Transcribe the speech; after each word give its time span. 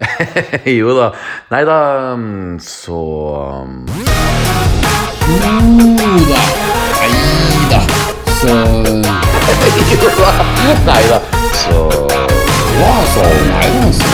jo 0.78 0.94
da. 0.94 1.12
Nei 1.50 1.64
da, 1.64 2.14
mm, 2.16 2.58
så 2.60 3.64
mm, 3.66 3.86
Jo 5.28 5.44
da. 6.28 6.42
Nei 7.00 7.10
da. 7.70 7.80
Så 8.40 8.48
Jo 10.02 10.10
da. 10.18 10.30
Nei 10.86 11.04
da. 11.08 11.20
Så 11.62 11.78
Ja, 12.80 12.94
så 13.14 13.22
Nei 13.46 13.70
da, 13.70 13.92
så 13.92 14.10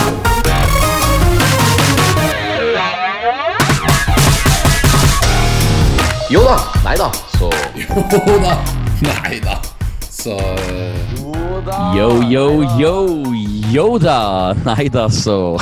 Jo 6.29 6.41
da. 6.43 6.57
Nei 6.83 6.97
da. 6.97 7.11
Så 7.39 7.49
Jo 7.75 8.39
da. 8.39 8.57
Nei 9.01 9.39
da. 9.39 9.61
Så. 10.09 10.37
Yo, 11.61 12.21
yo, 12.23 12.63
yo, 12.79 13.33
Yoda! 13.69 14.55
Nei 14.65 14.89
da, 14.89 15.09
så 15.09 15.59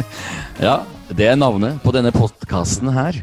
Ja, 0.60 0.82
det 1.08 1.24
er 1.24 1.38
navnet 1.40 1.78
på 1.80 1.92
denne 1.96 2.12
podkasten 2.12 2.90
her. 2.92 3.16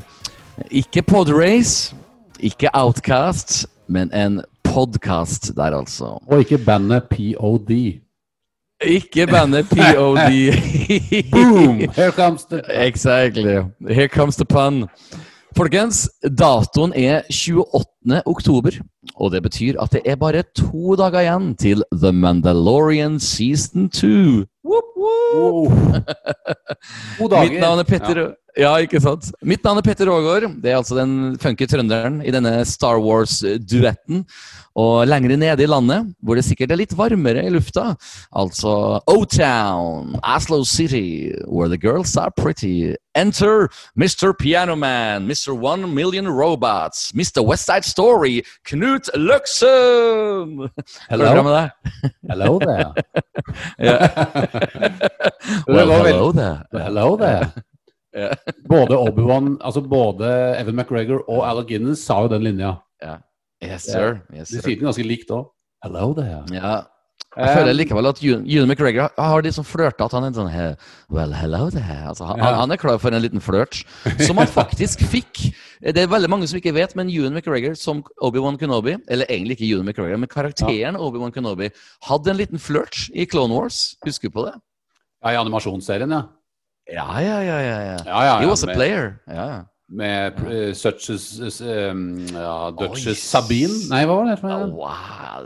Ikke 0.74 1.04
Podrace, 1.06 1.94
ikke 2.42 2.72
Outcast, 2.74 3.68
men 3.88 4.10
en 4.10 4.40
podkast 4.66 5.52
der, 5.54 5.78
altså. 5.78 6.16
Og 6.26 6.42
ikke 6.42 6.58
bandet 6.66 7.06
POD. 7.14 7.72
Ikke 8.82 9.28
bandet 9.30 9.70
POD. 9.70 10.34
Boom! 11.36 11.86
Here 11.94 12.12
comes 12.12 12.50
the 12.50 12.64
Exactly. 12.74 13.62
Here 13.88 14.10
comes 14.10 14.36
the 14.36 14.46
pun. 14.50 14.88
Folkens, 15.56 16.10
datoen 16.26 16.92
er 16.98 17.22
28. 17.30 18.22
oktober, 18.26 18.82
og 19.16 19.32
det 19.32 19.42
betyr 19.46 19.80
at 19.82 19.94
det 19.96 20.02
er 20.06 20.18
bare 20.20 20.44
to 20.56 20.96
dager 21.00 21.22
igjen 21.24 21.52
til 21.60 21.84
The 21.94 22.12
Mandalorian 22.12 23.20
season 23.20 23.90
2. 23.90 24.08
Whoop, 24.66 24.90
whoop. 24.98 25.72
To 27.20 27.28
dager. 27.32 27.50
Mitt 27.50 27.62
navn 27.62 27.80
er 27.80 27.88
Petter 27.88 28.20
ja. 28.20 28.28
Ikke 28.56 29.02
sant? 29.04 29.32
Mitt 29.44 29.64
navn 29.66 29.82
er 29.82 29.84
Petter 29.84 30.08
Aagaard. 30.08 30.62
Det 30.64 30.72
er 30.72 30.78
altså 30.80 30.96
den 30.96 31.36
funky 31.44 31.68
trønderen 31.68 32.22
i 32.24 32.32
denne 32.32 32.64
Star 32.66 33.02
Wars-duetten. 33.04 34.24
Og 34.76 35.08
lengre 35.08 35.38
nede 35.40 35.64
i 35.64 35.68
landet, 35.68 36.10
hvor 36.20 36.36
det 36.36 36.44
sikkert 36.44 36.72
er 36.72 36.80
litt 36.82 36.96
varmere 36.98 37.46
i 37.48 37.52
lufta, 37.52 37.94
altså 38.36 39.00
O-Town, 39.08 40.18
Aslo 40.22 40.66
City, 40.66 41.32
where 41.48 41.70
the 41.70 41.78
girls 41.78 42.18
are 42.18 42.32
pretty. 42.36 42.94
Enter 43.16 43.70
Mr. 43.96 44.34
Pianoman, 44.38 45.28
Mr. 45.28 45.56
One 45.56 45.88
Million 45.88 46.28
Robots, 46.28 47.14
Mr. 47.16 47.42
West 47.42 47.66
Side 47.66 47.86
Story, 47.86 48.42
Knut 48.68 49.08
Løksum! 49.16 50.68
Hello. 51.10 51.26
Går 51.26 51.36
det 51.36 51.46
med 51.46 51.56
deg? 51.56 51.70
Hello 52.30 52.60
there. 52.60 52.92
Well, 55.68 55.90
hello 55.90 56.32
there. 56.32 56.66
Hello 56.74 57.16
there. 57.18 57.52
Ja. 58.16 58.32
Både 58.72 58.96
Obi-Wan, 58.98 59.58
altså 59.60 59.82
både 59.84 60.30
Evan 60.60 60.76
McGregor 60.80 61.24
og 61.28 61.44
Alec 61.50 61.68
Guinness 61.74 62.06
sa 62.08 62.22
jo 62.24 62.30
den 62.32 62.46
linja. 62.48 62.78
Ja. 63.04 63.18
Yes, 63.64 63.86
sir. 63.92 64.22
Yes, 64.34 64.50
De 64.54 64.62
sier 64.62 64.80
den 64.80 64.88
ganske 64.88 65.04
likt 65.06 65.32
òg. 65.36 65.50
Hello 65.84 66.14
there. 66.18 66.44
Ja. 66.56 66.76
Jeg 67.36 67.52
føler 67.58 67.76
likevel 67.76 68.08
at 68.08 68.20
Ewan 68.24 68.70
McGregor 68.70 69.10
har 69.20 69.42
de 69.44 69.52
som 69.52 69.66
flørter 69.68 70.06
at 70.08 70.14
han 70.16 70.24
er 70.24 70.36
sånn 70.38 70.48
he, 70.54 70.68
Well, 71.12 71.34
hello 71.36 71.66
there. 71.74 71.98
Altså, 72.08 72.24
han, 72.30 72.40
Ja. 72.40 72.54
han 72.62 72.72
er 72.72 72.80
klar 72.80 72.96
for 73.04 73.12
en 73.12 73.20
liten 73.24 73.44
flørt. 73.44 73.82
Som 74.24 74.40
han 74.40 74.48
faktisk 74.48 75.04
fikk. 75.16 75.42
Det 75.84 76.00
er 76.00 76.08
veldig 76.08 76.30
mange 76.32 76.48
som 76.48 76.62
ikke 76.62 76.72
vet, 76.78 76.96
men 76.96 77.12
Ewan 77.12 77.36
McGregor 77.36 77.76
som 77.76 78.00
Obi-Wan 78.24 78.56
Kenobi, 78.62 78.96
eller 79.12 79.28
egentlig 79.28 79.58
ikke 79.60 79.68
Ewan 79.74 79.86
McGregor, 79.90 80.16
men 80.24 80.32
karakteren 80.32 80.96
Obi-Wan 80.96 81.36
Kenobi, 81.36 81.68
hadde 82.08 82.32
en 82.32 82.40
liten 82.40 82.62
flørt 82.64 83.10
i 83.12 83.28
Clone 83.28 83.52
Wars. 83.54 83.98
Husker 84.08 84.32
du 84.32 84.38
på 84.40 84.46
det? 84.48 84.56
Ja, 85.20 85.36
I 85.36 85.42
animasjonsserien, 85.44 86.16
ja. 86.16 86.24
Ja, 86.92 87.20
ja, 87.20 87.40
ja. 87.42 87.60
ja, 87.60 87.98
ja. 88.06 88.40
He 88.40 88.46
was 88.48 88.64
a 88.64 88.68
med- 88.68 88.76
player. 88.76 89.20
Ja. 89.28 89.62
Med 89.90 90.34
uh, 90.40 90.74
such 90.74 91.10
as 91.12 91.62
um, 91.62 92.26
ja, 92.34 92.72
Duchess 92.72 93.08
Oi. 93.08 93.14
Sabine 93.14 93.74
Nei, 93.92 94.06
hva 94.10 94.16
var 94.18 94.26
det 94.32 94.40
Oh, 94.44 94.66
wow. 94.74 95.46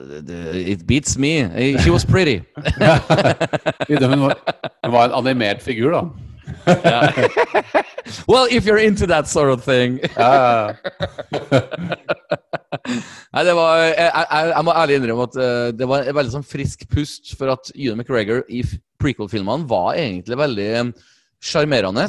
It 0.56 0.88
beats 0.88 1.18
me. 1.18 1.50
She 1.84 1.90
was 1.92 2.06
pretty. 2.06 2.42
Hun 3.90 4.20
var, 4.22 4.36
hun 4.86 4.94
var 4.94 5.06
en 5.06 5.12
animert 5.12 5.62
figur, 5.62 5.92
da. 5.92 6.02
well, 8.28 8.48
if 8.50 8.66
you're 8.66 8.78
into 8.78 9.06
that 9.08 9.28
sort 9.28 9.50
of 9.52 9.64
thing. 9.64 10.00
Nei, 13.34 13.44
det 13.46 13.54
var, 13.58 13.78
jeg, 13.84 13.96
jeg, 14.08 14.52
jeg 14.56 14.64
må 14.66 14.72
ærlig 14.74 14.96
innrømme 15.00 15.26
at 15.30 15.36
eh, 15.44 15.70
det 15.78 15.88
var 15.90 16.00
en 16.08 16.16
veldig 16.18 16.34
sånn 16.38 16.48
frisk 16.48 16.86
pust 16.92 17.34
for 17.38 17.48
at 17.54 17.64
Ewan 17.76 18.00
McGregor 18.02 18.40
i 18.50 18.64
prequel-filmene 19.02 19.68
var 19.70 19.94
egentlig 20.00 20.38
veldig 20.40 20.68
eh, 20.80 20.90
sjarmerende. 21.42 22.06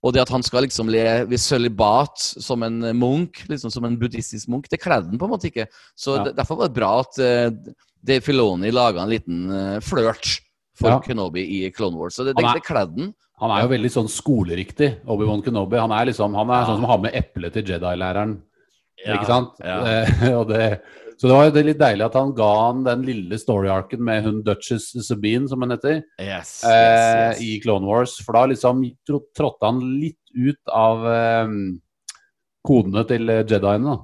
Og 0.00 0.14
det 0.16 0.22
at 0.22 0.30
han 0.32 0.42
skal 0.42 0.64
liksom 0.64 0.88
leve 0.88 1.36
sølibat 1.36 2.16
som 2.40 2.62
en 2.64 2.78
munk, 2.96 3.42
liksom 3.50 3.72
som 3.72 3.84
en 3.84 3.98
buddhistisk 4.00 4.48
munk, 4.48 4.70
det 4.72 4.80
kledde 4.80 5.10
han 5.12 5.20
på 5.20 5.28
en 5.28 5.34
måte 5.34 5.50
ikke. 5.50 5.66
Så 5.98 6.16
Ja. 6.16 6.30
derfor 6.32 6.56
var 6.56 6.68
det 6.70 6.78
bra 6.78 6.92
at 7.00 7.18
uh, 7.20 7.74
Dave 8.00 8.24
Filoni 8.24 8.70
laga 8.72 9.02
en 9.02 9.10
liten 9.12 9.42
uh, 9.52 9.80
flørt 9.84 10.38
for 10.80 10.88
Ja. 10.88 11.00
Kenobi 11.04 11.44
i 11.60 11.70
Clone 11.70 11.98
Wars. 12.00 12.16
Så 12.16 12.24
det, 12.24 12.32
det, 12.38 12.48
det 12.56 12.64
kledde 12.64 12.96
han. 12.96 13.12
Han 13.40 13.52
er 13.52 13.62
jo 13.64 13.72
veldig 13.72 13.90
sånn 13.92 14.08
skoleriktig, 14.08 14.88
Obi-Wan 15.08 15.42
Kenobi. 15.44 15.76
Han 15.80 15.92
er 15.96 16.08
liksom, 16.08 16.34
han 16.36 16.48
er 16.52 16.64
sånn 16.68 16.80
som 16.80 16.88
har 16.88 16.98
med 17.04 17.14
eplet 17.16 17.52
til 17.56 17.64
Jedi-læreren. 17.74 18.34
Ja, 19.04 19.14
Ikke 19.16 19.28
sant? 19.28 19.60
ja. 19.64 19.78
Eh, 19.84 20.32
og 20.40 20.48
det, 20.50 20.80
så 21.20 21.28
det 21.28 21.34
var 21.36 21.48
jo 21.50 21.52
det 21.52 21.62
litt 21.66 21.80
deilig 21.82 22.04
at 22.06 22.14
han 22.16 22.30
ga 22.32 22.48
han 22.62 22.78
den 22.86 23.02
lille 23.04 23.36
story-arken 23.36 24.00
med 24.00 24.24
hun 24.24 24.38
Duchess 24.46 24.86
Sabine, 25.04 25.50
som 25.50 25.60
hun 25.60 25.74
heter, 25.74 25.98
Yes, 26.16 26.54
eh, 26.64 26.72
yes, 26.72 27.04
yes. 27.36 27.42
i 27.44 27.58
Clone 27.60 27.84
Wars. 27.84 28.14
For 28.24 28.38
da 28.38 28.46
liksom 28.48 28.80
trådte 29.04 29.68
han 29.68 29.82
litt 30.00 30.16
ut 30.32 30.72
av 30.72 31.04
eh, 31.10 31.52
kodene 32.64 33.04
til 33.10 33.28
Jediene. 33.28 33.92
da. 33.92 33.98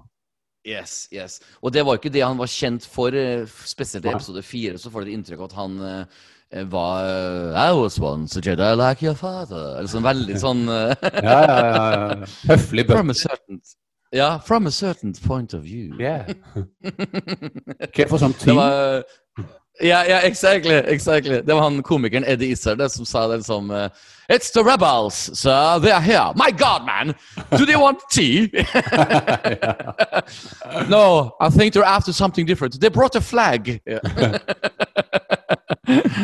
Yes, 0.66 1.06
yes. 1.14 1.38
Og 1.62 1.72
det 1.72 1.86
var 1.86 1.96
jo 1.96 2.02
ikke 2.02 2.12
det 2.12 2.24
han 2.26 2.36
var 2.36 2.50
kjent 2.52 2.84
for, 2.90 3.14
eh, 3.16 3.46
spesielt 3.64 4.04
i 4.04 4.12
episode 4.12 4.42
fire. 4.44 4.76
Så 4.76 4.90
får 4.92 5.06
du 5.06 5.12
et 5.12 5.16
inntrykk 5.16 5.40
av 5.40 5.48
at 5.48 5.56
han 5.62 5.80
eh, 5.86 6.64
var 6.68 7.06
eh, 7.06 7.58
I 7.70 7.72
was 7.80 7.96
once 8.02 8.36
a 8.36 8.42
Jedi 8.44 8.72
like 8.76 9.00
your 9.06 9.16
father. 9.16 9.78
Eller 9.78 9.88
sånn 9.88 10.04
veldig 10.04 10.38
sånn 10.42 10.64
Ja, 10.68 10.92
ja, 11.00 11.58
ja, 11.64 11.90
ja. 12.12 12.30
Høflig 12.52 12.88
bøtte. 12.90 13.56
A 14.12 14.16
certain 14.16 14.18
Ja, 14.18 14.38
from 14.38 14.66
a 14.66 14.70
certain 14.70 15.12
point 15.28 15.54
of 15.54 15.62
view. 15.62 15.94
Yeah. 16.00 16.24
Care 17.94 18.08
for 18.08 18.18
some 18.18 18.32
Det 18.32 18.40
tea? 18.44 18.54
var 18.54 19.02
Ja, 19.82 20.04
ja, 20.08 20.20
exactly, 20.22 20.74
exactly. 20.86 21.42
Det 21.42 21.54
var 21.54 21.62
han 21.62 21.82
komikeren 21.82 22.24
Eddie 22.26 22.48
Izzard 22.52 22.78
det, 22.78 22.90
som 22.92 23.04
sa 23.04 23.28
det 23.28 23.44
som 23.44 23.70
eh, 23.70 23.88
It's 24.28 24.52
the 24.52 24.62
rebels, 24.62 25.30
sir. 25.38 25.78
They 25.80 25.90
are 25.92 26.00
here. 26.00 26.32
My 26.34 26.50
God, 26.50 26.82
man! 26.86 27.14
Do 27.58 27.66
they 27.66 27.76
want 27.76 27.98
tea? 28.10 28.48
no, 30.88 31.30
I 31.40 31.50
think 31.50 31.74
they're 31.74 31.84
after 31.96 32.12
something 32.12 32.46
different. 32.46 32.80
They 32.80 32.88
brought 32.90 33.14
a 33.16 33.20
flag. 33.20 33.80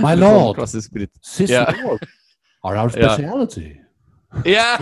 My 0.01 0.15
lord, 0.15 0.57
Klassisk 0.57 0.91
britt. 0.91 1.11
sister 1.23 1.55
Ja. 1.55 1.75
lord, 1.85 2.01
are 2.65 2.77
our 2.77 2.91
speciality. 2.91 3.77
Ja! 4.49 4.77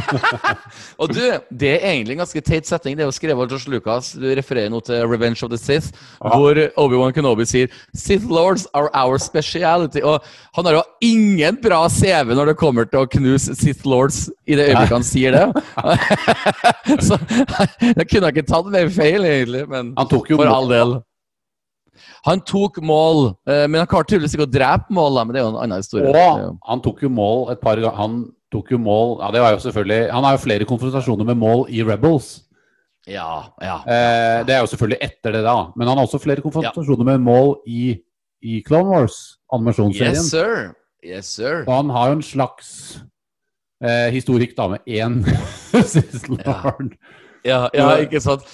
Og 1.01 1.11
du, 1.11 1.21
det 1.51 1.73
er 1.77 1.93
egentlig 1.93 2.15
en 2.15 2.23
ganske 2.23 2.43
teit 2.45 2.69
setning. 2.69 2.97
Det 2.97 3.05
er 3.05 3.09
jo 3.09 3.15
skrevet 3.15 3.43
av 3.43 3.51
George 3.51 3.73
Lucas. 3.73 4.13
Du 4.19 4.27
refererer 4.37 4.71
nå 4.73 4.81
til 4.87 5.03
Revenge 5.11 5.43
of 5.45 5.51
the 5.53 5.59
Sith, 5.59 5.91
hvor 6.21 6.59
Obi-Wan 6.81 7.15
Kenobi 7.17 7.47
sier 7.49 7.73
Sith 7.97 8.29
Lords 8.31 8.67
are 8.75 8.91
our 8.95 9.19
speciality. 9.23 10.03
Og 10.07 10.23
han 10.57 10.71
har 10.71 10.79
jo 10.79 10.85
ingen 11.05 11.59
bra 11.63 11.83
CV 11.91 12.35
når 12.37 12.53
det 12.53 12.57
kommer 12.63 12.89
til 12.89 13.03
å 13.05 13.11
knuse 13.11 13.57
Sith 13.59 13.87
Lords 13.89 14.29
i 14.47 14.59
det 14.59 14.71
øyeblikket 14.71 14.97
han 14.97 15.07
sier 15.07 15.37
det. 15.37 15.47
Så 17.07 17.19
jeg 17.91 18.09
kunne 18.11 18.33
ikke 18.33 18.49
tatt 18.49 18.71
mer 18.73 18.91
feil, 18.95 19.27
egentlig. 19.27 19.67
Men 19.71 19.95
for 19.97 20.51
all 20.51 20.71
del. 20.71 20.99
Han 22.29 22.43
tok 22.45 22.83
mål, 22.85 23.31
eh, 23.49 23.65
men 23.65 23.81
han 23.81 23.89
klarte 23.89 24.13
tydeligvis 24.13 24.35
ikke 24.37 24.45
å 24.45 24.53
drepe 24.53 24.93
mål, 24.93 25.23
men 25.25 25.33
det 25.35 25.41
er 25.41 25.47
jo 25.47 25.53
en 25.55 25.63
annen 25.63 25.81
historie. 25.81 26.11
Og 26.13 26.59
han 26.69 26.83
tok 26.85 27.01
jo 27.07 27.11
mål 27.13 27.49
et 27.55 27.63
par 27.63 27.81
ganger. 27.81 27.97
Han 27.97 28.19
tok 28.53 28.73
jo 28.75 28.79
mål 28.83 29.19
Ja, 29.21 29.31
det 29.35 29.43
var 29.43 29.55
jo 29.55 29.61
selvfølgelig 29.63 30.11
Han 30.15 30.27
har 30.27 30.37
jo 30.37 30.43
flere 30.45 30.69
konfrontasjoner 30.69 31.29
med 31.29 31.39
mål 31.41 31.67
i 31.71 31.83
Rebels. 31.87 32.31
Ja, 33.09 33.55
ja. 33.63 33.77
Eh, 33.87 34.41
det 34.47 34.55
er 34.55 34.61
jo 34.61 34.71
selvfølgelig 34.71 34.99
etter 35.03 35.33
det, 35.35 35.43
da. 35.47 35.57
Men 35.77 35.89
han 35.89 35.97
har 35.97 36.07
også 36.07 36.21
flere 36.23 36.45
konfrontasjoner 36.45 37.07
med 37.09 37.23
mål 37.25 37.55
i, 37.67 37.95
i 38.43 38.61
Clone 38.67 38.91
Wars, 38.93 39.17
animasjonsserien. 39.53 40.15
Yes, 40.15 40.31
sir. 40.31 40.75
Yes, 41.03 41.31
sir. 41.39 41.65
Og 41.67 41.73
han 41.75 41.91
har 41.95 42.11
jo 42.11 42.19
en 42.19 42.27
slags 42.27 42.71
eh, 43.83 44.11
historikk 44.13 44.53
da 44.59 44.69
med 44.75 44.85
én 44.87 45.23
Lord. 46.45 46.93
Ja, 47.45 47.69
ja, 47.73 47.95
ikke 48.05 48.21
sant? 48.21 48.45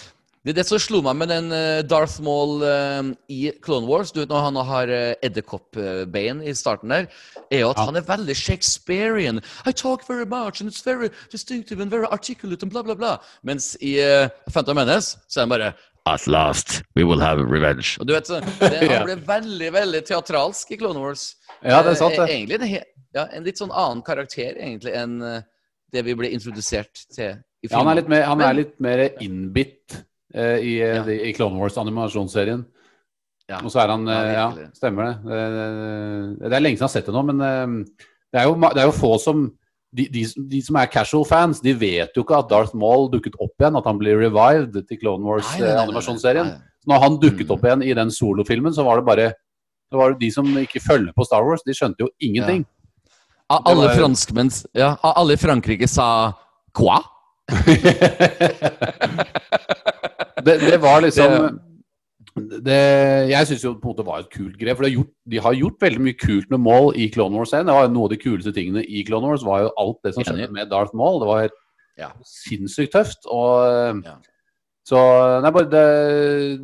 Det, 0.46 0.52
det 0.54 0.62
som 0.68 0.78
slo 0.78 1.00
meg 1.02 1.16
med 1.18 1.26
den 1.32 1.48
eh, 1.50 1.80
Darth 1.82 2.20
Maul 2.22 2.60
eh, 2.62 3.08
i 3.34 3.48
Clone 3.64 3.88
Wars, 3.90 4.12
du 4.14 4.20
vet 4.20 4.30
når 4.30 4.44
han 4.44 4.58
har 4.68 4.92
uh, 4.94 5.14
edderkoppbein 5.26 6.44
i 6.46 6.54
starten 6.54 6.94
der, 6.94 7.08
er 7.50 7.64
jo 7.64 7.72
at 7.72 7.80
Ja. 7.80 7.86
han 7.88 7.98
er 7.98 8.06
veldig 8.06 8.36
Shakespearean. 8.38 9.40
I 9.66 9.72
talk 9.72 10.06
very 10.06 10.24
much, 10.24 10.60
and 10.60 10.70
it's 10.70 10.86
very 10.86 11.10
distinctive 11.32 11.82
and 11.82 11.90
very 11.90 12.06
articulate, 12.14 12.62
and 12.62 12.70
bla, 12.70 12.84
bla, 12.86 12.94
bla. 12.94 13.16
Mens 13.42 13.74
i 13.82 13.98
uh, 13.98 14.30
Phantom 14.52 14.78
Menace 14.78 15.18
så 15.26 15.40
er 15.40 15.48
han 15.48 15.54
bare 15.56 15.74
At 16.06 16.28
last, 16.30 16.82
we 16.94 17.02
will 17.02 17.20
have 17.20 17.42
revenge. 17.42 17.98
Og 17.98 18.06
du 18.06 18.14
vet, 18.14 18.30
det, 18.30 18.86
Han 18.94 19.06
ble 19.10 19.18
veldig, 19.26 19.72
veldig 19.74 20.06
teatralsk 20.06 20.70
i 20.70 20.78
Clone 20.78 21.02
Wars. 21.02 21.32
Ja, 21.64 21.82
det 21.82 21.96
er 21.96 22.02
sant, 22.04 22.14
det. 22.14 22.30
Egentlig 22.30 22.60
en 22.62 22.82
ja, 23.16 23.26
en 23.34 23.42
litt 23.42 23.58
sånn 23.58 23.74
annen 23.74 24.06
karakter, 24.06 24.54
egentlig, 24.54 24.94
enn 24.94 25.18
det 25.90 26.06
vi 26.06 26.14
ble 26.14 26.30
introdusert 26.30 27.08
til 27.10 27.34
i 27.34 27.66
Ja, 27.72 27.80
han 27.80 27.90
er 27.90 28.04
litt 28.04 28.12
mer, 28.12 28.28
han 28.30 28.42
er 28.44 28.62
litt 28.62 28.78
mer 28.78 29.08
innbitt 29.24 30.04
i, 30.36 30.80
eh, 30.82 30.96
Ja. 30.96 31.04
i 31.06 31.32
Clone 31.32 31.56
Wars 31.58 31.76
animasjonsserien. 31.78 32.64
Ja. 33.48 33.60
Og 33.62 33.70
så 33.70 33.80
er 33.84 33.88
han 33.94 34.06
Ja, 34.06 34.22
eh, 34.22 34.32
Ja, 34.32 34.52
stemmer 34.74 35.04
det. 35.06 35.16
Det, 36.40 36.52
er 36.52 36.60
lenge 36.60 36.76
siden 36.76 36.76
jeg 36.76 36.80
har 36.80 36.88
sett 36.88 37.06
det 37.06 37.14
nå, 37.14 37.22
men 37.24 37.40
eh, 37.40 37.66
det 38.32 38.40
er 38.42 38.46
jo, 38.48 38.54
det 38.60 38.76
er 38.82 38.86
jo 38.86 38.92
få 38.92 39.18
som 39.20 39.52
de, 39.94 40.08
de, 40.12 40.24
som- 40.26 40.48
de 40.48 40.60
som 40.62 40.76
er 40.76 40.86
casual 40.92 41.24
fans, 41.24 41.60
de 41.60 41.72
vet 41.72 42.10
jo 42.14 42.22
ikke 42.24 42.38
at 42.38 42.48
Darth 42.50 42.74
Maul 42.74 43.08
dukket 43.08 43.34
opp 43.40 43.52
igjen, 43.60 43.76
at 43.78 43.84
han 43.86 43.98
blir 43.98 44.18
revived 44.18 44.86
til 44.88 44.98
Clone. 44.98 45.24
Wars-animasjonsserien. 45.24 46.60
Når 46.86 46.98
han 47.00 47.18
dukket 47.18 47.46
Mm. 47.46 47.50
opp 47.54 47.62
igjen 47.64 47.82
i 47.82 47.94
den 47.94 48.10
solofilmen, 48.10 48.72
så 48.74 48.84
var 48.84 48.96
det 48.96 49.04
bare 49.06 49.32
det 49.90 49.98
var 49.98 50.12
de 50.18 50.30
som 50.30 50.44
ikke 50.44 50.80
følger 50.82 51.12
på 51.14 51.24
Star 51.24 51.42
Wars, 51.46 51.62
de 51.64 51.72
skjønte 51.72 52.00
jo 52.00 52.08
ingenting. 52.20 52.66
Av 53.48 53.62
alle 53.64 53.88
franskmenn 53.94 54.50
Ja, 54.74 54.96
alle 55.02 55.32
i 55.34 55.36
Frankrike 55.36 55.86
sa 55.88 56.32
Quoi? 56.74 57.00
det, 60.46 60.56
det 60.64 60.78
var 60.82 61.02
liksom 61.04 61.58
det, 62.66 62.76
Jeg 63.30 63.48
syns 63.48 63.62
jo 63.64 63.72
på 63.80 63.88
en 63.88 63.94
måte 63.94 64.04
var 64.06 64.20
et 64.24 64.32
kult 64.32 64.56
grep. 64.60 64.76
For 64.76 64.84
de 64.84 64.90
har, 64.90 64.96
gjort, 64.98 65.12
de 65.32 65.38
har 65.40 65.54
gjort 65.56 65.80
veldig 65.86 66.02
mye 66.04 66.18
kult 66.20 66.50
med 66.52 66.60
Maul 66.66 66.96
i 67.00 67.06
Clone 67.14 67.38
Wars 67.38 67.54
1. 67.56 67.64
Det 67.68 67.76
var 67.78 67.88
Noe 67.92 68.08
av 68.08 68.12
de 68.12 68.18
kuleste 68.20 68.52
tingene 68.56 68.82
i 68.84 69.04
Clone 69.08 69.30
Wars 69.30 69.44
var 69.46 69.62
jo 69.66 69.70
alt 69.80 70.00
det 70.04 70.12
som 70.16 70.26
skjedde 70.26 70.50
med 70.52 70.68
Darth 70.72 70.94
Maul. 70.96 71.20
Det 71.22 71.30
var 71.30 71.46
Ja. 71.96 72.10
sinnssykt 72.28 72.92
tøft. 72.92 73.24
Og 73.32 74.02
Ja. 74.04 74.16
Så 74.86 74.98
nei, 75.42 75.50
bare 75.50 75.66
det, 75.66 76.60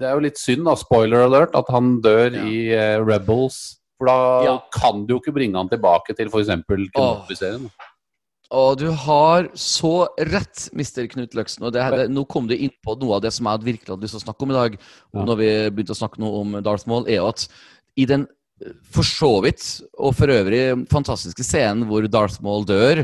det 0.00 0.06
er 0.08 0.14
jo 0.14 0.22
litt 0.24 0.38
synd, 0.40 0.64
da, 0.64 0.72
spoiler 0.80 1.26
alert, 1.26 1.54
at 1.58 1.66
han 1.74 2.00
dør 2.00 2.32
Ja. 2.32 2.44
i 2.46 2.70
uh, 2.72 3.04
Rebels. 3.04 3.80
For 3.98 4.06
da 4.06 4.60
kan 4.72 5.06
du 5.06 5.14
jo 5.14 5.20
ikke 5.20 5.34
bringe 5.34 5.56
han 5.58 5.68
tilbake 5.68 6.14
til 6.16 6.28
f.eks. 6.28 6.48
Kenobi-serien. 6.68 7.66
Og 8.54 8.78
du 8.78 8.86
har 8.94 9.48
så 9.58 10.06
rett, 10.30 10.68
Mr. 10.76 11.06
Knut 11.10 11.34
Løksen. 11.34 11.66
Og 11.66 11.74
det, 11.74 11.82
det, 11.96 12.06
nå 12.14 12.22
kom 12.30 12.46
du 12.46 12.54
inn 12.54 12.74
på 12.84 12.94
noe 13.00 13.18
av 13.18 13.24
det 13.24 13.32
som 13.34 13.48
jeg 13.50 13.66
virkelig 13.66 13.94
hadde 13.94 14.06
lyst 14.06 14.14
til 14.14 14.22
å 14.22 14.26
snakke 14.28 14.46
om 14.46 14.54
i 14.54 14.58
dag. 14.58 14.76
Ja. 14.78 15.24
Når 15.26 15.40
vi 15.40 15.50
begynte 15.74 15.96
å 15.96 15.98
snakke 15.98 16.22
noe 16.22 16.42
om 16.44 16.58
Darth 16.62 16.86
Maul, 16.90 17.08
er 17.10 17.20
jo 17.20 17.30
at 17.32 17.48
i 17.96 18.06
den 18.06 18.28
for 18.94 19.04
så 19.04 19.30
vidt, 19.44 19.64
og 20.00 20.14
for 20.16 20.32
øvrig 20.32 20.62
fantastiske 20.88 21.44
scenen 21.44 21.84
hvor 21.90 22.06
Darth 22.08 22.40
Maul 22.44 22.64
dør 22.64 23.02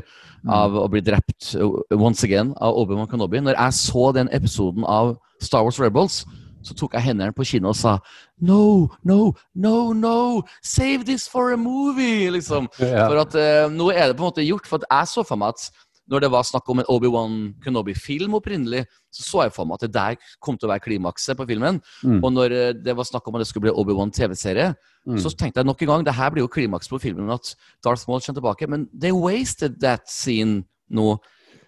av 0.49 0.75
å 0.79 0.87
bli 0.91 1.03
drept 1.05 1.53
uh, 1.61 1.83
once 1.93 2.25
again 2.27 2.55
av 2.59 2.75
Obi-Wan 2.81 3.07
Kenobi 3.07 3.43
Når 3.45 3.55
jeg 3.55 3.77
så 3.79 4.09
den 4.17 4.31
episoden 4.35 4.87
av 4.89 5.15
Star 5.43 5.63
Wars 5.67 5.79
Rebels, 5.79 6.23
så 6.63 6.75
tok 6.79 6.95
jeg 6.97 7.07
hendene 7.11 7.35
på 7.37 7.45
kinnet 7.45 7.71
og 7.73 7.77
sa 7.79 7.99
No, 8.41 8.89
no, 9.05 9.35
no, 9.55 9.93
no! 9.93 10.43
Save 10.63 11.05
this 11.05 11.29
for 11.29 11.53
a 11.53 11.57
movie! 11.57 12.31
Liksom. 12.31 12.69
Ja. 12.81 13.07
For 13.09 13.23
at 13.23 13.35
eh, 13.39 13.69
nå 13.71 13.91
er 13.93 14.09
det 14.11 14.17
på 14.19 14.25
en 14.25 14.31
måte 14.33 14.47
gjort. 14.47 14.67
For 14.67 14.83
at 14.83 14.87
jeg 14.91 15.11
så 15.13 15.25
for 15.27 15.39
meg 15.41 15.55
at 15.57 15.69
når 16.11 16.25
det 16.25 16.31
var 16.35 16.43
snakk 16.45 16.67
om 16.69 16.81
en 16.83 16.89
Obi-Wan 16.91 17.35
Kenobi-film 17.63 18.35
opprinnelig, 18.35 18.83
så 19.15 19.23
så 19.23 19.43
jeg 19.47 19.53
for 19.55 19.65
meg 19.71 19.79
at 19.79 19.85
det 19.87 19.93
der 19.95 20.17
kom 20.43 20.59
til 20.59 20.67
å 20.67 20.73
være 20.73 20.83
klimakset 20.89 21.39
på 21.39 21.47
filmen. 21.49 21.79
Mm. 22.03 22.19
Og 22.25 22.33
når 22.35 22.57
eh, 22.59 22.73
det 22.75 22.97
var 22.99 23.07
snakk 23.07 23.29
om 23.31 23.39
at 23.39 23.45
det 23.45 23.49
skulle 23.53 23.69
bli 23.69 23.77
Obi-Wan 23.83 24.11
TV-serie, 24.15 24.73
Mm. 25.03 25.17
så 25.19 25.33
tenkte 25.35 25.59
jeg 25.59 25.67
nok 25.67 25.81
en 25.83 25.89
gang 25.89 26.05
det 26.07 26.13
her 26.15 26.31
blir 26.31 26.45
jo 26.45 26.49
klimaks 26.55 26.87
på 26.87 26.99
filmen, 27.03 27.27
at 27.35 27.57
Darth 27.83 28.05
Maul 28.07 28.21
kommer 28.23 28.39
tilbake. 28.39 28.69
Men 28.71 28.85
they 28.95 29.11
wasted 29.11 29.81
that 29.81 30.07
scene 30.07 30.63
nå 30.95 31.17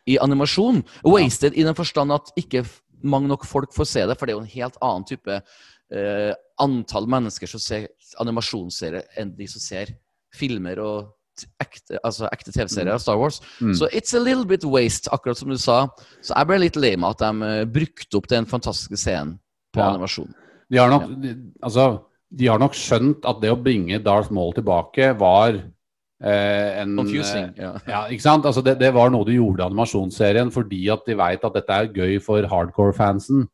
i 0.06 0.14
animasjon. 0.22 0.84
Wasted 1.02 1.56
i 1.58 1.64
den 1.66 1.74
forstand 1.74 2.12
at 2.14 2.30
ikke 2.38 2.62
mange 3.04 3.28
nok 3.30 3.44
folk 3.48 3.74
får 3.76 3.88
se 3.90 4.04
det, 4.08 4.16
for 4.18 4.26
det 4.26 4.34
er 4.34 4.38
jo 4.38 4.44
en 4.44 4.54
helt 4.54 4.78
annen 4.84 5.04
type 5.08 5.36
eh, 5.38 6.32
antall 6.64 7.06
mennesker 7.10 7.50
som 7.50 7.62
ser 7.62 7.88
animasjonsserier 8.22 9.04
enn 9.20 9.34
de 9.36 9.46
som 9.50 9.62
ser 9.62 9.92
filmer 10.34 10.80
og 10.82 11.12
ekte, 11.62 11.98
altså 12.06 12.28
ekte 12.30 12.52
TV-serier 12.54 12.94
av 12.94 13.02
Star 13.02 13.18
Wars. 13.18 13.40
Mm. 13.58 13.72
Så 13.74 13.88
it's 13.90 14.14
a 14.14 14.22
little 14.22 14.46
bit 14.46 14.64
waste, 14.64 15.10
akkurat 15.14 15.38
som 15.38 15.50
du 15.50 15.58
sa. 15.58 15.80
Så 16.22 16.34
jeg 16.36 16.46
ble 16.50 16.60
litt 16.62 16.78
lei 16.78 16.94
meg 16.96 17.16
at 17.16 17.24
de 17.24 17.48
eh, 17.50 17.64
brukte 17.66 18.20
opp 18.20 18.28
den 18.30 18.46
fantastiske 18.50 18.98
scenen 19.00 19.36
på 19.74 19.82
Ja. 19.82 19.90
animasjon. 19.90 20.30
De 20.70 20.78
har 20.78 20.88
nok, 20.90 21.08
de, 21.22 21.34
altså, 21.62 21.88
de 22.30 22.46
har 22.46 22.58
nok 22.62 22.74
skjønt 22.78 23.26
at 23.26 23.40
det 23.42 23.50
å 23.52 23.58
bringe 23.60 23.98
Darth 24.02 24.30
Maul 24.32 24.54
tilbake 24.56 25.10
var 25.18 25.58
eh, 26.22 26.80
en 26.82 26.96
Confusing. 26.96 27.44
eh, 27.58 27.62
Ja. 27.64 27.72
Ja, 27.88 28.02
ikke 28.08 28.22
sant? 28.22 28.44
Altså, 28.46 28.62
det, 28.62 28.78
det 28.78 28.92
var 28.94 29.10
noe 29.10 29.24
du 29.24 29.32
gjorde 29.32 29.60
i 29.62 29.66
animasjonsserien 29.66 30.50
fordi 30.52 30.88
at 30.90 31.04
de 31.06 31.14
veit 31.14 31.44
at 31.44 31.54
dette 31.54 31.70
er 31.70 31.88
gøy 31.92 32.20
for 32.22 32.42
hardcore-fansen. 32.42 33.48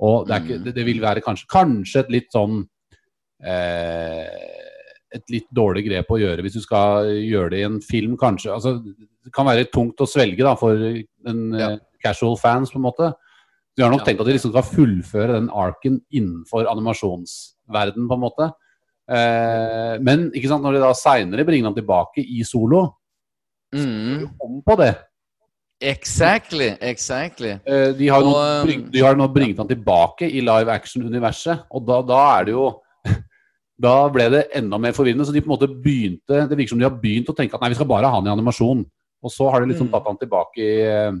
Og 0.00 0.26
det, 0.26 0.42
ikke, 0.42 0.58
Mm. 0.58 0.64
det, 0.64 0.74
det 0.74 0.84
vil 0.86 1.00
være 1.00 1.20
kanskje, 1.22 1.46
kanskje 1.48 2.00
et 2.00 2.10
litt 2.10 2.30
sånn 2.32 2.64
eh, 3.42 4.60
Et 5.14 5.30
litt 5.30 5.46
dårlig 5.54 5.84
grep 5.86 6.08
å 6.10 6.18
gjøre 6.18 6.42
hvis 6.42 6.56
du 6.58 6.62
skal 6.64 7.06
gjøre 7.22 7.50
det 7.52 7.58
i 7.60 7.66
en 7.68 7.76
film, 7.80 8.16
kanskje. 8.18 8.50
Altså, 8.50 8.72
det 8.82 9.30
kan 9.32 9.46
være 9.46 9.68
tungt 9.70 10.00
å 10.02 10.08
svelge 10.10 10.42
da, 10.42 10.56
for 10.58 10.74
en 10.74 11.52
Ja. 11.54 11.68
eh, 11.70 11.78
casual 12.02 12.36
fans, 12.36 12.72
på 12.72 12.76
en 12.80 12.82
måte. 12.90 13.12
De 13.76 13.82
har 13.84 13.90
nok 13.92 14.00
Ja. 14.00 14.06
tenkt 14.06 14.20
at 14.20 14.26
de 14.26 14.32
liksom 14.32 14.50
skal 14.50 14.62
fullføre 14.66 15.32
den 15.38 15.48
arken 15.50 16.00
innenfor 16.12 16.66
animasjonsverden 16.66 18.08
på 18.08 18.14
en 18.14 18.20
måte. 18.26 18.52
Eh, 19.08 19.98
men 20.00 20.30
ikke 20.32 20.48
sant, 20.48 20.62
når 20.64 20.78
de 20.78 20.80
da 20.84 20.92
seinere 20.96 21.44
bringer 21.44 21.68
han 21.70 21.74
tilbake 21.76 22.24
i 22.24 22.42
solo, 22.44 22.86
Mm. 23.74 24.28
om 24.40 24.62
på 24.62 24.76
det. 24.78 24.92
Exactly, 25.82 26.68
exactly. 26.80 27.56
Eh, 27.66 27.90
de, 27.98 28.06
har 28.08 28.22
nå, 28.22 28.30
um, 28.30 28.66
bring, 28.66 28.84
de 28.92 29.00
har 29.02 29.16
nå 29.18 29.26
bringet 29.34 29.58
han 29.58 29.68
tilbake 29.68 30.28
i 30.30 30.40
live 30.40 30.70
action-universet, 30.70 31.64
og 31.74 31.84
da, 31.88 31.98
da 32.06 32.20
er 32.38 32.44
det 32.48 32.54
jo 32.54 32.68
Da 33.84 34.08
ble 34.08 34.28
det 34.30 34.44
enda 34.54 34.78
mer 34.78 34.94
forvirrende, 34.94 35.26
så 35.26 35.32
de 35.34 35.42
på 35.42 35.50
en 35.50 35.56
måte 35.56 35.66
begynte 35.82 36.44
Det 36.48 36.56
virker 36.56 36.70
som 36.76 36.78
de 36.78 36.86
har 36.86 36.94
begynt 37.02 37.28
å 37.28 37.34
tenke 37.34 37.54
at 37.58 37.60
nei, 37.64 37.72
vi 37.72 37.74
skal 37.80 37.90
bare 37.90 38.06
ha 38.06 38.14
han 38.20 38.28
i 38.28 38.30
animasjon. 38.30 38.84
Og 39.24 39.32
så 39.34 39.50
har 39.50 39.60
de 39.64 39.72
liksom 39.72 39.88
Mm. 39.88 39.92
tatt 39.96 40.06
han 40.06 40.20
tilbake 40.22 40.62
i 40.62 40.80
eh, 40.86 41.12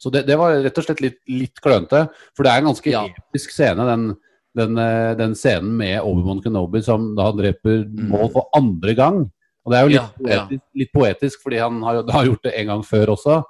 Så 0.00 0.10
det, 0.10 0.24
det 0.26 0.36
var 0.36 0.58
rett 0.64 0.78
og 0.80 0.84
slett 0.84 1.00
litt, 1.00 1.18
litt 1.28 1.60
klønete. 1.62 2.08
For 2.34 2.42
det 2.42 2.50
er 2.52 2.58
en 2.58 2.68
ganske 2.72 2.90
Ja. 2.90 3.04
episk 3.06 3.50
scene, 3.54 3.84
den, 3.86 4.16
den, 4.54 4.78
eh, 4.78 5.14
den 5.18 5.34
scenen 5.34 5.72
med 5.76 6.00
Obi-Wan 6.02 6.42
Kenobi 6.44 6.82
som 6.82 7.14
da 7.16 7.30
dreper 7.32 7.84
Mm. 7.88 8.08
Maul 8.12 8.28
for 8.30 8.48
andre 8.54 8.94
gang. 8.94 9.18
Og 9.64 9.72
det 9.72 9.78
er 9.78 9.82
jo 9.82 9.88
litt, 9.88 9.96
Ja, 9.96 10.34
ja. 10.34 10.44
poetisk, 10.46 10.62
litt 10.76 10.92
poetisk, 10.92 11.42
fordi 11.42 11.58
han 11.62 11.80
har, 11.82 12.02
har 12.12 12.24
gjort 12.28 12.42
det 12.44 12.52
en 12.60 12.66
gang 12.66 12.82
før 12.84 13.14
også. 13.16 13.42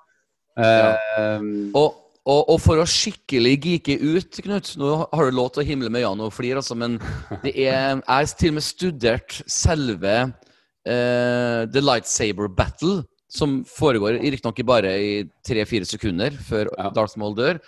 Eh, 0.56 1.40
Og, 1.74 1.94
og, 2.24 2.40
og 2.54 2.60
for 2.62 2.78
å 2.80 2.86
skikkelig 2.88 3.54
geeke 3.60 3.96
ut, 4.00 4.38
Knut 4.44 4.76
Nå 4.80 4.92
har 5.12 5.24
du 5.30 5.36
lov 5.36 5.50
til 5.52 5.64
å 5.64 5.66
himle 5.66 5.90
med 5.90 6.04
Jan 6.04 6.20
og 6.24 6.32
flire, 6.32 6.62
altså, 6.62 6.76
men 6.78 6.98
det 7.42 7.52
er, 7.56 7.98
jeg 7.98 8.02
har 8.06 8.30
til 8.38 8.52
og 8.54 8.54
med 8.60 8.64
studert 8.64 9.42
selve 9.50 10.14
eh, 10.86 11.64
The 11.66 11.82
Lightsaber 11.82 12.48
Battle, 12.48 13.02
som 13.28 13.64
foregår 13.66 14.20
riktignok 14.22 14.60
bare 14.68 14.92
i 15.02 15.12
tre-fire 15.46 15.84
sekunder 15.88 16.30
før 16.46 16.70
Ja. 16.78 16.90
Darth 16.94 17.18
Maul 17.18 17.34
dør. 17.34 17.58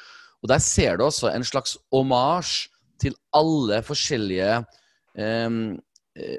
Og 0.44 0.48
der 0.52 0.60
ser 0.62 0.96
du 0.96 1.04
også 1.08 1.32
en 1.34 1.42
slags 1.42 1.76
hommage 1.90 2.68
til 3.02 3.14
alle 3.36 3.82
forskjellige 3.84 4.64
um, 5.18 5.76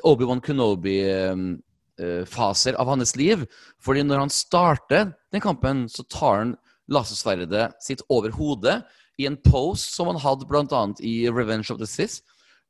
Obi-Wan 0.08 0.42
Kenobi-faser 0.42 2.74
av 2.82 2.88
hans 2.92 3.16
liv. 3.20 3.38
Fordi 3.84 4.02
når 4.06 4.18
han 4.26 4.34
starter 4.34 5.04
den 5.34 5.44
kampen, 5.44 5.78
så 5.90 6.04
tar 6.10 6.36
han 6.42 6.56
lasersverdet 6.92 7.72
sitt 7.84 8.02
over 8.14 8.30
hodet 8.36 8.82
i 9.18 9.26
en 9.28 9.38
pose 9.42 9.92
som 9.92 10.08
han 10.12 10.22
hadde 10.22 10.46
bl.a. 10.50 10.82
i 11.02 11.30
Revenge 11.30 11.74
of 11.74 11.80
the 11.82 11.90
Sith. 11.90 12.22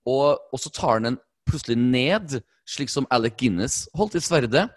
Og, 0.07 0.39
og 0.51 0.61
så 0.61 0.69
tar 0.73 0.93
han 0.97 1.07
den 1.11 1.19
plutselig 1.47 1.77
ned, 1.79 2.41
slik 2.67 2.91
som 2.91 3.07
Alec 3.13 3.37
Guinness 3.39 3.85
holdt 3.95 4.17
i 4.19 4.23
sverdet. 4.23 4.67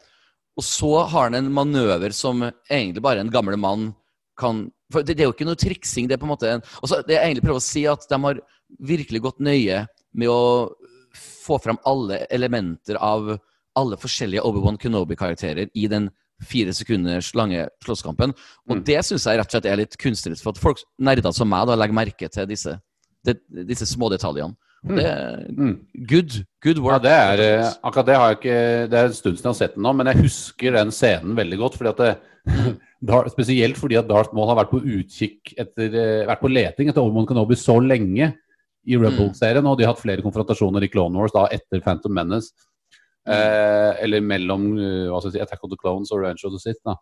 Og 0.58 0.66
så 0.66 0.92
har 1.08 1.30
han 1.30 1.38
en 1.38 1.52
manøver 1.54 2.12
som 2.14 2.42
egentlig 2.44 3.02
bare 3.02 3.22
en 3.22 3.32
gammel 3.32 3.56
mann 3.58 3.92
kan 4.38 4.68
for 4.92 5.06
det, 5.06 5.16
det 5.16 5.24
er 5.24 5.30
jo 5.30 5.34
ikke 5.34 5.48
noe 5.48 5.58
triksing. 5.58 6.08
Det 6.08 6.16
er 6.16 6.22
på 6.22 6.28
en 6.28 6.34
måte 6.34 6.50
en, 6.56 6.64
også, 6.82 7.02
det 7.06 7.16
jeg 7.16 7.24
egentlig 7.26 7.46
prøver 7.46 7.62
å 7.62 7.66
si, 7.66 7.84
at 7.90 8.06
de 8.10 8.20
har 8.24 8.40
virkelig 8.90 9.22
gått 9.24 9.42
nøye 9.44 9.84
med 10.18 10.32
å 10.32 10.40
få 11.14 11.58
fram 11.62 11.78
alle 11.88 12.24
elementer 12.30 12.98
av 13.00 13.36
alle 13.78 13.98
forskjellige 14.00 14.42
Obi-Wan 14.46 14.78
Kenobi-karakterer 14.80 15.70
i 15.74 15.86
den 15.90 16.10
fire 16.46 16.72
sekunders 16.74 17.34
lange 17.36 17.66
slåsskampen. 17.84 18.32
Og 18.68 18.76
Mm. 18.76 18.84
det 18.84 19.04
syns 19.04 19.26
jeg 19.26 19.38
rett 19.38 19.46
og 19.46 19.50
slett 19.50 19.66
er 19.66 19.76
litt 19.76 19.96
kunstnerisk, 19.98 20.42
for 20.42 20.50
at 20.50 20.58
folk 20.58 20.78
nerder 20.98 21.32
som 21.32 21.48
meg 21.48 21.66
da 21.66 21.76
legger 21.76 21.94
merke 21.94 22.28
til 22.30 22.46
disse, 22.46 22.80
det, 23.24 23.40
disse 23.50 23.86
små 23.86 24.08
detaljene. 24.10 24.56
Og 24.88 24.96
Det 24.96 25.04
er 25.04 25.44
mm. 25.52 25.86
good, 26.08 26.44
good 26.62 26.78
Ja, 26.80 26.98
det 26.98 27.10
er, 27.10 27.40
eh, 27.40 27.72
akkurat 27.84 28.06
det 28.06 28.16
har 28.16 28.28
jeg 28.30 28.38
ikke 28.38 28.88
Det 28.88 28.98
er 28.98 29.04
en 29.04 29.12
stund 29.12 29.36
siden 29.36 29.44
jeg 29.44 29.52
har 29.52 29.58
sett 29.58 29.74
den 29.74 29.82
nå, 29.82 29.92
men 29.92 30.06
jeg 30.06 30.22
husker 30.22 30.72
den 30.72 30.90
scenen 30.90 31.36
veldig 31.36 31.58
godt. 31.58 31.76
Fordi 31.76 31.90
at 31.90 31.98
det, 31.98 32.16
spesielt 33.34 33.78
fordi 33.80 33.98
at 34.00 34.08
Darth 34.08 34.34
Maul 34.36 34.48
har 34.50 34.58
vært 34.62 34.72
på 34.72 34.80
utkikk 34.80 35.54
etter 35.60 35.92
eh, 35.92 36.26
Vært 36.28 36.42
på 36.42 36.50
leting 36.52 36.90
etter 36.90 37.02
Obi-Wan 37.02 37.28
Kenobi 37.28 37.58
så 37.58 37.76
lenge 37.82 38.32
i 38.88 38.96
Rebel-serien, 38.96 39.66
og 39.68 39.76
de 39.76 39.84
har 39.84 39.92
hatt 39.92 40.00
flere 40.02 40.24
konfrontasjoner 40.24 40.86
i 40.86 40.88
Clone 40.88 41.20
Wars 41.20 41.34
da 41.34 41.44
etter 41.52 41.82
Phantom 41.84 42.14
Menace. 42.16 42.54
Eh, 43.28 43.90
eller 44.02 44.24
mellom 44.24 44.70
uh, 44.80 45.18
si, 45.20 45.36
Attack 45.36 45.60
of 45.66 45.70
the 45.70 45.76
Clones 45.78 46.10
og 46.10 46.22
Revenge 46.22 46.46
of 46.48 46.54
the 46.54 46.62
Sith. 46.62 46.80
Da. 46.88 46.96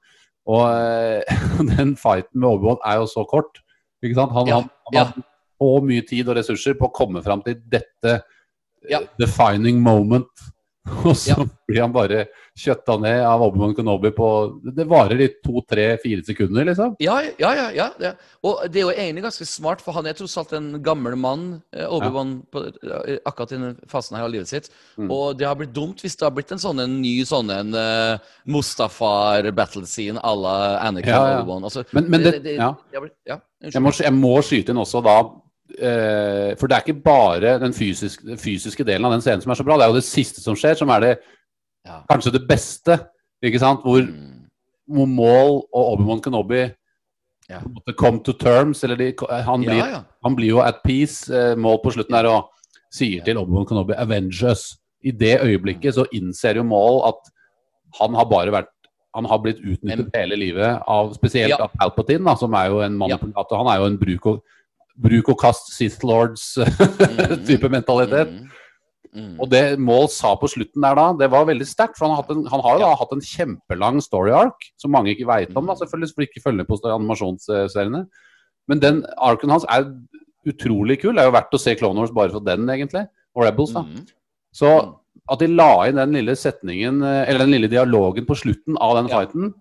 Og 0.48 0.64
eh, 0.72 1.40
den 1.76 1.94
fighten 2.00 2.42
med 2.42 2.50
Obi-Wan 2.50 2.82
er 2.84 2.98
jo 3.02 3.08
så 3.10 3.24
kort. 3.28 3.62
Ikke 4.02 4.18
sant? 4.18 4.34
Han, 4.34 4.50
Ja, 4.50 4.60
han, 4.62 4.70
han 4.90 4.98
ja. 4.98 5.04
har 5.06 5.26
så 5.58 5.70
mye 5.84 6.06
tid 6.06 6.28
og 6.30 6.38
ressurser 6.38 6.76
på 6.78 6.88
å 6.88 6.94
komme 6.94 7.22
fram 7.24 7.44
til 7.46 7.58
dette 7.70 8.20
Ja. 8.88 9.00
eh, 9.00 9.08
defining 9.18 9.80
moment 9.82 10.46
Og 11.08 11.14
så 11.16 11.34
Ja. 11.36 11.44
blir 11.68 11.80
han 11.84 11.92
bare 11.92 12.26
kjøtta 12.58 12.96
ned 13.00 13.20
av 13.22 13.42
Obi-Wan 13.44 13.74
Kenobi 13.76 14.10
på 14.16 14.28
Det 14.74 14.86
varer 14.88 15.20
i 15.20 15.28
to, 15.44 15.60
tre, 15.68 15.84
fire 16.02 16.24
sekunder, 16.26 16.64
liksom. 16.66 16.96
Ja, 17.02 17.20
ja, 17.38 17.50
ja. 17.54 17.66
ja 17.76 17.88
det. 17.98 18.12
Og 18.42 18.64
det 18.72 18.80
er 18.80 18.86
jo 18.86 18.94
egentlig 18.94 19.22
ganske 19.28 19.46
smart, 19.46 19.82
for 19.84 19.92
han 19.94 20.06
er 20.10 20.16
tross 20.18 20.36
alt 20.40 20.52
en 20.58 20.82
gammel 20.82 21.14
mann, 21.20 21.62
eh, 21.76 21.86
Obi-Wan, 21.86 22.32
eh, 22.56 23.18
akkurat 23.28 23.52
i 23.52 23.60
den 23.60 23.76
fasen 23.90 24.16
her 24.18 24.24
av 24.26 24.32
livet 24.32 24.48
sitt. 24.50 24.70
Mm. 24.98 25.10
Og 25.10 25.38
det 25.38 25.46
har 25.46 25.54
blitt 25.60 25.74
dumt 25.76 26.02
hvis 26.02 26.16
det 26.18 26.26
har 26.26 26.34
blitt 26.34 26.50
en 26.56 26.62
sånn 26.62 26.80
en 26.82 26.96
ny 27.02 27.14
sånn 27.28 27.50
en 27.54 27.74
uh, 27.76 28.18
Mustafar-battle 28.48 29.86
scene 29.86 30.18
à 30.22 30.34
la 30.34 30.56
Anakin 30.88 31.08
Ja. 31.14 31.40
Obi-Wan. 31.42 31.64
Altså, 31.64 31.84
Men, 31.92 32.10
men 32.10 32.22
det, 32.22 32.34
ja. 32.56 32.72
det 32.90 32.92
det 32.96 33.00
blitt, 33.00 33.16
ja, 33.26 33.38
Jeg 33.62 33.82
må, 33.82 33.90
jeg 33.92 34.12
må 34.14 34.34
skyte 34.42 34.72
inn 34.72 34.78
også 34.82 35.02
da 35.04 35.18
eh, 35.20 35.36
For 35.68 36.66
det 36.66 36.76
er 36.76 36.84
ikke 36.86 37.02
bare 37.04 37.58
den 37.60 37.74
fysiske, 37.76 38.24
den 38.26 38.38
fysiske 38.40 38.84
delen 38.88 39.04
av 39.04 39.12
den 39.12 39.20
scenen 39.24 39.42
som 39.44 39.52
er 39.52 39.58
så 39.60 39.64
bra, 39.66 39.76
det 39.76 39.84
er 39.84 39.92
jo 39.92 39.98
det 40.00 40.06
siste 40.08 40.40
som 40.40 40.56
skjer, 40.56 40.76
som 40.80 40.88
er 40.90 41.00
det 41.00 41.18
Ja. 41.86 42.02
kanskje 42.10 42.32
det 42.32 42.48
beste. 42.48 42.98
Ikke 43.44 43.58
sant? 43.60 43.80
Hvor, 43.84 44.00
Mm. 44.02 44.34
Maul 44.88 45.62
og 45.72 45.98
Obi-Wan 45.98 46.20
Kenobi 46.22 46.70
Ja. 47.50 47.60
come 47.96 48.20
to 48.22 48.32
terms. 48.32 48.82
Eller 48.84 48.96
de, 48.96 49.12
han, 49.30 49.60
blir, 49.60 49.76
Ja, 49.76 49.86
ja. 49.86 50.00
han 50.24 50.34
blir 50.36 50.48
jo 50.48 50.58
at 50.60 50.82
peace. 50.84 51.28
Eh, 51.30 51.54
Maul 51.56 51.78
på 51.84 51.92
slutten 51.92 52.14
er 52.14 52.26
og 52.26 52.48
sier 52.92 53.22
til 53.24 53.36
Obi-Wan 53.36 53.66
Kenobi 53.66 53.92
'avenge 53.94 54.42
us'. 54.50 54.76
I 55.04 55.10
det 55.12 55.40
øyeblikket 55.42 55.94
så 55.94 56.06
innser 56.12 56.56
jo 56.56 56.62
Maul 56.62 57.06
at 57.06 57.30
han 58.00 58.14
har 58.14 58.24
bare 58.24 58.50
vært 58.50 58.66
han 59.14 59.24
har 59.24 59.38
blitt 59.38 59.58
utnyttet 59.64 60.10
hele 60.14 60.36
livet 60.36 60.82
av 60.86 61.12
spesielt 61.14 61.58
av 61.58 61.70
Palpatine, 61.80 62.24
da, 62.24 62.34
som 62.34 62.52
er 62.54 62.66
jo 62.68 62.80
en 62.80 62.96
manipulator. 62.98 63.56
Han 63.56 63.66
er 63.66 63.78
jo 63.80 63.86
en 63.86 63.98
bruk 63.98 64.26
og, 64.26 64.42
bruk 64.98 65.28
og 65.32 65.38
kast 65.40 65.72
Sith 65.74 66.02
Lords-type 66.06 67.68
mentalitet. 67.76 68.32
Mm. 68.34 68.54
Mm. 69.18 69.34
Og 69.40 69.48
det 69.50 69.62
Maul 69.80 70.06
sa 70.12 70.34
på 70.36 70.50
slutten 70.52 70.84
der 70.84 70.94
da, 70.98 71.06
det 71.16 71.30
var 71.32 71.46
veldig 71.48 71.66
sterkt. 71.66 71.96
For 71.98 72.06
han 72.06 72.18
har, 72.18 72.26
en, 72.34 72.44
han 72.52 72.60
har 72.64 72.76
jo 72.76 72.82
da 72.84 72.90
hatt 73.00 73.14
en 73.16 73.24
kjempelang 73.24 74.02
story 74.04 74.34
arc, 74.36 74.68
som 74.78 74.92
mange 74.94 75.14
ikke 75.14 75.26
veit 75.28 75.54
om, 75.56 75.64
da, 75.66 75.74
Mm. 75.74 75.80
selvfølgelig, 75.80 76.14
for 76.14 76.26
ikke 76.26 76.44
følger 76.44 76.68
på 76.68 76.78
animasjonsseriene. 76.84 78.02
Men 78.68 78.82
den 78.84 79.02
arken 79.16 79.50
hans 79.54 79.64
er 79.72 79.88
utrolig 80.48 80.98
kul. 81.00 81.14
Det 81.16 81.22
er 81.24 81.30
jo 81.30 81.36
verdt 81.38 81.54
å 81.56 81.60
se 81.62 81.74
Clone 81.78 81.98
Wars 82.02 82.12
bare 82.14 82.30
for 82.34 82.44
den, 82.44 82.66
egentlig. 82.68 83.06
Og 83.34 83.44
Rebels, 83.46 83.72
da. 83.72 83.82
Mm. 83.86 84.04
Så 84.54 84.74
at 85.28 85.40
de 85.42 85.48
la 85.52 85.70
inn 85.88 85.96
den 86.00 86.12
lille 86.16 86.34
setningen, 86.36 87.02
eh, 87.04 87.24
eller 87.28 87.44
den 87.46 87.54
lille 87.56 87.68
dialogen 87.72 88.26
på 88.28 88.36
slutten 88.36 88.76
av 88.80 88.96
den 88.96 89.08
Ja. 89.08 89.18
fighten, 89.22 89.54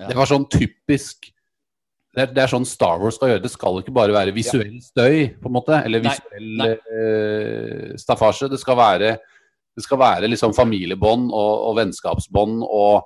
Ja. 0.00 0.08
det 0.08 0.16
var 0.16 0.26
sånn 0.28 0.48
typisk 0.52 1.30
det 2.16 2.22
er, 2.24 2.30
det 2.32 2.40
er 2.46 2.48
sånn 2.48 2.64
Star 2.64 3.00
Wars 3.02 3.18
skal 3.18 3.34
gjøre. 3.34 3.42
Det 3.44 3.52
skal 3.52 3.82
ikke 3.82 3.92
bare 3.94 4.14
være 4.14 4.32
visuell 4.32 4.78
støy, 4.80 5.34
på 5.36 5.50
en 5.50 5.56
måte, 5.58 5.82
eller 5.84 6.00
visuell 6.00 6.46
nei. 6.62 6.70
eh, 6.96 7.90
staffasje. 8.00 8.48
Det 8.48 8.60
skal 8.62 8.78
være, 8.80 9.10
det 9.76 9.84
skal 9.84 10.00
være 10.00 10.30
liksom 10.32 10.54
familiebånd 10.56 11.28
og, 11.28 11.52
og 11.68 11.76
vennskapsbånd 11.76 12.64
og 12.64 13.04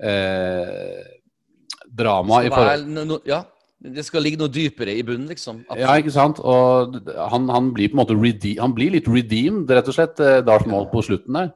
eh, 0.00 1.04
drama 1.96 2.40
i 2.46 2.50
forhold 2.52 2.88
no, 2.92 3.04
no, 3.08 3.20
ja, 3.28 3.42
det 3.76 4.06
skal 4.06 4.24
ligge 4.24 4.40
noe 4.40 4.52
dypere 4.52 4.94
i 4.96 5.04
bunnen, 5.04 5.28
liksom. 5.28 5.60
Ja, 5.76 5.92
ikke 6.00 6.14
sant? 6.14 6.40
Og 6.40 6.96
han, 7.12 7.50
han 7.52 7.72
blir 7.76 7.92
på 7.92 7.98
en 7.98 8.02
måte 8.06 8.16
rede 8.16 8.56
Han 8.62 8.72
blir 8.76 8.96
litt 8.96 9.08
redeemed, 9.10 9.68
rett 9.68 9.92
og 9.92 9.98
slett, 9.98 10.20
eh, 10.24 10.40
Darth 10.46 10.68
Maul 10.70 10.88
på 10.88 11.04
slutten 11.04 11.36
der. 11.36 11.52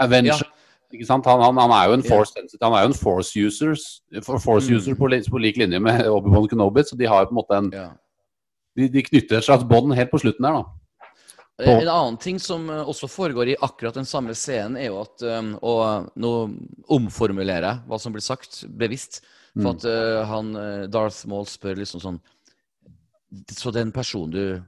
Avenger. 0.00 0.40
Sant? 0.40 0.54
Han, 0.88 1.22
han, 1.24 1.58
han 1.60 1.70
er 1.76 1.88
jo 1.90 1.96
en 1.98 2.02
force 2.02 2.32
han 2.62 2.72
er 2.72 2.82
jo 2.86 2.88
en 2.88 2.94
force 2.96 3.36
users, 3.36 3.82
for 4.24 4.38
force 4.40 4.70
Mm. 4.70 4.76
user 4.78 4.94
på, 4.96 5.08
på 5.30 5.40
lik 5.42 5.56
linje 5.60 5.78
med 5.80 6.06
Obi-Wan 6.16 6.48
Kenobi, 6.48 6.80
så 6.88 6.96
de 6.96 7.04
har 7.06 7.22
jo 7.22 7.28
på 7.28 7.34
en 7.36 7.40
måte 7.42 7.58
en. 7.58 7.70
De, 8.78 8.88
de 8.88 9.02
knytter 9.02 9.36
et 9.38 9.44
slags 9.44 9.64
bånd 9.68 9.92
helt 9.94 10.10
på 10.10 10.20
slutten 10.22 10.46
der, 10.46 10.52
da. 10.62 10.64
På- 11.58 11.74
En 11.82 11.88
annen 11.90 12.16
ting 12.22 12.38
som 12.40 12.68
eh, 12.70 12.84
også 12.88 13.08
foregår 13.10 13.48
i 13.52 13.56
akkurat 13.60 13.94
den 13.98 14.06
samme 14.06 14.32
scenen, 14.34 14.76
er 14.78 14.86
jo 14.92 15.00
at 15.02 15.22
Og 15.60 16.08
nå 16.16 16.32
omformulerer 16.88 17.66
jeg 17.66 17.82
hva 17.88 17.98
som 18.00 18.12
blir 18.14 18.22
sagt, 18.24 18.64
bevisst. 18.70 19.20
For 19.58 19.64
Mm. 19.64 19.76
at 19.76 19.84
eh, 19.90 20.24
han 20.28 20.56
eh, 20.56 20.86
Darth 20.86 21.26
Maul 21.26 21.44
spør 21.50 21.76
liksom 21.80 22.00
sånn 22.00 22.20
Så 23.52 23.72
den 23.74 23.90
personen 23.92 24.30
du 24.30 24.62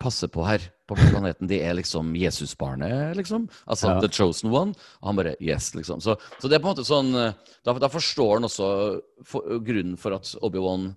passer 0.00 0.28
på 0.32 0.42
her 0.46 0.64
på 0.86 0.96
planeten, 0.98 1.48
De 1.48 1.58
er 1.64 1.74
liksom 1.78 2.12
Jesusbarnet, 2.18 3.16
liksom? 3.16 3.46
Altså 3.66 3.88
Ja. 3.94 4.00
The 4.00 4.08
Chosen 4.12 4.50
One? 4.52 4.74
Og 5.00 5.08
han 5.08 5.16
bare 5.16 5.36
Yes, 5.40 5.72
liksom. 5.74 6.00
Så, 6.04 6.16
så 6.40 6.48
det 6.48 6.58
er 6.58 6.60
på 6.64 6.68
en 6.68 6.74
måte 6.76 6.84
sånn 6.84 7.14
eh, 7.16 7.32
Da, 7.64 7.72
da 7.80 7.88
forstår 7.88 8.34
han 8.36 8.44
også 8.50 8.68
for, 9.24 9.58
grunnen 9.64 9.96
for 9.96 10.18
at 10.18 10.34
Obi-Wan 10.44 10.90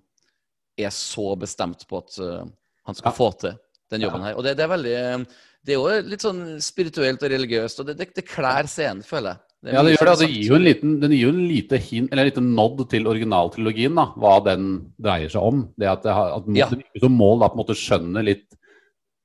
er 0.78 0.92
så 0.94 1.32
bestemt 1.40 1.86
på 1.88 1.98
at 1.98 2.18
uh, 2.22 2.44
han 2.86 2.94
skal 2.94 3.10
Ja. 3.10 3.16
få 3.16 3.30
til 3.40 3.56
den 3.90 4.04
jobben 4.04 4.22
her. 4.22 4.36
Og 4.36 4.44
det, 4.44 4.52
det 4.58 4.64
er 4.66 4.74
veldig 4.76 4.92
eh, 4.94 5.24
Det 5.64 5.74
er 5.74 5.78
jo 5.80 6.10
litt 6.12 6.22
sånn 6.22 6.42
spirituelt 6.62 7.22
og 7.24 7.32
religiøst, 7.32 7.80
og 7.80 7.86
det, 7.88 7.96
det, 7.98 8.10
det 8.14 8.26
klær 8.28 8.68
scenen, 8.70 9.02
føler 9.02 9.32
jeg. 9.34 9.44
Det 9.64 9.72
Ja, 9.74 9.82
det 9.82 9.96
gjør 9.96 10.06
det. 10.06 10.12
Det 10.20 10.26
er 10.28 10.34
gir 10.36 10.52
jo 10.52 10.54
en 10.54 10.62
liten, 10.68 10.92
den 11.02 11.10
gir 11.16 11.24
jo 11.24 11.32
en 11.34 11.40
lite 11.48 11.80
hint, 11.82 12.12
eller 12.12 12.22
en 12.22 12.28
liten 12.30 12.52
nod 12.54 12.84
til 12.92 13.08
originaltrilogien, 13.10 13.96
da, 13.98 14.04
hva 14.14 14.36
den 14.46 14.68
dreier 15.02 15.32
seg 15.32 15.42
om. 15.42 15.64
Det 15.74 15.88
at, 15.90 16.04
det 16.06 16.14
har, 16.14 16.36
at 16.36 16.46
Ja. 16.54 16.68
det 16.70 16.78
virker 16.84 17.02
som 17.08 17.16
mål 17.18 17.40
da 17.42 17.48
på 17.50 17.58
en 17.58 17.64
måte 17.64 17.74
skjønner 17.80 18.22
litt 18.28 18.46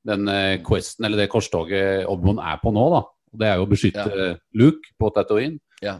den 0.07 0.27
eh, 0.31 0.61
questen, 0.65 1.07
eller 1.07 1.23
det 1.23 1.29
korstoget 1.31 2.07
Obi-Wan 2.11 2.41
er 2.43 2.59
på 2.63 2.73
nå, 2.75 2.87
da. 2.93 3.03
Det 3.33 3.47
er 3.49 3.55
jo 3.57 3.65
å 3.65 3.69
beskytte 3.69 4.09
ja. 4.09 4.33
Luke 4.59 4.91
på 4.99 5.09
Tatooine. 5.15 5.57
Ja. 5.83 5.97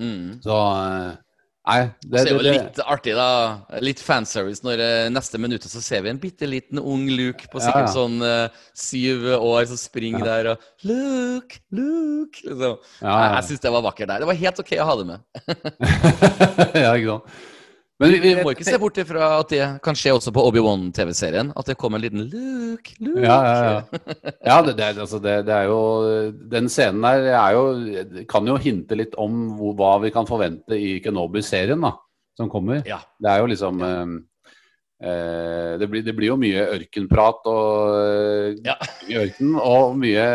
Mm. 0.00 0.38
Så 0.44 0.54
eh, 0.56 1.18
Nei, 1.70 1.90
Det, 2.00 2.22
er 2.22 2.30
jo 2.32 2.40
litt 2.40 2.78
artig, 2.88 3.12
da. 3.14 3.26
Litt 3.84 4.00
fanservice 4.02 4.64
når 4.64 4.80
eh, 4.80 5.08
neste 5.12 5.38
minutt 5.38 5.66
så 5.68 5.82
ser 5.84 6.02
vi 6.06 6.10
en 6.10 6.20
bitte 6.20 6.48
liten 6.48 6.80
ung 6.80 7.04
Luke 7.12 7.50
på 7.52 7.60
sikkert 7.60 7.90
ja. 7.90 7.92
sånn 7.92 8.16
uh, 8.24 8.64
syv 8.72 9.28
år 9.36 9.68
som 9.70 9.78
springer 9.78 10.24
der 10.24 10.50
og 10.54 10.88
Luke, 10.88 11.60
Luke 11.76 12.40
liksom. 12.40 12.80
ja, 12.80 13.04
Jeg, 13.04 13.12
ja. 13.12 13.28
jeg 13.36 13.48
syns 13.50 13.64
det 13.66 13.74
var 13.76 13.86
vakkert 13.86 14.10
der. 14.10 14.24
Det 14.24 14.30
var 14.32 14.40
helt 14.40 14.62
OK 14.64 14.72
å 14.78 14.88
ha 14.88 14.98
det 15.02 15.06
med. 15.12 15.24
ja, 16.86 16.94
ikke 16.96 17.12
sant. 17.12 17.38
Men 18.00 18.14
Vi 18.22 18.32
må 18.40 18.54
ikke 18.54 18.64
se 18.64 18.78
bort 18.80 18.98
ifra 19.00 19.26
at 19.36 19.50
det 19.52 19.64
kan 19.84 19.98
skje 19.98 20.14
også 20.16 20.32
på 20.32 20.44
Obi-Wan-TV-serien. 20.48 21.50
At 21.58 21.68
det 21.68 21.76
kommer 21.80 22.00
en 22.00 22.04
liten 22.06 22.22
Luke, 22.32 22.94
Luke. 22.96 23.26
Ja, 23.26 23.36
ja, 23.44 23.58
ja. 23.60 24.04
ja 24.46 24.56
det, 24.64 24.76
det, 24.78 24.88
altså 25.04 25.20
det, 25.20 25.34
det 25.48 25.56
er 25.56 25.68
jo 25.68 25.80
Den 26.52 26.70
scenen 26.72 27.04
der 27.04 27.28
er 27.36 27.58
jo, 27.58 28.24
kan 28.30 28.48
jo 28.48 28.56
hinte 28.60 28.96
litt 28.96 29.16
om 29.20 29.50
hvor, 29.58 29.76
hva 29.76 29.92
vi 30.06 30.12
kan 30.14 30.28
forvente 30.28 30.78
i 30.78 30.96
Kenobi-serien 31.04 31.84
da, 31.84 31.92
som 32.40 32.48
kommer. 32.52 32.80
Ja. 32.88 33.02
Det 33.20 33.34
er 33.34 33.44
jo 33.44 33.50
liksom 33.52 33.84
eh, 33.84 34.16
eh, 35.04 35.76
det, 35.82 35.90
blir, 35.92 36.06
det 36.06 36.16
blir 36.16 36.32
jo 36.32 36.40
mye 36.40 36.70
ørkenprat 36.78 37.52
og 37.52 38.64
mye 38.64 39.26
ørken, 39.26 39.52
og 39.60 40.00
mye, 40.00 40.26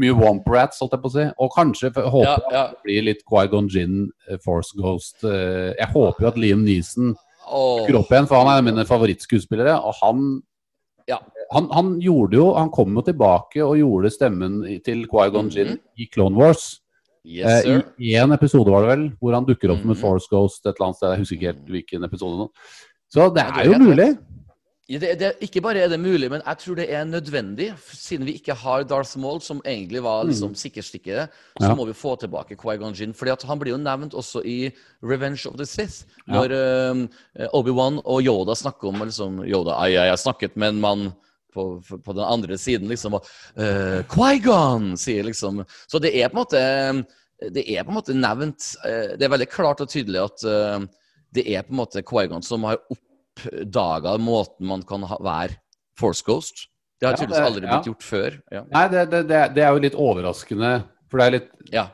mye 0.00 0.14
Womp 0.18 0.48
Rats, 0.50 0.80
holdt 0.82 0.92
jeg 0.96 1.02
på 1.02 1.10
å 1.10 1.14
si. 1.14 1.26
Og 1.38 1.52
kanskje 1.54 1.90
håper 1.92 2.24
Ja, 2.24 2.38
ja. 2.50 2.62
at 2.64 2.70
det 2.76 2.82
blir 2.88 3.02
litt 3.10 3.22
Qui-Gon 3.30 3.68
Jinn, 3.70 4.10
eh, 4.28 4.38
Force 4.42 4.74
Ghost. 4.76 5.22
eh, 5.24 5.74
jeg 5.78 5.88
håper 5.92 6.20
jo 6.20 6.28
at 6.28 6.36
Liam 6.36 6.64
Neeson 6.64 7.14
dukker 7.44 7.86
dukker 7.86 7.98
opp 8.00 8.10
igjen, 8.10 8.26
for 8.26 8.36
han 8.40 8.46
er 8.48 8.58
en 8.58 8.66
av 8.66 8.74
mine 8.74 8.86
favorittskuespillere. 8.88 9.74
Og 9.84 9.94
han, 10.02 10.42
Ja. 11.06 11.18
han, 11.52 11.68
han 11.70 12.00
gjorde 12.00 12.32
jo 12.32 12.54
Han 12.54 12.70
kom 12.70 12.94
jo 12.94 13.02
tilbake 13.02 13.60
og 13.60 13.76
gjorde 13.76 14.10
stemmen 14.10 14.62
til 14.62 14.80
til 14.80 15.06
Qui-Gon 15.06 15.50
Jinn 15.52 15.78
i 15.98 16.06
Clone 16.06 16.36
Wars. 16.36 16.80
yes, 17.26 17.64
Eh. 17.66 17.82
I 17.98 18.14
én 18.16 18.32
episode, 18.34 18.70
var 18.70 18.82
det 18.82 18.88
vel, 18.98 19.10
hvor 19.20 19.34
han 19.34 19.44
dukker 19.44 19.70
opp 19.70 19.78
mm 19.78 19.84
-hmm. 19.84 19.88
med 19.88 19.96
Force 19.98 20.26
Ghost 20.30 20.66
et 20.66 20.74
eller 20.76 20.86
annet 20.86 20.96
sted. 20.96 21.08
Jeg 21.10 21.18
husker 21.18 21.36
ikke 21.36 21.52
helt 21.52 21.68
hvilken 21.68 22.04
episode 22.04 22.36
nå. 22.38 22.50
Så 23.08 23.34
det 23.34 23.42
er 23.44 23.64
jo 23.64 23.78
mulig. 23.78 24.18
Det, 24.84 25.14
det, 25.16 25.30
ikke 25.40 25.62
bare 25.64 25.80
er 25.80 25.88
det 25.88 25.96
mulig, 25.96 26.28
men 26.28 26.42
jeg 26.44 26.58
tror 26.60 26.76
det 26.76 26.84
er 26.92 27.06
nødvendig. 27.08 27.70
Siden 27.96 28.26
vi 28.28 28.34
ikke 28.36 28.52
har 28.60 28.82
Darth 28.84 29.16
Maul, 29.16 29.38
som 29.40 29.62
egentlig 29.64 30.02
var 30.04 30.26
liksom 30.28 30.52
sikkerstikkere, 30.54 31.24
så 31.56 31.64
Mm. 31.64 31.68
Ja. 31.70 31.74
må 31.74 31.86
vi 31.86 31.94
få 31.96 32.16
tilbake 32.20 32.56
Qui-Gon 32.56 32.92
Jinn. 32.92 33.14
Fordi 33.14 33.46
han 33.46 33.58
blir 33.58 33.72
jo 33.72 33.78
nevnt 33.80 34.12
også 34.12 34.42
i 34.44 34.70
Revenge 35.02 35.46
of 35.48 35.56
the 35.56 35.64
Sith. 35.64 36.04
Ja. 36.28 36.34
Når 36.34 36.52
eh, 36.52 37.48
Obi-Wan 37.54 38.02
og 38.04 38.20
Yoda 38.22 38.52
snakker 38.54 38.88
om 38.88 39.00
liksom, 39.00 39.40
Yoda, 39.46 39.78
jeg, 39.88 40.04
jeg 40.10 40.18
snakket 40.18 40.56
med 40.56 40.74
en 40.74 40.80
mann 40.80 41.12
på, 41.54 41.80
på 42.04 42.12
den 42.12 42.24
andre 42.24 42.58
siden, 42.58 42.88
liksom. 42.88 43.14
Og, 43.14 43.24
uh, 43.56 44.02
Qui-Gon, 44.10 44.96
sier 44.98 45.24
liksom. 45.24 45.64
Så 45.88 45.98
det 46.02 46.12
er 46.12 46.28
på 46.28 46.36
en 46.36 46.42
måte 46.42 47.06
det 47.54 47.64
er 47.72 47.84
på 47.84 47.90
en 47.92 47.96
måte 47.98 48.14
nevnt 48.14 48.68
uh, 48.84 49.16
Det 49.16 49.24
er 49.24 49.32
veldig 49.32 49.48
klart 49.52 49.80
og 49.80 49.88
tydelig 49.90 50.20
at 50.22 50.44
uh, 50.44 50.84
det 51.34 51.48
er 51.50 51.64
på 51.64 51.72
en 51.72 51.80
måte 51.80 52.02
Qui-Gon 52.04 52.44
som 52.44 52.64
har 52.68 52.78
oppdaga 53.34 54.16
måten 54.18 54.66
man 54.66 54.82
kan 54.86 55.04
ha, 55.08 55.18
være 55.22 55.58
Force 55.98 56.24
Ghost. 56.26 56.68
Det 57.00 57.08
har 57.08 57.18
tydeligvis 57.18 57.48
aldri 57.48 57.66
blitt 57.68 57.88
gjort 57.90 58.06
før. 58.06 58.38
Ja. 58.54 58.62
Nei, 58.70 58.84
det, 58.92 59.04
det, 59.12 59.40
det, 59.54 59.62
er 59.64 59.74
jo 59.74 59.82
litt 59.82 59.98
overraskende. 59.98 60.72
For 61.10 61.20
det 61.20 61.26
er 61.26 61.34
litt, 61.36 61.50
ja. 61.74 61.84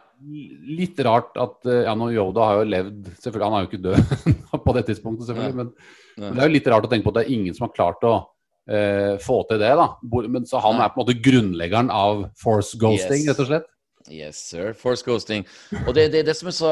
litt 0.80 1.00
rart 1.04 1.36
at 1.40 1.66
eh, 1.68 1.82
Ja, 1.88 1.96
nå 1.98 2.10
Yoda 2.14 2.46
har 2.46 2.60
jo 2.60 2.68
levd 2.70 3.08
Selvfølgelig, 3.18 3.48
Han 3.48 3.56
er 3.56 3.64
jo 3.64 3.68
ikke 3.68 3.82
død 3.84 4.62
på 4.66 4.74
det 4.76 4.84
tidspunktet, 4.88 5.26
selvfølgelig. 5.28 5.58
Men, 5.58 5.72
men 6.20 6.36
det 6.36 6.44
er 6.44 6.52
jo 6.52 6.56
litt 6.56 6.70
rart 6.72 6.86
å 6.86 6.92
tenke 6.92 7.08
på 7.08 7.12
at 7.12 7.18
det 7.18 7.24
er 7.26 7.34
ingen 7.34 7.56
som 7.56 7.66
har 7.66 7.74
klart 7.74 8.06
å 8.06 8.14
eh, 8.70 9.16
få 9.24 9.42
til 9.50 9.60
det. 9.60 9.72
da 9.80 9.88
Men 10.06 10.48
Så 10.48 10.62
han 10.64 10.80
er 10.80 10.92
på 10.92 11.00
en 11.00 11.04
måte 11.04 11.18
grunnleggeren 11.26 11.92
av 11.92 12.28
force 12.40 12.78
ghosting, 12.80 13.24
Yes. 13.26 13.32
rett 13.32 13.44
og 13.44 13.50
slett. 13.50 13.68
Yes, 14.10 14.36
sir. 14.42 14.72
Force 14.74 15.04
ghosting. 15.06 15.46
Og 15.86 15.94
det 15.94 16.08
det, 16.12 16.24
det 16.26 16.34
som 16.36 16.48
er 16.50 16.54
så 16.56 16.70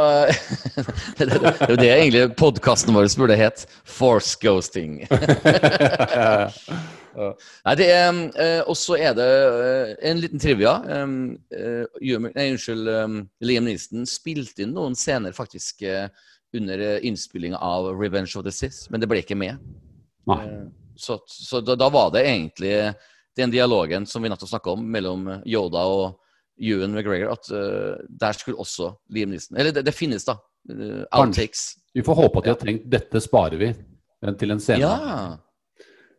Det 1.19 1.23
er 1.23 1.27
det, 1.31 1.39
det, 1.69 1.77
det 1.79 1.91
egentlig 1.93 2.23
podkasten 2.37 2.95
vår 2.95 3.07
burde 3.19 3.37
hett. 3.39 3.67
Force 3.85 4.35
ghosting. 4.43 5.07
Nei, 7.19 7.75
det 7.79 7.87
er 7.91 8.09
eh, 8.39 8.61
Og 8.69 8.77
så 8.79 8.99
er 8.99 9.15
det 9.17 9.27
eh, 9.27 9.95
en 10.11 10.21
liten 10.23 10.43
trivia. 10.43 10.75
Eh, 10.87 11.07
nei, 12.27 12.49
unnskyld. 12.53 12.91
Liam 13.43 13.67
Neeson 13.67 14.07
spilte 14.07 14.63
inn 14.65 14.75
noen 14.77 14.99
scener 14.99 15.35
faktisk 15.35 15.83
under 16.57 17.05
innspillinga 17.05 17.59
av 17.61 17.91
Revenge 17.93 18.33
of 18.39 18.45
the 18.47 18.53
Sith, 18.55 18.87
men 18.91 19.03
det 19.03 19.09
ble 19.11 19.21
ikke 19.23 19.37
med. 19.39 19.59
Nei. 20.31 20.43
Så, 20.99 21.21
så 21.31 21.61
da, 21.63 21.77
da 21.79 21.91
var 21.93 22.11
det 22.15 22.25
egentlig 22.27 22.73
den 23.39 23.53
dialogen 23.53 24.07
som 24.09 24.25
vi 24.25 24.31
nettopp 24.33 24.51
snakka 24.51 24.73
om, 24.75 24.87
mellom 24.91 25.29
Yoda 25.47 25.85
og 25.87 26.17
Ewan 26.61 26.95
McGregor, 26.95 27.33
at 27.37 27.51
uh, 27.55 27.97
der 28.21 28.33
skulle 28.37 28.59
også 28.59 28.93
Liam 29.15 29.31
Neeson 29.31 29.57
Eller 29.59 29.73
det, 29.73 29.85
det 29.87 29.95
finnes, 29.95 30.25
da. 30.27 30.35
Uh, 30.69 31.05
outtakes. 31.13 31.77
Vi 31.95 32.03
får 32.05 32.15
håpe 32.19 32.39
at 32.41 32.45
de 32.45 32.51
har 32.53 32.59
tenkt 32.61 32.89
dette 32.93 33.21
sparer 33.25 33.57
vi 33.61 33.69
eh, 33.73 34.33
til 34.39 34.51
en 34.55 34.61
scene. 34.61 34.83
Ja. 34.85 35.37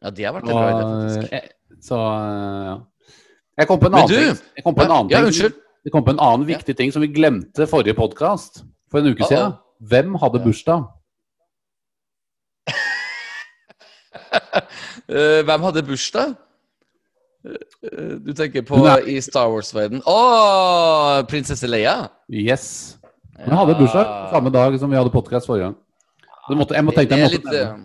ja, 0.02 0.10
det 0.16 0.26
har 0.26 0.34
vært 0.38 0.48
en 0.50 0.56
bra 0.56 0.70
idé, 0.72 0.84
faktisk. 0.90 1.34
eh, 1.34 1.76
så 1.86 2.00
eh, 2.00 2.70
ja. 2.70 2.78
Jeg 3.60 3.68
kom 3.70 3.80
på 3.80 3.90
en 3.92 3.98
annen 4.00 4.10
du- 4.10 4.16
ting. 4.16 4.40
Jeg 4.58 4.64
kom 4.66 4.76
på 4.76 4.84
en 4.86 4.94
annen 4.96 5.12
ja, 5.14 5.22
ting. 5.28 5.58
Jeg 5.86 5.94
kom 5.96 6.04
på 6.08 6.14
en 6.16 6.20
annen 6.24 6.48
viktig 6.48 6.76
ting 6.80 6.92
som 6.96 7.04
vi 7.04 7.12
glemte 7.12 7.68
forrige 7.68 7.96
podkast 7.96 8.64
for 8.92 9.00
en 9.04 9.12
uke 9.14 9.28
siden. 9.30 9.54
Hvem 9.80 10.16
hadde 10.24 10.42
bursdag? 10.44 10.88
Eh, 15.10 15.42
hvem 15.42 15.64
hadde 15.66 15.82
bursdag? 15.88 16.36
Eh, 17.46 18.16
du 18.20 18.34
tenker 18.36 18.66
på 18.68 18.82
er- 18.84 19.08
i 19.08 19.22
Star 19.24 19.48
Wars-verden 19.48 20.02
Å, 20.04 21.24
prinsesse 21.30 21.68
Leia? 21.68 22.10
Yes. 22.28 22.98
Hun 23.40 23.56
hadde 23.56 23.78
bursdag 23.80 24.32
samme 24.34 24.52
dag 24.52 24.76
som 24.80 24.92
vi 24.92 24.98
hadde 25.00 25.14
podkast 25.14 25.48
forrige 25.48 25.70
gang. 25.70 25.78
Måtte, 26.50 26.76
jeg 26.76 26.84
må 26.84 26.92
tenke 26.92 27.16
måtte 27.16 27.32
litt, 27.38 27.48
eh, 27.54 27.78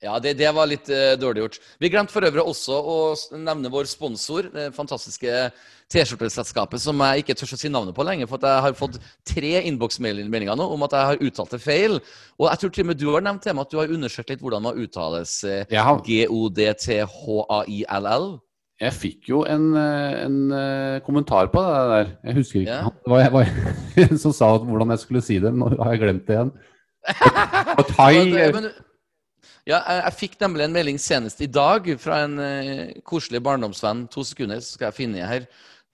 ja, 0.00 0.14
det, 0.22 0.38
det 0.38 0.48
var 0.56 0.64
litt 0.70 0.88
uh, 0.88 1.12
dårlig 1.20 1.42
gjort. 1.42 1.58
Vi 1.82 1.90
glemte 1.92 2.14
for 2.14 2.24
øvrig 2.24 2.40
også 2.40 2.72
å 2.72 3.14
nevne 3.36 3.68
vår 3.68 3.84
sponsor, 3.90 4.48
det 4.54 4.72
fantastiske 4.72 5.50
T-skjorteselskapet 5.92 6.80
som 6.80 6.96
jeg 7.04 7.20
ikke 7.20 7.34
tør 7.36 7.52
å 7.52 7.58
si 7.60 7.68
navnet 7.68 7.92
på 7.96 8.06
lenger, 8.06 8.26
for 8.30 8.38
jeg 8.40 8.64
har 8.64 8.72
fått 8.78 8.96
tre 9.28 9.60
innboksmeldinger 9.68 10.56
nå 10.56 10.64
om 10.72 10.82
at 10.86 10.94
jeg 10.96 11.08
har 11.10 11.24
uttalt 11.28 11.52
det 11.52 11.60
feil. 11.60 12.00
Og 12.38 12.48
jeg 12.48 12.58
tror 12.62 12.70
til 12.72 12.84
og 12.86 12.88
med 12.92 13.00
du 13.02 13.08
har 13.10 13.20
nevnt 13.26 13.44
temaet 13.44 13.66
at 13.68 13.72
du 13.74 13.78
har 13.82 13.92
undersøkt 13.92 14.30
litt 14.32 14.40
hvordan 14.40 14.64
man 14.70 14.80
uttales 14.80 15.44
uh, 15.44 15.68
Jeg, 15.68 15.84
G-O-D-T-H-A-I-L-L. 16.08 17.10
Jeg 18.80 18.96
fikk 18.96 19.28
jo 19.28 19.42
en, 19.44 19.64
eh, 19.76 20.20
en 20.24 20.36
eh, 20.56 21.00
kommentar 21.04 21.50
på 21.52 21.60
det 21.60 21.80
der. 21.90 22.12
Jeg 22.24 22.36
husker 22.38 22.60
ikke. 22.62 22.76
Ja. 22.78 22.92
Det 23.04 23.12
var 23.12 23.20
jeg, 23.20 23.32
var 23.34 23.50
jeg 24.00 24.20
som 24.22 24.32
sa 24.32 24.48
hvordan 24.56 24.94
jeg 24.94 25.02
skulle 25.02 25.24
si 25.24 25.36
det. 25.42 25.52
Nå 25.52 25.68
har 25.74 25.92
jeg 25.92 26.00
glemt 26.00 26.24
det 26.28 26.38
igjen. 26.38 26.54
Og 27.78 27.84
thai 27.92 28.14
Ja, 29.68 29.78
jeg, 29.84 30.14
fikk 30.16 30.38
nemlig 30.40 30.64
en 30.64 30.72
melding 30.72 30.98
senest 31.00 31.42
i 31.44 31.50
dag 31.52 31.84
fra 32.00 32.22
en 32.24 32.38
eh, 32.40 32.96
koselig 33.04 33.42
barndomsvenn. 33.44 34.06
To 34.14 34.24
sekunder, 34.24 34.64
så 34.64 34.78
skal 34.78 34.88
jeg 34.88 34.98
finne 35.02 35.28
her. 35.28 35.44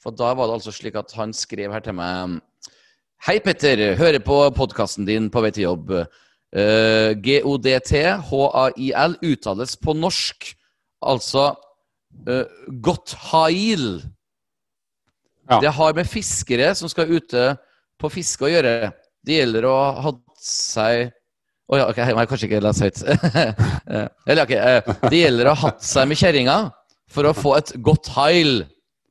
For 0.02 0.14
da 0.14 0.30
var 0.38 0.46
det 0.46 0.60
altså 0.60 0.74
slik 0.74 0.94
at 0.94 1.10
han 1.18 1.34
skrev 1.34 1.74
her 1.74 1.82
til 1.82 1.98
meg 1.98 2.38
Hei, 3.26 3.40
Petter. 3.42 3.96
Hører 3.98 4.22
på 4.22 4.38
podkasten 4.54 5.08
din 5.08 5.26
på 5.32 5.42
vei 5.42 5.50
til 5.50 5.66
jobb. 5.66 5.90
Uh, 6.54 7.16
G-O-D-T-H-A-I-L 7.24 9.16
uttales 9.26 9.74
på 9.80 9.96
norsk. 9.96 10.52
Altså 11.02 11.48
uh, 12.28 12.44
Gotthail. 12.84 14.02
Ja. 15.50 15.60
Det 15.62 15.72
har 15.76 15.94
med 15.94 16.08
fiskere 16.10 16.72
som 16.74 16.90
skal 16.90 17.12
ute 17.12 17.52
på 18.00 18.10
fiske 18.12 18.46
å 18.46 18.50
gjøre. 18.50 18.90
Det 19.26 19.38
gjelder 19.40 19.68
å 19.68 19.74
ha 19.76 20.08
hatt 20.08 20.22
seg 20.42 21.12
Å 21.66 21.78
ja, 21.80 21.86
ok, 21.90 21.96
jeg 21.98 22.14
må 22.14 22.22
kanskje 22.30 22.46
ikke 22.46 22.60
lese 22.62 22.86
høyt. 22.86 23.00
ut 23.02 23.22
Eller 24.30 24.42
ok, 24.44 24.52
uh, 24.54 24.90
det 25.10 25.22
gjelder 25.24 25.48
å 25.50 25.54
ha 25.56 25.62
hatt 25.68 25.82
seg 25.82 26.06
med 26.06 26.20
kjerringa 26.20 26.58
for 27.10 27.26
å 27.26 27.32
få 27.34 27.56
et 27.58 27.72
godt 27.82 28.10
hail. 28.16 28.60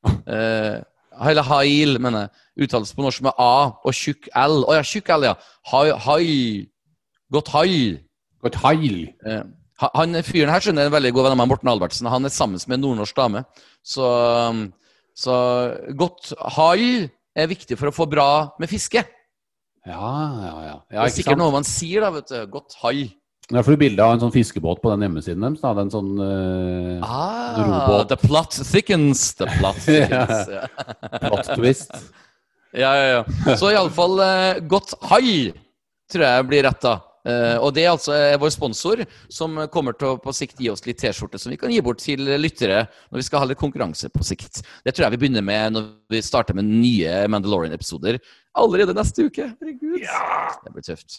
Eh, 0.05 0.77
Eller 1.25 1.47
hail, 1.47 1.97
mener 2.03 2.25
jeg. 2.25 2.31
Uttales 2.65 2.93
på 2.95 3.03
norsk 3.03 3.23
med 3.25 3.35
A 3.41 3.71
og 3.87 3.95
tjukk 3.95 4.27
L. 4.35 4.61
Å 4.67 4.75
ja, 4.77 4.83
tjukk 4.85 5.09
L, 5.15 5.25
ja. 5.29 5.33
Hai, 5.71 5.85
hai. 6.05 6.25
Godt 7.33 7.51
hail. 7.55 7.97
Godt 8.43 8.59
hail. 8.63 8.97
Eh, 9.25 9.41
ha- 9.41 9.64
han 9.81 10.15
fyren 10.23 10.51
her 10.53 10.63
skjønner 10.63 10.85
jeg 10.85 10.87
er 10.87 10.93
en 10.93 10.95
veldig 10.95 11.11
god 11.17 11.25
venn 11.27 11.35
av 11.35 11.39
meg, 11.41 11.49
Morten 11.51 11.71
Albertsen. 11.71 12.07
Han 12.11 12.27
er 12.27 12.33
sammen 12.33 12.61
med 12.67 12.77
en 12.77 12.83
nordnorsk 12.85 13.17
dame. 13.17 13.43
Så, 13.83 14.05
um, 14.05 14.61
så 15.15 15.35
godt 15.99 16.31
hall 16.55 17.09
er 17.35 17.51
viktig 17.51 17.75
for 17.79 17.91
å 17.91 17.95
få 17.95 18.07
bra 18.07 18.29
med 18.61 18.71
fiske. 18.71 19.03
Ja, 19.85 20.09
ja, 20.41 20.55
ja. 20.65 20.77
det 20.89 20.97
er 21.03 21.13
sikkert 21.13 21.35
sant? 21.35 21.43
noe 21.43 21.53
man 21.53 21.67
sier, 21.67 22.05
da. 22.05 22.09
vet 22.15 22.31
du. 22.31 22.39
Godt 22.55 22.77
hai. 22.81 23.11
Jeg 23.45 23.61
får 23.67 23.75
bilde 23.77 24.01
av 24.01 24.15
en 24.15 24.21
sånn 24.23 24.33
fiskebåt 24.33 24.79
på 24.81 24.89
den 24.95 25.03
hjemmesiden 25.05 25.43
deres. 25.45 25.59
Da. 25.61 25.73
Den 25.77 25.91
sånn 25.93 26.13
uh, 26.17 27.03
Ah, 27.05 27.59
Robåt. 27.59 28.07
the 28.09 28.17
plot 28.23 28.55
thickens. 28.71 29.27
The 29.37 29.45
plot 29.59 29.77
thickens. 29.85 30.49
ja. 30.55 30.69
plot 31.19 31.51
twist. 31.57 31.93
Ja, 32.75 32.89
ja, 32.99 33.03
ja. 33.07 33.53
Så 33.55 33.69
iallfall 33.71 34.17
uh, 34.19 34.57
godt 34.67 34.97
hall 35.07 35.29
tror 36.11 36.23
jeg 36.25 36.47
blir 36.49 36.65
rett, 36.67 36.81
da. 36.83 36.97
Eh, 37.25 37.55
og 37.57 37.71
det 37.73 37.85
er 37.85 37.89
altså 37.95 38.13
eh, 38.13 38.35
vår 38.41 38.51
sponsor, 38.53 39.01
som 39.33 39.57
kommer 39.73 39.95
til 39.97 40.11
å 40.11 40.17
på 40.21 40.33
sikt 40.35 40.59
gi 40.61 40.69
oss 40.69 40.83
litt 40.85 40.99
T-skjorte 41.01 41.39
som 41.41 41.49
vi 41.53 41.57
kan 41.57 41.71
gi 41.73 41.81
bort 41.81 42.03
til 42.03 42.21
lyttere 42.37 42.83
når 43.09 43.17
vi 43.21 43.25
skal 43.25 43.41
ha 43.41 43.47
litt 43.49 43.61
konkurranse 43.61 44.11
på 44.13 44.21
sikt. 44.25 44.61
Det 44.85 44.93
tror 44.93 45.07
jeg 45.07 45.15
vi 45.15 45.21
begynner 45.23 45.45
med 45.45 45.73
når 45.73 45.87
vi 46.13 46.21
starter 46.21 46.53
med 46.57 46.69
nye 46.69 47.23
Mandalorian-episoder 47.33 48.19
allerede 48.61 48.93
neste 48.95 49.25
uke. 49.25 49.49
Herregud. 49.57 50.05
Det 50.05 50.73
blir 50.75 50.85
tøft. 50.85 51.17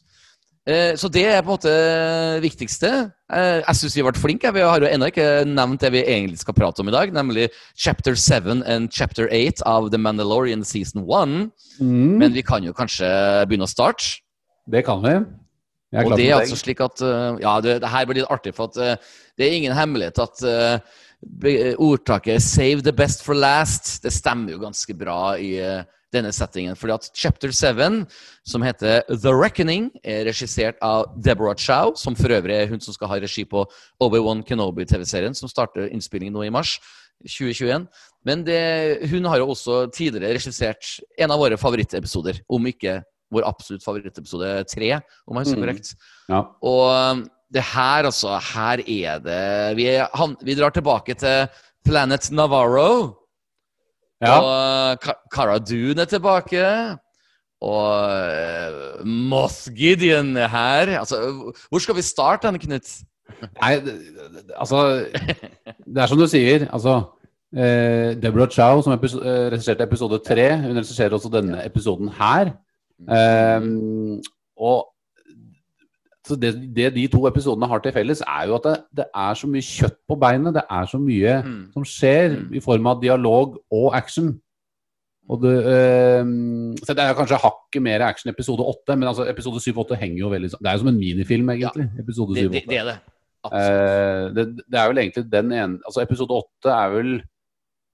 Eh, 0.67 0.95
Så 0.99 1.11
det 1.11 1.25
er 1.27 1.43
på 1.43 1.51
en 1.51 1.57
måte 1.57 1.71
det 1.71 2.43
viktigste. 2.45 2.91
Jeg 3.31 3.79
syns 3.79 3.97
vi 3.97 4.03
har 4.03 4.07
vært 4.13 4.23
flinke. 4.23 4.53
Vi 4.55 4.63
har 4.63 4.83
jo 4.83 4.89
ennå 4.91 5.09
ikke 5.11 5.27
nevnt 5.47 5.83
det 5.83 5.91
vi 5.95 6.05
egentlig 6.05 6.39
skal 6.39 6.55
prate 6.55 6.83
om 6.83 6.91
i 6.91 6.95
dag, 6.95 7.11
nemlig 7.15 7.49
chapter 7.75 8.15
7 8.15 8.63
and 8.63 8.91
chapter 8.95 9.27
8 9.27 9.67
av 9.67 9.91
The 9.91 9.99
Mandalorian 9.99 10.63
season 10.67 11.03
1. 11.03 11.51
Mm, 11.81 12.19
Men 12.23 12.33
vi 12.35 12.43
kan 12.47 12.63
jo 12.63 12.75
kanskje 12.75 13.11
begynne 13.51 13.67
å 13.67 13.71
starte. 13.75 14.21
det 14.71 14.85
kan 14.87 15.03
vi. 15.03 15.17
Og 16.05 16.15
det 16.19 16.29
er 16.29 16.39
altså 16.39 16.59
slik 16.61 16.83
at 16.85 17.03
eh, 17.05 17.41
Ja, 17.43 17.57
det, 17.65 17.81
det 17.83 17.91
her 17.91 18.07
blir 18.07 18.21
litt 18.21 18.33
artig, 18.33 18.55
for 18.57 18.71
at 18.71 18.79
eh, 18.83 19.11
det 19.37 19.47
er 19.47 19.59
ingen 19.59 19.77
hemmelighet 19.77 20.23
at 20.23 20.47
eh, 20.47 21.75
ordtaket 21.83 22.43
'save 22.43 22.85
the 22.85 22.93
best 22.93 23.25
for 23.25 23.35
last' 23.35 24.03
det 24.05 24.13
stemmer 24.13 24.53
jo 24.53 24.63
ganske 24.63 24.95
bra 24.95 25.37
i 25.41 25.57
denne 26.13 26.33
settingen. 26.33 26.77
Fordi 26.77 26.93
at 26.93 27.11
chapter 27.15 27.51
7, 27.51 28.07
som 28.45 28.63
heter 28.63 29.03
The 29.09 29.33
Reckoning, 29.33 29.91
er 30.05 30.27
regissert 30.29 30.77
av 30.83 31.09
Deborah 31.17 31.57
Chow, 31.57 31.95
som 31.97 32.15
for 32.17 32.29
øvrig 32.29 32.55
er 32.55 32.69
hun 32.71 32.81
som 32.81 32.95
skal 32.95 33.09
ha 33.09 33.19
regi 33.21 33.45
på 33.45 33.65
Obi-Wan 34.01 34.45
Kenobi-TV-serien, 34.47 35.35
som 35.35 35.49
starter 35.49 35.89
innspilling 35.89 36.33
nå 36.33 36.47
i 36.47 36.53
mars 36.53 36.79
2021. 37.25 37.89
Men 38.27 38.45
det, 38.45 38.63
hun 39.11 39.25
har 39.25 39.41
jo 39.41 39.51
også 39.51 39.87
tidligere 39.95 40.37
regissert 40.37 40.99
en 41.19 41.33
av 41.33 41.41
våre 41.41 41.59
favorittepisoder, 41.61 42.43
om 42.49 42.67
ikke 42.71 43.01
vår 43.37 43.47
absolutt 43.49 43.85
favorittepisode 43.85 44.51
tre, 44.73 44.91
om 45.27 45.37
jeg 45.39 45.47
husker 45.47 45.61
Mm. 45.61 45.65
korrekt. 45.67 45.93
Ja. 46.33 46.41
Og 46.63 46.85
um, 47.17 47.25
det 47.55 47.63
her, 47.63 48.09
altså 48.11 48.35
Her 48.43 48.81
er 48.83 49.19
det 49.23 49.77
Vi, 49.79 49.87
er, 49.93 50.09
han, 50.19 50.35
vi 50.43 50.57
drar 50.59 50.75
tilbake 50.75 51.15
til 51.15 51.47
Planet 51.87 52.31
Navarro. 52.35 53.15
Ja. 54.21 54.39
Og 54.41 54.49
uh, 54.49 54.97
Ka- 55.05 55.21
Cara 55.33 55.59
Dune 55.63 56.01
er 56.03 56.09
tilbake. 56.11 56.65
Og 57.63 57.89
uh, 57.93 59.07
Moth 59.07 59.69
Gideon 59.77 60.37
er 60.37 60.49
her. 60.49 60.99
Altså, 60.99 61.21
hvor 61.71 61.79
skal 61.81 61.97
vi 61.97 62.03
starte, 62.03 62.49
Anne 62.49 62.59
Knut? 62.59 62.89
Nei, 63.63 63.73
altså 64.57 64.81
Det 65.87 65.99
er 66.03 66.07
som 66.11 66.19
du 66.21 66.27
sier. 66.31 66.67
Altså 66.73 66.93
eh, 67.57 68.15
Deborah 68.23 68.49
Chow, 68.51 68.83
som 68.85 68.95
episo 68.95 69.19
eh, 69.23 69.49
regisserte 69.55 69.83
episode 69.87 70.21
tre, 70.27 70.47
hun 70.63 70.77
regisserer 70.79 71.17
også 71.17 71.31
denne 71.35 71.63
episoden 71.67 72.09
her. 72.19 72.53
Ehm, 73.09 74.21
og 74.57 74.87
så 76.27 76.35
det, 76.43 76.55
det 76.75 76.89
de 76.97 77.05
to 77.13 77.21
episodene 77.29 77.69
har 77.71 77.79
til 77.85 77.93
felles, 77.95 78.23
er 78.27 78.49
jo 78.49 78.57
at 78.57 78.65
det, 78.67 78.79
det 78.99 79.05
er 79.15 79.35
så 79.39 79.47
mye 79.47 79.63
kjøtt 79.63 79.99
på 80.11 80.17
beinet. 80.19 80.55
Det 80.57 80.65
er 80.71 80.89
så 80.91 80.99
mye 80.99 81.37
Mm. 81.45 81.61
som 81.73 81.85
skjer 81.87 82.35
Mm. 82.41 82.55
i 82.57 82.61
form 82.61 82.87
av 82.91 83.01
dialog 83.03 83.59
og 83.71 83.95
action. 83.95 84.33
Og 85.29 85.43
det, 85.43 85.53
ehm, 85.67 86.75
så 86.83 86.95
det 86.95 87.03
er 87.05 87.15
kanskje 87.15 87.39
hakket 87.43 87.83
mer 87.83 88.01
action 88.03 88.31
episode 88.31 88.63
åtte, 88.63 88.97
men 88.99 89.09
altså 89.09 89.29
episode 89.29 89.61
syv 89.63 89.79
og 89.79 89.87
åtte 89.87 89.99
henger 89.99 90.19
jo 90.19 90.29
veldig 90.31 90.51
sånn 90.51 90.63
Det 90.63 90.69
er 90.71 90.73
jo 90.75 90.79
som 90.79 90.89
en 90.89 90.99
minifilm, 90.99 91.49
egentlig. 91.51 91.91
episode 91.99 92.35
Det, 92.35 92.43
syv 92.43 92.47
og 92.47 92.53
det, 92.53 92.63
åtte. 92.63 92.71
det 92.71 92.79
er 92.79 92.85
det. 92.85 92.99
Absolutt. 93.47 93.71
Eh, 93.71 94.35
det, 94.35 94.45
det 94.71 94.79
er 94.81 94.89
vel 94.89 94.99
egentlig 94.99 95.31
den 95.31 95.53
ene 95.53 95.79
Altså 95.87 96.03
episode 96.03 96.31
åtte 96.35 96.67
er 96.75 96.89
vel 96.91 97.11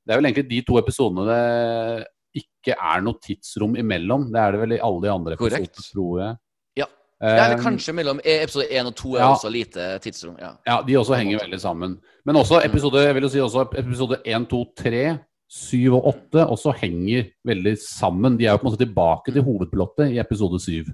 Det 0.06 0.12
er 0.12 0.16
vel 0.16 0.24
egentlig 0.30 0.48
de 0.48 0.60
to 0.62 0.78
episodene 0.78 1.26
det 1.28 2.06
ikke 2.34 2.74
er 2.78 3.02
noe 3.04 3.18
tidsrom 3.22 3.76
imellom. 3.76 4.28
Det 4.32 4.40
er 4.40 4.52
det 4.54 4.60
vel 4.62 4.72
i 4.76 4.80
alle 4.82 5.02
de 5.04 5.10
andre 5.12 5.34
episodene, 5.36 5.86
tror 5.92 6.20
jeg. 6.22 6.36
Ja. 6.82 6.86
Eh, 7.22 7.36
Ja, 7.36 7.44
eller 7.46 7.62
kanskje 7.62 7.94
mellom 7.94 8.20
episode 8.24 8.66
én 8.70 8.86
og 8.88 8.94
to 8.98 9.14
er 9.16 9.20
ja. 9.24 9.32
også 9.34 9.50
lite 9.52 9.98
tidsrom. 10.02 10.36
Ja. 10.40 10.54
ja, 10.66 10.80
de 10.86 10.96
også 10.98 11.14
henger 11.18 11.38
veldig 11.44 11.60
sammen. 11.60 11.98
Men 12.26 12.36
også 12.40 12.62
episode 12.64 13.04
jeg 13.04 13.14
vil 13.14 13.22
jo 13.22 13.28
si 13.34 13.38
også 13.44 13.66
episode 13.78 14.18
1, 14.26 14.48
2, 14.50 14.62
3 14.76 15.04
syv 15.52 15.94
og 15.98 16.06
åtte 16.14 16.46
også 16.48 16.72
henger 16.80 17.26
veldig 17.44 17.76
sammen. 17.78 18.38
De 18.38 18.46
er 18.46 18.52
jo 18.54 18.56
på 18.62 18.66
en 18.66 18.70
måte 18.72 18.84
tilbake 18.86 19.32
til 19.34 19.42
hovedplottet 19.44 20.14
i 20.14 20.18
episode 20.22 20.58
syv. 20.64 20.86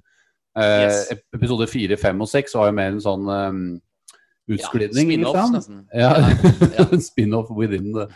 Eh, 0.59 0.87
Yes. 0.89 1.13
ep- 1.13 1.37
Episode 1.39 1.69
fire, 1.71 1.97
fem 1.97 2.21
og 2.21 2.29
seks 2.29 2.55
var 2.59 2.67
jo 2.67 2.73
mer 2.75 2.89
en 2.97 3.01
sånn 3.01 3.29
um, 3.31 3.81
utskridning. 4.49 5.11
Ja. 5.13 5.19
Spin-off, 5.33 5.51
nesten. 5.55 5.83
Ja, 5.93 6.13
Ja. 6.79 6.87
spin-off 7.11 7.51
within 7.55 7.93
the 7.95 8.07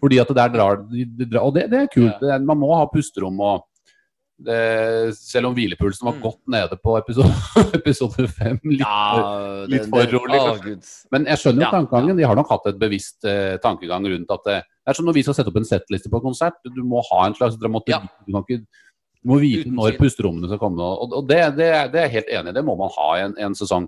Fordi 0.00 0.18
at 0.22 0.28
det 0.32 0.36
der 0.40 0.48
drar, 0.56 0.80
de, 0.88 1.04
drar 1.26 1.44
Og 1.48 1.54
det, 1.54 1.68
det 1.72 1.82
er 1.84 1.92
kult. 1.92 2.16
Det 2.22 2.30
er, 2.32 2.38
man 2.48 2.58
må 2.62 2.72
ha 2.78 2.86
pusterom 2.92 3.38
og 3.40 3.64
det, 4.42 5.14
Selv 5.14 5.46
om 5.50 5.54
hvilepulsen 5.54 6.06
var 6.08 6.16
Mm. 6.16 6.22
godt 6.24 6.40
nede 6.50 6.76
på 6.82 6.96
episode, 6.98 7.30
episode 7.78 8.26
fem. 8.28 8.58
Litt, 8.64 8.80
Ja, 8.80 9.64
litt 9.70 9.86
for 9.92 10.08
rolig, 10.16 10.40
Oh, 10.40 10.58
Men 11.14 11.26
jeg 11.30 11.38
skjønner 11.38 11.62
jo 11.62 11.68
Ja, 11.68 11.70
tankegangen. 11.76 12.16
De 12.18 12.26
har 12.26 12.34
nok 12.40 12.48
hatt 12.50 12.66
et 12.72 12.78
bevisst 12.80 13.24
eh, 13.28 13.56
tankegang 13.62 14.02
rundt 14.10 14.30
at 14.34 14.42
det, 14.48 14.56
det 14.66 14.90
er 14.90 14.98
som 14.98 15.06
når 15.06 15.14
vi 15.20 15.22
skal 15.22 15.36
sette 15.38 15.52
opp 15.52 15.60
en 15.60 15.68
settliste 15.68 16.10
på 16.10 16.20
konsert. 16.24 16.58
Du 16.74 16.82
må 16.82 17.04
ha 17.12 17.26
en 17.28 17.36
slags 17.38 17.54
dramatikk. 17.60 18.02
Ja. 18.02 18.26
Du, 18.26 18.56
du 18.56 19.28
må 19.30 19.38
vite 19.38 19.68
Uten 19.68 19.76
når 19.78 19.94
pusterommene 20.00 20.48
skal 20.50 20.58
komme. 20.58 20.82
Og, 20.82 21.12
og 21.20 21.28
det, 21.30 21.38
det, 21.60 21.70
det 21.94 22.00
er 22.02 22.08
jeg 22.08 22.14
helt 22.16 22.32
enig 22.40 22.50
i. 22.50 22.56
Det 22.58 22.64
må 22.66 22.74
man 22.80 22.90
ha 22.96 23.08
i 23.20 23.22
en, 23.28 23.36
en 23.46 23.54
sesong. 23.54 23.86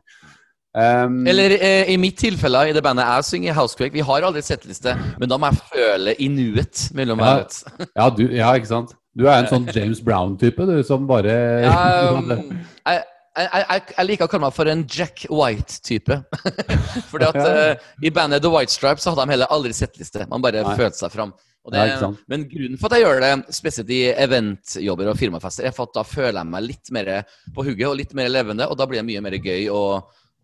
Um, 0.74 1.20
Eller 1.30 1.52
eh, 1.54 1.92
i 1.92 1.96
mitt 2.02 2.16
tilfelle, 2.18 2.64
i 2.66 2.72
det 2.74 2.82
bandet 2.82 3.06
jeg 3.06 3.26
synger 3.28 3.52
i 3.52 3.54
Housequake, 3.54 3.94
vi 3.94 4.02
har 4.02 4.24
aldri 4.26 4.40
setteliste, 4.42 4.96
men 5.20 5.30
da 5.30 5.38
må 5.38 5.52
jeg 5.52 5.60
føle 5.70 6.14
i 6.18 6.26
nuet 6.34 6.88
mellom 6.98 7.22
Ja. 7.22 7.36
hver 7.44 7.86
ja, 7.94 8.08
du, 8.10 8.24
ja, 8.34 8.48
ikke 8.58 8.72
sant? 8.72 8.94
Du 9.14 9.28
er 9.28 9.44
en 9.44 9.46
sånn 9.52 9.68
James 9.70 10.00
Brown-type, 10.02 10.66
du, 10.66 10.80
som 10.82 11.06
bare 11.06 11.36
Ja, 11.62 11.76
um, 12.10 12.32
jeg, 12.34 13.04
jeg, 13.38 13.48
jeg, 13.54 13.84
jeg 13.94 14.08
liker 14.08 14.26
å 14.26 14.32
kalle 14.32 14.48
meg 14.48 14.56
for 14.56 14.70
en 14.72 14.82
Jack 14.90 15.22
White-type. 15.30 16.18
Fordi 17.12 17.28
at 17.28 17.38
uh, 17.38 17.86
i 18.02 18.10
bandet 18.14 18.42
The 18.42 18.50
White 18.50 18.74
Stripes 18.74 19.06
så 19.06 19.14
hadde 19.14 19.28
de 19.28 19.36
heller 19.36 19.54
aldri 19.54 19.70
setteliste. 19.78 20.26
Man 20.30 20.42
bare 20.42 20.66
Nei. 20.66 20.74
følte 20.78 21.04
seg 21.04 21.14
fram. 21.14 21.36
Og 21.64 21.72
det, 21.72 21.86
Ja, 21.88 22.10
men 22.28 22.48
grunnen 22.50 22.76
for 22.82 22.90
at 22.90 22.98
jeg 22.98 23.06
gjør 23.06 23.22
det, 23.24 23.30
spesielt 23.56 23.94
i 23.94 24.02
eventjobber 24.26 25.14
og 25.14 25.16
firmafester, 25.22 25.64
er 25.70 25.72
for 25.72 25.88
at 25.88 25.94
da 25.96 26.02
føler 26.04 26.42
jeg 26.42 26.50
meg 26.50 26.66
litt 26.66 26.92
mer 26.92 27.14
på 27.54 27.64
hugget 27.64 27.88
og 27.88 27.96
litt 28.02 28.12
mer 28.18 28.28
levende, 28.28 28.66
og 28.68 28.76
da 28.76 28.90
blir 28.90 29.00
det 29.00 29.08
mye 29.08 29.22
mer 29.24 29.38
gøy 29.38 29.70
å, 29.72 29.80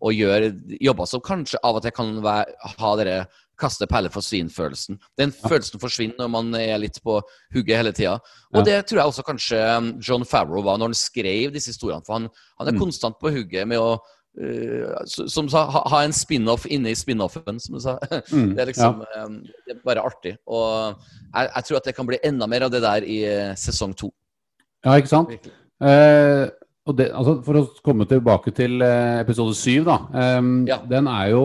å 0.01 0.11
gjøre 0.13 0.51
jobber 0.81 1.05
som 1.09 1.21
kanskje 1.21 1.59
av 1.63 1.77
og 1.77 1.83
til 1.85 1.91
kan 1.95 2.15
være, 2.23 2.55
ha 2.79 2.91
dere 2.99 3.17
kaste 3.61 3.85
perler 3.85 4.09
for 4.09 4.25
svin-følelsen. 4.25 4.97
Den 5.21 5.29
følelsen 5.35 5.77
forsvinner 5.81 6.17
når 6.23 6.29
man 6.33 6.47
er 6.57 6.79
litt 6.81 6.97
på 7.05 7.19
hugget 7.53 7.77
hele 7.77 7.91
tida. 7.93 8.15
Og 8.55 8.63
Ja. 8.63 8.63
det 8.65 8.77
tror 8.89 8.97
jeg 9.03 9.11
også 9.11 9.25
kanskje 9.27 9.59
um, 9.77 9.91
John 10.01 10.25
Favreau 10.25 10.63
var 10.65 10.79
når 10.81 10.89
han 10.89 10.97
skrev 10.97 11.53
disse 11.53 11.69
historiene. 11.69 12.01
For 12.07 12.13
han, 12.17 12.25
han 12.57 12.67
er 12.67 12.73
Mm. 12.73 12.79
konstant 12.81 13.19
på 13.21 13.29
hugget 13.29 13.67
med 13.69 13.77
å 13.77 13.99
uh, 14.41 15.03
som 15.05 15.49
sa, 15.51 15.65
ha, 15.69 15.83
ha 15.91 15.99
en 16.07 16.13
spin-off 16.15 16.65
inne 16.65 16.89
i 16.89 16.95
spin-offen, 16.97 17.59
som 17.61 17.75
du 17.77 17.81
sa. 17.83 17.97
Mm, 18.33 18.55
Det 18.55 18.61
er 18.63 18.69
liksom 18.71 19.03
um, 19.05 19.37
det 19.67 19.75
er 19.75 19.81
bare 19.85 20.01
artig. 20.09 20.37
Og 20.47 20.95
jeg, 21.35 21.51
jeg 21.53 21.63
tror 21.67 21.77
at 21.77 21.83
det 21.91 21.95
kan 21.95 22.07
bli 22.09 22.17
enda 22.23 22.47
mer 22.49 22.65
av 22.65 22.71
det 22.73 22.81
der 22.81 23.03
i 23.05 23.19
uh, 23.27 23.53
sesong 23.59 23.93
to. 23.93 24.09
Ja, 24.85 24.95
ikke 24.97 25.11
sant? 25.13 25.29
Virkelig. 25.29 25.53
Eh, 25.81 26.45
og 26.45 26.60
det, 26.97 27.11
altså, 27.13 27.35
for 27.45 27.59
å 27.59 27.65
komme 27.85 28.07
tilbake 28.09 28.51
til 28.57 28.81
eh, 28.81 29.19
episode 29.21 29.53
syv, 29.55 29.85
da. 29.85 29.97
Um, 30.39 30.65
Ja. 30.67 30.79
Den 30.89 31.07
er 31.07 31.29
jo 31.35 31.43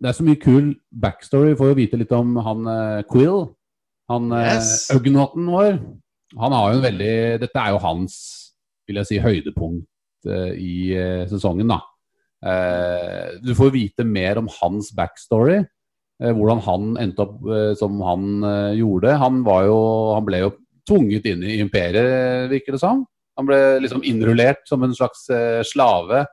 Det 0.00 0.08
er 0.08 0.12
så 0.16 0.24
mye 0.24 0.38
kul 0.40 0.74
backstory. 1.02 1.50
Vi 1.52 1.58
Får 1.58 1.72
jo 1.72 1.78
vite 1.80 1.98
litt 2.00 2.12
om 2.16 2.36
han 2.40 2.66
uh, 2.70 3.02
Quill. 3.10 3.48
Han 4.08 4.30
uh, 4.32 4.44
Yes. 4.54 4.88
Ugnotten 4.94 5.46
vår. 5.50 5.80
Han 6.38 6.52
har 6.54 6.70
jo 6.72 6.78
en 6.78 6.84
veldig 6.86 7.14
Dette 7.42 7.58
er 7.60 7.74
jo 7.74 7.82
hans, 7.82 8.14
vil 8.88 8.96
jeg 9.02 9.06
si, 9.10 9.18
høydepunkt 9.18 9.86
uh, 10.30 10.52
i 10.54 10.92
eh, 10.94 11.26
sesongen, 11.30 11.68
da. 11.70 11.80
Eh, 12.40 13.34
du 13.44 13.50
får 13.54 13.68
vite 13.74 14.04
mer 14.08 14.38
om 14.40 14.46
hans 14.62 14.88
backstory. 14.96 15.58
eh, 16.22 16.32
hvordan 16.32 16.60
han 16.64 16.96
endte 17.02 17.20
opp 17.26 17.42
eh, 17.52 17.74
som 17.76 18.00
han 18.00 18.42
eh, 18.44 18.78
gjorde. 18.80 19.12
Han 19.20 19.42
var 19.44 19.66
jo 19.68 19.76
Han 20.14 20.24
ble 20.24 20.40
jo 20.46 20.50
tvunget 20.88 21.26
inn 21.28 21.42
i 21.44 21.58
imperiet, 21.60 22.48
virker 22.50 22.72
det 22.72 22.80
som. 22.80 23.04
Han 23.40 23.48
ble 23.48 23.60
liksom 23.82 24.04
innrullert 24.06 24.62
som 24.68 24.84
en 24.84 24.94
slags 24.96 25.24
eh, 25.32 25.62
slave 25.66 26.26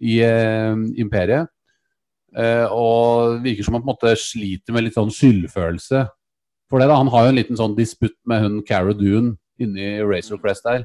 i 0.00 0.18
eh, 0.24 0.74
imperiet. 1.00 1.50
Eh, 2.36 2.66
og 2.72 3.38
virker 3.44 3.64
som 3.64 3.76
han 3.76 3.82
på 3.84 3.88
en 3.88 3.94
måte 3.94 4.14
sliter 4.20 4.74
med 4.76 4.84
litt 4.86 4.96
sånn 4.98 5.12
skyldfølelse 5.12 6.04
for 6.68 6.80
det. 6.80 6.88
da. 6.90 6.98
Han 7.00 7.10
har 7.12 7.26
jo 7.26 7.32
en 7.32 7.38
liten 7.40 7.58
sånn 7.60 7.76
disputt 7.76 8.16
med 8.28 8.44
hun 8.44 8.58
Cara 8.68 8.94
Dune 8.96 9.36
inni 9.60 9.96
Razor 10.04 10.40
Crest 10.42 10.66
der. 10.68 10.84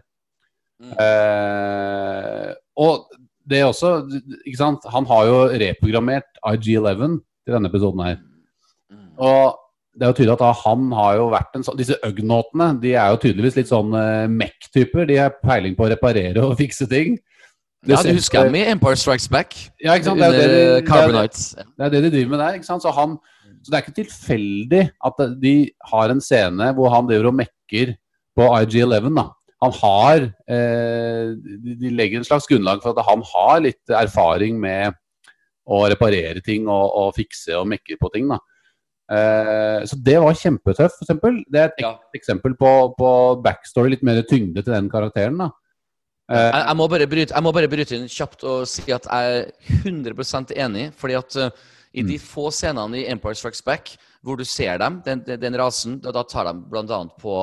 Mm. 0.84 0.94
Eh, 1.04 2.54
og 2.84 3.10
det 3.48 3.60
er 3.60 3.68
også 3.70 3.96
ikke 4.44 4.60
sant? 4.60 4.88
Han 4.92 5.08
har 5.10 5.28
jo 5.30 5.42
reprogrammert 5.62 6.40
IG11 6.44 7.20
til 7.44 7.56
denne 7.58 7.70
episoden 7.72 8.06
her. 8.08 8.22
Mm. 8.92 9.10
Og 9.20 9.60
det 9.94 10.06
er 10.06 10.10
jo 10.10 10.18
tydelig 10.18 10.34
at 10.40 10.62
han 10.64 10.88
har 10.98 11.18
jo 11.20 11.28
vært 11.34 11.58
en 11.58 11.66
sånn 11.66 11.78
Disse 11.78 11.98
Ugnotene 12.08 12.72
de 12.82 12.96
er 12.98 13.12
jo 13.14 13.20
tydeligvis 13.22 13.60
litt 13.60 13.70
sånn 13.70 13.94
uh, 13.94 14.26
MEC-typer. 14.32 15.06
De 15.10 15.20
har 15.22 15.36
peiling 15.44 15.76
på 15.78 15.86
å 15.86 15.92
reparere 15.94 16.46
og 16.48 16.56
fikse 16.64 16.88
ting. 16.90 17.20
Det 17.84 17.98
Ja, 17.98 18.00
du 18.02 18.16
husker 18.16 18.48
dem 18.48 18.56
i 18.56 18.64
Empire 18.72 18.98
Strikes 18.98 19.28
Back? 19.30 19.58
Ja, 19.84 19.98
ikke 19.98 20.08
sant? 20.08 20.22
Det 20.24 20.30
er, 20.30 20.38
det, 20.38 20.48
de, 20.48 20.64
det, 20.78 20.84
Carbonites. 20.88 21.50
det 21.60 21.86
er 21.86 21.94
det 21.94 22.02
de 22.06 22.12
driver 22.16 22.32
med 22.32 22.42
der. 22.46 22.58
ikke 22.58 22.70
sant? 22.70 22.86
Så, 22.86 22.94
han, 22.96 23.18
så 23.60 23.70
det 23.70 23.78
er 23.78 23.84
ikke 23.84 23.98
tilfeldig 24.00 24.84
at 25.10 25.24
de 25.44 25.56
har 25.92 26.14
en 26.14 26.24
scene 26.24 26.70
hvor 26.78 26.94
han 26.96 27.10
driver 27.10 27.30
og 27.30 27.38
mekker 27.42 27.94
på 28.40 28.50
IG11. 28.64 29.12
da. 29.20 29.28
Han 29.64 29.76
har 29.78 30.26
eh, 30.52 31.36
de, 31.38 31.76
de 31.80 31.92
legger 31.94 32.20
en 32.20 32.28
slags 32.28 32.48
grunnlag 32.50 32.82
for 32.84 32.96
at 32.96 33.06
han 33.08 33.22
har 33.30 33.62
litt 33.68 33.94
erfaring 34.00 34.58
med 34.64 34.96
å 35.64 35.84
reparere 35.92 36.42
ting 36.44 36.66
og, 36.72 36.88
og 36.88 37.14
fikse 37.20 37.56
og 37.60 37.70
mekke 37.72 38.00
på 38.00 38.10
ting. 38.16 38.32
da. 38.32 38.40
Eh, 39.12 39.84
så 39.90 39.98
det 40.00 40.16
var 40.24 40.34
kjempetøft, 40.40 41.02
eksempel. 41.04 41.44
Det 41.52 41.60
er 41.60 41.66
et 41.74 41.82
Ja. 41.84 41.92
eksempel 42.16 42.56
på, 42.56 42.96
på 42.98 43.10
backstory, 43.44 43.90
litt 43.90 44.04
mer 44.04 44.22
tyngde 44.24 44.64
til 44.64 44.74
den 44.74 44.90
karakteren. 44.90 45.38
da. 45.38 45.50
Uh, 46.32 46.38
Jeg, 46.40 46.66
jeg, 46.68 46.76
må 46.80 46.88
bryte, 46.88 47.34
jeg 47.36 47.44
må 47.44 47.52
bare 47.52 47.68
bryte 47.68 47.96
inn 47.98 48.08
kjapt 48.08 48.44
og 48.48 48.62
si 48.72 48.86
at 48.96 49.04
jeg 49.12 49.44
er 49.44 49.52
100% 49.84 50.54
enig. 50.56 50.94
fordi 50.96 51.14
at 51.20 51.36
uh, 51.36 51.50
i 51.94 52.02
Mm. 52.02 52.08
de 52.08 52.18
få 52.18 52.50
scenene 52.50 52.98
i 52.98 53.06
Empire 53.12 53.36
Strikes 53.36 53.62
Back 53.62 53.92
hvor 54.24 54.36
du 54.38 54.44
ser 54.46 54.78
dem, 54.80 55.02
den, 55.06 55.20
den, 55.28 55.40
den 55.40 55.54
rasen, 55.60 56.00
da, 56.02 56.12
da 56.12 56.24
tar 56.24 56.46
de 56.48 56.54
bl.a. 56.72 57.04
på 57.20 57.34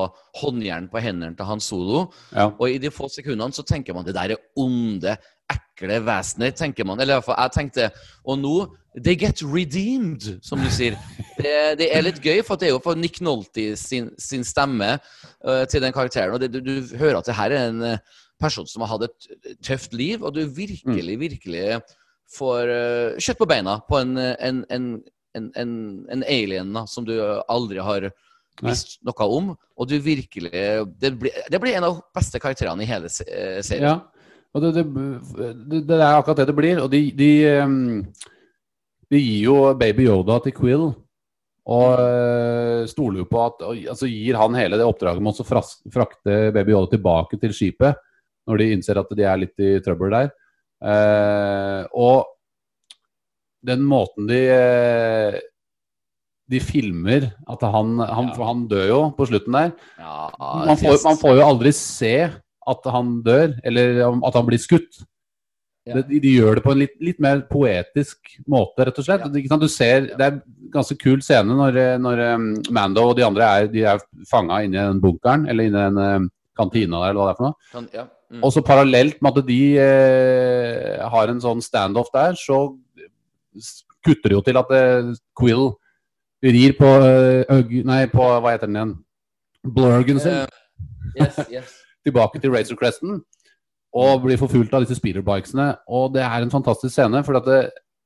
håndjern 0.41 0.89
på 0.91 0.99
hendene 0.99 1.37
til 1.37 1.45
Han 1.45 1.59
Solo. 1.61 2.11
ja. 2.35 2.49
Og 2.59 2.67
i 2.69 2.77
de 2.81 2.89
få 2.91 3.07
sekundene 3.07 3.53
så 3.53 3.63
tenker 3.63 3.93
man 3.93 4.03
det 4.03 4.15
der 4.15 4.31
er 4.33 4.41
onde, 4.57 5.15
ekle 5.51 5.99
vesener. 6.07 6.53
tenker 6.57 6.87
man, 6.87 6.99
Eller 6.99 7.15
i 7.15 7.19
hvert 7.19 7.27
fall 7.29 7.41
jeg 7.43 7.55
tenkte 7.57 7.89
Og 8.25 8.39
nå 8.41 8.55
They 8.91 9.15
get 9.15 9.39
redeemed, 9.41 10.25
som 10.43 10.59
du 10.59 10.67
sier. 10.67 10.97
Det, 11.37 11.51
det 11.79 11.85
er 11.95 12.03
litt 12.03 12.17
gøy, 12.19 12.41
for 12.43 12.59
det 12.59 12.67
er 12.67 12.73
jo 12.73 12.81
for 12.83 12.99
Nick 12.99 13.21
Nolte 13.23 13.69
sin, 13.79 14.09
sin 14.19 14.43
stemme 14.43 14.97
uh, 14.99 15.63
til 15.71 15.79
den 15.79 15.93
karakteren. 15.95 16.35
Og 16.35 16.41
det, 16.43 16.49
du, 16.51 16.59
du 16.59 16.97
hører 16.99 17.21
at 17.21 17.29
det 17.29 17.37
her 17.37 17.55
er 17.55 17.69
en 17.69 17.79
øh, 17.93 18.01
person 18.43 18.67
som 18.67 18.83
har 18.83 18.91
hatt 18.91 19.07
et 19.07 19.55
tøft 19.63 19.95
liv, 19.95 20.19
og 20.27 20.35
du 20.35 20.41
virkelig, 20.43 21.15
virkelig 21.23 21.79
får 22.35 22.67
uh, 22.67 23.15
kjøtt 23.15 23.39
på 23.39 23.47
beina 23.47 23.77
på 23.87 24.01
en, 24.03 24.11
en, 24.19 24.59
en, 24.67 24.91
en, 25.39 25.49
en, 25.63 25.73
en 26.11 26.27
alien 26.27 26.75
da, 26.75 26.83
som 26.83 27.07
du 27.07 27.15
aldri 27.47 27.79
har 27.79 28.11
visst 28.59 28.99
noe 29.07 29.31
om. 29.39 29.53
Og 29.79 29.87
du 29.87 29.95
virkelig 30.03 30.51
Det 30.99 31.15
blir, 31.15 31.31
det 31.47 31.63
blir 31.63 31.79
en 31.79 31.87
av 31.87 31.95
de 31.95 32.09
beste 32.19 32.43
karakterene 32.43 32.83
i 32.83 32.91
hele 32.91 33.07
se- 33.07 33.31
serien. 33.63 33.87
Ja, 33.87 33.99
og 34.51 34.63
det, 34.65 34.71
det, 34.83 35.81
det, 35.87 35.95
er 35.95 36.17
akkurat 36.17 36.41
det 36.41 36.49
det 36.49 36.57
blir. 36.57 36.81
Og 36.83 36.89
de, 36.91 36.99
de, 37.15 37.31
de 39.11 39.21
gir 39.21 39.45
jo 39.45 39.55
Baby 39.79 40.09
Yoda 40.09 40.41
til 40.43 40.55
Quill. 40.57 40.89
Og 41.71 42.01
eh, 42.01 42.83
stoler 42.89 43.21
jo 43.21 43.27
på 43.29 43.39
at 43.45 43.61
og, 43.63 43.77
altså 43.93 44.09
gir 44.09 44.35
han 44.39 44.55
hele 44.57 44.79
det 44.81 44.87
oppdraget 44.87 45.21
med 45.23 45.39
å 45.39 45.45
frakte 45.47 46.39
Baby 46.55 46.73
Yoda 46.73 46.95
tilbake 46.95 47.37
til 47.39 47.53
skipet 47.55 47.99
når 48.49 48.57
de 48.57 48.69
innser 48.73 48.97
at 48.97 49.11
de 49.13 49.23
er 49.29 49.39
litt 49.43 49.61
i 49.61 49.75
trøbbel 49.85 50.15
der. 50.15 50.31
Eh, 50.81 51.83
og 51.93 52.25
den 53.61 53.85
måten 53.85 54.25
de 54.27 54.41
eh, 54.49 55.37
de 56.51 56.59
filmer 56.59 57.29
at 57.47 57.61
han, 57.63 57.93
han, 58.01 58.31
Ja. 58.33 58.45
han 58.49 58.65
dør 58.67 58.87
jo 58.89 59.01
på 59.15 59.27
slutten 59.29 59.55
der. 59.55 59.69
Ja, 60.01 60.31
Man 60.65 60.75
får, 60.81 60.97
man 61.05 61.19
får 61.21 61.37
jo 61.37 61.45
aldri 61.45 61.71
se 61.77 62.15
at 62.69 62.91
han 62.93 63.17
dør, 63.25 63.55
eller 63.65 64.03
at 64.11 64.37
han 64.37 64.45
blir 64.47 64.61
skutt. 64.61 65.01
Ja. 65.87 65.97
De, 65.97 66.19
de 66.21 66.35
gjør 66.35 66.59
det 66.59 66.63
på 66.65 66.75
en 66.75 66.81
litt, 66.83 66.93
litt 67.01 67.21
mer 67.23 67.41
poetisk 67.49 68.35
måte, 68.45 68.85
rett 68.85 68.99
og 69.01 69.07
slett. 69.07 69.23
Ja. 69.25 69.57
Du 69.57 69.67
ser, 69.71 70.11
Det 70.13 70.21
er 70.21 70.35
en 70.35 70.43
ganske 70.73 70.97
kul 71.01 71.23
scene 71.25 71.57
når, 71.57 71.79
når 72.03 72.21
um, 72.35 72.45
Mando 72.69 73.07
og 73.09 73.15
de 73.17 73.25
andre 73.25 73.47
er, 73.49 73.71
de 73.71 73.85
er 73.89 74.03
fanga 74.29 74.61
inni 74.61 74.77
den 74.77 75.01
bunkeren, 75.01 75.47
eller 75.49 75.67
inni 75.67 75.81
den 75.81 75.97
um, 75.97 76.29
kantina 76.57 77.01
der, 77.01 77.15
eller 77.15 77.21
hva 77.21 77.29
det 77.29 77.33
er 77.33 77.39
for 77.39 77.49
noe. 77.49 77.71
Kan, 77.73 77.89
ja. 77.97 78.05
Mm. 78.31 78.43
Og 78.45 78.53
så 78.55 78.61
parallelt 78.63 79.17
med 79.19 79.37
at 79.37 79.47
de 79.47 79.59
eh, 79.81 81.01
har 81.11 81.31
en 81.33 81.41
sånn 81.43 81.59
standoff 81.65 82.13
der, 82.13 82.37
så 82.39 82.61
kutter 84.05 84.31
det 84.31 84.37
jo 84.37 84.43
til 84.45 84.59
at 84.61 84.71
eh, 84.77 85.09
Quill 85.35 85.73
rir 86.45 86.77
på 86.77 86.91
eh, 87.03 87.41
øg... 87.51 87.73
Nei, 87.89 88.05
på 88.13 88.23
hva 88.23 88.53
heter 88.53 88.71
den 88.71 88.79
igjen? 88.79 88.95
Blurgen 89.75 90.23
sin 90.23 90.45
Uh, 91.11 91.25
yes, 91.25 91.39
yes. 91.51 91.71
Tilbake 92.05 92.41
til 92.41 92.53
Razor 92.53 92.79
Cresten 92.79 93.21
og 93.91 94.23
blir 94.23 94.39
forfulgt 94.39 94.73
av 94.73 94.85
disse 94.85 94.95
speederbikesene. 94.99 95.67
Og 95.91 96.13
det 96.15 96.23
er 96.23 96.43
en 96.43 96.53
fantastisk 96.53 96.93
scene. 96.95 97.19
For 97.27 97.39
at 97.41 97.47
det, 97.49 97.59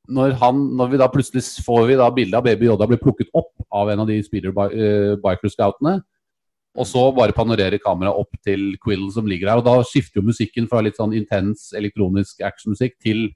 når, 0.10 0.34
han, 0.42 0.64
når 0.78 0.92
vi 0.92 1.00
da 1.02 1.10
plutselig 1.14 1.44
får 1.66 1.86
vi 1.92 2.00
da 2.00 2.10
bilde 2.14 2.40
av 2.40 2.46
baby 2.48 2.70
Yoda 2.70 2.88
blir 2.90 3.02
plukket 3.02 3.30
opp 3.38 3.54
av 3.74 3.92
en 3.94 4.02
av 4.02 4.10
de 4.10 4.18
speederbikerscoutene, 4.26 6.00
Og 6.76 6.88
så 6.90 7.02
bare 7.16 7.36
panorerer 7.36 7.80
kameraet 7.80 8.20
opp 8.20 8.36
til 8.44 8.74
Quill 8.84 9.08
som 9.14 9.28
ligger 9.30 9.48
der. 9.48 9.62
Og 9.62 9.68
da 9.68 9.76
skifter 9.88 10.20
jo 10.20 10.28
musikken 10.28 10.68
fra 10.72 10.82
litt 10.84 10.98
sånn 11.00 11.14
intens 11.16 11.70
elektronisk 11.78 12.42
actionmusikk 12.44 12.98
til 13.04 13.30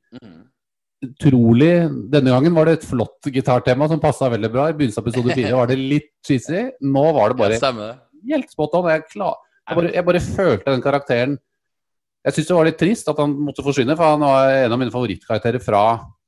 utrolig 0.99 1.87
Denne 2.11 2.33
gangen 2.33 2.51
var 2.57 2.67
det 2.67 2.73
et 2.79 2.89
flott 2.89 3.29
gitartema 3.31 3.87
som 3.87 4.01
passa 4.03 4.27
veldig 4.33 4.49
bra. 4.51 4.67
I 4.67 4.75
begynnelsen 4.75 4.99
av 4.99 5.07
episode 5.07 5.37
fire 5.37 5.55
var 5.55 5.69
det 5.71 5.77
litt 5.79 6.09
cheesy. 6.27 6.65
Nå 6.83 7.05
var 7.15 7.31
det 7.31 7.39
bare 7.39 7.59
helt 8.27 8.51
spot 8.51 8.75
on. 8.81 8.89
Jeg, 8.91 9.05
klar, 9.13 9.37
jeg, 9.69 9.77
bare, 9.77 9.91
jeg 9.95 10.05
bare 10.05 10.19
følte 10.25 10.71
den 10.73 10.81
karakteren 10.83 11.37
Jeg 12.25 12.33
syns 12.35 12.47
det 12.49 12.55
var 12.57 12.65
litt 12.67 12.77
trist 12.81 13.07
at 13.07 13.19
han 13.21 13.31
måtte 13.47 13.63
forsvinne, 13.63 13.95
for 13.95 14.03
han 14.15 14.19
var 14.25 14.49
en 14.65 14.73
av 14.75 14.79
mine 14.81 14.91
favorittkarakterer 14.91 15.61
fra 15.63 15.83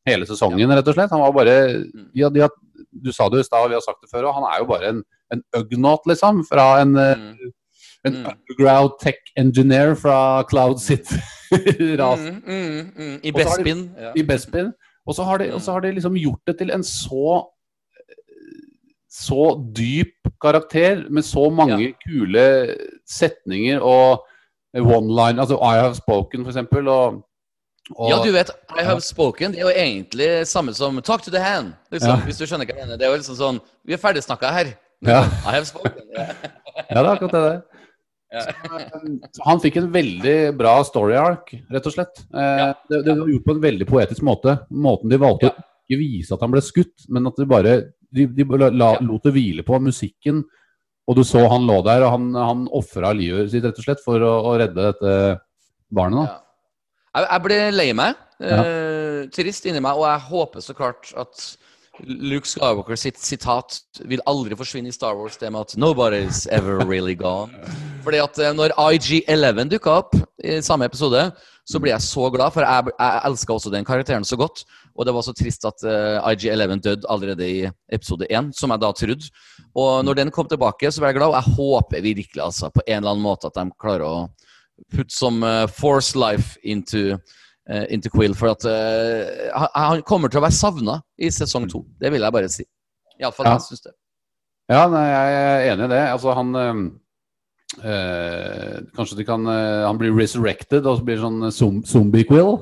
hele 0.07 0.25
sesongen, 0.25 0.71
rett 0.71 0.87
og 0.87 0.95
slett. 0.95 1.11
Han 1.11 1.19
var 1.21 1.33
bare 1.35 1.55
ja, 2.17 2.29
de 2.31 2.39
har, 2.45 2.53
Du 2.91 3.11
sa 3.13 3.27
det 3.29 3.41
i 3.43 3.47
stad, 3.49 3.67
vi 3.69 3.75
har 3.75 3.83
sagt 3.83 3.99
det 4.01 4.09
før, 4.11 4.29
òg, 4.29 4.37
han 4.39 4.47
er 4.49 4.61
jo 4.63 4.69
bare 4.71 4.87
en, 4.93 5.01
en 5.35 5.43
ugnot, 5.59 6.07
liksom. 6.09 6.45
Fra 6.47 6.79
en, 6.81 6.95
eh, 6.97 7.17
Mm. 7.17 7.51
en 8.05 8.13
Mm. 8.15 8.23
underground 8.31 8.95
tech 8.99 9.19
engineer 9.37 9.91
fra 9.95 10.43
Cloud 10.49 10.79
City-rasen. 10.81 12.39
Mm, 12.47 12.71
mm, 12.71 12.91
mm. 12.97 13.19
I 13.23 13.31
Bespin. 13.35 13.83
Ja. 13.99 14.11
i 14.15 14.23
Bespin. 14.23 14.71
Og 15.05 15.13
så 15.15 15.23
har, 15.27 15.37
de, 15.37 15.51
har 15.51 15.81
de 15.81 15.91
liksom 15.91 16.15
gjort 16.17 16.41
det 16.47 16.57
til 16.57 16.71
en 16.71 16.81
så 16.83 17.43
så 19.11 19.43
dyp 19.75 20.20
karakter 20.41 21.05
med 21.09 21.23
så 21.25 21.49
mange 21.53 21.93
kule 22.03 22.45
setninger 23.07 23.79
og 23.81 24.23
one-line, 24.75 25.39
altså 25.41 25.57
I 25.61 25.75
have 25.81 25.95
spoken, 25.95 26.43
for 26.45 26.51
eksempel. 26.53 26.87
Og, 26.87 27.21
og, 27.95 28.09
Ja, 28.09 28.21
du 28.23 28.31
vet, 28.31 28.51
I 28.79 28.83
have 28.87 29.01
spoken. 29.03 29.51
Det 29.51 29.59
er 29.59 29.67
jo 29.67 29.73
egentlig 29.75 30.29
samme 30.47 30.73
som 30.73 31.01
talk 31.01 31.23
to 31.25 31.31
the 31.31 31.39
hand. 31.43 31.73
Liksom, 31.91 32.09
Ja. 32.15 32.25
Hvis 32.25 32.37
du 32.39 32.45
skjønner 32.45 32.65
hva 32.65 32.75
jeg 32.77 32.85
mener. 32.85 32.97
Det 32.97 33.05
er 33.07 33.11
jo 33.11 33.17
liksom 33.19 33.35
sånn 33.35 33.59
Vi 33.85 33.93
er 33.93 33.97
ferdig 34.01 34.23
snakka 34.23 34.51
her. 34.53 34.73
Ja. 35.01 35.23
I 35.47 35.55
have 35.57 35.65
spoken. 35.65 36.03
Ja. 36.15 36.27
Ja, 36.89 37.01
det 37.01 37.05
er 37.05 37.13
akkurat 37.15 37.31
det 37.35 37.41
der. 37.43 37.61
Ja. 38.31 38.41
Så 39.35 39.43
han 39.43 39.59
fikk 39.59 39.75
en 39.81 39.89
veldig 39.91 40.35
bra 40.57 40.77
story 40.87 41.17
arc, 41.19 41.49
rett 41.69 41.87
og 41.89 41.93
slett. 41.97 42.21
Eh, 42.33 42.59
Ja. 42.61 42.73
det, 42.89 43.01
det 43.05 43.17
var 43.19 43.27
gjort 43.27 43.43
på 43.49 43.55
en 43.57 43.61
veldig 43.65 43.87
poetisk 43.89 44.21
måte. 44.23 44.53
Måten 44.71 45.09
de 45.11 45.17
valgte 45.19 45.49
Ja. 45.49 45.51
å 45.51 45.63
ikke 45.89 45.99
vise 45.99 46.33
at 46.33 46.39
han 46.39 46.51
ble 46.51 46.61
skutt, 46.63 47.09
men 47.09 47.27
at 47.27 47.35
de 47.35 47.45
bare 47.45 47.73
de, 48.11 48.27
de 48.27 48.45
la, 48.59 48.95
lot 49.01 49.27
det 49.27 49.33
hvile 49.35 49.65
på 49.67 49.79
musikken. 49.83 50.43
Og 51.09 51.17
du 51.17 51.23
så 51.27 51.41
han 51.49 51.65
lå 51.67 51.79
der, 51.85 52.05
og 52.05 52.13
han, 52.13 52.27
han 52.37 52.67
ofra 52.77 53.11
livet 53.17 53.49
sitt 53.51 53.65
rett 53.65 53.79
og 53.79 53.87
slett 53.87 54.03
for 54.03 54.21
å, 54.23 54.33
å 54.51 54.55
redde 54.61 54.91
dette 54.91 55.15
barnet. 55.91 56.21
da. 56.21 56.27
Ja. 56.29 56.37
Jeg, 57.11 57.27
jeg 57.27 57.43
ble 57.47 57.57
lei 57.75 57.89
meg. 57.97 58.19
Eh, 58.41 59.17
trist 59.35 59.67
inni 59.67 59.81
meg, 59.83 59.99
og 59.99 60.07
jeg 60.07 60.27
håper 60.29 60.63
så 60.63 60.75
klart 60.77 61.11
at 61.19 61.43
Luke 61.99 62.47
Skywalker 62.47 62.95
sitt 62.95 63.19
sitat 63.19 63.81
vil 64.07 64.23
aldri 64.29 64.55
forsvinne 64.55 64.89
i 64.89 64.95
Star 64.95 65.17
Wars, 65.19 65.37
det 65.37 65.51
med 65.51 65.61
at 65.61 65.75
'nobody's 65.75 66.47
ever 66.49 66.85
really 66.87 67.15
gone'. 67.15 67.51
Fordi 68.03 68.17
at 68.17 68.39
eh, 68.39 68.53
når 68.53 68.73
IG-11 68.79 69.69
dukka 69.69 69.91
opp 69.91 70.15
i 70.43 70.61
samme 70.61 70.85
episode, 70.85 71.31
så 71.67 71.79
ble 71.79 71.91
jeg 71.91 72.01
så 72.01 72.29
glad, 72.33 72.53
for 72.53 72.65
jeg, 72.65 72.93
jeg 72.97 73.21
elska 73.29 73.53
også 73.53 73.71
den 73.73 73.85
karakteren 73.85 74.25
så 74.25 74.37
godt. 74.39 74.63
Og 74.97 75.05
det 75.05 75.13
var 75.13 75.21
så 75.21 75.33
trist 75.37 75.65
at 75.65 75.83
uh, 75.85 76.31
IG-11 76.31 76.81
døde 76.81 77.09
allerede 77.09 77.45
i 77.47 77.69
episode 77.93 78.25
1, 78.29 78.49
som 78.57 78.73
jeg 78.73 78.81
da 78.81 78.91
trodde. 78.91 79.29
Og 79.75 80.05
når 80.05 80.17
den 80.17 80.31
kom 80.31 80.49
tilbake, 80.49 80.91
så 80.91 81.01
ble 81.01 81.11
jeg 81.11 81.19
glad, 81.19 81.29
og 81.29 81.37
jeg 81.37 81.55
håper 81.55 82.01
virkelig 82.01 82.43
altså, 82.43 82.71
på 82.73 82.81
en 82.87 82.97
eller 82.97 83.13
annen 83.13 83.23
måte 83.23 83.47
at 83.47 83.59
de 83.59 83.67
klarer 83.79 84.07
å 84.07 84.15
putte 84.91 85.13
som 85.13 85.43
uh, 85.45 85.67
force 85.69 86.17
life 86.17 86.57
into, 86.63 87.19
eh, 87.69 87.85
into 87.93 88.09
Quill. 88.09 88.35
For 88.37 88.53
at 88.53 88.65
eh, 88.69 89.49
han, 89.53 90.03
kommer 90.07 90.31
til 90.31 90.41
å 90.41 90.45
være 90.45 90.57
savna 90.57 90.99
i 91.17 91.31
sesong 91.33 91.69
to. 91.71 91.83
Det 91.99 92.11
vil 92.13 92.23
jeg 92.25 92.35
bare 92.35 92.51
si. 92.51 92.65
Iallfall 93.21 93.49
Ja. 93.49 93.55
jeg 93.57 93.67
syns 93.69 93.85
det. 93.87 93.95
Ja, 94.71 94.85
nei, 94.87 95.05
jeg 95.09 95.39
er 95.39 95.73
enig 95.73 95.87
i 95.89 95.91
det. 95.91 96.03
Altså, 96.13 96.35
han 96.37 96.55
eh, 97.81 98.77
Kanskje 98.95 99.17
de 99.19 99.25
kan 99.27 99.45
Han 99.47 99.97
blir 99.99 100.15
resurrected, 100.15 100.85
og 100.85 100.99
så 100.99 101.07
blir 101.07 101.21
sånn 101.21 101.83
zombie-quill. 101.87 102.57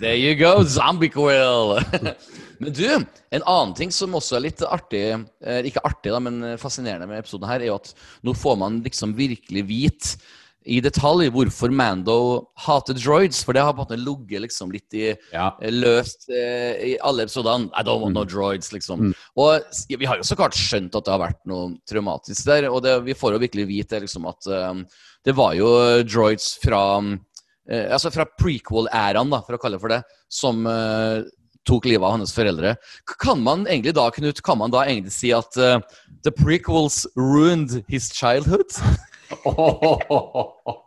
There 0.00 0.16
you 0.18 0.34
go, 0.36 0.64
Zombie 0.64 1.08
Quill! 1.08 1.78
men 2.60 2.72
du, 2.74 2.84
en 3.32 3.44
annen 3.46 3.72
ting 3.78 3.92
som 3.94 4.12
også 4.18 4.36
er 4.36 4.42
litt 4.44 4.60
artig, 4.66 5.04
ikke 5.40 5.80
artig 5.88 6.12
da, 6.12 6.18
men 6.20 6.58
fascinerende 6.60 7.06
med 7.08 7.22
episoden 7.22 7.48
her, 7.48 7.62
er 7.62 7.70
jo 7.70 7.78
at 7.78 7.94
nå 8.26 8.34
får 8.36 8.58
man 8.60 8.82
liksom 8.84 9.14
virkelig 9.16 9.62
vite 9.70 10.18
i 10.66 10.80
detalj 10.82 11.28
hvorfor 11.30 11.70
Mando 11.70 12.18
hater 12.66 12.96
droids, 12.98 13.42
for 13.46 13.54
det 13.54 13.62
har 13.62 13.74
på 13.74 13.84
en 13.84 13.86
måte 13.86 13.98
ligget 14.00 14.42
liksom 14.46 14.72
litt 14.74 14.96
i 14.98 15.14
Ja. 15.32 15.52
eh, 15.62 15.70
løst 15.70 16.28
eh, 16.28 16.74
i 16.92 16.98
alle 16.98 17.26
episodene. 17.26 17.70
I 17.76 17.84
don't 17.86 18.02
want 18.02 18.14
no 18.14 18.24
droids, 18.24 18.72
liksom. 18.72 19.08
Mm. 19.08 19.14
Og 19.36 19.62
vi 19.88 20.06
har 20.06 20.18
jo 20.18 20.26
så 20.26 20.36
klart 20.36 20.58
skjønt 20.58 20.94
at 20.98 21.06
det 21.06 21.14
har 21.14 21.22
vært 21.22 21.42
noe 21.46 21.76
traumatisk 21.86 22.44
der, 22.46 22.68
og 22.70 22.82
det, 22.82 22.98
vi 23.06 23.14
får 23.14 23.36
jo 23.36 23.42
virkelig 23.46 23.68
vite 23.70 24.02
liksom 24.02 24.26
at 24.26 24.46
eh, 24.50 24.82
det 25.26 25.34
var 25.36 25.54
jo 25.58 25.70
droids 26.06 26.56
fra 26.62 26.82
eh, 27.02 27.86
Altså 27.90 28.10
fra 28.14 28.26
prequel-æraen, 28.38 29.30
da, 29.30 29.42
for 29.42 29.56
å 29.56 29.58
kalle 29.62 29.78
det 29.78 29.82
for 29.82 29.90
det, 29.90 30.02
som 30.30 30.66
uh, 30.66 31.22
tok 31.66 31.88
livet 31.90 32.06
av 32.06 32.14
hans 32.14 32.30
foreldre. 32.34 32.76
Kan 33.18 33.42
man 33.42 33.64
egentlig 33.66 33.96
da, 33.96 34.06
Knut, 34.14 34.42
kan 34.46 34.60
man 34.60 34.70
da 34.70 34.84
egentlig 34.86 35.14
si 35.16 35.32
at 35.34 35.58
uh, 35.58 35.80
the 36.22 36.30
prequels 36.30 37.04
ruined 37.18 37.82
his 37.88 38.10
childhood? 38.14 38.70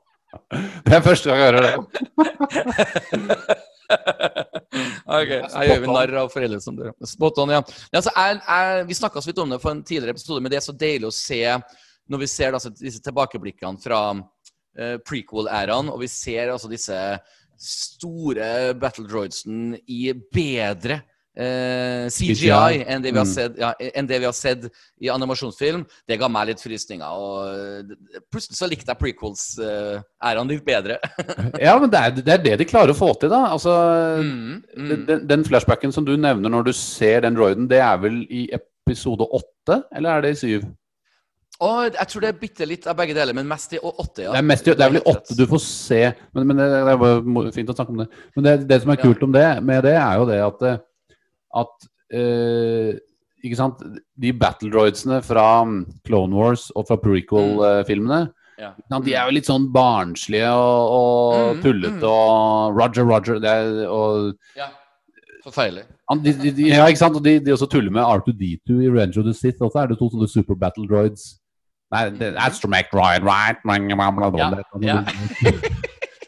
Det 0.86 0.95
er 0.95 1.02
første 1.04 1.30
gang 1.30 1.39
jeg 1.39 1.47
hører 1.49 1.63
det. 1.65 1.73
ok, 5.10 5.30
jeg 5.32 5.69
gjør 5.69 5.82
vi 5.84 5.88
narr 5.89 6.17
av 6.21 6.30
foreldre 6.34 6.60
som 6.63 6.75
dør. 6.78 6.91
Spot 7.10 7.36
on, 7.43 7.54
ja. 7.56 7.62
ja 7.95 7.99
jeg, 8.06 8.34
jeg, 8.38 8.86
vi 8.89 8.99
snakka 8.99 9.17
så 9.23 9.30
vidt 9.32 9.43
om 9.43 9.52
det 9.54 9.63
for 9.63 9.71
en 9.73 9.84
tidligere 9.84 10.15
episode, 10.15 10.41
men 10.43 10.52
det 10.54 10.60
er 10.60 10.67
så 10.67 10.75
deilig 10.75 11.08
å 11.10 11.15
se 11.15 11.41
når 12.10 12.17
vi 12.23 12.28
ser 12.30 12.52
altså, 12.58 12.69
disse 12.73 13.02
tilbakeblikkene 13.06 13.82
fra 13.82 13.99
uh, 14.13 14.97
prequel-æraen, 15.06 15.88
og 15.93 15.99
vi 16.04 16.10
ser 16.12 16.45
altså 16.54 16.67
disse 16.71 16.97
store 17.60 18.73
battle 18.80 19.08
droidsen 19.10 19.58
i 19.91 20.13
bedre 20.34 21.02
eh, 21.39 22.08
CGI, 22.12 22.82
enn 22.91 23.02
det, 23.06 23.13
vi 23.15 23.19
har 23.21 23.25
Mm. 23.25 23.32
sett, 23.32 23.58
ja, 23.62 23.69
enn 23.95 24.08
det 24.10 24.19
vi 24.19 24.28
har 24.28 24.36
sett 24.36 24.65
i 25.02 25.08
animasjonsfilm. 25.13 25.86
Det 26.08 26.17
ga 26.19 26.28
meg 26.32 26.49
litt 26.52 26.60
frysninger. 26.63 27.08
Og 27.08 27.93
plutselig 28.32 28.58
så 28.60 28.67
likte 28.69 28.91
jeg 28.91 28.99
prequels-æraen 29.04 30.49
litt 30.52 30.65
bedre. 30.67 30.99
Ja, 31.60 31.78
men 31.80 31.89
det 31.91 31.99
er, 31.99 32.12
det 32.19 32.34
er 32.34 32.43
det 32.43 32.58
de 32.62 32.65
klarer 32.69 32.91
å 32.93 32.97
få 32.99 33.13
til, 33.21 33.32
da. 33.32 33.45
Altså, 33.56 33.78
Mm, 34.19 34.63
mm. 34.75 35.06
Den, 35.08 35.23
den 35.30 35.43
flashbacken 35.47 35.91
som 35.95 36.06
du 36.06 36.15
nevner 36.17 36.49
når 36.52 36.65
du 36.69 36.73
ser 36.75 37.21
den 37.23 37.36
droiden, 37.38 37.67
det 37.71 37.80
er 37.80 37.97
vel 38.02 38.21
i 38.30 38.49
episode 38.56 39.25
åtte, 39.36 39.84
eller 39.95 40.17
er 40.17 40.21
det 40.25 40.32
i 40.36 40.39
syv? 40.41 40.65
Og 41.60 41.89
jeg 41.91 42.08
tror 42.08 42.23
det 42.23 42.30
er 42.30 42.38
bitte 42.39 42.65
litt 42.67 42.86
av 42.88 42.95
begge 42.95 43.13
deler, 43.17 43.36
men 43.36 43.47
mest 43.49 43.73
i 43.75 43.80
åtte, 43.84 44.23
ja. 44.23 44.32
Det 44.32 44.39
er, 44.39 44.45
mest, 44.47 44.65
det 44.69 44.80
er 44.80 44.91
vel 44.93 45.02
i 45.02 45.08
åtte 45.12 45.36
du 45.36 45.43
får 45.52 45.60
se 45.65 45.99
Men, 46.34 46.45
men 46.47 46.60
det, 46.62 46.67
det 46.88 46.93
er 46.95 47.49
fint 47.58 47.71
å 47.73 47.75
snakke 47.75 47.91
om 47.95 47.99
det. 48.04 48.08
Men 48.38 48.45
det, 48.47 48.54
det 48.69 48.78
som 48.84 48.93
er 48.93 48.99
Ja. 48.99 49.04
kult 49.04 49.25
om 49.28 49.34
det, 49.36 49.47
med 49.67 49.84
det, 49.84 49.95
er 49.99 50.21
jo 50.21 50.28
det 50.30 50.38
at, 50.45 50.62
eh, 50.69 50.78
at 51.57 51.88
eh, 52.13 52.97
Ikke 53.45 53.55
sant 53.57 53.79
De 54.19 54.33
battle 54.35 54.69
droidsene 54.73 55.21
fra 55.25 55.63
mm, 55.65 55.79
Clone 56.05 56.35
Wars 56.35 56.67
og 56.75 56.89
fra 56.89 56.99
prequel-filmene 57.01 58.27
Ja. 58.59 58.73
De 58.91 59.13
er 59.15 59.29
jo 59.29 59.38
litt 59.38 59.47
sånn 59.47 59.69
barnslige 59.71 60.51
og, 60.51 60.91
og 60.91 61.29
Mm, 61.59 61.62
tullete 61.63 62.03
mm. 62.03 62.09
og 62.09 62.77
Roger, 62.77 63.07
Roger 63.07 63.39
det 63.39 63.49
er, 63.49 63.88
og 63.88 64.33
ja. 64.57 64.67
Forfeilig. 65.43 65.85
de, 66.23 66.33
de, 66.33 66.51
de, 66.51 66.67
ja, 66.67 66.85
ikke 66.88 66.99
sant? 66.99 67.15
Og 67.15 67.23
de, 67.23 67.38
de 67.39 67.53
også 67.53 67.69
tuller 67.71 67.93
med 67.93 68.03
R2D2 68.03 68.81
i 68.83 68.89
Range 68.91 69.19
of 69.19 69.25
the 69.25 69.33
Sith. 69.33 69.62
også. 69.62 69.79
er 69.79 69.88
det 69.88 69.99
to 69.99 70.09
sånne 70.12 70.27
super 70.29 70.57
battle 70.59 70.88
droids. 70.89 71.39
Nei, 71.93 72.03
det 72.13 72.27
er 72.33 72.41
Astromech 72.43 72.91
droid, 72.91 73.23
right? 73.25 73.63
Ja, 73.65 74.51
ja. 74.83 74.99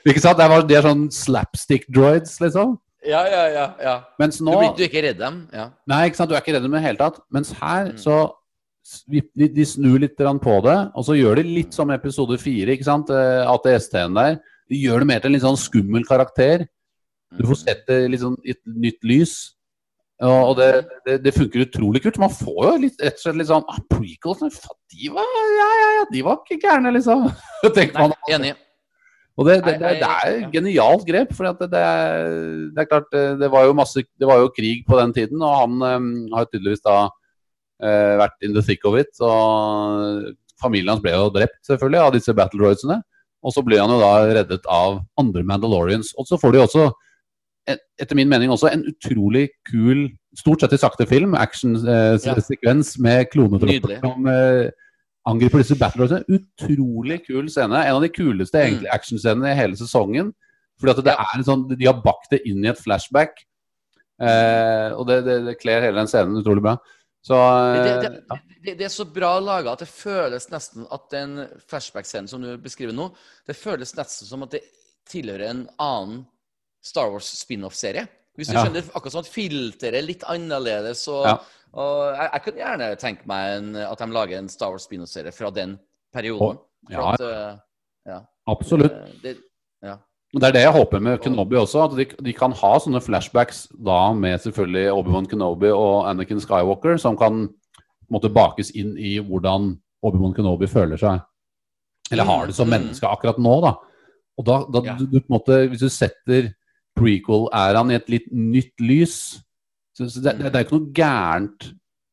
ikke 0.08 0.24
sant? 0.24 0.40
Det 0.40 0.48
er, 0.48 0.64
det 0.70 0.80
er 0.80 0.88
sånn 0.88 1.06
slapstick 1.14 1.86
droids, 1.94 2.40
liksom. 2.42 2.80
Ja, 3.08 3.22
ja, 3.26 3.46
ja. 3.50 3.66
ja. 3.82 3.96
Mens 4.22 4.38
Du, 4.38 4.46
blir, 4.46 4.76
du 4.78 4.84
er 4.84 4.90
ikke 4.90 5.02
redd 5.08 5.18
dem? 5.18 5.40
Ja. 5.54 5.70
Nei, 5.90 6.04
ikke 6.10 6.20
sant? 6.20 6.30
Du 6.30 6.36
er 6.38 6.44
ikke 6.44 6.54
redd 6.54 6.66
dem 6.68 6.76
i 6.76 6.78
det 6.78 6.86
hele 6.86 7.02
tatt. 7.02 7.20
Mens 7.34 7.52
her 7.58 7.92
Mm. 7.92 7.98
så 7.98 8.18
vi- 9.10 9.22
de, 9.38 9.48
de 9.48 9.66
snur 9.66 10.00
litt 10.00 10.18
på 10.18 10.56
det, 10.66 10.78
og 10.96 11.04
så 11.06 11.14
gjør 11.18 11.36
de 11.42 11.44
litt 11.44 11.74
som 11.74 11.90
episode 11.92 12.38
fire, 12.42 12.76
ikke 12.76 12.84
sant? 12.86 13.10
Eh, 13.10 13.46
ATST-en 13.48 14.14
der. 14.14 14.40
De 14.70 14.76
gjør 14.78 15.00
det 15.00 15.08
mer 15.08 15.20
til 15.20 15.30
en 15.30 15.34
litt 15.34 15.44
sånn 15.44 15.58
skummel 15.58 16.06
karakter. 16.06 16.68
Du 17.38 17.46
får 17.48 17.58
sett 17.66 17.86
det 17.88 18.10
litt 18.12 18.22
sånn 18.22 18.38
i 18.46 18.52
et 18.52 18.62
nytt 18.66 19.04
lys. 19.04 19.54
Og 20.22 20.56
det, 20.58 20.86
det, 21.06 21.24
det 21.24 21.34
funker 21.34 21.64
utrolig 21.66 22.02
kult. 22.04 22.20
Man 22.22 22.30
får 22.30 22.60
jo 22.68 22.74
litt, 22.84 23.00
rett 23.02 23.18
og 23.18 23.24
slett 23.24 23.38
litt 23.40 23.48
sånn 23.50 23.64
ah, 23.68 23.80
Prequelsene, 23.90 24.52
faen, 24.54 24.78
de 24.94 25.10
var 25.10 25.26
ja, 25.26 25.70
ja, 25.82 25.88
ja, 25.98 26.04
de 26.12 26.22
var 26.28 26.38
ikke 26.46 26.60
gærne, 26.62 26.92
liksom. 26.94 27.24
tenker 27.76 27.98
man. 27.98 28.14
enig. 28.30 28.54
Og 29.40 29.48
det, 29.48 29.62
det, 29.64 29.78
det, 29.80 29.92
det 30.02 30.10
er 30.10 30.34
et 30.34 30.52
genialt 30.54 31.06
grep. 31.08 31.32
For 31.38 31.48
det, 31.48 31.70
det, 31.72 31.82
er, 31.82 32.88
klart, 32.90 33.08
det, 33.14 33.24
det 33.40 33.50
var 33.54 33.66
jo 33.68 33.78
masse 33.78 34.04
Det 34.04 34.28
var 34.28 34.42
jo 34.42 34.52
krig 34.54 34.84
på 34.88 35.00
den 35.00 35.14
tiden, 35.16 35.42
og 35.42 35.56
han 35.64 35.78
um, 35.82 36.10
har 36.36 36.50
tydeligvis 36.50 36.84
da 36.84 36.98
uh, 37.08 38.14
vært 38.22 38.36
in 38.46 38.56
the 38.58 38.64
thick 38.66 38.84
of 38.88 38.98
it. 39.00 39.14
Og 39.24 40.34
familien 40.62 40.94
hans 40.94 41.04
ble 41.04 41.16
jo 41.16 41.32
drept, 41.34 41.62
selvfølgelig, 41.68 42.04
av 42.04 42.16
disse 42.18 42.36
battle 42.38 42.62
droidsene. 42.62 43.00
Og 43.42 43.56
så 43.56 43.64
ble 43.66 43.80
han 43.82 43.90
jo 43.90 44.02
da 44.02 44.12
reddet 44.30 44.68
av 44.70 45.00
andre 45.20 45.46
Mandalorians. 45.48 46.12
Og 46.20 46.28
så 46.30 46.38
får 46.38 46.54
de 46.54 46.62
også, 46.62 46.90
etter 47.72 48.18
min 48.18 48.30
mening, 48.30 48.52
også 48.54 48.70
en 48.70 48.84
utrolig 48.92 49.48
kul, 49.70 50.10
stort 50.38 50.62
sett 50.62 50.76
i 50.78 50.82
sakte 50.82 51.08
film, 51.10 51.34
Ja. 51.34 51.48
action-sekvens 51.48 52.94
med 53.02 53.32
klonetropper 53.34 53.98
som 54.04 54.30
eh, 54.30 54.70
angriper 55.28 55.62
disse 55.62 55.78
battle 55.78 56.08
droidsene. 56.08 56.40
Utrolig 56.40 57.26
kul 57.28 57.50
scene. 57.50 57.84
En 57.86 57.96
av 57.96 58.02
de 58.02 58.10
kuleste 58.10 58.58
Mm. 58.58 58.66
egentlig 58.68 58.90
actionscenene 58.94 59.52
i 59.52 59.56
hele 59.60 59.76
sesongen. 59.76 60.34
Fordi 60.80 60.92
at 60.98 61.04
det 61.06 61.14
er 61.14 61.38
en 61.38 61.44
sånn, 61.44 61.68
De 61.78 61.86
har 61.86 62.02
bakt 62.02 62.30
det 62.32 62.42
inn 62.50 62.64
i 62.66 62.70
et 62.70 62.78
flashback. 62.80 63.44
Eh, 64.22 64.90
og 64.94 65.08
det, 65.08 65.24
det, 65.26 65.38
det 65.46 65.60
kler 65.62 65.82
hele 65.82 65.98
den 66.02 66.08
scenen 66.10 66.38
utrolig 66.42 66.62
bra. 66.66 66.76
Så 67.26 67.38
Det, 67.38 67.92
eh, 68.06 68.38
det, 68.66 68.78
det, 68.80 68.86
er 68.88 68.90
så 68.94 69.06
bra 69.06 69.36
laga 69.40 69.74
at 69.76 69.80
det 69.84 69.90
føles 69.90 70.48
nesten 70.50 70.88
at 70.92 71.04
den 71.14 71.36
flashback-scenen 71.70 72.28
som 72.30 72.42
du 72.42 72.56
beskriver 72.58 72.94
nå, 72.98 73.12
det 73.46 73.56
føles 73.58 73.94
nesten 73.98 74.26
som 74.30 74.42
at 74.44 74.52
det 74.58 74.64
tilhører 75.10 75.50
en 75.52 75.64
annen 75.82 76.24
Star 76.82 77.12
Wars 77.14 77.30
spin-off-serie. 77.44 78.08
Hvis 78.38 78.48
du 78.50 78.54
Ja. 78.56 78.64
skjønner, 78.66 78.82
akkurat 78.96 79.12
som 79.12 79.20
at 79.22 79.30
filteret 79.30 79.94
er 80.00 80.02
litt 80.08 80.24
annerledes. 80.24 81.08
Og, 81.08 81.26
Ja. 81.28 81.38
Og 81.74 82.16
jeg, 82.16 82.30
jeg 82.34 82.42
kunne 82.46 82.62
gjerne 82.62 82.88
tenke 83.00 83.28
meg 83.30 83.58
en, 83.58 83.76
at 83.76 84.00
de 84.00 84.08
lager 84.12 84.38
en 84.40 84.50
Star 84.52 84.70
Wars 84.74 84.84
spin-off-serie 84.88 85.32
fra 85.32 85.50
den 85.56 85.78
perioden. 86.14 86.58
Og, 86.58 86.92
ja. 86.92 87.14
at, 87.14 87.22
eh, 87.22 87.58
ja. 88.12 88.20
absolutt. 88.52 88.92
Eh, 88.92 89.14
Det, 89.24 89.36
ja. 89.84 89.96
Det 90.34 90.48
er 90.48 90.52
det 90.56 90.62
jeg 90.64 90.72
håper 90.72 91.00
med 91.04 91.20
Kenobi 91.24 91.56
også. 91.60 91.86
At 91.90 91.96
de, 91.98 92.06
de 92.24 92.34
kan 92.34 92.52
ha 92.56 92.72
sånne 92.80 93.02
flashbacks 93.04 93.66
da 93.76 94.14
med 94.16 94.40
selvfølgelig 94.40 94.92
Obi-Wan 94.94 95.28
Kenobi 95.28 95.72
og 95.76 96.08
Anakin 96.08 96.40
Skywalker, 96.40 96.96
som 96.98 97.18
kan 97.20 97.50
måtte 98.12 98.32
bakes 98.32 98.72
inn 98.76 98.94
i 99.00 99.18
hvordan 99.20 99.74
Obi-Wan 100.04 100.34
Kenobi 100.36 100.68
føler 100.72 101.00
seg. 101.00 101.20
Eller 102.12 102.28
har 102.28 102.48
det 102.48 102.56
som 102.56 102.68
Mm, 102.68 102.72
menneske 102.78 103.08
akkurat 103.08 103.38
nå, 103.40 103.58
da. 103.64 103.74
Og 104.40 104.46
da, 104.48 104.58
da 104.72 104.82
Ja. 104.86 104.96
du, 105.00 105.06
du, 105.06 105.20
på 105.20 105.28
en 105.32 105.36
måte, 105.40 105.68
Hvis 105.70 105.80
du 105.84 105.90
setter 105.90 106.54
prequel-æraen 107.00 107.92
i 107.92 107.96
et 108.00 108.10
litt 108.10 108.28
nytt 108.32 108.80
lys 108.80 109.16
så, 110.02 110.10
så 110.18 110.22
det, 110.26 110.34
det, 110.40 110.50
det 110.52 110.60
er 110.60 110.66
ikke 110.66 110.78
noe 110.80 110.92
gærent 110.98 111.70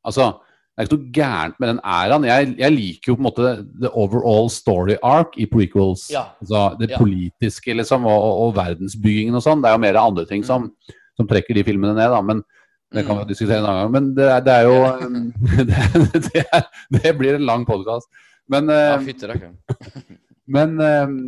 Altså, 0.09 0.27
det 0.39 0.85
er 0.85 0.87
ikke 0.87 0.97
noe 0.99 1.11
gærent 1.17 1.57
med 1.61 1.69
den 1.73 1.81
æraen. 1.85 2.25
Jeg, 2.25 2.53
jeg 2.59 2.73
liker 2.73 3.11
jo 3.11 3.17
på 3.19 3.21
en 3.21 3.27
måte 3.27 3.49
the 3.83 3.91
overall 3.99 4.47
story 4.49 4.95
arc 5.05 5.35
i 5.37 5.45
prequels. 5.51 6.05
Ja. 6.15 6.23
Altså 6.41 6.61
det 6.81 6.91
Ja. 6.95 7.01
politiske 7.03 7.75
liksom, 7.75 8.07
og, 8.07 8.15
og, 8.23 8.39
og 8.47 8.55
verdensbyggingen 8.57 9.35
og 9.37 9.43
sånn. 9.45 9.61
Det 9.65 9.69
er 9.69 9.75
jo 9.77 9.83
mer 9.83 9.99
andre 10.01 10.25
ting 10.31 10.45
som, 10.47 10.71
som 11.19 11.27
trekker 11.29 11.59
de 11.59 11.65
filmene 11.67 11.97
ned, 11.99 12.09
da. 12.15 12.23
Men 12.23 12.45
det 12.95 13.05
kan 13.05 13.19
vi 13.19 13.25
Mm. 13.27 13.29
diskutere 13.35 13.59
en 13.59 13.67
annen 13.69 13.83
gang. 13.83 13.93
Men 13.99 14.07
det, 14.17 14.29
er- 14.33 14.45
det 14.47 14.55
er 14.55 14.63
jo 14.65 14.77
um, 15.03 15.33
det, 15.69 16.23
det, 16.31 16.45
er, 16.55 16.63
det 16.95 17.13
blir 17.19 17.35
en 17.37 17.45
lang 17.51 17.67
podkast. 17.69 18.09
Men, 18.49 18.71
ja, 18.73 18.95
eh, 18.97 19.51
men, 20.49 20.79
um, 20.81 21.19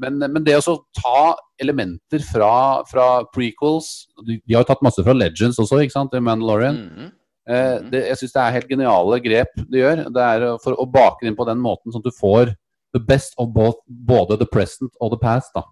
men, 0.00 0.18
men 0.32 0.44
det 0.44 0.56
å 0.58 0.76
ta 0.96 1.36
elementer 1.60 2.22
fra, 2.24 2.52
fra 2.88 3.06
prequels 3.34 4.06
de, 4.26 4.38
de 4.46 4.54
har 4.56 4.64
jo 4.64 4.70
tatt 4.72 4.82
masse 4.86 5.02
fra 5.04 5.14
Legends 5.16 5.58
også, 5.60 5.82
ikke 5.84 5.96
sant? 5.98 6.12
Mandalorian. 6.16 6.76
Mandalorian. 6.76 7.10
-hmm. 7.10 7.16
Eh, 7.50 7.80
Mhm. 7.80 7.90
det, 7.90 8.00
jeg 8.08 8.16
syns 8.18 8.32
det 8.32 8.40
er 8.42 8.52
helt 8.52 8.68
geniale 8.68 9.20
grep 9.20 9.48
de 9.70 9.78
gjør. 9.80 10.04
Det 10.14 10.22
er 10.22 10.58
for 10.62 10.76
å 10.78 10.84
bake 10.86 11.18
det 11.22 11.28
inn 11.28 11.36
på 11.36 11.46
den 11.48 11.58
måten, 11.58 11.90
sånn 11.92 12.04
at 12.04 12.12
du 12.12 12.18
får 12.20 12.54
the 12.94 13.00
best 13.00 13.34
of 13.38 13.48
both, 13.54 13.78
både 13.88 14.38
the 14.38 14.46
present 14.46 14.92
og 15.00 15.10
the 15.12 15.18
past. 15.18 15.50
da. 15.54 15.62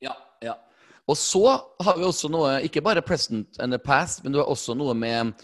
Ja, 0.00 0.14
ja. 0.42 0.54
Og 1.08 1.16
så 1.16 1.42
har 1.80 1.96
vi 1.96 2.04
også 2.04 2.30
noe, 2.30 2.60
ikke 2.62 2.82
bare 2.82 3.02
present 3.02 3.58
and 3.60 3.72
the 3.72 3.78
past, 3.78 4.22
men 4.24 4.32
du 4.32 4.38
har 4.38 4.46
også 4.46 4.76
noe 4.76 4.94
med 4.94 5.34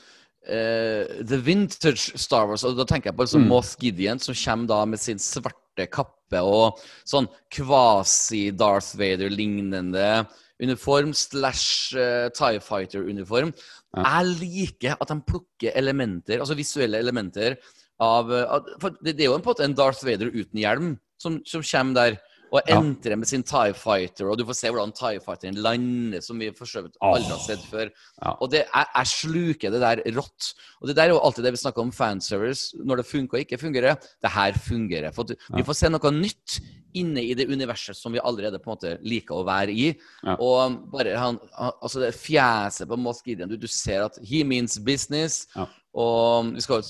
eh, 0.46 1.22
the 1.22 1.38
vintage 1.38 2.16
Star 2.20 2.46
Wars. 2.48 2.64
Og 2.64 2.76
da 2.76 2.86
tenker 2.88 3.10
jeg 3.10 3.16
på 3.16 3.26
liksom 3.26 3.44
Mm. 3.44 3.48
Moth 3.48 3.76
Gideon, 3.80 4.18
som 4.18 4.34
kommer 4.34 4.66
da 4.66 4.84
med 4.84 5.00
sin 5.00 5.18
svarte 5.18 5.86
kappe 5.90 6.40
og 6.40 6.80
sånn 7.04 7.28
kvasi-Darth 7.50 8.96
Vader-lignende 8.96 10.26
uniform 10.62 11.12
slash 11.12 11.94
uh, 11.96 12.28
Tie 12.30 12.60
Fighter-uniform. 12.60 13.52
Ja. 13.96 14.20
Jeg 14.20 14.36
liker 14.40 14.96
at 15.00 15.10
de 15.10 15.16
plukker 15.26 15.74
elementer, 15.74 16.38
altså 16.38 16.54
visuelle 16.54 16.98
elementer, 16.98 17.58
av, 18.02 18.30
eh, 18.32 18.42
av 18.50 18.66
For 18.80 18.90
det, 19.02 19.16
det 19.16 19.24
er 19.24 19.28
jo 19.30 19.38
på 19.38 19.52
en 19.52 19.52
måte 19.52 19.64
en 19.64 19.76
Darth 19.78 20.04
Vader 20.06 20.32
uten 20.34 20.58
hjelm 20.58 20.94
som, 21.20 21.40
som 21.46 21.62
kommer 21.62 21.94
der. 21.94 22.16
Og 22.54 22.70
entrer 22.70 23.18
med 23.18 23.28
sin 23.28 23.42
Tie 23.46 23.74
Fighter, 23.74 24.28
og 24.30 24.38
du 24.38 24.44
får 24.46 24.58
se 24.60 24.70
hvordan 24.70 24.94
Tie 24.94 25.22
Fighteren 25.24 25.58
lander, 25.64 26.22
som 26.22 26.38
vi 26.38 26.52
for 26.54 26.70
så 26.70 26.84
vidt 26.84 27.00
aldri 27.02 27.32
har 27.32 27.42
sett 27.42 27.64
før. 27.66 27.90
Og 28.36 28.46
det, 28.52 28.62
jeg, 28.68 28.90
jeg 28.94 29.12
sluker 29.14 29.74
det 29.74 29.82
der 29.82 30.04
rått. 30.14 30.52
Og 30.80 30.90
det 30.90 30.96
der 31.00 31.08
er 31.08 31.16
jo 31.16 31.22
alltid 31.24 31.48
det 31.48 31.54
vi 31.56 31.62
snakker 31.64 31.82
om 31.82 31.92
fanservice, 31.94 32.78
når 32.78 33.02
det 33.02 33.08
funker 33.10 33.40
og 33.40 33.44
ikke 33.46 33.60
fungerer. 33.60 33.98
Det 34.22 34.32
her 34.36 34.56
fungerer. 34.68 35.10
For 35.16 35.26
at 35.26 35.50
vi 35.58 35.66
får 35.66 35.80
se 35.80 35.92
noe 35.92 36.14
nytt 36.14 36.58
inne 36.94 37.24
i 37.26 37.34
det 37.34 37.48
universet 37.50 37.98
som 37.98 38.14
vi 38.14 38.22
allerede 38.22 38.60
på 38.62 38.70
en 38.70 38.76
måte 38.76 38.92
liker 39.02 39.40
å 39.40 39.46
være 39.46 39.74
i. 39.74 39.88
Ja. 40.22 40.36
Og 40.38 40.78
bare 40.92 41.16
han, 41.18 41.40
han 41.58 41.74
altså 41.82 42.04
det 42.04 42.14
fjeset 42.14 42.90
på 42.90 42.98
Moss 43.00 43.22
Gideon, 43.26 43.50
du, 43.50 43.58
du 43.58 43.66
ser 43.70 44.06
at 44.06 44.20
he 44.22 44.44
means 44.46 44.78
business. 44.78 45.44
Ja. 45.56 45.66
Og 45.94 46.48
vi 46.56 46.62
skal, 46.64 46.82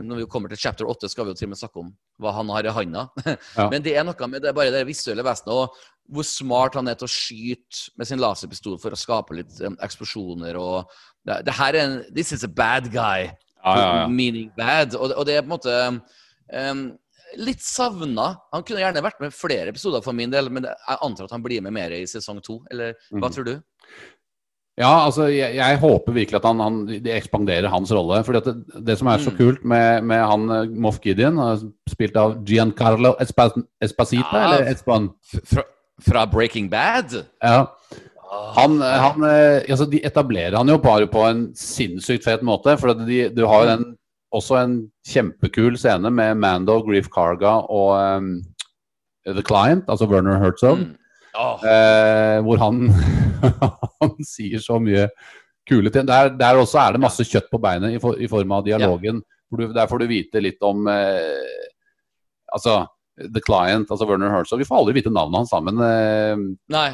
når 0.00 0.22
vi 0.22 0.26
kommer 0.32 0.48
til 0.48 0.56
chapter 0.62 0.88
8, 0.88 1.10
skal 1.12 1.26
vi 1.26 1.34
jo 1.34 1.36
til 1.36 1.48
og 1.48 1.52
med 1.52 1.60
snakke 1.60 1.82
om 1.82 1.90
hva 2.24 2.32
han 2.38 2.48
har 2.54 2.64
i 2.64 2.72
handa. 2.72 3.02
Ja. 3.26 3.66
Men 3.72 3.82
det 3.84 3.92
er 4.00 4.06
noe 4.08 4.28
med 4.32 4.40
det, 4.46 4.54
bare 4.56 4.72
det 4.72 4.86
visuelle 4.88 5.24
vesenet, 5.26 5.52
og 5.52 5.76
hvor 6.08 6.24
smart 6.24 6.78
han 6.78 6.88
er 6.88 6.94
til 6.96 7.04
å 7.08 7.10
skyte 7.12 7.90
med 7.98 8.08
sin 8.08 8.20
laserpistol 8.22 8.78
for 8.80 8.94
å 8.94 8.98
skape 9.00 9.34
litt 9.36 9.56
eh, 9.60 9.74
eksplosjoner. 9.84 10.56
og 10.56 10.88
det, 11.26 11.42
det 11.48 11.56
her 11.58 11.74
er 11.74 11.82
en, 11.84 11.96
This 12.14 12.32
is 12.32 12.44
a 12.46 12.48
bad 12.48 12.88
guy. 12.94 13.26
Ja, 13.66 13.74
ja. 13.76 14.06
Meaning 14.08 14.52
bad. 14.56 14.94
Og, 14.94 15.10
og 15.18 15.26
det 15.26 15.34
er 15.36 15.42
på 15.42 15.50
en 15.50 15.56
måte 15.56 15.74
um, 16.54 16.84
litt 17.42 17.60
savna. 17.66 18.28
Han 18.54 18.62
kunne 18.64 18.80
gjerne 18.84 19.02
vært 19.04 19.18
med 19.20 19.34
flere 19.34 19.72
episoder 19.74 20.00
for 20.06 20.14
min 20.16 20.30
del, 20.32 20.46
men 20.54 20.68
jeg 20.70 20.98
antar 21.02 21.26
at 21.26 21.34
han 21.34 21.42
blir 21.44 21.60
med 21.66 21.74
mer 21.74 21.90
i 21.96 22.04
sesong 22.08 22.38
to. 22.46 22.60
Eller 22.70 22.94
hva 23.10 23.26
Mhm. 23.26 23.34
tror 23.34 23.48
du? 23.50 23.56
Ja, 24.76 24.90
altså, 25.06 25.24
jeg, 25.32 25.54
jeg 25.56 25.78
håper 25.80 26.12
virkelig 26.12 26.36
at 26.36 26.44
han, 26.44 26.58
han, 26.60 26.74
de 26.86 27.12
ekspanderer 27.16 27.70
hans 27.72 27.88
rolle. 27.96 28.18
fordi 28.26 28.42
det, 28.44 28.84
det 28.84 28.98
som 29.00 29.08
er 29.08 29.22
så 29.24 29.30
Mm. 29.32 29.36
kult 29.38 29.64
med, 29.64 30.02
med 30.04 30.20
han 30.28 30.50
eh, 30.52 30.66
Moff 30.84 30.98
Gideon, 31.00 31.38
er 31.40 31.62
spilt 31.88 32.16
av 32.20 32.34
Giancarlo 32.44 33.14
Espa, 33.20 33.48
Espacita, 33.80 34.34
Ja. 34.36 34.42
eller 34.58 34.68
Espan? 34.74 35.08
Fra, 35.44 35.62
fra 36.04 36.26
Breaking 36.26 36.68
Bad? 36.68 37.14
Ja. 37.42 37.62
Ah, 38.26 38.52
Han, 38.58 38.80
han, 38.82 39.22
eh, 39.24 39.62
altså, 39.70 39.86
de 39.88 40.02
etablerer 40.04 40.56
han 40.58 40.68
jo 40.68 40.76
bare 40.82 41.06
på 41.08 41.24
en 41.24 41.46
sinnssykt 41.56 42.24
fet 42.24 42.42
måte. 42.44 42.76
For 42.78 42.92
de, 42.92 43.28
du 43.32 43.46
har 43.46 43.62
jo 43.64 43.70
den, 43.70 43.84
også 44.34 44.58
en 44.60 44.76
kjempekul 45.08 45.78
scene 45.78 46.10
med 46.12 46.36
Mando, 46.36 46.82
Grief 46.84 47.08
Carga 47.08 47.62
og 47.70 47.94
um, 48.18 48.42
The 49.24 49.42
Client, 49.42 49.84
altså 49.88 50.04
Werner 50.10 50.36
Herzog. 50.42 50.78
Mm. 50.82 50.96
Åh, 51.36 51.64
Eh, 51.68 52.38
hvor 52.46 52.58
han, 52.62 52.86
han 54.00 54.14
sier 54.24 54.58
så 54.62 54.78
mye 54.82 55.08
kule 55.68 55.90
ting. 55.92 56.06
Der, 56.08 56.30
der 56.38 56.60
også 56.62 56.78
er 56.80 56.92
det 56.96 57.02
masse 57.02 57.24
kjøtt 57.26 57.48
på 57.52 57.60
beinet 57.60 57.96
i, 57.96 58.00
for, 58.02 58.16
i 58.22 58.28
form 58.30 58.52
av 58.56 58.64
dialogen. 58.66 59.22
Ja. 59.22 59.58
du, 59.58 59.72
der 59.74 59.86
får 59.90 59.98
du 60.02 60.06
vite 60.10 60.40
litt 60.42 60.62
om 60.66 60.86
eh, 60.90 61.64
Altså, 62.54 62.84
The 63.18 63.40
Client, 63.42 63.90
altså 63.90 64.06
Werner 64.08 64.30
Herzog. 64.30 64.60
Vi 64.60 64.66
får 64.68 64.78
aldri 64.78 64.94
vite 65.00 65.10
navnet 65.12 65.40
hans 65.42 65.50
sammen. 65.52 65.80
Eh, 65.82 66.36
Nei. 66.72 66.88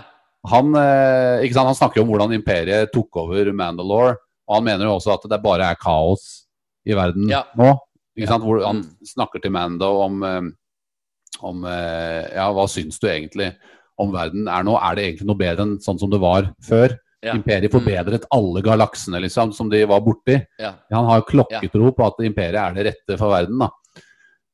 han, 0.50 0.74
eh, 0.81 1.42
ikke 1.44 1.55
sant? 1.59 1.68
han 1.70 1.78
snakker 1.78 2.02
om 2.02 2.09
hvordan 2.11 2.33
imperiet 2.35 2.90
tok 2.94 3.20
over 3.24 3.50
Mandalore. 3.55 4.16
Og 4.48 4.57
han 4.59 4.64
mener 4.66 4.88
jo 4.88 4.96
også 4.96 5.12
at 5.14 5.26
det 5.31 5.38
bare 5.44 5.68
er 5.70 5.78
kaos 5.81 6.24
i 6.88 6.96
verden 6.98 7.28
Ja. 7.31 7.44
nå. 7.59 7.74
Ikke 8.18 8.28
sant? 8.33 8.44
Hvor 8.44 8.64
han 8.64 8.81
Mm. 8.83 9.07
snakker 9.07 9.40
til 9.44 9.52
Mando 9.55 9.92
om, 10.02 10.22
eh, 10.24 10.42
om 11.42 11.62
eh, 11.64 12.33
Ja, 12.35 12.48
hva 12.52 12.66
syns 12.68 12.98
du 12.98 13.07
egentlig 13.09 13.52
om 14.03 14.12
verden 14.15 14.51
er 14.51 14.67
nå? 14.67 14.75
Er 14.77 14.99
det 14.99 15.07
egentlig 15.07 15.29
noe 15.31 15.41
bedre 15.41 15.67
enn 15.67 15.79
sånn 15.83 16.01
som 16.01 16.11
det 16.12 16.21
var 16.23 16.51
før? 16.67 16.97
Ja. 17.23 17.37
Imperiet 17.38 17.71
forbedret 17.71 18.25
alle 18.35 18.65
galaksene 18.67 19.21
liksom, 19.23 19.53
som 19.55 19.69
de 19.71 19.85
var 19.87 20.03
borti. 20.03 20.41
Ja. 20.59 20.73
Han 20.91 21.07
har 21.07 21.21
jo 21.21 21.29
klokketro 21.29 21.93
på 21.95 22.07
at 22.09 22.23
imperiet 22.27 22.59
er 22.59 22.75
det 22.75 22.87
rette 22.88 23.19
for 23.21 23.31
verden. 23.31 23.62
da. 23.62 23.71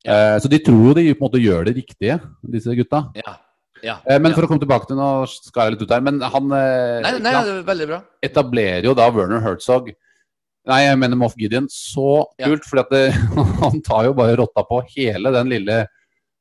Eh, 0.04 0.36
så 0.42 0.50
de 0.52 0.60
tror 0.64 0.90
jo 0.90 0.96
de 0.98 1.06
på 1.14 1.22
en 1.22 1.26
måte 1.26 1.40
gjør 1.42 1.68
det 1.68 1.78
riktige, 1.80 2.18
disse 2.44 2.76
gutta. 2.76 3.06
Ja. 3.18 3.38
ja. 3.82 3.96
Eh, 4.04 4.20
men 4.20 4.30
ja. 4.30 4.36
for 4.36 4.44
å 4.44 4.50
komme 4.50 4.62
tilbake 4.62 4.88
til 4.90 5.00
Nå 5.00 5.08
skal 5.32 5.64
jeg 5.70 5.76
litt 5.78 5.86
ut 5.86 5.96
her. 5.96 6.04
Men 6.04 6.20
han 6.20 6.52
eh, 6.58 6.98
Nei, 7.06 7.14
nei, 7.24 7.32
ja, 7.34 7.42
det 7.46 7.56
er 7.56 7.64
veldig 7.72 7.88
bra. 7.90 8.02
etablerer 8.28 8.90
jo 8.90 8.94
da 8.98 9.08
Werner 9.14 9.42
Herzog 9.44 9.90
Nei, 10.68 10.82
jeg 10.84 10.98
mener 11.00 11.16
Moff 11.16 11.36
Gideon. 11.40 11.64
Så 11.72 12.26
Ja. 12.36 12.50
kult, 12.50 12.66
for 12.68 12.84
han 13.64 13.80
tar 13.80 14.10
jo 14.10 14.16
bare 14.18 14.36
rotta 14.42 14.64
på 14.68 14.82
hele 14.92 15.32
den 15.32 15.48
lille 15.56 15.86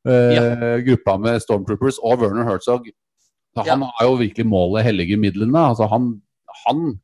eh, 0.08 0.78
gruppa 0.88 1.18
med 1.22 1.42
Stormtroopers 1.44 2.00
og 2.04 2.22
Werner 2.24 2.48
Herzog. 2.48 2.88
Så 3.58 3.66
han 3.66 3.82
har 3.82 4.06
jo 4.06 4.18
virkelig 4.20 4.46
målet 4.46 4.86
hellige 4.86 5.18
midlene. 5.18 5.58
Altså 5.72 5.88
han, 5.90 6.22
han 6.68 7.00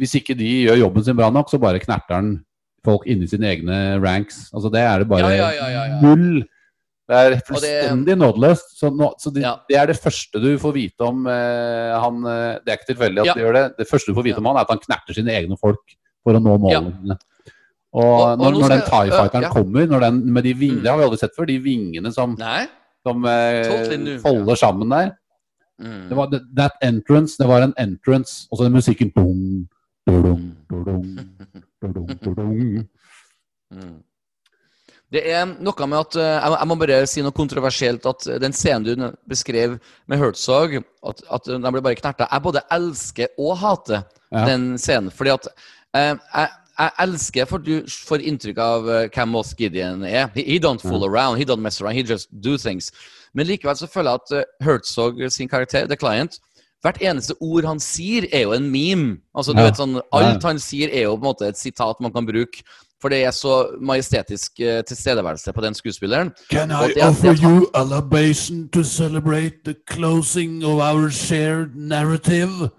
Hvis 0.00 0.14
ikke 0.16 0.34
de 0.36 0.48
gjør 0.66 0.78
jobben 0.80 1.04
sin 1.04 1.16
bra 1.16 1.30
nok, 1.32 1.48
så 1.50 1.58
bare 1.60 1.80
knerter 1.80 2.14
han 2.16 2.30
folk 2.84 3.02
inni 3.06 3.26
sine 3.28 3.48
egne 3.50 3.78
ranks. 4.00 4.46
Altså 4.54 4.70
Det 4.72 4.80
er 4.80 4.98
det 5.02 5.08
bare 5.08 5.28
Ja, 5.32 5.50
ja, 5.50 5.50
ja, 5.52 5.68
ja, 5.74 5.84
ja. 5.90 6.00
null. 6.00 6.42
Det 7.10 7.18
er 7.18 7.40
fullstendig 7.42 8.14
nådeløst. 8.16 8.76
Så, 8.78 8.90
nå, 8.94 9.10
så 9.18 9.32
det, 9.34 9.42
Ja. 9.42 9.56
det 9.68 9.76
er 9.76 9.86
det 9.90 9.98
første 9.98 10.40
du 10.40 10.56
får 10.62 10.72
vite 10.76 11.00
om 11.04 11.26
eh, 11.26 11.96
han 12.00 12.20
eh, 12.24 12.60
Det 12.64 12.70
er 12.70 12.78
ikke 12.78 12.92
tilfeldig 12.94 13.20
at 13.20 13.26
Ja. 13.26 13.34
de 13.34 13.40
gjør 13.44 13.52
det. 13.58 13.64
Det 13.78 13.88
første 13.90 14.12
du 14.12 14.14
får 14.14 14.24
vite 14.28 14.36
Ja. 14.36 14.40
om 14.44 14.46
han, 14.46 14.56
er 14.56 14.60
at 14.68 14.70
han 14.70 14.78
knerter 14.78 15.14
sine 15.14 15.32
egne 15.34 15.58
folk 15.58 15.96
for 16.22 16.32
å 16.34 16.40
nå 16.40 16.56
målene 16.60 16.94
sine. 17.00 17.18
Og, 17.92 18.04
Og- 18.04 18.20
og 18.30 18.38
når, 18.38 18.50
nå 18.54 18.60
når 18.60 18.68
den 18.68 18.82
TIE 18.86 19.10
Fighteren 19.10 19.42
ja. 19.42 19.50
kommer, 19.50 19.86
når 19.86 20.00
den, 20.00 20.20
med 20.32 20.42
de 20.46 20.52
vingene, 20.54 20.82
det 20.84 20.90
har 20.90 20.98
vi 21.00 21.04
aldri 21.08 21.18
sett 21.18 21.34
før, 21.36 21.44
de 21.50 21.58
vingene 21.64 22.12
som, 22.14 22.36
som 23.06 23.24
eh, 23.26 24.18
folder 24.22 24.54
sammen 24.54 24.90
der 24.90 25.10
Mm. 25.80 26.08
det 26.10 26.16
var, 26.16 26.26
That 26.58 26.72
entrance, 26.84 27.38
det 27.40 27.46
var 27.48 27.62
en 27.64 27.72
entrance. 27.80 28.46
Og 28.52 28.58
så 28.58 28.64
den 28.66 28.72
musikken 28.74 29.08
dum, 29.16 29.66
dum, 30.06 30.42
dum. 30.68 31.16
Det 35.10 35.22
er 35.26 35.46
noe 35.58 35.86
med 35.90 35.98
at 36.04 36.16
eh, 36.22 36.44
jeg 36.54 36.68
må 36.70 36.76
bare 36.78 37.00
si 37.10 37.22
noe 37.24 37.32
kontroversielt. 37.34 38.04
At 38.06 38.28
den 38.42 38.52
scenen 38.54 38.84
du 38.86 39.08
beskrev 39.28 39.78
med 40.06 40.20
Herzog, 40.20 40.76
at, 40.78 41.22
at 41.32 41.48
den 41.48 41.64
ble 41.74 41.82
bare 41.82 41.98
knerta 41.98 42.28
Jeg 42.30 42.44
både 42.44 42.62
elsker 42.76 43.32
og 43.38 43.56
hater 43.64 44.04
Ja. 44.30 44.44
den 44.46 44.76
scenen. 44.78 45.10
Fordi 45.10 45.32
at 45.34 45.48
eh, 45.96 46.12
jeg, 46.14 46.48
jeg 46.80 46.92
elsker 47.04 47.48
for 47.50 47.58
du 47.64 47.72
får 47.86 48.22
inntrykk 48.30 48.58
av 48.64 48.90
eh, 48.90 49.08
hvem 49.14 49.32
Moss 49.34 49.54
Gideon 49.58 50.04
er. 50.04 50.28
He, 50.34 50.44
he 50.54 50.58
don't 50.58 50.80
fool 50.82 51.04
around, 51.04 51.38
he 51.38 51.44
don't 51.44 51.60
mess 51.60 51.80
around, 51.80 51.96
he 51.96 52.02
just 52.02 52.28
do 52.42 52.56
things. 52.58 52.90
Men 53.34 53.46
likevel 53.46 53.76
så 53.76 53.86
føler 53.90 54.10
jeg 54.16 54.20
at 54.24 54.36
eh, 54.38 54.66
Herzog 54.66 55.20
sin 55.32 55.48
karakter, 55.48 55.86
The 55.86 55.96
Client 55.96 56.40
Hvert 56.80 57.02
eneste 57.04 57.34
ord 57.44 57.66
han 57.68 57.80
sier, 57.80 58.24
er 58.32 58.46
jo 58.46 58.54
en 58.56 58.70
meme. 58.72 59.18
Altså, 59.36 59.52
du 59.52 59.60
Ja. 59.60 59.66
vet 59.66 59.76
sånn, 59.76 59.98
Alt 60.16 60.42
han 60.48 60.58
sier, 60.58 60.88
er 60.88 61.02
jo 61.02 61.16
på 61.16 61.20
en 61.20 61.28
måte 61.28 61.48
et 61.48 61.58
sitat 61.58 62.00
man 62.00 62.12
kan 62.12 62.24
bruke. 62.24 62.62
For 63.00 63.12
det 63.12 63.18
er 63.24 63.30
så 63.32 63.76
majestetisk 63.80 64.60
uh, 64.60 64.80
tilstedeværelse 64.88 65.52
på 65.52 65.60
den 65.60 65.74
skuespilleren. 65.74 66.32
Can 66.50 66.70
I 66.70 66.88
det 66.94 67.02
offer 67.04 67.32
det 67.32 67.42
you 67.42 67.66
a 67.74 67.84
libation 67.84 68.68
to 68.68 68.82
celebrate 68.82 69.64
the 69.64 69.74
closing 69.88 70.64
of 70.64 70.80
our 70.80 71.10
shared 71.10 71.76
narrative? 71.76 72.70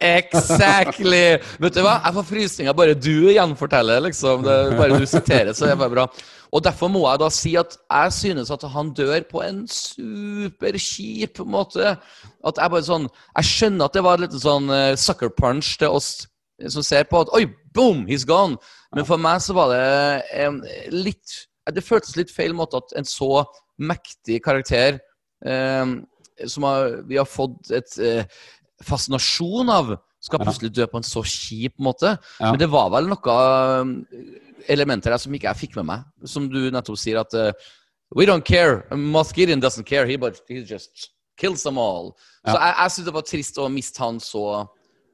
Exactly! 0.00 1.38
Vet 1.60 1.76
du 1.76 1.80
hva? 1.84 1.98
Jeg 2.06 2.16
får 2.16 2.28
frysninger 2.28 2.76
bare 2.76 2.96
du 2.96 3.30
gjenforteller, 3.34 4.00
liksom. 4.06 4.44
Det, 4.46 4.58
bare 4.78 5.00
du 5.00 5.06
siterer, 5.08 5.52
så 5.56 5.66
er 5.66 5.74
det 5.74 5.82
bare 5.82 5.96
bra. 5.96 6.06
Og 6.50 6.64
derfor 6.64 6.90
må 6.90 7.04
jeg 7.04 7.20
da 7.22 7.28
si 7.30 7.52
at 7.60 7.76
jeg 7.78 8.14
synes 8.16 8.50
at 8.50 8.64
han 8.72 8.90
dør 8.96 9.20
på 9.30 9.42
en 9.44 9.60
superkjip 9.70 11.42
måte. 11.46 11.94
At 12.42 12.58
jeg 12.58 12.72
bare 12.72 12.86
sånn 12.86 13.06
Jeg 13.36 13.50
skjønner 13.50 13.86
at 13.86 13.94
det 13.94 14.02
var 14.06 14.22
litt 14.22 14.34
sånn 14.34 14.72
eh, 14.74 14.96
sucker 14.98 15.30
punch 15.36 15.76
til 15.78 15.94
oss 16.00 16.10
som 16.68 16.84
ser 16.84 17.06
på 17.08 17.22
at 17.22 17.30
Oi, 17.36 17.46
boom, 17.74 18.06
he's 18.08 18.26
gone! 18.26 18.58
Men 18.96 19.06
for 19.06 19.20
meg 19.22 19.40
så 19.44 19.54
var 19.56 19.70
det 19.72 20.24
en 20.42 20.60
litt 20.92 21.36
Det 21.70 21.84
føltes 21.86 22.16
litt 22.18 22.32
feil 22.34 22.56
måte 22.56 22.80
at 22.80 22.96
en 22.98 23.06
så 23.06 23.44
mektig 23.80 24.40
karakter 24.44 24.98
eh, 25.46 25.92
som 26.48 26.64
har, 26.66 26.98
vi 27.08 27.18
har 27.20 27.28
fått 27.28 27.70
et 27.76 27.96
eh, 28.00 28.40
fascinasjon 28.86 29.70
av, 29.72 29.92
skal 30.20 30.42
plutselig 30.42 30.72
dø 30.76 30.86
på 30.90 31.00
en 31.00 31.06
så 31.06 31.22
kjip 31.24 31.74
måte. 31.80 32.14
Ja. 32.40 32.50
Men 32.52 32.60
det 32.60 32.68
var 32.72 32.90
vel 32.92 33.08
noe 33.08 33.36
elementer 34.68 35.14
der 35.14 35.22
som 35.22 35.34
ikke 35.36 35.48
jeg 35.48 35.60
fikk 35.62 35.78
med 35.80 35.88
meg. 35.88 36.08
Som 36.28 36.48
du 36.52 36.58
nettopp 36.72 36.98
sier, 37.00 37.20
at 37.22 37.36
uh, 37.36 37.52
We 38.16 38.26
don't 38.26 38.42
care. 38.42 38.82
Moth 38.96 39.32
doesn't 39.34 39.84
care. 39.86 40.04
He, 40.04 40.16
but 40.16 40.42
he 40.48 40.64
just 40.64 41.10
kills 41.38 41.62
them 41.62 41.78
all. 41.78 42.16
Så 42.44 42.56
jeg, 42.56 42.74
jeg 42.82 42.90
syns 42.90 43.06
det 43.06 43.14
var 43.14 43.22
trist 43.28 43.58
å 43.60 43.68
miste 43.70 44.02
han 44.02 44.18
så 44.20 44.44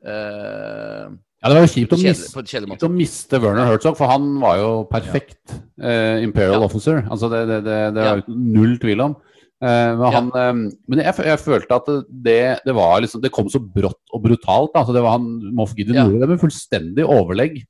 uh, 0.06 1.04
Ja, 1.42 1.50
det 1.50 1.54
var 1.54 1.64
jo 1.66 1.70
kjipt 1.74 1.92
å, 1.92 1.98
kjedelig, 2.00 2.16
mis 2.16 2.32
på 2.32 2.40
en 2.40 2.48
kjedelig 2.48 2.70
kjipt 2.72 2.86
å 2.86 2.90
miste 2.94 3.40
Werner 3.42 3.68
Herzog, 3.68 3.98
for 3.98 4.10
han 4.10 4.30
var 4.40 4.56
jo 4.62 4.70
perfekt 4.88 5.52
eh, 5.76 6.22
Imperial 6.24 6.62
Ja. 6.62 6.64
Officer. 6.66 7.02
Altså 7.12 7.28
det, 7.30 7.42
det, 7.50 7.58
det, 7.66 7.76
det 7.98 8.06
Ja. 8.06 8.14
er 8.16 8.24
null 8.32 8.78
tvil 8.82 9.04
om. 9.04 9.16
Eh, 9.62 9.96
men 9.96 10.00
Ja. 10.04 10.10
han, 10.10 10.26
eh, 10.36 10.52
men 10.88 10.98
jeg, 11.00 11.14
jeg 11.24 11.38
følte 11.40 11.74
at 11.78 11.86
det, 12.10 12.60
det 12.66 12.74
var 12.76 13.00
liksom 13.00 13.22
Det 13.22 13.30
kom 13.32 13.48
så 13.48 13.58
brått 13.60 14.02
og 14.12 14.22
brutalt. 14.22 14.74
Da. 14.74 14.84
Så 14.84 14.92
det 14.92 15.02
var 15.02 15.16
han 15.16 15.30
Moff 15.56 15.72
Gideon 15.76 15.96
Ja. 15.96 16.04
gjorde 16.04 16.20
det 16.20 16.28
med 16.34 16.40
fullstendig 16.42 17.06
overlegg. 17.06 17.62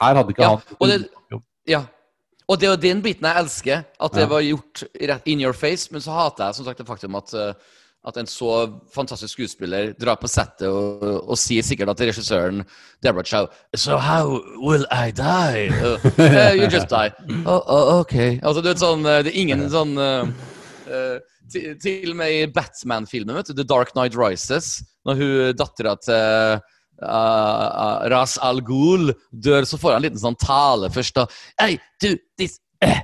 Her 0.00 0.14
hadde 0.14 0.34
ikke 0.34 0.42
Ja, 0.42 0.56
han 0.56 0.76
og 0.80 0.88
det- 0.88 1.10
Ja. 1.66 1.84
Og 2.48 2.58
det 2.58 2.66
er 2.66 2.72
jo 2.74 2.76
den 2.82 3.00
biten 3.02 3.22
jeg 3.24 3.36
elsker. 3.44 3.84
At 4.00 4.12
det 4.12 4.20
Ja. 4.22 4.26
var 4.26 4.40
gjort 4.42 4.82
rett 5.00 5.22
in 5.26 5.40
your 5.40 5.52
face. 5.52 5.88
Men 5.92 6.00
så 6.00 6.10
hater 6.12 6.44
jeg 6.46 6.54
som 6.56 6.64
sagt 6.64 6.78
det 6.78 6.86
faktum 6.86 7.14
at, 7.16 7.32
eh, 7.32 7.52
at 8.04 8.16
en 8.16 8.26
så 8.26 8.80
fantastisk 8.92 9.34
skuespiller 9.36 9.92
drar 9.98 10.16
på 10.16 10.26
settet 10.28 10.66
og, 10.68 11.28
og 11.30 11.36
sier 11.38 11.62
sikkert 11.62 11.90
at 11.90 12.00
regissøren 12.00 12.64
Deborah 13.02 13.24
Chow 13.24 13.46
So 13.76 13.96
how 13.98 14.40
will 14.60 14.84
I 14.90 15.10
die? 15.10 15.68
Uh, 15.68 15.98
eh, 16.18 16.54
you 16.56 16.66
just 16.68 16.88
die. 16.88 17.10
Oh, 17.46 17.60
oh, 17.66 18.00
ok. 18.00 18.40
Altså, 18.42 18.62
du 18.62 18.68
vet 18.68 18.78
sånn 18.78 19.02
Det 19.04 19.26
er 19.26 19.38
ingen 19.38 19.68
sånn 19.70 19.96
eh, 19.98 20.32
til, 21.52 21.74
til 21.82 22.12
og 22.12 22.16
med 22.20 22.34
i 22.36 22.46
Batman-filmen, 22.54 23.36
vet 23.38 23.50
du, 23.50 23.54
The 23.60 23.66
Dark 23.68 23.92
Knight 23.96 24.16
Rises, 24.18 24.80
når 25.08 25.20
hun 25.20 25.56
dattera 25.58 25.94
til 26.02 26.60
uh, 27.02 28.08
Ras 28.12 28.38
Al 28.44 28.60
Ghul 28.66 29.12
dør, 29.32 29.64
så 29.68 29.78
får 29.80 29.94
han 29.94 30.00
en 30.02 30.06
liten 30.08 30.22
sånn 30.22 30.38
tale 30.40 30.90
først. 30.92 31.16
da 31.16 31.26
Hey, 31.60 31.78
do 32.02 32.14
this 32.40 32.58
eh. 32.84 33.00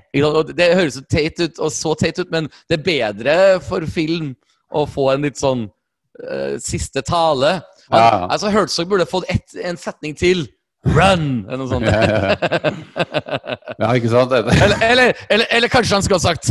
Det 0.56 0.68
høres 0.76 0.98
så 0.98 1.04
teit 1.12 1.40
ut, 1.42 1.58
og 1.60 1.72
så 1.72 1.94
teit 2.00 2.18
ut, 2.22 2.30
men 2.32 2.50
det 2.68 2.78
er 2.80 2.84
bedre 2.86 3.38
for 3.64 3.84
film 3.86 4.34
å 4.74 4.86
få 4.88 5.10
en 5.14 5.26
litt 5.28 5.38
sånn 5.40 5.66
uh, 5.68 6.56
siste 6.62 7.02
tale. 7.06 7.58
Han, 7.90 8.00
Ja. 8.02 8.26
Altså, 8.32 8.50
Herzog 8.50 8.88
burde 8.90 9.06
fått 9.06 9.28
ett- 9.30 9.56
en 9.62 9.76
setning 9.78 10.16
til. 10.18 10.46
Run! 10.86 11.44
Eller 11.48 11.58
noe 11.58 11.68
sånt. 11.70 11.86
Ja, 11.86 12.00
ja, 12.02 12.18
ja. 12.22 13.56
ja, 13.80 13.88
ikke 13.98 14.10
sant? 14.12 14.32
Eller, 14.32 14.76
eller, 14.86 15.12
eller, 15.30 15.46
eller 15.50 15.68
kanskje 15.72 15.96
han 15.96 16.04
skulle 16.06 16.20
ha 16.20 16.28
sagt 16.28 16.50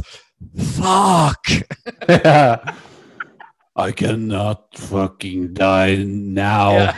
Fuck! 0.58 1.48
I 3.78 3.92
cannot 3.92 4.62
fucking 4.78 5.54
die 5.54 6.04
now. 6.08 6.72
Yeah. 6.72 6.96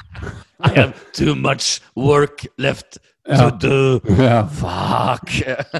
I 0.60 0.68
have 0.70 1.12
too 1.12 1.34
much 1.34 1.80
work 1.94 2.46
left 2.58 2.98
Ja. 3.28 3.50
to 3.50 3.56
do. 3.58 4.00
Ja. 4.22 4.46
Fuck! 4.46 5.30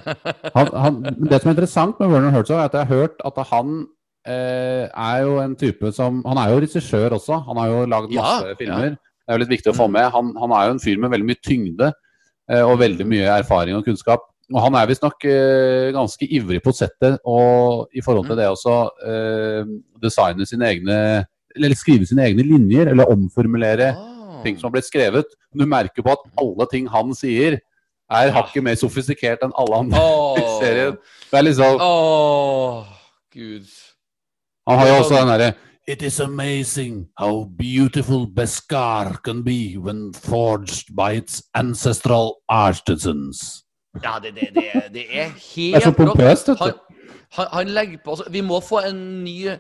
han, 0.57 0.67
han, 0.75 1.03
det 1.31 1.41
som 1.41 1.49
er 1.49 1.55
interessant 1.55 2.01
med 2.01 2.11
Werner 2.11 2.31
Herzog, 2.35 2.59
er 2.59 2.65
at 2.67 2.75
jeg 2.75 2.87
har 2.87 2.95
hørt 2.95 3.23
at 3.25 3.39
han 3.53 3.87
eh, 4.27 4.89
er 4.91 5.19
jo 5.23 5.39
en 5.41 5.55
type 5.57 5.93
som 5.95 6.25
Han 6.27 6.41
er 6.43 6.51
jo 6.51 6.61
regissør 6.65 7.15
også. 7.15 7.39
Han 7.47 7.61
har 7.63 7.71
jo 7.71 7.85
lagd 7.87 8.11
masse 8.17 8.51
ja. 8.51 8.57
Filmer. 8.59 8.97
Det 8.99 9.31
er 9.31 9.39
jo 9.39 9.45
litt 9.45 9.55
viktig 9.55 9.73
å 9.73 9.79
få 9.79 9.87
med. 9.89 10.11
Han, 10.11 10.35
han 10.43 10.55
er 10.59 10.67
jo 10.67 10.75
en 10.77 10.83
fyr 10.83 10.99
med 11.03 11.15
veldig 11.15 11.29
mye 11.31 11.43
tyngde 11.47 11.93
eh, 12.51 12.63
og 12.67 12.81
veldig 12.83 13.07
mye 13.09 13.39
erfaring 13.39 13.79
og 13.79 13.87
kunnskap. 13.87 14.27
Og 14.55 14.61
han 14.63 14.75
er 14.79 14.87
visstnok 14.87 15.25
eh, 15.27 15.89
ganske 15.97 16.27
ivrig 16.39 16.61
på 16.63 16.71
settet 16.77 17.17
og 17.27 17.89
i 17.95 18.01
forhold 18.01 18.27
Mm. 18.27 18.29
til 18.29 18.37
det 18.37 18.47
også 18.47 18.75
eh, 19.07 19.65
designe 20.03 20.47
sine 20.47 20.69
egne 20.71 21.27
Eller 21.57 21.75
skrive 21.75 22.07
sine 22.07 22.23
egne 22.29 22.43
linjer, 22.45 22.89
eller 22.93 23.09
omformulere 23.11 23.95
Ah. 23.97 24.43
ting 24.45 24.59
som 24.59 24.69
har 24.69 24.73
blitt 24.77 24.85
skrevet. 24.91 25.25
Du 25.57 25.65
merker 25.67 26.03
på 26.05 26.13
at 26.13 26.19
alle 26.39 26.67
ting 26.71 26.87
han 26.87 27.15
sier, 27.15 27.59
er 28.13 28.31
hakket 28.31 28.63
mer 28.63 28.75
sofistikert 28.77 29.41
enn 29.43 29.53
alle 29.57 29.75
andre 29.81 29.97
i 30.37 30.45
serien. 30.61 30.99
Det 31.31 31.39
er 31.39 31.43
liksom 31.43 31.81
oh, 31.81 32.85
Gud. 33.33 33.65
Han 34.69 34.79
har 34.79 34.87
jo 34.87 34.95
også 35.01 35.17
den 35.17 35.29
derre 35.33 35.55
It 35.89 36.03
is 36.03 36.21
amazing 36.21 37.09
how 37.19 37.45
beautiful 37.45 38.27
Beskar 38.27 39.17
can 39.25 39.43
be 39.43 39.77
when 39.79 40.13
forged 40.13 40.95
by 40.95 41.13
its 41.17 41.43
ancestral 41.55 42.35
artisans. 42.51 43.65
Ja, 44.03 44.19
det, 44.23 44.35
det, 44.35 44.51
det, 44.55 44.67
det 44.95 45.07
er 45.11 45.31
Det 45.39 45.75
er 45.77 45.81
så 45.81 45.91
helt 45.93 45.97
pompøst, 45.97 46.49
vet 46.49 46.59
Han, 46.59 46.71
du. 46.71 47.09
han, 47.39 47.47
han 47.53 47.67
legger 47.75 47.99
på 48.05 48.11
altså, 48.17 48.25
Vi 48.31 48.41
må 48.41 48.61
få 48.61 48.79
en 48.89 49.25
ny 49.25 49.57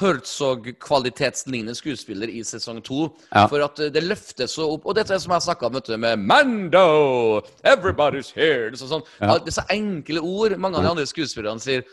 Herzog-kvalitetslignende 0.00 1.74
skuespiller 1.76 2.30
i 2.30 2.40
sesong 2.46 2.78
to. 2.86 3.08
Ja. 3.34 3.46
For 3.50 3.60
at 3.64 3.80
eh, 3.82 3.90
det 3.92 4.02
løftes 4.06 4.54
så 4.56 4.66
opp. 4.74 4.86
Og 4.88 4.96
dette 4.96 5.12
er 5.14 5.20
som 5.22 5.34
jeg 5.34 5.44
snakka 5.44 5.66
om 5.68 5.74
vet 5.76 5.88
du, 5.90 5.96
med 6.00 6.22
Mando! 6.24 7.40
Everybody's 7.66 8.30
here! 8.34 8.70
Det 8.72 8.80
er 8.80 8.90
sånn, 8.94 9.04
Ja. 9.20 9.38
Det 9.38 9.52
er 9.52 9.58
så 9.58 9.66
enkle 9.74 10.22
ord 10.24 10.56
mange 10.62 10.78
av 10.80 10.86
de 10.86 10.92
andre 10.94 11.06
skuespillerne 11.10 11.60
sier. 11.62 11.84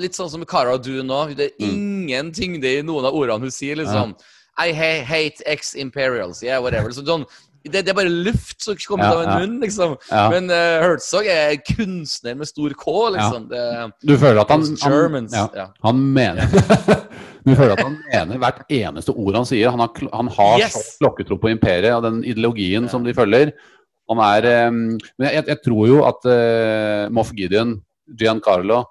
Litt 0.00 0.16
sånn 0.18 0.30
som 0.32 0.44
Cara 0.48 0.76
Dune 0.78 1.06
nå. 1.06 1.20
Det 1.36 1.52
er 1.52 1.54
Mm. 1.60 1.70
ingen 1.70 2.32
tyngde 2.32 2.78
i 2.78 2.82
noen 2.82 3.04
av 3.06 3.14
ordene 3.14 3.40
hun 3.46 3.50
sier. 3.50 3.76
liksom. 3.76 4.16
I 4.58 4.72
hate 4.72 5.42
ex-imperials. 5.44 6.42
Yeah, 6.42 6.60
whatever. 6.62 6.88
Så 6.90 7.04
sånn, 7.04 7.26
det, 7.72 7.82
det 7.86 7.92
er 7.92 7.96
bare 7.98 8.12
luft 8.12 8.62
som 8.64 8.76
kommer 8.86 9.08
ut 9.10 9.16
av 9.16 9.22
en 9.26 9.40
munn, 9.42 9.54
liksom. 9.62 9.94
Men 10.32 10.50
uh, 10.52 10.80
Herzog 10.84 11.26
er 11.30 11.54
kunstner 11.66 12.36
med 12.38 12.48
stor 12.50 12.74
K, 12.78 12.94
liksom. 13.16 13.46
Det, 13.50 13.62
Du 14.06 14.14
føler 14.18 14.40
at 14.44 14.52
han, 14.54 14.64
han, 14.82 14.92
Germans. 14.96 15.34
ja, 15.36 15.46
Ja. 15.56 15.66
han 15.86 16.00
mener 16.16 16.46
Du 17.46 17.52
føler 17.54 17.76
at 17.76 17.84
han 17.84 17.96
mener 18.10 18.40
hvert 18.42 18.64
eneste 18.74 19.12
ord 19.14 19.36
han 19.38 19.46
sier. 19.46 19.70
Han 19.70 19.82
har, 19.84 19.90
han 20.12 20.28
har 20.34 20.58
Yes. 20.64 20.74
så 20.74 20.82
klokketro 21.04 21.36
på 21.38 21.52
imperiet 21.52 21.94
og 21.94 22.02
den 22.08 22.24
ideologien 22.26 22.88
som 22.90 23.04
de 23.06 23.14
følger. 23.14 23.52
Han 24.10 24.18
er 24.22 24.48
um, 24.70 24.80
Men 25.18 25.28
jeg, 25.30 25.44
jeg 25.52 25.60
tror 25.66 25.86
jo 25.90 26.00
at 26.08 26.26
uh, 26.26 27.06
Moff 27.14 27.30
Gideon, 27.34 27.76
Giancarlo 28.18 28.84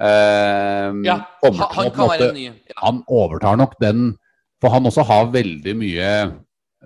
eh, 0.00 0.88
ja, 1.04 1.16
han, 1.44 1.54
han 1.60 1.90
kan 1.92 2.06
måte-. 2.08 2.32
Ja. 2.40 2.52
han 2.82 3.02
overtar 3.08 3.56
nok 3.60 3.74
den 3.80 4.14
For 4.60 4.72
han 4.74 4.84
også 4.88 5.04
har 5.08 5.30
veldig 5.32 5.74
mye 5.80 6.10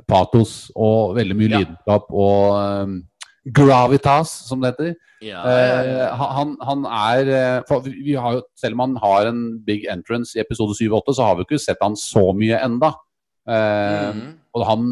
patos 0.08 0.70
og 0.74 1.14
veldig 1.16 1.36
mye 1.38 1.50
Ja. 1.52 1.58
lidenskap 1.62 2.06
og 2.10 2.54
um, 2.84 2.94
gravitas, 3.54 4.30
som 4.48 4.60
det 4.62 4.72
heter. 4.74 4.94
Ja, 5.24 5.40
Eh, 5.48 6.10
han, 6.20 6.50
han 6.60 6.82
er 6.84 7.28
eh, 7.32 7.60
for 7.68 7.80
vi, 7.86 8.12
har 8.12 8.34
jo, 8.34 8.42
Selv 8.60 8.74
om 8.76 8.80
han 8.84 8.96
har 9.00 9.26
en 9.30 9.38
big 9.64 9.86
entrance 9.88 10.36
i 10.36 10.42
episode 10.42 10.74
7 10.76 10.90
og 10.92 10.98
8, 11.06 11.14
så 11.16 11.24
har 11.24 11.36
vi 11.38 11.46
ikke 11.46 11.60
sett 11.62 11.80
han 11.80 11.94
så 11.96 12.26
mye 12.36 12.58
enda. 12.64 12.90
Eh, 13.48 14.10
Mhm. 14.12 14.34
Og 14.54 14.66
han 14.68 14.84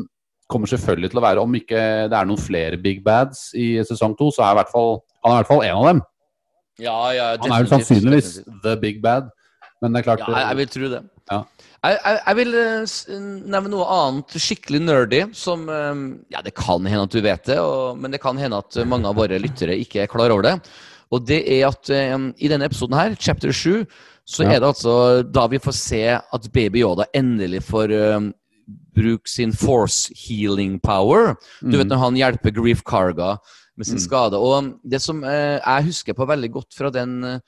kommer 0.49 0.67
selvfølgelig 0.67 1.11
til 1.11 1.19
å 1.21 1.23
være, 1.23 1.41
om 1.41 1.55
ikke 1.55 1.83
det 2.11 2.17
er 2.19 2.25
noen 2.27 2.39
flere 2.41 2.77
big 2.83 3.03
bads 3.05 3.53
i 3.55 3.77
sesong 3.85 4.17
2, 4.19 4.31
så 4.35 4.43
er 4.43 4.51
i 4.53 4.59
hvert 4.61 4.73
fall, 4.73 4.99
han 5.25 5.33
er 5.33 5.37
i 5.37 5.39
hvert 5.43 5.51
fall 5.53 5.63
en 5.63 5.77
av 5.77 5.85
dem. 5.87 6.01
ja, 6.81 6.97
ja, 7.13 7.27
Han 7.41 7.53
er 7.53 7.63
jo 7.65 7.71
sannsynligvis 7.71 8.33
the 8.65 8.77
big 8.77 9.01
bad. 9.03 9.29
Men 9.83 9.93
det 9.93 10.01
er 10.01 10.03
klart 10.17 10.19
Ja, 10.27 10.33
jeg, 10.35 10.49
jeg 10.49 10.57
vil 10.57 10.69
tro 10.69 10.89
det. 10.97 11.03
Ja. 11.31 11.43
Jeg, 11.83 11.97
jeg, 11.99 12.19
jeg 12.27 12.37
vil 12.39 12.55
eh, 12.61 12.93
nevne 13.51 13.71
noe 13.73 13.87
annet 13.91 14.37
skikkelig 14.39 14.81
nerdy, 14.85 15.23
som 15.35 15.65
eh, 15.67 16.03
Ja, 16.35 16.43
det 16.47 16.55
kan 16.55 16.85
hende 16.87 17.09
at 17.09 17.15
du 17.17 17.21
vet 17.25 17.49
det, 17.51 17.59
og, 17.59 17.99
men 17.99 18.15
det 18.15 18.21
kan 18.23 18.39
hende 18.39 18.61
at 18.63 18.79
mange 18.87 19.09
av 19.11 19.19
våre 19.19 19.41
lyttere 19.43 19.75
ikke 19.83 20.05
er 20.05 20.11
klar 20.13 20.31
over 20.31 20.47
det. 20.47 20.57
Og 21.13 21.27
det 21.29 21.43
er 21.59 21.67
at 21.69 21.91
um, 22.15 22.31
i 22.41 22.49
denne 22.49 22.65
episoden 22.71 22.97
her, 22.97 23.17
chapter 23.21 23.51
7, 23.53 23.83
så 24.25 24.45
Ja. 24.47 24.55
er 24.55 24.61
det 24.63 24.69
altså 24.71 24.93
da 25.29 25.43
vi 25.51 25.59
får 25.61 25.75
se 25.77 25.99
at 26.17 26.47
Baby 26.55 26.81
Yoda 26.85 27.05
endelig 27.13 27.61
får 27.67 27.91
um, 28.17 28.31
bruke 28.97 29.29
sin 29.29 29.53
force 29.53 30.13
healing 30.17 30.79
power. 30.81 31.35
Du 31.61 31.77
vet 31.77 31.91
når 31.91 32.01
han 32.01 32.17
hjelper 32.17 32.55
Grief 32.57 32.81
Carga 32.89 33.35
med 33.77 33.87
sin 33.91 33.99
Mm. 33.99 34.05
skade. 34.07 34.39
Og 34.39 34.73
det 34.89 35.03
som 35.03 35.21
uh, 35.25 35.59
jeg 35.59 35.85
husker 35.91 36.15
på 36.17 36.25
veldig 36.31 36.51
godt 36.55 36.73
fra 36.79 36.89
den 36.95 37.19
eh, 37.25 37.39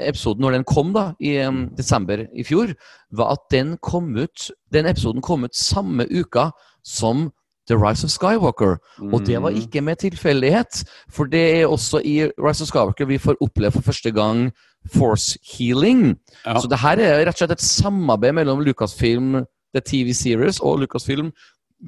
episoden 0.00 0.40
når 0.44 0.52
den 0.58 0.64
kom 0.64 0.92
da, 0.94 1.12
i 1.20 1.36
um, 1.46 1.68
desember 1.76 2.26
i 2.36 2.44
fjor, 2.46 2.74
var 3.12 3.32
at 3.36 3.46
den 3.50 3.76
kom 3.82 4.14
ut 4.16 4.50
den 4.72 4.86
episoden 4.86 5.22
kom 5.22 5.44
ut 5.44 5.54
samme 5.56 6.06
uka 6.10 6.50
som 6.84 7.30
The 7.68 7.76
Rise 7.76 8.06
of 8.06 8.10
Skywalker. 8.10 8.78
Og 9.12 9.26
det 9.26 9.42
var 9.42 9.50
Mm. 9.52 9.58
ikke 9.60 9.82
med 9.84 9.96
tilfeldighet, 9.98 10.84
for 11.10 11.24
det 11.28 11.60
er 11.60 11.66
også 11.68 12.00
i 12.04 12.30
Rise 12.40 12.62
of 12.64 12.68
Skywalker 12.68 13.04
vi 13.06 13.18
får 13.18 13.36
oppleve 13.44 13.72
for 13.72 13.82
første 13.82 14.10
gang 14.10 14.52
force 14.94 15.36
healing. 15.44 16.16
Ja. 16.46 16.58
Så 16.60 16.68
det 16.68 16.78
her 16.78 16.96
er 16.96 17.26
rett 17.26 17.34
og 17.34 17.42
slett 17.42 17.50
et 17.52 17.60
samarbeid 17.60 18.32
mellom 18.34 18.60
Lucasfilm 18.64 19.44
The 19.74 19.80
TV 19.84 20.14
Series 20.14 20.60
og 20.60 20.78
Lucasfilm 20.80 21.30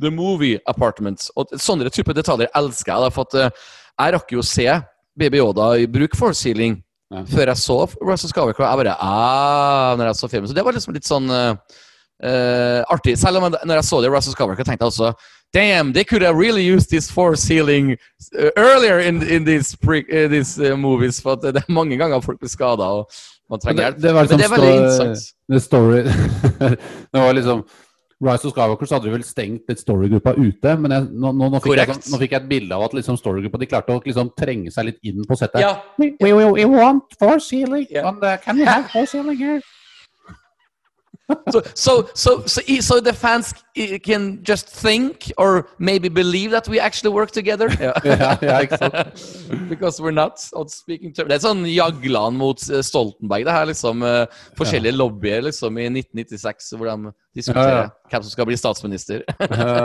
The 0.02 0.10
Movie 0.10 0.58
Apartments. 0.68 1.30
Og 1.36 1.46
sånne 1.56 1.88
type 1.90 2.12
detaljer 2.14 2.48
elsker 2.54 2.92
jeg. 2.92 3.00
da, 3.00 3.08
For 3.08 3.22
at 3.22 3.34
eh, 3.34 3.50
jeg 3.98 4.12
rakk 4.14 4.32
jo 4.32 4.38
å 4.38 4.44
se 4.44 4.66
Baby 5.18 5.38
Yoda 5.38 5.72
i 5.80 5.86
bruk 5.86 6.14
force 6.16 6.44
healing 6.44 6.82
Ja. 7.10 7.24
før 7.26 7.50
jeg 7.50 7.58
så 7.58 7.76
Russell 8.06 8.30
of 8.38 8.46
Jeg 8.54 8.78
bare 8.78 8.94
ah, 9.02 9.96
når 9.98 10.06
jeg 10.06 10.16
så 10.16 10.28
filmen. 10.28 10.48
Så 10.48 10.54
det 10.54 10.64
var 10.64 10.76
liksom 10.76 10.94
litt 10.94 11.08
sånn 11.08 11.26
eh, 11.34 11.54
eh, 12.22 12.82
artig. 12.86 13.16
Selv 13.18 13.40
om 13.40 13.48
jeg, 13.48 13.58
når 13.66 13.80
jeg 13.80 13.88
så 13.88 14.00
det 14.00 14.12
Russell 14.14 14.36
of 14.38 14.56
tenkte 14.56 14.78
jeg 14.78 14.86
også 14.92 15.12
Damn, 15.52 15.92
they 15.92 16.04
could 16.04 16.22
have 16.22 16.36
really 16.36 16.62
used 16.62 16.90
this 16.90 17.10
force 17.10 17.44
healing 17.44 17.96
uh, 18.38 18.50
earlier 18.56 19.00
in, 19.00 19.20
in 19.22 19.44
these, 19.44 19.74
pre, 19.74 20.04
uh, 20.12 20.28
these 20.28 20.60
uh, 20.60 20.76
movies. 20.76 21.20
For 21.20 21.34
det 21.34 21.56
er 21.56 21.72
mange 21.72 21.98
ganger 21.98 22.20
folk 22.20 22.38
blir 22.38 22.48
skada 22.48 22.86
og 22.86 23.10
man 23.50 23.58
trenger 23.58 23.76
det, 23.76 23.82
hjelp. 23.88 24.02
det 24.02 24.14
var 24.14 24.22
liksom 24.22 24.38
Men 24.38 24.38
det 24.38 24.46
er 24.46 24.54
veldig 24.54 24.74
interessant. 24.76 25.34
Det 25.48 25.62
story 25.62 26.02
Det 27.12 27.24
var 27.24 27.32
liksom 27.34 27.64
Rise 28.20 28.44
of 28.44 28.52
Skywalker 28.52 28.84
så 28.88 28.98
hadde 28.98 29.08
de 29.08 29.14
vel 29.14 29.24
stengt 29.24 29.70
litt 29.70 29.80
storygruppa 29.80 30.34
ute, 30.36 30.74
men 30.76 30.92
jeg, 30.92 31.06
nå, 31.12 31.30
nå, 31.32 31.48
nå, 31.54 31.60
fikk 31.64 31.78
jeg, 31.78 31.88
sånn- 31.88 32.12
nå 32.12 32.18
fikk 32.20 32.34
jeg 32.36 32.42
et 32.42 32.48
bilde 32.50 32.76
av 32.76 32.84
at 32.84 32.96
liksom 32.98 33.16
storygruppa 33.16 33.58
de 33.62 33.68
klarte 33.70 33.96
å 33.96 34.02
liksom 34.04 34.32
trenge 34.36 34.70
seg 34.74 34.90
litt 34.90 34.98
inn 35.08 35.24
på 35.24 35.38
settet. 35.40 35.62
Ja. 35.64 35.78
We, 35.96 36.10
we, 36.20 36.32
we, 36.34 36.64
want 36.68 37.16
four 37.18 37.38
ceiling, 37.40 37.86
Yeah. 37.90 38.08
and, 38.08 38.22
uh, 38.22 38.36
can 38.36 38.58
we 38.60 38.64
have 38.68 38.90
four 38.92 39.06
ceiling 39.06 39.38
here? 39.40 39.60
So, 41.52 41.62
so, 41.74 42.08
so, 42.12 42.42
so, 42.44 42.60
i- 42.66 42.80
so 42.80 42.98
the 43.00 43.12
fans 43.12 43.54
i- 43.76 43.98
can 44.02 44.42
just 44.42 44.66
think 44.68 45.30
or 45.38 45.68
maybe 45.78 46.08
believe 46.08 46.50
that 46.50 46.66
we 46.66 46.80
actually 46.80 47.14
work 47.14 47.30
together. 47.30 47.68
yeah, 47.80 48.36
yeah, 48.42 48.66
sant? 48.76 49.68
Because 49.68 50.00
we're 50.00 50.10
not 50.10 50.42
on 50.54 50.68
speaking 50.68 51.12
terms. 51.14 51.28
Det 51.30 51.36
er 51.38 51.44
sånn 51.44 51.62
Jagland 51.70 52.34
mot 52.40 52.58
eh, 52.68 52.82
Stoltenberg. 52.82 53.46
Det 53.46 53.54
her 53.54 53.70
liksom 53.70 54.02
uh, 54.02 54.26
forskjellige 54.58 54.96
lobbyer 54.98 55.46
liksom 55.46 55.78
i 55.78 55.86
1996 55.86 56.72
hvor 56.74 56.90
de 56.90 57.14
diskuterer 57.36 57.84
Ja, 57.84 57.88
hvem 58.10 58.24
som 58.24 58.32
skal 58.32 58.48
bli 58.48 58.58
statsminister. 58.58 59.22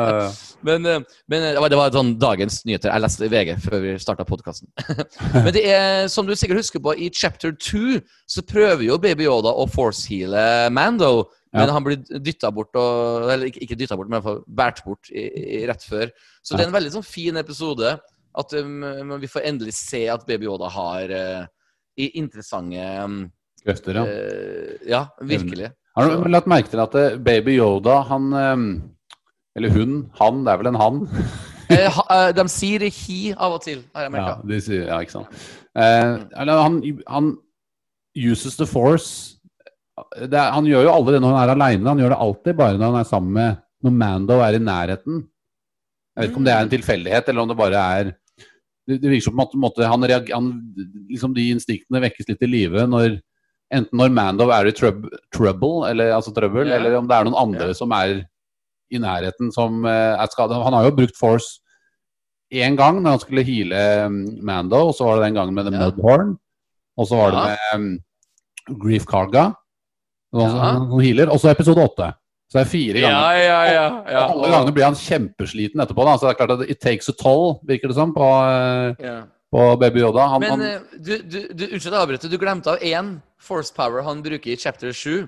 Men, 0.65 0.85
eh, 0.89 1.03
men 1.29 1.43
eh, 1.43 1.53
det 1.53 1.61
var, 1.61 1.69
det 1.69 1.77
var 1.77 1.93
sånn 1.93 2.15
dagens 2.21 2.63
nyheter. 2.65 2.89
Jeg 2.89 3.03
leste 3.03 3.29
VG 3.29 3.51
før 3.61 3.83
vi 3.83 3.93
starta 4.01 4.25
podkasten. 4.25 4.71
men 5.35 5.51
det 5.53 5.61
er, 5.69 6.07
som 6.09 6.25
du 6.25 6.33
sikkert 6.33 6.63
husker 6.63 6.81
på, 6.81 6.95
i 6.97 7.11
chapter 7.13 7.53
2 7.53 7.99
så 8.31 8.43
prøver 8.49 8.87
jo 8.87 8.97
Baby 9.01 9.27
Yoda 9.27 9.53
å 9.53 9.67
forceheale 9.69 10.71
Mando. 10.73 11.27
Men 11.55 11.71
han 11.71 11.85
blir 11.85 12.01
dytta 12.19 12.49
bort, 12.51 12.75
og, 12.75 13.29
eller 13.31 13.47
ikke, 13.47 13.61
ikke 13.63 13.77
dytta 13.79 13.95
bort, 13.95 14.09
men 14.11 14.17
i 14.17 14.19
hvert 14.19 14.27
fall 14.27 14.41
båret 14.59 14.81
bort 14.83 15.11
i, 15.13 15.23
i, 15.23 15.61
rett 15.69 15.85
før. 15.87 16.11
Så 16.43 16.57
det 16.57 16.65
er 16.65 16.71
en 16.71 16.75
veldig 16.75 16.91
sånn 16.97 17.07
fin 17.07 17.39
episode. 17.39 17.93
At 18.35 18.55
um, 18.59 19.13
vi 19.21 19.29
får 19.31 19.45
endelig 19.47 19.77
se 19.77 20.01
at 20.11 20.25
Baby 20.27 20.49
Yoda 20.49 20.67
har 20.73 21.13
uh, 21.15 21.45
interessante 21.95 22.89
um, 23.05 23.21
krefter, 23.63 24.01
ja. 24.01 24.03
Uh, 24.03 24.89
Ja, 24.91 25.05
virkelig. 25.23 25.71
Har 25.95 26.11
du 26.11 26.29
lagt 26.31 26.49
merke 26.51 26.71
til 26.71 26.81
at 26.83 26.95
eh, 26.99 27.17
Baby 27.23 27.57
Yoda, 27.59 28.01
han 28.09 28.31
um, 28.33 28.65
Eller 29.55 29.71
hun, 29.71 29.93
han, 30.19 30.41
det 30.43 30.51
er 30.53 30.61
vel 30.63 30.71
en 30.73 30.81
han? 30.81 31.03
Eh, 31.65 31.89
eh, 31.89 32.27
de 32.37 32.43
sier 32.53 32.83
he 32.93 33.31
av 33.33 33.55
og 33.55 33.63
til, 33.63 33.79
har 33.95 34.03
jeg 34.05 34.11
Ja, 34.11 34.13
merka. 34.13 34.33
de 34.45 34.57
sier, 34.61 34.83
ja 34.85 34.99
ikke 35.01 35.15
sant. 35.15 35.45
Eh, 35.73 36.11
eller 36.37 36.59
han, 36.61 36.75
han 37.09 37.31
uses 38.13 38.53
the 38.59 38.67
force 38.69 39.39
det 40.29 40.37
er, 40.37 40.51
Han 40.53 40.67
gjør 40.69 40.85
jo 40.85 40.91
aldri 40.93 41.15
det 41.15 41.23
når 41.23 41.33
han 41.33 41.41
er 41.41 41.53
aleine, 41.55 41.87
han 41.89 42.03
gjør 42.03 42.13
det 42.13 42.19
alltid 42.27 42.59
bare 42.59 42.77
når 42.77 42.91
han 42.91 42.99
er 42.99 43.07
sammen 43.09 43.33
med 43.39 43.57
Når 43.81 43.95
Mando 43.97 44.37
er 44.45 44.59
i 44.59 44.61
nærheten. 44.61 45.23
Jeg 46.13 46.21
vet 46.21 46.29
ikke 46.29 46.41
om 46.43 46.45
det 46.45 46.53
er 46.53 46.61
en 46.67 46.73
tilfeldighet, 46.75 47.31
eller 47.33 47.41
om 47.41 47.49
det 47.49 47.57
bare 47.63 47.81
er 47.97 48.11
Det, 48.85 48.99
det 49.01 49.09
virker 49.09 49.25
som 49.31 49.41
på 49.41 49.57
en 49.57 49.65
måte 49.65 49.89
han, 49.89 50.05
reager, 50.05 50.35
han 50.37 50.51
liksom 51.09 51.33
De 51.33 51.49
instinktene 51.55 52.03
vekkes 52.05 52.29
litt 52.29 52.45
i 52.45 52.51
live 52.51 52.85
når 52.93 53.17
Enten 53.73 53.97
når 53.97 54.13
Mandow 54.13 54.51
er 54.53 54.69
i 54.69 54.73
trub, 54.77 55.07
trouble, 55.33 55.89
eller, 55.89 56.11
altså 56.13 56.33
trøbbel, 56.35 56.67
yeah. 56.69 56.77
eller 56.77 56.99
om 56.99 57.07
det 57.09 57.17
er 57.17 57.25
noen 57.25 57.37
andre 57.41 57.69
yeah. 57.71 57.77
som 57.77 57.93
er 57.97 58.19
i 58.93 58.99
nærheten 59.01 59.49
som 59.53 59.81
uh, 59.87 60.13
er 60.21 60.29
skadet. 60.29 60.59
Han 60.61 60.75
har 60.77 60.85
jo 60.85 60.97
brukt 60.99 61.17
force 61.17 61.61
én 62.53 62.77
gang 62.77 63.01
når 63.01 63.15
han 63.15 63.23
skulle 63.23 63.45
heale 63.47 63.79
Mandow, 64.09 64.43
Mando, 64.45 64.81
og 64.91 64.97
så 64.97 65.07
var 65.07 65.17
det 65.17 65.29
den 65.29 65.39
gangen 65.39 65.57
med 65.57 65.71
The. 65.71 65.79
Mudhorn. 65.79 66.35
Og 66.95 67.09
så 67.09 67.17
var 67.19 67.33
det 67.33 67.41
med 67.49 67.63
um, 67.75 68.77
Grief 68.79 69.03
Karga, 69.09 69.49
som 70.31 70.93
healer. 71.01 71.31
Og 71.33 71.41
så 71.41 71.51
episode 71.51 71.81
åtte. 71.83 72.13
Så 72.47 72.59
det 72.59 72.61
er 72.61 72.69
fire 72.69 73.01
Ja, 73.01 73.09
ganger. 73.09 73.39
ja, 73.41 73.61
ja. 73.73 73.85
ja. 74.13 74.21
Alle 74.29 74.51
gangene 74.53 74.73
blir 74.77 74.85
han 74.85 74.95
kjempesliten 74.95 75.81
etterpå. 75.81 76.05
Da. 76.05 76.13
Så 76.15 76.27
det 76.27 76.35
er 76.35 76.39
klart 76.39 76.53
at 76.55 76.69
it 76.69 76.79
takes 76.79 77.09
a 77.09 77.15
toll, 77.17 77.57
virker 77.67 77.91
det 77.91 77.97
som, 77.97 78.13
på, 78.15 78.21
uh. 78.23 79.25
På 79.55 79.77
Baby 79.79 79.99
Yoda. 80.03 80.27
Han, 80.27 80.41
Men 80.41 80.49
han, 80.49 80.61
eh, 80.61 80.79
du, 80.99 81.17
du, 81.23 81.39
du, 81.53 81.65
unnskyld 81.69 81.95
å 81.95 82.03
avbryte, 82.03 82.29
du 82.31 82.37
glemte 82.41 82.73
av 82.73 82.83
én 82.83 83.17
force 83.39 83.71
power 83.75 84.03
han 84.03 84.23
bruker 84.25 84.51
i 84.51 84.57
chapter 84.59 84.91
7. 84.91 85.27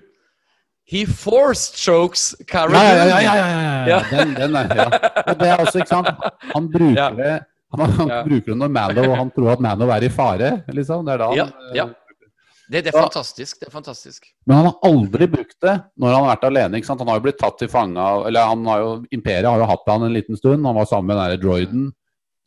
He 0.88 1.04
force 1.06 1.76
chokes 1.76 2.30
Cara 2.48 2.72
ja, 2.72 2.94
ja, 2.96 3.20
ja, 3.20 3.34
ja, 3.36 3.88
ja. 3.88 3.98
Den, 4.08 4.34
den 4.38 4.56
er, 4.56 4.70
ja. 4.72 4.86
Og 5.26 5.34
det 5.36 5.50
er 5.52 5.60
også, 5.60 5.82
ikke 5.84 5.92
sant 5.92 6.28
Han 6.54 6.70
bruker 6.72 7.18
det 7.18 7.34
han, 7.76 7.92
han 7.98 8.12
bruker 8.24 8.54
det 8.54 8.56
når 8.62 8.72
Mando 8.72 9.04
han 9.12 9.32
tror 9.36 9.50
at 9.52 9.64
Mando 9.66 9.90
er 9.92 10.06
i 10.08 10.10
fare, 10.12 10.52
liksom. 10.72 11.04
Det 11.04 11.18
er 11.18 11.20
da 11.20 11.28
han 11.28 11.40
Ja, 11.42 11.48
eh, 11.52 11.74
ja. 11.82 11.88
Det, 12.68 12.82
det 12.84 12.92
er 12.92 12.96
fantastisk. 12.96 13.60
Det 13.60 13.68
er 13.68 13.74
fantastisk. 13.76 14.30
Men 14.48 14.62
han 14.62 14.70
har 14.70 14.88
aldri 14.88 15.28
brukt 15.32 15.56
det 15.64 15.76
når 16.00 16.14
han 16.14 16.24
har 16.24 16.32
vært 16.34 16.48
alene. 16.50 16.80
ikke 16.80 16.90
sant? 16.90 17.04
Han 17.04 17.12
har 17.12 17.20
jo 17.20 17.26
blitt 17.28 17.40
tatt 17.40 17.60
til 17.60 17.70
fange 17.72 18.08
Eller 18.28 18.48
han 18.48 18.66
har 18.68 18.84
jo, 18.84 18.90
Imperiet 19.16 19.48
har 19.48 19.60
jo 19.64 19.70
hatt 19.70 19.92
han 19.92 20.08
en 20.08 20.16
liten 20.16 20.40
stund. 20.40 20.68
Han 20.68 20.76
var 20.76 20.88
sammen 20.90 21.12
med 21.12 21.20
den 21.20 21.36
der 21.36 21.44
droiden, 21.44 21.86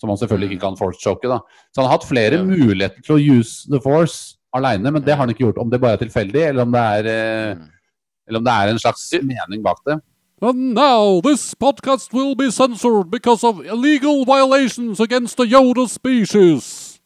som 0.01 0.09
han 0.11 0.19
selvfølgelig 0.19 0.51
ikke 0.57 0.65
kan 0.67 0.77
force-choke. 0.81 1.29
da. 1.29 1.39
Så 1.75 1.81
han 1.83 1.89
har 1.91 1.99
hatt 1.99 2.09
flere 2.09 2.39
Ja. 2.39 2.45
muligheter 2.45 3.03
til 3.05 3.15
å 3.17 3.39
use 3.39 3.67
the 3.71 3.81
force 3.81 4.37
alene, 4.55 4.91
men 4.91 5.03
det 5.03 5.15
har 5.15 5.23
han 5.27 5.29
ikke 5.31 5.45
gjort. 5.47 5.59
Om 5.61 5.71
det 5.71 5.81
bare 5.81 5.93
er 5.99 6.05
tilfeldig, 6.07 6.49
eller 6.49 6.63
om 6.63 6.73
det 6.73 6.81
er, 6.81 7.07
eh, 7.07 7.55
Mm. 7.55 7.69
eller 8.29 8.39
om 8.39 8.45
det 8.45 8.53
er 8.53 8.69
en 8.71 8.79
slags 8.79 9.13
mening 9.23 9.63
bak 9.63 9.77
det. 9.87 10.01
And 10.43 10.73
now 10.75 11.21
this 11.21 11.55
podcast 11.55 12.15
will 12.15 12.35
be 12.35 12.51
censored 12.51 13.11
because 13.11 13.45
of 13.45 13.61
illegal 13.61 14.25
violations 14.25 14.99
against 14.99 15.37
the 15.37 15.45
Yoda 15.45 15.87
species. 15.87 16.99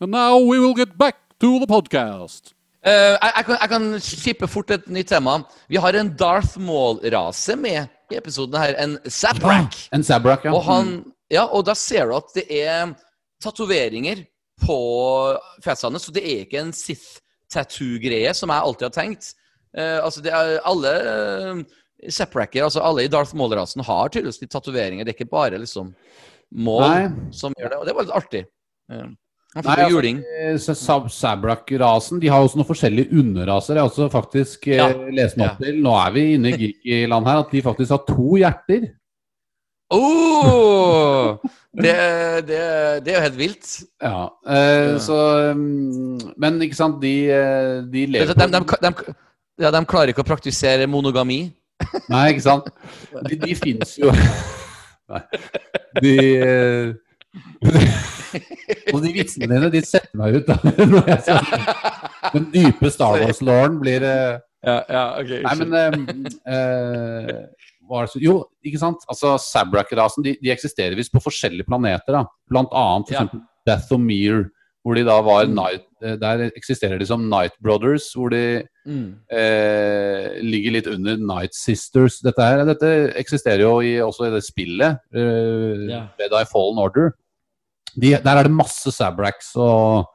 And 0.00 0.10
now 0.12 0.38
we 0.38 0.58
will 0.60 0.74
get 0.74 0.98
back 0.98 1.16
to 1.40 1.58
the 1.58 1.66
podcast. 1.66 2.52
Uh, 2.86 2.90
jeg, 2.90 3.32
jeg, 3.36 3.44
kan, 3.44 3.56
jeg 3.60 3.68
kan 3.68 4.00
skippe 4.00 4.48
fort 4.48 4.70
et 4.70 4.86
nytt 4.88 5.08
tema. 5.08 5.38
Vi 5.68 5.76
har 5.76 5.92
en 6.00 6.14
Darth 6.16 6.58
Maul-rase 6.60 7.56
med 7.56 7.88
i 8.10 8.16
episoden 8.16 8.56
her. 8.56 8.74
En 8.80 8.98
Zaprak. 9.08 9.76
En 9.92 10.02
Zabrak, 10.02 10.44
ja. 10.44 10.52
Og, 10.54 10.62
han, 10.64 11.04
ja, 11.30 11.46
og 11.46 11.64
da 11.68 11.74
ser 11.78 12.10
du 12.10 12.16
at 12.18 12.32
det 12.36 12.46
er 12.60 12.94
tatoveringer 13.42 14.24
på 14.60 14.78
fjesene, 15.64 16.00
så 16.02 16.12
det 16.12 16.24
er 16.26 16.42
ikke 16.44 16.60
en 16.60 16.72
Sith-tattoo-greie, 16.76 18.32
som 18.36 18.52
jeg 18.52 18.66
alltid 18.66 18.88
har 18.90 18.96
tenkt. 18.96 19.30
Uh, 19.76 20.00
altså, 20.04 20.20
det 20.24 20.34
er 20.34 20.58
alle 20.66 20.92
uh, 21.06 21.62
Sepracker, 22.10 22.66
altså 22.66 22.82
alle 22.84 23.06
i 23.06 23.12
Darth 23.12 23.36
Maul-rasen, 23.38 23.84
har 23.86 24.10
tydeligvis 24.10 24.42
litt 24.42 24.52
tatoveringer. 24.52 25.06
Det 25.06 25.14
er 25.14 25.18
ikke 25.20 25.32
bare 25.32 25.60
liksom 25.62 25.92
Maul 26.50 26.82
Nei. 26.82 27.32
som 27.36 27.54
gjør 27.56 27.72
det, 27.72 27.78
og 27.80 27.86
det 27.88 27.96
var 27.96 28.08
litt 28.08 28.16
artig. 28.20 28.44
Uh. 28.90 29.10
Nei, 29.50 29.74
altså, 29.82 30.12
eh, 30.38 30.74
Sab- 30.78 31.08
Sabrak-rasen 31.10 32.20
de 32.22 32.28
har 32.30 32.44
også 32.44 32.60
noen 32.60 32.68
forskjellige 32.68 33.10
underraser. 33.18 33.74
Jeg 33.74 33.82
har 33.82 33.88
også 33.90 34.06
faktisk 34.12 34.68
eh, 34.70 34.78
Ja. 34.78 34.86
lest 35.10 35.36
meg 35.40 35.50
opp 35.50 35.58
til, 35.64 35.80
nå 35.82 35.94
er 36.06 36.12
vi 36.14 36.22
inne 36.36 36.52
i 36.52 36.58
geeky-land 36.60 37.26
her, 37.26 37.40
at 37.42 37.50
de 37.50 37.62
faktisk 37.66 37.90
har 37.96 38.04
to 38.06 38.36
hjerter. 38.38 38.86
Oh! 39.90 41.38
Det, 41.74 41.94
det, 42.48 42.60
det 43.04 43.12
er 43.12 43.16
jo 43.16 43.24
helt 43.26 43.38
vilt. 43.38 43.72
Ja, 44.02 44.28
eh, 44.46 44.98
så 45.02 45.16
mm, 45.56 46.34
Men 46.36 46.62
ikke 46.62 46.78
sant, 46.78 47.00
de, 47.02 47.14
eh, 47.30 47.80
de 47.92 48.06
lever 48.06 48.34
de, 48.34 48.46
de, 48.46 48.62
de, 48.86 49.14
ja, 49.60 49.70
de 49.70 49.84
klarer 49.88 50.12
ikke 50.12 50.24
å 50.24 50.30
praktisere 50.30 50.88
monogami. 50.90 51.42
Nei, 52.12 52.30
ikke 52.34 52.44
sant? 52.44 52.70
De, 53.28 53.36
de 53.40 53.54
fins 53.56 53.94
jo 54.00 54.12
Nei. 55.10 55.22
De 56.00 56.12
eh, 56.38 56.92
Og 58.92 59.00
de 59.02 59.12
vitsene 59.14 59.48
dine, 59.48 59.70
de 59.72 59.80
setter 59.86 60.12
meg 60.18 60.36
ut. 60.38 60.50
da. 60.50 60.56
Den 62.34 62.46
dype 62.52 62.90
Star 62.92 63.18
Wars-låren 63.18 63.80
blir 63.82 64.04
eh, 64.06 64.38
Ja, 64.66 64.76
ja, 64.92 65.04
ok. 65.22 65.30
Nei, 65.46 65.54
men 65.56 65.72
eh, 65.80 66.54
eh, 66.54 67.34
hva 67.90 68.04
er 68.04 68.06
det 68.06 68.12
så, 68.14 68.20
Jo, 68.22 68.36
ikke 68.64 68.78
sant? 68.78 69.02
Altså, 69.10 69.34
Sabrak-rasen 69.42 70.22
de, 70.24 70.36
de 70.40 70.52
eksisterer 70.54 70.94
visst 70.96 71.12
på 71.12 71.20
forskjellige 71.24 71.66
planeter. 71.66 72.12
da. 72.14 72.24
Blant 72.48 72.70
annet 72.72 73.08
for 73.10 73.28
Ja. 73.34 73.44
Dathomir 73.66 74.46
Hvor 74.82 74.94
de 74.96 75.02
da 75.04 75.20
var 75.20 75.44
Mm. 75.44 75.54
Night, 75.58 75.82
eh, 76.02 76.14
Der 76.16 76.50
eksisterer 76.56 76.98
de 76.98 77.04
som 77.04 77.28
Night 77.28 77.52
Brothers, 77.60 78.14
hvor 78.16 78.30
de 78.30 78.62
Mm. 78.86 79.16
eh, 79.30 80.40
ligger 80.40 80.72
litt 80.72 80.86
under 80.86 81.18
Night 81.18 81.52
Sisters. 81.54 82.20
Dette, 82.24 82.38
her, 82.40 82.64
dette 82.64 83.12
eksisterer 83.14 83.60
jo 83.60 83.80
i, 83.84 83.98
også 84.00 84.28
i 84.28 84.30
det 84.30 84.42
spillet, 84.42 84.98
eh, 85.14 85.84
Ja. 85.90 86.06
Jedi 86.18 86.44
Fallen 86.50 86.78
Order. 86.78 87.12
De, 87.98 88.12
der 88.16 88.36
er 88.38 88.42
det 88.44 88.52
masse 88.52 88.90
Sabracks 88.90 89.52
og 89.56 90.06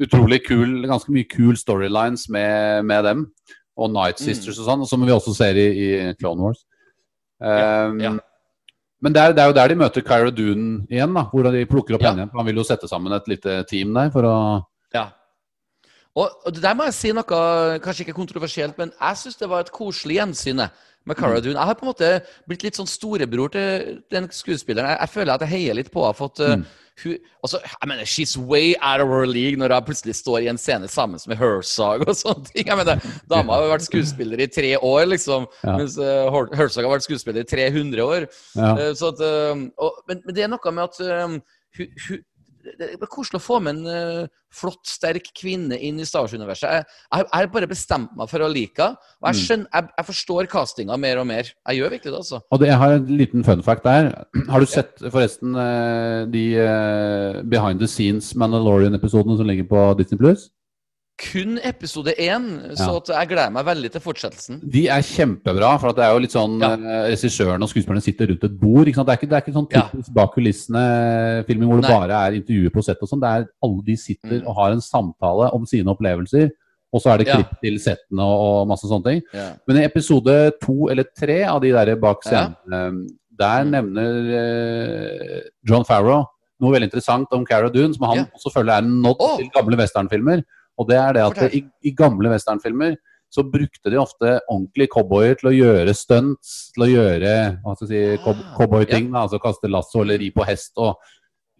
utrolig 0.00 0.46
kul, 0.46 0.82
ganske 0.86 1.10
mye 1.12 1.28
kul 1.28 1.54
storylines 1.56 2.28
med, 2.30 2.84
med 2.86 3.04
dem. 3.04 3.26
Og 3.76 3.90
Night 3.92 4.16
Mm. 4.18 4.24
Sisters 4.32 4.58
og 4.60 4.66
sånn, 4.66 4.86
som 4.88 5.00
vi 5.04 5.12
også 5.12 5.34
ser 5.36 5.54
i, 5.60 5.68
i 6.08 6.14
Clone 6.14 6.40
Wars. 6.40 6.64
Um, 7.40 8.00
ja. 8.00 8.10
Men 9.00 9.14
det 9.16 9.20
er, 9.22 9.32
det 9.32 9.40
er 9.42 9.46
jo 9.48 9.56
der 9.56 9.68
de 9.72 9.76
møter 9.80 10.02
Kyra 10.04 10.30
Dune 10.30 10.86
igjen, 10.92 11.14
da, 11.16 11.22
hvor 11.32 11.46
de 11.50 11.62
plukker 11.66 11.94
opp 11.96 12.02
Ja. 12.04 12.10
henne 12.12 12.26
igjen. 12.26 12.34
Han 12.36 12.46
vil 12.50 12.56
jo 12.60 12.64
sette 12.68 12.88
sammen 12.90 13.12
et 13.16 13.28
lite 13.32 13.62
team 13.70 13.94
der 13.96 14.10
for 14.12 14.22
å 14.28 14.34
Ja. 14.94 15.06
Og, 16.16 16.28
og 16.44 16.52
det 16.52 16.60
der 16.62 16.74
må 16.74 16.84
jeg 16.88 16.94
si 16.98 17.12
noe 17.14 17.24
kanskje 17.80 18.04
ikke 18.04 18.16
kontroversielt, 18.18 18.76
men 18.78 18.90
jeg 19.00 19.16
syns 19.16 19.36
det 19.40 19.48
var 19.48 19.60
et 19.64 19.70
koselig 19.72 20.16
gjensyn 20.18 20.58
med 21.06 21.16
Cara 21.16 21.38
Mm. 21.38 21.42
Dune. 21.44 21.54
Jeg 21.56 21.66
har 21.70 21.74
på 21.78 21.86
en 21.86 21.92
måte 21.94 22.10
blitt 22.50 22.62
litt 22.66 22.76
sånn 22.76 22.86
storebror 22.90 23.48
til 23.54 24.02
den 24.10 24.28
skuespilleren. 24.28 24.90
Jeg, 24.90 24.98
jeg 25.00 25.08
føler 25.14 25.32
at 25.32 25.40
jeg 25.46 25.48
heier 25.54 25.74
litt 25.78 25.90
på 25.94 26.02
henne. 26.04 26.18
Fått, 26.18 26.40
uh, 26.40 26.56
Mm. 26.56 26.64
Hun, 27.04 27.16
altså, 27.44 27.60
jeg 27.64 27.88
mener, 27.90 28.04
She's 28.08 28.34
way 28.38 28.74
out 28.80 29.00
of 29.04 29.08
her 29.08 29.26
league 29.26 29.56
når 29.60 29.74
hun 29.74 29.86
plutselig 29.88 30.14
står 30.18 30.44
i 30.44 30.48
en 30.52 30.58
scene 30.58 30.88
sammen 30.88 31.20
med 31.30 31.38
Herzog 31.40 32.04
og 32.08 32.16
sånne 32.16 32.46
ting. 32.50 32.66
Jeg 32.66 32.76
mener, 32.80 33.00
Dama 33.30 33.58
har 33.60 33.70
vært 33.74 33.86
skuespiller 33.88 34.40
i 34.40 34.48
tre 34.50 34.74
år, 34.78 35.04
liksom, 35.10 35.46
Ja. 35.64 35.76
mens 35.76 35.98
uh, 35.98 36.30
Herzog 36.56 36.84
har 36.86 36.94
vært 36.96 37.06
skuespiller 37.08 37.44
i 37.44 37.48
300 37.48 38.04
år. 38.04 38.28
ja. 38.56 38.72
Uh, 38.76 38.92
Så 38.94 39.12
at, 39.14 39.20
uh, 39.24 39.64
og, 39.78 40.02
men, 40.08 40.22
men 40.26 40.34
det 40.36 40.44
er 40.44 40.52
noe 40.52 40.72
med 40.74 40.84
at 40.88 41.00
eh, 41.04 41.26
hun, 41.78 41.88
hun, 42.08 42.18
det 42.78 42.90
er 42.94 43.10
koselig 43.10 43.40
å 43.40 43.44
få 43.44 43.58
med 43.64 43.80
en 43.80 43.86
uh, 44.22 44.28
flott, 44.54 44.80
sterk 44.86 45.30
kvinne 45.36 45.78
inn 45.78 45.98
i 46.00 46.06
Star 46.08 46.24
Wars-universet. 46.26 46.68
Jeg, 46.68 46.84
jeg, 46.86 47.24
jeg 47.26 47.34
har 47.40 47.50
bare 47.54 47.68
bestemt 47.70 48.14
meg 48.18 48.30
for 48.30 48.44
å 48.44 48.50
like 48.50 48.78
henne. 48.82 48.98
Og 49.20 49.28
jeg, 49.30 49.36
Mm. 49.40 49.42
skjønner, 49.46 49.68
jeg, 49.74 49.88
jeg 49.98 50.08
forstår 50.10 50.48
castinga 50.50 50.96
mer 51.00 51.18
og 51.22 51.26
mer. 51.30 51.50
Jeg 51.68 51.80
gjør 51.80 51.92
virkelig 51.96 52.12
det, 52.12 52.20
altså. 52.22 52.40
Og 52.50 52.60
det, 52.62 52.68
jeg 52.70 52.80
har 52.82 52.94
en 52.98 53.10
liten 53.20 53.44
fun 53.44 53.62
fact 53.66 53.84
der. 53.84 54.10
Har 54.48 54.60
du 54.60 54.66
sett 54.70 55.02
forresten 55.10 55.54
eh, 55.56 56.22
de 56.30 56.44
uh, 56.60 57.42
behind 57.44 57.80
the 57.80 57.88
scenes 57.90 58.32
Mandalorian-episodene 58.34 59.36
som 59.38 59.46
ligger 59.46 59.68
på 59.70 59.84
Disney 59.98 60.18
Plus? 60.20 60.48
Kun 61.20 61.58
episode 61.62 62.14
én, 62.18 62.46
så 62.78 62.86
Ja. 62.88 62.96
at 62.96 63.08
jeg 63.12 63.28
gleder 63.28 63.52
meg 63.52 63.66
veldig 63.66 63.90
til 63.92 64.00
fortsettelsen. 64.00 64.60
De 64.72 64.86
er 64.88 65.02
kjempebra, 65.04 65.78
for 65.78 65.90
at 65.90 65.96
det 65.96 66.04
er 66.06 66.12
jo 66.14 66.18
litt 66.24 66.32
sånn 66.32 66.54
Ja. 66.62 66.72
eh, 66.72 67.10
Regissøren 67.12 67.62
og 67.62 67.68
skuespillerne 67.68 68.02
sitter 68.02 68.26
rundt 68.28 68.44
et 68.44 68.58
bord. 68.60 68.86
Det, 68.86 68.96
er 68.96 69.16
ikke, 69.18 69.28
det 69.28 69.36
er 69.36 69.42
ikke 69.44 69.52
sånn 69.58 69.68
Ja. 69.70 69.90
bak 70.14 70.34
kulissene-filming 70.34 71.68
hvor 71.68 71.80
det 71.80 71.88
Nei. 71.90 71.98
bare 71.98 72.16
er 72.26 72.40
intervjuer 72.40 72.72
på 72.72 72.82
sett 72.84 72.98
og 73.02 73.08
sånn. 73.10 73.20
Det 73.20 73.28
er 73.28 73.48
alle 73.62 73.82
de 73.84 73.96
sitter 73.96 74.40
Mm. 74.40 74.46
og 74.48 74.56
har 74.56 74.72
en 74.72 74.80
samtale 74.80 75.52
om 75.52 75.66
sine 75.66 75.86
opplevelser. 75.86 76.50
Og 76.92 77.00
så 77.02 77.12
er 77.14 77.18
det 77.18 77.26
klipp 77.28 77.60
til 77.62 77.78
settene 77.78 78.18
og, 78.24 78.62
og 78.62 78.68
masse 78.68 78.82
sånne 78.88 79.04
ting. 79.04 79.22
Men 79.68 79.76
i 79.76 79.84
episode 79.84 80.52
to 80.60 80.88
eller 80.90 81.04
tre 81.16 81.44
av 81.44 81.60
de 81.60 81.70
der 81.70 81.94
bak 81.96 82.22
scenen, 82.24 82.56
eh, 82.72 82.90
der 83.38 83.64
Mm. 83.64 83.70
nevner 83.70 84.34
eh, 84.40 85.40
John 85.64 85.84
Farrow 85.84 86.24
noe 86.60 86.72
veldig 86.74 86.90
interessant 86.90 87.26
om 87.32 87.44
Cara 87.46 87.70
Dune, 87.70 87.94
som 87.94 88.06
han 88.10 88.26
også 88.36 88.52
føler 88.52 88.72
er 88.74 88.78
en 88.82 89.00
nod 89.00 89.16
oh. 89.18 89.36
til 89.38 89.48
gamle 89.54 89.76
westernfilmer. 89.78 90.42
Og 90.80 90.88
det 90.88 90.96
er 90.96 91.16
det 91.18 91.22
at 91.26 91.54
i, 91.54 91.60
i 91.84 91.92
gamle 91.96 92.32
westernfilmer 92.32 92.96
så 93.30 93.44
brukte 93.46 93.92
de 93.92 93.98
ofte 94.00 94.38
ordentlige 94.50 94.90
cowboyer 94.90 95.36
til 95.38 95.50
å 95.50 95.54
gjøre 95.54 95.92
stunts, 95.94 96.54
til 96.74 96.82
å 96.86 96.88
gjøre 96.90 97.34
hva 97.62 97.74
skal 97.76 97.86
jeg 97.92 98.16
si, 98.18 98.24
Ah, 98.26 98.56
cowboyting, 98.56 99.10
Ja. 99.12 99.22
altså 99.26 99.38
kaste 99.42 99.70
lasso 99.70 100.00
eller 100.02 100.18
ri 100.18 100.30
på 100.34 100.46
hest 100.48 100.72
og 100.82 100.96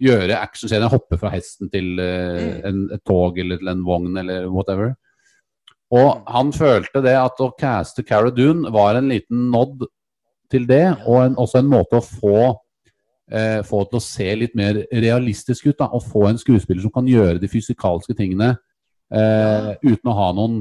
gjøre 0.01 0.41
actionscener, 0.41 0.89
hoppe 0.91 1.19
fra 1.21 1.31
hesten 1.31 1.71
til 1.71 1.93
Mm. 2.01 2.65
en, 2.65 2.81
et 2.97 3.05
tog 3.05 3.39
eller 3.39 3.59
til 3.61 3.69
en 3.69 3.85
vogn 3.85 4.17
eller 4.19 4.49
whatever. 4.49 4.97
Og 5.93 6.17
Mm. 6.17 6.25
han 6.27 6.53
følte 6.53 7.03
det 7.03 7.15
at 7.17 7.39
å 7.39 7.53
caste 7.59 8.03
Cara 8.07 8.31
Dune 8.31 8.71
var 8.73 8.97
en 8.97 9.09
liten 9.09 9.51
nod 9.51 9.87
til 10.51 10.67
det, 10.67 10.97
og 11.07 11.23
en, 11.27 11.35
også 11.37 11.59
en 11.59 11.69
måte 11.71 12.01
å 12.01 12.03
få 12.03 12.57
eh, 13.33 13.63
få 13.63 13.85
til 13.89 13.99
å 14.01 14.03
se 14.03 14.35
litt 14.35 14.57
mer 14.57 14.75
realistisk 14.93 15.69
ut. 15.69 15.77
Da, 15.79 15.87
og 15.87 16.03
få 16.03 16.29
en 16.29 16.39
skuespiller 16.39 16.83
som 16.83 16.91
kan 16.91 17.07
gjøre 17.07 17.39
de 17.39 17.47
fysikalske 17.47 18.17
tingene 18.17 18.57
eh, 19.13 19.71
uten 19.85 20.11
å 20.11 20.17
ha 20.17 20.29
noen 20.37 20.59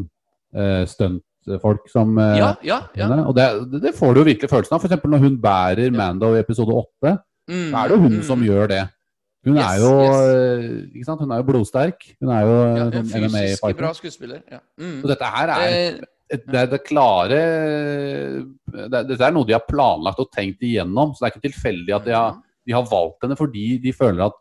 eh, 0.55 0.83
stuntfolk 0.89 1.89
som 1.91 2.17
eh, 2.19 2.37
ja, 2.41 2.51
ja. 2.65 2.79
ja. 2.97 3.09
Og 3.25 3.33
det, 3.37 3.47
det- 3.81 3.95
får 3.97 4.13
du 4.15 4.21
jo 4.23 4.27
virkelig 4.31 4.49
følelsen 4.51 4.75
av. 4.77 4.85
F.eks. 4.85 5.03
når 5.05 5.23
hun 5.25 5.37
bærer 5.41 5.91
Mando 5.95 6.33
i 6.35 6.39
episode 6.43 6.75
åtte, 6.83 7.17
Mm, 7.49 7.71
så 7.71 7.77
er 7.79 7.87
det 7.89 7.95
jo 7.95 8.01
hun 8.03 8.11
mm. 8.19 8.23
som 8.27 8.41
gjør 8.45 8.67
det. 8.69 8.81
Hun 9.47 9.55
Yes, 9.57 9.65
er 9.65 9.77
jo 9.81 9.93
yes. 10.03 11.07
eh? 11.07 11.15
Hun 11.17 11.31
er 11.33 11.39
jo 11.39 11.45
blodsterk. 11.47 12.03
Hun 12.21 12.29
er 12.35 12.41
jo 12.45 12.51
ja, 12.59 12.83
eh, 12.83 12.91
sånn 12.93 13.07
Fysisk 13.09 13.23
MMA-fighter. 13.33 13.77
bra 13.79 13.89
skuespiller. 13.97 14.41
Ja. 14.53 14.59
Mm. 14.77 14.99
Så 15.01 15.09
dette 15.09 15.29
her 15.33 15.49
er 15.55 15.63
Eh, 15.65 15.99
et, 16.29 16.43
det, 16.45 16.61
det 16.69 16.79
klare 16.85 17.39
det, 18.69 19.01
Dette 19.09 19.17
er 19.25 19.33
noe 19.33 19.47
de 19.49 19.55
har 19.57 19.65
planlagt 19.65 20.21
og 20.21 20.29
tenkt 20.35 20.61
igjennom. 20.61 21.15
Så 21.15 21.23
det 21.23 21.29
er 21.31 21.33
ikke 21.33 21.47
tilfeldig 21.49 21.95
at 21.97 22.05
de 22.05 22.13
har, 22.13 22.37
de 22.69 22.75
har 22.77 22.85
valgt 22.91 23.25
henne 23.25 23.39
fordi 23.39 23.65
de 23.81 23.95
føler 23.97 24.27
at 24.27 24.37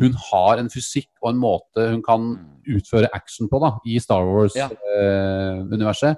hun 0.00 0.14
har 0.32 0.58
en 0.62 0.70
fysikk 0.72 1.08
og 1.22 1.30
en 1.34 1.40
måte 1.42 1.88
hun 1.92 2.02
kan 2.02 2.30
utføre 2.68 3.10
action 3.12 3.48
på 3.50 3.58
da, 3.60 3.74
i 3.86 3.98
Star 4.00 4.22
Mm. 4.24 4.48
Ja. 4.56 4.68
Wars-universet. 4.68 6.16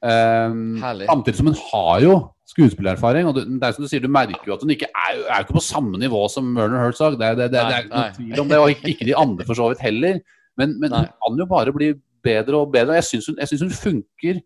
Um, 0.00 0.76
Herlig. 0.78 1.06
samtidig 1.08 1.36
som 1.40 1.46
hun 1.50 1.56
har 1.72 2.00
jo 2.04 2.12
skuespillererfaring. 2.48 3.26
Og 3.26 3.34
det, 3.34 3.46
det 3.58 3.66
er 3.66 3.72
som 3.74 3.84
du 3.84 3.88
sier, 3.90 4.00
du 4.04 4.08
merker 4.12 4.46
jo 4.46 4.54
at 4.54 4.62
hun 4.62 4.70
ikke 4.70 4.86
er, 4.94 5.22
er 5.26 5.42
ikke 5.42 5.56
på 5.56 5.64
samme 5.64 5.98
nivå 5.98 6.20
som 6.30 6.52
Werner 6.56 6.84
Herzog. 6.84 7.16
Det, 7.18 7.26
er- 7.26 7.34
det, 7.40 7.48
nei, 7.52 7.64
det 7.64 7.74
er 7.74 7.82
ikke 7.82 7.96
noe 7.96 8.12
tvil 8.18 8.40
om 8.44 8.48
det, 8.52 8.58
og 8.62 8.70
ikke, 8.74 8.92
ikke 8.92 9.08
de 9.08 9.16
andre 9.18 9.46
for 9.48 9.58
så 9.58 9.70
vidt 9.72 9.82
heller. 9.82 10.20
Men, 10.58 10.76
men 10.80 10.94
hun 10.94 11.08
kan 11.10 11.38
jo 11.42 11.46
bare 11.50 11.72
bli 11.74 11.92
bedre 12.24 12.60
og 12.62 12.72
bedre. 12.74 12.94
Jeg 12.98 13.04
syns 13.08 13.26
hun, 13.30 13.36
jeg 13.42 13.48
synes 13.48 13.62
hun 13.66 13.74
funker 13.74 14.40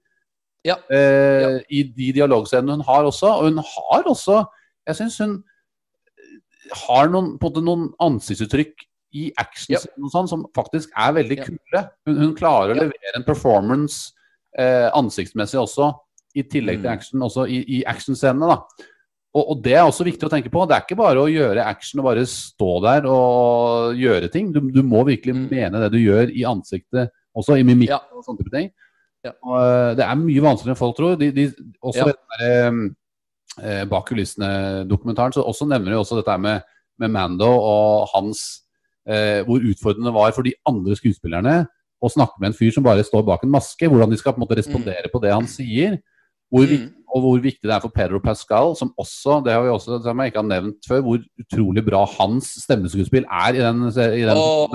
Ja. 0.64 0.76
eh, 0.94 1.42
Ja. 1.42 1.58
i 1.70 1.82
de 1.90 2.12
dialogscenene 2.14 2.76
hun 2.78 2.84
har 2.86 3.02
også. 3.10 3.26
Og 3.26 3.48
hun 3.50 3.58
har 3.58 4.02
også 4.06 4.44
Jeg 4.86 4.96
syns 4.98 5.18
hun 5.18 5.42
har 6.86 7.08
noen, 7.12 7.38
på 7.38 7.46
en 7.48 7.52
måte 7.52 7.64
noen 7.64 7.88
ansiktsuttrykk 8.00 8.86
i 9.14 9.26
action 9.36 9.76
og 9.76 10.10
sånn, 10.10 10.28
som 10.28 10.46
faktisk 10.56 10.88
er 10.96 11.12
veldig 11.12 11.36
Ja. 11.38 11.44
kule. 11.44 11.82
Hun, 12.06 12.16
hun 12.16 12.34
klarer 12.34 12.72
å 12.74 12.78
levere 12.80 13.16
en 13.16 13.24
performance 13.24 14.12
eh, 14.58 14.90
ansiktsmessig 14.92 15.58
også, 15.60 15.94
i 16.34 16.42
tillegg 16.42 16.80
til 16.80 16.88
Mm. 16.88 16.92
action, 16.92 17.20
også 17.20 17.46
i, 17.48 17.64
i 17.80 17.84
actionscenene. 17.84 18.48
da. 18.48 18.86
Og, 19.34 19.50
og 19.50 19.62
det 19.62 19.72
er 19.72 19.84
også 19.84 20.04
viktig 20.04 20.24
å 20.28 20.30
tenke 20.32 20.50
på. 20.52 20.66
Det 20.68 20.76
er 20.76 20.82
ikke 20.84 20.96
bare 20.96 21.16
å 21.20 21.28
gjøre 21.32 21.64
action 21.64 22.00
og 22.00 22.04
bare 22.10 22.24
stå 22.28 22.82
der 22.84 23.06
og 23.08 23.94
gjøre 23.96 24.30
ting. 24.32 24.50
Du, 24.52 24.60
du 24.60 24.82
må 24.82 25.04
virkelig 25.08 25.34
Mm. 25.34 25.48
mene 25.50 25.80
det 25.80 25.92
du 25.92 25.98
gjør 25.98 26.28
i 26.36 26.44
ansiktet, 26.44 27.10
også 27.36 27.56
i 27.58 27.62
mimikk 27.64 27.88
Ja. 27.88 28.00
og 28.12 28.24
sånne 28.24 28.38
type 28.44 28.50
ting. 28.52 28.70
Ja. 29.24 29.32
Og, 29.42 29.56
eh, 29.60 29.94
det 29.94 30.04
er 30.04 30.16
mye 30.16 30.40
vanskeligere 30.44 30.74
enn 30.76 30.82
folk 30.82 30.96
tror. 30.96 31.16
De, 31.18 31.30
de, 31.30 31.46
også 31.82 31.96
Ja. 31.96 32.04
den 32.04 32.14
der, 32.38 32.94
eh, 33.60 33.82
Bak 33.90 34.08
kulissene-dokumentaren 34.08 35.34
så 35.36 35.44
også 35.44 35.68
nevner 35.68 35.92
de 35.92 36.00
også 36.00 36.20
dette 36.20 36.38
med, 36.40 36.64
med 37.00 37.12
Mando 37.12 37.50
og 37.50 38.08
hans 38.14 38.62
eh, 39.08 39.42
Hvor 39.46 39.60
utfordrende 39.60 40.08
det 40.10 40.16
var 40.16 40.34
for 40.36 40.46
de 40.46 40.54
andre 40.68 40.96
skuespillerne 40.96 41.62
å 42.02 42.10
snakke 42.10 42.40
med 42.42 42.50
en 42.50 42.56
fyr 42.58 42.72
som 42.74 42.84
bare 42.84 43.04
står 43.06 43.22
bak 43.26 43.44
en 43.46 43.52
maske. 43.54 43.86
Hvordan 43.86 44.10
de 44.10 44.18
skal 44.18 44.34
på 44.34 44.40
en 44.40 44.44
måte 44.46 44.58
respondere 44.58 45.10
på 45.12 45.20
det 45.22 45.30
han 45.30 45.46
sier. 45.46 46.00
Hvor, 46.52 46.66
Mm. 46.68 46.90
og 47.08 47.20
hvor 47.24 47.38
viktig 47.40 47.64
det 47.64 47.72
er 47.72 47.80
for 47.80 47.88
Pedro 47.94 48.18
Pascal, 48.20 48.74
som 48.76 48.92
også 48.98 49.42
Det 49.44 49.52
har 49.54 49.62
vi 49.62 49.70
også, 49.72 50.02
som 50.02 50.18
jeg 50.18 50.26
ikke 50.32 50.42
har 50.42 50.50
nevnt 50.50 50.84
før, 50.86 51.00
hvor 51.00 51.22
utrolig 51.40 51.84
bra 51.86 52.04
hans 52.18 52.50
stemmeskuespill 52.60 53.24
er 53.24 53.54
i 53.54 53.62
den, 53.62 53.86
i 53.88 54.26
den 54.26 54.36
oh. 54.36 54.68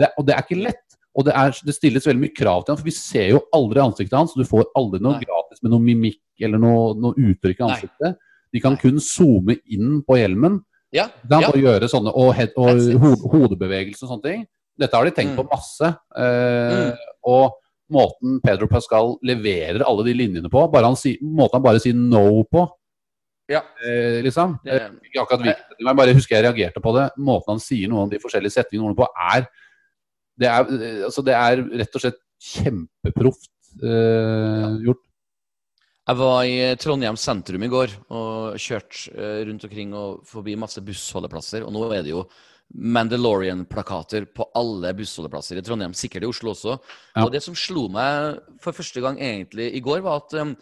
Det, 0.00 0.10
og 0.18 0.26
det 0.26 0.34
er 0.34 0.42
ikke 0.44 0.60
lett. 0.60 0.98
Og 1.16 1.24
det, 1.24 1.32
er, 1.34 1.50
det 1.64 1.74
stilles 1.74 2.04
veldig 2.06 2.20
mye 2.26 2.34
krav 2.36 2.64
til 2.66 2.74
ham, 2.74 2.78
for 2.80 2.84
vi 2.84 2.92
ser 2.92 3.30
jo 3.30 3.40
aldri 3.56 3.80
ansiktet 3.80 4.12
hans. 4.18 4.34
Du 4.36 4.44
får 4.44 4.66
aldri 4.76 5.00
noe 5.00 5.16
Nei. 5.16 5.24
gratis 5.24 5.62
med 5.64 5.72
noe 5.72 5.80
mimikk 5.80 6.20
eller 6.44 6.58
noe, 6.60 6.94
noe 7.00 7.14
uttrykk 7.16 7.60
i 7.60 7.64
Nei. 7.64 7.70
ansiktet. 7.72 8.18
De 8.52 8.60
kan 8.60 8.72
Nei. 8.76 8.80
kun 8.82 9.00
zoome 9.00 9.56
inn 9.72 10.02
på 10.06 10.18
hjelmen 10.20 10.60
Ja, 10.92 11.08
ja. 11.30 11.40
og 11.48 11.56
gjøre 11.56 11.88
sånne 11.88 12.12
og, 12.14 12.34
head, 12.36 12.52
og 12.56 12.82
ho 13.00 13.14
hodebevegelser 13.32 14.04
og 14.04 14.10
sånne 14.12 14.22
ting. 14.28 14.46
Dette 14.78 14.92
har 14.94 15.04
de 15.08 15.10
tenkt 15.16 15.32
Mm. 15.32 15.36
på 15.40 15.48
masse. 15.50 15.88
Eh, 16.16 16.92
Mm. 16.92 16.96
Og 17.26 17.52
måten 17.90 18.40
Pedro 18.44 18.66
Pascal 18.68 19.16
leverer 19.24 19.80
alle 19.86 20.04
de 20.04 20.12
linjene 20.12 20.50
på, 20.50 20.70
bare 20.70 20.84
han 20.84 20.96
si, 20.96 21.16
måten 21.22 21.54
han 21.54 21.62
bare 21.62 21.80
sier 21.80 21.94
no 21.94 22.44
på, 22.44 22.68
Ja. 23.48 23.62
eh, 23.82 24.20
liksom. 24.22 24.58
Det- 24.64 24.90
ikke 25.04 25.22
akkurat 25.24 25.40
viktig, 25.40 25.76
men 25.80 25.86
jeg 25.86 25.96
bare 25.96 26.14
husker 26.14 26.36
jeg 26.36 26.44
reagerte 26.44 26.82
på 26.82 26.92
det. 26.94 27.10
Måten 27.18 27.48
han 27.48 27.58
sier 27.58 27.88
noen 27.88 28.02
av 28.04 28.10
de 28.10 28.18
forskjellige 28.18 28.52
setningene 28.52 28.94
på, 28.94 29.06
er 29.32 29.46
det 30.40 30.48
er, 30.50 30.70
eh, 30.76 31.02
altså 31.08 31.24
det 31.24 31.36
er 31.36 31.62
rett 31.82 31.98
og 31.98 32.04
slett 32.04 32.22
kjempeproft 32.46 33.52
eh, 33.82 34.72
gjort. 34.84 35.02
Jeg 36.06 36.18
var 36.20 36.40
i 36.46 36.58
Trondheim 36.78 37.16
sentrum 37.18 37.64
i 37.66 37.70
går 37.70 37.94
og 38.14 38.60
kjørte 38.62 39.10
eh, 39.10 39.40
rundt 39.48 39.64
omkring 39.66 39.94
og 39.96 40.20
forbi 40.28 40.54
masse 40.58 40.82
bussholdeplasser. 40.84 41.64
Og 41.66 41.74
nå 41.74 41.88
er 41.90 42.04
det 42.06 42.12
jo 42.12 42.26
Mandalorian-plakater 42.74 44.26
på 44.34 44.46
alle 44.58 44.92
bussholdeplasser 44.98 45.58
i 45.58 45.64
Trondheim, 45.66 45.94
sikkert 45.94 46.26
i 46.26 46.30
Oslo 46.30 46.52
også. 46.52 46.76
Ja. 47.14 47.24
Og 47.24 47.32
det 47.34 47.42
som 47.44 47.58
slo 47.58 47.86
meg 47.92 48.40
for 48.62 48.76
første 48.76 49.02
gang 49.02 49.20
egentlig 49.22 49.70
i 49.74 49.82
går, 49.82 50.02
var 50.06 50.24
at 50.24 50.34
um, 50.42 50.56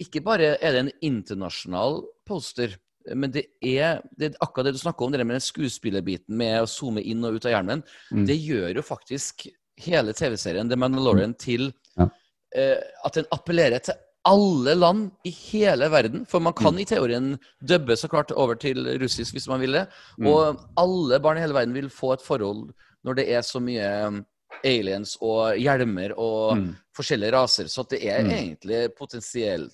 ikke 0.00 0.22
bare 0.24 0.54
er 0.60 0.76
det 0.76 0.82
en 0.84 0.92
internasjonal 1.10 2.02
poster 2.28 2.76
Men 3.14 3.30
det 3.32 3.46
er, 3.64 4.02
det 4.18 4.30
er 4.32 4.36
akkurat 4.40 4.64
det 4.68 4.74
du 4.76 4.78
snakker 4.82 5.06
om, 5.06 5.12
det 5.12 5.24
med 5.26 5.34
den 5.38 5.40
skuespillerbiten 5.40 6.36
med 6.36 6.60
å 6.62 6.66
zoome 6.68 7.00
inn 7.02 7.24
og 7.24 7.34
ut 7.38 7.46
av 7.46 7.52
hjelmen. 7.52 7.82
Mm. 8.12 8.26
Det 8.26 8.36
gjør 8.36 8.74
jo 8.76 8.82
faktisk 8.82 9.46
hele 9.80 10.12
TV-serien 10.12 10.68
The 10.68 10.76
Mandalorian 10.76 11.34
til 11.38 11.72
Ja. 11.96 12.08
eh, 12.54 12.76
at 13.04 13.14
den 13.14 13.24
appellerer 13.32 13.80
til 13.82 13.94
alle 14.26 14.74
land 14.76 15.10
i 15.24 15.30
hele 15.30 15.88
verden. 15.88 16.26
For 16.26 16.40
man 16.40 16.52
Mm. 16.52 16.62
kan 16.62 16.78
i 16.78 16.84
teorien 16.84 17.38
dubbe 17.64 17.96
så 17.96 18.08
klart 18.08 18.30
over 18.36 18.54
til 18.54 18.84
russisk 19.00 19.32
hvis 19.34 19.48
man 19.48 19.60
vil 19.60 19.72
det. 19.72 19.86
Mm. 20.18 20.26
Og 20.26 20.60
alle 20.76 21.18
barn 21.20 21.38
i 21.38 21.40
hele 21.40 21.54
verden 21.54 21.72
vil 21.72 21.88
få 21.88 22.12
et 22.12 22.20
forhold 22.22 22.72
når 23.04 23.14
det 23.16 23.28
er 23.30 23.40
så 23.40 23.60
mye 23.62 24.06
um, 24.08 24.26
aliens 24.62 25.16
og 25.22 25.56
hjelmer 25.56 26.12
og 26.18 26.56
Mm. 26.58 26.76
forskjellige 26.94 27.32
raser. 27.32 27.64
Så 27.64 27.88
det 27.88 28.04
er 28.04 28.22
Mm. 28.24 28.30
egentlig 28.30 28.94
potensielt 28.94 29.72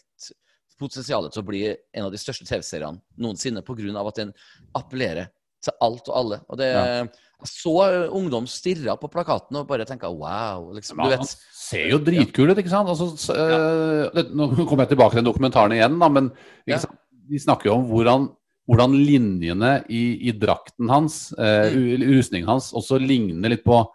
potensialet 0.79 1.33
til 1.33 1.43
å 1.43 1.47
bli 1.47 1.63
en 1.95 2.05
av 2.05 2.11
de 2.13 2.19
største 2.19 2.45
TV-seriene 2.47 3.01
noensinne 3.19 3.63
pga. 3.65 4.07
at 4.09 4.15
den 4.15 4.33
appellerer 4.75 5.29
til 5.63 5.73
alt 5.81 6.09
og 6.09 6.17
alle. 6.17 6.41
Og 6.49 6.59
det 6.59 6.73
Ja. 6.75 7.07
Så 7.45 8.09
ungdom 8.11 8.47
stirre 8.49 8.97
på 8.99 9.11
plakaten 9.13 9.57
og 9.59 9.67
bare 9.69 9.85
tenke 9.85 10.09
wow. 10.09 10.73
Liksom, 10.73 10.97
du 10.97 11.03
Men 11.03 11.19
han 11.19 11.27
ser 11.53 11.91
jo 11.91 11.99
dritkul 11.99 12.49
ut, 12.51 12.57
ikke 12.57 12.71
sant? 12.71 12.89
Altså, 12.89 13.13
s- 13.15 13.29
øh, 13.29 14.11
det, 14.15 14.31
nå 14.35 14.49
kommer 14.67 14.87
jeg 14.87 14.97
tilbake 14.97 15.13
til 15.13 15.23
den 15.23 15.31
dokumentaren 15.31 15.73
igjen, 15.77 15.99
da, 16.01 16.09
men 16.09 16.33
Ja. 16.67 16.79
de 17.29 17.37
snakker 17.39 17.65
jo 17.67 17.75
om 17.75 17.85
hvordan, 17.91 18.31
hvordan 18.67 18.93
linjene 19.05 19.85
i, 19.91 20.29
i 20.29 20.33
drakten 20.33 20.89
hans, 20.89 21.33
eh, 21.39 21.71
Mm. 21.77 22.09
rustningen 22.17 22.47
hans, 22.49 22.73
også 22.73 22.99
ligner 23.07 23.51
litt 23.51 23.65
på 23.65 23.87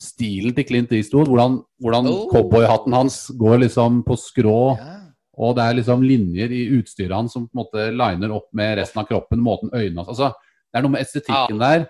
stilen 0.00 0.54
til 0.54 0.64
Clint 0.64 0.92
Eastwood. 0.92 1.26
Hvordan, 1.26 1.64
hvordan 1.82 2.06
Oh. 2.06 2.28
cowboyhatten 2.30 2.92
hans 2.92 3.28
går 3.30 3.58
liksom 3.58 4.04
på 4.04 4.14
skrå, 4.16 4.76
Ja. 4.78 5.00
Og 5.34 5.54
det 5.58 5.66
er 5.66 5.76
liksom 5.80 6.02
linjer 6.06 6.52
i 6.54 6.62
utstyret 6.78 7.14
hans 7.16 7.34
som 7.34 7.46
på 7.48 7.56
en 7.56 7.62
måte 7.64 7.90
liner 7.94 8.34
opp 8.34 8.48
med 8.56 8.78
resten 8.80 9.02
av 9.02 9.08
kroppen, 9.10 9.42
måten 9.42 9.72
øynene 9.74 10.06
Altså, 10.06 10.32
det 10.70 10.80
er 10.80 10.86
noe 10.86 10.94
med 10.94 11.04
estetikken 11.04 11.60
der 11.60 11.86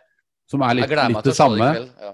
som 0.50 0.64
er 0.64 0.76
litt, 0.76 0.92
litt 0.92 1.24
det 1.24 1.36
samme. 1.36 1.70
Ja. 2.02 2.12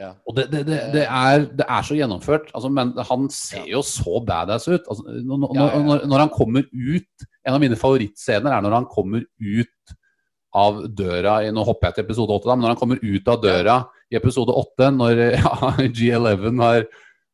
Ja. 0.00 0.12
Og 0.26 0.34
det, 0.34 0.46
det, 0.50 0.62
det, 0.94 1.02
er, 1.04 1.44
det 1.52 1.66
er 1.66 1.84
så 1.86 1.94
gjennomført. 1.94 2.48
Altså, 2.56 2.70
men 2.72 2.92
han 3.08 3.26
ser 3.30 3.66
jo 3.70 3.82
så 3.86 4.22
badass 4.24 4.66
ut. 4.70 4.80
Altså, 4.80 5.04
når, 5.20 5.42
Ja, 5.52 5.66
ja, 5.66 5.66
ja. 5.68 5.82
Når, 5.86 6.06
når 6.10 6.24
han 6.24 6.32
kommer 6.32 6.64
ut 6.72 7.26
En 7.42 7.56
av 7.56 7.60
mine 7.62 7.76
favorittscener 7.78 8.54
er 8.54 8.62
når 8.62 8.76
han 8.76 8.88
kommer 8.90 9.24
ut 9.26 9.94
av 10.54 10.82
døra 10.94 11.40
i, 11.42 11.52
Nå 11.54 11.64
hopper 11.66 11.90
jeg 11.90 11.98
til 11.98 12.06
episode 12.06 12.34
8, 12.38 12.48
da, 12.48 12.56
men 12.56 12.66
når 12.66 12.74
han 12.74 12.80
kommer 12.80 13.02
ut 13.02 13.30
av 13.32 13.40
døra 13.42 13.78
i 14.12 14.18
episode 14.18 14.54
8, 14.62 14.90
når 14.98 15.22
ja, 15.40 15.54
G11 15.88 16.60
har 16.62 16.86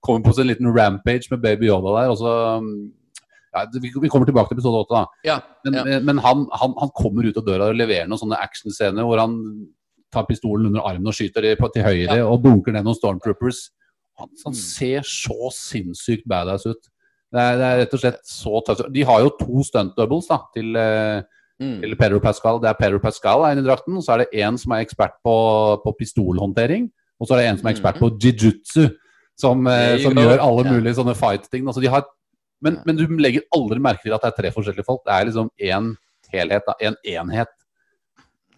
kommer 0.05 0.29
på 0.29 0.33
sin 0.37 0.47
liten 0.47 0.71
rampage 0.71 1.27
med 1.33 1.43
Baby 1.43 1.67
Yoda 1.67 1.95
der, 1.97 2.13
og 2.13 2.21
så 2.21 2.33
ja, 2.33 2.59
vi, 3.81 4.09
kommer 4.09 4.27
tilbake 4.27 4.49
til 4.49 4.59
episode 4.59 4.85
8, 4.87 4.95
da. 4.95 5.07
Ja. 5.25 5.39
Men, 5.65 5.75
Ja. 5.75 6.01
men 6.01 6.19
han, 6.19 6.47
han, 6.53 6.75
han 6.79 6.91
kommer 6.97 7.25
ut 7.29 7.37
av 7.37 7.45
døra 7.45 7.69
og 7.71 7.77
leverer 7.77 8.07
noen 8.09 8.19
sånne 8.21 8.39
actionscener 8.41 9.03
hvor 9.05 9.19
han 9.19 9.67
tar 10.13 10.25
pistolen 10.25 10.67
under 10.71 10.81
armen 10.89 11.07
og 11.07 11.13
skyter 11.15 11.43
til 11.57 11.83
høyre 11.85 12.17
Ja. 12.17 12.27
og 12.27 12.43
bunker 12.43 12.73
ned 12.73 12.85
noen 12.85 12.97
stormtroopers. 12.97 13.71
Han, 14.19 14.29
han 14.45 14.53
Mm. 14.53 14.57
ser 14.57 15.01
så 15.03 15.51
sinnssykt 15.53 16.27
badass 16.27 16.67
ut. 16.67 16.89
Det 17.33 17.39
er, 17.41 17.57
det 17.61 17.67
er 17.69 17.79
rett 17.85 17.93
og 17.95 18.01
slett 18.01 18.21
så 18.25 18.63
tøft. 18.65 18.93
De 18.93 19.03
har 19.05 19.21
jo 19.21 19.31
to 19.39 19.63
stunt 19.63 19.95
doubles 19.97 20.27
da, 20.29 20.39
til, 20.55 20.75
eh, 20.77 21.23
Mm. 21.61 21.81
til 21.83 21.97
Pedro 21.97 22.21
Pascal. 22.21 22.61
Det 22.63 22.69
er 22.71 22.75
Pedro 22.79 22.99
Pascal 23.03 23.43
er 23.45 23.51
inne 23.57 23.65
i 23.65 23.69
drakten, 23.69 23.97
og 23.99 24.03
så 24.07 24.13
er 24.15 24.19
det 24.25 24.29
en 24.45 24.57
som 24.57 24.73
er 24.73 24.85
ekspert 24.85 25.17
på, 25.27 25.83
på 25.83 25.93
pistolhåndtering. 25.99 26.89
Og 27.21 27.27
så 27.27 27.35
er 27.35 27.39
det 27.43 27.47
en 27.51 27.59
som 27.59 27.67
er 27.67 27.73
ekspert 27.75 27.99
på 27.99 28.11
jiu-jitsu, 28.17 28.85
som, 29.37 29.67
eh, 29.67 29.99
som 29.99 30.15
gjør 30.15 30.39
alle 30.39 30.65
mulige 30.71 30.95
sånne 30.95 31.17
fight-ting. 31.19 31.67
Altså, 31.67 31.81
de 31.83 31.89
har 31.91 32.05
men, 32.61 32.81
men 32.87 32.97
du 32.97 33.07
legger 33.19 33.43
aldri 33.55 33.79
merke 33.81 34.03
til 34.07 34.15
at 34.17 34.23
det 34.25 34.33
er 34.33 34.39
tre 34.43 34.51
forskjellige 34.57 34.85
folk. 34.89 35.05
Det 35.07 35.15
er 35.15 35.29
liksom 35.31 35.51
én 35.61 35.93
helhet, 36.33 36.67
da. 36.67 36.75
en 36.81 36.97
enhet. 37.05 37.55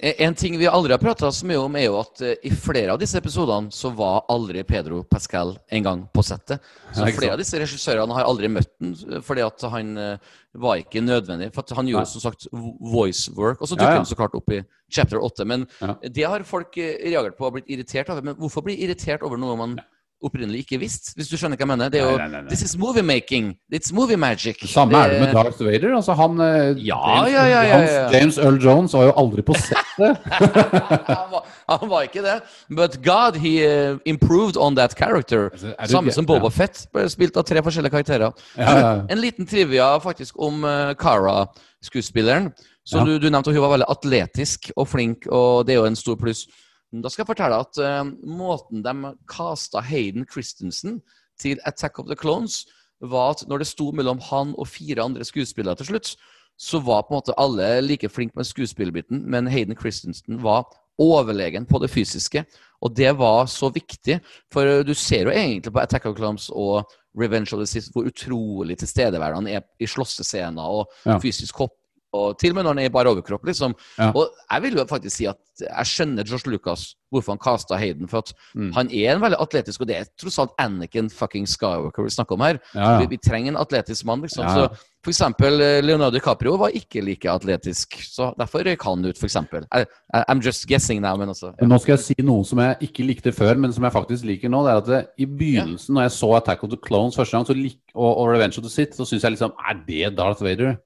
En 0.01 0.33
ting 0.35 0.55
vi 0.57 0.65
aldri 0.65 0.95
har 0.95 0.99
prata 1.03 1.29
så 1.29 1.45
mye 1.45 1.59
om, 1.61 1.75
er 1.77 1.83
jo 1.91 1.99
at 2.01 2.23
eh, 2.25 2.39
i 2.49 2.51
flere 2.57 2.95
av 2.95 3.01
disse 3.03 3.19
episodene 3.21 3.69
så 3.75 3.91
var 3.93 4.23
aldri 4.33 4.63
Pedro 4.65 5.03
Pascal 5.05 5.51
en 5.69 5.85
gang 5.85 6.07
på 6.17 6.23
settet. 6.25 6.63
Så 6.97 7.05
flere 7.19 7.35
av 7.35 7.43
disse 7.43 7.61
regissørene 7.61 8.17
har 8.17 8.25
aldri 8.25 8.49
møtt 8.49 8.71
den 8.81 8.95
eh, 8.97 9.21
fordi 9.27 9.45
at 9.45 9.67
han 9.75 9.91
eh, 10.01 10.31
var 10.65 10.81
ikke 10.81 11.03
nødvendig. 11.05 11.51
For 11.53 11.77
han 11.77 11.91
gjorde 11.93 12.09
som 12.15 12.25
sagt 12.25 12.49
vo- 12.49 12.79
voice 12.95 13.29
work, 13.37 13.61
og 13.61 13.69
så 13.69 13.77
Ja, 13.77 13.83
dukker 13.83 13.93
ja. 13.93 14.01
han 14.01 14.09
så 14.09 14.17
klart 14.23 14.39
opp 14.41 14.49
i 14.57 14.63
chapter 14.89 15.21
8. 15.21 15.45
Men 15.53 15.69
Ja. 15.85 15.93
det 16.09 16.25
har 16.33 16.49
folk 16.49 16.81
reagert 16.81 17.37
på 17.37 17.51
og 17.51 17.59
blitt 17.59 17.69
irritert 17.69 18.09
over. 18.09 18.25
Men 18.25 18.41
hvorfor 18.41 18.65
bli 18.65 18.81
irritert 18.81 19.21
over 19.23 19.37
noe 19.37 19.59
man 19.61 19.77
opprinnelig 20.25 20.65
ikke 20.65 20.79
visste? 20.83 21.13
Hvis 21.17 21.29
du 21.31 21.37
skjønner 21.39 21.57
hva 21.57 21.65
jeg 21.65 21.71
mener? 21.71 21.91
Det 21.93 22.01
er 22.01 22.07
jo 22.07 22.17
Nei, 22.17 22.27
nei, 22.27 22.29
nei, 22.33 22.41
nei. 22.45 22.51
This 22.53 22.63
is 22.67 22.75
movie 22.79 23.03
making. 23.03 23.51
It's 23.73 23.93
movie 23.97 24.19
magic. 24.21 24.61
Det 24.61 24.71
samme 24.71 24.99
er 24.99 25.15
det 25.15 25.21
med 25.23 25.33
Darth 25.37 25.61
Vader. 25.65 25.95
Altså 25.97 26.17
han, 26.19 26.41
eh, 26.41 26.81
Ja, 26.87 27.01
James, 27.01 27.33
ja, 27.33 27.45
ja, 27.45 27.63
ja, 27.63 27.63
ja. 27.63 27.79
Hans, 27.79 28.15
James 28.15 28.39
Earl 28.39 28.59
Jones 28.65 28.95
var 28.97 29.09
jo 29.09 29.15
aldri 29.23 29.45
på 29.47 29.57
settet. 29.59 30.31
han, 31.11 31.29
var, 31.33 31.47
han 31.69 31.89
var 31.91 32.09
ikke 32.09 32.25
det. 32.27 32.37
But 32.69 32.99
God, 33.05 33.37
he 33.41 33.55
eh, 33.67 33.97
improved 34.05 34.57
on 34.57 34.77
that 34.77 34.97
character. 34.99 35.51
Altså, 35.53 35.75
Samme 35.97 36.13
som 36.13 36.27
Boba 36.29 36.51
ja. 36.51 36.55
Fett, 36.61 36.85
spilt 37.13 37.37
av 37.41 37.47
tre 37.49 37.63
forskjellige 37.65 37.95
karakterer. 37.97 38.33
Ja, 38.57 38.65
ja, 38.65 38.81
ja. 38.81 38.97
En 39.09 39.21
liten 39.21 39.47
trivia 39.49 39.93
faktisk 40.01 40.37
om 40.41 40.65
uh, 40.65 40.93
Cara-skuespilleren. 41.01 42.53
Så 42.85 42.99
Ja. 42.99 43.05
du, 43.05 43.19
du 43.19 43.29
nevnte 43.31 43.51
at 43.51 43.55
hun 43.55 43.63
var 43.63 43.77
veldig 43.77 43.87
atletisk 43.93 44.71
og 44.77 44.89
flink, 44.89 45.27
og 45.31 45.67
det 45.67 45.75
er 45.75 45.83
jo 45.83 45.89
en 45.91 45.97
stor 45.99 46.17
pluss. 46.19 46.47
Da 46.93 47.11
skal 47.11 47.23
jeg 47.23 47.31
fortelle 47.31 47.61
at 47.63 47.79
uh, 47.79 48.03
måten 48.27 48.83
de 48.83 49.15
kasta 49.31 49.83
Hayden 49.87 50.27
Christensen 50.27 50.99
til 51.41 51.61
Attack 51.65 51.99
of 52.03 52.09
the 52.11 52.19
Clones, 52.19 52.65
var 53.01 53.37
at 53.37 53.47
når 53.49 53.63
det 53.63 53.71
sto 53.71 53.91
mellom 53.97 54.19
han 54.27 54.53
og 54.59 54.69
fire 54.69 55.03
andre 55.07 55.25
skuespillere 55.25 55.79
til 55.79 55.93
slutt, 55.93 56.17
så 56.61 56.81
var 56.85 57.07
på 57.07 57.15
en 57.15 57.21
måte 57.23 57.37
alle 57.41 57.81
like 57.81 58.09
flinke 58.13 58.37
med 58.37 58.45
skuespillerbiten, 58.45 59.23
men 59.25 59.49
Hayden 59.49 59.79
Christensen 59.79 60.43
var 60.43 60.67
overlegen 61.01 61.65
på 61.65 61.81
det 61.81 61.89
fysiske. 61.91 62.45
Og 62.85 62.93
det 62.97 63.15
var 63.17 63.47
så 63.49 63.71
viktig, 63.73 64.19
for 64.53 64.69
eh, 64.69 64.83
du 64.85 64.93
ser 64.95 65.29
jo 65.29 65.33
egentlig 65.33 65.73
på 65.73 65.81
Attack 65.81 66.07
of 66.07 66.15
the 66.15 66.21
Clones 66.21 66.51
og 66.53 66.91
Revenge 67.17 67.55
of 67.55 67.63
the 67.63 67.67
Sith 67.67 67.89
hvor 67.93 68.07
utrolig 68.09 68.77
tilstedeværende 68.79 69.41
han 69.41 69.49
er 69.49 69.65
i 69.81 69.89
slåssescener 69.89 70.63
og 70.63 70.91
Ja. 71.07 71.19
fysisk 71.19 71.57
hopp. 71.57 71.73
Og 72.13 72.39
til 72.41 72.51
og 72.51 72.57
med 72.57 72.65
når 72.67 72.75
han 72.75 72.79
er 72.85 72.89
bare 72.91 73.07
overkropp, 73.13 73.45
liksom. 73.47 73.75
Ja. 73.99 74.09
Og 74.19 74.33
jeg 74.51 74.63
vil 74.65 74.79
jo 74.81 74.85
faktisk 74.91 75.17
si 75.21 75.27
at 75.31 75.39
jeg 75.61 75.87
skjønner 75.87 76.25
Josh 76.27 76.47
Lucas 76.49 76.95
hvorfor 77.13 77.35
han 77.35 77.39
kasta 77.43 77.77
Hayden. 77.79 78.09
For 78.09 78.19
at 78.25 78.33
Mm. 78.55 78.73
han 78.75 78.89
er 78.91 79.13
en 79.15 79.21
veldig 79.23 79.39
atletisk, 79.39 79.81
og 79.81 79.87
det 79.87 79.97
er 79.97 80.05
tross 80.19 80.39
alt 80.43 80.51
Anakin 80.59 81.09
fucking 81.11 81.47
Skywalker 81.47 82.03
vi 82.03 82.11
snakker 82.11 82.35
om 82.35 82.41
her. 82.41 82.59
Ja, 82.75 82.99
Vi, 82.99 83.07
vi 83.13 83.17
trenger 83.19 83.53
en 83.53 83.57
atletisk 83.63 84.05
mann, 84.07 84.23
liksom. 84.23 84.43
Ja. 84.45 84.55
Så 84.55 84.69
for 85.05 85.11
eksempel 85.13 85.61
eh, 85.61 85.81
Leonardo 85.83 86.17
DiCaprio 86.19 86.57
var 86.59 86.75
ikke 86.75 87.01
like 87.05 87.31
atletisk, 87.31 87.95
så 88.11 88.33
derfor 88.39 88.65
røyk 88.67 88.83
han 88.83 89.05
ut, 89.07 89.19
for 89.19 89.27
eksempel. 89.31 89.67
I, 89.73 89.85
I'm 90.29 90.43
just 90.43 90.67
guessing 90.67 91.01
now, 91.01 91.17
men 91.17 91.29
altså. 91.29 91.53
Nå 91.63 91.79
skal 91.79 91.95
jeg 91.97 92.05
si 92.09 92.15
noe 92.27 92.43
som 92.45 92.59
jeg 92.59 92.77
ikke 92.91 93.07
likte 93.07 93.33
før, 93.33 93.55
men 93.57 93.73
som 93.73 93.85
jeg 93.87 93.93
faktisk 93.95 94.25
liker 94.25 94.51
nå. 94.51 94.65
Det 94.67 94.73
er 94.73 94.83
at 94.83 94.87
det, 94.91 95.03
I 95.19 95.27
begynnelsen, 95.31 95.95
når 95.95 96.03
jeg 96.09 96.17
så 96.19 96.35
Attack 96.37 96.65
of 96.65 96.71
the 96.71 96.79
Clones 96.87 97.15
første 97.17 97.37
gang, 97.37 97.47
så 97.47 97.55
lik, 97.55 97.79
og, 97.95 98.17
og 98.19 98.29
Revenge 98.35 98.59
of 98.59 98.65
the 98.67 98.71
Sith, 98.71 98.97
så 98.99 99.07
syns 99.07 99.23
jeg 99.23 99.33
liksom 99.39 99.53
Er 99.63 99.79
det 99.87 100.17
Darth 100.19 100.43
Vader? 100.43 100.77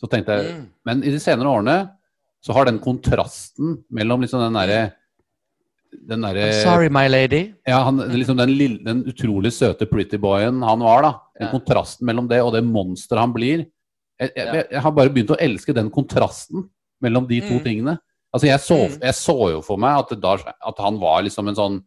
Så 0.00 0.08
tenkte 0.12 0.36
jeg 0.36 0.54
Mm. 0.54 0.66
Men 0.84 1.02
i 1.04 1.10
de 1.10 1.18
senere 1.22 1.48
årene 1.48 1.90
så 2.44 2.52
har 2.52 2.66
den 2.68 2.78
kontrasten 2.78 3.78
mellom 3.90 4.20
liksom 4.22 4.40
den 4.40 4.52
derre 4.58 4.92
den 6.06 6.20
derre 6.26 6.52
sorry, 6.62 6.88
my 6.92 7.06
lady. 7.08 7.54
Ja, 7.66 7.78
han, 7.86 7.96
liksom 8.12 8.36
den, 8.36 8.52
lille, 8.58 8.82
den 8.84 9.04
utrolig 9.08 9.52
søte 9.54 9.86
pretty 9.88 10.18
boyen 10.20 10.60
han 10.62 10.80
var, 10.84 11.02
da. 11.02 11.12
Den 11.38 11.46
Ja. 11.48 11.52
kontrasten 11.52 12.04
mellom 12.06 12.28
det 12.28 12.42
og 12.42 12.52
det 12.52 12.62
monsteret 12.64 13.20
han 13.20 13.32
blir. 13.32 13.66
Jeg, 14.20 14.30
jeg, 14.36 14.46
jeg, 14.46 14.66
jeg 14.72 14.80
har 14.82 14.92
bare 14.92 15.10
begynt 15.12 15.30
å 15.32 15.38
elske 15.40 15.74
den 15.74 15.90
kontrasten 15.90 16.68
mellom 17.02 17.26
de 17.28 17.40
to 17.40 17.54
Mm. 17.58 17.64
tingene. 17.64 17.98
Altså, 18.34 18.46
jeg 18.46 18.60
så, 18.60 18.78
Mm. 18.88 19.00
jeg 19.00 19.14
så 19.14 19.50
jo 19.52 19.60
for 19.62 19.76
meg 19.78 19.98
at, 19.98 20.20
da, 20.20 20.36
at 20.66 20.78
han 20.78 20.98
var 21.00 21.22
liksom 21.22 21.48
en 21.48 21.54
sånn 21.54 21.84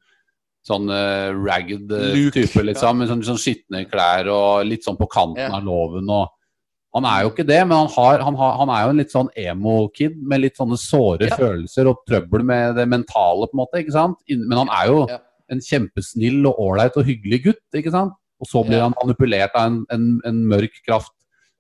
Sånn 0.67 0.89
uh, 0.91 1.31
ragged 1.47 1.89
eh, 1.89 2.13
Luke, 2.13 2.33
type, 2.35 2.61
liksom. 2.61 2.97
Med 2.97 3.07
sånn, 3.07 3.21
sånn 3.23 3.39
skitne 3.39 3.85
klær 3.89 4.27
og 4.27 4.65
litt 4.67 4.83
sånn 4.83 4.97
på 4.99 5.07
kanten 5.09 5.37
Ja. 5.49 5.55
av 5.55 5.63
loven. 5.63 6.03
Og, 6.09 6.27
han 6.95 7.05
er 7.05 7.21
jo 7.23 7.29
ikke 7.29 7.45
det, 7.45 7.59
men 7.67 7.77
han, 7.77 7.87
har, 7.95 8.19
han, 8.25 8.35
har, 8.35 8.53
han 8.57 8.69
er 8.73 8.83
jo 8.85 8.89
en 8.93 8.97
litt 8.97 9.11
sånn 9.13 9.27
emo-kid 9.37 10.15
med 10.25 10.41
litt 10.41 10.57
sånne 10.57 10.77
såre 10.81 11.27
Ja. 11.29 11.35
følelser 11.37 11.87
og 11.91 11.99
trøbbel 12.09 12.43
med 12.43 12.75
det 12.79 12.87
mentale, 12.89 13.45
på 13.47 13.53
en 13.53 13.61
måte. 13.61 13.79
ikke 13.83 13.93
sant? 13.93 14.17
Men 14.29 14.57
han 14.57 14.69
er 14.73 14.87
jo 14.87 15.07
Ja. 15.09 15.19
en 15.51 15.59
kjempesnill 15.61 16.45
og 16.49 16.57
ålreit 16.59 16.97
og 16.97 17.05
hyggelig 17.05 17.43
gutt, 17.43 17.61
ikke 17.75 17.91
sant? 17.91 18.13
Og 18.41 18.47
så 18.47 18.63
blir 18.65 18.77
Ja. 18.79 18.83
han 18.89 18.93
manipulert 19.03 19.51
av 19.55 19.67
en, 19.67 19.85
en, 19.91 20.21
en 20.25 20.45
mørk 20.47 20.81
kraft 20.87 21.11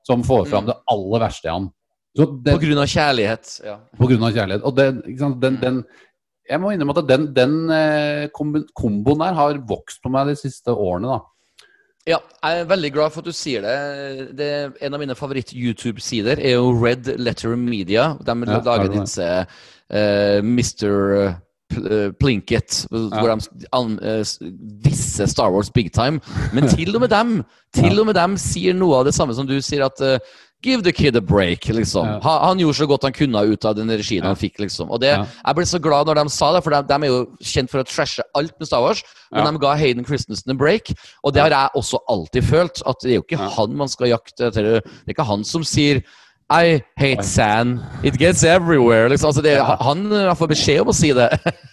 som 0.05 0.23
får 0.23 0.47
fram 0.47 0.63
Mm. 0.65 0.67
det 0.73 0.77
aller 0.89 1.19
verste 1.19 1.45
i 1.45 1.51
han. 1.51 1.69
Så 2.17 2.25
På 2.25 2.59
grunn 2.59 2.77
av 2.81 2.87
kjærlighet. 2.89 3.61
Ja. 3.65 3.77
på 3.97 4.07
grunn 4.09 4.23
av 4.23 4.31
kjærlighet. 4.33 4.63
Og 4.63 4.75
den? 4.75 5.01
Den, 5.39 5.55
den, 5.61 5.83
jeg 6.49 6.59
må 6.59 6.71
innrømme 6.73 6.97
at 6.97 7.07
den, 7.07 7.33
den 7.33 7.69
eh, 7.69 8.27
komboen 8.33 9.19
der 9.19 9.33
har 9.37 9.53
vokst 9.59 10.01
på 10.01 10.09
meg 10.09 10.25
de 10.27 10.35
siste 10.35 10.73
årene, 10.73 11.05
da. 11.05 11.19
Ja, 12.09 12.17
jeg 12.41 12.61
er 12.63 12.69
veldig 12.69 12.89
glad 12.95 13.13
for 13.13 13.21
at 13.21 13.29
du 13.29 13.35
sier 13.35 13.61
det. 13.65 14.29
det 14.39 14.49
en 14.81 14.95
av 14.95 15.01
mine 15.01 15.15
favoritt-YouTube-sider 15.17 16.41
er 16.41 16.55
jo 16.55 16.71
Red 16.73 17.11
Letter 17.21 17.53
Media. 17.59 18.15
De 18.17 18.35
Ja, 18.47 18.61
lager 18.65 18.89
disse 18.95 19.27
uh, 19.45 20.39
Mr. 20.41 21.35
Eh, 21.69 22.09
Plinkett, 22.17 22.87
hvor 22.89 23.29
de 23.29 23.67
an, 23.77 23.99
eh, 24.01 24.23
disser 24.81 25.27
Star 25.29 25.51
Wars 25.53 25.69
big 25.69 25.91
time. 25.93 26.19
Men 26.53 26.67
til 26.67 26.95
og 26.95 27.01
med 27.03 27.11
dem 27.13 27.43
til 27.75 27.99
og 28.01 28.07
med 28.09 28.15
dem 28.17 28.37
sier 28.41 28.73
noe 28.73 28.97
av 28.99 29.05
det 29.05 29.13
samme 29.13 29.35
som 29.37 29.45
du 29.45 29.59
sier, 29.61 29.85
at 29.85 30.01
uh, 30.01 30.17
Give 30.61 30.81
the 30.83 30.91
kid 30.91 31.15
a 31.15 31.21
break, 31.21 31.69
liksom. 31.71 32.03
Ja. 32.03 32.17
Han, 32.19 32.41
han 32.43 32.59
gjorde 32.59 32.75
så 32.81 32.87
godt 32.89 33.05
han 33.07 33.13
kunne 33.15 33.43
ut 33.47 33.63
av 33.63 33.77
den 33.77 33.87
regien 33.87 34.25
han 34.27 34.35
fikk, 34.35 34.57
liksom. 34.59 34.89
Og 34.91 34.99
det, 34.99 35.13
Ja. 35.13 35.21
Jeg 35.45 35.55
ble 35.55 35.65
så 35.69 35.79
glad 35.79 36.09
når 36.09 36.19
de 36.19 36.29
sa 36.35 36.49
det, 36.51 36.63
for 36.65 36.73
de, 36.75 36.81
de 36.89 36.97
er 36.97 37.13
jo 37.13 37.19
kjent 37.39 37.71
for 37.71 37.79
å 37.79 37.87
trashe 37.87 38.25
alt 38.35 38.51
med 38.59 38.67
Star 38.67 38.81
Wars. 38.83 39.03
Men 39.31 39.45
Ja. 39.45 39.51
de 39.53 39.61
ga 39.63 39.75
Hayden 39.79 40.03
Christensen 40.03 40.51
en 40.51 40.57
break, 40.59 40.91
og 41.23 41.33
det 41.33 41.41
har 41.45 41.49
jeg 41.53 41.69
også 41.79 42.01
alltid 42.09 42.43
følt. 42.43 42.81
At 42.85 42.99
det 43.05 43.11
er 43.11 43.15
jo 43.21 43.23
ikke 43.23 43.39
Ja. 43.39 43.49
han 43.55 43.77
man 43.77 43.87
skal 43.87 44.07
jakte 44.11 44.49
etter. 44.49 44.63
Det 44.81 44.83
er 45.07 45.13
ikke 45.15 45.29
han 45.31 45.45
som 45.45 45.63
sier 45.63 46.03
I 46.51 46.81
hate 46.97 47.23
sand. 47.23 47.79
It 48.03 48.17
gets 48.17 48.43
everywhere. 48.43 49.09
Liksom. 49.09 49.27
Altså, 49.29 49.41
det, 49.41 49.51
Ja. 49.57 49.75
Han 49.81 50.09
får 50.35 50.47
beskjed 50.47 50.81
om 50.81 50.87
å 50.89 50.93
si 50.97 51.11
det. 51.13 51.29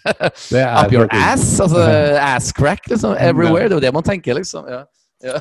Det 0.53 0.65
Up 0.85 0.93
your 0.93 1.09
ass. 1.11 1.61
Altså 1.61 1.81
ass 2.35 2.53
crack, 2.53 2.85
liksom. 2.91 3.15
Everywhere. 3.19 3.69
Det 3.69 3.73
er 3.73 3.77
jo 3.81 3.81
det 3.87 3.93
man 3.95 4.03
tenker, 4.03 4.35
liksom. 4.37 4.69
Ja. 4.69 4.83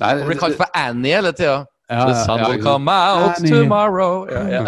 Nei, 0.00 0.10
Man 0.18 0.26
blir 0.28 0.38
kalt 0.40 0.58
for 0.60 0.68
Annie 0.76 1.14
hele 1.16 1.32
tida. 1.32 1.64
ja, 1.90 2.04
The 2.08 2.14
sun 2.24 2.38
ja, 2.42 2.48
will 2.50 2.62
come 2.62 2.92
out 2.92 3.38
Annie. 3.38 3.50
tomorrow. 3.50 4.26
Ja, 4.30 4.42
ja. 4.48 4.64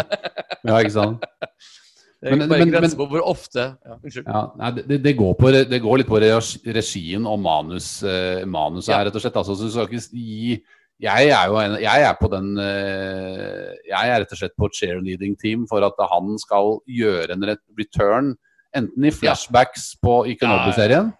Ja, 0.63 0.79
ikke 0.81 0.93
sant. 0.95 1.25
Det 2.17 2.31
er 2.31 2.35
Men- 2.35 2.49
men- 2.49 2.71
men- 2.71 2.91
på 2.97 3.05
hvor 3.07 3.21
ofte 3.29 3.59
ja, 3.85 3.97
Ja, 4.25 4.41
nei, 4.57 4.71
det, 4.87 5.03
det, 5.03 5.13
går 5.17 5.35
på, 5.37 5.51
det 5.69 5.81
går 5.81 5.97
litt 5.99 6.07
på 6.07 6.17
regien 6.19 7.27
og 7.27 7.39
manus, 7.39 8.01
eh, 8.03 8.41
manuset 8.45 8.89
Ja. 8.89 8.97
her, 8.97 9.05
rett 9.05 9.15
og 9.15 9.21
slett. 9.21 9.35
Altså, 9.37 9.53
så 9.55 9.63
du 9.65 9.69
skal 9.71 9.87
ikke 9.87 10.01
gi 10.11 10.63
jeg 11.01 11.29
er 11.29 11.45
jo 11.51 11.59
en, 11.61 11.75
jeg 11.81 12.03
er 12.07 12.15
på 12.17 12.29
den 12.31 12.57
eh, 12.57 13.75
Jeg 13.85 14.09
er 14.09 14.23
rett 14.23 14.33
og 14.33 14.39
slett 14.39 14.55
på 14.57 14.69
cheerleading 14.73 15.35
team 15.37 15.67
for 15.69 15.85
at 15.85 15.99
han 16.11 16.37
skal 16.41 16.79
gjøre 16.89 17.35
en 17.35 17.45
return, 17.77 18.33
enten 18.75 19.05
i 19.05 19.13
flashbacks 19.13 19.91
på 20.01 20.23
i 20.25 20.33
Kenobi-serien. 20.39 21.11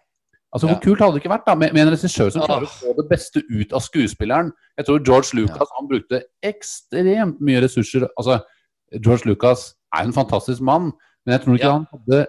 Altså, 0.53 0.67
Hvor 0.67 0.80
kult 0.82 1.01
hadde 1.03 1.13
det 1.13 1.21
ikke 1.21 1.34
vært 1.34 1.45
da 1.45 1.53
med, 1.59 1.73
med 1.75 1.84
en 1.84 1.91
regissør 1.93 2.32
som 2.34 2.45
klarer 2.47 2.65
å 2.65 2.71
få 2.71 2.93
det 2.97 3.05
beste 3.11 3.43
ut 3.51 3.73
av 3.75 3.84
skuespilleren? 3.86 4.53
Jeg 4.80 4.88
tror 4.88 5.03
George 5.05 5.38
Lucas 5.38 5.73
han 5.75 5.89
brukte 5.89 6.23
ekstremt 6.45 7.41
mye 7.43 7.61
ressurser. 7.61 8.07
Altså, 8.17 8.39
George 8.95 9.28
Lucas 9.30 9.73
er 9.93 10.07
en 10.07 10.15
fantastisk 10.15 10.63
mann, 10.65 10.93
men 11.25 11.36
jeg 11.36 11.43
tror 11.43 11.59
ikke 11.59 11.73
han 11.75 11.88
hadde 11.91 12.23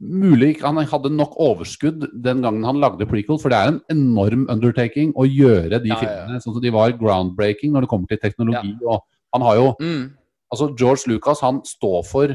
mulig 0.00 0.60
han 0.62 0.76
hadde 0.86 1.10
nok 1.10 1.34
overskudd 1.42 2.04
den 2.22 2.42
gangen 2.44 2.64
han 2.64 2.78
lagde 2.80 3.06
prequel, 3.10 3.38
for 3.42 3.50
det 3.50 3.58
er 3.58 3.72
en 3.72 3.80
enorm 3.90 4.46
undertaking 4.50 5.12
å 5.18 5.26
gjøre 5.26 5.80
de 5.82 5.88
Ja, 5.90 5.96
filmene 5.98 6.40
sånn 6.42 6.54
som 6.54 6.62
de 6.62 6.70
var 6.70 6.92
groundbreaking 6.92 7.72
når 7.72 7.82
det 7.82 7.88
kommer 7.90 8.06
til 8.08 8.18
teknologi. 8.22 8.76
og 8.86 9.02
Han 9.34 9.42
har 9.42 9.56
jo 9.56 9.74
Mm. 9.80 10.10
Altså, 10.50 10.74
George 10.78 11.06
Lucas 11.08 11.40
han 11.40 11.60
står 11.62 12.06
for 12.06 12.26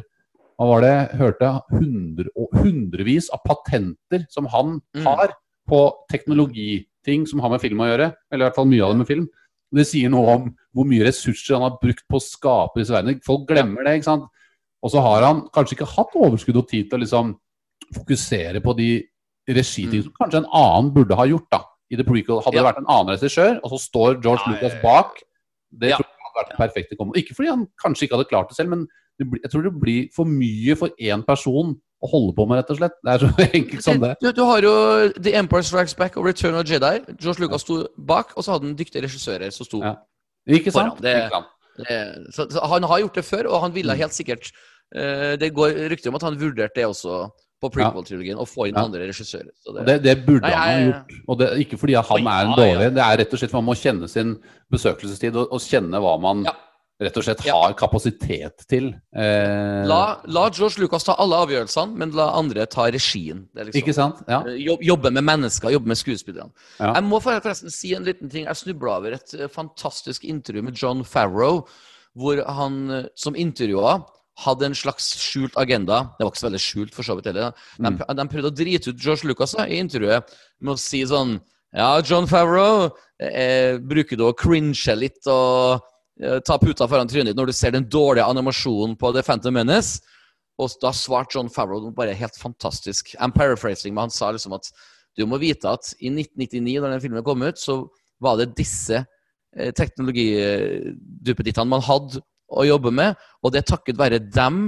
hva 0.59 0.67
var 0.69 0.81
det 0.81 1.17
hørte? 1.17 1.61
Hundre, 1.71 2.25
hundrevis 2.53 3.29
av 3.33 3.39
patenter 3.43 4.27
som 4.29 4.45
han 4.45 4.81
Mm. 4.95 5.03
har 5.03 5.29
på 5.67 5.91
teknologiting 6.11 7.25
som 7.27 7.39
har 7.39 7.49
med 7.49 7.61
film 7.61 7.79
å 7.79 7.87
gjøre. 7.89 8.13
Eller 8.31 8.45
i 8.45 8.49
hvert 8.49 8.55
fall 8.55 8.65
mye 8.65 8.83
av 8.83 8.91
det 8.91 8.97
med 8.97 9.07
film. 9.07 9.27
Det 9.73 9.87
sier 9.87 10.09
noe 10.09 10.27
om 10.35 10.55
hvor 10.75 10.85
mye 10.85 11.05
ressurser 11.07 11.55
han 11.57 11.63
har 11.71 11.79
brukt 11.81 12.03
på 12.07 12.17
å 12.17 12.21
skape 12.21 12.75
disse 12.79 12.91
verdenene. 12.93 13.23
Folk 13.23 13.47
glemmer 13.47 13.83
det, 13.83 13.95
ikke 14.01 14.03
sant. 14.03 14.25
Og 14.83 14.91
så 14.91 15.01
har 15.01 15.23
han 15.23 15.41
kanskje 15.49 15.77
ikke 15.77 15.95
hatt 15.95 16.13
overskudd 16.13 16.57
og 16.57 16.67
tid 16.67 16.89
til 16.89 16.99
å 16.99 17.01
liksom 17.01 17.35
fokusere 17.95 18.61
på 18.63 18.75
de 18.77 18.89
regitingene 19.49 19.99
Mm. 19.99 20.03
som 20.03 20.13
kanskje 20.21 20.37
en 20.43 20.49
annen 20.53 20.93
burde 20.93 21.15
ha 21.15 21.25
gjort. 21.25 21.49
da 21.51 21.63
i 21.91 21.95
The 21.95 22.03
Prequel. 22.03 22.41
Hadde 22.41 22.55
det 22.57 22.63
vært 22.65 22.77
en 22.79 22.87
annen 22.89 23.13
regissør, 23.17 23.59
og 23.63 23.69
så 23.71 23.77
står 23.77 24.21
George 24.23 24.41
Nei. 24.47 24.55
Lucas 24.55 24.71
ja, 24.73 24.79
ja. 24.79 24.81
bak 24.81 25.19
Det 25.73 25.89
Ja. 25.89 25.97
tror 25.97 26.05
jeg 26.05 26.23
hadde 26.23 26.37
vært 26.39 26.49
det 26.49 26.57
perfekte 26.57 26.95
kombo. 26.97 27.13
Ikke 27.17 27.35
fordi 27.35 27.49
han 27.49 27.67
kanskje 27.83 28.03
ikke 28.07 28.15
hadde 28.17 28.29
klart 28.29 28.49
det 28.49 28.55
selv, 28.57 28.69
men 28.69 28.87
det 29.19 29.29
blir, 29.29 29.41
jeg 29.43 29.51
tror 29.51 29.63
det 29.63 29.73
blir 29.81 30.09
for 30.15 30.25
mye 30.25 30.75
for 30.77 30.89
én 30.99 31.23
person 31.25 31.75
å 32.03 32.09
holde 32.09 32.35
på 32.35 32.47
med, 32.47 32.57
rett 32.57 32.69
og 32.71 32.77
slett. 32.77 32.91
Det 33.03 33.13
er 33.13 33.19
så 33.19 33.29
enkelt 33.59 33.83
som 33.83 33.99
det. 33.99 34.15
Du, 34.21 34.31
du 34.31 34.43
har 34.43 34.61
jo 34.61 35.09
The 35.21 35.33
Empire 35.35 35.63
Strikes 35.63 35.93
Back 35.95 36.17
og 36.17 36.25
Return 36.25 36.55
of 36.55 36.65
Jedi. 36.65 36.99
George 37.19 37.39
Lucas 37.39 37.61
sto 37.61 37.87
bak, 37.97 38.33
og 38.37 38.43
så 38.43 38.51
hadde 38.53 38.65
han 38.67 38.75
dyktige 38.75 39.03
regissører 39.03 39.51
som 39.53 39.65
sto 39.65 39.81
Ja. 39.83 39.95
Ikke 40.47 40.71
sant? 40.71 40.97
Foran, 40.97 41.01
det- 41.01 41.23
Ikke 41.25 41.31
sant? 41.31 41.45
Det, 41.77 42.33
Så, 42.33 42.47
så 42.51 42.67
han 42.69 42.83
har 42.83 42.99
gjort 43.01 43.13
det 43.15 43.25
før, 43.25 43.45
og 43.49 43.61
han 43.61 43.71
Mm. 43.71 43.75
ville 43.75 43.95
helt 43.95 44.13
sikkert 44.13 44.51
uh, 44.95 45.35
Det 45.37 45.53
går 45.53 45.89
rykter 45.89 46.09
om 46.09 46.15
at 46.15 46.21
han 46.21 46.37
vurderte 46.37 46.75
det 46.75 46.85
også 46.85 47.29
på 47.63 47.71
prequel-trilogien, 47.77 48.37
og 48.43 48.47
få 48.51 48.67
inn 48.69 48.75
Ja. 48.77 48.83
andre 48.85 49.07
regissører. 49.07 49.49
Så 49.63 49.73
det, 49.77 49.85
Det, 49.87 49.95
det 50.03 50.17
burde 50.27 50.43
Nei, 50.45 50.51
han 50.51 50.75
ha 50.75 50.83
gjort. 50.91 51.15
Og 51.27 51.39
det, 51.39 51.49
ikke 51.65 51.79
fordi 51.79 51.95
han 51.95 52.27
er 52.27 52.49
en 52.51 52.57
dårlig, 52.59 52.91
det 52.99 53.03
er 53.07 53.17
rett 53.23 53.33
og 53.33 53.39
slett 53.41 53.53
man 53.55 53.65
må 53.71 53.75
kjenne 53.79 54.09
sin 54.11 54.35
besøkelsestid 54.71 55.35
og, 55.39 55.47
og 55.55 55.59
kjenne 55.63 55.99
hva 56.03 56.17
man 56.21 56.43
Ja. 56.47 56.53
rett 57.03 57.17
og 57.17 57.23
slett 57.25 57.41
Ja. 57.45 57.53
har 57.59 57.73
kapasitet 57.73 58.65
til. 58.69 58.93
Eh, 59.15 59.83
la, 59.89 60.19
la 60.27 60.43
George 60.53 60.79
Lucas 60.79 61.03
ta 61.03 61.15
alle 61.19 61.35
avgjørelsene, 61.43 61.97
men 61.97 62.11
la 62.15 62.29
andre 62.37 62.65
ta 62.65 62.85
regien. 62.93 63.47
Det 63.53 63.65
liksom, 63.67 63.81
Ikke 63.81 63.93
sant? 63.97 64.21
Ja. 64.29 64.41
eh, 64.47 64.77
Jobbe 64.81 65.11
med 65.11 65.23
mennesker, 65.23 65.71
jobbe 65.73 65.87
med 65.91 65.97
skuespillerne. 65.97 66.51
Ja. 66.79 66.93
Jeg 66.93 67.03
må 67.03 67.19
forresten 67.21 67.69
si 67.73 67.93
en 67.95 68.05
liten 68.05 68.29
ting. 68.29 68.45
Jeg 68.45 68.55
snubla 68.55 68.97
over 68.99 69.13
et 69.17 69.33
eh, 69.39 69.47
fantastisk 69.51 70.23
intervju 70.23 70.63
med 70.63 70.75
John 70.79 71.03
Farrow, 71.03 71.65
hvor 72.15 72.43
han 72.45 72.89
eh, 72.91 73.03
som 73.15 73.35
intervjua 73.35 74.03
hadde 74.39 74.65
en 74.65 74.75
slags 74.75 75.11
skjult 75.21 75.53
agenda. 75.61 76.15
Det 76.17 76.25
var 76.25 76.31
ikke 76.31 76.41
så 76.41 76.47
veldig 76.49 76.61
skjult, 76.63 76.93
for 76.95 77.03
så 77.05 77.15
vidt 77.15 77.25
heller. 77.29 77.51
De, 77.77 77.89
Mm. 77.91 77.97
de 78.17 78.27
prøvde 78.31 78.49
å 78.49 78.55
drite 78.55 78.89
ut 78.89 78.99
George 78.99 79.27
Lucas 79.27 79.53
i 79.53 79.77
intervjuet 79.77 80.23
med 80.61 80.73
å 80.73 80.79
si 80.79 81.03
sånn 81.05 81.39
Ja, 81.75 81.99
John 82.01 82.27
Favreau, 82.27 82.91
eh, 83.19 83.79
bruker 83.79 84.15
du 84.15 84.23
å 84.27 84.35
cringe 84.37 84.93
litt 84.95 85.25
og 85.25 85.81
eh, 86.21 86.39
ta 86.45 86.59
puta 86.59 86.87
foran 86.87 87.07
trynet 87.07 87.31
ditt 87.31 87.35
når 87.35 87.47
du 87.47 87.53
ser 87.53 87.71
den 87.71 87.85
dårlige 87.89 88.27
animasjonen 88.29 88.95
på 88.95 89.11
The 89.11 89.23
Phantom 89.23 89.53
Menace? 89.53 89.99
Og 90.59 90.69
da 90.79 90.91
svarte 90.93 91.33
John 91.33 91.49
Favreau 91.49 91.89
bare 91.91 92.13
helt 92.13 92.37
fantastisk. 92.37 93.15
I'm 93.19 93.31
paraphrasing, 93.33 93.93
men 93.95 94.03
han 94.03 94.11
sa 94.11 94.29
liksom 94.31 94.53
at 94.53 94.69
du 95.17 95.25
må 95.25 95.39
vite 95.41 95.65
at 95.65 95.95
i 95.99 96.09
1999, 96.13 96.79
da 96.81 96.89
den 96.91 97.01
filmen 97.01 97.23
kom 97.25 97.41
ut, 97.41 97.57
så 97.57 97.87
var 98.21 98.37
det 98.37 98.55
disse 98.55 99.03
eh, 99.57 99.71
teknologiduppedittene 99.73 101.69
man 101.69 101.81
hadde 101.81 102.21
å 102.53 102.65
jobbe 102.67 102.93
med, 102.93 103.19
og 103.43 103.53
det 103.53 103.63
er 103.63 103.69
takket 103.73 103.99
være 103.99 104.21
dem, 104.33 104.63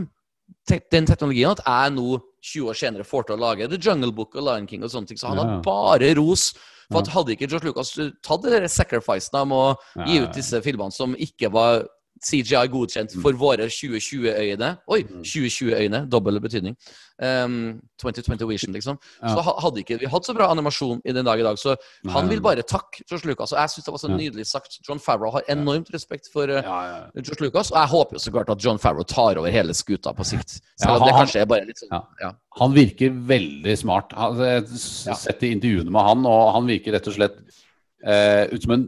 den 0.70 1.10
teknologien, 1.10 1.56
at 1.56 1.64
jeg 1.66 1.96
nå 1.96 2.20
20 2.46 2.70
år 2.70 2.78
senere 2.78 3.08
får 3.08 3.28
til 3.28 3.38
å 3.38 3.42
lage 3.42 3.68
The 3.72 3.80
Jungle 3.82 4.14
Book 4.14 4.38
og 4.38 4.46
Lion 4.46 4.68
King 4.70 4.86
og 4.86 4.94
sånne 4.94 5.10
ting. 5.10 5.20
Så 5.20 5.32
han 5.32 5.42
hadde 5.42 5.62
bare 5.66 6.14
ros. 6.20 6.52
For 6.92 7.02
at 7.02 7.10
hadde 7.10 7.34
ikke 7.34 7.48
George 7.50 7.72
Lucas 7.72 7.96
tatt 7.96 8.44
det 8.46 8.70
sacrificen 8.70 9.40
om 9.42 9.54
å 9.58 9.64
gi 10.06 10.20
ut 10.22 10.36
disse 10.38 10.60
filmene 10.62 10.94
som 10.94 11.16
ikke 11.18 11.50
var 11.54 11.88
CGI 12.26 12.66
godkjent 12.74 13.14
for 13.22 13.38
våre 13.38 13.68
2020-øyne 13.70 14.72
Oi, 14.90 15.04
Mm. 15.06 15.22
2020-øyne, 15.24 16.00
dobbel 16.10 16.40
betydning. 16.42 16.76
Um, 17.22 17.80
2020 18.02 18.48
Vision, 18.50 18.74
liksom. 18.74 18.98
Så 19.22 19.40
ha- 19.46 19.54
hadde 19.64 19.80
ikke 19.84 20.00
vi 20.02 20.06
hatt 20.12 20.26
så 20.28 20.34
bra 20.36 20.50
animasjon 20.52 21.00
i 21.06 21.14
den 21.16 21.24
dag 21.26 21.40
i 21.40 21.44
dag. 21.46 21.56
Så 21.62 21.76
han 22.12 22.28
vil 22.28 22.42
bare 22.42 22.62
takke 22.68 23.06
George 23.08 23.30
Lucas. 23.30 23.54
Og 23.54 23.60
jeg 23.62 23.70
syns 23.76 23.86
det 23.86 23.94
var 23.94 24.02
så 24.04 24.10
nydelig 24.12 24.46
sagt. 24.50 24.80
John 24.88 25.00
Favreau 25.00 25.32
har 25.32 25.46
enormt 25.48 25.94
respekt 25.94 26.28
for. 26.34 26.48
George 26.50 27.40
Lucas, 27.46 27.72
og 27.72 27.78
jeg 27.80 27.88
håper 27.94 28.18
jo 28.18 28.24
så 28.26 28.32
klart 28.36 28.50
at 28.50 28.66
John 28.66 28.78
Favreau 28.82 29.04
tar 29.08 29.38
over 29.40 29.50
hele 29.54 29.74
skuta 29.74 30.12
på 30.18 30.26
sikt. 30.28 30.58
Selv 30.82 30.98
om 31.00 31.06
det 31.08 31.14
kanskje 31.16 31.42
er 31.42 31.46
bare 31.46 31.66
litt 31.70 31.80
sånn 31.80 31.94
Ja. 32.22 32.32
Han 32.60 32.74
virker 32.74 33.10
veldig 33.12 33.78
smart. 33.78 34.12
Jeg 34.12 34.66
har 34.66 35.16
sett 35.16 35.44
i 35.44 35.54
intervjuene 35.56 35.92
med 35.92 36.02
han, 36.02 36.26
og 36.26 36.54
han 36.58 36.68
virker 36.68 36.92
rett 36.98 37.08
og 37.08 37.14
slett 37.16 37.38
eh, 38.06 38.48
ut 38.52 38.62
som 38.64 38.72
en, 38.76 38.86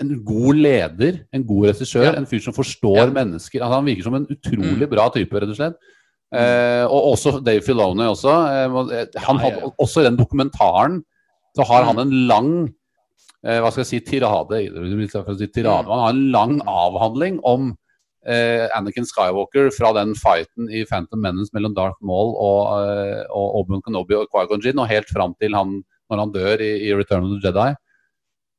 en 0.00 0.24
god 0.24 0.56
leder, 0.56 1.20
en 1.32 1.44
god 1.46 1.66
regissør, 1.70 2.04
Ja. 2.06 2.12
en 2.16 2.26
fyr 2.26 2.40
som 2.40 2.54
forstår 2.56 2.96
Ja. 2.96 3.06
mennesker. 3.10 3.60
Altså, 3.60 3.74
han 3.74 3.84
virker 3.84 4.02
som 4.02 4.14
en 4.14 4.26
utrolig 4.26 4.86
Mm. 4.86 4.90
bra 4.90 5.08
type, 5.10 5.32
rett 5.32 5.50
og 5.50 5.56
slett. 5.56 5.74
Eh, 6.32 6.84
og 6.86 7.16
også 7.16 7.42
Dave 7.44 7.60
Filoni 7.60 8.04
også. 8.06 8.30
Eh, 8.30 9.00
eh, 9.00 9.06
han 9.18 9.38
hadde 9.38 9.72
også 9.78 10.00
i 10.00 10.04
den 10.04 10.16
dokumentaren 10.16 11.02
så 11.56 11.64
har 11.66 11.82
Mm. 11.82 11.86
han 11.86 11.98
en 11.98 12.26
lang 12.28 12.74
eh, 13.44 13.58
hva 13.60 13.70
skal 13.72 13.84
jeg 13.84 13.86
si, 13.86 14.00
tirade, 14.00 14.50
si 15.38 15.46
tirade. 15.48 15.84
Mm. 15.86 15.90
Han 15.90 15.98
har 15.98 16.10
en 16.10 16.30
lang 16.32 16.60
avhandling 16.68 17.40
om 17.42 17.76
eh, 18.26 18.68
Anakin 18.76 19.06
Skywalker 19.06 19.70
fra 19.72 19.94
den 19.94 20.14
fighten 20.14 20.68
i 20.70 20.84
Phantom 20.84 21.20
Menace 21.22 21.48
mellom 21.54 21.74
Darth 21.74 21.96
Maul 22.02 22.34
og, 22.36 22.84
eh, 22.84 23.24
og 23.32 23.64
Obi-Wan 23.64 23.80
Kenobi 23.82 24.14
og 24.14 24.26
Qui-Gon 24.28 24.60
Jinn, 24.62 24.78
og 24.78 24.88
helt 24.88 25.08
fram 25.08 25.34
til 25.40 25.54
han, 25.54 25.82
når 26.10 26.18
han 26.18 26.32
dør 26.32 26.60
i, 26.60 26.90
i 26.90 26.92
Return 26.94 27.24
of 27.24 27.40
the 27.40 27.48
Jedi. 27.48 27.74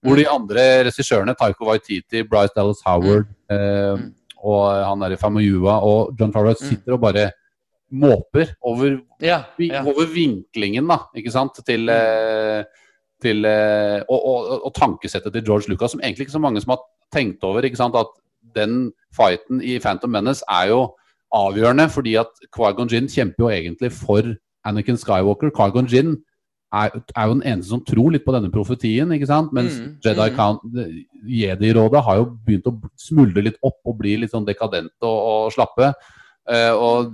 Hvor 0.02 0.16
de 0.18 0.26
andre 0.30 0.64
regissørene, 0.88 1.36
Taiko 1.38 1.68
Waititi, 1.70 2.24
Bryce 2.24 2.54
Dallas 2.56 2.82
Howard 2.86 3.26
eh, 3.52 3.98
Mm. 3.98 4.14
og 4.44 4.64
han 4.88 5.00
derre 5.04 5.14
i 5.14 5.22
Famayua 5.22 5.76
og 5.86 6.16
John 6.20 6.32
Favreau 6.34 6.56
sitter 6.58 6.94
og 6.96 7.02
bare 7.04 7.28
måper 7.92 8.54
over 8.64 9.00
Ja, 9.22 9.44
ja. 9.60 9.82
over 9.84 10.08
vinklingen 10.14 10.88
da, 10.88 10.98
ikke 11.16 11.32
sant, 11.32 11.60
til, 11.68 11.90
eh, 11.90 12.64
til 13.22 13.46
eh, 13.46 14.02
og, 14.10 14.26
og, 14.26 14.66
og 14.66 14.74
tankesettet 14.74 15.34
til 15.34 15.44
George 15.46 15.70
Lucas, 15.70 15.92
som 15.92 16.00
egentlig 16.02 16.26
ikke 16.26 16.38
så 16.38 16.42
mange 16.42 16.62
som 16.64 16.72
har 16.74 16.82
tenkt 17.14 17.44
over, 17.44 17.62
ikke 17.62 17.78
sant, 17.78 17.96
at 17.96 18.08
den 18.56 18.92
fighten 19.16 19.62
i 19.62 19.78
Phantom 19.80 20.10
Menace 20.10 20.42
er 20.50 20.72
jo 20.72 20.96
avgjørende, 21.36 21.90
fordi 21.92 22.16
at 22.20 22.32
Qui-Gon 22.56 22.90
Jinn 22.92 23.08
kjemper 23.12 23.46
jo 23.46 23.50
egentlig 23.52 23.92
for 23.92 24.24
Anakin 24.66 24.98
Skywalker. 24.98 25.52
Qui-Gon 25.56 25.88
Jinn 25.92 26.18
er, 26.74 26.94
er 27.18 27.28
jo 27.28 27.34
den 27.36 27.44
eneste 27.52 27.70
som 27.74 27.82
tror 27.84 28.12
litt 28.14 28.24
på 28.26 28.34
denne 28.36 28.52
profetien, 28.54 29.12
ikke 29.12 29.28
sant, 29.28 29.52
mens 29.54 29.76
Mm, 29.80 29.98
Jedi 30.06 30.28
mm. 30.32 30.86
Jedi-rådet 31.28 32.04
har 32.06 32.22
jo 32.22 32.30
begynt 32.46 32.68
å 32.72 32.76
smuldre 33.00 33.44
litt 33.44 33.58
opp 33.62 33.80
og 33.86 33.98
bli 34.00 34.16
litt 34.22 34.32
sånn 34.32 34.46
dekadente 34.48 35.04
og, 35.04 35.20
og 35.48 35.52
slappe. 35.56 35.92
Uh, 36.50 36.74
og 36.76 37.12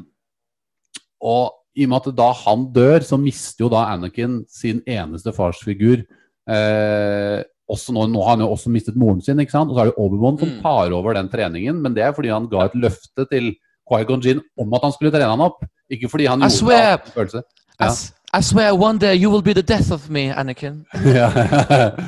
og 1.22 1.54
i 1.78 1.86
og 1.86 1.90
med 1.90 2.08
at 2.08 2.16
da 2.18 2.28
han 2.44 2.66
dør, 2.74 3.02
så 3.06 3.18
mister 3.22 3.66
jo 3.66 3.70
da 3.74 3.88
Anakin 3.94 4.40
sin 4.50 4.80
eneste 4.90 5.34
farsfigur 5.34 6.04
eh, 6.50 7.42
også 7.70 7.94
nå, 7.94 8.06
nå 8.14 8.22
har 8.24 8.36
han 8.36 8.44
jo 8.46 8.52
også 8.54 8.72
mistet 8.74 8.96
moren 8.98 9.20
sin, 9.22 9.38
ikke 9.44 9.54
sant? 9.54 9.70
og 9.70 9.78
så 9.78 9.84
er 9.84 9.90
det 9.92 9.98
Obi-Wan 10.02 10.38
som 10.40 10.50
Mm. 10.50 10.62
tar 10.64 10.94
over 10.96 11.14
den 11.18 11.30
treningen. 11.30 11.82
Men 11.82 11.94
det 11.94 12.04
er 12.06 12.14
fordi 12.18 12.30
han 12.34 12.48
ga 12.50 12.66
et 12.66 12.78
løfte 12.80 13.28
til 13.30 13.52
Qui-Gon 13.90 14.24
Jinn 14.24 14.42
om 14.58 14.74
at 14.74 14.86
han 14.88 14.94
skulle 14.96 15.12
trene 15.14 15.30
han 15.34 15.44
opp. 15.44 15.66
Ikke 15.92 16.10
fordi 16.10 16.26
han 16.30 16.40
I 16.42 16.48
gjorde 16.48 16.58
swear. 16.58 16.98
det 16.98 17.10
av 17.12 17.14
følelse. 17.18 17.44
Ja. 17.80 17.92
I 18.38 18.42
swear 18.42 18.74
one 18.76 18.98
day 19.00 19.16
you 19.16 19.30
will 19.32 19.42
be 19.42 19.54
the 19.54 19.64
death 19.64 19.92
of 19.92 20.10
me, 20.10 20.30
Anakin. 20.30 20.86
Yeah. 21.06 21.32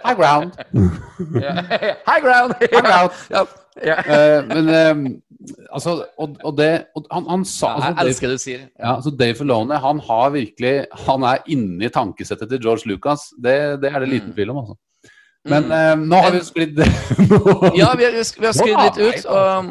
High 0.04 0.14
ground. 0.14 0.52
High 2.06 2.20
ground! 2.20 2.54
High 2.60 2.80
ground. 2.88 3.10
ja. 3.30 3.44
Yeah. 3.86 4.02
uh, 4.08 4.48
men 4.48 4.68
um, 4.90 5.22
altså 5.72 6.04
Og, 6.18 6.36
og 6.44 6.56
det 6.58 6.84
og 6.96 7.04
han, 7.12 7.24
han 7.30 7.44
sa 7.44 7.66
ja, 7.66 7.76
Jeg 7.76 7.86
altså, 7.88 8.06
elsker 8.06 8.28
det 8.28 8.34
du 8.36 8.42
sier. 8.42 8.60
ja, 8.78 8.96
altså 8.96 9.10
Dave 9.20 9.34
Filone 9.38 9.78
han 9.78 10.00
har 10.08 10.30
virkelig 10.34 10.72
Han 11.06 11.22
er 11.22 11.36
inne 11.48 11.84
i 11.86 11.88
tankesettet 11.88 12.48
til 12.50 12.60
George 12.60 12.88
Lucas. 12.90 13.20
Det, 13.44 13.54
det 13.82 13.92
er 13.94 13.98
det 14.02 14.08
liten 14.08 14.28
Mm. 14.28 14.34
tvil 14.34 14.50
om, 14.50 14.58
altså. 14.58 14.74
Men 15.48 15.64
Mm. 15.64 15.72
eh, 15.72 15.96
nå 16.10 16.16
har 16.26 16.30
vi 16.34 16.40
sklidd 16.44 16.78
Ja, 16.82 17.94
vi 17.96 18.04
har, 18.04 18.12
vi 18.40 18.46
har 18.46 18.52
sklidd 18.58 18.82
litt 18.84 18.98
ut. 19.08 19.26
Og, 19.26 19.70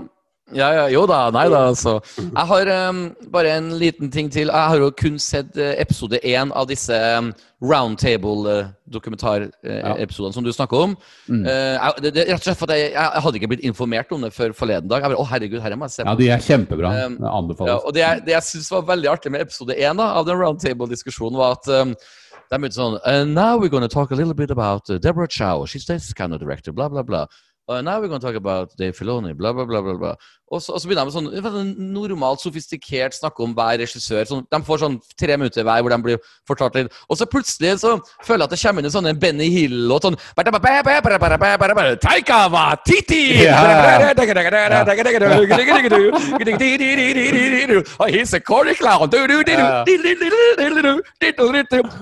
ja, 0.55 0.69
ja, 0.73 0.85
jo 0.93 1.05
da, 1.09 1.29
nei 1.33 1.47
da, 1.51 1.59
altså. 1.71 1.93
Jeg 2.17 2.45
har 2.51 2.65
um, 2.89 2.99
bare 3.33 3.49
en 3.59 3.67
liten 3.79 4.09
ting 4.13 4.27
til. 4.33 4.47
Jeg 4.49 4.67
har 4.73 4.77
jo 4.81 4.89
kun 4.97 5.17
sett 5.21 5.57
eh, 5.57 5.75
episode 5.81 6.17
én 6.25 6.51
av 6.55 6.67
disse 6.69 6.93
um, 7.17 7.31
roundtable-dokumentarepisodene 7.61 10.33
som 10.33 10.43
du 10.45 10.51
snakker 10.55 10.77
om. 10.87 10.95
Mm. 11.27 11.43
Uh, 11.45 11.51
jeg, 11.51 11.93
det, 12.05 12.11
det, 12.15 12.23
rett 12.29 12.39
og 12.39 12.43
slett 12.47 12.61
for 12.61 12.67
jeg, 12.73 12.91
jeg 12.95 13.23
hadde 13.25 13.37
ikke 13.41 13.51
blitt 13.53 13.67
informert 13.69 14.09
om 14.15 14.21
det 14.25 14.31
før 14.35 14.51
forleden 14.57 14.89
dag. 14.91 14.99
Jeg 15.03 15.09
bare, 15.13 15.21
å 15.21 15.29
herregud, 15.33 15.61
her 15.63 15.75
må 15.79 15.85
jeg 15.89 15.95
se 15.97 16.03
Ja, 16.07 16.13
de 16.19 16.27
er 16.33 16.39
kjempebra. 16.45 16.89
Um, 17.05 17.13
Det 17.19 17.29
Ja, 17.69 17.77
og 17.77 17.91
det, 17.93 18.01
jeg- 18.05 18.21
det 18.25 18.33
jeg 18.37 18.43
syns 18.49 18.69
var 18.71 18.81
veldig 18.93 19.09
artig 19.11 19.29
med 19.31 19.41
episode 19.45 19.73
én 19.77 19.97
av 20.03 20.25
den 20.25 20.37
roundtable-diskusjonen, 20.39 21.37
var 21.39 21.51
at 21.59 21.67
um, 21.81 21.91
de 22.49 22.57
begynte 22.57 22.75
sånn 22.79 22.97
uh, 23.05 23.23
now 23.25 23.59
we're 23.59 23.69
going 23.69 23.83
to 23.85 23.93
talk 23.93 24.11
a 24.11 24.15
little 24.15 24.33
bit 24.33 24.51
about 24.51 24.89
uh, 24.89 24.97
Deborah 24.97 25.27
Chow. 25.27 25.65
She's 25.65 25.85
this 25.85 26.13
kind 26.13 26.33
of 26.33 26.39
director, 26.39 26.71
bla, 26.73 26.89
bla, 26.89 27.03
bla. 27.03 27.27
Uh, 27.69 27.81
now 27.81 27.99
we're 28.01 28.07
going 28.07 28.19
to 28.19 28.25
talk 28.25 28.35
about 28.35 28.75
Dave 28.77 28.97
Filoni, 28.97 29.33
blah, 29.37 29.53
bla, 29.53 29.65
bla. 29.65 29.81
bla, 29.81 29.93
bla. 29.93 30.15
Og, 30.49 30.61
så, 30.63 30.73
og 30.73 30.81
så 30.81 30.89
begynner 30.89 31.05
de 31.05 31.11
med 31.11 31.15
sånn 31.17 31.29
sånn 31.59 31.73
normalt, 31.93 32.41
sofistikert 32.43 33.15
snakke 33.17 33.43
om 33.45 33.53
hver 33.57 33.79
regissør. 33.81 34.25
Sånn, 34.29 34.45
de 34.49 34.59
får 34.65 34.83
sånn 34.83 34.97
tre 35.19 35.37
minutter 35.37 35.65
hver 35.67 35.83
hvor 35.83 35.93
de 35.93 35.99
blir 36.05 36.17
fortalt 36.49 36.77
litt. 36.77 36.93
Og 37.09 37.19
så 37.19 37.27
plutselig 37.29 37.75
så 37.83 37.95
føler 38.25 38.45
jeg 38.45 38.49
at 38.49 38.55
det 38.55 38.61
kommer 38.63 38.81
inn 38.81 38.89
en 38.89 38.95
sånn 38.95 39.19
Benny 39.19 39.49
sånn! 40.03 40.17
Ja. 43.43 43.61
Og 47.99 48.13
he's 48.13 48.33
a 48.33 48.39
corny 48.39 48.73
clown! 48.77 49.09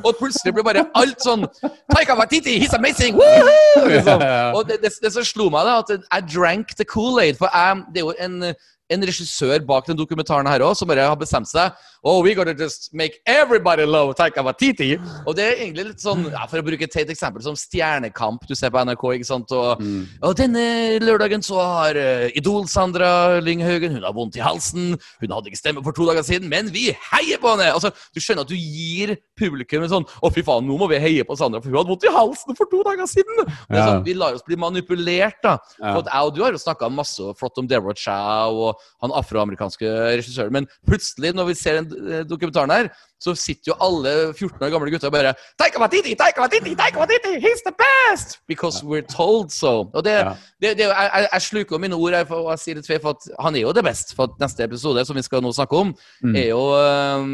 Og 0.03 0.13
plutselig 0.19 0.53
blir 0.55 0.65
bare 0.65 0.85
alt 0.97 1.23
sånn 1.23 1.45
Taika 1.91 2.15
Waititi, 2.17 2.57
he's 2.61 2.75
amazing! 2.77 3.17
Woohoo! 3.17 3.87
Liksom. 3.91 4.23
Og 4.57 4.67
det, 4.69 4.79
det, 4.83 4.93
det 5.03 5.13
som 5.13 5.25
slo 5.27 5.49
meg, 5.53 5.67
da, 5.67 5.79
at 5.81 5.91
I 6.13 6.21
drank 6.25 6.75
the 6.77 6.85
Kool-Aid. 6.87 7.37
For 7.39 7.51
jeg, 7.51 7.83
det 7.93 8.01
er 8.01 8.07
jo 8.07 8.13
en, 8.23 8.36
en 8.43 9.03
regissør 9.09 9.63
bak 9.67 9.87
den 9.89 9.97
dokumentaren 9.99 10.47
her 10.47 10.63
òg, 10.65 10.75
som 10.77 10.87
bare 10.89 11.07
har 11.07 11.19
bestemt 11.19 11.49
seg 11.49 11.75
Oh, 12.07 12.21
we're 12.23 12.35
gonna 12.39 12.53
just 12.55 12.93
make 12.95 13.17
everybody 13.27 13.83
love 13.83 14.13
Taika 14.15 14.39
Waititi. 14.45 14.93
Og 15.27 15.35
det 15.35 15.43
er 15.43 15.57
egentlig 15.65 15.83
litt 15.89 15.99
sånn, 15.99 16.21
ja, 16.31 16.45
for 16.47 16.61
å 16.61 16.63
bruke 16.63 16.85
et 16.87 16.93
teit 16.93 17.09
eksempel, 17.11 17.43
som 17.43 17.57
Stjernekamp 17.59 18.45
du 18.47 18.53
ser 18.55 18.71
på 18.71 18.79
NRK. 18.79 19.03
ikke 19.17 19.27
sant? 19.27 19.51
Og, 19.51 19.81
og 20.23 20.35
denne 20.39 20.63
lørdagen 21.03 21.43
så 21.43 21.57
har 21.59 21.99
uh, 21.99 22.29
Idol-Sandra 22.39 23.41
Lynghaugen 23.43 23.97
Hun 23.97 24.05
har 24.07 24.15
vondt 24.15 24.37
i 24.39 24.43
halsen. 24.45 24.93
Hun 25.19 25.33
hadde 25.35 25.51
ikke 25.51 25.59
stemme 25.59 25.83
for 25.83 25.91
to 25.97 26.07
dager 26.07 26.23
siden, 26.23 26.47
men 26.51 26.71
vi 26.71 26.85
heier 27.11 27.41
på 27.43 27.51
henne! 27.51 27.73
Altså, 27.75 27.91
Du 28.15 28.21
skjønner 28.23 28.47
at 28.47 28.53
du 28.53 28.55
gir 28.55 29.17
publikum 29.37 29.83
en 29.83 29.91
sånn 29.91 30.07
Å, 30.23 30.31
fy 30.33 30.45
faen, 30.47 30.63
nå 30.69 30.77
må 30.79 30.87
vi 30.93 31.01
heie 31.03 31.27
på 31.27 31.35
Sandra, 31.37 31.59
for 31.59 31.69
hun 31.73 31.81
hadde 31.81 31.91
vondt 31.91 32.07
i 32.07 32.13
halsen 32.15 32.55
for 32.57 32.71
to 32.71 32.83
dager 32.87 33.09
siden! 33.11 33.43
Det 33.43 33.51
er 33.75 33.81
Ja. 33.81 33.89
sånn, 33.91 34.05
Vi 34.07 34.15
lar 34.15 34.37
oss 34.39 34.47
bli 34.47 34.55
manipulert, 34.55 35.41
da. 35.43 35.57
Ja. 35.81 35.91
For 35.97 36.07
jeg 36.07 36.23
og 36.31 36.33
du 36.39 36.41
har 36.45 36.55
jo 36.55 36.63
snakka 36.63 36.87
masse 36.93 37.33
flott 37.35 37.59
om 37.59 37.67
Deborah 37.67 37.99
Chow 37.99 38.63
og 38.69 38.87
han 39.03 39.11
afroamerikanske 39.11 39.91
regissøren, 40.21 40.55
men 40.55 40.67
plutselig, 40.87 41.33
når 41.35 41.51
vi 41.51 41.57
ser 41.59 41.81
eh, 41.81 41.96
dokumentaren 42.29 42.71
her, 42.71 42.89
så 43.19 43.33
sitter 43.35 43.71
jo 43.71 43.75
alle 43.81 44.11
14 44.37 44.61
år 44.61 44.69
gamle 44.69 44.91
gutter 44.93 45.09
og 45.09 45.13
bare 45.15 45.31
Taika 45.57 45.79
Waititi, 45.81 46.13
Taika 46.15 46.43
Waititi, 46.43 46.75
Taika 46.77 46.99
Waititi, 47.01 47.31
he's 47.41 47.63
the 47.65 47.73
best! 47.73 48.37
Because 48.47 48.83
we're 48.85 49.01
told 49.09 49.49
so. 49.51 49.89
Og 49.93 50.03
det, 50.05 50.11
Ja. 50.11 50.33
det, 50.61 50.75
det, 50.77 50.85
jeg, 50.85 51.27
jeg- 51.33 51.41
sluker 51.41 51.77
mine 51.81 51.95
ord 51.95 52.13
her, 52.13 52.25
og 52.33 52.51
jeg 52.51 52.59
sier 52.59 52.75
det 52.75 53.01
for 53.01 53.09
at 53.09 53.27
han 53.39 53.55
er 53.55 53.61
jo 53.61 53.71
det 53.73 53.83
best. 53.83 54.13
For 54.15 54.23
at 54.29 54.37
neste 54.39 54.63
episode, 54.63 55.05
som 55.05 55.15
vi 55.15 55.21
skal 55.25 55.41
nå 55.41 55.51
snakke 55.51 55.73
om, 55.77 55.95
Mm. 56.23 56.35
er 56.35 56.47
jo 56.49 56.61
uh, 56.77 57.25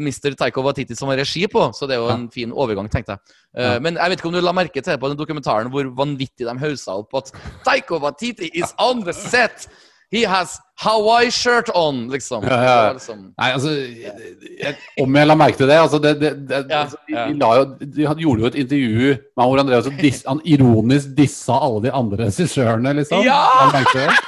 Mr. 0.00 0.34
Taika 0.38 0.60
Watiti 0.60 0.94
som 0.98 1.08
har 1.08 1.16
regi 1.22 1.46
på, 1.46 1.70
så 1.74 1.86
det 1.86 1.94
er 1.96 2.00
jo 2.02 2.08
en 2.10 2.28
fin 2.30 2.52
overgang, 2.52 2.90
tenkte 2.90 3.12
jeg. 3.12 3.18
Uh, 3.56 3.62
Ja. 3.62 3.78
Men 3.78 3.94
jeg 3.96 4.10
vet 4.10 4.18
ikke 4.18 4.28
om 4.28 4.34
du 4.34 4.40
la 4.40 4.52
merke 4.52 4.80
til 4.82 4.98
på 4.98 5.08
den 5.08 5.16
dokumentaren 5.18 5.70
hvor 5.70 5.84
vanvittig 5.94 6.46
de 6.48 6.58
hausa 6.58 6.90
opp 6.98 7.14
at 7.14 7.32
Taika 7.64 7.98
Watiti 8.00 8.50
is 8.54 8.74
on 8.78 9.02
the 9.04 9.12
set! 9.12 9.68
He 10.12 10.26
has 10.28 10.58
Hawaii 10.82 11.30
shirt 11.30 11.70
on, 11.74 12.08
liksom. 12.10 12.44
Ja, 12.44 12.58
ja. 12.64 12.92
Liksom 12.92 13.20
Nei, 13.38 13.50
altså 13.52 13.70
jeg, 13.70 14.74
Om 15.00 15.16
jeg 15.16 15.28
la 15.30 15.36
merke 15.38 15.56
til 15.56 15.70
det, 15.70 15.78
altså 15.80 16.00
det, 16.02 16.12
det, 16.20 16.32
det 16.50 16.58
Ja, 16.68 16.82
altså, 16.82 16.98
de, 17.08 17.14
de, 17.16 17.38
la 17.40 17.52
jo, 17.56 17.64
de 17.80 18.08
gjorde 18.24 18.44
jo 18.44 18.50
et 18.50 18.58
intervju 18.64 19.14
med 19.16 19.44
hvor 19.46 19.62
drev 19.70 19.86
og 19.86 20.04
han 20.28 20.42
ironisk 20.44 21.14
dissa 21.16 21.56
alle 21.64 21.82
de 21.86 21.94
andre 21.96 22.26
regissørene, 22.26 22.92
liksom. 23.00 23.24
Ja! 23.24 23.40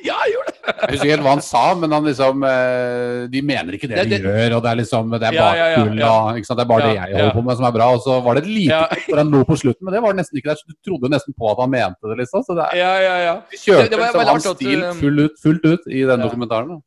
Ja, 0.00 0.16
det! 0.32 0.39
Jeg 0.70 0.90
husker 0.90 1.06
ikke 1.06 1.14
helt 1.16 1.24
hva 1.26 1.34
han 1.34 1.42
sa, 1.44 1.62
men 1.74 1.90
han 1.92 2.04
liksom 2.04 2.44
eh, 2.46 3.26
De 3.32 3.42
mener 3.42 3.76
ikke 3.76 3.88
det, 3.90 3.96
Det- 3.96 4.08
de 4.10 4.18
gjør, 4.28 4.56
og 4.56 4.62
det 4.64 4.70
er 4.72 4.78
liksom 4.82 5.10
Det 5.10 5.22
er 5.28 5.32
ja. 5.34 5.46
og? 5.50 6.34
Det 6.40 6.64
er 6.64 6.68
bare 6.72 6.82
det 6.88 6.94
jeg 6.96 7.14
holder 7.16 7.34
på 7.34 7.42
med 7.44 7.56
som 7.56 7.64
er 7.70 7.74
bra. 7.78 7.86
Og 7.94 8.00
så 8.04 8.20
var 8.24 8.34
det 8.34 8.42
et 8.44 8.50
lite 8.50 8.70
Ja. 8.70 8.84
hvor 9.08 9.16
han 9.22 9.30
lo 9.30 9.44
på 9.44 9.56
slutten, 9.62 9.84
men 9.84 9.94
det 9.94 10.02
var 10.02 10.12
nesten 10.14 10.36
ikke 10.38 10.50
der. 10.52 10.58
Så 10.60 10.66
du 10.68 10.74
trodde 10.86 11.10
nesten 11.12 11.34
på 11.38 11.50
at 11.50 11.58
han 11.60 11.70
mente 11.70 12.02
det, 12.10 12.18
liksom. 12.22 12.42
Så 12.46 12.54
det 12.58 12.64
er, 12.72 12.76
Ja, 12.80 12.92
ja, 13.00 13.16
ja. 13.28 13.34
de 13.50 13.56
kjørte 13.56 13.82
Det- 13.82 13.90
det 13.90 13.98
var 13.98 14.06
liksom 14.06 14.26
hans 14.32 14.44
du- 14.44 14.54
stil 14.54 14.80
full 15.00 15.18
ut, 15.26 15.34
fullt 15.42 15.64
ut 15.64 15.80
i 15.90 16.02
den 16.04 16.20
dokumentaren. 16.20 16.68
da. 16.68 16.78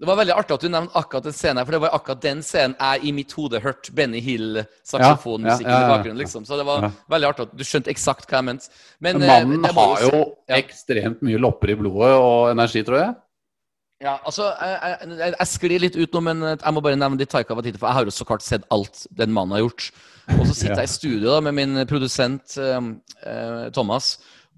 Det 0.00 0.08
var 0.08 0.16
veldig 0.16 0.32
artig 0.32 0.54
at 0.56 0.62
du 0.64 0.70
nevnte 0.72 0.96
akkurat 0.96 1.26
den 1.28 1.34
scenen, 1.36 1.66
for 1.66 1.76
det 1.76 1.80
var 1.82 1.94
akkurat 1.96 2.20
den 2.24 2.38
scenen 2.44 2.76
jeg 2.78 3.02
i 3.04 3.10
mitt 3.12 3.32
hode 3.36 3.60
hørte 3.60 3.92
Benny 3.92 4.22
Hill-saksofonmusikken 4.24 5.68
Ja, 5.68 5.74
ja, 5.74 5.80
ja, 5.82 5.88
i 5.88 5.90
bakgrunnen. 5.92 6.20
liksom. 6.22 6.46
Så 6.48 6.56
det 6.56 6.64
var 6.64 6.86
veldig 7.12 7.28
artig 7.28 7.44
at 7.44 7.58
du 7.58 7.64
skjønte 7.68 7.92
eksakt 7.92 8.30
hva 8.30 8.40
jeg 8.40 8.46
mente. 8.48 8.70
Men, 8.98 9.20
eh, 9.20 9.28
mannen 9.28 9.66
det 9.66 9.74
har 9.76 10.06
jo 10.06 10.22
ekstremt 10.56 11.20
mye 11.26 11.40
lopper 11.42 11.74
i 11.74 11.76
blodet 11.82 12.14
og 12.16 12.48
energi, 12.54 12.84
tror 12.86 13.02
jeg. 13.02 13.12
Ja, 14.00 14.14
altså, 14.24 14.46
jeg, 14.56 14.96
jeg, 15.04 15.34
jeg, 15.34 15.48
sklir 15.50 15.82
litt 15.82 15.96
ut 16.00 16.14
nå, 16.16 16.22
men 16.24 16.38
eh, 16.48 16.56
jeg 16.56 16.72
må 16.72 16.80
bare 16.84 16.96
nevne 16.96 17.20
litt 17.20 17.28
Taika 17.34 17.52
Watiti, 17.58 17.76
for 17.76 17.90
jeg 17.90 17.98
har 17.98 18.08
jo 18.08 18.14
så 18.16 18.26
klart 18.30 18.44
sett 18.46 18.64
alt 18.72 19.02
den 19.12 19.34
mannen 19.36 19.52
har 19.58 19.66
gjort. 19.66 19.90
Og 20.38 20.46
så 20.46 20.54
sitter 20.54 20.80
jeg 20.80 20.88
i 20.88 20.94
studio 20.94 21.34
da, 21.34 21.42
med 21.44 21.58
min 21.58 21.82
produsent 21.90 22.56
eh, 22.56 22.78
eh, 23.28 23.66
Thomas, 23.76 24.14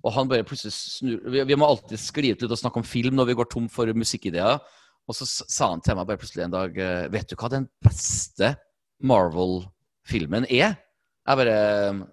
og 0.07 0.14
han 0.14 0.30
bare 0.30 0.47
plutselig 0.47 0.74
snur 0.76 1.26
vi, 1.30 1.43
vi 1.47 1.59
må 1.59 1.66
alltid 1.66 1.99
skli 1.99 2.30
ut 2.30 2.43
litt 2.43 2.55
og 2.55 2.59
snakke 2.59 2.78
om 2.78 2.86
film 2.86 3.18
når 3.18 3.32
vi 3.32 3.36
går 3.40 3.51
tom 3.51 3.66
for 3.70 3.90
musikkideer. 3.99 4.62
Og 5.11 5.16
så 5.18 5.26
sa 5.26 5.72
han 5.72 5.82
til 5.82 5.98
meg 5.98 6.09
bare 6.09 6.20
plutselig 6.20 6.44
en 6.46 6.55
dag 6.55 6.76
eh, 6.78 7.09
Vet 7.12 7.30
du 7.30 7.36
hva 7.38 7.50
den 7.53 7.66
beste 7.82 8.55
Marvel-filmen 9.03 10.46
er? 10.46 10.76
Jeg 11.22 11.38
bare, 11.38 11.57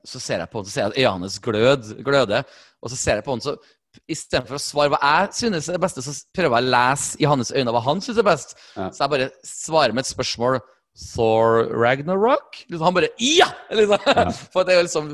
Så 0.06 0.22
ser 0.22 0.44
jeg 0.44 0.52
på 0.52 0.62
han, 0.62 0.70
så 0.70 0.74
ser 0.74 0.82
jeg 0.86 0.92
at 0.94 1.02
øynene 1.02 1.28
hans 1.28 1.40
glød, 1.44 1.92
gløder. 2.06 2.58
Og 2.82 2.92
så 2.92 2.98
ser 2.98 3.20
jeg 3.20 3.26
på 3.26 3.36
han, 3.36 3.44
så 3.46 3.56
istedenfor 4.10 4.58
å 4.58 4.62
svare 4.62 4.94
hva 4.94 5.00
jeg 5.02 5.30
synes 5.40 5.70
er 5.70 5.78
det 5.78 5.82
beste, 5.82 6.04
så 6.06 6.14
prøver 6.36 6.60
jeg 6.60 6.68
å 6.68 6.74
lese 6.76 7.18
i 7.18 7.30
hans 7.30 7.52
øyne 7.56 7.74
hva 7.74 7.82
han 7.88 8.04
synes 8.06 8.22
er 8.22 8.28
best. 8.28 8.54
Ja. 8.76 8.90
Så 8.94 9.04
jeg 9.04 9.14
bare 9.16 9.30
svarer 9.46 9.96
med 9.96 10.06
et 10.06 10.12
spørsmål. 10.12 10.60
Thor 11.00 11.70
Ragnarok? 11.80 12.58
Liksom, 12.68 12.84
han 12.86 12.94
bare 12.98 13.08
Ja! 13.24 13.48
Liksom. 13.72 13.98
For 14.54 14.64
det 14.68 14.74
er 14.76 14.84
liksom, 14.84 15.08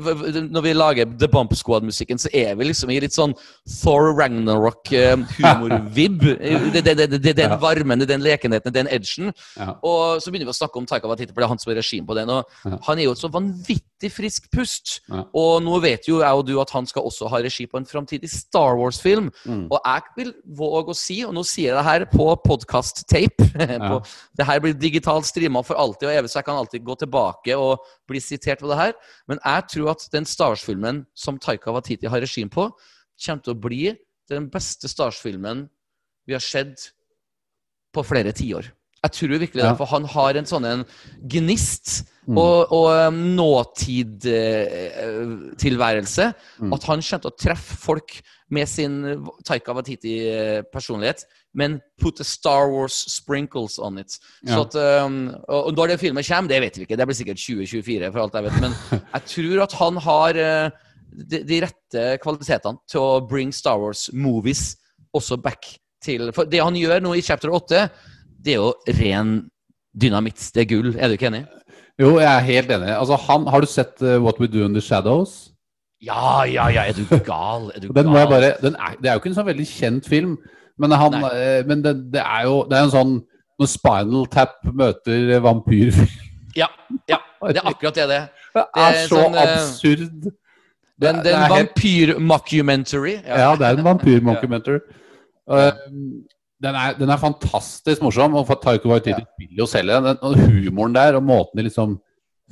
når 0.50 0.62
vi 0.64 0.72
lager 0.74 1.06
The 1.20 1.28
Bump 1.30 1.52
Squad-musikken, 1.54 2.18
så 2.18 2.26
er 2.34 2.56
vi 2.58 2.64
liksom 2.72 2.90
i 2.90 2.98
litt 3.04 3.14
sånn 3.14 3.34
Thor 3.82 4.10
Ragnarok-humor-vib. 4.18 6.22
Det, 6.76 6.82
det, 6.84 6.94
det, 6.98 7.06
det, 7.22 7.32
den 7.36 7.50
Ja. 7.50 7.56
varmen, 7.60 8.00
den 8.06 8.20
lekenheten, 8.24 8.72
den 8.74 8.88
edgen. 8.92 9.32
Ja. 9.56 9.74
Og 9.86 10.20
så 10.22 10.30
begynner 10.30 10.48
vi 10.50 10.54
å 10.54 10.58
snakke 10.58 10.78
om 10.80 10.86
Taika 10.88 11.08
Waititi, 11.08 11.32
for 11.32 11.40
det 11.40 11.46
er 11.46 11.52
han 11.52 11.58
som 11.62 11.72
er 11.72 11.76
regien 11.80 12.06
på 12.06 12.14
den. 12.18 12.30
Og 12.30 12.44
Ja. 12.66 12.78
han 12.88 12.98
er 12.98 13.04
jo 13.06 13.12
et 13.14 13.18
så 13.22 13.30
vanvittig 13.32 14.10
frisk 14.12 14.50
pust. 14.52 14.86
Ja. 15.08 15.22
Og 15.34 15.62
nå 15.64 15.78
vet 15.82 16.08
jo 16.08 16.20
jeg 16.20 16.32
og 16.32 16.46
du 16.46 16.58
at 16.60 16.70
han 16.74 16.86
skal 16.86 17.02
også 17.08 17.28
ha 17.32 17.38
regi 17.44 17.66
på 17.70 17.76
en 17.80 17.86
framtidig 17.88 18.28
Star 18.30 18.76
Wars-film. 18.76 19.30
Mm. 19.46 19.66
Og 19.70 19.78
jeg 19.84 20.02
vil 20.16 20.32
våge 20.58 20.90
å 20.92 20.94
si, 20.98 21.22
og 21.24 21.34
nå 21.34 21.42
sier 21.46 21.66
jeg 21.72 21.76
det 21.78 21.84
her 21.86 22.04
på 22.12 22.26
podkast-tape 22.44 23.42
Ja. 23.86 24.00
Det 24.36 24.44
her 24.46 24.60
blir 24.60 24.74
digitalt 24.76 25.26
streama 25.28 25.62
for 25.64 25.75
alltid 25.78 26.08
og 26.08 26.14
evig, 26.14 26.30
så 26.32 26.40
jeg 26.40 26.48
kan 26.48 26.60
alltid 26.60 26.84
gå 26.86 26.96
tilbake 27.00 27.56
og 27.60 27.86
bli 28.08 28.22
sitert 28.22 28.62
på 28.62 28.70
det 28.70 28.80
her. 28.80 28.96
Men 29.30 29.40
jeg 29.42 29.68
tror 29.72 29.92
at 29.94 30.06
den 30.12 30.28
Star 30.28 30.54
Wars-filmen 30.54 31.04
som 31.14 31.40
Taika 31.42 31.74
Watiti 31.74 32.10
har 32.10 32.22
regien 32.24 32.52
på, 32.52 32.68
kommer 33.26 33.44
til 33.44 33.54
å 33.54 33.60
bli 33.68 33.82
den 34.30 34.50
beste 34.52 34.90
Star 34.90 35.12
Wars-filmen 35.12 35.66
vi 36.26 36.34
har 36.34 36.42
sett 36.42 36.90
på 37.94 38.04
flere 38.04 38.34
tiår. 38.36 38.72
Jeg 39.06 39.14
tror 39.14 39.38
virkelig 39.38 39.62
det, 39.62 39.76
for 39.78 39.86
han 39.92 40.06
har 40.10 40.36
en 40.36 40.48
sånn 40.48 40.66
en 40.66 40.86
gnist 41.30 42.00
Mm. 42.26 42.38
og, 42.42 42.72
og 42.74 43.12
nåtidtilværelse 43.14 44.34
nåtid-tilværelse. 45.54 46.32
Mm. 46.58 46.72
At 46.74 46.86
han 46.88 47.02
kommer 47.02 47.22
til 47.22 47.30
å 47.30 47.36
treffe 47.38 47.76
folk 47.78 48.16
med 48.50 48.66
sin 48.70 48.98
Taika 49.46 49.74
Waititi-personlighet, 49.74 51.22
men 51.56 51.78
put 52.02 52.18
the 52.20 52.24
Star 52.24 52.68
Wars 52.70 52.92
sprinkles 53.14 53.78
on 53.80 53.98
it. 53.98 54.18
Så 54.44 54.52
Ja. 54.52 54.60
at, 54.66 54.74
um, 55.06 55.34
og 55.48 55.72
når 55.76 55.94
den 55.94 55.98
filmen 56.02 56.24
kommer, 56.24 56.48
det 56.52 56.60
vet 56.62 56.76
vi 56.76 56.84
ikke. 56.84 56.96
Det 57.00 57.06
blir 57.08 57.16
sikkert 57.16 57.40
2024, 57.40 58.12
for 58.12 58.20
alt 58.26 58.36
jeg 58.36 58.44
vet. 58.44 58.60
Men 58.60 58.74
jeg 59.14 59.22
tror 59.32 59.62
at 59.64 59.72
han 59.80 59.96
har 60.04 60.30
uh, 60.36 60.70
de, 61.16 61.40
de 61.48 61.60
rette 61.64 62.04
kvalitetene 62.22 62.78
til 62.92 63.00
å 63.00 63.26
bring 63.28 63.52
Star 63.56 63.80
Wars-movies 63.80 64.76
også 65.16 65.38
back 65.40 65.64
til 66.04 66.28
For 66.36 66.44
det 66.44 66.60
han 66.60 66.76
gjør 66.76 67.00
nå 67.02 67.14
i 67.16 67.22
chapter 67.24 67.50
8, 67.56 67.86
det 68.44 68.52
er 68.52 68.60
jo 68.60 68.74
ren 69.00 69.30
dynamitt. 69.96 70.50
Det 70.54 70.66
er 70.66 70.68
gull. 70.76 70.92
Er 71.00 71.08
du 71.08 71.16
ikke 71.16 71.30
enig? 71.32 71.46
Jo, 71.98 72.18
jeg 72.20 72.28
er 72.28 72.44
helt 72.44 72.70
enig. 72.76 72.90
Altså, 72.92 73.16
han, 73.16 73.46
har 73.48 73.64
du 73.64 73.66
sett 73.66 74.02
uh, 74.04 74.18
What 74.20 74.38
We 74.38 74.46
Do 74.46 74.66
in 74.66 74.74
the 74.76 74.82
Shadows? 74.84 75.54
Ja, 76.04 76.44
ja, 76.44 76.68
ja. 76.68 76.84
Er 76.84 76.92
du 76.92 77.06
gal? 77.24 77.70
Er 77.74 77.80
du 77.80 77.88
Den 77.88 78.12
gal? 78.12 78.28
bare, 78.28 78.52
den 78.60 78.76
er, 78.76 78.98
det 79.00 79.08
er 79.08 79.16
jo 79.16 79.22
ikke 79.22 79.30
en 79.32 79.38
sånn 79.38 79.48
veldig 79.48 79.66
kjent 79.70 80.08
film, 80.12 80.36
men, 80.78 80.90
han, 80.92 81.14
eh, 81.32 81.62
men 81.66 81.82
det, 81.82 81.94
det 82.12 82.22
er 82.22 82.44
jo 82.44 82.64
det 82.68 82.76
er 82.78 82.82
en 82.86 82.90
sånn 82.94 83.12
Når 83.58 83.68
Spinal 83.72 84.26
Tap 84.28 84.58
møter 84.68 85.38
vampyrfilm 85.40 86.54
Ja, 86.56 86.66
ja. 87.08 87.18
Det 87.46 87.56
er 87.62 87.68
akkurat 87.70 87.94
det 87.94 88.08
det 88.10 88.16
er. 88.16 88.28
Det 88.56 88.64
er 88.82 88.94
så 89.06 89.16
sånn, 89.20 89.34
eh, 89.36 89.54
absurd. 89.54 90.32
Det 90.98 91.08
er 91.08 91.14
en- 91.14 91.22
det 91.22 91.32
er 91.32 91.36
en 91.36 91.42
helt- 91.52 91.74
vampyr-mockumentary. 91.76 93.14
Ja, 93.26 93.54
det 93.56 93.66
er 93.66 93.78
en 93.78 93.84
vampyrmockumentary. 93.84 94.80
Ja. 95.48 95.70
den, 96.58 96.74
er, 96.74 96.94
den 96.98 97.10
er 97.12 97.16
fantastisk 97.20 98.00
morsom, 98.02 98.34
og 98.34 98.48
Taiko 98.62 98.88
Waititi 98.90 99.20
spiller 99.22 99.60
jo 99.60 99.66
selv 99.70 99.92
den. 99.92 100.16
Og 100.22 100.34
humoren 100.40 100.94
der, 100.96 101.14
og 101.14 101.22
måten 101.22 101.60
de 101.60 101.62
liksom 101.68 102.00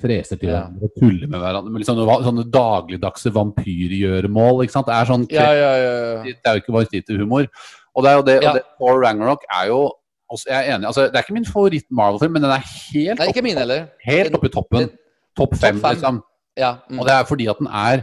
freser 0.01 0.37
til 0.39 0.49
Ja. 0.53 0.61
hverandre 0.69 0.85
og 0.87 0.93
tuller 1.01 1.27
med 1.33 1.41
hverandre. 1.41 1.71
Med 1.73 1.81
liksom, 1.83 1.99
sånne 2.23 2.45
dagligdagse 2.55 3.33
vampyrgjøremål. 3.35 4.63
ikke 4.63 4.73
sant? 4.77 4.87
Det 4.87 4.95
er 4.95 5.05
sånn 5.11 5.27
Ja, 5.33 5.49
ja, 5.53 5.73
ja, 5.77 6.23
ja. 6.23 6.55
Ikke 6.61 6.73
Waititi-humor. 6.77 7.49
Og 7.95 8.03
det 8.03 8.11
er 8.11 8.17
jo 8.19 8.23
det, 8.27 8.35
Ja. 8.43 8.49
og 8.51 8.55
det 8.57 8.63
Thor 8.79 9.05
Ragnarok 9.07 9.45
er 9.61 9.67
jo 9.69 9.93
også, 10.33 10.45
Jeg 10.49 10.69
er 10.69 10.75
enig. 10.77 10.87
altså 10.87 11.03
Det 11.03 11.15
er 11.15 11.23
ikke 11.23 11.35
min 11.35 11.47
favoritt-Marvel-film, 11.47 12.33
men 12.33 12.43
den 12.43 12.51
er 12.51 12.63
helt, 12.93 13.19
Nei, 13.19 13.29
opp, 13.29 13.43
min 13.43 13.57
helt 14.05 14.35
oppe 14.35 14.47
i 14.47 14.51
toppen. 14.51 14.91
Topp 15.37 15.55
fem, 15.57 15.77
liksom. 15.83 16.23
Ja, 16.57 16.75
mm. 16.91 16.99
Og 16.99 17.07
det 17.07 17.15
er 17.15 17.25
fordi 17.25 17.47
at 17.47 17.57
den 17.59 17.67
er 17.67 18.03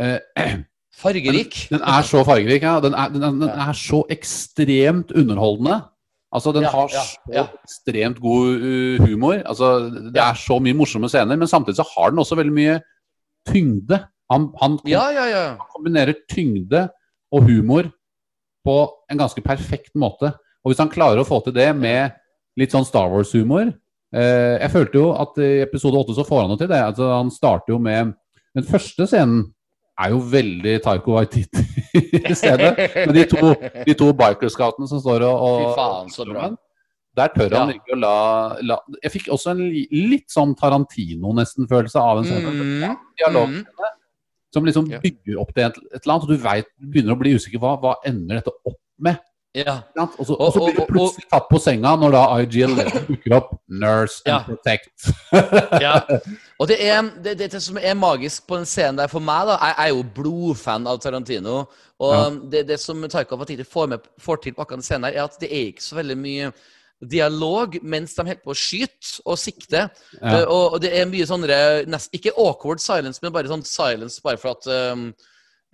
eh, 0.00 0.18
Fargerik. 1.02 1.66
Den 1.70 1.80
er 1.80 2.02
så 2.02 2.24
fargerik. 2.24 2.62
Ja. 2.62 2.80
Den, 2.80 2.94
er, 2.94 3.08
den, 3.08 3.22
den 3.40 3.48
er 3.48 3.72
så 3.72 4.02
ekstremt 4.10 5.12
underholdende. 5.16 5.80
Altså, 6.32 6.52
den 6.52 6.62
Ja, 6.62 6.70
har 6.70 6.88
så 6.88 7.32
ja. 7.32 7.44
ekstremt 7.64 8.20
god 8.20 8.46
uh, 8.60 9.06
humor. 9.06 9.32
Altså, 9.46 9.78
det 9.90 10.16
Ja. 10.16 10.30
er 10.30 10.34
så 10.34 10.58
mye 10.60 10.74
morsomme 10.74 11.08
scener, 11.08 11.36
men 11.36 11.48
samtidig 11.48 11.76
så 11.76 11.86
har 11.96 12.10
den 12.10 12.18
også 12.18 12.36
veldig 12.36 12.52
mye 12.52 12.80
tyngde. 13.48 14.04
Han, 14.30 14.48
han 14.62 14.78
Ja, 14.86 15.08
ja, 15.10 15.24
ja. 15.26 15.56
kombinerer 15.74 16.14
tyngde 16.30 16.88
og 17.32 17.42
humor 17.48 17.82
på 18.66 18.76
en 19.10 19.20
ganske 19.20 19.42
perfekt 19.44 19.94
måte. 19.98 20.32
Og 20.64 20.72
hvis 20.72 20.82
han 20.82 20.92
klarer 20.92 21.22
å 21.22 21.28
få 21.28 21.40
til 21.44 21.56
det 21.56 21.70
med 21.76 22.16
litt 22.60 22.74
sånn 22.74 22.84
Star 22.84 23.08
Wars-humor 23.08 23.70
eh, 23.70 24.56
Jeg 24.60 24.72
følte 24.74 25.00
jo 25.00 25.06
at 25.16 25.38
i 25.40 25.62
episode 25.64 25.96
åtte 25.96 26.16
så 26.18 26.26
får 26.26 26.42
han 26.42 26.52
noe 26.52 26.60
til 26.60 26.70
det. 26.70 26.80
Altså, 26.90 27.08
han 27.14 27.32
starter 27.32 27.74
jo 27.74 27.80
med 27.82 28.12
Den 28.56 28.66
første 28.68 29.06
scenen 29.08 29.46
er 30.00 30.14
jo 30.14 30.22
veldig 30.32 30.78
Taiko 30.84 31.18
Waititi-scene. 31.18 32.70
Med 33.10 33.14
de 33.18 33.24
to, 33.28 33.50
de 33.84 33.94
to 34.00 34.06
bikerscoutene 34.16 34.88
som 34.88 35.02
står 35.02 35.26
og, 35.28 35.42
og 35.44 35.58
Fy 35.60 35.74
faen, 35.76 36.12
så 36.14 36.24
bra. 36.24 36.46
Der 37.18 37.32
tør 37.34 37.56
han 37.58 37.72
Ja. 37.72 37.76
ikke 37.76 37.96
å 37.96 37.98
la, 38.00 38.14
la 38.64 38.78
Jeg 39.02 39.12
fikk 39.16 39.28
også 39.34 39.52
en 39.52 39.60
litt 39.68 40.30
sånn 40.32 40.54
Tarantino-nesten-følelse 40.56 42.00
av 42.00 42.22
en 42.22 42.28
scene. 42.30 42.54
Mm, 42.54 42.96
Dialog 43.20 43.52
mm. 43.52 43.64
Som 44.52 44.64
liksom 44.64 44.88
bygger 45.02 45.38
opp 45.40 45.54
til 45.54 45.64
et, 45.68 45.76
et 45.94 46.00
eller 46.04 46.14
annet, 46.14 46.22
og 46.22 46.28
du 46.28 46.36
vet, 46.36 46.66
begynner 46.92 47.14
å 47.14 47.18
bli 47.20 47.34
usikker 47.38 47.58
hva, 47.62 47.76
hva 47.80 47.94
ender 48.04 48.40
dette 48.40 48.50
opp 48.66 48.78
med. 48.98 49.18
Ja. 49.54 49.80
Og 49.96 50.26
så, 50.26 50.32
Og- 50.36 50.40
og 50.40 50.52
så 50.54 50.60
blir 50.66 50.80
og- 50.80 50.86
du 50.86 50.92
plutselig 50.92 51.24
tatt 51.30 51.48
på 51.50 51.58
senga 51.58 51.96
når 51.98 52.12
da 52.14 52.20
IG-11 52.38 53.06
dukker 53.08 53.32
opp. 53.34 53.48
Nurse 53.68 54.22
and 54.26 54.32
Ja. 54.32 54.42
protect. 54.46 55.10
ja. 55.82 56.00
Og 56.60 56.68
det 56.68 56.76
er 56.86 57.02
det, 57.22 57.36
det, 57.38 57.62
som 57.62 57.76
er 57.78 57.94
magisk 57.98 58.46
på 58.46 58.56
den 58.60 58.64
scenen 58.66 58.96
der 58.98 59.08
for 59.08 59.18
meg, 59.20 59.46
da 59.50 59.56
Jeg 59.58 59.74
er 59.78 59.88
jo 59.88 60.04
blodfan 60.04 60.86
av 60.86 61.00
Tarantino. 61.00 61.64
Og 61.98 62.14
Ja. 62.14 62.30
det, 62.50 62.66
det 62.68 62.78
som 62.80 63.02
Taika 63.08 63.36
Waititi 63.36 63.64
får, 63.64 63.88
med, 63.88 63.98
får 64.20 64.36
til 64.42 64.52
på 64.54 64.62
akkurat 64.62 64.78
den 64.78 64.82
scenen 64.86 65.02
der, 65.10 65.18
er 65.18 65.24
at 65.24 65.38
det 65.40 65.50
er 65.50 65.66
ikke 65.72 65.82
så 65.82 65.96
veldig 65.98 66.16
mye 66.18 66.52
dialog 67.00 67.78
mens 67.82 68.14
de 68.14 68.24
holder 68.26 68.42
på 68.44 68.52
å 68.52 68.58
skyte 68.58 69.22
og 69.24 69.38
sikte. 69.40 69.86
Ja. 70.18 70.20
Uh, 70.20 70.44
og, 70.44 70.64
og 70.76 70.78
det 70.84 70.92
er 70.96 71.08
mye 71.08 71.28
sånne 71.28 72.00
Ikke 72.16 72.34
awkward 72.36 72.82
silence, 72.82 73.22
men 73.22 73.34
bare 73.34 73.50
sånn 73.50 73.64
silence 73.66 74.20
bare 74.24 74.40
for 74.40 74.56
at 74.56 74.68
um, 74.92 75.10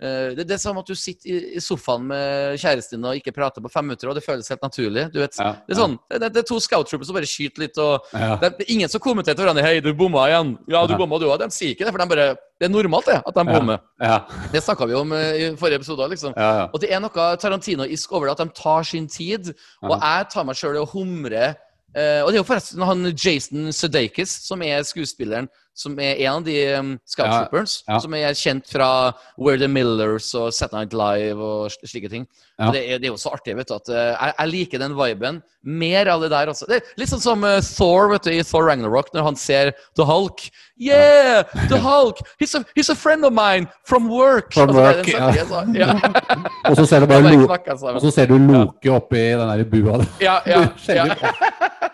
eh, 0.01 0.35
det, 0.37 0.45
det 0.47 0.55
er 0.55 0.61
som 0.61 0.77
at 0.77 0.85
du 0.85 0.93
sitter 0.95 1.29
i, 1.57 1.59
sofaen 1.63 2.03
med 2.07 2.57
kjæresten 2.61 2.97
din 2.97 3.05
og 3.09 3.15
ikke 3.19 3.33
prater 3.35 3.61
på 3.61 3.71
fem 3.71 3.85
minutter, 3.85 4.09
og 4.09 4.15
det 4.15 4.23
føles 4.25 4.47
helt 4.49 4.61
naturlig. 4.61 5.07
Du 5.13 5.19
vet, 5.19 5.35
Ja, 5.39 5.53
Det 5.67 5.75
er 5.75 5.79
sånn, 5.81 5.97
det, 6.09 6.19
det 6.33 6.37
er 6.43 6.47
to 6.47 6.59
scout 6.59 6.87
troopers 6.89 7.07
som 7.07 7.15
bare 7.17 7.25
skyter 7.29 7.59
litt, 7.65 7.77
og 7.77 8.01
Ja. 8.13 8.35
det 8.37 8.53
er 8.61 8.71
ingen 8.73 8.89
som 8.89 8.99
kommenterer 9.01 9.35
til 9.35 9.45
hverandre 9.45 9.63
'Hei, 9.63 9.79
du 9.81 9.93
bomma 9.93 10.27
igjen'. 10.29 10.57
Ja, 10.67 10.85
du 10.87 10.95
bomma, 10.97 11.19
du 11.19 11.25
òg. 11.25 11.39
De 11.39 11.49
sier 11.49 11.73
ikke 11.75 11.85
det, 11.85 11.91
for 11.93 11.97
de 11.97 12.07
bare, 12.15 12.27
det 12.59 12.65
er 12.65 12.69
normalt 12.69 13.05
det, 13.05 13.21
at 13.25 13.35
de 13.35 13.43
bommer. 13.45 13.79
Ja, 14.01 14.19
Det 14.51 14.63
snakka 14.63 14.87
vi 14.87 14.93
om 14.93 15.11
eh, 15.13 15.33
i 15.51 15.55
forrige 15.55 15.75
episode. 15.81 16.09
liksom. 16.09 16.33
ja, 16.37 16.51
ja. 16.59 16.67
Og 16.73 16.79
det 16.81 16.91
er 16.91 16.99
noe 16.99 17.37
Tarantino-isk 17.37 18.11
over 18.11 18.27
det, 18.27 18.39
at 18.39 18.47
de 18.47 18.53
tar 18.61 18.83
sin 18.83 19.07
tid. 19.07 19.53
Og 19.83 19.99
jeg 20.01 20.25
tar 20.31 20.43
meg 20.43 20.55
sjøl 20.55 20.75
i 20.75 20.79
å 20.85 20.89
humre. 20.91 21.55
eh, 21.95 22.21
og 22.21 22.29
det 22.29 22.35
er 22.37 22.43
jo 22.43 22.49
forresten 22.53 22.83
han 22.85 23.03
Jason 23.15 23.71
Sudeikis, 23.73 24.29
som 24.45 24.61
er 24.61 24.83
skuespilleren, 24.83 25.47
som 25.77 25.97
er 26.01 26.17
en 26.25 26.39
av 26.39 26.45
de 26.47 26.57
um, 26.73 26.91
Scout 27.05 27.29
Ja, 27.29 27.61
ja. 27.61 27.99
som 28.01 28.15
er 28.17 28.37
kjent 28.37 28.69
fra 28.69 28.89
Where 29.37 29.59
the 29.61 29.69
Millers 29.69 30.31
og 30.37 30.49
Saturday 30.55 30.87
Night 30.87 30.95
Live 30.97 31.43
og 31.43 31.75
slike 31.85 32.09
ting. 32.11 32.25
Ja. 32.57 32.71
Det, 32.73 32.81
er, 32.81 33.01
det 33.01 33.09
er 33.09 33.13
jo 33.13 33.21
så 33.21 33.35
artig, 33.37 33.53
vet 33.59 33.69
du, 33.69 33.75
at 33.77 33.91
uh, 33.93 33.99
jeg, 33.99 34.33
jeg 34.39 34.53
liker 34.55 34.81
den 34.81 34.97
viben. 34.97 35.41
Mer 35.67 36.07
av 36.07 36.21
det 36.23 36.29
der 36.31 36.47
også. 36.47 36.63
Det 36.69 36.77
litt 36.95 37.09
sånn 37.11 37.19
som 37.19 37.41
uh, 37.43 37.57
Thor 37.59 38.07
vet 38.13 38.23
du, 38.23 38.31
i 38.31 38.43
Thor 38.47 38.63
Ragnarok, 38.69 39.09
når 39.11 39.25
han 39.25 39.35
ser 39.35 39.73
The 39.99 40.05
Hulk. 40.07 40.45
Yeah! 40.79 41.43
The 41.67 41.79
Hulk! 41.83 42.21
He's 42.39 42.53
a, 42.55 42.61
he's 42.77 42.87
a 42.89 42.95
friend 42.95 43.25
of 43.27 43.33
mine 43.35 43.67
from 43.83 44.07
work! 44.07 44.53
From 44.53 44.69
Og 44.71 44.77
så 44.77 44.83
er 44.85 44.95
work, 45.01 45.05
det 45.05 45.17
ja. 45.17 45.45
så- 45.49 45.65
ja. 45.75 45.89
Og 46.71 46.77
så 46.79 46.85
ser 46.87 47.03
du 47.03 47.07
bare 47.11 47.33
knakka 47.35 47.75
sammen. 47.77 47.95
og 47.99 48.05
så 48.05 48.11
ser 48.15 48.29
du 48.31 48.37
Loke 48.37 48.93
oppi 48.95 49.25
den 49.35 49.49
der 49.51 49.65
bua 49.73 49.97
der. 50.03 50.07
Ja, 50.23 50.37
ja, 50.47 50.61
ja. 51.01 51.07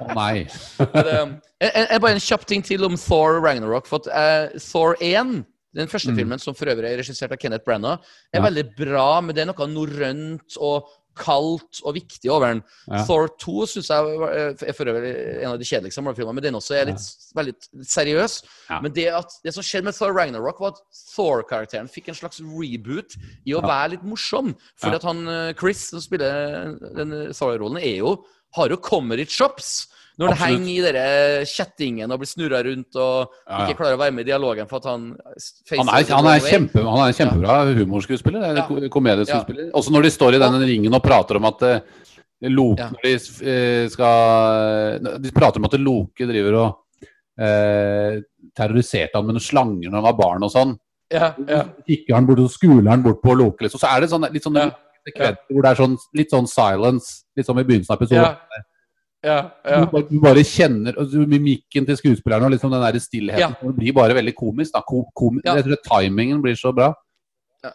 Å 0.04 0.12
nei. 0.18 0.46
Men, 0.94 1.10
um, 1.16 1.34
en, 1.64 1.72
en, 1.88 2.02
bare 2.04 2.18
en 2.18 2.22
kjapp 2.24 2.46
ting 2.50 2.62
til 2.66 2.84
om 2.86 2.98
Thor 3.00 3.40
Ragnarok. 3.44 3.88
For 3.90 4.04
at, 4.04 4.12
uh, 4.54 4.60
Thor 4.62 4.98
1, 5.02 5.40
den 5.74 5.90
første 5.90 6.14
filmen, 6.14 6.38
som 6.38 6.54
for 6.54 6.70
øvrig 6.70 6.92
er 6.92 7.00
regissert 7.02 7.32
av 7.34 7.40
Kenneth 7.42 7.66
Branagh, 7.66 8.04
er 8.30 8.38
Mm. 8.38 8.44
Ja. 8.44 8.50
veldig 8.50 8.66
bra, 8.78 9.08
men 9.26 9.34
det 9.34 9.42
er 9.42 9.50
noe 9.50 9.68
norrønt 9.72 10.58
og 10.62 10.92
kaldt 11.16 11.80
og 11.86 11.96
viktig 11.96 12.30
over 12.32 12.48
den. 12.54 12.62
Ja. 12.90 13.04
Thor 13.08 13.28
2 13.42 13.66
syns 13.70 13.90
jeg 13.92 14.16
eh, 14.28 14.66
er 14.70 14.78
for 14.78 14.90
øvrig 14.92 15.12
en 15.44 15.52
av 15.52 15.60
de 15.62 15.68
kjedeligste 15.68 16.02
Marvel-filmene, 16.04 16.36
men 16.40 16.46
den 16.48 16.58
også 16.60 16.76
er 16.80 16.90
litt, 16.92 17.06
veldig 17.38 17.54
seriøs. 17.90 18.38
Ja. 18.70 18.80
Men 18.84 18.96
det, 18.96 19.08
at, 19.14 19.38
det 19.46 19.54
som 19.56 19.66
skjedde 19.66 19.90
med 19.90 19.98
Thor 19.98 20.14
Ragnarok, 20.18 20.60
var 20.64 20.74
at 20.76 20.84
Thor-karakteren 21.16 21.90
fikk 21.92 22.10
en 22.12 22.20
slags 22.20 22.42
reboot 22.42 23.18
i 23.46 23.54
å 23.54 23.62
Ja. 23.62 23.68
være 23.68 23.92
litt 23.96 24.04
morsom. 24.08 24.56
Fordi 24.82 24.96
Ja. 24.98 25.02
at 25.02 25.04
han 25.10 25.28
eh, 25.28 25.54
Chris, 25.60 25.90
som 25.90 26.02
spiller 26.02 26.78
den 26.98 27.34
Thor-rollen, 27.34 27.78
er 27.82 27.98
jo 28.02 28.18
har 28.56 28.70
jo 28.70 28.78
comedy 28.78 29.26
chops. 29.26 29.88
Når 30.22 30.36
han 30.38 30.52
henger 30.54 30.70
i 30.70 30.82
dere 30.86 31.06
kjettingen 31.50 32.12
og 32.14 32.20
blir 32.22 32.30
snurra 32.30 32.60
rundt 32.68 32.98
og 33.02 33.32
Ja, 33.34 33.48
ja. 33.48 33.64
ikke 33.66 33.80
klarer 33.80 33.98
å 33.98 34.02
være 34.04 34.14
med 34.14 34.28
i 34.28 34.30
dialogen 34.30 34.70
for 34.70 34.78
at 34.78 34.92
han 34.92 35.08
Han 35.18 35.90
er, 35.90 36.06
han 36.12 36.30
er, 36.30 36.44
kjempe, 36.46 36.84
han 36.86 37.02
er 37.02 37.10
en 37.10 37.18
kjempebra 37.18 37.56
humorskuespiller. 37.80 38.46
er 38.46 38.62
Ja. 38.62 38.90
Komedieskuespiller. 38.94 39.72
Også 39.74 39.94
når 39.96 40.06
de 40.06 40.12
står 40.14 40.38
i 40.38 40.44
den 40.44 40.60
ringen 40.62 40.94
og 40.94 41.02
prater 41.04 41.40
om 41.42 41.50
at 41.50 41.66
eh, 41.70 41.80
Loke 42.52 42.90
de 43.02 43.14
eh, 43.16 43.88
skal 43.90 45.00
De 45.24 45.32
prater 45.32 45.62
om 45.62 45.66
at 45.70 45.78
Loke 45.80 46.28
driver 46.28 46.60
og 46.60 47.02
eh, 47.40 48.22
terroriserte 48.54 49.18
han 49.18 49.26
med 49.26 49.40
noen 49.40 49.48
slanger 49.48 49.90
når 49.90 49.98
han 49.98 50.08
var 50.12 50.20
barn 50.20 50.46
og 50.46 50.52
sånn. 50.54 50.76
Ja, 51.14 51.32
ja. 51.48 51.64
Så 51.66 51.88
kikker 51.90 52.18
han 52.18 52.28
bort 52.28 52.44
og 52.44 52.52
skuler 52.54 52.92
han 52.92 53.06
bort 53.06 53.22
på 53.24 53.34
Loke, 53.38 53.66
liksom. 53.66 53.82
Så 53.82 53.90
er 53.90 54.04
det 54.04 54.12
sånn, 54.14 54.28
litt 54.34 54.46
sånn 54.46 54.60
hvor 54.62 55.66
det 55.66 55.72
er 55.72 55.80
sånn, 55.80 55.98
litt 56.16 56.32
sånn 56.32 56.48
silence, 56.48 57.24
litt 57.36 57.48
som 57.48 57.58
i 57.60 57.66
begynnelsen 57.68 57.92
av 57.96 58.00
episoden. 58.02 58.64
Ja. 59.24 59.38
Ja. 59.64 59.80
Du, 59.84 59.88
bare, 59.94 60.08
du 60.10 60.20
bare 60.24 60.44
kjenner 60.44 60.98
altså, 61.00 61.24
mimikken 61.30 61.88
til 61.88 61.98
skuespillerne 62.00 62.50
og 62.50 62.52
liksom 62.52 62.74
den 62.74 62.84
der 62.84 63.00
stillheten. 63.00 63.40
Ja. 63.40 63.54
Det 63.64 63.76
blir 63.80 63.96
bare 63.96 64.18
veldig 64.20 64.36
komisk. 64.36 64.74
da. 64.76 64.84
Ko, 64.88 65.06
kom, 65.16 65.40
Ja. 65.46 65.56
Jeg 65.56 65.70
tror 65.70 65.82
timingen 65.88 66.42
blir 66.44 66.60
så 66.60 66.74
bra. 66.76 66.94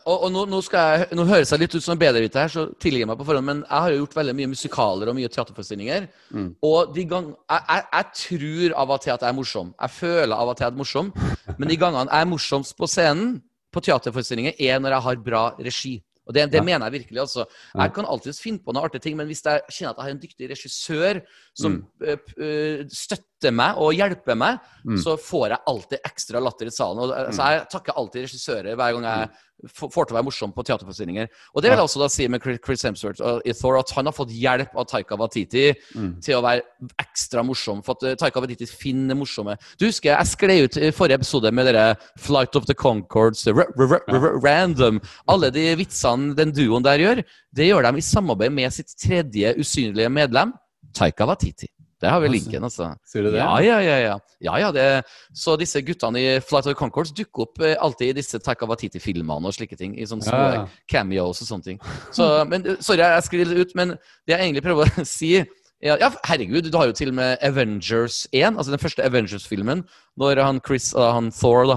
Og, 0.04 0.24
og 0.26 0.32
nå, 0.32 0.42
nå, 0.52 0.58
skal 0.60 0.90
jeg, 0.92 1.06
nå 1.16 1.24
høres 1.24 1.48
jeg 1.48 1.62
litt 1.62 1.74
ut 1.78 1.80
som 1.80 1.94
en 1.94 2.00
bedreviter 2.00 2.42
her, 2.44 2.50
så 2.52 2.66
tilgi 2.76 3.06
meg 3.08 3.16
på 3.16 3.24
forhånd, 3.24 3.46
men 3.48 3.62
jeg 3.62 3.84
har 3.84 3.94
jo 3.94 4.00
gjort 4.02 4.16
veldig 4.18 4.34
mye 4.36 4.50
musikaler 4.52 5.08
og 5.08 5.16
mye 5.16 5.30
teaterforestillinger. 5.32 6.08
Mm. 6.28 6.50
Og 6.68 6.90
de 6.92 7.04
gang, 7.08 7.30
jeg, 7.32 7.62
jeg, 7.70 7.86
jeg 7.94 8.18
tror 8.20 8.74
av 8.82 8.92
og 8.92 9.00
til 9.04 9.14
at 9.14 9.24
jeg 9.24 9.32
er 9.32 9.38
morsom. 9.38 9.70
Jeg 9.80 9.94
føler 9.96 10.34
av 10.36 10.52
og 10.52 10.58
til 10.58 10.66
at 10.66 10.68
jeg 10.68 10.76
er 10.76 10.82
morsom. 10.82 11.08
Men 11.56 11.72
de 11.72 11.78
gangene 11.80 12.12
jeg 12.12 12.26
er 12.26 12.28
morsomst 12.34 12.76
på 12.76 12.90
scenen 12.90 13.38
på 13.72 13.84
teaterforestillinger, 13.84 14.60
er 14.60 14.84
når 14.84 14.96
jeg 14.96 15.06
har 15.08 15.24
bra 15.24 15.42
regi. 15.56 15.94
Og 16.28 16.34
det, 16.34 16.50
det 16.52 16.58
Ja. 16.60 16.62
mener 16.62 16.84
jeg 16.86 16.92
virkelig. 16.92 17.20
altså. 17.20 17.44
Jeg 17.74 17.92
kan 17.94 18.04
alltids 18.04 18.40
finne 18.42 18.58
på 18.60 18.72
noen 18.74 18.84
artige 18.84 19.00
ting, 19.00 19.16
men 19.16 19.26
hvis 19.26 19.40
jeg 19.44 19.60
kjenner 19.72 19.90
at 19.90 19.96
jeg 19.96 20.04
har 20.04 20.10
en 20.10 20.20
dyktig 20.20 20.50
regissør 20.50 21.20
som 21.56 21.72
Mm. 21.72 21.86
eh, 22.04 22.18
eh, 22.44 22.84
støtter 22.92 23.24
støtter 23.38 23.54
meg 23.54 23.76
og 23.78 23.92
hjelper 23.94 24.36
meg, 24.36 24.58
Mm. 24.88 24.96
så 25.02 25.16
får 25.20 25.48
jeg 25.50 25.58
alltid 25.66 25.98
ekstra 26.06 26.40
latter 26.40 26.66
i 26.66 26.70
salen. 26.70 26.98
Og, 27.02 27.10
altså, 27.12 27.42
jeg 27.52 27.66
takker 27.68 27.92
alltid 27.98 28.22
regissører 28.24 28.76
hver 28.76 28.92
gang 28.94 29.02
jeg 29.04 29.28
får 29.74 30.06
til 30.06 30.14
å 30.14 30.16
være 30.16 30.24
morsom 30.24 30.52
på 30.54 30.64
teaterforestillinger. 30.64 31.28
Og 31.54 31.60
det 31.62 31.68
vil 31.70 31.76
jeg 31.76 31.84
også 31.84 31.98
da 32.00 32.08
si 32.08 32.28
med 32.28 32.40
Chris- 32.40 32.82
Hemsworth 32.86 33.20
og 33.20 33.42
i 33.44 33.52
Thor, 33.52 33.76
at 33.78 33.90
han 33.90 34.06
har 34.06 34.12
fått 34.12 34.30
hjelp 34.30 34.74
av 34.76 34.86
Taika 34.86 35.16
Watiti 35.18 35.74
Mm. 35.96 36.22
til 36.22 36.36
å 36.38 36.42
være 36.42 36.62
ekstra 36.98 37.42
morsom. 37.44 37.82
For 37.84 37.96
at 37.98 38.02
eh, 38.04 38.14
Taika 38.14 38.40
Watiti 38.40 38.66
finner 38.66 39.08
det 39.14 39.18
morsomme. 39.18 39.58
Du 39.78 39.86
husker 39.86 40.14
jeg 40.16 40.26
skled 40.26 40.64
ut 40.64 40.76
i 40.78 40.90
forrige 40.90 41.18
episode 41.20 41.52
med 41.52 41.66
dere 41.66 41.96
Flight 42.16 42.56
of 42.56 42.64
the 42.66 42.74
Concords, 42.74 43.46
Random. 43.46 45.00
Alle 45.28 45.50
de 45.50 45.74
vitsene 45.76 46.34
den 46.38 46.52
duoen 46.52 46.82
der 46.82 46.98
gjør, 46.98 47.24
det 47.54 47.68
gjør 47.68 47.82
de 47.92 47.98
i 47.98 48.00
samarbeid 48.00 48.52
med 48.52 48.72
sitt 48.72 48.94
tredje 48.96 49.54
usynlige 49.58 50.08
medlem, 50.10 50.54
Taika 50.94 51.26
Waititi. 51.26 51.68
Der 52.00 52.12
har 52.14 52.20
vi 52.22 52.28
linken, 52.30 52.62
altså. 52.62 52.92
Sier 53.06 53.26
du 53.26 53.32
det? 53.32 53.40
Ja, 53.40 53.58
ja, 53.64 53.78
ja. 53.82 53.96
ja. 53.98 54.16
ja, 54.44 54.56
ja 54.62 54.70
det, 54.74 54.86
så 55.34 55.56
disse 55.58 55.82
guttene 55.82 56.20
i 56.22 56.36
Flight 56.44 56.68
of 56.70 56.76
Concords 56.78 57.10
dukker 57.16 57.48
opp 57.48 57.62
eh, 57.64 57.74
alltid 57.74 58.12
i 58.12 58.18
disse 58.20 58.38
Taika 58.42 58.68
Watiti-filmene 58.70 59.50
og 59.50 59.56
slike 59.56 59.78
ting. 59.78 59.96
I 59.98 60.06
sånne 60.06 60.28
små 60.28 60.42
Ja, 60.54 60.64
cameos 60.90 61.42
og 61.42 61.50
sånne 61.50 61.66
ting. 61.66 61.80
Så, 62.14 62.28
men, 62.50 62.66
eh, 62.66 62.78
sorry, 62.84 63.02
jeg 63.02 63.26
skriver 63.26 63.62
ut, 63.64 63.74
men 63.78 63.96
det 63.98 64.36
jeg 64.36 64.44
egentlig 64.46 64.66
prøver 64.68 64.92
å 64.94 65.06
si 65.18 65.34
ja, 65.78 65.94
ja, 65.94 66.08
herregud, 66.26 66.66
du 66.66 66.74
har 66.74 66.88
jo 66.90 66.94
til 66.98 67.12
og 67.12 67.18
med 67.20 67.36
Avengers 67.46 68.24
1, 68.32 68.56
altså 68.58 68.72
den 68.74 68.82
første 68.82 69.04
Avengers-filmen, 69.06 69.84
når 70.18 70.40
han 70.42 70.58
Chris, 70.66 70.90
uh, 70.90 71.12
han 71.14 71.30
Thor, 71.30 71.68
da, 71.70 71.76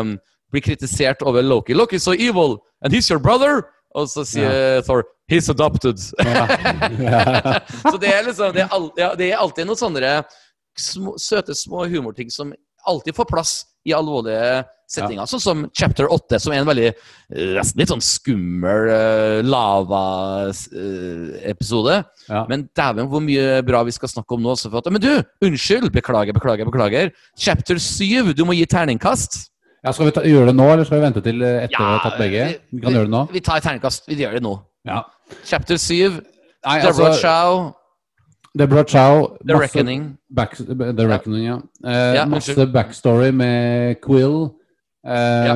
um, 0.00 0.14
blir 0.48 0.64
kritisert 0.64 1.20
over 1.22 1.44
Loki. 1.44 1.76
Loki 1.76 1.98
so 1.98 2.14
evil, 2.16 2.62
and 2.80 2.94
he's 2.94 3.10
your 3.10 3.20
brother! 3.20 3.68
Og 3.98 4.06
så 4.10 4.24
sier 4.28 4.84
Thor 4.86 5.02
He's 5.30 5.46
adopted. 5.50 5.98
så 7.90 7.96
det 8.02 8.10
er 8.10 8.24
liksom 8.26 8.50
Det 8.54 8.64
er, 8.64 8.70
al 8.74 8.90
ja, 8.98 9.14
det 9.14 9.30
er 9.30 9.38
alltid 9.38 9.68
noen 9.68 9.78
sånne 9.78 10.22
små, 10.78 11.14
søte, 11.22 11.54
små 11.54 11.86
humorting 11.90 12.30
som 12.34 12.50
alltid 12.88 13.14
får 13.14 13.28
plass 13.30 13.52
i 13.86 13.92
alvorlige 13.94 14.64
settinger. 14.90 15.26
Sånn 15.30 15.40
som 15.42 15.70
chapter 15.76 16.08
8, 16.10 16.38
som 16.42 16.52
er 16.52 16.58
en 16.62 16.68
veldig 16.68 16.88
eh, 16.90 17.60
litt 17.78 17.90
sånn 17.92 18.02
skummel 18.04 18.88
uh, 18.90 19.38
lava-episode. 19.46 20.74
Ja. 22.26 22.44
Men 22.50 22.68
dæven, 22.76 23.06
hvor 23.12 23.20
mye 23.24 23.62
bra 23.66 23.84
vi 23.86 23.92
skal 23.94 24.08
snakke 24.12 24.34
om 24.34 24.42
nå. 24.44 24.50
At, 24.56 24.90
men 24.90 25.02
du, 25.04 25.22
unnskyld! 25.46 25.88
Beklager, 25.94 26.32
beklager, 26.36 26.64
beklager. 26.68 27.06
Chapter 27.38 27.76
7, 27.78 28.34
du 28.34 28.42
må 28.48 28.52
gi 28.58 28.66
terningkast. 28.70 29.49
Ja, 29.80 29.92
skal 29.96 30.10
vi 30.10 30.12
ta, 30.12 30.22
gjøre 30.28 30.50
det 30.50 30.56
nå, 30.58 30.66
eller 30.74 30.84
skal 30.84 30.98
vi 31.00 31.06
vente 31.06 31.22
til 31.24 31.42
eh, 31.42 31.64
etter 31.64 31.76
Ja, 31.78 31.84
vi 31.86 31.92
har 31.94 32.02
tatt 32.04 32.18
begge? 32.20 32.46
Vi 32.70 32.80
kan 32.84 32.96
gjøre 32.96 33.08
det 33.08 33.14
nå. 33.14 33.24
Vi 33.32 33.40
tar 33.44 33.62
terningkast. 33.64 34.08
Vi 34.10 34.18
gjør 34.20 34.36
det 34.36 34.42
nå. 34.44 34.54
Ja. 34.88 35.02
Chapter 35.46 35.80
7, 35.80 36.18
Nei, 36.66 36.80
Deborah 36.82 37.12
altså, 37.14 37.20
Chow, 37.20 37.60
Deborah 38.58 38.84
Chow. 38.84 39.36
The 39.46 39.54
Reckoning. 39.54 40.18
Back, 40.28 40.56
The 40.56 41.06
Reckoning, 41.06 41.44
ja. 41.46 41.58
Eh, 41.86 42.14
Ja, 42.18 42.24
masse 42.26 42.66
backstory 42.66 43.30
med 43.32 44.00
Quill. 44.04 44.50
Eh, 45.06 45.54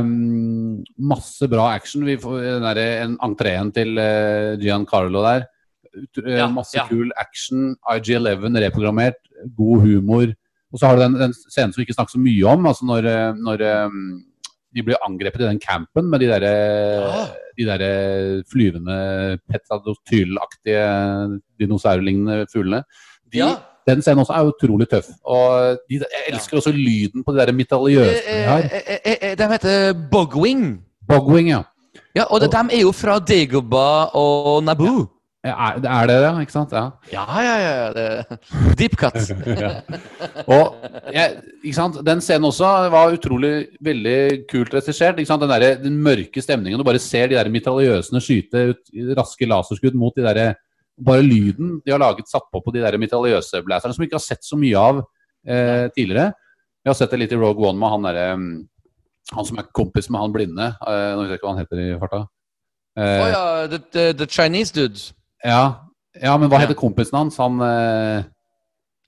Masse 0.98 1.48
bra 1.48 1.72
action. 1.74 2.04
Vi 2.06 2.16
får 2.16 2.38
den 2.40 2.62
der, 2.62 3.02
en 3.04 3.18
entreen 3.22 3.72
til 3.72 3.98
uh, 3.98 4.54
Giancarlo 4.60 5.24
der. 5.26 5.44
Ut, 5.94 6.22
uh, 6.22 6.30
Ja, 6.30 6.46
masse 6.48 6.78
ja. 6.78 6.86
kul 6.88 7.10
action. 7.18 7.74
IG11 7.90 8.62
reprogrammert. 8.68 9.20
God 9.56 9.84
humor. 9.84 10.32
Og 10.74 10.80
så 10.80 10.88
har 10.88 10.96
du 10.98 11.04
den, 11.04 11.18
den 11.20 11.34
scenen 11.38 11.72
som 11.72 11.80
vi 11.80 11.86
ikke 11.86 11.94
snakker 11.94 12.16
så 12.16 12.22
mye 12.22 12.46
om. 12.50 12.66
altså 12.66 12.86
Når, 12.88 13.06
eh, 13.10 13.42
når 13.46 13.62
eh, 13.62 13.98
de 14.74 14.82
blir 14.82 15.04
angrepet 15.06 15.44
i 15.44 15.46
den 15.46 15.60
campen 15.62 16.08
med 16.10 16.20
de 16.20 16.32
der, 16.32 16.46
ja. 16.48 17.26
de 17.54 17.68
der 17.68 17.84
flyvende 18.50 18.96
petadotylaktige 19.46 20.82
dinosaurlignende 21.62 22.46
fuglene. 22.52 22.82
De, 23.30 23.38
Ja. 23.38 23.54
Den 23.84 24.00
scenen 24.02 24.22
også 24.22 24.32
er 24.32 24.48
utrolig 24.48 24.88
tøff. 24.88 25.10
Og 25.28 25.78
de, 25.90 25.98
jeg 26.00 26.32
elsker 26.32 26.56
også 26.56 26.72
lyden 26.72 27.24
på 27.24 27.32
de 27.32 27.38
der 27.38 27.52
mitaljøsene 27.52 28.54
eh, 29.04 29.10
eh, 29.12 29.38
De 29.38 29.48
heter 29.50 29.92
Bogwing. 30.10 30.80
Bogwing, 31.08 31.48
ja. 31.48 31.62
Ja, 32.16 32.24
og 32.24 32.40
de, 32.40 32.46
de 32.46 32.76
er 32.76 32.80
jo 32.80 32.92
fra 32.92 33.18
Dagobah 33.18 34.14
og 34.14 34.64
Naboo. 34.64 35.06
Er, 35.44 35.76
er 35.76 36.06
det 36.08 36.14
det, 36.22 36.28
ikke 36.40 36.54
sant? 36.54 36.70
Ja. 36.72 36.86
Ja, 37.12 37.24
ja, 37.44 37.56
ja. 37.60 37.88
Det, 37.92 38.38
deep 38.80 38.94
cut. 38.96 39.18
Og 40.54 40.78
ja, 41.12 41.26
ikke 41.60 41.76
sant? 41.76 41.98
Den 42.06 42.22
scenen 42.24 42.48
også 42.48 42.70
var 42.92 43.12
utrolig 43.12 43.50
veldig 43.84 44.46
kult 44.48 44.72
regissert. 44.72 45.20
Ikke 45.20 45.28
sant? 45.28 45.44
Den, 45.44 45.52
der, 45.52 45.76
den 45.82 45.98
mørke 46.00 46.40
stemningen. 46.40 46.80
Du 46.80 46.86
bare 46.88 47.02
ser 47.02 47.28
de 47.28 47.36
der 47.36 47.50
mitraljøsene 47.52 48.22
skyte 48.24 48.62
ut 48.72 48.94
raske 49.18 49.48
laserskudd 49.50 49.98
mot 50.00 50.16
de 50.16 50.24
der 50.24 50.54
Bare 51.04 51.24
lyden 51.26 51.80
de 51.82 51.90
har 51.90 51.98
laget 51.98 52.28
satt 52.30 52.44
på 52.54 52.60
på 52.62 52.70
de 52.70 52.78
der 52.78 52.94
mitraljøseblæserne, 53.02 53.90
som 53.96 54.02
vi 54.02 54.06
ikke 54.06 54.14
har 54.14 54.22
sett 54.22 54.46
så 54.46 54.54
mye 54.54 54.78
av 54.78 55.00
eh, 55.42 55.88
tidligere. 55.90 56.28
Vi 56.84 56.92
har 56.92 56.94
sett 56.94 57.10
det 57.10 57.18
litt 57.18 57.34
i 57.34 57.38
Rogue 57.40 57.66
One 57.66 57.80
med 57.80 57.90
han 57.90 58.06
derre 58.06 58.28
Han 59.34 59.48
som 59.48 59.58
er 59.58 59.66
kompis 59.74 60.06
med 60.06 60.22
han 60.22 60.32
blinde. 60.32 60.68
Eh, 60.86 61.10
nå 61.16 61.24
vet 61.24 61.34
jeg 61.34 61.40
ikke 61.40 61.48
hva 61.48 61.56
han 61.56 61.64
heter 61.64 61.82
i 61.82 61.88
farta. 61.98 62.22
Eh, 62.94 63.18
oh, 63.24 63.28
ja, 63.32 63.44
the, 63.72 63.82
the, 63.90 64.06
the 64.14 64.30
Chinese 64.30 64.70
dude. 64.70 65.02
Ja. 65.44 65.64
ja, 66.20 66.36
men 66.40 66.50
hva 66.50 66.62
heter 66.62 66.78
kompisen 66.78 67.18
hans? 67.18 67.38
Han 67.42 67.60
eh, 67.64 68.24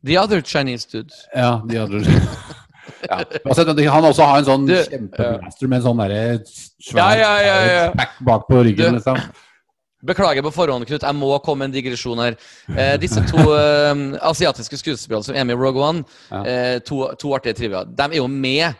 The 0.06 0.18
other 0.20 0.42
Chinese 0.44 0.86
dude. 0.92 1.14
Ja, 1.34 1.62
the 1.68 1.80
other 1.82 2.00
ja. 3.08 3.24
Altså, 3.44 3.64
Han 3.90 4.04
også 4.04 4.28
har 4.28 4.38
en 4.38 4.46
sånn 4.46 4.68
kjempeblaster 4.68 5.70
med 5.70 5.80
en 5.80 5.86
sånn 5.88 6.04
derre 6.04 6.22
svær 6.46 7.18
ja, 7.18 7.32
ja, 7.42 7.58
ja. 7.66 7.90
pack 7.96 8.20
bak 8.26 8.46
på 8.50 8.62
ryggen, 8.68 9.00
liksom. 9.00 9.18
Beklager 10.06 10.44
på 10.44 10.52
forhånd, 10.54 10.86
Knut. 10.86 11.02
Jeg 11.02 11.18
må 11.18 11.32
komme 11.42 11.64
med 11.64 11.72
en 11.72 11.76
digresjon 11.78 12.20
her. 12.22 12.36
Eh, 12.76 12.94
disse 13.00 13.22
to 13.26 13.42
eh, 13.56 14.02
asiatiske 14.28 14.78
skuespillerne 14.78 15.26
som 15.26 15.34
er 15.34 15.46
med 15.48 15.56
i 15.56 15.60
Rogue 15.60 15.82
One, 15.82 16.04
eh, 16.44 16.76
to, 16.86 17.00
to 17.18 17.32
artige 17.34 17.56
trivia, 17.58 17.82
de 17.88 18.06
er 18.06 18.20
jo 18.20 18.28
med 18.30 18.76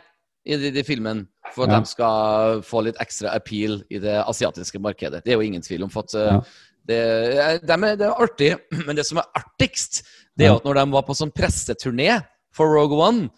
i 0.46 0.58
de, 0.60 0.70
de 0.70 0.84
filmen 0.86 1.24
for 1.54 1.66
at 1.66 1.74
de 1.74 1.90
skal 1.90 2.60
få 2.66 2.84
litt 2.86 2.98
ekstra 3.02 3.32
appeal 3.34 3.80
i 3.90 3.98
det 4.02 4.14
asiatiske 4.22 4.78
markedet. 4.82 5.24
Det 5.24 5.32
er 5.32 5.40
jo 5.40 5.46
ingen 5.46 5.64
tvil 5.64 5.86
om. 5.86 5.90
For 5.90 6.06
at, 6.06 6.14
eh. 6.20 6.54
Det, 6.86 7.00
eh, 7.42 7.58
dem 7.66 7.84
er, 7.86 7.96
det 7.98 8.06
er 8.08 8.22
artig, 8.22 8.52
men 8.86 8.96
det 8.98 9.06
som 9.08 9.20
er 9.22 9.28
artigst, 9.38 10.02
det 10.36 10.48
er 10.48 10.56
at 10.58 10.66
når 10.68 10.80
de 10.80 10.84
var 10.92 11.04
på 11.06 11.16
sånn 11.16 11.32
presseturné 11.34 12.20
for 12.54 12.68
Rogue 12.72 12.98
One 13.00 13.28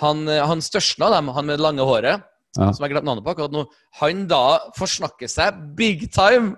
Han, 0.00 0.26
eh, 0.28 0.42
han 0.44 0.60
største 0.60 1.00
av 1.06 1.14
dem, 1.14 1.30
han 1.32 1.46
med 1.48 1.56
det 1.58 1.64
lange 1.64 1.84
håret, 1.88 2.24
Ja. 2.56 2.70
som 2.72 2.84
jeg 2.84 2.94
glemte 2.94 3.04
navnet 3.10 3.24
på 3.24 3.32
akkurat 3.34 3.52
nå, 3.52 3.66
han 4.00 4.22
da 4.28 4.58
forsnakker 4.78 5.28
seg 5.28 5.56
big 5.76 6.06
time 6.12 6.54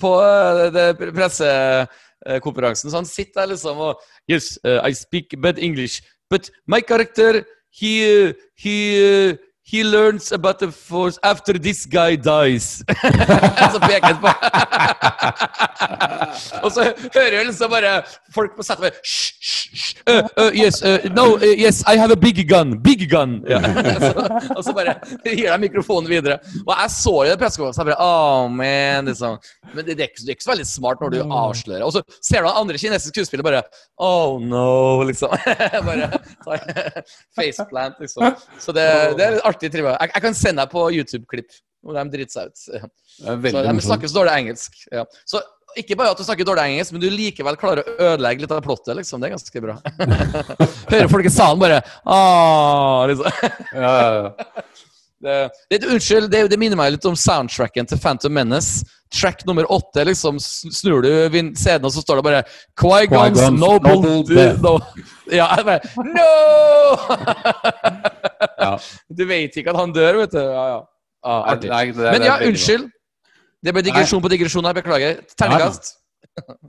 på 0.00 0.12
eh, 0.24 0.70
det 0.72 0.86
pressekonferansen. 1.00 2.88
Så 2.90 2.96
han 2.96 3.08
sitter 3.08 3.42
der 3.42 3.50
liksom 3.52 3.80
og 3.90 4.00
Yes, 4.30 4.58
I 4.64 4.92
speak 4.96 5.34
bad 5.42 5.58
English, 5.58 6.00
but 6.30 6.48
my 6.66 6.80
character, 6.80 7.42
he, 7.68 8.32
he, 8.56 9.36
he 9.64 9.84
learns 9.84 10.32
about 10.32 10.58
the 10.58 10.72
force 10.72 11.18
after 11.22 11.52
this 11.54 11.86
guy 11.86 12.16
dies. 12.16 12.84
så 13.72 13.80
peker 13.80 14.06
han 14.06 14.20
på 14.20 14.28
Og 16.64 16.72
så 16.72 16.92
hører 17.14 17.32
jeg 17.36 17.46
liksom 17.46 17.70
bare 17.70 18.02
folk 18.34 18.50
på 18.56 18.62
hysj. 18.62 19.32
Uh, 20.04 20.28
uh, 20.36 20.50
yes, 20.52 20.82
uh, 20.84 20.98
no, 21.14 21.36
uh, 21.36 21.54
yes, 21.56 21.82
I 21.86 21.96
have 21.96 22.12
a 22.12 22.16
big 22.16 22.48
gun. 22.48 22.78
Big 22.82 23.10
gun. 23.10 23.44
Ja. 23.48 23.60
så, 24.04 24.12
og 24.56 24.64
så 24.64 24.72
bare 24.76 24.94
gir 25.24 25.48
de 25.48 25.58
mikrofonen 25.62 26.10
videre. 26.10 26.38
Og 26.66 26.74
jeg 26.74 26.90
så 26.92 27.14
jo 27.22 27.30
det 27.30 27.38
pressekonferansen. 27.40 27.86
Jeg 27.86 27.94
bare, 27.94 28.04
oh, 28.04 28.50
man, 28.52 29.08
liksom. 29.08 29.38
Men 29.72 29.86
det, 29.86 29.96
det, 29.96 30.04
er 30.04 30.08
ikke, 30.10 30.24
det 30.26 30.34
er 30.34 30.36
ikke 30.36 30.48
så 30.48 30.52
veldig 30.52 30.68
smart 30.68 31.04
når 31.04 31.14
du 31.14 31.18
avslører. 31.24 31.84
Og 31.86 31.92
så 31.96 32.00
ser 32.20 32.42
du 32.42 32.50
at 32.50 32.60
andre 32.60 32.76
kinesiske 32.82 33.14
skuespillere 33.14 33.48
bare 33.48 33.62
Oh 34.02 34.36
no, 34.42 35.02
liksom. 35.08 35.32
bare 36.48 36.66
faceplant, 37.38 37.96
liksom. 38.02 38.22
Så 38.60 38.70
det, 38.76 38.86
det 39.16 39.24
er 39.28 39.40
artig 39.52 39.70
trivia. 39.72 39.96
Jeg, 40.00 40.14
jeg 40.16 40.26
kan 40.26 40.38
sende 40.38 40.64
deg 40.64 40.72
på 40.72 40.86
YouTube-klipp 40.98 41.60
hvor 41.82 41.98
de 41.98 42.04
driter 42.12 42.30
seg 42.30 42.52
ut. 42.52 42.92
Så 43.18 43.64
de 43.66 43.82
snakker 43.82 44.10
så 44.10 44.20
dårlig 44.20 44.36
engelsk. 44.38 44.76
Ja. 44.92 45.02
Så 45.26 45.40
ikke 45.78 45.96
bare 45.98 46.12
at 46.12 46.20
du 46.20 46.24
snakker 46.26 46.46
dårlig 46.46 46.68
engelsk, 46.70 46.94
men 46.94 47.02
du 47.02 47.08
likevel 47.10 47.58
klarer 47.60 47.82
å 47.82 47.96
ødelegge 48.12 48.44
litt 48.44 48.54
av 48.54 48.62
plottet. 48.64 48.94
liksom. 48.98 49.22
Det 49.22 49.30
er 49.30 49.34
ganske 49.34 49.64
bra. 49.64 49.76
Hører 50.92 51.10
folk 51.10 51.28
i 51.28 51.32
salen 51.32 51.62
bare 51.62 51.80
ah, 52.04 53.02
liksom. 53.10 53.28
Ja, 53.74 53.92
ja, 53.92 54.10
ja. 54.22 54.62
Det, 55.22 55.34
det, 55.70 55.86
unnskyld, 55.86 56.24
det, 56.32 56.40
det 56.50 56.56
minner 56.58 56.74
meg 56.74 56.96
litt 56.96 57.04
om 57.06 57.14
soundtracken 57.14 57.86
til 57.86 58.00
Phantom 58.02 58.32
Menace. 58.34 58.82
Track 59.12 59.44
nummer 59.46 59.66
åtte, 59.72 60.04
liksom, 60.08 60.38
snur 60.40 61.02
du 61.04 61.10
scenen, 61.58 61.84
og 61.84 61.92
så 61.92 62.00
står 62.00 62.20
det 62.20 62.24
bare 62.24 62.42
Quigons 62.80 63.36
Qui-Gon's 63.36 63.58
Noble, 63.58 63.96
Noble 64.00 64.22
Death. 64.28 64.62
No. 64.64 64.78
Ja, 65.28 65.50
jeg 65.56 65.64
bare 65.68 65.80
No! 66.16 66.30
Ja. 68.62 68.76
Du 69.18 69.24
vet 69.28 69.56
ikke 69.56 69.70
at 69.74 69.80
han 69.80 69.92
dør, 69.94 70.22
vet 70.22 70.32
du. 70.32 70.40
Ja, 70.40 70.66
ja. 70.74 70.80
Ah, 71.22 71.52
artig. 71.52 71.70
Men 71.98 72.24
ja, 72.26 72.38
unnskyld. 72.46 72.88
Det 73.62 73.74
ble 73.74 73.82
digresjon 73.86 74.22
på 74.22 74.30
digresjon 74.32 74.66
her. 74.66 74.74
Beklager. 74.74 75.20
Terningkast. 75.38 75.92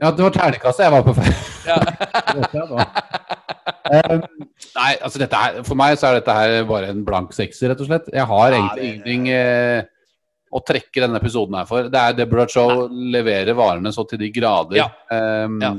Ja, 0.02 0.10
det 0.12 0.22
var 0.22 0.34
terningkastet 0.34 0.84
jeg 0.84 0.92
var 0.92 1.02
på 1.06 1.14
feil. 1.16 1.34
Ja. 1.66 1.78
Um, 3.84 4.22
nei, 4.76 4.92
altså 5.00 5.20
dette 5.20 5.40
her, 5.40 5.58
For 5.66 5.78
meg 5.78 5.96
så 5.98 6.10
er 6.10 6.20
dette 6.20 6.36
her 6.36 6.66
bare 6.68 6.92
en 6.92 7.02
blank 7.06 7.34
sekser, 7.36 7.72
rett 7.72 7.82
og 7.82 7.88
slett. 7.88 8.10
Jeg 8.12 8.28
har 8.30 8.56
egentlig 8.58 8.90
ingenting 8.92 9.28
eh, 9.32 9.88
å 10.54 10.60
trekke 10.62 11.02
denne 11.02 11.18
episoden 11.18 11.56
her 11.58 11.66
for. 11.66 11.88
Det 11.90 11.98
er 12.00 12.14
Deborah 12.20 12.46
Show 12.50 12.86
leverer 12.90 13.56
varene 13.58 13.90
så 13.94 14.04
til 14.08 14.20
de 14.22 14.30
grader. 14.30 14.76
Ja. 14.78 14.88
Um, 15.10 15.60
Ja. 15.62 15.74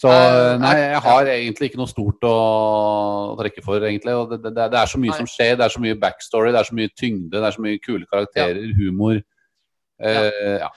Så 0.00 0.08
Eh, 0.08 0.56
nei, 0.58 0.76
jeg- 0.78 1.00
har 1.02 1.26
egentlig 1.26 1.66
ikke 1.70 1.76
noe 1.76 1.86
stort 1.86 2.20
å 2.24 3.36
trekke 3.36 3.62
for, 3.62 3.80
egentlig. 3.84 4.14
Og 4.16 4.30
det, 4.30 4.38
det, 4.42 4.54
det 4.72 4.78
er 4.80 4.86
så 4.88 4.96
mye 4.96 5.10
Nei. 5.12 5.16
som 5.18 5.26
skjer. 5.28 5.58
Det 5.58 5.64
er 5.66 5.74
så 5.74 5.82
mye 5.84 5.98
backstory, 6.00 6.52
det 6.54 6.60
er 6.62 6.68
så 6.70 6.74
mye 6.78 6.88
tyngde, 6.96 7.30
det 7.36 7.44
er 7.44 7.52
så 7.52 7.60
mye 7.60 7.78
kule 7.84 8.06
karakterer, 8.08 8.62
humor. 8.78 9.20
Ja, 10.00 10.30
ja. 10.64 10.68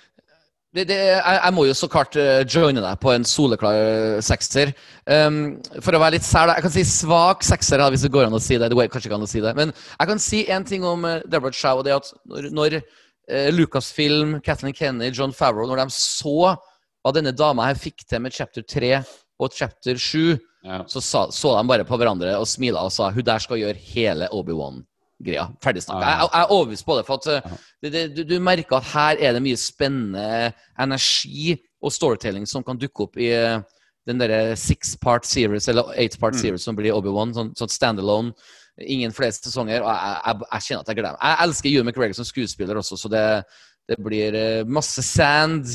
Det, 0.74 0.88
det, 0.90 0.96
jeg, 0.98 1.38
jeg 1.38 1.54
må 1.54 1.68
jo 1.68 1.74
så 1.78 1.88
klart 1.92 2.16
eh, 2.18 2.42
joine 2.50 2.82
deg 2.82 2.98
på 3.02 3.12
en 3.14 3.26
soleklar 3.28 3.78
eh, 3.78 4.18
sekser. 4.26 4.72
Um, 5.06 5.60
for 5.78 5.94
å 5.94 6.02
være 6.02 6.16
litt 6.16 6.26
sær, 6.26 6.50
da. 6.50 6.56
Jeg 6.58 6.66
kan 6.66 6.74
si 6.74 6.86
svak 6.90 7.46
sekser, 7.46 7.84
hvis 7.94 8.06
det 8.08 8.12
går 8.14 8.26
an 8.26 8.38
å 8.38 8.42
si 8.42 8.58
det. 8.58 8.72
Det 8.72 8.78
går 8.80 8.90
kanskje 8.90 9.12
ikke 9.12 9.20
an 9.20 9.28
å 9.28 9.30
si 9.30 9.44
det. 9.44 9.54
Men 9.60 9.74
jeg 9.76 10.10
kan 10.10 10.24
si 10.24 10.44
en 10.50 10.66
ting 10.66 10.86
om 10.90 11.06
uh, 11.06 11.20
Deborah 11.30 11.54
Chow, 11.54 11.82
og 11.82 11.86
det 11.86 11.94
er 11.94 12.02
at 12.02 12.10
når, 12.26 12.50
når 12.58 12.78
eh, 12.80 13.52
Lucasfilm, 13.54 14.40
Kathleen 14.42 14.74
Kennedy, 14.74 15.12
John 15.14 15.36
Favreau, 15.36 15.70
når 15.70 15.84
de 15.84 15.98
så 15.98 16.56
hva 17.04 17.12
denne 17.14 17.36
dama 17.36 17.68
her 17.68 17.78
fikk 17.78 18.06
til 18.08 18.24
med 18.24 18.34
chapter 18.34 18.66
3 18.66 18.96
og 19.44 19.54
chapter 19.54 20.00
7, 20.00 20.40
Ja. 20.64 20.78
så 20.88 21.02
sa, 21.04 21.26
så 21.36 21.50
de 21.58 21.68
bare 21.68 21.84
på 21.84 21.98
hverandre 22.00 22.38
og 22.40 22.48
smila 22.48 22.86
og 22.88 22.92
sa 22.96 23.10
hun 23.12 23.26
der 23.28 23.42
skal 23.44 23.60
gjøre 23.60 23.76
hele 23.92 24.30
Obi-Wan-greia. 24.32 24.88
Ferdig 25.64 25.84
snakka. 25.86 26.08
Jeg, 26.08 26.30
jeg 26.34 26.42
er 26.42 26.54
overbevist 26.56 26.86
på 26.88 26.98
det. 26.98 27.06
For 27.08 27.22
at 27.22 27.28
uh, 27.30 27.60
det, 27.84 27.92
det, 27.94 28.02
du, 28.16 28.24
du 28.28 28.36
merker 28.44 28.80
at 28.80 28.90
her 28.94 29.22
er 29.22 29.38
det 29.38 29.44
mye 29.46 29.60
spennende 29.60 30.52
energi 30.80 31.56
og 31.84 31.94
storytelling 31.94 32.48
som 32.50 32.66
kan 32.66 32.80
dukke 32.80 33.08
opp 33.08 33.20
i 33.22 33.30
uh, 33.36 33.62
den 34.08 34.20
derre 34.20 34.58
six 34.60 34.98
part 35.00 35.28
series, 35.28 35.70
eller 35.72 35.94
eight 35.96 36.20
part 36.20 36.36
series 36.36 36.66
som 36.68 36.76
blir 36.76 36.96
Obi-Wan. 36.96 37.32
Sånn, 37.36 37.54
sånn 37.56 37.72
standalone. 37.72 38.34
Ingen 38.84 39.14
flere 39.16 39.36
sesonger. 39.38 39.86
Og 39.86 39.90
jeg, 39.94 40.20
jeg, 40.26 40.50
jeg 40.50 40.68
kjenner 40.68 40.84
at 40.84 40.92
jeg 40.92 41.00
gleder 41.00 41.18
meg. 41.18 41.24
Jeg 41.30 41.48
elsker 41.48 41.72
Ewan 41.72 41.90
McGregor 41.90 42.20
som 42.20 42.28
skuespiller 42.28 42.82
også, 42.82 43.00
så 43.00 43.12
det, 43.14 43.26
det 43.90 44.00
blir 44.04 44.36
uh, 44.36 44.70
masse 44.70 45.06
sand 45.08 45.72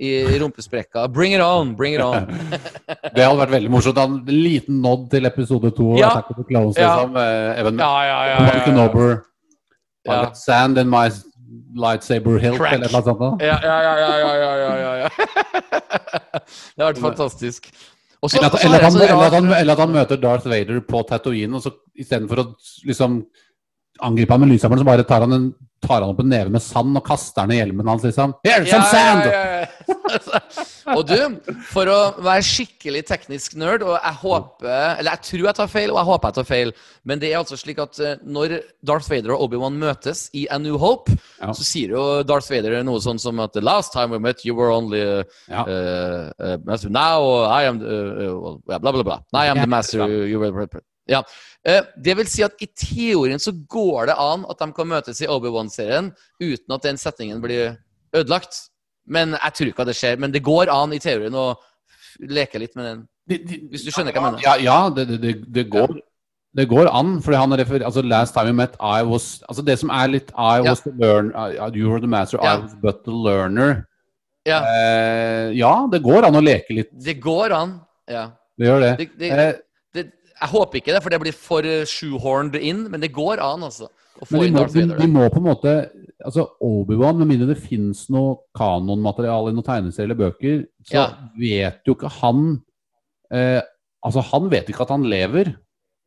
i 0.00 0.38
rumpesprekka. 0.40 1.08
Bring 1.12 1.34
it 1.34 1.42
on! 1.44 1.74
Bring 1.76 1.94
it 1.94 2.00
on! 2.00 2.26
det 3.14 3.24
hadde 3.24 3.40
vært 3.42 3.52
veldig 3.52 3.72
morsomt. 3.72 4.00
En 4.00 4.20
liten 4.32 4.80
nod 4.84 5.08
til 5.12 5.28
episode 5.28 5.72
to. 5.76 5.90
Ja. 6.00 6.14
Attack 6.14 6.32
of 6.32 6.46
liksom. 6.48 7.18
Eh, 7.20 7.26
ja. 7.26 7.56
Even, 7.60 7.82
ja, 7.82 7.90
ja, 8.08 8.20
ja, 8.30 8.38
Mark 8.46 8.70
Nobber. 8.74 9.18
Ja. 10.08 10.22
Sand 10.34 10.80
in 10.80 10.88
my 10.88 11.10
lightsaber 11.76 12.38
hilt, 12.40 12.56
Crack. 12.56 12.78
eller 12.78 12.92
noe 12.92 13.04
sånt. 13.04 13.44
Ja, 13.44 13.58
ja, 13.62 13.76
ja, 13.84 13.94
ja, 14.00 14.34
ja, 14.40 14.74
ja, 14.80 14.92
ja. 15.04 15.08
det 16.74 16.80
hadde 16.80 16.88
vært 16.88 17.02
fantastisk. 17.04 17.68
Også, 18.20 18.36
eller, 18.36 18.50
at, 18.52 18.64
eller, 18.64 18.76
at 18.76 18.84
han, 18.84 18.96
eller, 19.00 19.24
at 19.24 19.32
han, 19.32 19.52
eller, 19.56 19.74
at, 19.74 19.80
han, 19.80 19.92
møter 19.94 20.18
Darth 20.20 20.48
Vader 20.48 20.80
på 20.84 21.00
Tatooine, 21.08 21.56
og 21.56 21.64
så 21.64 21.72
istedenfor 21.96 22.42
å 22.42 22.46
liksom 22.88 23.22
angripe 24.06 24.32
han 24.34 24.40
med 24.44 24.54
lyshammeren, 24.54 24.82
så 24.82 24.88
bare 24.88 25.04
tar 25.08 25.24
han, 25.24 25.32
en, 25.36 25.50
tar 25.80 26.00
han 26.02 26.12
opp 26.12 26.20
en 26.22 26.28
neve 26.32 26.52
med 26.52 26.62
sand 26.64 26.96
og 26.98 27.04
kaster 27.06 27.46
den 27.46 27.56
i 27.56 27.60
hjelmen 27.60 27.88
hans, 27.88 28.04
liksom. 28.04 28.34
Here, 28.46 28.66
some 28.68 28.86
sand! 28.90 29.28
Ja, 29.30 29.44
ja, 29.60 29.66
og 30.96 31.04
du, 31.06 31.16
for 31.70 31.88
å 31.90 31.98
være 32.24 32.42
skikkelig 32.46 33.04
teknisk 33.08 33.54
nerd, 33.60 33.84
og 33.86 33.94
jeg 33.94 34.16
håper 34.22 34.96
Eller 34.98 35.14
jeg 35.14 35.22
tror 35.28 35.44
jeg 35.46 35.58
tar 35.60 35.70
feil, 35.70 35.92
og 35.92 36.00
jeg 36.00 36.08
håper 36.10 36.32
jeg 36.32 36.38
tar 36.40 36.48
feil, 36.48 36.72
men 37.06 37.22
det 37.22 37.30
er 37.30 37.38
altså 37.40 37.58
slik 37.60 37.78
at 37.82 38.00
eh, 38.02 38.18
når 38.26 38.56
Darth 38.86 39.10
Vader 39.12 39.34
og 39.36 39.46
Obi-Wan 39.46 39.78
møtes 39.80 40.26
i 40.36 40.46
A 40.50 40.58
New 40.58 40.78
Hope, 40.82 41.14
Ja. 41.40 41.52
så 41.56 41.64
sier 41.64 41.94
jo 41.94 42.04
Darth 42.26 42.50
Vader 42.52 42.80
noe 42.84 43.00
sånn 43.04 43.20
som 43.22 43.40
at 43.40 43.54
The 43.54 43.62
last 43.64 43.94
time 43.94 44.10
we 44.12 44.18
met, 44.20 44.44
you 44.44 44.54
were 44.58 44.70
only 44.74 45.00
uh, 45.00 45.24
uh. 45.48 46.58
Now 46.90 47.44
I 47.46 47.64
am 47.68 47.80
uh, 47.80 48.78
bla, 48.78 48.92
bla. 48.92 49.20
Now 49.32 49.40
I 49.40 49.46
am 49.52 49.60
the 49.60 49.66
master. 49.66 50.06
You, 50.08 50.24
you 50.24 50.38
were, 50.40 50.68
ja. 51.10 51.22
Eh, 51.68 51.82
det 52.00 52.14
vil 52.16 52.26
si 52.30 52.42
at 52.42 52.54
i 52.64 52.66
teorien 52.72 53.38
så 53.42 53.52
går 53.68 54.06
det 54.08 54.14
an 54.18 54.46
at 54.48 54.58
de 54.62 54.70
kan 54.72 54.88
møtes 54.88 55.20
i 55.20 55.26
Obi-Wan-serien 55.28 56.12
uten 56.40 56.72
at 56.76 56.82
den 56.86 56.96
setningen 56.96 57.40
blir 57.42 57.76
ødelagt. 58.16 58.68
Men 59.06 59.34
jeg 59.36 59.52
tror 59.56 59.68
ikke 59.72 59.82
at 59.84 59.90
det 59.90 59.96
skjer. 59.98 60.18
Men 60.22 60.32
det 60.32 60.42
går 60.46 60.70
an 60.72 60.92
i 60.96 60.98
teorien 61.02 61.34
å 61.36 61.50
leke 62.20 62.58
litt 62.62 62.76
med 62.76 62.84
den. 62.86 63.02
De- 63.28 63.42
de- 63.44 63.60
Hvis 63.70 63.84
du 63.84 63.90
skjønner 63.90 64.12
hva 64.12 64.22
jeg 64.22 64.32
mener. 64.32 64.42
Ja, 64.44 64.54
ja 64.56 64.78
det, 64.90 65.20
det, 65.20 65.34
det, 65.52 65.66
går. 65.70 65.98
Det 66.56 66.66
går 66.68 66.88
an, 66.90 67.20
fordi 67.22 67.36
han 67.38 67.52
refererer 67.60 67.84
Altså, 67.86 68.02
last 68.02 68.34
time 68.34 68.46
we 68.50 68.52
met, 68.52 68.74
I 68.80 69.02
was 69.06 69.42
Altså, 69.48 69.62
det 69.64 69.78
som 69.78 69.90
er 69.94 70.08
litt 70.08 70.30
I 70.34 70.56
Ja. 70.64 70.70
was 70.70 70.80
the 70.82 70.90
learner 70.98 71.30
uh, 71.36 71.70
You 71.76 71.90
were 71.90 72.00
the 72.00 72.08
master, 72.10 72.40
I 72.42 72.56
was 72.58 72.74
but 72.82 73.04
the 73.04 73.12
learner. 73.12 73.86
Ja, 74.48 74.62
Eh, 74.64 75.52
ja, 75.54 75.86
det 75.92 76.00
går 76.02 76.24
an 76.24 76.34
å 76.34 76.40
leke 76.42 76.72
litt. 76.74 76.88
det 77.04 77.20
går 77.20 77.52
an. 77.52 77.80
Ja. 78.08 78.30
Det 78.58 78.66
gjør 78.66 78.80
det. 78.80 78.96
Det, 78.98 79.18
det, 79.18 79.30
Eh, 79.30 79.36
det, 79.36 79.62
jeg 80.40 80.48
håper 80.54 80.80
ikke 80.80 80.94
det, 80.94 81.02
for 81.04 81.12
det 81.12 81.20
blir 81.20 81.36
for 81.36 81.66
uh, 81.68 81.84
shoehorned 81.88 82.56
inn. 82.60 82.86
Men 82.92 83.00
det 83.02 83.12
går 83.12 83.42
an, 83.44 83.62
altså. 83.68 83.88
Men 84.30 84.42
de 84.42 84.50
må, 84.52 84.64
de, 84.68 84.82
de 84.98 85.06
må 85.08 85.28
på 85.32 85.38
en 85.40 85.46
måte 85.46 85.72
Altså 86.20 86.42
Obi-Wan, 86.60 87.16
med 87.16 87.30
mindre 87.30 87.46
det 87.54 87.62
fins 87.62 88.02
noe 88.12 88.34
kanonmateriale 88.58 89.48
i 89.48 89.54
noen 89.56 89.64
tegneserier 89.64 90.10
eller 90.10 90.18
bøker, 90.18 90.58
så 90.84 90.98
Ja. 90.98 91.04
vet 91.40 91.86
jo 91.88 91.94
ikke 91.96 92.10
han 92.18 92.42
eh, 93.32 93.62
Altså, 94.04 94.20
han 94.32 94.50
vet 94.52 94.68
ikke 94.68 94.82
at 94.84 94.92
han 94.92 95.06
lever 95.08 95.54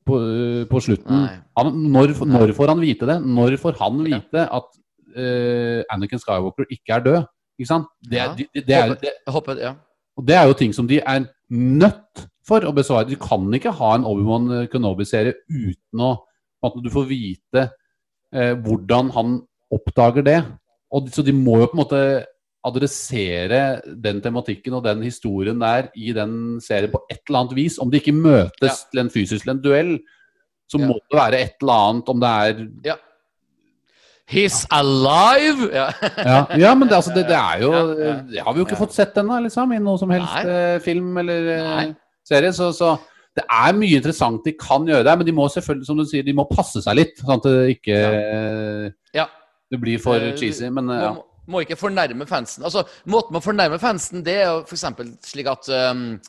på, 0.05 0.19
eh, 0.19 0.65
på 0.69 0.81
slutten. 0.81 1.23
Han, 1.57 1.73
når, 1.93 2.13
når 2.25 2.53
får 2.57 2.67
han 2.73 2.81
vite 2.83 3.05
det? 3.09 3.17
Når 3.25 3.57
får 3.61 3.79
han 3.81 4.03
vite 4.05 4.45
at 4.59 4.69
eh, 5.17 5.81
Anakin 5.93 6.21
Skywalker 6.21 6.69
ikke 6.73 6.93
er 6.99 7.03
død? 7.07 7.19
Ikke 7.57 7.69
sant? 7.69 7.89
Det, 8.01 8.17
Ja. 8.17 8.27
det, 8.37 8.47
det, 8.53 8.77
er, 8.77 8.93
det, 9.01 9.13
håper, 9.27 9.57
ja. 9.61 9.73
og 10.17 10.27
det 10.27 10.35
er 10.37 10.45
jo 10.49 10.53
ting 10.61 10.73
som 10.73 10.87
de 10.89 10.99
er 11.01 11.25
nødt 11.49 12.27
for 12.47 12.65
å 12.67 12.73
besvare. 12.75 13.07
Du 13.09 13.15
kan 13.21 13.45
ikke 13.55 13.71
ha 13.77 13.93
en 13.95 14.05
Obi-Wan 14.07 14.67
Kenobi-serie 14.71 15.37
uten 15.49 16.03
å 16.03 16.11
at 16.63 16.75
du 16.79 16.89
får 16.91 17.07
vite 17.09 17.65
eh, 18.33 18.53
hvordan 18.63 19.09
han 19.15 19.33
oppdager 19.73 20.23
det. 20.23 20.37
Og, 20.93 21.09
så 21.11 21.23
de 21.25 21.33
må 21.35 21.57
jo 21.59 21.67
på 21.71 21.75
en 21.77 21.81
måte 21.83 22.01
adressere 22.63 23.81
den 23.99 24.21
tematikken 24.23 24.77
og 24.77 24.85
den 24.85 25.01
historien 25.03 25.59
der 25.59 25.89
i 25.99 26.13
den 26.15 26.61
serien 26.63 26.91
på 26.93 27.01
et 27.11 27.19
eller 27.27 27.41
annet 27.41 27.55
vis. 27.57 27.79
Om 27.83 27.91
de 27.91 27.99
ikke 27.99 28.15
møtes 28.15 28.69
Ja. 28.69 28.75
til 28.93 29.01
en 29.03 29.09
fysisk 29.11 29.43
til 29.43 29.51
en 29.57 29.63
duell, 29.63 29.97
så 30.71 30.79
Ja. 30.79 30.87
må 30.87 30.95
det 31.03 31.19
være 31.19 31.41
et 31.41 31.55
eller 31.61 31.73
annet 31.89 32.09
om 32.13 32.19
det 32.23 32.29
er 32.29 32.69
ja. 32.91 32.95
He's 34.25 34.65
alive! 34.71 35.67
Ja. 35.73 35.91
Men 36.79 36.87
det, 36.87 36.95
altså, 36.95 37.11
det, 37.13 37.25
det 37.27 37.35
er 37.35 37.59
jo. 37.61 37.71
Det 38.31 38.39
har 38.39 38.53
vi 38.53 38.61
jo 38.61 38.65
ikke 38.65 38.79
fått 38.79 38.93
sett 38.95 39.17
ennå, 39.19 39.41
liksom, 39.43 39.73
i 39.75 39.79
noe 39.83 39.99
som 39.99 40.09
helst 40.15 40.31
Nei. 40.31 40.45
eh, 40.47 40.79
film 40.79 41.17
eller 41.19 41.49
eh, 41.57 41.67
Nei. 41.67 41.95
Serie. 42.27 42.53
Så, 42.55 42.71
så 42.77 42.93
det 43.35 43.45
er 43.49 43.73
mye 43.77 43.97
interessant 43.97 44.45
de 44.45 44.53
kan 44.59 44.85
gjøre 44.87 45.05
der, 45.07 45.17
men 45.17 45.25
de 45.27 45.33
må 45.35 45.47
selvfølgelig, 45.49 45.87
som 45.89 45.97
du 45.97 46.05
sier, 46.05 46.25
de 46.25 46.35
må 46.37 46.45
passe 46.49 46.83
seg 46.85 46.97
litt. 46.99 47.17
Sånn 47.21 47.39
at 47.39 47.47
det 47.49 47.77
ikke 47.77 47.99
Ja. 49.17 49.27
Det 49.71 49.79
blir 49.81 49.97
for 50.01 50.21
Eh, 50.21 50.35
cheesy, 50.37 50.69
men 50.69 50.89
ja. 50.93 51.13
må, 51.15 51.23
må 51.47 51.63
ikke 51.63 51.79
fornærme 51.79 52.27
fansen. 52.29 52.63
Altså, 52.63 52.83
Måten 53.09 53.33
man 53.33 53.41
fornærmer 53.41 53.81
fansen 53.81 54.21
det 54.23 54.35
er 54.43 54.51
jo 54.51 54.59
f.eks. 54.67 54.85
slik 55.25 55.49
at 55.49 55.69
um, 55.91 56.19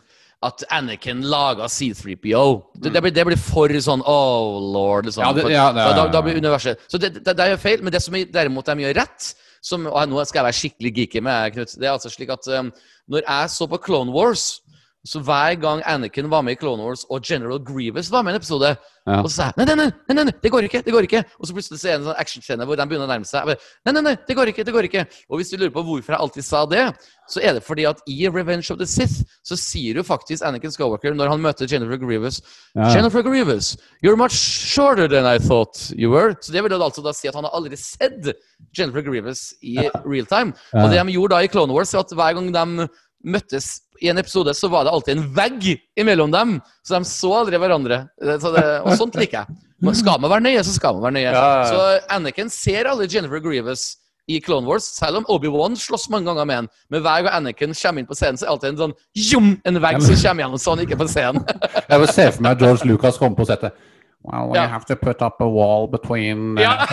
at 0.44 0.64
Anakin 0.70 1.22
laga 1.24 1.68
C3PO. 1.72 2.62
Det, 2.76 2.92
det, 2.92 3.00
blir, 3.02 3.12
det 3.16 3.24
blir 3.28 3.40
for 3.40 3.72
sånn 3.80 4.02
Oh 4.04 4.58
lord. 4.60 5.06
Liksom. 5.08 5.24
Ja, 5.24 5.32
det- 5.32 5.52
ja, 5.52 5.66
det 5.72 5.86
da, 5.96 6.06
da 6.12 6.20
blir 6.24 6.36
universet 6.40 6.80
Så 6.88 6.98
det, 7.00 7.22
er 7.38 7.54
jo 7.54 7.60
feil. 7.60 7.82
Men 7.82 7.92
det 7.92 8.02
som 8.02 8.14
er- 8.14 8.28
derimot 8.32 8.66
de 8.66 8.84
gjør 8.84 8.96
rett 9.00 9.34
som, 9.64 9.86
Og 9.86 10.08
nå 10.08 10.24
skal 10.26 10.42
jeg 10.42 10.44
være 10.44 10.60
skikkelig 10.60 10.94
geeky 10.98 11.22
med 11.24 11.52
Knut. 11.54 11.72
Det 11.80 11.88
er 11.88 11.94
altså 11.94 12.10
slik 12.12 12.30
at 12.30 12.48
um, 12.58 12.72
når 13.08 13.24
jeg 13.24 13.50
så 13.50 13.68
på 13.68 13.80
Clone 13.80 14.12
Wars 14.12 14.60
så 15.04 15.20
hver 15.20 15.54
gang 15.60 15.82
Anakin 15.84 16.30
var 16.32 16.40
med 16.42 16.56
i 16.56 16.58
Clone 16.60 16.80
Wars 16.82 17.02
og 17.12 17.20
General 17.28 17.58
Grievous 17.60 18.08
var 18.10 18.22
med 18.24 18.32
i 18.32 18.36
en 18.36 18.40
episode, 18.40 18.70
Ja. 19.06 19.18
og 19.20 19.26
så 19.28 19.34
sa 19.36 19.46
jeg 19.50 19.66
nei, 19.66 19.74
nei, 19.76 19.90
nei, 20.08 20.14
nei, 20.24 20.32
det 20.40 20.48
går 20.50 20.64
ikke, 20.64 20.80
det 20.86 20.92
går 20.94 21.04
ikke. 21.04 21.20
Og 21.36 21.44
så 21.44 21.52
plutselig 21.52 21.76
så 21.82 21.88
er 21.90 21.98
det 21.98 21.98
en 21.98 22.06
sånn 22.06 22.20
actionscene 22.22 22.64
hvor 22.64 22.78
de 22.80 22.86
begynner 22.88 23.04
å 23.04 23.10
nærme 23.10 23.28
seg. 23.28 23.44
Bare, 23.44 23.58
Nei, 23.84 23.92
nei, 23.92 24.00
nei, 24.06 24.14
det 24.26 24.36
går 24.38 24.48
ikke, 24.48 24.64
det 24.64 24.72
går 24.72 24.88
ikke. 24.88 25.02
Og 25.28 25.36
hvis 25.42 25.50
du 25.52 25.58
lurer 25.60 25.74
på 25.74 25.82
hvorfor 25.84 26.14
jeg 26.16 26.20
alltid 26.24 26.46
sa 26.46 26.62
det, 26.64 26.86
så 27.28 27.42
er 27.44 27.52
det 27.58 27.62
fordi 27.66 27.84
at 27.90 28.00
i 28.08 28.16
Revenge 28.32 28.70
of 28.72 28.78
the 28.80 28.86
Sith 28.88 29.20
så 29.44 29.58
sier 29.60 30.00
jo 30.00 30.06
faktisk 30.08 30.40
Anakin 30.48 30.72
Skywalker 30.72 31.12
når 31.12 31.28
han 31.34 31.44
møter 31.44 31.68
Jennifer 31.68 32.00
Grievous 32.00 32.40
Ja. 32.74 32.88
Jennifer 32.96 33.20
Grievous, 33.22 33.76
you're 34.02 34.16
much 34.16 34.32
shorter 34.32 35.06
than 35.06 35.26
I 35.28 35.36
thought 35.36 35.92
you 35.92 36.08
were. 36.10 36.32
Så 36.40 36.50
det 36.56 36.64
vil 36.64 36.72
altså 36.80 37.04
da 37.04 37.12
si 37.12 37.28
at 37.28 37.34
han 37.36 37.44
har 37.44 37.52
aldri 37.52 37.76
sett 37.76 38.32
Jennifer 38.72 39.04
Grievous 39.04 39.52
i 39.62 39.76
real 40.08 40.24
time. 40.24 40.56
Ja. 40.72 40.80
Og 40.86 40.90
det 40.90 41.04
de 41.04 41.12
gjorde 41.12 41.36
da 41.36 41.44
i 41.44 41.52
Clone 41.52 41.76
Wars, 41.76 41.92
var 41.92 42.08
at 42.08 42.16
hver 42.16 42.40
gang 42.40 42.48
de 42.56 42.88
møttes 43.24 43.82
i 44.02 44.08
en 44.10 44.18
episode, 44.18 44.54
så 44.54 44.68
var 44.72 44.84
det 44.84 44.92
alltid 44.94 45.16
en 45.18 45.26
vegg 45.36 45.66
imellom 46.00 46.30
dem. 46.34 46.56
Så 46.86 46.96
de 46.98 47.04
så 47.08 47.32
aldri 47.40 47.58
hverandre. 47.60 48.00
Så 48.40 48.50
det, 48.54 48.64
og 48.84 48.96
sånt 48.98 49.14
liker 49.20 49.44
jeg. 49.44 49.94
Skal 50.00 50.20
man 50.22 50.30
være 50.32 50.46
nøye, 50.46 50.62
så 50.64 50.72
skal 50.74 50.96
man 50.96 51.02
være 51.08 51.16
nøye. 51.18 51.28
Ja, 51.28 51.44
ja. 51.60 51.68
Så 51.68 52.14
Anakin 52.16 52.50
ser 52.50 52.88
alle 52.90 53.06
Jennifer 53.10 53.42
Grievous 53.44 53.96
i 54.26 54.38
Clone 54.40 54.64
Wars, 54.66 54.86
selv 54.96 55.18
om 55.20 55.26
Obi-Wan 55.28 55.74
slåss 55.76 56.06
mange 56.08 56.24
ganger 56.30 56.46
med 56.48 56.56
han. 56.62 56.68
Men 56.88 57.02
hver 57.04 57.26
gang 57.26 57.34
Anakin 57.42 57.74
kommer 57.76 58.00
inn 58.00 58.06
på 58.08 58.16
scenen, 58.16 58.38
så 58.40 58.46
er 58.46 58.48
det 58.48 58.52
alltid 58.54 58.70
en 58.70 58.78
sånn 58.80 58.94
jum, 59.20 59.50
en 59.68 59.80
vegg 59.84 59.98
som 60.00 60.16
kommer 60.16 60.44
gjennom 60.46 60.62
så 60.62 60.72
han 60.72 60.84
ikke 60.86 60.96
på 61.02 61.08
scenen. 61.12 61.44
Jeg 61.90 62.00
vil 62.00 62.08
se 62.16 62.30
for 62.32 62.46
meg 62.46 62.64
George 62.64 62.88
Lucas 62.88 63.20
komme 63.20 63.36
på 63.36 63.44
settet. 63.50 63.76
Well, 64.24 64.48
we 64.48 64.56
Ja. 64.56 64.64
have 64.72 64.86
to 64.88 64.96
put 64.96 65.20
up 65.20 65.42
a 65.44 65.46
wall 65.46 65.86
between 65.92 66.56
uh, 66.56 66.86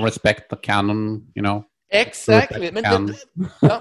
respect 0.02 0.48
the 0.48 0.56
canon, 0.56 1.20
you 1.36 1.42
know. 1.42 1.62
Exactly. 1.90 2.70
Men 2.72 2.82
det, 2.82 3.16
ja. 3.62 3.76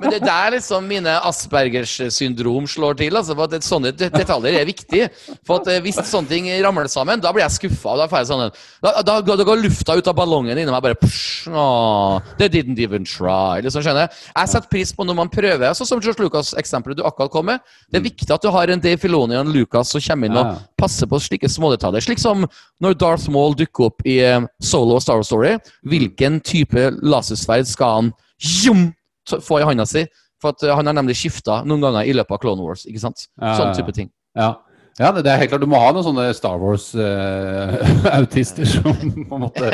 Men 0.00 0.10
det 0.10 0.20
er 0.20 0.24
der 0.24 0.54
liksom 0.54 0.86
mine 0.88 1.12
Aspergers 1.26 1.98
syndrom 2.14 2.66
slår 2.70 2.96
til. 3.00 3.16
Altså, 3.18 3.34
for 3.34 3.44
at 3.44 3.52
det, 3.52 3.60
sånne 3.66 3.92
detaljer 3.92 4.56
er 4.60 4.68
viktig. 4.68 5.02
For 5.46 5.60
at 5.60 5.68
eh, 5.74 5.80
Hvis 5.84 5.98
sånne 6.08 6.30
ting 6.30 6.48
ramler 6.64 6.88
sammen, 6.88 7.20
da 7.20 7.32
blir 7.34 7.44
jeg 7.44 7.56
skuffa. 7.58 7.96
Da, 8.00 8.22
sånn, 8.24 8.46
da, 8.84 8.92
da, 9.04 9.18
da 9.20 9.46
går 9.48 9.60
lufta 9.60 9.98
ut 9.98 10.08
av 10.08 10.16
ballongen 10.16 10.56
inni 10.56 10.70
meg. 10.70 10.84
bare 10.84 10.96
psh, 11.02 11.50
oh, 11.52 12.22
They 12.38 12.48
didn't 12.48 12.80
even 12.80 13.04
try. 13.04 13.60
Liksom, 13.64 13.84
skjønner 13.84 14.06
Jeg 14.06 14.16
Jeg 14.38 14.52
setter 14.54 14.72
pris 14.72 14.94
på 14.94 15.04
når 15.04 15.18
man 15.20 15.32
prøver. 15.32 15.68
Så 15.76 15.84
som 15.88 16.00
George 16.00 16.24
Lucas-eksempelet 16.24 17.02
du 17.02 17.04
akkurat 17.04 17.34
kom 17.34 17.50
med. 17.50 17.60
Det 17.90 18.00
er 18.00 18.06
viktig 18.06 18.32
at 18.32 18.44
du 18.44 18.48
har 18.54 18.72
en 18.72 18.80
Dave 18.80 19.00
Filoni 19.02 19.36
og 19.36 19.44
en 19.44 19.52
Lucas 19.52 19.92
som 19.92 20.02
kommer 20.08 20.30
inn 20.30 20.40
og 20.40 20.62
passer 20.78 21.10
på 21.10 21.20
slike 21.20 21.50
smådetaljer. 21.52 22.06
Slik 22.08 22.22
som 22.22 22.46
når 22.80 22.96
Darth 22.96 23.28
Maul 23.34 23.56
dukker 23.58 23.90
opp 23.90 24.08
i 24.08 24.20
eh, 24.24 24.40
Solo 24.62 24.96
og 24.96 25.04
Star 25.04 25.20
Wars 25.20 25.28
Story. 25.28 25.56
Hvilken 25.88 26.40
type 26.40 26.88
lasersverd 27.48 27.72
skal 27.72 27.88
han 27.96 28.12
jum, 28.38 28.94
få 29.44 29.60
i 29.60 29.66
handa 29.66 29.86
si? 29.88 30.06
For 30.42 30.48
at 30.54 30.62
eh, 30.62 30.76
Han 30.76 30.86
har 30.86 30.94
nemlig 30.94 31.16
skifta 31.18 31.64
noen 31.66 31.80
ganger 31.82 32.02
i 32.06 32.12
løpet 32.16 32.32
av 32.36 32.40
Clone 32.42 32.62
Wars. 32.64 32.86
ikke 32.86 33.00
sant? 33.02 33.18
Sånn 33.38 33.74
type 33.76 33.92
ting. 33.96 34.08
Ja, 34.38 34.50
ja 35.00 35.08
det, 35.16 35.26
er 35.26 35.38
helt 35.42 35.50
klart. 35.52 35.64
Du 35.64 35.70
må 35.70 35.78
ha 35.82 35.90
noen 35.94 36.06
sånne 36.06 36.34
Star 36.36 36.56
Wars-autister 36.62 38.66
som 38.74 38.94
på 38.94 39.34
en 39.34 39.44
måte 39.48 39.64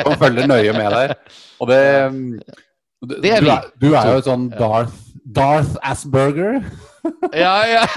som 0.00 0.20
følger 0.20 0.44
nøye 0.50 0.72
med 0.76 0.88
der. 0.96 1.08
Og 1.60 1.66
det, 1.70 1.82
det, 3.04 3.14
Det 3.20 3.30
er 3.36 3.40
du, 3.44 3.48
er, 3.52 3.60
du 3.84 3.88
er 3.92 4.04
jo 4.14 4.20
sånn 4.30 4.44
Darth, 4.56 4.96
Darth 5.24 5.74
Asperger. 5.84 6.54
Ja, 7.36 7.56
ja. 7.68 7.84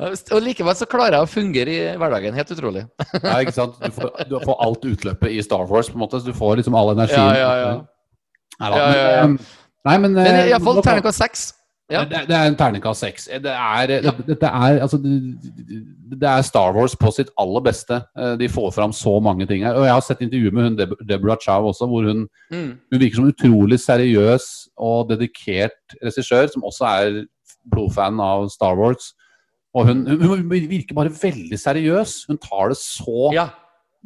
Og 0.00 0.40
likevel 0.42 0.74
så 0.78 0.86
klarer 0.90 1.18
jeg 1.18 1.26
å 1.26 1.30
fungere 1.30 1.74
i 1.76 1.96
hverdagen. 2.00 2.34
Helt 2.38 2.50
utrolig. 2.54 2.82
Ja, 3.20 3.36
ikke 3.44 3.54
sant? 3.56 3.76
Du 3.82 3.90
får, 3.94 4.10
du 4.30 4.36
får 4.42 4.58
alt 4.66 4.86
utløpet 4.90 5.34
i 5.36 5.40
Star 5.44 5.66
Wars, 5.70 5.90
på 5.92 5.98
en 5.98 6.04
måte. 6.06 6.20
Så 6.22 6.30
du 6.32 6.36
får 6.36 6.60
liksom 6.62 6.76
all 6.78 6.94
energien. 6.96 7.20
Ja, 7.20 7.38
ja, 7.38 7.54
ja. 7.60 7.72
Nei, 8.60 8.70
da, 8.70 8.76
Ja, 8.76 8.90
ja, 8.90 9.08
ja. 9.20 9.24
men, 9.26 9.38
eh, 9.38 9.56
Nei, 9.88 9.96
men, 10.02 10.12
Men 10.18 10.26
eh, 10.34 10.50
iallfall 10.50 10.76
nå 10.80 10.82
terningkast 10.84 11.22
seks. 11.22 11.46
Ja. 11.90 12.04
Det, 12.06 12.20
det 12.28 12.36
er 12.36 12.46
en 12.50 12.54
terningkast 12.58 13.02
seks. 13.02 13.24
Det 13.42 13.50
er, 13.50 13.92
Ja. 14.04 14.12
det, 14.26 14.36
det 14.42 14.46
er, 14.50 14.76
altså, 14.84 14.98
er 16.22 16.42
Star 16.46 16.74
Wars 16.76 16.94
på 17.00 17.10
sitt 17.16 17.30
aller 17.40 17.62
beste. 17.64 18.00
Eh, 18.18 18.34
De 18.38 18.48
får 18.52 18.72
fram 18.76 18.92
så 18.94 19.16
mange 19.22 19.46
ting 19.50 19.64
her. 19.66 19.74
Og 19.78 19.86
jeg 19.88 19.94
har 19.96 20.04
sett 20.06 20.20
intervjuer 20.26 20.54
med 20.54 20.68
hun 20.68 20.76
Deb 20.78 20.92
Deborah 21.08 21.38
Chow 21.42 21.70
også, 21.72 21.88
hvor 21.90 22.06
hun, 22.06 22.26
Mm. 22.52 22.76
hun 22.92 23.00
virker 23.00 23.16
som 23.16 23.24
en 23.26 23.32
utrolig 23.34 23.78
seriøs 23.80 24.46
og 24.78 25.08
dedikert 25.10 25.96
regissør, 26.02 26.50
som 26.52 26.62
også 26.66 26.86
er 26.90 27.24
blodfan 27.70 28.20
av 28.20 28.48
Star 28.50 28.76
Wars. 28.78 29.14
Og 29.74 29.86
hun, 29.86 30.04
hun, 30.18 30.46
virker 30.50 30.96
bare 30.98 31.12
veldig 31.14 31.58
seriøs. 31.58 32.24
Hun 32.30 32.40
tar 32.42 32.72
det 32.72 32.78
så 32.80 33.30
Ja. 33.34 33.48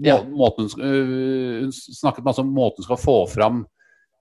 Ja. 0.03 0.17
må, 0.25 0.43
måten, 0.43 0.67
hun 0.75 0.83
øh, 0.83 1.61
Hun 1.63 1.73
snakket 1.73 2.25
masse 2.27 2.43
om 2.43 2.51
måten 2.51 2.83
hun 2.83 2.89
skal 2.89 2.99
få 2.99 3.15
fram 3.31 3.61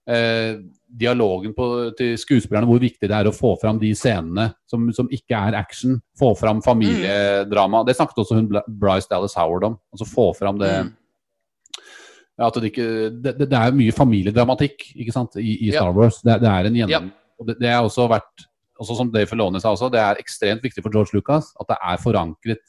eh, 0.06 0.60
dialogen 1.00 1.56
på, 1.58 1.66
til 1.98 2.18
skuespillerne, 2.18 2.68
hvor 2.70 2.82
viktig 2.82 3.10
det 3.10 3.16
er 3.18 3.30
å 3.30 3.34
få 3.34 3.56
fram 3.62 3.80
de 3.82 3.90
scenene 3.98 4.52
som, 4.70 4.86
som 4.94 5.10
ikke 5.12 5.34
er 5.34 5.58
action. 5.58 5.98
Få 6.20 6.34
fram 6.38 6.62
familiedrama. 6.62 7.84
Det 7.88 7.98
snakket 7.98 8.22
også 8.24 8.38
hun 8.38 8.52
Bryce 8.68 9.10
Dallas 9.10 9.38
Howard 9.40 9.72
om. 9.72 9.80
Altså 9.94 10.10
få 10.10 10.34
fram 10.38 10.62
det 10.62 10.74
Mm. 10.84 10.94
ja, 12.38 12.50
det, 12.50 12.70
ikke, 12.72 12.88
det, 13.24 13.34
det 13.50 13.58
er 13.58 13.76
mye 13.78 13.94
familiedramatikk 13.94 14.88
ikke 14.96 15.14
sant, 15.14 15.36
i, 15.38 15.68
i. 15.68 15.72
Star 15.72 15.94
Wars. 15.94 16.22
Det, 16.22 16.40
det 16.42 16.50
er 16.50 16.70
en 16.70 16.80
gjennom... 16.82 17.12
Ja. 17.12 17.20
Og 17.42 17.50
det, 17.50 17.68
er 17.68 17.82
også 17.82 18.06
vært 18.08 18.46
også 18.82 18.96
Som 18.98 19.12
Dave 19.14 19.30
Filoni 19.30 19.60
sa 19.62 19.72
også, 19.74 19.90
det 19.94 20.02
er 20.02 20.22
ekstremt 20.22 20.64
viktig 20.66 20.84
for 20.84 20.94
George 20.94 21.14
Lucas 21.14 21.52
at 21.62 21.70
det 21.70 21.78
er 21.78 22.00
forankret 22.02 22.64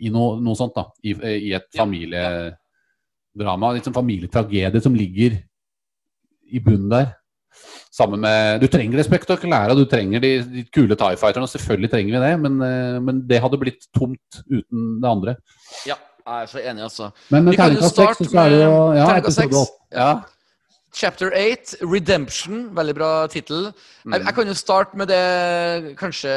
i 0.00 0.10
noe, 0.12 0.38
noe 0.40 0.56
sånt. 0.56 0.76
da, 0.76 0.86
I, 1.04 1.14
i 1.50 1.52
et 1.56 1.68
familiedrama. 1.76 3.72
Litt 3.74 3.88
sånn 3.88 3.96
familietragedie 3.96 4.80
som 4.80 4.96
ligger 4.96 5.36
i 6.50 6.62
bunnen 6.64 6.90
der. 6.92 7.10
Sammen 7.90 8.22
med 8.22 8.62
Du 8.62 8.68
trenger 8.70 9.00
det 9.00 9.08
spektakulære, 9.08 9.74
du 9.76 9.84
trenger 9.90 10.22
de, 10.22 10.30
de 10.46 10.64
kule 10.72 10.96
Tie 10.96 11.18
Fighterne. 11.18 11.48
og 11.48 11.52
Selvfølgelig 11.52 11.90
trenger 11.92 12.16
vi 12.16 12.22
det, 12.24 12.34
men, 12.46 12.60
eh, 12.64 13.00
men 13.02 13.24
det 13.28 13.42
hadde 13.42 13.60
blitt 13.60 13.90
tomt 13.96 14.42
uten 14.46 14.94
det 15.02 15.10
andre. 15.10 15.36
ja. 15.86 15.98
Jeg 16.30 16.42
er 16.42 16.46
så 16.46 16.60
enig, 16.60 16.82
altså. 16.84 17.06
Men 17.32 17.44
med 17.44 17.56
terningkast 17.56 17.96
seks, 17.96 18.18
starte 18.18 18.24
så 18.30 18.42
er 18.44 18.50
det 18.52 18.58
jo 18.60 18.74
ja, 18.94 19.06
episode 19.18 19.62
åtte. 19.62 19.96
Ja. 19.96 20.10
Chapter 20.92 21.30
8, 21.32 21.76
Redemption. 21.82 22.76
Veldig 22.76 22.94
bra 22.94 23.26
tittel. 23.30 23.70
Jeg, 24.04 24.24
jeg 24.24 24.34
kan 24.34 24.50
jo 24.50 24.54
starte 24.58 24.98
med 24.98 25.10
det 25.10 25.94
kanskje 26.00 26.32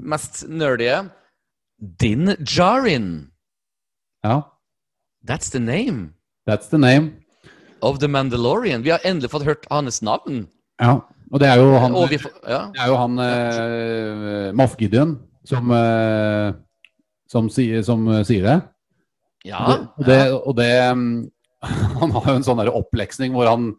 mest 0.00 0.44
nerdige. 0.48 1.04
Din 2.00 2.34
Jarin. 2.42 3.30
ja. 4.24 4.40
That's 5.24 5.48
the 5.48 5.58
name 5.58 6.12
That's 6.46 6.68
the 6.68 6.78
name. 6.78 7.24
of 7.80 7.98
the 7.98 8.08
Mandalorian. 8.08 8.82
Vi 8.82 8.90
har 8.90 9.00
endelig 9.04 9.30
fått 9.30 9.44
hørt 9.44 9.66
hans 9.70 10.02
navn. 10.02 10.46
Ja. 10.80 10.98
Og 11.32 11.40
det 11.40 11.48
er 11.48 11.58
jo 11.60 11.78
han, 11.80 11.96
vi 12.08 12.18
ja. 12.48 12.60
det 12.72 12.82
er 12.84 12.90
jo 12.92 12.96
han 13.00 13.18
eh, 13.18 14.52
Moff 14.54 14.76
Gideon 14.78 15.16
som, 15.48 15.70
eh, 15.74 16.52
som, 17.30 17.48
sier, 17.50 17.82
som 17.82 18.04
eh, 18.12 18.22
sier 18.28 18.44
det. 18.46 18.58
Ja, 19.44 19.88
Og 19.98 20.04
det, 20.06 20.20
og 20.32 20.54
det 20.56 20.70
mm, 20.96 21.08
Han 22.00 22.14
har 22.14 22.30
jo 22.30 22.36
en 22.38 22.46
sånn 22.46 22.62
oppleksning 22.68 23.34
hvor 23.34 23.48
han, 23.50 23.72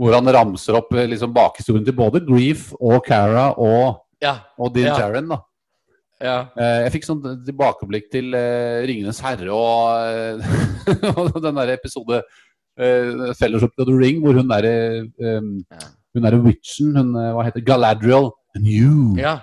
hvor 0.00 0.14
han 0.16 0.30
ramser 0.36 0.76
opp 0.78 0.92
eh, 0.96 1.06
liksom 1.10 1.32
bakhistorien 1.34 1.84
til 1.86 1.96
både 1.98 2.22
Grief 2.26 2.72
og 2.80 3.04
Cara 3.06 3.50
og, 3.58 4.00
ja, 4.24 4.38
og 4.58 4.72
Din 4.74 4.88
Ja. 4.90 4.96
Jaren. 5.04 5.28
da. 5.30 5.38
ja. 6.24 6.36
Eh, 6.56 6.78
Jeg 6.86 6.94
fikk 6.96 7.06
sånn 7.08 7.22
tilbakeblikk 7.46 8.10
til 8.12 8.34
uh, 8.34 8.82
'Ringenes 8.84 9.20
herre' 9.24 9.52
og, 9.54 10.40
og 11.14 11.42
den 11.46 11.60
der 11.60 11.74
episode 11.76 12.22
uh, 12.22 13.32
'Fellowship 13.34 13.74
of 13.78 13.86
the 13.86 13.94
Ring', 13.96 14.20
hvor 14.24 14.34
hun 14.38 14.48
derre 14.50 15.06
um. 15.20 15.64
Hun 16.14 16.22
derre 16.22 16.38
witchen, 16.44 16.92
hun 16.94 17.08
hva 17.16 17.42
heter 17.42 17.64
Galadriel 17.66 18.28
And 18.54 18.68
you, 18.70 19.16
ja. 19.18 19.40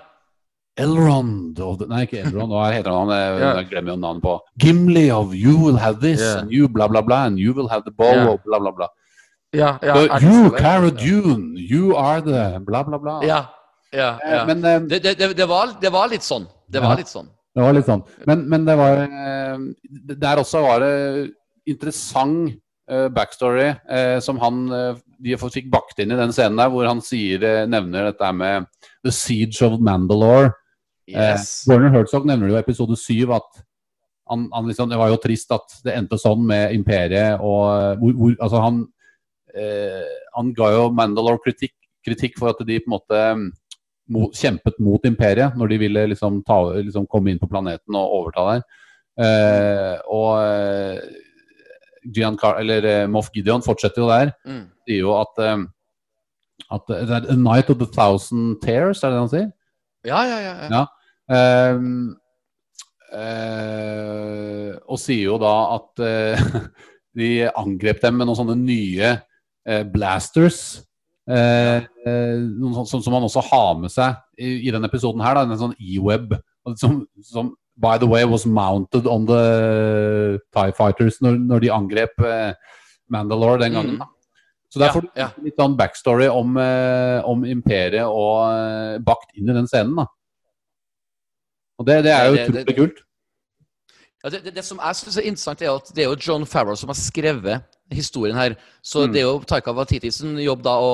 Elrond 0.79 1.59
of 1.59 1.79
the, 1.79 1.87
Nei, 1.91 2.05
ikke 2.07 2.21
Elrond, 2.23 2.51
hva 2.53 2.69
heter 2.71 2.93
han? 2.95 3.09
Jeg, 3.11 3.33
yeah. 3.41 3.57
jeg 3.59 3.67
glemmer 3.73 3.91
jo 3.93 3.97
navnet 3.99 4.23
på 4.23 4.37
Gimli 4.63 5.09
of 5.11 5.33
You 5.35 5.57
will 5.59 5.77
have 5.77 5.99
this, 5.99 6.21
yeah. 6.21 6.39
and 6.41 6.51
you 6.51 6.69
bla, 6.69 6.87
bla, 6.87 7.01
bla, 7.01 7.25
and 7.27 7.39
you 7.39 7.53
will 7.53 7.67
have 7.67 7.83
the 7.83 7.91
bow, 7.91 8.13
yeah. 8.13 8.29
og 8.31 8.39
bla, 8.45 8.59
bla, 8.59 8.71
bla. 8.71 8.87
ja, 9.53 9.73
ja 9.83 9.95
So, 9.95 10.19
you. 10.23 10.51
Cara 10.57 10.89
Dune, 10.89 11.57
you 11.57 11.95
are 11.95 12.21
the 12.21 12.59
bla, 12.65 12.83
bla, 12.83 12.97
bla. 12.97 13.19
Ja, 13.25 13.45
ja, 13.91 14.15
Eh, 14.23 14.31
ja. 14.31 14.45
Men 14.45 14.63
eh, 14.65 14.79
Det, 14.87 15.03
det, 15.03 15.37
det, 15.37 15.45
var, 15.49 15.75
det 15.81 15.91
var 15.91 16.07
litt 16.07 16.23
sånn. 16.23 16.47
Det 16.71 16.79
Ja. 16.79 16.87
var 16.87 16.95
litt 16.97 17.11
sånn. 17.11 17.27
Det 17.55 17.61
var 17.61 17.73
litt 17.75 17.85
sånn. 17.85 18.03
Men, 18.25 18.45
men 18.47 18.63
det 18.65 18.77
var 18.79 19.01
eh, 19.03 19.57
Der 20.15 20.39
også 20.39 20.61
var 20.63 20.79
det 20.79 21.31
interessant 21.67 22.55
backstory 23.15 23.69
eh, 23.89 24.19
som 24.19 24.39
han 24.41 24.65
de 25.21 25.35
fikk 25.37 25.69
bakt 25.71 25.99
inn 26.01 26.11
i 26.11 26.17
den 26.17 26.31
scenen 26.33 26.57
der, 26.59 26.67
hvor 26.73 26.87
han 26.89 26.99
sier, 26.99 27.43
nevner 27.69 28.09
dette 28.09 28.31
med 28.35 28.65
The 29.05 29.11
Siege 29.15 29.61
of 29.67 29.79
Mandalore. 29.79 30.51
Yes. 31.11 31.51
Eh, 31.67 31.71
Werner 31.71 31.93
Herzog 31.93 32.25
nevner 32.27 32.47
det 32.47 32.55
jo 32.55 32.59
i 32.59 32.63
episode 32.63 32.97
syv 32.99 33.35
at 33.37 33.61
han, 34.31 34.47
han 34.53 34.67
liksom, 34.69 34.89
det 34.91 34.99
var 34.99 35.11
jo 35.11 35.19
trist 35.19 35.51
at 35.51 35.77
det 35.85 35.95
endte 35.97 36.19
sånn 36.19 36.43
med 36.47 36.75
imperiet. 36.75 37.41
og 37.43 37.63
eh, 37.75 37.95
hvor, 37.99 38.17
hvor, 38.19 38.35
altså 38.39 38.61
han, 38.63 38.83
eh, 39.55 40.13
han 40.37 40.53
ga 40.57 40.69
jo 40.75 40.85
Mandalore 40.95 41.41
kritikk, 41.43 41.75
kritikk 42.05 42.39
for 42.39 42.53
at 42.53 42.61
de 42.67 42.79
på 42.79 42.89
en 42.89 42.95
måte 42.95 43.23
mot, 44.11 44.35
kjempet 44.35 44.79
mot 44.83 45.03
imperiet 45.07 45.57
når 45.59 45.73
de 45.73 45.81
ville 45.85 46.05
liksom, 46.13 46.41
ta, 46.47 46.61
liksom 46.79 47.07
komme 47.11 47.33
inn 47.33 47.41
på 47.41 47.49
planeten 47.51 47.97
og 47.97 48.15
overta 48.21 48.47
der. 48.53 48.63
Eh, 49.21 49.97
og 50.07 50.31
eh, 50.39 51.01
Giancar 52.15 52.61
eller 52.63 52.87
eh, 52.87 53.09
Moff 53.11 53.29
Gideon 53.35 53.63
fortsetter 53.65 54.05
jo 54.05 54.09
der. 54.11 54.33
Mm. 54.47 54.63
Sier 54.87 55.03
jo 55.03 55.17
at, 55.19 55.43
at 56.71 56.95
A 56.95 57.35
Night 57.35 57.69
of 57.69 57.81
the 57.83 57.89
Thousand 57.91 58.61
Tears, 58.63 59.03
er 59.03 59.11
det 59.11 59.17
det 59.19 59.23
han 59.25 59.35
sier? 59.35 59.51
Ja, 60.07 60.23
ja, 60.25 60.39
ja. 60.39 60.55
ja. 60.63 60.71
Ja. 60.79 60.87
Ehm, 61.31 62.11
eh, 63.15 64.71
og 64.87 64.99
sier 64.99 65.29
jo 65.29 65.39
da 65.41 65.55
at 65.77 66.03
eh, 66.03 66.45
de 67.19 67.31
angrep 67.49 68.01
dem 68.03 68.19
med 68.19 68.27
noen 68.27 68.39
sånne 68.41 68.57
nye 68.59 69.13
eh, 69.15 69.83
blasters. 69.87 70.81
Eh, 71.31 71.87
noen 72.03 72.75
sånn, 72.75 72.89
som, 72.89 73.03
som 73.05 73.15
han 73.15 73.27
også 73.27 73.43
har 73.51 73.75
med 73.79 73.93
seg 73.93 74.17
i, 74.35 74.67
i 74.67 74.73
denne 74.73 74.89
episoden 74.91 75.23
her. 75.23 75.37
Da, 75.37 75.47
en 75.47 75.65
sånn 75.67 75.77
e-web 75.79 76.35
som, 76.79 77.03
som 77.25 77.53
by 77.81 77.95
the 78.01 78.09
way 78.09 78.27
was 78.27 78.45
mounted 78.45 79.07
on 79.09 79.25
the 79.29 79.43
Tie 80.53 80.73
Fighters 80.77 81.21
når, 81.23 81.39
når 81.47 81.63
de 81.63 81.71
angrep 81.73 82.25
Mandalore 83.11 83.63
den 83.63 83.77
gangen. 83.77 83.95
Mm. 83.97 84.03
Da. 84.03 84.07
Så 84.71 84.79
der 84.79 84.91
får 84.95 85.03
du 85.03 85.19
ja. 85.19 85.25
litt 85.43 85.57
sånn 85.59 85.73
backstory 85.75 86.29
om, 86.31 86.55
om 87.27 87.41
imperiet 87.43 88.07
og 88.07 89.01
bakt 89.03 89.33
inn 89.35 89.49
i 89.51 89.55
den 89.55 89.67
scenen. 89.67 89.97
da. 89.99 90.05
Og 91.81 91.87
det, 91.89 91.97
det 92.05 92.11
er 92.13 92.27
jo 92.29 92.37
utrolig 92.37 92.75
kult. 92.77 92.99
Ja, 94.21 94.29
det, 94.29 94.43
det, 94.45 94.51
det 94.59 94.63
som 94.67 94.77
jeg 94.77 94.97
syns 94.99 95.17
er 95.17 95.25
interessant, 95.31 95.61
er 95.65 95.71
at 95.73 95.87
det 95.97 96.03
er 96.05 96.11
jo 96.11 96.17
John 96.21 96.43
Farrow 96.45 96.77
som 96.77 96.91
har 96.93 96.97
skrevet 96.99 97.63
historien 97.91 98.37
her. 98.37 98.53
Så 98.85 99.07
Mm. 99.07 99.13
det 99.15 99.21
er 99.23 99.25
jo 99.25 99.39
Taika 99.49 99.73
Waititi 99.73 100.11
sin 100.13 100.37
jobb 100.37 100.61
da 100.63 100.75
å 100.77 100.91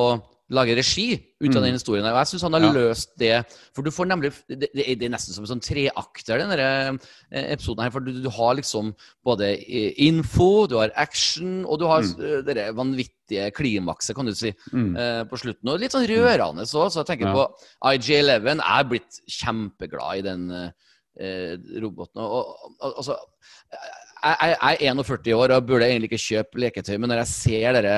lage 0.50 0.76
regi 0.78 1.14
ut 1.42 1.50
av 1.56 1.62
Mm. 1.62 1.66
den 1.66 1.74
historien. 1.74 2.06
Og 2.06 2.16
jeg 2.16 2.28
syns 2.28 2.42
han 2.44 2.54
har 2.54 2.62
Ja. 2.62 2.72
løst 2.72 3.10
det. 3.18 3.46
For 3.76 3.82
du 3.84 3.92
får 3.92 4.08
nemlig 4.08 4.32
Det, 4.48 4.70
det, 4.74 4.88
er- 5.04 5.10
nesten 5.10 5.34
som 5.34 5.44
en 5.44 5.60
sånn 5.60 5.62
treakter, 5.62 6.38
den 6.40 6.50
der, 6.50 7.00
eh, 7.32 7.54
episoden 7.54 7.84
her. 7.84 7.92
For 7.92 8.00
du, 8.00 8.22
du 8.24 8.30
har 8.30 8.56
liksom 8.56 8.96
både 9.26 9.58
info, 10.00 10.68
du 10.68 10.78
har 10.78 10.90
action, 10.96 11.66
og 11.66 11.80
du 11.80 11.86
har 11.86 12.02
Mm. 12.02 12.24
eh, 12.24 12.42
det 12.42 12.76
vanvittige 12.76 13.52
klimakset, 13.52 14.16
kan 14.16 14.26
du 14.26 14.34
si, 14.34 14.54
Mm. 14.74 14.96
eh, 14.98 15.24
på 15.26 15.38
slutten. 15.38 15.68
Og 15.70 15.80
litt 15.82 15.92
sånn 15.92 16.08
rørende 16.08 16.64
òg. 16.64 16.92
Så 16.92 17.06
jeg 17.06 17.20
tenker 17.20 17.28
Ja. 17.28 17.34
på 17.34 17.54
IG11. 17.84 18.58
Jeg 18.58 18.80
er 18.80 18.84
blitt 18.86 19.20
kjempeglad 19.30 20.18
i 20.18 20.22
den 20.22 20.72
eh, 21.20 21.58
roboten. 21.82 22.22
Og, 22.22 22.46
og, 22.46 22.72
og, 22.80 22.94
altså, 22.98 23.16
jeg, 24.24 24.56
jeg 24.62 24.78
er 24.90 24.94
41 24.94 25.34
år 25.38 25.54
og 25.56 25.66
burde 25.68 25.88
egentlig 25.88 26.12
ikke 26.12 26.24
kjøpe 26.26 26.62
leketøy, 26.64 26.98
men 26.98 27.10
når 27.12 27.22
jeg 27.24 27.28
ser 27.32 27.76
dere 27.78 27.96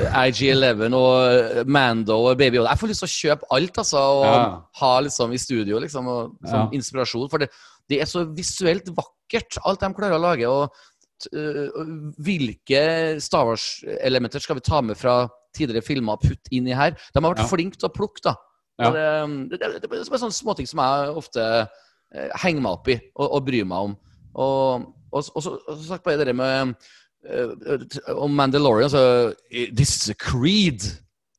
eh, 0.00 0.18
IG11 0.30 0.94
og 0.96 1.12
eh, 1.28 1.62
Mando 1.66 2.16
og 2.30 2.38
Baby 2.38 2.56
Yoda 2.58 2.70
Jeg 2.74 2.80
får 2.82 2.90
lyst 2.92 3.04
til 3.04 3.10
å 3.10 3.14
kjøpe 3.14 3.50
alt, 3.56 3.78
altså. 3.84 3.98
Og 3.98 4.24
Ja. 4.24 4.48
ha 4.80 4.92
liksom 5.06 5.32
i 5.32 5.38
studio, 5.38 5.78
liksom, 5.82 6.08
og, 6.08 6.34
som 6.48 6.60
Ja. 6.60 6.68
inspirasjon. 6.78 7.28
For 7.30 7.38
det, 7.38 7.50
det 7.88 8.00
er 8.00 8.08
så 8.10 8.24
visuelt 8.36 8.88
vakkert, 8.96 9.58
alt 9.64 9.80
de 9.80 9.92
klarer 9.94 10.18
å 10.18 10.22
lage. 10.22 10.48
og 10.48 10.72
øh, 11.32 11.70
hvilke 12.18 13.20
Star 13.22 13.46
Wars-elementer 13.46 14.40
skal 14.42 14.56
vi 14.56 14.60
ta 14.66 14.80
med 14.80 14.96
fra 14.98 15.28
tidligere 15.56 15.84
filmer 15.86 16.16
og 16.18 16.24
putte 16.26 16.50
inn 16.52 16.66
i 16.68 16.74
her? 16.74 16.90
De 17.14 17.20
har 17.20 17.30
vært 17.34 17.44
Ja. 17.44 17.50
flinke 17.50 17.78
til 17.78 17.88
å 17.88 17.94
plukke, 17.94 18.20
da. 18.24 18.34
Ja. 18.82 18.90
Det, 18.90 19.60
det, 19.60 19.82
det, 19.82 19.90
er 19.92 20.18
sånne 20.18 20.34
småting 20.34 20.66
som 20.66 20.80
jeg 20.82 21.14
ofte 21.14 21.68
henger 22.42 22.60
meg 22.62 22.72
opp 22.72 22.88
i 22.90 22.96
og, 23.14 23.28
og 23.36 23.44
bryr 23.46 23.64
meg 23.66 23.78
om. 23.90 23.96
Og, 24.34 24.86
og, 25.14 25.24
og, 25.34 25.42
så, 25.42 25.56
og 25.56 25.78
så 25.78 25.88
sagt 25.88 26.04
bare 26.06 26.26
det 26.26 26.34
med 26.36 26.74
eh, 27.24 28.14
om 28.18 28.34
Mandalorian, 28.34 28.90
så 28.90 29.32
This 29.50 29.96
is 29.96 30.10
a 30.10 30.16
creed. 30.18 30.82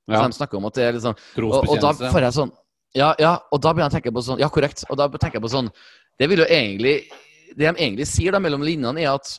Ja. 0.07 0.21
Så 0.21 0.27
de 0.29 0.39
snakker 0.39 0.59
om 0.59 0.69
at 0.69 0.77
det 0.77 0.85
er 0.85 0.95
liksom 0.95 1.15
og, 1.41 1.65
og 1.65 1.81
da 1.81 1.91
får 1.97 2.27
jeg 2.27 2.37
sånn 2.37 2.53
ja, 2.95 3.09
ja, 3.19 3.33
og 3.51 3.59
da 3.59 3.73
begynner 3.73 3.89
jeg 3.89 3.91
å 3.91 3.97
tenke 3.97 4.15
på 4.15 4.23
sånn 4.23 4.39
Ja, 4.39 4.47
korrekt. 4.53 4.85
Og 4.87 4.95
da 4.95 5.09
tenker 5.11 5.39
jeg 5.39 5.43
på 5.43 5.51
sånn 5.51 5.67
Det 6.15 6.29
vil 6.31 6.39
jo 6.43 6.45
egentlig 6.47 6.93
Det 7.51 7.65
de 7.65 7.71
egentlig 7.73 8.07
sier 8.07 8.31
da 8.31 8.39
mellom 8.39 8.63
linjene, 8.63 9.03
er 9.03 9.17
at 9.17 9.33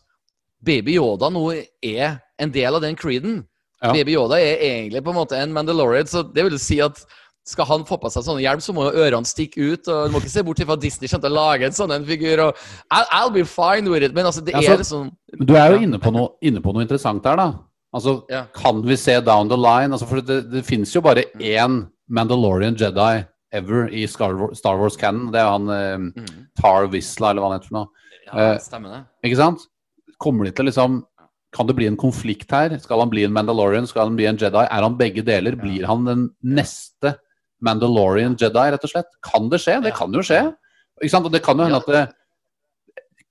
Baby 0.66 0.98
Yoda 0.98 1.30
nå 1.32 1.44
er 1.84 2.18
en 2.40 2.52
del 2.52 2.76
av 2.76 2.82
den 2.82 2.96
creeden. 2.96 3.42
Ja. 3.84 3.92
Baby 3.92 4.14
Yoda 4.16 4.38
er 4.40 4.62
egentlig 4.64 5.02
på 5.04 5.12
en 5.12 5.18
måte 5.18 5.36
en 5.38 5.52
Mandalorian, 5.52 6.08
så 6.08 6.22
det 6.24 6.46
vil 6.46 6.56
si 6.60 6.78
at 6.84 7.02
skal 7.46 7.64
han 7.68 7.84
få 7.86 7.96
på 8.02 8.10
seg 8.10 8.24
sånne 8.26 8.42
hjelm, 8.42 8.60
så 8.64 8.74
må 8.74 8.88
jo 8.88 9.04
ørene 9.06 9.28
stikke 9.28 9.62
ut. 9.72 9.88
og 9.88 10.08
Du 10.08 10.14
må 10.16 10.20
ikke 10.22 10.32
se 10.32 10.42
bort 10.42 10.58
fra 10.66 10.76
Disney 10.82 11.06
skjønte 11.10 11.30
å 11.30 11.34
lage 11.36 11.68
en 11.68 11.76
sånn 11.76 11.92
en 11.94 12.04
figur. 12.08 12.40
og 12.48 12.56
I'll, 12.90 13.06
I'll 13.12 13.30
be 13.34 13.44
fine 13.44 13.88
with 13.90 14.02
it. 14.02 14.14
Men 14.14 14.26
altså, 14.26 14.42
det 14.44 14.54
Ja, 14.54 14.60
så- 14.60 14.72
er 14.74 14.78
liksom 14.82 15.12
du 15.46 15.54
er 15.54 15.72
jo 15.76 15.78
inne, 15.86 15.98
på 16.00 16.12
noe, 16.12 16.30
inne 16.42 16.60
på 16.60 16.72
noe 16.74 16.82
interessant 16.82 17.22
der, 17.22 17.36
da. 17.36 17.52
Altså, 17.94 18.24
Ja. 18.28 18.44
Kan 18.54 18.82
vi 18.82 18.96
se 18.96 19.20
down 19.20 19.48
the 19.48 19.56
line? 19.56 19.92
Altså, 19.92 20.06
for 20.08 20.20
det, 20.20 20.50
det 20.50 20.64
finnes 20.66 20.92
jo 20.92 21.00
bare 21.00 21.24
én 21.40 21.86
Mandalorian 22.10 22.74
Jedi 22.76 23.24
ever 23.52 23.88
i 23.88 24.06
Star 24.06 24.34
Wars, 24.78 24.96
Cannon. 24.96 25.30
Det 25.32 25.40
er 25.40 25.48
han 25.50 25.68
eh, 25.70 25.96
mm, 25.96 26.46
Tar 26.60 26.88
Vizsla, 26.88 27.30
eller 27.30 27.42
hva 27.42 27.50
han 27.52 27.60
heter 27.60 27.68
for 27.68 27.78
noe. 27.78 27.88
Ja, 28.26 28.52
Eh, 28.54 28.58
stemmer 28.58 28.90
det. 28.90 29.04
Ikke 29.30 29.36
sant? 29.36 29.60
Kommer 30.18 30.44
de 30.46 30.50
til 30.50 30.66
liksom 30.66 31.04
Kan 31.54 31.66
det 31.68 31.76
bli 31.76 31.86
en 31.86 31.96
konflikt 31.96 32.50
her? 32.50 32.76
Skal 32.78 32.98
han 33.00 33.08
bli 33.08 33.22
en 33.24 33.32
Mandalorian? 33.32 33.86
Skal 33.86 34.08
han 34.08 34.16
bli 34.16 34.26
en 34.26 34.36
Jedi? 34.36 34.64
Er 34.66 34.82
han 34.82 34.96
begge 34.98 35.22
deler? 35.24 35.54
Blir 35.56 35.86
han 35.86 36.04
den 36.04 36.30
neste 36.44 37.14
Mandalorian 37.64 38.36
Jedi, 38.38 38.68
rett 38.72 38.84
og 38.84 38.92
slett? 38.92 39.10
Kan 39.24 39.50
det 39.52 39.62
skje? 39.62 39.78
Det 39.84 39.94
kan 39.96 40.12
jo 40.12 40.24
skje. 40.24 40.42
Ikke 41.00 41.12
sant? 41.12 41.28
Og 41.28 41.32
det 41.32 41.42
kan 41.44 41.58
jo 41.58 41.66
hende 41.66 41.80
at 41.80 41.90
det, 41.92 42.04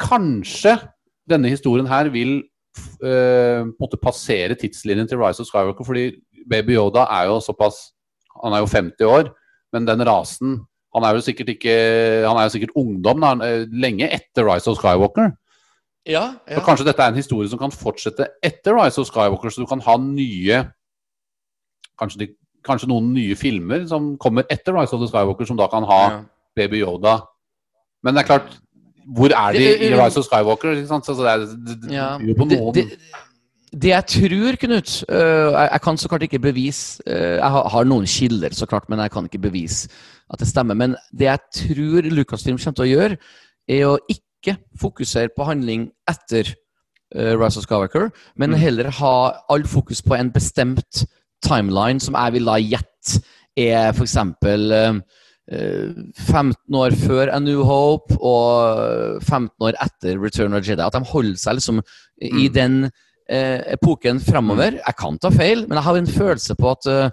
kanskje 0.01 0.75
denne 1.29 1.49
historien 1.49 1.87
her 1.89 2.09
vil 2.13 2.37
eh, 2.39 3.63
på 3.63 3.71
en 3.71 3.73
måte 3.81 3.99
passere 4.01 4.57
tidslinjen 4.59 5.07
til 5.09 5.21
Rise 5.21 5.43
of 5.43 5.49
Skywalker, 5.49 5.87
fordi 5.87 6.09
Baby 6.49 6.75
Yoda 6.75 7.07
er 7.09 7.31
jo 7.31 7.39
såpass 7.41 7.91
Han 8.43 8.53
er 8.53 8.61
jo 8.61 8.67
50 8.69 9.07
år, 9.07 9.31
men 9.73 9.87
den 9.87 10.03
rasen 10.05 10.59
Han 10.93 11.03
er 11.07 11.15
jo 11.15 11.23
sikkert 11.23 11.55
ikke 11.55 11.73
Han 12.27 12.37
er 12.37 12.45
jo 12.45 12.53
sikkert 12.57 12.75
ungdom 12.75 13.23
da, 13.23 13.33
eh, 13.47 13.65
lenge 13.71 14.09
etter 14.11 14.45
Rise 14.45 14.69
of 14.69 14.77
Skywalker. 14.77 15.33
Ja, 16.05 16.35
ja. 16.45 16.59
Så 16.59 16.65
kanskje 16.67 16.85
dette 16.85 17.01
er 17.01 17.09
en 17.09 17.17
historie 17.17 17.49
som 17.49 17.59
kan 17.59 17.73
fortsette 17.73 18.27
etter 18.43 18.75
Rise 18.77 19.01
of 19.01 19.07
Skywalker, 19.09 19.49
så 19.49 19.63
du 19.63 19.69
kan 19.69 19.81
ha 19.81 19.97
nye 19.97 20.65
Kanskje, 21.95 22.19
de, 22.19 22.25
kanskje 22.65 22.89
noen 22.91 23.13
nye 23.15 23.35
filmer 23.39 23.85
som 23.89 24.13
kommer 24.21 24.45
etter 24.49 24.75
Rise 24.75 24.95
of 24.95 25.01
the 25.03 25.09
Skywalker, 25.11 25.47
som 25.49 25.57
da 25.59 25.67
kan 25.71 25.85
ha 25.87 26.01
ja. 26.09 26.19
Baby 26.57 26.81
Yoda. 26.83 27.19
Men 28.03 28.15
det 28.15 28.23
er 28.23 28.29
klart, 28.33 28.57
hvor 29.15 29.29
er 29.33 29.53
de 29.53 29.63
i 29.87 29.93
Rise 29.93 30.19
of 30.21 30.25
Skywalker? 30.27 30.75
Ikke 30.79 30.89
sant? 30.89 31.05
Så 31.05 31.13
det 31.19 31.29
er 31.31 31.45
det, 31.45 31.77
det, 31.83 31.93
Ja, 31.93 32.09
det, 32.17 32.97
det, 33.75 33.89
jeg 33.89 34.05
tror, 34.07 34.55
Knut 34.61 34.91
øh, 35.09 35.51
jeg, 35.53 35.69
jeg 35.71 35.81
kan 35.83 35.97
så 35.97 36.09
klart 36.09 36.23
ikke 36.23 36.39
bevise 36.39 37.01
øh, 37.07 37.37
Jeg 37.37 37.51
har, 37.51 37.69
har 37.69 37.83
noen 37.83 38.05
kilder, 38.07 38.53
så 38.55 38.65
klart, 38.65 38.89
men 38.89 38.99
jeg 39.03 39.11
kan 39.11 39.25
ikke 39.25 39.41
bevise 39.49 39.89
at 40.33 40.39
det 40.39 40.47
stemmer. 40.47 40.73
Men 40.73 40.95
det 41.11 41.27
jeg 41.27 41.39
tror 41.53 42.07
Lucasfilm 42.09 42.57
kommer 42.57 42.79
til 42.79 42.85
å 42.85 42.91
gjøre, 42.93 43.17
er 43.69 43.83
å 43.89 43.97
ikke 44.09 44.55
fokusere 44.81 45.29
på 45.35 45.43
handling 45.45 45.89
etter 46.09 46.53
øh, 47.15 47.35
Rise 47.41 47.59
of 47.59 47.65
Skywalker, 47.67 48.09
men 48.37 48.49
Mm. 48.55 48.57
heller 48.61 48.89
ha 49.01 49.13
all 49.49 49.65
fokus 49.67 50.01
på 50.01 50.15
en 50.15 50.31
bestemt 50.31 51.05
timeline, 51.45 52.01
som 52.01 52.17
jeg 52.17 52.35
vil 52.39 52.49
da 52.49 52.57
gjette 52.61 53.21
er 53.55 53.93
f.eks. 53.93 54.17
Uh, 54.43 54.99
15 55.45 56.73
år 56.73 56.95
før 56.97 57.29
A 57.29 57.37
New 57.39 57.61
Hope 57.67 58.15
og 58.17 59.21
15 59.21 59.51
år 59.67 59.77
etter 59.83 60.17
Return 60.17 60.57
of 60.57 60.65
Jedi. 60.65 60.81
At 60.81 60.95
de 60.97 61.05
holder 61.05 61.37
seg 61.37 61.59
liksom 61.59 61.81
i 62.21 62.47
Mm. 62.49 62.53
den 62.53 62.91
eh, 63.29 63.61
epoken 63.73 64.19
framover. 64.19 64.79
Jeg 64.81 64.95
kan 64.97 65.17
ta 65.17 65.29
feil, 65.29 65.67
men 65.67 65.77
jeg 65.77 65.83
har 65.83 65.97
en 65.97 66.07
følelse 66.07 66.55
på 66.57 66.71
at 66.71 66.85
eh, 66.89 67.09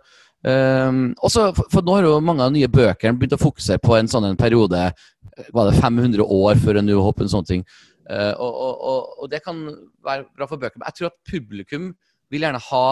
um, 0.89 1.15
også, 1.23 1.55
for, 1.57 1.65
for 1.73 1.83
nå 1.83 1.95
har 1.97 2.09
jo 2.09 2.21
mange 2.21 2.43
av 2.43 2.53
de 2.53 2.61
nye 2.61 2.69
bøkene 2.73 3.19
begynt 3.19 3.37
å 3.37 3.41
fokusere 3.41 3.81
på 3.83 3.97
en 3.99 4.09
sånn 4.09 4.25
en 4.31 4.37
periode 4.37 4.81
eh, 4.81 5.49
Var 5.53 5.71
det 5.71 5.81
500 5.81 6.25
år 6.25 6.61
før 6.61 6.79
A 6.81 6.83
New 6.83 7.01
Hope? 7.01 7.23
En 7.25 7.33
sånn 7.33 7.49
ting. 7.49 7.65
Eh, 8.09 8.33
og, 8.37 8.53
og, 8.53 8.75
og, 8.81 9.15
og 9.23 9.31
det 9.33 9.43
kan 9.45 9.61
være 10.05 10.27
bra 10.37 10.49
for 10.49 10.57
bøker. 10.61 10.79
Men 10.81 10.89
jeg 10.91 10.99
tror 10.99 11.13
at 11.13 11.21
publikum 11.29 11.93
vil 12.33 12.45
gjerne 12.45 12.61
ha 12.71 12.87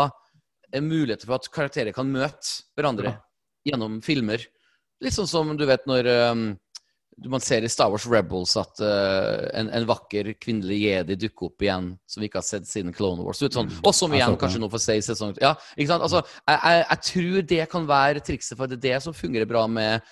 en 0.76 0.88
mulighet 0.88 1.26
for 1.26 1.38
at 1.38 1.50
karakterer 1.52 1.94
kan 1.96 2.10
møte 2.10 2.64
hverandre 2.78 3.16
gjennom 3.66 4.00
filmer. 4.04 4.42
Litt 5.00 5.16
sånn 5.16 5.28
som 5.30 5.54
du 5.56 5.64
vet 5.68 5.86
når 5.88 6.08
um, 6.30 6.44
man 7.28 7.42
ser 7.44 7.64
i 7.64 7.70
Star 7.72 7.90
Wars 7.92 8.06
Rebels 8.08 8.54
at 8.60 8.80
uh, 8.84 9.48
en, 9.56 9.70
en 9.76 9.88
vakker 9.88 10.32
kvinnelig 10.40 10.78
jedi 10.82 11.16
dukker 11.26 11.50
opp 11.50 11.64
igjen, 11.64 11.90
som 12.08 12.22
vi 12.22 12.30
ikke 12.30 12.40
har 12.40 12.48
sett 12.48 12.68
siden 12.68 12.94
Clone 12.96 13.24
Wars. 13.26 13.42
Sånn, 13.42 13.72
og 13.82 13.94
som 13.96 14.14
igjen 14.16 14.38
kanskje 14.40 14.62
nå 14.62 14.70
får 14.72 14.84
se 14.84 14.98
i 15.00 15.04
sesong 15.04 15.34
Ja? 15.42 15.54
Altså, 15.96 16.22
jeg, 16.46 16.58
jeg, 16.58 16.84
jeg 16.84 17.04
tror 17.10 17.48
det 17.54 17.64
kan 17.72 17.88
være 17.88 18.24
trikset, 18.24 18.56
for 18.56 18.70
det 18.70 18.80
er 18.80 18.86
det 18.86 19.02
som 19.04 19.16
fungerer 19.16 19.48
bra 19.48 19.66
med 19.68 20.06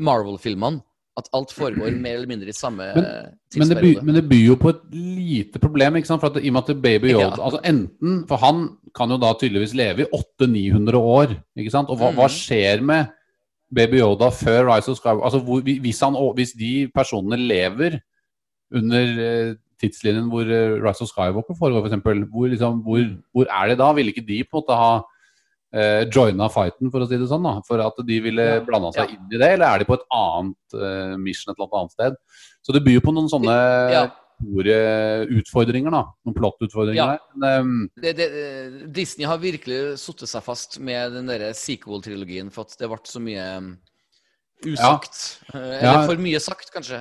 Marvel-filmene. 0.00 0.84
At 1.20 1.28
alt 1.36 1.52
foregår 1.54 1.92
mer 2.00 2.16
eller 2.18 2.30
mindre 2.30 2.48
i 2.52 2.56
samme 2.56 2.86
Men- 2.96 3.04
tidsperiode. 3.52 3.68
Men 3.68 3.76
det, 3.76 3.84
by, 3.84 4.06
men 4.06 4.14
det 4.18 4.24
byr 4.30 4.46
jo 4.46 4.56
på 4.62 4.72
et 4.72 4.82
lite 4.96 5.60
problem, 5.62 5.96
ikke 6.00 6.08
sant? 6.10 6.20
For 6.22 6.32
at 6.32 6.40
i 6.42 6.48
og 6.48 6.56
med 6.58 6.70
at 6.72 6.82
Baby 6.82 7.12
Yoda 7.12 7.28
Ja. 7.36 7.44
altså 7.46 7.60
Enten 7.64 8.26
For 8.28 8.36
han 8.40 8.68
kan 8.96 9.10
jo 9.12 9.18
da 9.22 9.32
tydeligvis 9.38 9.74
leve 9.74 10.06
i 10.06 10.10
800-900 10.16 10.96
år, 10.98 11.34
ikke 11.56 11.70
sant? 11.74 11.90
Og 11.92 11.96
hva, 12.00 12.10
hva 12.16 12.26
Mhm. 12.28 12.36
skjer 12.40 12.82
med 12.82 13.06
Baby 13.74 14.00
Yoda 14.00 14.30
før 14.34 14.66
Rise 14.74 14.90
of 14.90 14.96
Skywalker? 14.98 15.24
Altså 15.24 15.38
hvor, 15.44 15.60
hvis, 15.62 16.00
han, 16.00 16.14
hvis 16.34 16.52
de 16.58 16.88
personene 16.94 17.36
lever 17.38 18.00
under 18.74 19.04
eh, 19.50 19.54
tidslinjen 19.80 20.28
hvor 20.30 20.42
eh, 20.42 20.76
Rise 20.82 21.02
of 21.02 21.08
Skywalker 21.08 21.54
foregår, 21.58 21.86
f.eks., 21.86 22.02
hvor, 22.32 22.46
liksom, 22.50 22.82
hvor, 22.82 23.04
hvor 23.32 23.46
er 23.50 23.68
de 23.70 23.76
da? 23.80 23.92
Ville 23.92 24.12
ikke 24.12 24.26
de 24.26 24.44
på 24.44 24.58
en 24.58 24.62
måte 24.62 24.76
ha 24.76 24.92
eh, 25.74 26.04
joina 26.10 26.48
fighten, 26.52 26.90
for 26.92 27.04
å 27.04 27.08
si 27.08 27.18
det 27.20 27.28
sånn, 27.30 27.46
da, 27.46 27.58
for 27.66 27.82
at 27.84 28.00
de 28.06 28.20
ville 28.24 28.46
Ja, 28.56 28.62
blanda 28.66 28.92
seg 28.94 29.10
ja. 29.10 29.16
inn 29.16 29.28
i 29.30 29.40
det, 29.40 29.52
eller 29.56 29.66
er 29.68 29.82
de 29.82 29.88
på 29.88 29.98
et 29.98 30.08
annet 30.16 30.78
eh, 30.78 31.18
mission 31.20 31.52
et 31.52 31.58
eller 31.58 31.82
annet 31.82 31.96
sted? 31.96 32.18
Så 32.66 32.76
det 32.76 32.84
byr 32.86 33.04
på 33.04 33.14
noen 33.16 33.30
sånne 33.32 33.58
Ja. 33.92 34.06
store 34.40 34.78
utfordringer, 35.36 35.92
da. 35.92 36.02
Noen 36.24 36.38
plottutfordringer 36.38 37.00
Ja. 37.00 37.06
der. 37.12 37.20
Men, 37.34 37.60
um... 37.60 37.90
det, 38.00 38.16
det, 38.16 38.30
eh, 38.30 38.80
Disney 38.88 39.26
har 39.28 39.38
virkelig 39.38 39.98
satt 40.00 40.26
seg 40.28 40.42
fast 40.42 40.80
med 40.80 41.12
den 41.12 41.26
der 41.26 41.52
sequel-trilogien, 41.52 42.50
for 42.50 42.68
at 42.68 42.76
det 42.78 42.88
ble 42.88 43.00
så 43.04 43.20
mye 43.22 43.46
um, 43.58 43.78
usagt. 44.66 45.40
Ja. 45.52 45.60
Eller 45.60 46.06
for 46.08 46.20
mye 46.20 46.40
sagt, 46.42 46.70
kanskje. 46.74 47.00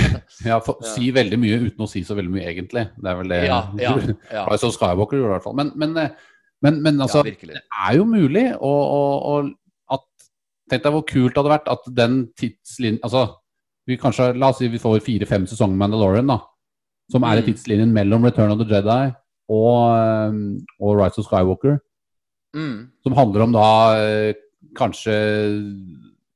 ja, 0.48 0.58
for. 0.64 0.80
Si 0.94 1.10
veldig 1.14 1.38
mye 1.40 1.60
uten 1.66 1.86
å 1.86 1.88
si 1.90 2.02
så 2.06 2.16
veldig 2.18 2.32
mye, 2.34 2.48
egentlig. 2.52 2.86
Det 2.96 3.10
er 3.10 3.18
vel 3.20 3.32
det 3.32 3.40
ja, 3.46 3.60
ja, 3.80 3.94
ja, 4.36 4.44
of 4.46 4.76
Skywalker 4.76 5.18
gjorde 5.18 5.28
det 5.28 5.32
i 5.32 5.36
hvert 5.38 5.46
fall. 5.48 5.58
Men, 5.58 5.72
men, 5.80 5.96
eh, 6.00 6.28
men, 6.62 6.82
men 6.82 7.00
altså, 7.00 7.22
ja, 7.24 7.32
det 7.32 7.62
er 7.88 7.96
jo 7.96 8.04
mulig 8.04 8.46
å, 8.60 8.70
å, 8.70 9.00
å 9.30 9.34
at, 9.96 10.04
Tenk 10.70 10.82
deg 10.84 10.92
hvor 10.92 11.06
kult 11.08 11.32
det 11.34 11.40
hadde 11.40 11.52
vært 11.54 11.68
at 11.72 11.86
den 11.96 12.18
tidslinjen 12.38 13.00
Altså, 13.06 13.24
vi 13.88 13.96
kanskje, 13.98 14.34
la 14.38 14.50
oss 14.52 14.58
si 14.60 14.68
vi 14.68 14.78
får 14.78 15.00
fire-fem 15.02 15.46
sesonger 15.50 15.74
med 15.74 15.88
Mandalorian, 15.88 16.28
da. 16.30 16.36
Som 17.10 17.24
er 17.26 17.40
i 17.40 17.42
Mm. 17.42 17.46
tidslinjen 17.48 17.92
mellom 17.92 18.22
Return 18.28 18.52
of 18.52 18.58
the 18.60 18.68
Jedi 18.70 19.14
og, 19.50 19.78
eh, 19.96 20.36
og 20.80 21.00
Rise 21.00 21.18
of 21.18 21.26
Skywalker. 21.26 21.80
Mm. 22.54 22.90
Som 23.02 23.16
handler 23.18 23.42
om 23.48 23.52
da 23.56 23.66
eh, 23.98 24.34
kanskje 24.78 25.16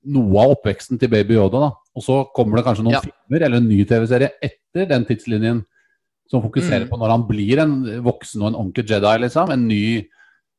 noe 0.05 0.43
av 0.43 0.57
oppveksten 0.57 0.99
til 1.01 1.09
Baby 1.13 1.37
Yoda. 1.39 1.61
da. 1.69 1.71
Og 1.95 2.03
så 2.03 2.17
kommer 2.35 2.57
det 2.59 2.65
kanskje 2.67 2.85
noen 2.85 2.97
Ja. 2.97 3.01
filmer 3.05 3.45
eller 3.47 3.57
en 3.59 3.69
ny 3.69 3.85
TV-serie 3.85 4.31
etter 4.43 4.87
den 4.89 5.05
tidslinjen 5.05 5.65
som 6.31 6.43
fokuserer 6.43 6.85
Mm. 6.87 6.91
på 6.91 6.99
når 6.99 7.11
han 7.11 7.25
blir 7.29 7.59
en 7.63 7.75
voksen 8.03 8.43
og 8.43 8.49
en 8.49 8.55
ordentlig 8.61 8.89
Jedi. 8.91 9.19
liksom. 9.21 9.51
En 9.53 9.67
ny 9.69 10.09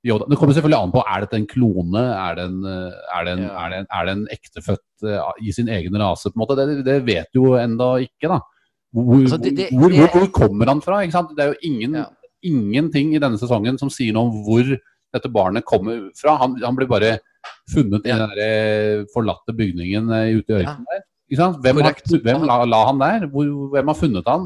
Yoda. 0.05 0.25
Det 0.29 0.37
kommer 0.37 0.53
selvfølgelig 0.53 0.83
an 0.83 0.91
på 0.93 1.01
er 1.09 1.19
dette 1.21 1.33
en 1.33 1.47
klone, 1.47 2.01
er 2.13 2.35
det 2.35 2.43
en, 2.45 2.59
eh, 2.69 2.91
er 3.17 3.23
det 3.25 3.31
en, 3.33 3.43
Ja. 3.43 3.65
er 3.65 3.69
det 3.71 3.77
en, 3.79 3.87
er 3.91 4.05
det 4.05 4.11
en 4.17 4.27
ektefødt 4.29 5.41
i 5.41 5.51
sin 5.51 5.67
egen 5.67 5.95
rase, 5.97 6.29
på 6.29 6.35
en 6.37 6.45
måte. 6.45 6.55
Det, 6.55 6.85
det 6.85 7.05
vet 7.07 7.25
du 7.33 7.39
jo 7.41 7.53
enda 7.57 7.97
ikke, 7.97 8.29
da. 8.29 8.39
Hvor, 8.93 9.21
Altså, 9.25 9.37
hvor, 9.73 9.89
hvor, 9.89 10.07
hvor 10.13 10.27
kommer 10.31 10.65
han 10.67 10.81
fra? 10.81 11.01
Ikke 11.01 11.11
sant? 11.17 11.35
Det 11.35 11.43
er 11.43 11.53
jo 11.53 11.59
ingen, 11.63 11.93
Ja. 11.95 12.05
ingenting 12.43 13.15
i 13.15 13.19
denne 13.19 13.37
sesongen 13.41 13.79
som 13.79 13.89
sier 13.89 14.13
noe 14.13 14.29
om 14.29 14.43
hvor 14.45 14.77
dette 15.11 15.31
barnet 15.33 15.65
kommer 15.65 16.11
fra. 16.15 16.37
Han, 16.37 16.55
han 16.61 16.75
blir 16.75 16.87
bare 16.87 17.17
funnet 17.73 18.05
i 18.05 18.11
den 18.13 18.19
der 18.29 18.37
eh, 18.37 19.05
forlatte 19.11 19.57
bygningen 19.57 20.11
eh, 20.13 20.37
ute 20.37 20.53
i 20.53 20.61
ørkenen 20.61 20.85
der. 20.85 21.01
Hvem, 21.27 21.79
har, 21.81 21.95
hvem 22.21 22.43
la, 22.45 22.55
la 22.69 22.79
han 22.85 22.99
der? 23.01 23.23
Hvor, 23.33 23.47
hvem 23.73 23.87
har 23.89 23.97
funnet 23.97 24.27
han? 24.29 24.43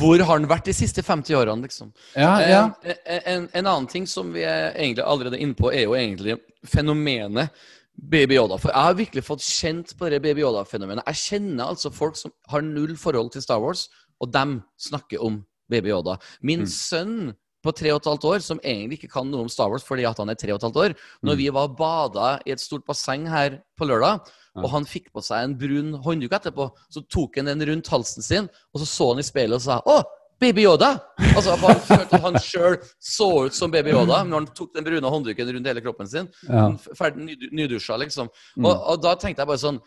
Hvor 0.00 0.18
har 0.18 0.32
han 0.32 0.48
vært 0.50 0.64
de 0.66 0.72
siste 0.74 1.02
50 1.06 1.36
årene, 1.38 1.62
liksom? 1.62 1.92
Ja, 2.16 2.32
ja. 2.42 2.62
Eh, 2.82 2.96
En, 3.06 3.20
en, 3.44 3.48
en 3.54 3.66
annen 3.70 3.86
ting 3.86 4.06
som 4.10 4.32
vi 4.34 4.42
er 4.42 4.72
egentlig 4.74 5.04
allerede 5.06 5.38
inne 5.38 5.54
på, 5.54 5.70
er 5.72 5.84
jo 5.86 5.94
egentlig 5.94 6.38
fenomenet 6.66 7.50
Baby 7.98 8.34
Yoda. 8.38 8.58
For 8.58 8.70
jeg 8.74 8.82
har 8.88 8.94
virkelig 8.98 9.24
fått 9.26 9.42
kjent 9.46 9.94
på 9.98 10.10
det 10.10 10.20
Baby 10.22 10.42
Yoda-fenomenet. 10.42 11.06
Jeg 11.06 11.22
kjenner 11.22 11.70
altså 11.72 11.90
folk 11.94 12.16
som 12.18 12.34
har 12.50 12.62
null 12.66 12.96
forhold 12.98 13.30
til 13.34 13.42
Star 13.42 13.62
Wars, 13.62 13.86
og 14.20 14.32
dem 14.34 14.58
snakker 14.78 15.22
om 15.22 15.40
Baby 15.70 15.90
Yoda. 15.94 16.16
Min 16.42 16.60
Mm. 16.64 16.66
sønn 16.66 17.34
på 17.62 17.72
tre 17.74 17.90
og 17.92 18.00
et 18.00 18.06
halvt 18.06 18.24
år, 18.24 18.38
som 18.42 18.60
egentlig 18.62 18.98
ikke 19.02 19.10
kan 19.12 19.26
noe 19.30 19.42
om 19.42 19.48
Star 19.50 19.68
Wars 19.70 19.82
fordi 19.82 20.04
at 20.06 20.16
han 20.18 20.30
er 20.30 20.34
tre 20.38 20.52
og 20.54 20.58
et 20.60 20.66
halvt 20.66 20.76
år, 20.82 20.94
når 21.22 21.34
Mm. 21.34 21.38
vi 21.38 21.48
var 21.50 21.68
bada 21.68 22.38
i 22.46 22.50
et 22.52 22.60
stort 22.60 22.84
basseng 22.86 23.26
her 23.28 23.58
på 23.76 23.84
lørdag. 23.86 24.20
Og 24.64 24.70
han 24.70 24.84
fikk 24.84 25.12
på 25.12 25.22
seg 25.22 25.44
en 25.44 25.56
brun 25.58 25.92
håndduk 26.04 26.32
etterpå, 26.32 26.70
så 26.90 27.02
tok 27.08 27.36
han 27.36 27.46
den 27.46 27.64
rundt 27.68 27.88
halsen 27.88 28.22
sin, 28.22 28.48
og 28.74 28.80
så 28.80 28.86
så 28.86 29.08
han 29.12 29.18
i 29.18 29.26
speilet 29.26 29.54
og 29.56 29.62
sa 29.62 29.80
'Å, 29.86 30.02
Baby 30.40 30.62
Yoda!' 30.66 31.00
Altså, 31.34 31.56
Han 31.58 31.80
følte 31.80 32.14
at 32.14 32.20
han 32.22 32.34
sjøl 32.34 32.76
så 33.00 33.46
ut 33.46 33.54
som 33.54 33.70
Baby 33.70 33.90
Yoda 33.90 34.22
når 34.24 34.34
han 34.38 34.46
tok 34.54 34.72
den 34.74 34.84
brune 34.84 35.02
håndduken 35.10 35.52
rundt 35.54 35.66
hele 35.66 35.80
kroppen 35.82 36.06
sin. 36.06 36.28
ja. 36.48 36.70
Ferdig 36.94 37.24
ny- 37.24 37.50
nydusja, 37.52 37.96
liksom. 37.98 38.28
Mm. 38.56 38.64
Og, 38.66 38.82
og 38.92 39.02
da 39.02 39.14
tenkte 39.16 39.40
jeg 39.42 39.46
bare 39.48 39.58
sånn 39.58 39.80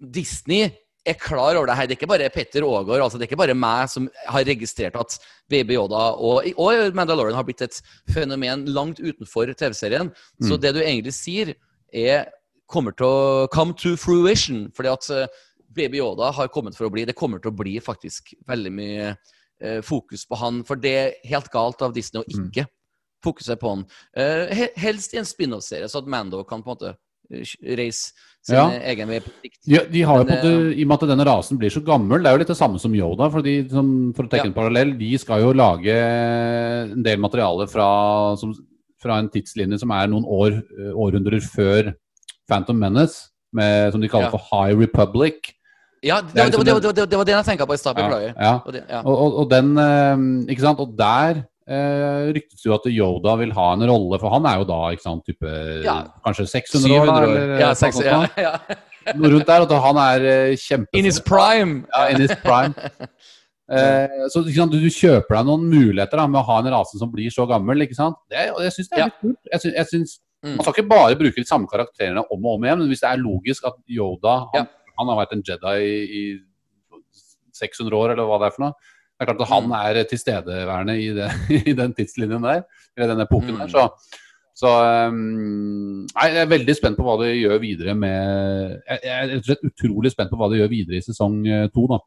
Disney 0.00 0.70
er 1.04 1.18
klar 1.20 1.54
over 1.58 1.66
det 1.68 1.74
her. 1.76 1.86
Det 1.86 1.92
er 1.92 2.00
ikke 2.00 2.08
bare 2.08 2.30
Petter 2.32 2.64
Aagaard, 2.64 3.02
altså 3.04 3.18
det 3.18 3.26
er 3.26 3.30
ikke 3.34 3.42
bare 3.42 3.54
meg 3.54 3.90
som 3.92 4.06
har 4.26 4.44
registrert 4.48 4.96
at 4.96 5.18
Baby 5.52 5.74
Yoda 5.76 6.14
og, 6.16 6.46
og 6.56 6.94
Mandalorian 6.96 7.36
har 7.36 7.44
blitt 7.44 7.60
et 7.66 7.76
fenomen 8.14 8.64
langt 8.72 9.02
utenfor 9.04 9.52
TV-serien. 9.52 10.08
Så 10.40 10.56
Mm. 10.56 10.60
det 10.62 10.72
du 10.74 10.80
egentlig 10.80 11.12
sier, 11.12 11.54
er 11.92 12.24
kommer 12.70 12.92
til 12.96 13.06
å 13.06 13.48
come 13.52 13.74
to 13.74 13.96
fruition. 14.00 14.70
Fordi 14.76 14.92
at 14.92 15.10
eh, 15.10 15.26
Baby 15.74 15.98
Yoda 15.98 16.30
har 16.32 16.48
kommet 16.54 16.76
for 16.78 16.86
å 16.88 16.92
bli. 16.94 17.04
Det 17.04 17.16
kommer 17.18 17.38
til 17.42 17.50
å 17.52 17.56
bli 17.58 17.78
faktisk 17.82 18.34
veldig 18.48 18.72
mye 18.72 19.08
eh, 19.60 19.80
fokus 19.82 20.24
på 20.26 20.38
han. 20.40 20.62
For 20.64 20.76
det 20.80 20.94
er 20.98 21.14
helt 21.30 21.50
galt 21.54 21.82
av 21.82 21.94
Disney 21.96 22.22
å 22.22 22.26
Mm. 22.30 22.50
ikke 22.50 22.66
fokusere 23.24 23.56
på 23.56 23.70
han. 23.74 23.86
Eh, 24.16 24.68
helst 24.76 25.14
i 25.14 25.18
en 25.18 25.24
spin-off-serie, 25.24 25.88
så 25.88 25.98
at 26.02 26.06
Mando 26.06 26.42
kan 26.44 26.62
på 26.62 26.70
en 26.70 26.76
måte 26.76 26.94
reise 27.64 28.12
sin 28.44 28.54
Ja. 28.58 28.66
egen 28.84 29.08
vei 29.08 29.20
på 29.24 29.30
sikt. 29.40 29.58
Ja, 29.66 29.80
de 29.88 30.02
har 30.02 30.18
jo 30.18 30.24
på 30.28 30.34
en 30.34 30.36
måte, 30.44 30.76
I 30.76 30.82
og 30.84 30.88
med 30.90 31.02
at 31.02 31.08
denne 31.08 31.24
rasen 31.24 31.58
blir 31.58 31.70
så 31.72 31.80
gammel, 31.82 32.20
det 32.22 32.28
er 32.28 32.34
jo 32.36 32.42
litt 32.42 32.48
det 32.52 32.56
samme 32.58 32.78
som 32.78 32.92
Yoda. 32.94 33.30
For, 33.32 33.40
de, 33.40 33.54
som, 33.70 34.12
for 34.12 34.24
å 34.24 34.28
trekke 34.28 34.44
Ja. 34.44 34.50
en 34.50 34.58
parallell, 34.58 34.92
de 34.98 35.16
skal 35.16 35.40
jo 35.40 35.52
lage 35.56 35.88
en 36.92 37.02
del 37.02 37.16
materiale 37.18 37.66
fra, 37.66 38.36
som, 38.36 38.52
fra 39.00 39.18
en 39.18 39.30
tidslinje 39.30 39.78
som 39.80 39.90
er 39.90 40.06
noen 40.12 40.24
år, 40.28 40.60
århundrer 40.94 41.40
før 41.40 41.94
Phantom 42.50 42.76
Menace, 42.80 43.30
med, 43.54 43.92
som 43.94 44.00
de 44.02 44.08
kaller 44.10 44.28
Ja. 44.28 44.34
for 44.34 44.42
High 44.50 44.76
Republic. 44.78 45.52
Ja, 46.04 46.18
det, 46.20 46.34
Det 46.34 46.34
det, 46.34 46.44
liksom 46.44 46.64
det, 46.94 47.08
det, 47.10 47.16
var 47.16 47.24
det 47.24 47.32
jeg 47.32 47.44
tenkte 47.46 47.66
på 47.66 47.74
i 47.74 47.80
stad. 47.80 47.96
Beklager. 47.96 48.34
ja. 48.36 48.54
Ja. 48.90 49.00
Og, 49.04 49.14
og, 49.18 49.36
og 49.40 49.50
den 49.50 49.70
eh, 49.78 50.50
Ikke 50.52 50.60
sant? 50.66 50.80
Og 50.82 50.90
der 50.98 51.44
eh, 51.64 52.32
ryktes 52.36 52.60
jo 52.66 52.74
at 52.76 52.84
Yoda 52.92 53.36
vil 53.40 53.52
ha 53.56 53.70
en 53.72 53.86
rolle, 53.88 54.18
for 54.20 54.28
han 54.34 54.44
er 54.50 54.58
jo 54.60 54.66
da 54.68 54.80
ikke 54.92 55.06
sant, 55.06 55.24
type 55.24 55.54
kanskje 56.26 56.44
600 56.50 56.92
år, 56.98 57.06
700 57.06 57.06
da, 57.06 57.14
år. 57.14 57.24
eller 57.24 57.62
Ja, 57.62 57.70
noe 57.72 57.78
seks, 57.80 57.96
sånt 57.96 58.10
ja, 58.36 58.50
ja. 58.50 59.14
Noe 59.16 59.30
rundt 59.32 59.48
der. 59.48 59.64
Og 59.64 59.72
han 59.86 60.02
er 60.02 60.28
eh, 60.34 60.56
kjempe... 60.60 60.92
In 60.98 61.04
his 61.08 61.20
prime! 61.20 61.84
Ja, 61.94 62.08
in 62.12 62.20
his 62.20 62.36
prime. 62.44 62.74
Eh, 63.64 64.26
så 64.28 64.42
sant, 64.52 64.74
du, 64.76 64.90
kjøper 64.92 65.38
deg 65.38 65.46
noen 65.48 65.62
muligheter 65.70 66.20
da, 66.20 66.26
med 66.28 66.36
å 66.42 66.44
ha 66.50 66.58
en 66.60 66.66
rase 66.74 66.98
som 67.00 67.08
blir 67.08 67.32
så 67.32 67.46
gammel. 67.48 67.80
ikke 67.86 67.96
sant? 67.96 68.18
Det, 68.28 68.50
og 68.52 68.58
jeg 68.60 68.74
syns 68.76 68.90
det 68.90 68.98
er 68.98 69.06
litt 69.08 69.22
kult. 69.22 69.38
Jeg 69.54 69.62
synes, 69.62 69.74
jeg 69.78 69.88
syns, 69.88 70.12
Mm. 70.44 70.56
Man 70.58 70.64
skal 70.66 70.74
ikke 70.76 70.90
bare 70.92 71.16
bruke 71.16 71.40
de 71.40 71.48
samme 71.48 71.66
karakterene 71.70 72.20
om 72.30 72.44
og 72.44 72.58
om 72.58 72.64
igjen, 72.68 72.78
men 72.82 72.90
hvis 72.92 73.00
det 73.00 73.08
er 73.10 73.22
logisk 73.22 73.64
at 73.70 73.78
Yoda 73.88 74.34
han, 74.52 74.66
han 74.98 75.08
har 75.08 75.16
vært 75.22 75.32
en 75.38 75.44
Jedi 75.48 75.76
i, 75.80 75.94
i 76.20 76.24
600 77.54 77.96
år, 77.96 78.12
eller 78.14 78.26
hva 78.28 78.36
det 78.42 78.50
er 78.50 78.54
for 78.56 78.64
noe 78.66 78.74
Det 79.14 79.22
er 79.24 79.28
klart 79.30 79.42
at 79.46 79.52
han 79.54 79.64
Mm. 79.70 79.74
er 79.78 80.04
tilstedeværende 80.10 80.94
i, 81.00 81.08
det, 81.16 81.30
i 81.70 81.72
den 81.78 81.94
tidslinjen 81.94 82.42
der, 82.44 82.64
eller 82.96 83.14
den 83.14 83.24
epoken 83.24 83.54
Mm. 83.54 83.60
der. 83.62 83.68
Så, 83.72 83.84
så 84.54 84.70
um, 85.08 86.06
nei, 86.14 86.26
Jeg 86.34 86.42
er 86.44 86.50
veldig 86.50 86.74
spent 86.76 86.96
på 86.98 87.06
hva 87.06 87.14
de 87.22 87.30
gjør 87.34 87.60
videre 87.62 87.94
med 87.94 88.74
Jeg, 88.88 88.98
jeg 89.04 89.14
er 89.14 89.30
rett 89.32 89.38
og 89.40 89.48
slett 89.48 89.64
utrolig 89.70 90.12
spent 90.12 90.30
på 90.30 90.36
hva 90.40 90.50
de 90.52 90.60
gjør 90.60 90.70
videre 90.74 90.98
i 91.00 91.06
sesong 91.06 91.40
eh, 91.46 91.68
to. 91.74 91.86
da. 91.90 91.98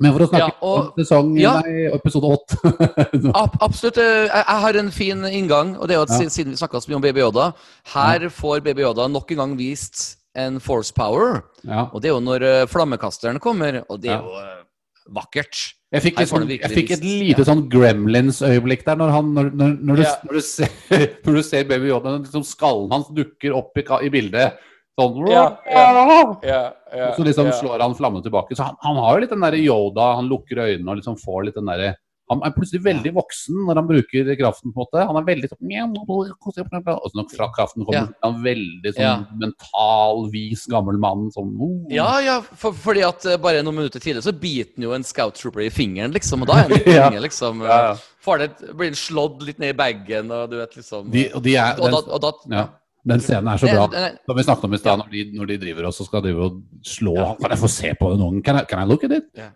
Men 0.00 0.12
for 0.14 0.26
å 0.26 0.28
snakke 0.30 0.46
Ja, 0.46 0.58
og- 0.62 0.92
om 0.92 1.04
sesong, 1.04 1.32
ja. 1.40 1.54
nei, 1.60 1.86
episode 1.96 2.28
åtte 2.36 2.58
Ab 3.42 3.56
absolutt. 3.60 3.98
eh, 3.98 4.28
Jeg, 4.28 4.44
har 4.62 4.76
en 4.78 4.90
fin 4.94 5.24
inngang, 5.26 5.76
og 5.78 5.88
det 5.88 5.96
er 5.96 5.98
jo 5.98 6.06
at 6.06 6.14
Ja. 6.20 6.28
siden- 6.28 6.52
vi 6.54 6.60
snakka 6.60 6.78
så 6.80 6.88
mye 6.92 6.96
om 7.00 7.02
Baby 7.02 7.20
Yoda 7.24 7.52
Her 7.94 8.28
får 8.30 8.62
Baby 8.62 8.82
Yoda 8.86 9.08
nok 9.10 9.30
en 9.32 9.36
gang 9.42 9.56
vist 9.58 10.16
en 10.38 10.60
force 10.62 10.92
power, 10.94 11.42
og 11.66 12.00
det 12.00 12.10
er 12.10 12.14
jo 12.14 12.20
når 12.22 12.42
eh, 12.46 12.66
flammekasteren 12.70 13.40
kommer, 13.42 13.82
og 13.90 14.00
det 14.00 14.10
er 14.12 14.20
jo 14.22 14.36
eh, 14.38 14.62
vakkert. 15.10 15.74
Jeg 15.90 16.02
fikk, 16.04 16.18
det 16.20 16.60
jeg 16.60 16.70
fikk 16.76 16.90
et 16.92 17.02
lite 17.02 17.44
sånn 17.48 17.64
Gremlins-øyeblikk 17.72 18.84
der, 18.84 18.98
når, 19.00 19.10
han, 19.10 19.30
når, 19.34 19.48
når, 19.56 19.72
når, 19.88 19.96
du, 19.96 20.34
du 20.36 20.40
ser, 20.44 20.68
når 21.24 21.38
du 21.40 21.42
ser 21.42 21.64
Baby 21.64 21.88
Yoda, 21.90 22.12
liksom 22.20 22.44
skallen 22.46 22.92
hans 22.92 23.08
dukker 23.16 23.56
opp 23.56 23.72
i, 23.80 23.84
i 24.06 24.10
bildet. 24.12 24.60
Sånn 24.98 25.22
Ja, 25.30 26.64
Og 27.10 27.14
så 27.18 27.24
liksom 27.28 27.52
slår 27.60 27.84
han 27.84 27.94
flammene 27.98 28.24
tilbake. 28.26 28.56
Så 28.58 28.66
han, 28.66 28.76
han 28.82 28.98
har 29.04 29.14
jo 29.16 29.22
litt 29.24 29.32
den 29.34 29.44
derre 29.46 29.62
Yoda, 29.62 30.12
han 30.18 30.28
lukker 30.30 30.58
øynene 30.64 30.90
og 30.94 31.00
liksom 31.00 31.18
får 31.22 31.48
litt 31.48 31.58
den 31.60 31.70
derre 31.70 31.94
Han 32.28 32.42
er 32.44 32.52
plutselig 32.52 32.82
veldig 32.84 33.14
voksen 33.16 33.62
når 33.64 33.78
han 33.80 33.86
bruker 33.88 34.26
kraften, 34.36 34.72
på 34.74 34.82
en 34.82 34.84
måte. 34.84 35.04
Han 35.08 35.16
er 35.16 35.24
veldig 35.24 35.48
sånn 35.48 35.94
Og 35.96 37.06
så 37.08 37.16
når 37.16 37.52
kraften 37.56 37.86
kommer, 37.86 37.94
Ja. 37.96 38.02
er 38.04 38.26
han 38.26 38.42
veldig 38.44 38.92
sånn 38.92 39.00
Ja. 39.00 39.14
mental, 39.32 40.28
vis, 40.34 40.66
gammel 40.68 40.98
mann. 41.00 41.30
Sånn 41.32 41.54
oh. 41.56 41.86
Ja, 41.88 42.18
ja, 42.20 42.40
for, 42.42 42.72
fordi 42.76 43.00
at 43.06 43.24
eh, 43.24 43.38
bare 43.40 43.62
noen 43.62 43.76
minutter 43.80 43.98
tidligere 43.98 44.26
så 44.28 44.34
biter 44.38 44.74
han 44.76 44.84
jo 44.84 44.92
en 44.92 45.04
scout 45.08 45.34
trooper 45.40 45.64
i 45.64 45.70
fingeren, 45.70 46.12
liksom. 46.12 46.42
Og 46.44 46.48
da 46.48 46.58
er 46.58 46.62
han 46.68 46.70
litt 46.76 46.86
Ja. 46.92 47.08
liksom. 47.10 47.62
Ja, 47.64 47.80
ja. 47.94 47.96
Det, 48.28 48.76
blir 48.76 48.90
han 48.90 48.98
slått 49.00 49.40
litt 49.46 49.58
ned 49.58 49.70
i 49.72 49.78
bagen, 49.78 50.30
og 50.30 50.50
du 50.50 50.58
vet, 50.58 50.76
liksom 50.76 51.08
De, 51.10 51.30
og 51.32 51.42
de 51.42 51.56
er, 51.56 51.80
og 51.80 51.90
da, 51.94 52.02
og 52.12 52.20
da, 52.20 52.32
ja, 52.52 52.66
den 53.08 53.20
scenen 53.24 53.48
er 53.52 53.58
så 53.60 53.70
bra. 53.72 53.86
det- 53.92 54.18
Som 54.26 54.36
vi 54.36 54.42
snakket 54.46 54.64
om 54.68 54.74
i 54.74 54.78
stad, 54.78 54.98
når, 55.00 55.10
de- 55.12 55.32
når 55.38 55.46
de 55.52 55.58
driver 55.64 55.86
og 55.88 55.94
så 55.96 56.04
skal 56.06 56.22
drive 56.22 56.44
og 56.48 56.62
slå 56.84 57.14
Kan 57.40 57.50
jeg 57.54 57.58
få 57.62 57.68
se 57.72 57.94
på 58.00 58.10
det 58.12 58.18
noen? 58.20 58.42
Can 58.44 58.56
I, 58.60 58.64
can 58.68 58.82
I 58.82 58.86
look 58.90 59.04
at 59.04 59.12
it? 59.12 59.24
Ja. 59.36 59.50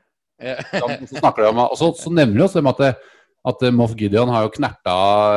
Så, 0.73 0.87
så 1.11 1.19
snakker 1.21 1.43
de 1.45 1.49
om 1.53 1.59
Og 1.69 1.77
så, 1.79 1.93
så 1.99 2.11
nevner 2.11 2.39
de 2.41 2.45
også 2.49 2.59
dem 2.63 2.67
at, 2.73 2.81
at 3.53 3.63
Moff 3.75 3.95
Gideon 3.99 4.29
har 4.31 4.43
jo 4.47 4.53
knerta 4.57 4.97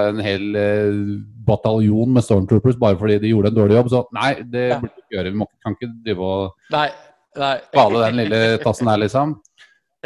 en 0.10 0.20
hel 0.26 0.56
eh, 0.56 1.00
bataljon 1.46 2.12
med 2.14 2.24
stormtroopers 2.26 2.78
bare 2.82 2.98
fordi 2.98 3.20
de 3.22 3.32
gjorde 3.34 3.52
en 3.52 3.56
dårlig 3.58 3.76
jobb. 3.80 3.90
Så 3.94 4.04
nei, 4.14 4.32
det 4.42 4.68
Ja. 4.70 4.80
burde 4.80 4.94
vi 4.96 5.02
ikke 5.04 5.18
gjøre. 5.18 5.32
Vi 5.32 5.38
må, 5.42 5.48
kan 5.66 5.76
ikke 5.78 5.92
drive 6.06 6.22
og 6.22 6.54
Nei. 6.74 6.88
nei. 7.38 7.56
kvale 7.74 8.06
den 8.08 8.16
lille 8.24 8.42
tassen 8.64 8.88
der, 8.90 8.98
liksom. 9.04 9.36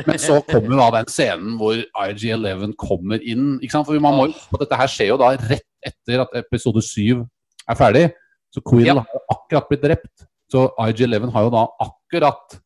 Men 0.08 0.16
så 0.20 0.38
kommer 0.48 0.78
da 0.80 0.90
den 1.02 1.10
scenen 1.12 1.58
hvor 1.60 1.76
IG-11 1.76 2.74
kommer 2.80 3.20
inn. 3.20 3.58
ikke 3.60 3.72
sant? 3.76 3.86
For 3.88 4.00
man 4.00 4.16
må 4.16 4.28
jo 4.30 4.60
Dette 4.62 4.78
her 4.80 4.88
skjer 4.88 5.10
jo 5.12 5.18
da 5.20 5.34
rett 5.36 5.66
etter 5.86 6.22
at 6.24 6.36
episode 6.40 6.80
7 6.84 7.26
er 7.70 7.76
ferdig. 7.80 8.06
Så 8.54 8.62
Quill 8.66 8.88
Ja. 8.88 8.94
har 8.96 9.06
akkurat 9.32 9.70
blitt 9.70 9.84
drept. 9.84 10.26
Så 10.52 10.70
IG-11 10.82 11.32
har 11.32 11.44
jo 11.46 11.50
da 11.54 11.68
akkurat 11.86 12.60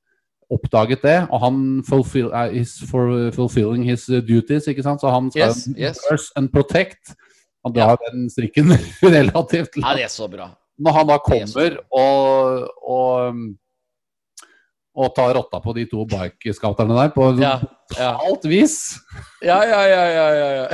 oppdaget 0.53 1.01
det, 1.01 1.27
og 1.31 1.39
han 1.41 1.83
fulfill, 1.87 2.27
uh, 2.31 2.47
is 2.53 2.77
for 2.89 3.31
fulfilling 3.31 3.83
his 3.87 4.05
duties, 4.05 4.67
ikke 4.67 4.83
sant? 4.85 5.01
Så 5.01 5.09
han 5.11 5.31
skal 5.31 5.49
Yes, 5.49 5.67
yes. 5.77 5.99
curse 6.09 6.31
and 6.35 6.51
protect. 6.53 7.15
Han 7.65 7.73
drar 7.73 7.97
den 8.11 8.29
strikken 8.29 8.71
relativt 9.03 9.75
Ja, 9.79 9.93
det 9.95 10.03
er 10.03 10.11
så 10.11 10.27
bra. 10.29 10.51
Når 10.79 10.91
han 10.91 11.07
da 11.07 11.13
er 11.13 11.23
kommer 11.25 11.77
og, 11.91 12.69
og, 12.83 13.27
um, 13.29 13.57
og 14.95 15.09
ta 15.17 15.23
rotta 15.33 15.57
på 15.63 15.73
de 15.73 15.85
to 15.89 16.03
bike-scouterne 16.05 16.93
der 16.99 17.09
på 17.15 17.31
Ja, 17.41 17.55
ja. 17.97 18.11
alt 18.21 18.43
vis 18.45 18.75
Ja, 19.41 19.57
ja, 19.65 19.81
ja, 19.89 20.03
ja, 20.13 20.49
ja. 20.59 20.67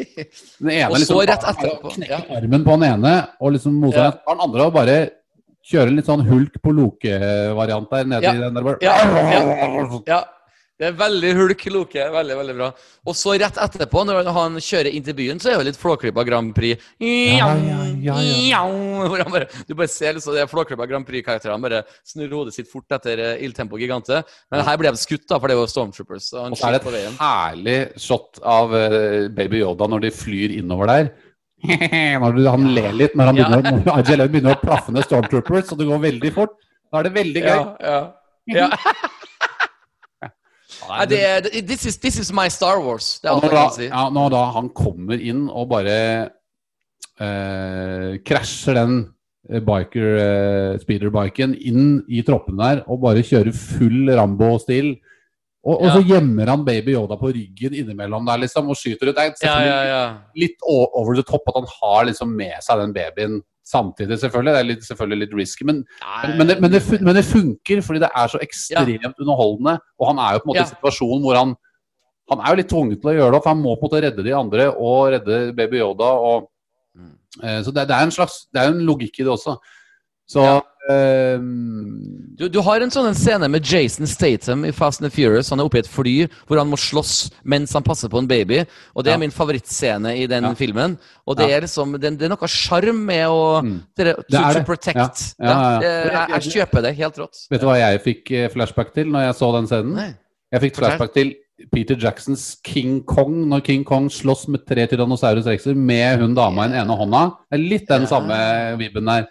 Den 0.62 0.70
ene 0.70 0.90
Og 0.90 0.96
så 0.96 1.02
liksom 1.02 1.20
rett 1.26 1.42
bare 1.42 1.54
etterpå, 1.56 1.94
knekker 1.96 2.30
armen 2.38 2.64
på 2.68 2.76
den 2.78 2.86
ene 2.92 3.14
og 3.40 3.52
liksom 3.56 3.74
moser 3.82 4.04
Ja. 4.04 4.10
den. 4.14 4.40
Andre 4.46 4.68
og 4.68 4.72
bare 4.76 4.96
kjører 5.66 5.90
en 5.90 5.96
litt 5.98 6.06
sånn 6.06 6.22
hulk 6.28 6.60
på 6.62 6.70
Loke-variant 6.76 7.90
der 7.90 8.04
nede 8.06 8.30
i 8.36 8.38
den 8.44 8.54
der 8.54 8.62
bare 8.62 8.78
Ja, 8.86 8.94
ja. 9.02 10.00
ja. 10.14 10.20
Det 10.76 10.90
er 10.90 10.96
veldig 10.96 11.30
hulk 11.38 11.62
Loke. 11.72 12.02
Veldig, 12.12 12.34
veldig 12.36 12.54
bra. 12.58 12.66
Og 13.08 13.14
så 13.16 13.32
rett 13.40 13.56
etterpå, 13.64 14.02
når 14.04 14.28
han 14.36 14.58
kjører 14.60 14.90
inn 14.92 15.04
til 15.06 15.16
byen, 15.16 15.38
så 15.40 15.54
er 15.54 15.62
det 15.62 15.70
litt 15.70 15.78
Flåklypa 15.80 16.24
Grand 16.28 16.52
Prix. 16.56 16.84
Ja, 17.00 17.48
ja, 17.56 17.78
ja, 18.04 18.16
ja. 18.20 18.60
Bare, 19.32 19.48
du 19.64 19.72
bare 19.72 19.88
ser 19.88 20.18
liksom, 20.18 20.36
det 20.36 20.44
Flåklypa 20.50 20.84
Grand 20.90 21.08
Prix-karakterene 21.08 21.64
bare 21.64 21.80
snurrer 22.04 22.36
hodet 22.36 22.58
sitt 22.58 22.68
fort 22.68 22.92
etter 22.92 23.22
eh, 23.24 23.40
ildtempo 23.46 23.80
gigante. 23.80 24.20
Men 24.52 24.66
her 24.68 24.76
ble 24.82 24.92
de 24.92 25.00
skutt, 25.00 25.24
da, 25.30 25.40
for 25.40 25.48
det 25.48 25.56
var 25.62 25.72
Stormtroopers. 25.72 26.28
Og, 26.34 26.42
han 26.44 26.56
Og 26.58 26.60
så 26.60 26.68
er 26.68 26.76
det 26.76 26.92
et 27.00 27.20
herlig 27.22 27.78
shot 28.08 28.44
av 28.44 28.76
eh, 28.76 29.30
Baby 29.32 29.64
Yoda 29.64 29.88
når 29.88 30.04
de 30.04 30.14
flyr 30.18 30.58
innover 30.60 30.92
der. 30.92 31.14
Når 32.20 32.36
han 32.52 32.66
ler 32.76 32.92
litt 32.92 33.14
når 33.16 33.30
han 33.30 33.38
begynner, 33.38 33.62
når 33.88 34.28
begynner 34.28 34.58
å 34.58 34.60
plaffe 34.60 34.92
ned 34.92 35.06
Stormtroopers, 35.08 35.72
og 35.72 35.80
det 35.80 35.86
går 35.88 36.02
veldig 36.04 36.32
fort. 36.36 36.52
Da 36.92 37.00
er 37.00 37.08
det 37.08 37.14
veldig 37.16 37.42
gøy. 37.42 37.54
Ja, 37.80 38.02
ja. 38.52 38.66
ja. 38.68 39.14
Nei, 40.88 41.06
det 41.06 41.20
det- 41.44 41.66
this, 41.66 41.86
is, 41.86 41.96
this 41.98 42.18
is 42.18 42.32
my 42.32 42.48
Star 42.48 42.80
Wars. 42.80 43.18
Det 43.20 43.28
er 43.28 43.34
alt 43.34 43.42
jeg 43.42 43.50
kan 43.52 43.70
si. 43.72 43.86
ja, 43.88 44.08
når 44.10 44.30
da 44.30 44.44
han 44.52 44.68
kommer 44.70 45.20
inn 45.20 45.48
og 45.50 45.68
bare 45.68 46.30
eh, 47.20 48.16
krasjer 48.26 48.74
den 48.78 48.96
eh, 49.50 49.60
biker, 49.64 50.06
eh, 50.20 50.78
speederbiken 50.82 51.54
inn 51.56 52.02
i 52.08 52.22
troppene 52.26 52.62
der 52.62 52.82
og 52.86 53.00
bare 53.06 53.24
kjører 53.26 53.54
full 53.56 54.10
Rambo-stil. 54.16 54.94
Og, 55.66 55.80
og 55.82 55.88
så 55.96 56.02
gjemmer 56.06 56.46
han 56.52 56.62
Baby 56.64 56.92
Yoda 56.94 57.16
på 57.18 57.32
ryggen 57.34 57.74
innimellom 57.74 58.26
der 58.28 58.38
liksom 58.44 58.68
og 58.70 58.76
skyter 58.78 59.08
ut. 59.10 59.16
Det 59.18 59.32
er 59.42 59.48
Ja, 59.48 59.56
ja, 59.66 59.78
ja. 59.90 60.02
litt 60.38 60.62
over 60.70 61.16
the 61.18 61.24
top 61.26 61.42
at 61.50 61.56
han 61.58 61.66
har 61.80 62.04
liksom 62.06 62.30
med 62.38 62.54
seg 62.62 62.78
den 62.84 62.92
babyen 62.94 63.40
samtidig, 63.66 64.16
selvfølgelig. 64.22 64.52
Det 64.54 64.60
er 64.62 64.68
litt, 64.70 64.84
selvfølgelig 64.86 65.18
litt 65.24 65.34
risky, 65.34 65.64
men, 65.66 65.80
men, 66.22 66.38
men, 66.38 66.46
det, 66.52 66.56
men, 66.62 66.70
det, 66.72 66.82
men 67.02 67.16
det 67.18 67.24
funker 67.26 67.80
fordi 67.82 68.02
det 68.04 68.10
er 68.14 68.28
så 68.30 68.38
ekstremt 68.44 69.18
underholdende. 69.24 69.78
Og 69.98 70.10
han 70.12 70.18
er 70.22 70.36
jo 70.36 70.42
på 70.44 70.46
en 70.46 70.52
måte 70.54 70.62
Ja. 70.62 70.68
i 70.68 70.74
situasjonen 70.74 71.24
hvor 71.26 71.36
han 71.42 71.56
Han 72.28 72.40
er 72.42 72.48
jo 72.50 72.56
litt 72.58 72.68
tvunget 72.72 72.98
til 73.00 73.10
å 73.12 73.14
gjøre 73.14 73.32
det, 73.36 73.40
for 73.44 73.50
han 73.54 73.60
må 73.62 73.76
på 73.78 73.86
en 73.86 73.90
måte 73.90 73.98
redde 74.02 74.22
de 74.26 74.32
andre 74.34 74.64
og 74.74 75.12
redde 75.14 75.52
Baby 75.54 75.78
Yoda. 75.78 76.08
Og, 76.30 76.48
Mm. 76.96 77.12
eh, 77.44 77.60
så 77.62 77.70
det, 77.74 77.84
det 77.86 77.94
er 77.94 78.02
en 78.02 78.10
slags 78.10 78.46
Det 78.52 78.58
er 78.62 78.68
en 78.72 78.80
logikk 78.86 79.20
i 79.20 79.22
det 79.22 79.30
også. 79.30 79.58
Så 80.26 80.42
Ja. 80.42 80.60
Eh, 80.90 81.38
Du, 82.36 82.48
du 82.52 82.58
har 82.60 82.80
en 82.84 82.90
sånn 82.92 83.14
scene 83.16 83.48
med 83.48 83.64
Jason 83.64 84.06
Statham 84.06 84.64
i 84.68 84.72
Fast 84.76 85.00
and 85.02 85.12
Furious. 85.12 85.48
Han 85.50 85.60
er 85.62 85.64
oppe 85.68 85.78
i 85.80 85.84
et 85.84 85.88
fly 85.88 86.14
hvor 86.46 86.58
han 86.60 86.68
må 86.68 86.76
slåss 86.76 87.30
mens 87.48 87.72
han 87.72 87.82
passer 87.86 88.10
på 88.12 88.18
en 88.20 88.28
baby. 88.28 88.58
Og 88.94 89.04
Det 89.04 89.10
Ja. 89.10 89.14
er 89.16 89.18
min 89.24 89.30
favorittscene 89.30 90.12
i 90.18 90.26
den 90.26 90.44
Ja. 90.44 90.52
filmen. 90.54 90.98
Og 91.26 91.36
det 91.36 91.48
Ja. 91.48 91.56
er 91.56 91.60
liksom 91.62 91.98
det, 91.98 92.18
det 92.18 92.22
er 92.26 92.28
noe 92.36 92.46
sjarm 92.48 93.04
med 93.06 93.26
å 93.26 93.62
Mm. 93.64 93.80
det, 93.96 94.16
to, 94.30 94.52
to 94.52 94.64
protect. 94.64 95.34
Det- 95.38 96.12
jeg, 96.12 96.28
jeg 96.28 96.42
kjøper 96.52 96.82
det. 96.82 96.94
Helt 96.96 97.16
rått. 97.16 97.46
vet 97.50 97.60
du 97.60 97.66
hva 97.66 97.76
jeg 97.78 98.02
fikk 98.04 98.30
eh, 98.32 98.48
flashback 98.48 98.92
til 98.94 99.06
når 99.06 99.26
jeg 99.26 99.34
så 99.34 99.52
den 99.54 99.66
scenen? 99.66 99.94
Nei. 99.94 100.14
Jeg 100.52 100.60
fikk 100.60 100.76
flashback 100.76 101.12
til 101.14 101.34
Peter 101.72 101.94
Jacksons 101.96 102.58
King 102.62 103.02
Kong, 103.02 103.46
når 103.48 103.64
King 103.64 103.82
Kong 103.82 104.08
slåss 104.10 104.46
med 104.48 104.66
tre 104.66 104.86
Tyrannosaurus 104.86 105.46
rexer 105.46 105.74
med 105.74 106.18
hun 106.20 106.34
dama 106.34 106.66
i 106.66 106.68
den 106.68 106.86
ene 106.86 106.96
hånda. 106.98 107.32
Det 107.50 107.58
er 107.58 107.68
litt 107.70 107.88
den 107.88 108.06
samme 108.06 108.76
vibben 108.78 109.06
der. 109.06 109.26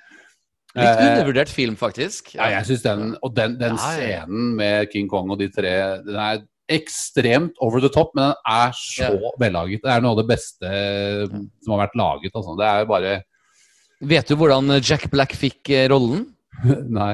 Litt 0.76 1.00
Eh, 1.00 1.06
undervurdert 1.08 1.52
film, 1.52 1.78
faktisk. 1.80 2.34
Ja, 2.36 2.50
jeg 2.58 2.66
synes 2.68 2.82
den, 2.84 3.16
og 3.24 3.32
den, 3.36 3.54
den 3.60 3.78
Ja, 3.80 3.92
ja, 3.96 4.08
ja. 4.10 4.24
scenen 4.26 4.56
med 4.58 4.90
King 4.92 5.08
Kong 5.12 5.32
og 5.32 5.40
de 5.40 5.48
tre, 5.48 5.72
den 6.04 6.20
er 6.20 6.42
ekstremt 6.68 7.56
over 7.62 7.80
the 7.80 7.90
top, 7.94 8.12
men 8.18 8.32
den 8.34 8.50
er 8.50 8.74
så 8.76 9.12
vellaget. 9.40 9.84
Det 9.86 9.92
er 9.94 10.02
noe 10.04 10.16
av 10.16 10.20
det 10.24 10.28
beste 10.34 10.72
som 11.64 11.76
har 11.76 11.86
vært 11.86 11.96
laget, 12.00 12.34
altså. 12.36 12.58
Det 12.60 12.68
er 12.68 12.84
jo 12.84 12.92
bare 12.92 13.16
Vet 14.06 14.28
du 14.28 14.36
hvordan 14.36 14.74
Jack 14.84 15.08
Black 15.14 15.32
fikk 15.40 15.70
eh, 15.72 15.88
rollen? 15.90 16.26
Nei. 17.00 17.14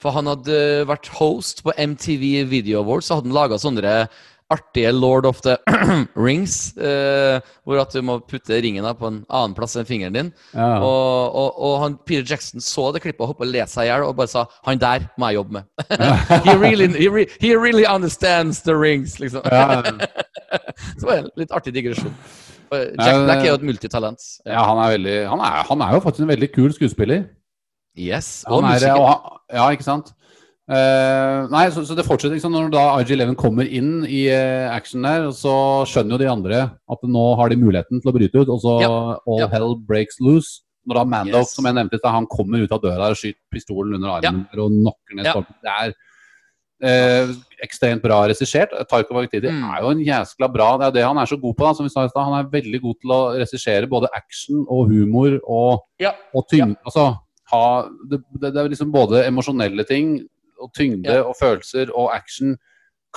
For 0.00 0.16
han 0.16 0.30
hadde 0.30 0.86
vært 0.88 1.10
host 1.18 1.60
på 1.66 1.74
MTV 1.76 2.46
Video 2.48 2.80
Awards, 2.80 3.10
så 3.10 3.18
hadde 3.18 3.28
han 3.28 3.36
laga 3.36 3.58
sånne 3.60 4.06
artige 4.50 4.90
Lord 4.92 5.26
of 5.26 5.40
the 5.44 5.56
Rings, 6.26 6.76
eh, 6.76 7.38
hvor 7.64 7.80
at 7.82 7.94
du 7.94 8.02
må 8.02 8.18
putte 8.26 8.58
ringen 8.62 8.86
på 8.98 9.08
en 9.08 9.20
annen 9.28 9.54
plass 9.56 9.76
enn 9.78 9.88
fingeren 9.88 10.16
din. 10.16 10.30
Ja. 10.54 10.80
Og, 10.82 11.36
og, 11.38 11.60
og 11.68 11.74
han, 11.84 11.96
Peter 12.06 12.26
Jackson 12.34 12.64
så 12.64 12.90
det 12.94 13.02
klippet 13.04 13.24
og 13.24 13.32
hoppa 13.32 13.46
og 13.46 13.52
leste 13.54 13.78
seg 13.78 13.88
i 13.88 13.90
hjel 13.92 14.06
og 14.08 14.16
bare 14.18 14.32
sa 14.32 14.44
'Han 14.66 14.82
der 14.82 15.08
må 15.16 15.30
jeg 15.30 15.40
jobbe 15.40 15.60
med'. 15.60 15.66
he, 16.46 16.56
really, 16.58 16.88
he, 16.98 17.08
re, 17.08 17.26
he 17.40 17.54
really 17.56 17.86
understands 17.86 18.62
the 18.62 18.74
rings, 18.74 19.18
liksom. 19.20 19.42
Så 20.98 21.06
var 21.06 21.14
det 21.16 21.24
en 21.24 21.30
litt 21.36 21.52
artig 21.52 21.74
digresjon. 21.74 22.14
Jack 22.70 23.24
Black 23.26 23.42
er 23.42 23.48
jo 23.48 23.58
et 23.58 23.66
multitalent. 23.66 24.22
ja, 24.46 24.62
han 24.62 24.78
er 24.78 24.92
veldig 24.94 25.16
han 25.28 25.40
er, 25.42 25.62
han 25.66 25.80
er 25.82 25.94
jo 25.94 26.00
faktisk 26.04 26.22
en 26.22 26.30
veldig 26.30 26.52
kul 26.54 26.72
skuespiller. 26.74 27.24
Yes. 27.98 28.44
Og 28.46 28.62
Han 28.62 28.70
er, 28.70 28.74
musiker. 28.78 28.94
og 28.94 29.08
han, 29.08 29.38
ja, 29.52 29.64
ikke 29.74 29.84
sant? 29.86 30.12
Eh, 30.70 31.48
nei, 31.50 31.64
så, 31.74 31.82
så 31.82 31.96
det 31.98 32.04
fortsetter 32.06 32.38
sånn 32.38 32.52
Når 32.54 32.68
da 32.70 32.82
RG11 33.00 33.32
kommer 33.40 33.66
inn 33.66 34.04
i 34.06 34.28
uh, 34.30 34.68
action 34.70 35.02
der, 35.02 35.24
så 35.34 35.82
skjønner 35.90 36.14
jo 36.14 36.18
de 36.22 36.28
andre 36.30 36.60
at 36.94 37.00
nå 37.10 37.24
har 37.40 37.50
de 37.50 37.56
muligheten 37.58 37.98
til 37.98 38.12
å 38.12 38.14
bryte 38.14 38.38
ut, 38.44 38.52
og 38.54 38.60
så 38.62 38.74
Ja. 38.84 38.90
all 39.26 39.40
Ja. 39.42 39.48
hell 39.50 39.74
breaks 39.88 40.20
loose. 40.22 40.60
Når 40.86 40.94
da 41.00 41.04
Mando, 41.04 41.38
Yes. 41.42 41.54
som 41.56 41.66
jeg 41.66 41.74
nevnte, 41.74 41.98
han 42.04 42.26
kommer 42.30 42.62
ut 42.62 42.70
av 42.72 42.80
døra 42.82 43.10
og 43.10 43.16
skyter 43.18 43.42
pistolen 43.52 43.94
under 43.98 44.14
armen 44.20 44.46
der 44.52 44.62
og 44.62 44.70
knocker 44.70 45.18
ned 45.18 45.26
Ja. 45.26 45.34
Det 45.42 45.74
er 45.74 45.92
uh, 46.80 47.34
ekstremt 47.66 48.00
bra 48.02 48.22
regissert. 48.30 48.70
Taiko 48.88 49.14
Waititi 49.18 49.50
Mm. 49.50 49.64
er 49.74 49.82
jo 49.82 49.90
en 49.90 50.04
jæskla 50.06 50.48
bra 50.52 50.78
Det 50.78 50.86
er 50.86 50.90
det 50.92 51.04
han 51.04 51.18
er 51.18 51.26
så 51.26 51.36
god 51.40 51.56
på. 51.56 51.66
Da, 51.66 51.72
som 51.74 51.84
vi 51.84 51.90
sa 51.90 52.04
i 52.04 52.08
stad. 52.08 52.24
Han 52.24 52.38
er 52.44 52.48
veldig 52.48 52.80
god 52.80 52.94
til 53.02 53.10
å 53.10 53.20
regissere 53.36 53.88
både 53.90 54.08
action 54.14 54.64
og 54.70 54.88
humor 54.88 55.40
og 55.46 55.80
Ja. 55.98 56.12
og 56.34 56.46
tyngde, 56.48 56.76
altså, 56.86 57.18
ha, 57.52 57.88
det, 58.08 58.22
det, 58.38 58.54
det 58.54 58.56
er 58.56 58.68
liksom 58.70 58.92
både 58.92 59.26
emosjonelle 59.26 59.84
ting 59.86 60.20
og 60.60 60.72
tyngde 60.76 61.08
Ja. 61.10 61.22
og 61.22 61.34
følelser 61.40 61.90
og 61.94 62.10
action 62.14 62.56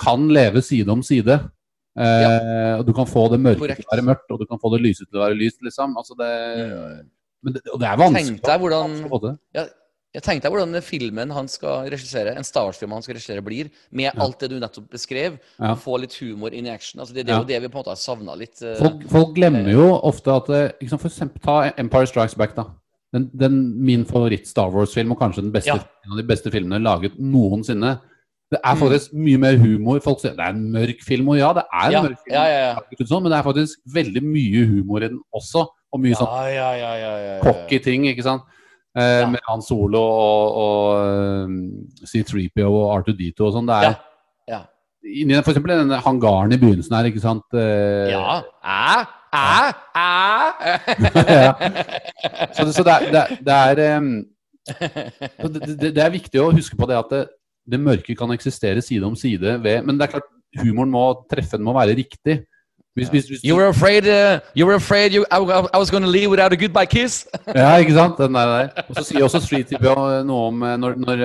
kan 0.00 0.28
leve 0.28 0.62
side 0.62 0.88
om 0.90 1.02
side. 1.02 1.40
Eh, 1.96 2.78
og 2.78 2.86
Du 2.86 2.92
kan 2.92 3.06
få 3.06 3.28
det 3.30 3.38
mørke 3.40 3.58
Korrekt. 3.60 3.84
til 3.84 3.86
å 3.86 3.94
være 3.96 4.06
mørkt, 4.08 4.30
og 4.30 4.40
du 4.40 4.46
kan 4.46 4.58
få 4.58 4.72
det 4.74 4.82
lyse 4.82 5.04
til 5.06 5.20
å 5.20 5.24
være 5.28 5.38
lyst. 5.38 5.60
liksom. 5.62 5.96
Altså 5.96 6.14
det, 6.18 6.32
men 7.44 7.52
det, 7.54 7.62
og 7.72 7.78
det 7.80 7.88
er 7.88 7.96
vanskelig. 8.00 8.26
Tenk 8.26 8.42
deg 8.48 8.60
hvordan 8.60 9.38
ja, 9.54 9.66
jeg 10.14 10.22
tenkte 10.22 10.42
deg 10.46 10.52
hvordan 10.54 10.82
filmen 10.82 11.30
han 11.34 11.48
skal 11.50 11.88
regissere, 11.90 12.36
en 12.38 12.44
Star 12.46 12.64
Wars-film 12.68 12.92
han 12.94 13.02
skal 13.02 13.14
regissere, 13.16 13.42
blir, 13.42 13.70
med 13.90 14.12
alt 14.22 14.38
det 14.40 14.50
du 14.50 14.58
nettopp 14.62 14.86
beskrev. 14.90 15.38
Ja. 15.58 15.74
Få 15.74 15.96
litt 16.00 16.14
humor 16.22 16.54
inn 16.54 16.66
i 16.66 16.70
action. 16.70 17.00
Altså, 17.00 17.14
det, 17.14 17.26
det 17.26 17.32
er 17.32 17.36
Ja. 17.36 17.42
jo 17.42 17.48
det 17.48 17.62
vi 17.62 17.68
på 17.68 17.78
en 17.78 17.82
måte 17.82 17.94
har 17.94 17.96
savna 17.96 18.34
litt. 18.38 18.62
eh, 18.62 18.76
Folk, 18.78 19.02
folk 19.10 19.34
glemmer 19.36 19.66
jo 19.70 19.88
ofte 20.02 20.30
at 20.34 20.46
liksom 20.80 20.98
For 21.00 21.08
eksempel 21.08 21.40
ta 21.42 21.72
Empire 21.78 22.06
Strikes 22.06 22.34
Back. 22.36 22.54
da. 22.56 22.64
Den, 23.14 23.28
den, 23.38 23.58
min 23.86 24.02
favoritt-Star 24.08 24.72
Wars-film, 24.74 25.12
og 25.14 25.20
kanskje 25.20 25.44
den 25.46 25.52
beste, 25.54 25.70
Ja. 25.70 25.78
en 26.04 26.12
av 26.16 26.18
de 26.18 26.26
beste 26.26 26.50
filmene 26.50 26.80
laget 26.82 27.14
noensinne. 27.20 28.00
Det 28.50 28.58
er 28.62 28.74
Mm. 28.74 28.80
faktisk 28.80 29.12
mye 29.14 29.38
mer 29.38 29.56
humor. 29.58 30.00
Folk 30.02 30.18
sier 30.20 30.34
det 30.34 30.40
er 30.44 30.50
en 30.52 30.66
mørk 30.72 31.00
film, 31.02 31.28
og 31.30 31.38
ja, 31.38 31.52
det 31.54 31.62
er 31.72 31.86
en 31.86 31.92
Ja, 31.92 32.02
mørk 32.02 32.18
film. 32.24 32.34
ja, 32.34 32.44
ja, 32.44 32.58
ja. 32.68 32.74
laget 32.74 33.08
sånn, 33.08 33.22
men 33.22 33.30
det 33.32 33.38
er 33.38 33.46
faktisk 33.52 33.78
veldig 33.94 34.22
mye 34.22 34.66
humor 34.66 34.98
i 35.02 35.08
den 35.08 35.20
også. 35.34 35.66
Og 35.94 36.00
mye 36.00 36.14
sånn 36.18 36.26
ja, 36.26 36.48
ja, 36.50 36.72
ja, 36.74 36.94
ja, 36.98 37.16
ja, 37.18 37.34
ja. 37.36 37.40
cocky 37.40 37.78
ting, 37.78 38.04
ikke 38.06 38.22
sant. 38.22 38.42
Eh. 38.96 39.28
Med 39.30 39.40
Han 39.48 39.62
Solo 39.62 39.98
og, 39.98 40.54
og 40.54 41.44
um, 41.46 41.88
C3PO 42.04 42.66
og 42.68 43.04
R2D2 43.06 43.40
og 43.40 43.52
sånn. 43.54 43.66
Det 43.66 43.74
er 43.74 43.82
Ja. 43.82 43.94
Ja. 44.48 44.60
for 45.42 45.52
eksempel 45.52 45.68
den 45.78 45.90
hangaren 46.00 46.52
i 46.52 46.56
begynnelsen 46.56 46.94
her, 46.96 47.04
ikke 47.10 47.20
sant. 47.20 47.42
Eh, 47.54 48.10
ja. 48.10 48.42
Æ? 48.64 49.06
Æ? 49.34 49.72
Æ? 49.98 50.08
Så, 52.54 52.64
det, 52.64 52.74
så 52.74 52.82
det 52.86 52.92
er, 52.92 53.00
det 53.10 53.20
er, 53.20 53.34
det, 53.42 53.54
er 53.54 53.74
det, 55.90 56.02
er 56.04 56.14
viktig 56.14 56.40
å 56.40 56.52
huske 56.54 56.78
på 56.78 56.88
det 56.88 56.96
at 57.00 57.12
det, 57.12 57.80
mørke 57.80 58.16
kan 58.16 58.32
eksistere 58.34 58.82
side 58.84 59.04
om 59.06 59.16
side 59.16 59.58
ved 59.64 59.82
Men 59.84 59.98
det 59.98 60.06
er 60.06 60.16
klart, 60.16 60.28
humoren 60.62 60.92
må 60.92 61.04
treffe, 61.30 61.58
den 61.58 61.66
må 61.66 61.74
være 61.76 61.96
riktig. 61.98 62.42
Hvis, 62.94 63.08
hvis, 63.10 63.26
hvis, 63.26 63.40
You 63.42 63.56
were 63.58 63.68
afraid, 63.68 64.06
uh, 64.06 64.38
you 64.54 64.66
were 64.66 64.76
afraid 64.76 65.12
you, 65.12 65.24
I, 65.32 65.38
I 65.74 65.78
was 65.78 65.90
going 65.90 66.04
to 66.04 66.10
leave 66.10 66.30
without 66.30 66.52
a 66.52 66.56
goodbye 66.56 66.86
kiss? 66.86 67.26
Ja, 67.54 67.74
ikke 67.82 67.92
sant? 67.92 68.18
Den 68.18 68.34
der, 68.34 68.46
der. 68.46 68.84
Og 68.88 68.94
så 68.94 69.02
sier 69.08 69.24
også 69.26 69.40
Street 69.42 69.66
TV 69.66 69.88
noe 70.28 70.46
om 70.52 70.62
eh, 70.62 70.76
når, 70.78 71.00
når 71.02 71.24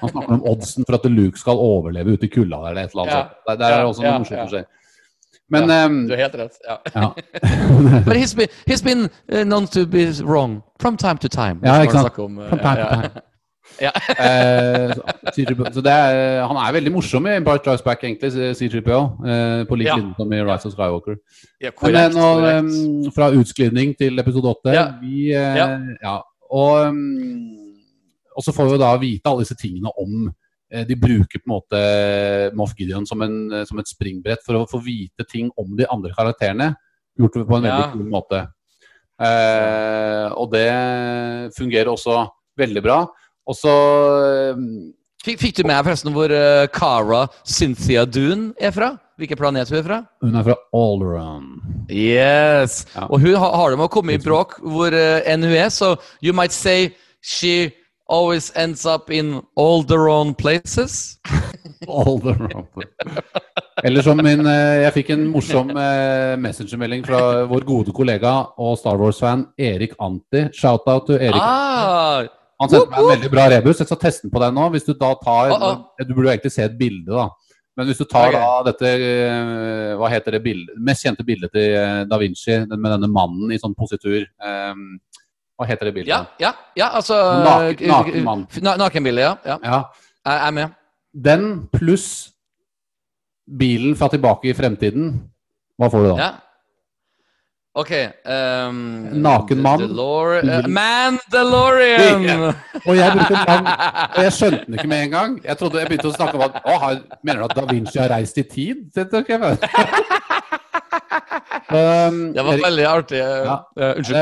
Han 0.00 0.08
snakker 0.08 0.36
om 0.38 0.44
oddsen 0.48 0.86
for 0.88 0.96
at 0.96 1.08
Luke 1.10 1.40
skal 1.40 1.58
overleve 1.58 2.14
ute 2.14 2.28
i 2.28 2.30
kulda 2.32 2.62
eller 2.70 2.86
et 2.86 2.94
eller 2.94 3.02
annet. 3.02 3.18
Ja. 3.18 3.24
Der, 3.48 3.58
der 3.60 3.66
er 3.66 3.82
det 3.82 3.90
også 3.90 4.04
noe 4.04 4.14
morsomt 4.22 4.38
som 4.38 4.52
skjer. 4.54 4.70
Men 5.52 5.70
em, 5.70 5.98
Du 6.08 6.14
har 6.14 6.22
helt 6.24 6.34
rett. 6.40 6.58
Ja. 6.68 6.76
ja. 6.94 7.08
But 8.06 8.16
he's 8.16 8.34
been, 8.36 8.48
he's 8.66 8.82
been 8.84 9.08
uh, 9.32 9.44
known 9.44 9.66
to 9.74 9.86
be 9.86 10.06
wrong 10.24 10.62
from 10.80 10.96
time 10.96 11.18
to 11.20 11.28
time. 11.28 11.60
Ja, 11.64 11.82
ikke 11.82 11.92
sant. 12.00 12.18
Om, 12.18 12.38
uh, 12.38 12.48
From 12.48 12.58
time 12.58 12.76
to 12.76 12.88
ja, 12.88 12.94
time. 13.02 13.10
Ja. 13.80 13.90
Eh, 14.20 14.92
så 15.72 15.80
det 15.80 15.92
er, 15.92 16.42
han 16.46 16.56
er 16.60 16.72
veldig 16.76 16.92
morsom 16.92 17.26
i 17.26 17.36
Empire 17.38 17.58
Strikes 17.62 17.82
Back, 17.86 18.02
egentlig, 18.04 18.28
C3PO. 18.58 18.98
Eh, 19.28 19.62
på 19.68 19.74
lik 19.80 19.86
Ja. 19.88 19.96
linje 19.96 20.14
som 20.18 20.32
i 20.32 20.40
Rise 20.44 20.68
of 20.68 20.74
Skywalker. 20.74 21.16
ja, 21.60 21.70
Men 21.70 21.72
korrekt. 21.80 22.16
eh, 22.16 22.20
nå, 22.20 22.58
um, 22.58 23.12
fra 23.16 23.30
utsklidning 23.32 23.94
til 23.98 24.18
episode 24.18 24.48
åtte 24.52 24.74
Ja. 24.76 24.84
vi, 25.00 25.32
eh, 25.32 25.56
Ja. 25.56 25.78
ja. 26.02 26.18
Og, 26.52 26.86
um, 26.88 27.56
og 28.36 28.42
så 28.44 28.52
får 28.52 28.72
vi 28.72 28.78
da 28.78 28.96
vite 28.96 29.26
alle 29.30 29.40
disse 29.40 29.56
tingene 29.56 29.88
om 29.98 30.26
eh, 30.28 30.32
De 30.88 30.96
bruker 30.96 31.42
på 31.42 31.48
en 31.48 31.52
måte 31.52 31.82
Moff 32.56 32.72
Gideon 32.78 33.04
som, 33.08 33.20
en, 33.24 33.36
eh, 33.52 33.64
som 33.68 33.78
et 33.82 33.90
springbrett 33.90 34.40
for 34.46 34.56
å 34.56 34.66
få 34.70 34.80
vite 34.84 35.26
ting 35.28 35.50
om 35.60 35.76
de 35.76 35.86
andre 35.92 36.14
karakterene. 36.16 36.72
Gjort 37.20 37.36
det 37.36 37.46
på 37.46 37.58
en 37.58 37.66
veldig 37.68 37.84
Ja. 37.84 37.90
kul 37.92 38.08
måte. 38.08 38.40
Eh, 39.22 40.32
og 40.32 40.50
det 40.54 41.52
fungerer 41.56 41.92
også 41.92 42.24
veldig 42.58 42.82
bra. 42.82 43.06
Og 43.46 43.56
så 43.58 43.74
Fikk, 45.22 45.38
fikk 45.38 45.60
du 45.60 45.66
med 45.68 45.84
forresten 45.86 46.10
hvor 46.16 46.32
uh, 46.34 46.66
Cara 46.74 47.28
Cynthia 47.46 48.02
Dune 48.10 48.50
er 48.58 48.72
fra? 48.74 48.88
Hvilken 49.20 49.38
planet 49.38 49.70
hun 49.70 49.78
er 49.78 49.84
fra? 49.86 49.98
Hun 50.24 50.34
er 50.34 50.46
fra 50.48 50.56
Alderon. 50.74 51.44
Yes! 51.94 52.80
Ja. 52.96 53.04
Og 53.06 53.22
hun 53.22 53.36
har, 53.38 53.52
har 53.54 53.70
det 53.70 53.78
med 53.78 53.86
å 53.86 53.92
komme 53.92 54.16
i 54.16 54.22
bråk 54.22 54.56
hvor 54.64 54.90
uh, 54.90 55.20
enn 55.22 55.46
hun 55.46 55.54
er, 55.54 55.70
så 55.70 55.92
you 56.24 56.34
might 56.34 56.50
say 56.50 56.90
she 57.22 57.70
always 58.12 58.52
ends 58.54 58.84
up 58.86 59.10
in 59.10 59.40
all 59.56 59.82
the 59.82 59.98
wrong 59.98 60.34
places. 60.34 61.18
all 61.88 62.18
the 62.18 62.34
wrong 62.36 62.66
places. 62.74 63.08
Eller 63.82 64.04
som 64.04 64.20
min 64.22 64.44
eh, 64.46 64.82
Jeg 64.84 64.94
fikk 64.98 65.10
en 65.14 65.24
morsom 65.32 65.72
eh, 65.72 66.34
messengermelding 66.40 67.02
fra 67.06 67.22
vår 67.50 67.64
gode 67.66 67.94
kollega 67.96 68.34
og 68.60 68.76
Star 68.78 69.00
Wars-fan 69.00 69.46
Erik 69.58 69.96
Anti. 69.98 70.44
Shout-out 70.54 71.08
til 71.08 71.18
Erik. 71.30 71.40
Ah, 71.40 72.28
Han 72.62 72.70
sendte 72.70 72.92
meg 72.92 73.00
en 73.00 73.12
veldig 73.14 73.30
bra 73.32 73.46
rebus. 73.50 73.80
Jeg 73.80 73.88
skal 73.90 74.02
teste 74.04 74.28
den 74.28 74.34
på 74.34 74.42
deg 74.44 74.52
nå. 74.54 74.68
Hvis 74.76 74.86
Du 74.86 74.92
da 74.92 75.14
tar 75.18 75.54
Å, 75.56 75.56
å. 75.58 75.72
Du 76.04 76.12
burde 76.12 76.28
jo 76.28 76.34
egentlig 76.36 76.54
se 76.54 76.66
et 76.68 76.76
bilde, 76.78 77.10
da. 77.10 77.30
Men 77.80 77.88
hvis 77.88 78.02
du 78.02 78.04
tar 78.04 78.28
okay. 78.28 78.36
da 78.36 78.68
dette 78.68 79.96
Hva 79.96 80.10
heter 80.12 80.36
det 80.36 80.42
bildet? 80.44 80.76
mest 80.76 81.06
kjente 81.06 81.24
bildet 81.24 81.54
til 81.56 82.04
da 82.10 82.18
Vinci, 82.20 82.58
med 82.68 82.90
denne 82.92 83.08
mannen 83.08 83.54
i 83.56 83.58
sånn 83.62 83.74
positur. 83.74 84.20
eh, 84.28 84.84
hva 85.62 85.70
heter 85.70 85.88
det 85.88 85.94
bildet? 85.96 86.12
ja, 86.12 86.20
ja, 86.42 86.52
ja, 86.76 86.90
altså 86.98 87.16
Naken- 87.46 87.88
naken 87.88 88.24
Nakenbildet, 88.26 88.78
Nakenbilde, 88.84 89.26
ja. 89.26 89.34
ja. 89.46 89.58
Ja. 89.62 89.82
Jeg 90.26 90.46
er 90.46 90.54
med. 90.58 90.78
Den 91.12 91.50
pluss 91.72 92.08
bilen 93.58 93.96
fra 93.98 94.08
Tilbake 94.12 94.50
i 94.50 94.56
fremtiden. 94.56 95.12
Hva 95.78 95.90
får 95.90 96.04
du 96.04 96.08
da? 96.12 96.16
Ja. 96.20 96.32
OK 97.74 97.90
um, 98.28 98.78
Naken 99.24 99.62
mann. 99.64 99.80
Delore, 99.80 100.42
uh, 100.44 100.66
Mandalorian! 100.68 102.52
Og 102.84 102.96
jeg 102.98 103.14
brukte 103.16 103.38
lang 103.48 103.68
Og 104.16 104.18
jeg 104.26 104.32
skjønte 104.36 104.66
den 104.66 104.76
ikke 104.76 104.90
med 104.92 105.06
en 105.06 105.14
gang. 105.14 105.38
Jeg 105.46 105.56
trodde 105.56 105.80
jeg 105.80 105.88
begynte 105.88 106.10
å 106.10 106.12
snakke 106.18 106.36
om 106.36 106.44
at 106.50 106.58
å, 106.60 106.74
har, 106.82 106.98
Mener 107.24 107.40
du 107.40 107.46
at 107.48 107.56
Da 107.56 107.64
Vinci 107.70 107.96
har 108.02 108.12
reist 108.12 108.36
i 108.36 108.44
tid? 108.44 108.84
Det 108.92 109.08
tror 109.08 109.24
jeg. 109.24 109.56
Um, 111.72 112.20
Det 112.34 112.44
var 112.44 112.52
Erik, 112.54 112.64
veldig 112.66 112.86
artig. 112.90 113.18
Ja. 113.22 113.58
Uh, 113.78 113.90
unnskyld. 113.96 114.16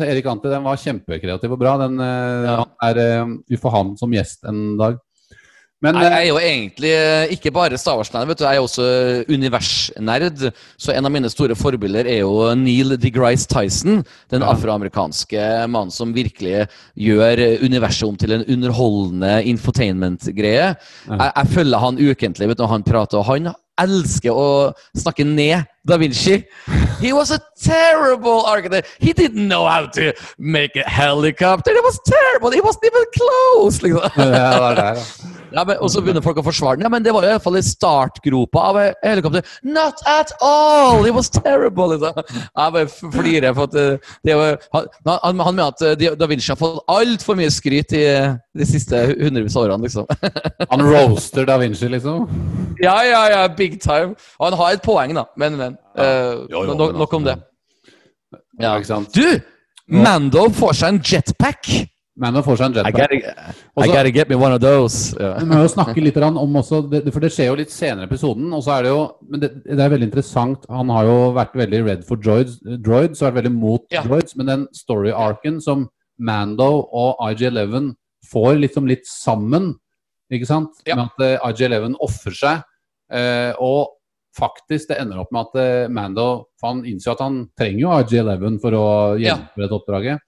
Uh, 0.00 0.06
Erik 0.10 0.26
Ante 0.26 0.52
den 0.52 0.64
var 0.66 0.76
kjempekreativ 0.76 1.52
og 1.52 1.58
bra. 1.58 1.76
Den, 1.86 1.98
uh, 2.00 2.44
Ja. 2.46 2.64
er, 2.90 2.98
eh, 2.98 3.26
vi 3.48 3.56
får 3.56 3.70
han 3.70 3.96
som 3.96 4.10
gjest 4.12 4.44
en 4.48 4.76
dag. 4.76 4.98
Men 5.84 5.94
Jeg 6.00 6.08
eh, 6.08 6.18
er 6.18 6.26
jo 6.30 6.36
egentlig 6.40 6.90
eh, 6.96 7.32
ikke 7.36 7.50
bare 7.52 7.76
Star 7.76 7.98
Wars-nerd. 7.98 8.32
Jeg 8.40 8.56
er 8.56 8.62
også 8.64 9.24
universnerd. 9.28 10.46
Så 10.80 10.94
en 10.96 11.04
av 11.04 11.12
mine 11.12 11.28
store 11.28 11.54
forbilder 11.54 12.08
er 12.08 12.22
jo 12.22 12.54
Neil 12.56 12.96
deGrasse 12.96 13.46
Tyson. 13.46 14.00
Den 14.32 14.40
Ja. 14.40 14.54
afroamerikanske 14.54 15.68
mannen 15.68 15.92
som 15.92 16.14
virkelig 16.14 16.66
gjør 16.96 17.38
eh, 17.38 17.58
universet 17.60 18.08
om 18.08 18.16
til 18.16 18.32
en 18.32 18.44
underholdende 18.48 19.44
infotainment-greie. 19.52 20.76
Jeg, 21.08 21.32
jeg 21.36 21.46
følger 21.52 21.78
han 21.78 21.98
ukentlig 22.00 22.48
vet 22.48 22.56
du, 22.58 22.62
når 22.64 22.72
han 22.72 22.82
prater, 22.82 23.18
og 23.18 23.24
han 23.26 23.52
elsker 23.80 24.32
å 24.32 24.72
snakke 24.96 25.24
ned 25.24 25.66
Da 25.86 25.96
Vinci. 25.96 26.44
He 27.00 27.12
was 27.12 27.30
a 27.30 27.38
terrible 27.60 28.42
architect. 28.46 28.88
He 28.98 29.12
didn't 29.12 29.46
know 29.46 29.66
how 29.66 29.86
to 29.86 30.12
make 30.38 30.74
a 30.74 30.82
helicopter. 30.82 31.70
It 31.70 31.84
was 31.84 32.00
terrible. 32.04 32.50
He 32.50 32.60
wasn't 32.60 32.86
even 32.86 33.04
close. 33.14 33.82
Liksom. 33.82 34.02
ja, 34.16 34.30
det 34.34 34.70
er 34.70 34.74
der, 34.74 34.94
ja. 34.96 35.35
Ja, 35.56 35.62
men, 35.64 35.78
og 35.80 35.88
så 35.88 36.02
begynner 36.04 36.20
folk 36.20 36.36
å 36.36 36.44
forsvare 36.44 36.76
den. 36.76 36.84
Ja, 36.84 36.90
men 36.92 37.04
det 37.04 37.14
var 37.16 37.24
jo 37.24 37.30
i 37.30 37.32
hvert 37.32 37.44
fall 37.46 37.56
i 37.56 37.62
startgropa 37.64 38.64
av 38.70 38.78
helikopter. 39.00 39.46
Not 39.64 40.02
at 40.10 40.34
all! 40.44 41.06
It 41.08 41.16
was 41.16 41.30
terrible! 41.32 41.94
Liksom. 41.94 42.20
Jeg 42.44 42.74
bare 42.74 43.12
flirer. 43.14 43.56
For 43.56 43.70
at 43.70 43.78
eh, 43.80 44.12
det 44.28 44.36
var, 44.36 44.60
han, 44.76 44.90
han, 45.06 45.40
han 45.48 45.56
mener 45.56 45.72
at 45.72 45.86
eh, 45.86 46.12
Da 46.20 46.28
Vinci 46.28 46.52
har 46.52 46.60
fått 46.60 46.82
altfor 46.92 47.40
mye 47.40 47.48
skryt 47.54 47.96
i 47.96 48.04
eh, 48.10 48.36
de 48.56 48.68
siste 48.68 49.00
hundrevis 49.14 49.56
av 49.56 49.64
årene, 49.64 49.88
liksom. 49.88 50.04
Han 50.74 50.84
roaster 50.84 51.48
Da 51.48 51.56
Vinci, 51.62 51.88
liksom. 51.88 52.28
Ja, 52.82 52.98
ja, 53.08 53.24
ja, 53.32 53.42
big 53.48 53.80
time. 53.80 54.12
Og 54.36 54.50
han 54.50 54.60
har 54.60 54.76
et 54.76 54.84
poeng, 54.84 55.16
da. 55.16 55.24
Men, 55.40 55.56
men. 55.56 55.80
Uh, 55.96 56.44
Jo, 56.52 56.66
jo, 56.68 56.76
nok, 56.76 56.96
nok 57.00 57.16
om 57.16 57.24
det. 57.24 57.38
Ja. 58.60 58.76
Du! 59.14 59.26
Mando 59.86 60.48
får 60.52 60.82
seg 60.82 60.92
en 60.92 61.04
jetpack! 61.04 61.70
Mando 62.16 62.40
får 62.40 62.56
seg 62.56 62.76
en 62.78 62.86
I 62.88 62.92
gotta, 62.96 63.16
I 63.84 63.86
gotta 63.90 64.10
get 64.10 64.30
me 64.30 64.36
one 64.40 64.54
of 64.56 64.60
those. 64.62 65.12
Ja. 65.20 65.34
Vi 65.38 65.44
må 65.50 65.58
jo 65.60 65.68
snakke 65.68 66.00
litt 66.00 66.16
om 66.16 66.54
også, 66.56 66.78
For 67.12 67.20
det 67.20 67.30
skjer 67.34 67.50
jo 67.50 67.56
litt 67.60 67.70
senere 67.74 68.06
i 68.06 68.08
episoden. 68.08 68.46
og 68.56 68.62
så 68.64 68.78
er 68.78 68.86
det 68.86 68.92
jo, 68.94 69.02
men 69.28 69.40
det, 69.42 69.50
det 69.66 69.78
er 69.84 69.92
veldig 69.92 70.08
interessant. 70.08 70.64
Han 70.72 70.88
har 70.94 71.04
jo 71.04 71.16
vært 71.36 71.52
veldig 71.60 71.82
redd 71.90 72.06
for 72.08 72.16
droids, 72.16 72.56
droids 72.64 73.20
og 73.20 73.28
vært 73.28 73.42
veldig 73.42 73.52
mot 73.52 73.84
Ja. 73.92 74.02
droids. 74.06 74.36
Men 74.36 74.46
den 74.46 74.64
story-arken 74.72 75.60
som 75.60 75.88
Mando 76.18 76.70
og 76.88 77.20
IG-11 77.20 77.92
får 78.32 78.56
liksom 78.64 78.88
litt 78.88 79.04
sammen, 79.06 79.74
ikke 80.32 80.46
sant? 80.48 80.70
Ja. 80.88 80.96
Med 80.96 81.10
at 81.12 81.20
eh, 81.26 81.50
IG-11 81.52 81.98
ofrer 82.00 82.32
seg. 82.34 82.62
eh, 83.12 83.52
og 83.60 83.92
faktisk 84.36 84.88
det 84.90 84.98
ender 85.00 85.20
opp 85.22 85.30
med 85.32 85.46
at 85.46 85.60
eh, 85.60 85.88
Mando 85.92 86.46
for 86.60 86.68
Han 86.72 86.80
innser 86.88 87.12
at 87.12 87.20
han 87.24 87.36
trenger 87.58 87.80
jo 87.84 87.92
IG-11 88.00 88.58
for 88.60 88.72
å 88.76 88.86
gjennomføre 89.20 89.62
dette 89.68 89.76
oppdraget. 89.78 90.25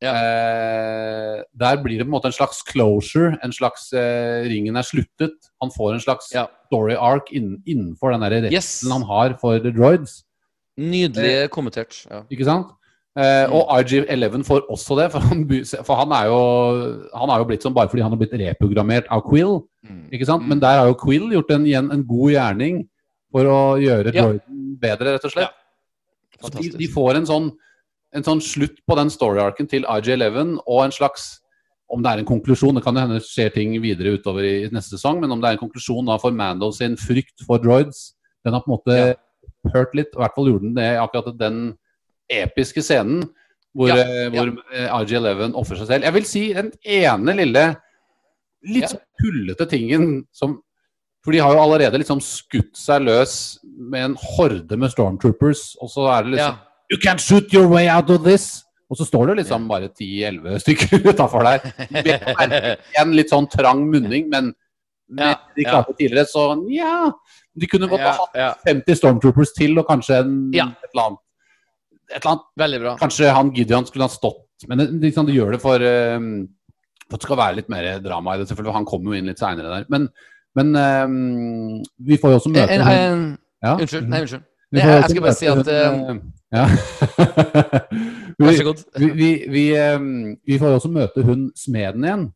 Ja. 0.00 0.12
Eh, 0.14 1.42
der 1.58 1.76
blir 1.82 1.98
det 1.98 2.06
på 2.06 2.10
en 2.12 2.14
måte 2.14 2.28
en 2.30 2.36
slags 2.36 2.62
closure. 2.62 3.36
En 3.42 3.52
slags 3.52 3.88
eh, 3.92 4.44
Ringen 4.46 4.76
er 4.78 4.86
sluttet. 4.86 5.34
Han 5.62 5.70
får 5.74 5.94
en 5.96 6.00
slags 6.04 6.30
Ja. 6.34 6.46
story 6.68 6.94
arc 6.94 7.32
innen, 7.32 7.62
innenfor 7.66 8.12
den 8.12 8.22
retten 8.22 8.52
Yes. 8.52 8.84
han 8.88 9.02
har 9.02 9.34
for 9.40 9.58
the 9.58 9.70
droids. 9.72 10.22
Nydelig 10.78 11.48
kommentert. 11.50 12.06
Ja. 12.10 12.22
Ikke 12.30 12.44
sant? 12.44 12.66
Eh, 13.18 13.46
Mm. 13.48 13.52
og 13.52 13.68
RG11 13.82 14.44
får 14.46 14.60
også 14.70 14.96
det, 15.00 15.10
for 15.10 15.18
han, 15.18 15.42
for 15.82 15.94
han 15.96 16.12
er 16.12 16.26
jo 16.28 17.08
Han 17.18 17.30
er 17.30 17.38
jo 17.38 17.44
blitt 17.46 17.62
sånn 17.62 17.74
bare 17.74 17.88
fordi 17.88 18.02
han 18.02 18.12
har 18.12 18.18
blitt 18.18 18.32
reprogrammert 18.38 19.06
av 19.10 19.22
Quill. 19.28 19.64
Ikke 20.12 20.26
sant? 20.26 20.46
Men 20.46 20.60
der 20.60 20.78
har 20.78 20.86
jo 20.86 20.94
Quill 20.94 21.32
gjort 21.32 21.50
en, 21.50 21.64
igjen 21.66 21.90
en 21.90 22.04
god 22.04 22.30
gjerning 22.30 22.88
for 23.32 23.44
å 23.44 23.76
gjøre 23.82 24.12
droiden 24.14 24.78
bedre, 24.78 25.14
rett 25.16 25.24
og 25.24 25.32
slett. 25.32 25.50
De, 26.60 26.68
de 26.78 26.86
får 26.86 27.16
en 27.16 27.26
sånn, 27.26 27.50
en 28.16 28.24
sånn 28.24 28.40
slutt 28.40 28.78
på 28.88 28.96
den 28.96 29.10
story-arken 29.12 29.68
til 29.68 29.84
IG11 29.84 30.58
og 30.66 30.84
en 30.86 30.94
slags 30.94 31.40
Om 31.90 32.02
det 32.04 32.10
er 32.10 32.18
en 32.20 32.26
konklusjon, 32.28 32.74
det 32.76 32.82
kan 32.84 32.96
hende 33.00 33.16
skjer 33.24 33.48
ting 33.54 33.70
videre 33.80 34.18
utover 34.18 34.44
i 34.44 34.68
neste 34.68 34.98
sesong, 34.98 35.22
men 35.22 35.32
om 35.32 35.40
det 35.40 35.48
er 35.48 35.56
en 35.56 35.62
konklusjon 35.62 36.04
da 36.04 36.18
for 36.20 36.30
Mando 36.36 36.68
sin 36.76 36.98
frykt 37.00 37.40
for 37.46 37.56
droids, 37.64 38.12
den 38.44 38.52
har 38.52 38.60
på 38.60 38.68
en 38.68 38.74
måte 38.76 38.98
hørt 39.72 39.94
litt, 39.96 40.10
i 40.12 40.20
hvert 40.20 40.34
fall 40.36 40.50
gjorde 40.50 40.66
den 40.66 40.74
det 40.76 40.90
akkurat 41.00 41.38
den 41.40 41.62
episke 42.28 42.82
scenen 42.84 43.22
hvor, 43.72 43.88
Ja, 43.88 43.96
ja. 44.04 44.28
hvor 44.34 44.52
eh, 44.74 44.92
IG11 45.00 45.54
ofrer 45.56 45.80
seg 45.80 45.86
selv. 45.88 46.04
Jeg 46.04 46.16
vil 46.18 46.28
si 46.28 46.42
den 46.52 46.70
ene 46.84 47.34
lille 47.40 47.64
litt 48.68 48.92
Ja. 48.92 48.98
tullete 49.22 49.64
tingen 49.70 50.26
som 50.32 50.58
For 51.24 51.32
de 51.32 51.40
har 51.40 51.52
jo 51.56 51.60
allerede 51.64 51.98
liksom 52.04 52.20
skutt 52.20 52.76
seg 52.78 53.02
løs 53.08 53.58
med 53.64 54.10
en 54.10 54.14
horde 54.20 54.76
med 54.76 54.92
stormtroopers, 54.92 55.76
og 55.80 55.88
så 55.88 56.04
er 56.12 56.22
det 56.24 56.36
liksom 56.36 56.52
Ja. 56.52 56.67
You 56.90 56.98
can't 57.02 57.20
shoot 57.20 57.52
your 57.52 57.68
way 57.68 57.86
out 57.92 58.10
of 58.10 58.24
this! 58.24 58.64
Og 58.88 58.96
så 58.96 59.04
står 59.04 59.26
det 59.28 59.42
liksom 59.42 59.66
bare 59.68 59.90
10-11 59.92 60.62
stykker 60.64 61.02
utafor 61.12 61.44
der. 61.44 62.78
En 63.02 63.10
litt 63.16 63.28
sånn 63.32 63.48
trang 63.52 63.82
munning, 63.90 64.30
men 64.32 64.54
Ja, 65.08 65.34
de 65.56 65.64
ja. 65.64 65.70
klarte 65.72 65.94
tidligere, 65.96 66.26
så 66.28 66.42
ja 66.68 67.08
De 67.56 67.66
kunne 67.68 67.88
godt 67.88 68.02
ha 68.04 68.10
hatt 68.18 68.64
50 68.68 68.98
stormtroopers 69.00 69.54
til, 69.56 69.72
og 69.80 69.86
kanskje 69.88 70.18
en, 70.20 70.34
et 70.52 70.90
eller 70.92 71.04
annet 71.06 71.22
et 72.12 72.18
eller 72.22 72.30
annet 72.34 72.44
Veldig 72.60 72.80
bra. 72.82 72.92
Kanskje 73.00 73.30
han 73.36 73.52
Gideon 73.56 73.86
skulle 73.88 74.04
ha 74.08 74.12
stått 74.12 74.66
Men 74.68 74.84
liksom, 75.00 75.26
de 75.28 75.36
gjør 75.36 75.52
det 75.56 75.60
for, 75.62 75.80
um, 75.84 76.28
for 77.08 77.16
at 77.16 77.20
det 77.22 77.28
skal 77.28 77.40
være 77.40 77.56
litt 77.60 77.68
mer 77.72 77.88
drama 78.04 78.34
i 78.36 78.40
det, 78.42 78.48
selvfølgelig. 78.50 78.76
Han 78.80 78.88
kommer 78.88 79.12
jo 79.12 79.20
inn 79.20 79.28
litt 79.30 79.40
seinere 79.40 79.70
der. 79.70 79.84
Men, 79.92 80.08
men 80.58 80.72
um, 80.76 81.82
vi 82.08 82.16
får 82.20 82.32
jo 82.34 82.40
også 82.40 82.52
møte 82.52 82.74
En, 82.76 82.84
hun- 82.84 82.96
en, 82.96 83.26
ja. 83.64 83.74
unnskyld. 83.76 84.08
Nei, 84.12 84.20
unnskyld. 84.24 84.44
Nei, 84.72 84.82
jeg 84.84 84.98
også 85.02 85.14
skal 85.14 85.24
bare 85.24 85.38
si 85.38 85.46
at, 85.48 85.56
hun, 85.56 85.68
eh, 85.68 86.10
eh, 86.10 86.18
Ja. 86.52 86.64
Vær 88.38 88.54
så 88.56 88.64
god. 88.68 88.82
vi, 89.00 89.08
vi, 89.18 89.28
vi, 89.50 89.64
eh, 89.76 89.98
vi 90.46 90.58
får 90.60 90.76
også 90.78 90.90
møte 90.92 91.24
hun 91.26 91.48
smeden 91.58 92.04
igjen, 92.06 92.26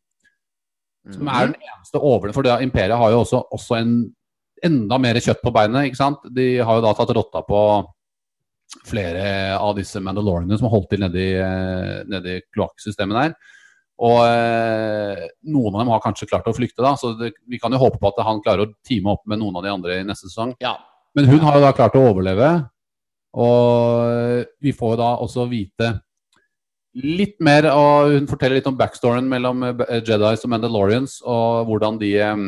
som 1.13 1.27
er 1.27 1.47
Mhm. 1.47 1.53
den 1.53 1.55
eneste 1.69 1.99
overlevende. 2.01 2.33
For 2.33 2.43
det, 2.45 2.57
Imperiet 2.65 2.97
har 2.97 3.11
jo 3.11 3.19
også, 3.23 3.43
også 3.53 3.77
en 3.81 3.95
enda 4.63 4.97
mer 4.97 5.15
kjøtt 5.19 5.41
på 5.43 5.51
beinet. 5.53 5.85
ikke 5.89 5.99
sant? 5.99 6.17
De 6.33 6.57
har 6.63 6.75
jo 6.79 6.81
da 6.85 6.93
tatt 6.93 7.15
rotta 7.15 7.41
på 7.47 7.61
flere 8.87 9.57
av 9.59 9.75
disse 9.77 9.99
Mandalorianene 10.01 10.57
som 10.57 10.65
har 10.69 10.73
holdt 10.77 10.89
til 10.93 11.03
nedi, 11.03 11.25
nedi 12.09 12.39
kloakksystemet 12.55 13.19
der. 13.19 13.35
Og 14.03 14.23
eh, 14.25 15.27
noen 15.45 15.75
av 15.75 15.83
dem 15.83 15.91
har 15.93 16.01
kanskje 16.01 16.27
klart 16.31 16.47
å 16.49 16.55
flykte, 16.55 16.81
da, 16.81 16.95
så 16.97 17.13
det, 17.19 17.33
vi 17.47 17.59
kan 17.61 17.71
jo 17.71 17.77
håpe 17.83 17.99
på 18.01 18.09
at 18.09 18.23
han 18.25 18.41
klarer 18.41 18.65
å 18.65 18.73
time 18.87 19.11
opp 19.13 19.21
med 19.29 19.39
noen 19.39 19.55
av 19.59 19.63
de 19.63 19.69
andre 19.69 19.99
i 19.99 20.07
neste 20.07 20.27
sesong. 20.31 20.55
Ja. 20.63 20.73
Men 21.15 21.25
hun 21.29 21.43
har 21.45 21.59
jo 21.59 21.65
da 21.65 21.71
klart 21.77 21.95
å 21.99 22.07
overleve, 22.09 22.49
og 23.33 24.45
vi 24.61 24.73
får 24.73 24.95
jo 24.95 24.99
da 25.01 25.11
også 25.21 25.45
vite 25.49 25.89
litt 26.93 27.39
mer, 27.41 27.65
og 27.73 28.11
hun 28.13 28.27
forteller 28.29 28.59
litt 28.59 28.69
om 28.69 28.77
backstoryen 28.77 29.25
mellom 29.29 29.63
Jedis 30.05 30.43
og 30.45 30.51
Mandalorians, 30.53 31.19
og 31.25 31.65
hvordan 31.69 31.97
de 32.01 32.11
eh, 32.21 32.43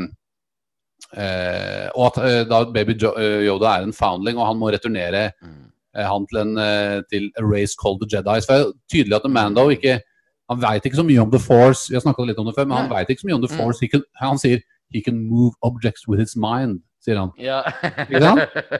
eh, 1.18 1.88
Og 1.96 2.04
at 2.12 2.20
eh, 2.22 2.42
da 2.50 2.60
Baby 2.70 2.94
eh, 2.94 3.46
Yoda 3.48 3.80
er 3.80 3.88
en 3.88 3.94
foundling, 3.94 4.38
og 4.38 4.46
han 4.52 4.60
må 4.62 4.70
returnere 4.74 5.24
eh, 5.32 6.06
han 6.06 6.28
til, 6.30 6.42
en, 6.44 6.58
eh, 6.62 7.00
til 7.10 7.32
a 7.42 7.46
race 7.46 7.74
called 7.82 8.02
the 8.04 8.10
Jedis. 8.12 8.46
For 8.46 8.54
det 8.54 8.68
er 8.68 8.78
tydelig 8.94 9.18
at 9.18 9.32
Mando 9.32 9.70
ikke 9.74 10.00
Han 10.46 10.60
veit 10.62 10.86
ikke 10.86 11.00
så 11.00 11.04
mye 11.04 11.22
om 11.24 11.32
The 11.34 11.40
Force, 11.42 11.90
vi 11.90 11.98
har 11.98 12.26
litt 12.28 12.38
om 12.38 12.46
det 12.46 12.54
før, 12.54 12.68
men 12.70 12.78
han 12.78 12.90
vet 12.92 13.10
ikke 13.10 13.24
så 13.24 13.28
mye 13.32 13.38
om 13.40 13.42
The 13.42 13.50
Mm. 13.50 13.58
Force. 13.58 13.80
He 13.82 13.88
can, 13.90 14.04
han 14.22 14.38
sier 14.38 14.60
'he 14.94 15.02
can 15.02 15.26
move 15.26 15.54
objects 15.64 16.08
with 16.08 16.20
his 16.20 16.36
mind', 16.38 16.84
sier 17.06 17.22
han. 17.22 17.32
Ja. 17.38 17.62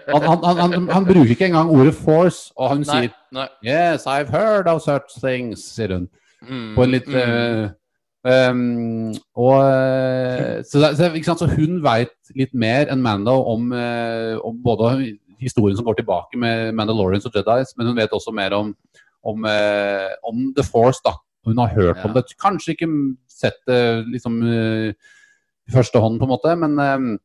Han, 0.10 0.26
han, 0.26 0.60
han, 0.60 0.90
han, 0.90 1.08
bruker 1.08 1.36
ikke 1.36 1.50
engang 1.52 1.70
ordet 1.70 1.94
'force', 1.94 2.52
og 2.58 2.74
hun 2.74 2.84
Nei. 2.84 3.06
sier 3.06 3.16
Nei. 3.32 3.48
'Yes, 3.64 4.08
I've 4.10 4.34
heard 4.34 4.68
of 4.68 4.82
such 4.82 5.18
things', 5.22 5.66
sier 5.76 5.94
hun. 5.94 6.10
Mm, 6.42 6.76
På 6.76 6.84
en 6.84 6.92
litt 6.94 7.08
mm. 7.08 7.16
uh, 7.16 7.70
Um, 8.26 9.14
og, 9.38 9.60
eh, 9.70 10.64
så, 10.66 10.80
så, 10.98 11.36
så 11.38 11.46
hun 11.46 11.78
veit 11.86 12.16
litt 12.34 12.56
mer 12.58 12.90
enn 12.90 13.04
Mando 13.06 13.36
om, 13.52 13.68
uh, 13.70 14.42
om 14.42 14.58
både 14.66 14.96
historien 15.38 15.78
som 15.78 15.86
går 15.86 16.00
tilbake 16.00 16.40
med 16.42 16.72
Mandalorians 16.74 17.28
og 17.30 17.38
Jedis, 17.38 17.76
men 17.78 17.92
hun 17.92 18.00
vet 18.00 18.16
også 18.18 18.34
mer 18.34 18.56
om, 18.58 18.72
om, 19.22 19.46
uh, 19.46 20.10
om 20.26 20.42
The 20.58 20.66
Force. 20.66 21.04
da. 21.06 21.14
Hun 21.46 21.62
har 21.62 21.76
hørt 21.78 22.02
om 22.02 22.16
det. 22.16 22.26
Kanskje 22.42 22.74
ikke 22.74 22.90
sett 23.30 23.62
det 23.70 24.08
liksom 24.10 24.42
i 24.42 25.74
første 25.74 26.02
hånd, 26.02 26.18
på 26.18 26.26
en 26.26 26.32
måte, 26.34 26.56
men 26.58 27.20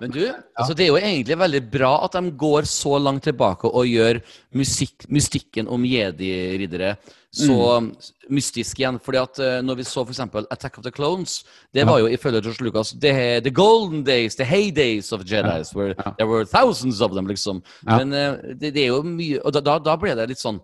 Men 0.00 0.10
du, 0.14 0.20
altså 0.56 0.74
det 0.74 0.86
er 0.86 0.92
jo 0.94 0.96
egentlig 1.00 1.36
veldig 1.38 1.60
bra 1.70 1.90
at 2.06 2.12
de 2.16 2.30
går 2.40 2.64
så 2.68 2.96
langt 2.98 3.22
tilbake 3.28 3.68
og 3.68 3.84
gjør 3.86 4.22
musikk, 4.56 5.04
mystikken 5.12 5.68
om 5.68 5.84
jedi-riddere 5.84 6.94
så 7.30 7.56
Mm. 7.80 7.92
mystisk 8.30 8.80
igjen. 8.80 8.98
fordi 8.98 9.18
at 9.20 9.38
eh, 9.38 9.60
når 9.62 9.76
vi 9.76 9.84
så 9.86 10.02
f.eks. 10.02 10.18
Attack 10.50 10.78
of 10.78 10.84
the 10.84 10.90
Clones, 10.90 11.44
det 11.72 11.84
var 11.86 12.00
jo 12.00 12.08
ifølge 12.10 12.40
George 12.42 12.64
Lucas 12.64 12.90
the, 12.98 13.40
the 13.40 13.50
golden 13.50 14.02
days, 14.02 14.34
the 14.34 14.44
heydays 14.44 15.12
of 15.12 15.22
Jedis, 15.22 15.72
where 15.74 15.94
there 16.18 16.26
were 16.26 16.44
thousands 16.44 17.00
of 17.00 17.12
them, 17.14 17.26
liksom. 17.28 17.62
Men 17.86 18.12
eh, 18.12 18.34
det, 18.58 18.72
det 18.74 18.82
er 18.82 18.88
jo 18.88 19.02
mye 19.06 19.38
Og 19.44 19.52
da, 19.52 19.78
da 19.78 19.96
ble 19.96 20.14
det 20.18 20.28
litt 20.32 20.42
sånn 20.42 20.58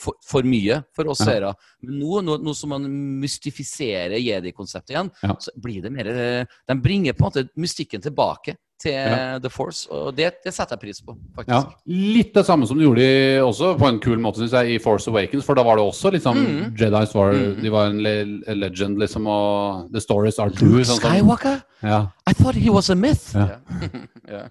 for, 0.00 0.16
for 0.24 0.46
mye 0.48 0.80
for 0.96 1.10
oss 1.12 1.20
Ja. 1.20 1.26
seere. 1.28 1.52
Men 1.84 1.98
nå, 2.00 2.22
nå, 2.24 2.38
nå 2.40 2.54
som 2.56 2.72
man 2.72 2.88
mystifiserer 3.20 4.16
jedi-konseptet 4.20 4.94
igjen, 4.96 5.10
Ja. 5.22 5.36
så 5.38 5.52
blir 5.60 5.82
det 5.84 5.92
mer 5.92 6.08
eh, 6.08 6.44
De 6.68 6.74
bringer 6.80 7.12
på 7.12 7.26
en 7.26 7.30
måte 7.30 7.48
mystikken 7.60 8.00
tilbake 8.02 8.56
til 8.80 8.92
Ja. 8.96 9.38
The 9.38 9.50
Force, 9.52 9.84
og 9.92 10.14
det, 10.16 10.30
det 10.42 10.54
setter 10.56 10.72
jeg 10.78 10.80
pris 10.80 11.00
på, 11.04 11.12
ja, 11.12 11.60
faktisk. 11.60 11.74
litt 12.16 12.30
det 12.32 12.46
samme 12.46 12.64
som 12.66 12.78
de 12.80 12.86
gjorde 12.86 13.04
i, 13.04 13.36
også 13.44 13.74
på 13.76 13.86
en 13.90 13.98
kul 14.00 14.16
måte, 14.24 14.40
syns 14.40 14.54
jeg, 14.56 14.70
i 14.72 14.78
Force 14.80 15.06
Awakens. 15.12 15.44
For 15.44 15.54
da 15.58 15.62
var 15.66 15.76
det 15.76 15.84
også 15.84 16.12
liksom 16.14 16.38
Mm. 16.40 16.76
Jedis 16.80 17.12
var, 17.14 17.34
Mm. 17.34 17.60
de 17.62 17.68
var 17.74 17.86
en 17.90 17.98
le 18.02 18.14
legend, 18.56 18.96
liksom, 18.98 19.26
og 19.28 19.92
the 19.92 20.00
stories 20.00 20.38
are 20.38 20.48
true. 20.48 20.80
Sånn 20.82 20.96
Skywalker? 20.98 21.60
ja. 21.82 22.06
I 22.26 22.32
thought 22.32 22.56
he 22.56 22.70
was 22.70 22.88
a 22.88 22.94
myth. 22.94 23.34
Ja. 23.34 23.58
Ja. 24.30 24.46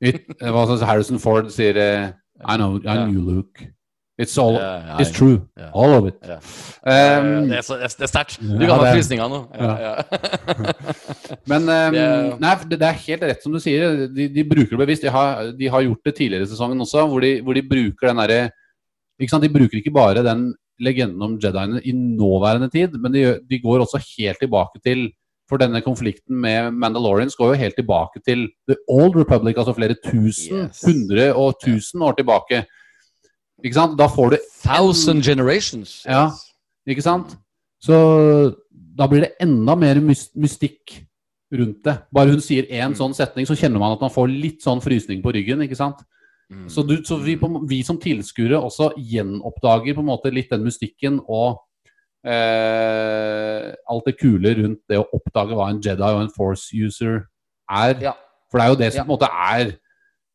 It, 0.00 0.28
hva 0.40 0.66
som 0.66 0.78
Harrison 0.86 1.18
Ford 1.18 1.48
sier 1.52 1.76
eh, 1.76 2.12
I 2.48 2.56
know, 2.56 2.76
I 2.78 2.94
Ja. 2.94 3.06
knew 3.06 3.20
Luke. 3.20 3.68
It's 4.18 4.38
all, 4.40 4.54
ja, 4.56 4.96
it's 4.96 5.10
true. 5.12 5.42
Yeah. 5.58 5.70
All 5.76 5.92
of 5.98 6.06
it. 6.08 6.14
Yeah. 6.24 6.40
Um, 7.20 7.50
det 7.50 7.58
er, 7.58 7.64
så, 7.66 7.76
det 7.76 7.84
er- 7.84 8.04
er 8.06 8.08
sterkt. 8.08 8.38
Du 8.40 8.62
kan 8.64 8.70
ha 8.80 8.92
frysninger 8.94 9.28
nå. 9.28 9.40
Men 11.52 11.66
um, 11.68 11.98
nei, 12.40 12.52
det, 12.70 12.78
er 12.80 13.02
helt 13.02 13.26
rett 13.28 13.44
som 13.44 13.52
du 13.52 13.60
sier. 13.60 14.06
De, 14.08 14.28
de 14.32 14.44
bruker 14.48 14.72
det 14.72 14.80
bevisst. 14.80 15.04
De 15.04 15.12
har, 15.12 15.50
de 15.58 15.68
har 15.68 15.84
gjort 15.84 16.08
det 16.08 16.14
tidligere 16.16 16.48
i 16.48 16.52
sesongen 16.52 16.80
også, 16.86 17.04
hvor 17.10 17.20
de, 17.24 17.34
hvor 17.44 17.58
de 17.58 17.64
bruker 17.68 18.08
den 18.08 18.22
derre? 18.22 18.40
De 19.20 19.52
bruker 19.52 19.82
ikke 19.82 19.92
bare 19.92 20.24
den 20.24 20.48
legenden 20.80 21.22
om 21.24 21.36
Jediene 21.40 21.80
i 21.84 21.92
nåværende 21.92 22.68
tid, 22.72 22.96
men 23.00 23.12
de, 23.12 23.22
de 23.48 23.60
går 23.60 23.84
også 23.84 24.00
helt 24.16 24.40
tilbake 24.40 24.80
til 24.84 25.10
For 25.46 25.60
denne 25.62 25.78
konflikten 25.78 26.40
med 26.42 26.72
Mandalorians 26.74 27.36
går 27.38 27.52
jo 27.52 27.58
helt 27.60 27.76
tilbake 27.78 28.18
til 28.26 28.48
The 28.66 28.74
Old 28.90 29.14
Republic, 29.14 29.54
altså 29.56 29.76
flere 29.76 29.94
tusen, 30.02 30.64
Yes. 30.64 30.80
hundre 30.82 31.28
og 31.38 31.60
tusen 31.62 32.02
år 32.02 32.16
tilbake. 32.18 32.64
Ikke 33.66 33.78
sant? 33.80 33.96
Da 33.98 34.06
får 34.12 34.36
du 34.36 34.38
Thousand 34.62 35.24
generations. 35.26 35.98
Ja. 36.06 36.28
Ikke 36.86 37.02
sant? 37.04 37.34
Så 37.82 37.96
da 38.96 39.06
blir 39.10 39.26
det 39.26 39.34
enda 39.42 39.74
mer 39.76 39.98
mystikk 40.00 41.00
rundt 41.52 41.82
det. 41.86 41.96
Bare 42.14 42.30
hun 42.32 42.40
sier 42.42 42.64
én 42.70 42.92
Mm. 42.92 42.96
sånn 42.98 43.14
setning, 43.14 43.46
så 43.46 43.54
kjenner 43.58 43.78
man 43.82 43.92
at 43.96 44.00
man 44.00 44.10
får 44.10 44.30
litt 44.32 44.62
sånn 44.64 44.80
frysning 44.82 45.20
på 45.22 45.32
ryggen. 45.34 45.60
ikke 45.62 45.76
sant? 45.78 46.00
Mm. 46.50 46.68
Så, 46.70 46.82
du, 46.86 46.96
så 47.02 47.18
vi, 47.22 47.34
på, 47.36 47.48
vi 47.68 47.82
som 47.82 47.98
tilskuere 47.98 48.58
også 48.58 48.92
gjenoppdager 48.96 49.94
på 49.94 50.02
en 50.02 50.10
måte 50.10 50.30
litt 50.32 50.50
den 50.50 50.62
mystikken 50.64 51.20
og 51.28 51.58
eh, 52.26 53.72
alt 53.90 54.06
det 54.06 54.16
kule 54.20 54.52
rundt 54.60 54.82
det 54.90 54.98
å 55.00 55.06
oppdage 55.16 55.56
hva 55.56 55.70
en 55.72 55.80
Jedi 55.82 56.06
og 56.06 56.22
en 56.24 56.32
Force 56.34 56.70
user 56.74 57.24
er. 57.70 57.96
Ja. 58.02 58.14
For 58.50 58.58
det 58.60 58.64
er 58.66 58.70
jo 58.72 58.80
det 58.82 58.92
som 58.92 58.98
Ja. 59.00 59.04
på 59.04 59.10
en 59.10 59.16
måte 59.18 59.30
er 59.32 59.76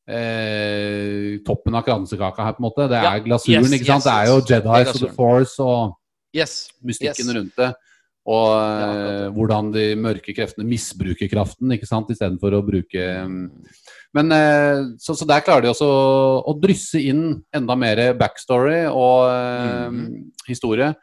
eh, 0.07 1.37
toppen 1.45 1.75
av 1.75 1.85
kransekaka 1.85 2.43
her, 2.43 2.53
på 2.57 2.63
en 2.63 2.69
måte. 2.69 2.89
Det 2.89 2.97
er 2.97 3.03
Ja. 3.03 3.19
glasuren, 3.19 3.63
Yes, 3.63 3.71
ikke 3.71 3.85
sant. 3.85 3.97
yes, 3.97 4.03
det 4.03 4.13
er 4.13 4.25
jo. 4.25 4.41
Jedis 4.41 5.01
og 5.01 5.07
The. 5.07 5.15
Force 5.15 5.59
og 5.59 5.97
Yes. 6.33 6.71
mystikken 6.83 7.35
rundt 7.35 7.55
det. 7.55 7.73
Og 8.27 8.53
Ja, 8.53 9.25
eh, 9.25 9.29
hvordan 9.31 9.71
de 9.73 9.95
mørke 9.95 10.35
kreftene 10.35 10.67
misbruker 10.67 11.27
kraften, 11.27 11.71
ikke 11.71 11.87
sant, 11.87 12.07
istedenfor 12.09 12.53
å 12.53 12.61
bruke 12.65 13.23
um, 13.23 13.49
Men 14.13 14.31
eh, 14.31 14.83
så, 14.99 15.15
så 15.15 15.25
der 15.25 15.39
klarer 15.39 15.61
de 15.61 15.69
også 15.69 15.87
å, 16.45 16.61
drysse 16.61 16.99
inn 16.99 17.43
enda 17.53 17.75
mer 17.75 18.13
backstory 18.13 18.85
og 18.91 19.29
mm. 19.31 19.93
Mhm. 19.93 20.31
historie. 20.47 20.93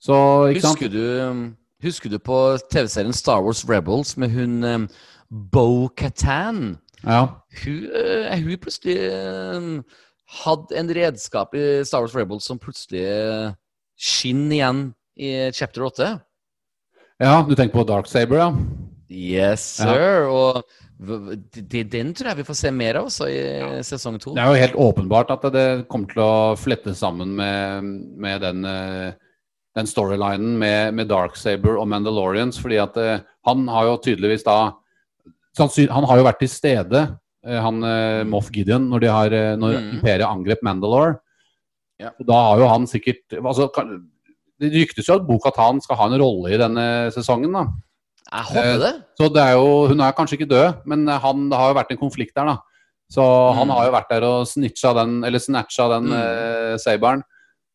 Så, 0.00 0.50
ikke 0.52 0.60
sant 0.60 0.78
Husker 0.78 0.88
du, 0.92 1.54
husker 1.82 2.10
du 2.10 2.18
på 2.18 2.58
TV-serien 2.70 3.12
Star 3.12 3.42
Wars 3.42 3.64
Rebels 3.68 4.16
med 4.16 4.30
hun 4.30 4.88
Bo 5.30 5.88
Katan? 5.88 6.78
Ja. 7.04 7.20
Hun, 7.64 7.78
eh, 7.96 8.34
hun 8.44 8.58
plutselig 8.60 8.96
um, 9.56 9.70
hadde 10.44 10.76
en 10.78 10.90
redskap 10.94 11.54
i 11.56 11.82
Star 11.88 12.04
Wars 12.04 12.14
Rebels 12.14 12.44
som 12.46 12.58
plutselig 12.60 13.06
uh, 13.08 13.54
skinner 14.00 14.56
igjen 14.58 14.82
i 15.20 15.30
chapter 15.56 15.82
8. 15.88 16.10
ja, 17.20 17.32
du 17.48 17.54
tenker 17.56 17.74
på 17.76 17.86
Dark 17.88 18.06
Saber, 18.08 18.36
ja? 18.40 18.50
Yes, 19.10 19.80
Ja. 19.80 19.90
sir. 19.92 20.28
Og 20.30 20.62
v- 21.00 21.36
det- 21.52 21.90
den 21.90 22.14
tror 22.14 22.28
jeg 22.30 22.36
vi 22.38 22.44
får 22.46 22.56
se 22.56 22.70
mer 22.70 22.96
av 22.96 23.06
også 23.10 23.26
i 23.28 23.82
sesong 23.82 24.20
to. 24.20 24.34
Det 24.34 24.40
er 24.42 24.46
jo 24.54 24.60
helt 24.66 24.78
åpenbart 24.78 25.30
at 25.34 25.52
det 25.52 25.88
kommer 25.88 26.08
til 26.12 26.22
å 26.22 26.56
flette 26.56 26.94
sammen 26.94 27.34
med, 27.36 27.84
med 28.16 28.40
den, 28.40 28.64
eh, 28.64 29.12
den 29.76 29.86
storylinen 29.86 30.56
med, 30.58 30.94
med 30.94 31.08
Darksaber 31.08 31.76
og 31.80 31.88
Mandalorians, 31.88 32.58
fordi 32.58 32.78
at 32.80 32.96
eh, 32.96 33.20
han 33.46 33.66
har 33.68 33.84
jo 33.90 33.98
tydeligvis 33.98 34.44
da 34.44 34.72
Han 35.58 36.04
har 36.06 36.16
jo 36.20 36.24
vært 36.24 36.38
til 36.38 36.48
stede, 36.48 37.00
eh, 37.46 37.60
han 37.60 37.82
eh, 37.84 38.24
Moff 38.24 38.50
Gideon, 38.52 38.88
når, 38.90 39.00
de 39.00 39.06
har, 39.10 39.32
eh, 39.32 39.56
når 39.56 39.72
Mm. 39.80 39.90
imperiet 39.98 40.28
angrep 40.28 40.62
Mandalore. 40.62 41.18
Ja. 41.98 42.10
Og 42.18 42.26
da 42.26 42.32
har 42.34 42.58
jo 42.58 42.68
han 42.68 42.86
sikkert 42.86 43.28
altså, 43.44 43.68
Det 44.60 44.70
ryktes 44.72 45.06
jo 45.08 45.14
at 45.16 45.26
Bo-Katan 45.26 45.80
skal 45.82 45.96
ha 45.96 46.06
en 46.06 46.18
rolle 46.20 46.52
i 46.52 46.56
denne 46.60 47.10
sesongen. 47.12 47.52
da 47.52 47.66
Jeg 48.30 48.44
håper 48.44 48.78
det. 48.78 48.94
så 49.18 49.28
det 49.32 49.42
er 49.42 49.52
jo, 49.52 49.88
Hun 49.88 50.00
er 50.00 50.12
kanskje 50.12 50.38
ikke 50.38 50.48
død, 50.48 50.86
men 50.86 51.06
han, 51.08 51.48
det 51.50 51.56
har 51.58 51.68
jo 51.72 51.78
vært 51.80 51.90
en 51.92 51.98
konflikt 51.98 52.34
der. 52.34 52.44
da 52.46 52.56
Så 53.10 53.22
han 53.54 53.66
Mm. 53.68 53.74
har 53.74 53.84
jo 53.86 53.92
vært 53.92 54.08
der 54.10 54.22
og 54.24 54.46
snitcha 54.46 54.94
den, 54.94 55.24
eller 55.24 55.38
snatcha 55.38 55.88
den 55.88 56.04
Mm. 56.08 56.12
eh, 56.12 56.76
saberen. 56.78 57.22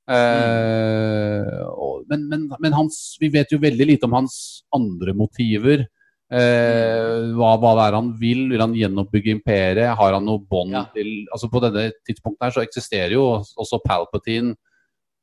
Eh, 0.07 1.63
og, 1.75 2.05
men 2.09 2.27
men, 2.29 2.49
men 2.59 2.73
hans, 2.73 3.17
vi 3.21 3.29
vet 3.33 3.51
jo 3.51 3.57
veldig 3.61 3.87
lite 3.89 4.07
om 4.07 4.13
hans 4.13 4.63
andre 4.73 5.13
motiver. 5.17 5.85
Eh, 6.33 7.33
hva, 7.37 7.51
hva 7.61 7.73
er 7.85 7.93
han 7.93 8.07
vil? 8.17 8.47
Vil 8.49 8.61
han 8.63 8.73
gjenoppbygge 8.73 9.29
imperiet? 9.35 9.91
Har 9.99 10.15
han 10.17 10.25
noe 10.25 10.41
bånd 10.41 10.73
Ja. 10.73 10.85
til 10.95 11.27
altså 11.31 11.49
På 11.53 11.61
denne 11.61 11.91
tidspunktet 12.07 12.47
her 12.47 12.55
så 12.55 12.63
eksisterer 12.65 13.13
jo 13.13 13.27
også 13.61 13.77
Palpatine 13.85 14.55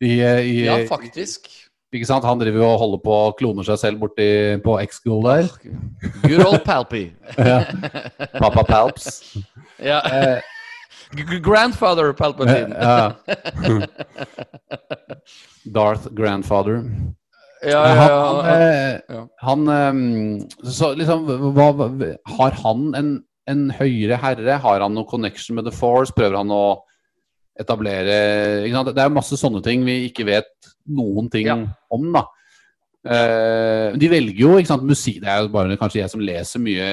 i, 0.00 0.14
i, 0.22 0.64
Ja, 0.64 0.78
faktisk. 0.88 1.50
ikke 1.92 2.08
sant? 2.08 2.24
Han 2.24 2.40
driver 2.40 2.60
jo 2.62 2.70
og 2.70 2.78
holder 2.80 3.02
på 3.04 3.12
og 3.28 3.36
kloner 3.38 3.64
seg 3.68 3.78
selv 3.80 4.00
borti 4.00 4.26
på 4.64 4.78
X-School 4.88 5.22
der. 5.28 5.46
Good 6.24 6.44
old 6.46 6.64
Palpy. 6.64 7.10
Ja. 7.38 7.62
Papa 8.40 8.64
Palps. 8.64 9.36
ja. 9.92 10.00
Eh, 10.08 10.40
Grandfather 11.44 12.12
Palpatine. 12.12 12.74
Darth 15.72 16.08
Grandfather. 16.14 16.82
Ja, 17.64 17.82
ja, 17.88 19.00
ja. 19.08 19.22
han, 19.40 19.62
han 19.68 19.68
eh, 19.72 20.70
Så 20.76 20.90
liksom 20.98 21.24
hva, 21.56 21.70
Har 22.36 22.56
han 22.62 22.90
en, 22.98 23.10
en 23.48 23.70
høyere 23.78 24.18
herre? 24.20 24.58
Har 24.60 24.84
han 24.84 24.92
noe 24.94 25.08
connection 25.08 25.56
med 25.56 25.64
The 25.64 25.72
Force? 25.72 26.12
Prøver 26.12 26.36
han 26.36 26.52
å 26.52 26.82
etablere? 27.58 28.18
Det 28.92 29.00
er 29.00 29.14
masse 29.14 29.38
sånne 29.40 29.62
ting 29.64 29.84
vi 29.86 30.02
ikke 30.10 30.26
vet 30.28 30.50
noen 30.92 31.30
ting 31.32 31.46
Ja. 31.48 31.56
om, 31.90 32.10
da. 32.12 32.26
Uh, 33.06 33.94
de 33.94 34.08
velger 34.10 34.40
jo 34.42 34.56
ikke 34.58 34.66
sant, 34.72 34.82
musikk 34.82 35.20
Det 35.22 35.28
er 35.30 35.44
jo 35.44 35.50
bare 35.54 35.76
kanskje 35.78 36.00
jeg 36.00 36.10
som 36.10 36.22
leser 36.26 36.58
mye 36.58 36.86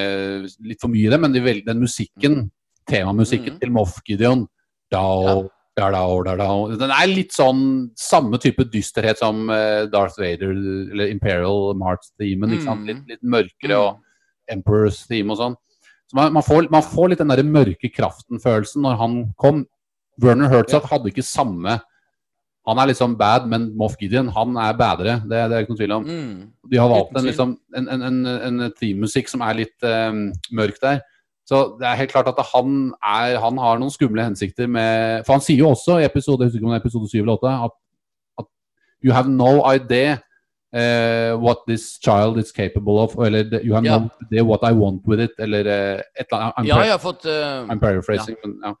litt 0.62 0.78
for 0.78 0.92
mye 0.92 1.08
i 1.08 1.10
det, 1.10 1.18
men 1.18 1.32
de 1.34 1.40
velger 1.42 1.66
den 1.72 1.80
musikken, 1.82 2.36
temamusikken 2.86 3.56
Mhm. 3.56 3.58
til 3.60 3.72
Moff 3.74 3.96
Gideon 4.06 4.44
Dao, 4.92 5.24
da, 5.24 5.32
da, 5.34 5.34
da, 5.34 5.42
da. 5.42 5.48
Den 6.78 6.92
er 6.94 7.08
litt 7.10 7.34
sånn 7.34 7.90
samme 7.98 8.38
type 8.42 8.62
dysterhet 8.70 9.18
som 9.18 9.48
eh, 9.50 9.84
Darth 9.90 10.20
Vader 10.22 10.52
eller 10.54 11.10
Imperial 11.10 11.74
March-themen. 11.80 12.54
Mm. 12.60 12.84
Litt, 12.86 13.02
litt 13.10 13.22
mørkere 13.22 13.74
Mhm. 13.74 13.80
og 13.82 14.00
Emperor's 14.54 15.06
theme 15.08 15.32
og 15.34 15.40
sånn. 15.40 15.56
Så 16.06 16.14
man, 16.18 16.32
man, 16.36 16.44
får, 16.44 16.68
man 16.70 16.84
får 16.84 17.10
litt 17.10 17.18
den 17.24 17.32
der 17.32 17.42
mørke 17.42 17.90
kraften-følelsen 17.90 18.84
når 18.84 18.96
han 19.00 19.16
kom. 19.40 19.64
Werner 20.22 20.48
Herzog 20.52 20.84
hadde 20.86 21.10
ikke 21.10 21.24
samme 21.26 21.80
Han 22.64 22.78
er 22.78 22.86
liksom 22.86 23.16
bad, 23.18 23.44
men 23.50 23.76
Moff 23.76 23.96
Gideon 24.00 24.28
han 24.32 24.54
er 24.56 24.72
badere. 24.78 25.18
Det, 25.28 25.36
det 25.50 25.56
er 25.56 25.64
ikke 25.64 25.74
noen 25.74 25.80
tvil 25.82 25.92
om. 25.92 26.04
Mm. 26.08 26.52
De 26.70 26.78
har 26.80 26.88
valgt 26.88 27.18
en, 27.18 27.26
liksom, 27.28 27.50
en, 27.76 27.88
en, 27.92 28.02
en, 28.08 28.20
en 28.46 28.72
teammusikk 28.78 29.28
som 29.28 29.42
er 29.44 29.58
litt 29.58 29.84
um, 29.84 30.30
mørk 30.56 30.78
der. 30.80 31.02
Så 31.44 31.76
det 31.80 31.84
er 31.86 31.98
helt 32.00 32.12
klart 32.12 32.28
at 32.30 32.38
han, 32.54 32.92
er, 33.04 33.38
han 33.42 33.58
har 33.60 33.78
noen 33.78 33.92
skumle 33.92 34.24
hensikter 34.24 34.66
med 34.66 35.24
For 35.26 35.34
han 35.36 35.42
sier 35.44 35.58
jo 35.60 35.68
også 35.74 35.98
i 36.00 36.06
episode, 36.06 36.40
jeg 36.40 36.48
husker 36.48 36.58
ikke 36.62 36.66
om 36.70 36.72
det 36.72 36.78
er 36.80 36.84
episode 36.86 37.10
7 37.12 37.18
eller 37.20 37.34
8 37.36 37.50
at, 37.66 37.74
at 38.40 38.46
You 39.04 39.12
have 39.12 39.28
no 39.28 39.50
idea 39.68 40.14
uh, 40.74 41.36
what 41.44 41.58
this 41.68 41.98
child 42.02 42.38
is 42.38 42.50
capable 42.52 42.96
of. 42.98 43.14
Eller 43.18 43.44
you 43.62 43.74
have 43.74 43.84
Ja. 43.84 43.98
no 43.98 44.08
idea 44.24 44.42
what 44.44 44.60
I 44.64 44.72
want 44.72 45.02
with 45.06 45.20
it. 45.20 45.30
Eller 45.38 45.60
uh, 45.68 46.00
et 46.18 46.26
eller 46.30 46.40
annet. 46.40 46.54
I'm, 46.58 46.66
Ja, 46.66 46.78
jeg 46.80 46.90
har 46.96 46.98
fått 47.04 47.26
uh, 47.28 47.68
I'm 47.68 47.78
paraphrasing, 47.80 48.36
men 48.44 48.56
ja. 48.64 48.72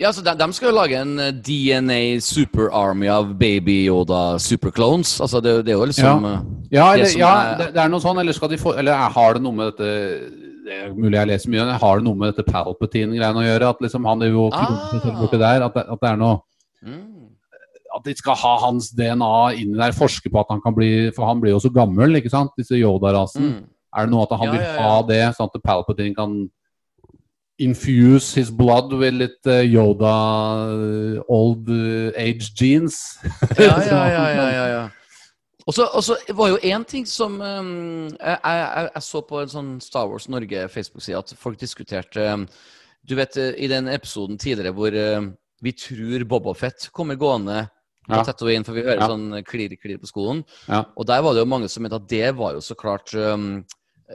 Ja, 0.00 0.10
så 0.12 0.22
de, 0.24 0.32
de 0.38 0.52
skal 0.52 0.70
jo 0.70 0.74
lage 0.74 0.96
en 0.98 1.16
DNA 1.46 2.18
super 2.20 2.70
army 2.74 3.06
av 3.12 3.34
baby 3.38 3.84
Yoda 3.86 4.38
superclones. 4.38 5.20
Altså, 5.20 5.40
det, 5.40 5.52
det 5.66 5.74
er 5.74 5.78
jo 5.78 5.84
liksom 5.90 6.24
Ja, 6.24 6.38
Ja, 6.72 6.86
det, 6.96 7.10
som 7.12 7.20
ja 7.20 7.34
er- 7.52 7.58
det, 7.58 7.68
det 7.74 7.82
er 7.84 7.88
noe 7.92 8.00
sånn, 8.02 8.18
eller 8.18 8.32
skal 8.34 8.48
de 8.50 8.58
få 8.58 8.72
Eller 8.78 8.94
har 9.14 9.34
det 9.34 9.42
noe 9.44 9.52
med 9.58 9.72
dette 9.72 9.92
Det 10.72 10.88
er 10.88 10.94
mulig 10.96 11.18
jeg 11.18 11.28
leser 11.30 11.52
mye, 11.52 11.64
har 11.82 11.98
det 12.00 12.06
noe 12.06 12.18
med 12.18 12.32
dette 12.32 12.46
Palpatine-greiene 12.48 13.42
å 13.42 13.44
gjøre? 13.46 13.68
At 13.74 13.82
liksom 13.84 14.06
han 14.08 14.22
er 14.24 14.32
jo 14.32 14.48
Ah. 14.52 14.88
klonet 14.92 15.18
borti 15.20 15.38
der. 15.42 15.62
At 15.68 15.74
det, 15.76 15.84
at 15.92 16.00
det 16.00 16.08
er 16.10 16.16
noe 16.16 16.38
mm. 16.82 17.08
At 17.92 18.06
de 18.08 18.14
skal 18.16 18.34
ha 18.40 18.54
hans 18.62 18.88
DNA 18.96 19.34
inni 19.60 19.76
der, 19.76 19.92
forske 19.92 20.30
på 20.32 20.40
at 20.40 20.48
han 20.48 20.62
kan 20.64 20.72
bli 20.72 21.10
For 21.12 21.28
han 21.28 21.42
blir 21.42 21.52
jo 21.52 21.60
så 21.60 21.68
gammel, 21.74 22.16
ikke 22.16 22.30
sant? 22.32 22.54
Disse 22.56 22.78
Yoda-rasen. 22.80 23.42
Mm. 23.50 23.68
Er 23.92 24.06
det 24.08 24.14
noe 24.14 24.24
at 24.24 24.32
han 24.38 24.48
Ja, 24.48 24.52
vil 24.54 24.62
ja, 24.64 24.72
ja. 24.74 24.82
ha 24.88 25.02
det, 25.04 25.22
sånn 25.36 25.50
at 25.52 25.62
Palpatine 25.62 26.16
kan 26.16 26.38
infuse 27.60 28.34
his 28.34 28.50
blood 28.50 28.92
with 28.96 29.14
litt 29.14 29.46
uh, 29.46 29.60
Yoda 29.60 30.14
eh, 30.72 31.20
old 31.28 31.68
eh, 31.68 32.08
age 32.16 32.48
genes? 32.56 33.18
Ja, 33.58 33.76
ja, 33.92 34.00
ja, 34.08 34.24
ja, 34.32 34.46
ja, 34.56 34.66
ja. 34.72 34.82
Og 35.66 35.74
så 35.76 35.86
og 35.94 36.02
så 36.04 36.16
var 36.34 36.48
jo 36.52 36.60
én 36.66 36.84
ting 36.88 37.06
som 37.06 37.36
um, 37.40 38.08
jeg, 38.08 38.38
jeg, 38.44 38.88
jeg 38.94 39.02
så 39.06 39.22
på 39.26 39.42
en 39.42 39.52
sånn 39.52 39.70
Star 39.84 40.08
Wars 40.10 40.28
Norge 40.32 40.64
Facebook-side 40.72 41.18
at 41.20 41.34
folk 41.38 41.60
diskuterte 41.60 42.24
um, 42.34 42.48
Du 43.06 43.14
vet, 43.18 43.36
eh, 43.36 43.54
i 43.58 43.68
den 43.70 43.88
episoden 43.90 44.38
tidligere 44.38 44.74
hvor 44.74 44.94
um, 44.94 45.32
vi 45.62 45.72
tror 45.78 46.24
Bobafett 46.30 46.88
kommer 46.94 47.18
gående 47.18 47.68
Ja. 48.10 48.18
inn, 48.50 48.64
for 48.64 48.74
vi 48.74 48.82
hører 48.82 48.98
Ja. 49.00 49.08
sånn 49.08 49.44
klirr-klirr 49.46 50.00
på 50.02 50.10
skolen. 50.10 50.44
Ja. 50.68 50.84
Og 50.96 51.06
der 51.06 51.22
var 51.22 51.34
det 51.34 51.42
jo 51.44 51.46
mange 51.46 51.68
som 51.68 51.82
mente 51.82 51.96
at 51.96 52.08
det 52.08 52.34
var 52.34 52.54
jo 52.54 52.60
så 52.60 52.74
klart 52.74 53.14
um, 53.14 53.64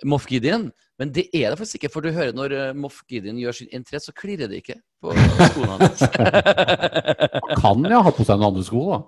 Moff 0.03 0.27
Gideon. 0.27 0.71
Men 0.99 1.11
det 1.13 1.27
er 1.33 1.51
det 1.51 1.59
faktisk 1.59 1.79
ikke, 1.79 1.91
for 1.93 2.01
du 2.01 2.11
hører 2.11 2.33
når 2.35 2.51
uh, 2.51 2.73
Moff 2.75 3.03
Gideon 3.07 3.37
gjør 3.39 3.53
sin 3.53 3.69
entré, 3.71 3.99
så 4.01 4.11
klirrer 4.11 4.49
det 4.49 4.63
ikke 4.63 4.75
på 5.01 5.13
skoene 5.13 5.77
hans. 5.77 6.01
Han 7.63 7.83
kan 7.83 7.91
jo 7.91 8.01
ha 8.03 8.11
på 8.11 8.25
seg 8.25 8.39
noen 8.39 8.49
andre 8.49 8.63
sko, 8.67 8.83
da. 8.91 8.99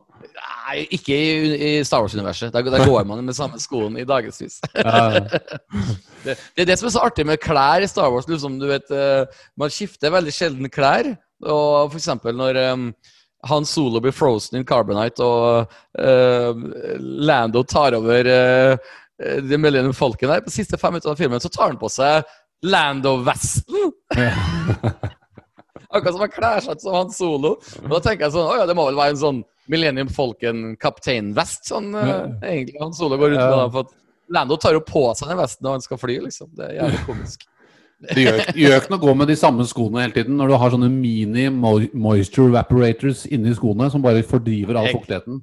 Nei, 0.69 0.83
ikke 0.93 1.15
i, 1.15 1.29
i 1.65 1.69
Star 1.87 2.03
Wars-universet. 2.03 2.53
Der, 2.53 2.67
der 2.69 2.85
går 2.91 3.07
man 3.09 3.23
med 3.25 3.33
samme 3.37 3.59
skoen 3.61 3.97
i 3.97 4.05
dagevis. 4.07 4.59
Det, 6.19 6.33
det 6.35 6.65
er 6.65 6.67
det 6.67 6.75
som 6.75 6.89
er 6.89 6.91
så 6.91 7.01
artig 7.07 7.23
med 7.23 7.39
klær 7.39 7.79
i 7.79 7.87
Star 7.87 8.09
Wars. 8.11 8.25
Liksom, 8.27 8.57
du 8.59 8.65
vet, 8.67 8.89
eh, 8.91 9.37
man 9.55 9.71
skifter 9.71 10.11
veldig 10.11 10.33
sjelden 10.35 10.67
klær. 10.67 11.07
Og 11.47 11.93
for 11.93 11.95
eksempel 11.95 12.35
når 12.35 12.59
um, 12.73 12.89
han 13.47 13.63
Solo 13.65 14.01
blir 14.03 14.11
frozen 14.11 14.59
in 14.59 14.65
carbonite, 14.67 15.23
og 15.23 15.71
uh, 15.95 16.65
Lando 16.99 17.63
tar 17.63 17.95
over 17.95 18.27
uh, 18.27 18.91
The 19.15 19.57
Millennium 19.57 19.95
Falcon 19.95 20.33
her 20.35 20.43
på 20.43 20.51
siste 20.51 20.77
fem 20.77 20.97
minutter 20.97 21.13
av 21.13 21.23
filmen, 21.23 21.39
så 21.39 21.47
tar 21.55 21.71
han 21.71 21.79
på 21.79 21.87
seg 21.93 22.27
Lando-vesten! 22.67 23.93
Akkurat 25.89 26.15
som 26.15 26.23
han 26.23 26.33
kler 26.33 26.59
seg 26.61 26.77
ut 26.77 26.83
som 26.83 26.97
han 26.97 27.13
Solo. 27.13 27.55
Og 27.83 27.93
da 27.95 28.01
tenker 28.05 28.27
jeg 28.27 28.35
sånn, 28.35 28.49
å 28.51 28.57
ja, 28.59 28.67
det 28.69 28.75
må 28.77 28.85
vel 28.89 28.99
være 28.99 29.15
en 29.15 29.23
sånn 29.23 29.39
Millennium 29.69 30.09
Falcon 30.13 30.73
kapteinvest, 30.81 31.67
sånn 31.69 31.93
eh, 31.97 32.27
egentlig 32.51 32.77
han 32.81 32.93
Solo 32.97 33.17
går 33.17 33.33
rundt 33.33 33.41
med. 33.41 33.53
Ja. 33.53 33.63
da, 33.63 33.69
for 33.73 33.87
at 33.87 33.95
Lando 34.29 34.57
tar 34.61 34.75
jo 34.77 34.83
på 34.85 35.07
seg 35.17 35.31
den 35.31 35.39
vesten 35.41 35.65
når 35.65 35.77
han 35.77 35.85
skal 35.85 36.01
fly, 36.01 36.19
liksom. 36.27 36.51
Det 36.57 36.67
er 36.67 36.75
jævlig 36.77 37.01
komisk. 37.09 37.47
Det 37.99 38.23
gjør, 38.23 38.41
gjør 38.55 38.75
ikke 38.77 38.91
noe 38.93 39.01
å 39.01 39.03
gå 39.03 39.13
med 39.19 39.27
de 39.27 39.35
samme 39.35 39.65
skoene 39.67 40.05
hele 40.05 40.15
tiden 40.15 40.37
når 40.39 40.53
du 40.53 40.57
har 40.61 40.71
sånne 40.71 40.87
mini 40.93 41.49
moisture 41.51 42.47
evaporators 42.47 43.25
inni 43.27 43.51
skoene 43.57 43.89
som 43.91 44.03
bare 44.05 44.23
fordriver 44.23 44.79
all 44.79 44.87
fuktigheten. 44.93 45.41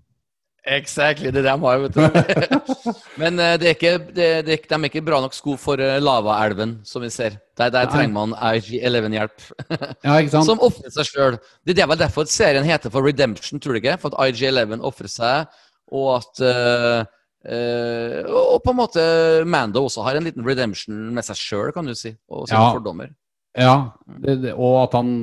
Exactly, 0.67 1.31
det 1.31 1.39
er 1.39 1.45
det 1.45 1.51
de 1.53 1.61
har, 1.63 1.79
vet 1.79 1.95
du. 1.95 2.95
Men 3.23 3.39
uh, 3.39 3.53
det 3.55 3.69
er 3.69 3.75
ikke, 3.77 3.93
det, 4.11 4.29
det 4.49 4.57
de 4.67 4.75
er 4.75 4.87
ikke 4.89 5.03
bra 5.07 5.21
nok 5.23 5.35
sko 5.37 5.55
for 5.61 5.79
uh, 5.79 5.99
lavaelven, 6.03 6.73
som 6.83 7.05
vi 7.05 7.11
ser. 7.15 7.37
Der, 7.57 7.71
der 7.71 7.87
trenger 7.87 8.15
man 8.17 8.33
IG11-hjelp. 8.35 9.45
Ja, 10.03 10.17
ikke 10.19 10.33
sant? 10.33 10.49
Som 10.49 10.63
ofrer 10.67 10.91
seg 10.91 11.07
sjøl. 11.07 11.37
Det 11.63 11.77
er 11.79 11.87
vel 11.87 12.01
derfor 12.01 12.27
serien 12.27 12.67
heter 12.67 12.91
for 12.91 13.07
Redemption, 13.07 13.63
tror 13.63 13.77
du 13.77 13.79
ikke? 13.79 13.95
For 14.03 14.11
at 14.11 14.35
IG11 14.35 14.83
ofrer 14.91 15.11
seg, 15.13 15.55
og 15.95 16.09
at 16.17 16.43
uh, 16.43 17.05
uh, 17.47 18.33
Og 18.57 18.59
på 18.65 18.75
en 18.75 18.81
måte 18.81 19.05
Mando 19.47 19.85
også 19.87 20.03
har 20.03 20.19
en 20.19 20.27
liten 20.27 20.43
redemption 20.47 20.99
med 21.15 21.29
seg 21.29 21.39
sjøl, 21.39 21.71
kan 21.77 21.87
du 21.87 21.95
si. 21.95 22.11
Og 22.27 22.49
sine 22.51 22.59
Ja. 22.59 22.73
fordommer. 22.75 23.15
Ja, 23.57 23.77
det, 24.21 24.51
og 24.53 24.83
at 24.83 24.99
han? 24.99 25.15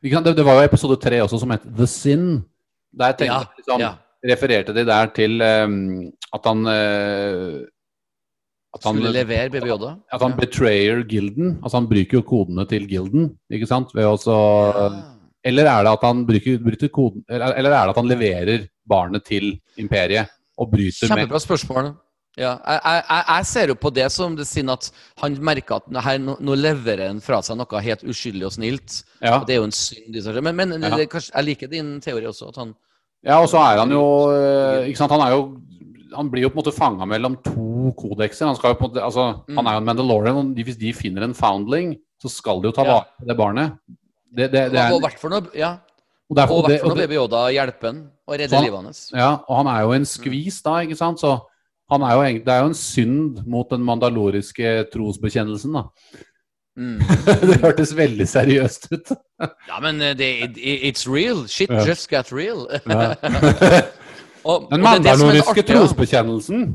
Det, 0.00 0.36
det 0.38 0.46
var 0.46 0.56
jo 0.56 0.68
episode 0.70 0.96
tre 1.02 1.18
også 1.20 1.42
som 1.42 1.50
het 1.52 1.66
The 1.66 1.90
Sin. 1.90 2.30
Der 2.92 3.16
tenkte 3.16 3.34
Ja, 3.34 3.40
jeg 3.40 3.60
liksom, 3.62 3.82
ja. 3.82 3.90
refererte 4.32 4.74
de 4.76 4.84
der 4.88 5.10
til 5.16 5.42
um, 5.42 6.06
at 6.34 6.48
han 6.48 6.64
uh, 6.66 7.66
at 8.74 8.84
han, 8.84 8.98
Skulle 8.98 9.12
levere 9.12 9.50
BBJ? 9.50 9.70
At, 9.72 10.00
at 10.12 10.22
han 10.22 10.34
betrayer 10.36 11.02
gilden. 11.08 11.54
Altså 11.62 11.78
han 11.80 11.86
bruker 11.88 12.18
jo 12.18 12.22
kodene 12.22 12.66
til 12.68 12.84
gilden, 12.88 13.30
ikke 13.50 13.66
sant? 13.66 13.94
Ved 13.96 14.04
også, 14.04 14.34
Ja. 14.76 14.90
Eller 15.46 15.68
er 15.70 15.84
det 15.86 15.92
at 15.94 16.02
han 16.02 16.26
bryter, 16.26 16.58
bryter 16.58 16.90
koden 16.92 17.22
eller, 17.30 17.54
eller 17.54 17.70
er 17.70 17.86
det 17.86 17.92
at 17.94 18.00
han 18.00 18.08
leverer 18.10 18.64
barnet 18.90 19.24
til 19.24 19.52
imperiet 19.78 20.26
og 20.58 20.70
bryter 20.72 21.06
med 21.06 21.14
Kjempebra 21.14 21.38
spørsmål. 21.38 21.92
Ja, 22.38 22.52
jeg, 22.62 22.80
jeg, 22.86 23.24
jeg- 23.28 23.46
ser 23.50 23.66
jo 23.72 23.74
på 23.74 23.90
det 23.94 24.06
som 24.14 24.36
det 24.38 24.46
sier 24.46 24.68
at 24.70 24.90
han 25.20 25.34
merker 25.42 25.80
at 25.80 26.04
her, 26.04 26.18
nå, 26.22 26.36
nå 26.40 26.54
leverer 26.54 27.08
han 27.08 27.20
fra 27.20 27.40
seg 27.42 27.58
noe 27.58 27.80
helt 27.82 28.04
uskyldig 28.06 28.46
og 28.46 28.52
snilt. 28.54 29.02
Ja, 29.20 29.40
Og 29.40 29.46
det 29.48 29.56
er 29.56 29.58
jo 29.62 29.64
en 29.68 29.74
synd. 29.74 30.14
Men, 30.42 30.56
men 30.56 30.82
Ja. 30.82 30.96
det, 30.96 31.08
kanskje, 31.10 31.32
jeg 31.34 31.44
liker 31.44 31.68
din 31.72 32.00
teori 32.00 32.24
også. 32.30 32.48
At 32.54 32.56
han 32.62 32.74
ja 33.26 33.40
og 33.42 33.48
så 33.50 33.58
er 33.58 33.78
han 33.82 33.90
jo 33.90 34.02
Ikke 34.86 34.96
sant, 35.00 35.10
han 35.10 35.20
er 35.26 35.34
jo 35.34 35.60
han 36.14 36.30
blir 36.30 36.42
jo 36.46 36.48
på 36.48 36.56
en 36.56 36.62
måte 36.64 36.72
fanga 36.72 37.04
mellom 37.04 37.34
to 37.44 37.92
kodekser. 37.98 38.46
Han, 38.46 38.56
skal 38.56 38.70
jo 38.72 38.78
på 38.78 38.86
en 38.86 38.90
måte, 38.94 39.02
altså, 39.04 39.42
Mm. 39.48 39.56
han 39.58 39.66
er 39.66 39.72
jo 39.72 39.78
en 39.82 39.84
Mandalorian, 39.84 40.36
og 40.36 40.54
hvis 40.64 40.78
de 40.78 40.92
finner 40.94 41.22
en 41.24 41.34
foundling, 41.34 41.98
så 42.22 42.30
skal 42.30 42.62
de 42.62 42.68
jo 42.68 42.72
ta 42.72 42.82
vare 42.84 43.04
på 43.18 43.26
det 43.28 43.36
barnet. 43.36 43.72
Det, 44.32 44.50
det, 44.52 44.72
det 44.72 44.78
er, 44.80 44.92
Og 44.94 45.02
hvert 45.02 45.18
for 45.20 45.28
noe, 45.28 45.50
ja, 45.54 45.74
og 46.30 46.36
derfor, 46.36 46.54
og 46.62 46.64
hvert 46.70 46.80
for 46.80 46.88
noe 46.88 46.96
Baby 46.96 47.14
Yoda 47.18 47.42
hjelper 47.52 47.86
han 47.92 48.00
og 48.26 48.38
redder 48.40 48.60
livet 48.64 48.84
hans. 48.84 49.10
ja, 49.14 49.34
og 49.48 49.56
han 49.56 49.66
er 49.66 49.82
jo 49.82 49.92
en 49.92 50.04
skvis 50.08 50.62
da, 50.62 50.78
ikke 50.80 50.96
sant? 50.96 51.20
Så 51.20 51.34
er 51.96 52.14
jo, 52.14 52.22
det 52.44 52.52
er 52.52 52.58
jo 52.60 52.66
en 52.72 52.74
synd 52.74 53.38
mot 53.46 53.70
den 53.70 53.84
mandaloriske 53.84 54.72
trosbekjennelsen, 54.92 55.72
da. 55.78 55.82
Mm. 56.78 56.98
det 57.48 57.56
hørtes 57.62 57.96
veldig 57.96 58.26
seriøst 58.28 58.90
ut. 58.92 59.14
Ja, 59.40 59.80
men 59.82 60.02
eh, 60.02 60.12
det, 60.18 60.28
it, 60.44 60.58
it's 60.92 61.08
real. 61.10 61.46
Shit 61.48 61.70
Ja. 61.70 61.86
just 61.86 62.10
got 62.10 62.32
real. 62.32 62.68
Og, 64.48 64.68
Den 64.70 64.84
mandaloriske 64.84 65.62
trosbekjennelsen. 65.66 66.68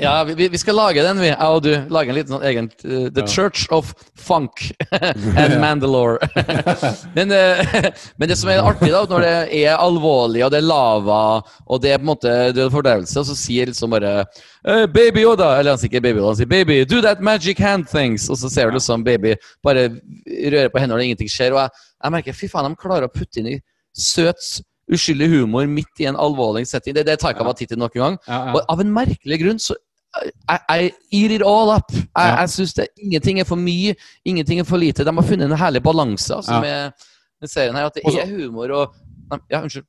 Ja, 0.00 0.24
vi, 0.24 0.48
vi 0.48 0.58
skal 0.58 0.76
lage 0.78 1.02
den, 1.02 1.20
vi. 1.20 1.28
Jeg 1.30 1.38
og 1.54 1.62
du. 1.64 1.70
Lage 1.92 2.12
en 2.12 2.16
liten 2.16 2.34
sånn 2.34 2.44
egen 2.48 2.68
uh, 2.84 3.08
The 3.14 3.24
Ja. 3.24 3.28
Church 3.28 3.66
of 3.74 3.90
Funk 4.18 4.68
and 5.40 5.58
Mandalore. 5.62 6.28
men, 7.16 7.32
uh, 7.32 7.88
men 8.18 8.30
det 8.30 8.38
som 8.38 8.50
er 8.52 8.62
artig, 8.62 8.90
da, 8.94 9.02
når 9.10 9.26
det 9.26 9.32
er 9.60 9.74
alvorlig, 9.74 10.44
og 10.46 10.52
det 10.54 10.60
er 10.60 10.68
lava, 10.68 11.20
og 11.66 11.82
det 11.82 11.94
er 11.94 12.00
på 12.00 12.06
en 12.06 12.12
måte 12.12 12.36
død 12.56 12.70
fordervelse, 12.74 13.18
og 13.20 13.28
så 13.30 13.36
sier 13.38 13.70
liksom 13.70 13.92
bare 13.92 14.12
eh, 14.22 14.84
Baby 14.92 15.24
Yoda 15.24 15.50
Eller 15.58 15.74
han 15.74 15.80
sier 15.80 15.90
ikke 15.90 16.04
Baby 16.04 16.20
Yoda, 16.20 16.32
han 16.32 16.40
sier 16.40 16.50
Baby, 16.50 16.78
do 16.88 17.02
that 17.04 17.22
magic 17.24 17.60
hand 17.62 17.88
things. 17.90 18.28
Og 18.30 18.38
så 18.40 18.50
ser 18.52 18.70
du 18.70 18.78
liksom 18.78 19.04
baby 19.06 19.34
bare 19.64 19.88
røre 19.88 20.70
på 20.72 20.82
hendene, 20.82 21.00
og 21.00 21.10
ingenting 21.10 21.30
skjer. 21.32 21.56
Og 21.56 21.64
jeg, 21.64 21.84
jeg 22.04 22.16
merker 22.16 22.38
fy 22.38 22.50
faen, 22.52 22.70
de 22.70 22.80
klarer 22.80 23.08
å 23.08 23.12
putte 23.12 23.42
inn 23.42 23.52
i 23.56 23.58
søt, 23.98 24.60
uskyldig 24.88 25.28
humor 25.32 25.66
midt 25.68 26.00
i 26.02 26.08
en 26.08 26.16
alvorlig 26.16 26.64
setting. 26.68 26.96
Det, 26.96 27.04
det 27.06 27.18
av 27.20 27.52
Titti 27.56 27.76
nok 27.76 27.96
en 27.96 28.02
gang. 28.02 28.18
Ja, 28.26 28.38
ja. 28.48 28.54
Og 28.56 28.72
av 28.72 28.80
en 28.80 28.92
merkelig 28.94 29.40
grunn 29.42 29.60
så 29.60 29.76
I, 30.48 30.58
I 30.68 30.92
eat 31.12 31.30
it 31.30 31.42
all 31.42 31.68
up. 31.70 31.92
Jeg, 31.92 32.04
Ja. 32.16 32.36
jeg 32.40 32.48
synes 32.50 32.74
Ingenting 32.98 33.40
er 33.40 33.44
for 33.44 33.56
mye, 33.56 33.94
ingenting 34.24 34.60
er 34.60 34.64
for 34.64 34.76
lite. 34.80 35.04
De 35.04 35.12
har 35.12 35.22
funnet 35.22 35.44
en 35.50 35.58
herlig 35.58 35.82
balanse 35.82 36.34
altså, 36.34 36.54
Ja. 36.54 36.60
med, 36.60 36.92
serien 37.48 37.74
her. 37.76 37.86
At 37.86 37.94
det 37.94 38.02
Også- 38.04 38.20
er 38.22 38.26
humor 38.26 38.70
og 38.72 38.94
Nei, 39.30 39.38
Ja, 39.50 39.60
unnskyld. 39.62 39.84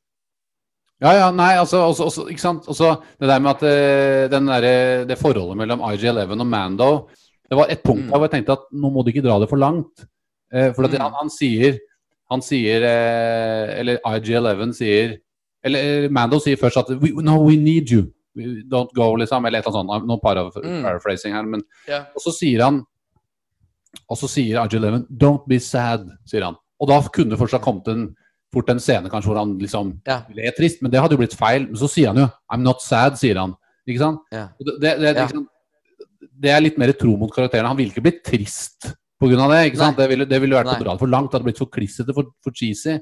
Ja, 1.02 1.12
ja, 1.16 1.32
nei, 1.32 1.54
altså, 1.56 1.78
også, 1.88 2.04
også, 2.04 2.28
ikke 2.30 2.42
sant? 2.42 2.68
Også 2.68 2.98
det 3.20 3.30
der 3.30 3.40
med 3.40 3.50
at 3.52 3.64
eh, 3.64 4.28
den 4.30 4.46
derre- 4.50 5.08
det 5.08 5.18
forholdet 5.18 5.56
mellom 5.58 5.80
IG-11 5.80 6.40
og 6.42 6.48
Mando 6.48 7.08
Det 7.50 7.58
var 7.58 7.66
et 7.70 7.82
punkt 7.84 8.04
Mm. 8.04 8.10
der 8.12 8.18
hvor 8.18 8.28
jeg 8.28 8.32
tenkte 8.32 8.52
at 8.52 8.60
nå 8.74 8.90
må 8.92 9.02
du 9.04 9.10
ikke 9.12 9.24
dra 9.24 9.40
det 9.40 9.50
for 9.50 9.56
langt. 9.58 10.06
Eh, 10.54 10.74
for 10.74 10.84
at 10.84 10.92
Mm. 10.92 11.00
han, 11.02 11.12
han 11.22 11.30
sier 11.30 11.78
Han 12.32 12.42
sier 12.42 12.84
eh, 12.84 13.80
Eller 13.80 13.98
IG-11 14.06 14.74
sier 14.74 15.18
Eller 15.64 15.80
eh, 16.06 16.10
Mando 16.12 16.38
sier 16.40 16.58
først 16.58 16.78
at 16.78 16.90
we, 17.02 17.10
No, 17.24 17.44
we 17.48 17.56
need 17.56 17.90
you. 17.90 18.12
Don't 18.70 18.94
go, 18.96 19.16
liksom. 19.20 19.46
Eller 19.46 19.60
et 19.60 19.68
eller 19.68 19.80
annet 19.82 19.92
sånt. 19.92 20.08
Nå 20.08 20.18
paraf 20.24 20.56
Mm. 20.64 20.82
paraphrasing 20.84 21.34
her. 21.34 21.44
Men, 21.44 21.64
yeah. 21.88 22.06
og 22.16 22.22
så 22.22 22.34
sier 22.36 22.64
han 22.64 22.86
Og 24.10 24.18
så 24.18 24.28
sier 24.30 24.60
RG11 24.62 25.08
Don't 25.10 25.48
be 25.50 25.60
sad, 25.60 26.08
sier 26.30 26.44
han. 26.46 26.56
Og 26.80 26.88
da 26.88 27.02
kunne 27.10 27.34
det 27.34 27.40
fortsatt 27.40 27.64
kommet 27.66 27.88
en 27.90 28.16
fort 28.54 28.70
en 28.70 28.80
scene 28.82 29.10
kanskje 29.10 29.30
hvor 29.30 29.38
han 29.38 29.58
liksom 29.62 29.92
yeah. 30.08 30.24
ble 30.30 30.52
trist, 30.58 30.82
men 30.82 30.92
det 30.92 31.02
hadde 31.02 31.14
jo 31.14 31.22
blitt 31.22 31.38
feil. 31.38 31.68
Men 31.68 31.78
så 31.78 31.90
sier 31.90 32.08
han 32.14 32.18
jo 32.18 32.28
'I'm 32.50 32.62
not 32.66 32.82
sad', 32.82 33.18
sier 33.18 33.38
han. 33.38 33.56
Ikke 33.88 34.00
sant? 34.02 34.22
Yeah. 34.34 34.50
Det, 34.60 34.76
det, 34.82 34.94
det, 35.02 35.14
liksom, 35.18 35.48
det 36.40 36.52
er 36.54 36.62
litt 36.62 36.78
mer 36.78 36.94
tro 36.94 37.16
mot 37.18 37.34
karakterene. 37.34 37.68
Han 37.68 37.78
ville 37.78 37.94
ikke 37.94 38.06
blitt 38.06 38.24
trist 38.26 38.92
pga. 39.20 39.48
det. 39.52 39.62
ikke 39.72 39.82
sant? 39.82 39.98
Nei. 39.98 40.04
Det 40.04 40.10
ville, 40.10 40.26
det 40.30 40.42
ville 40.42 40.56
vært 40.56 41.00
for 41.00 41.12
langt. 41.12 41.32
Det 41.32 41.40
hadde 41.40 41.50
blitt 41.50 41.62
for 41.62 41.72
klissete, 41.74 42.16
for, 42.16 42.30
for 42.44 42.56
cheesy. 42.56 43.00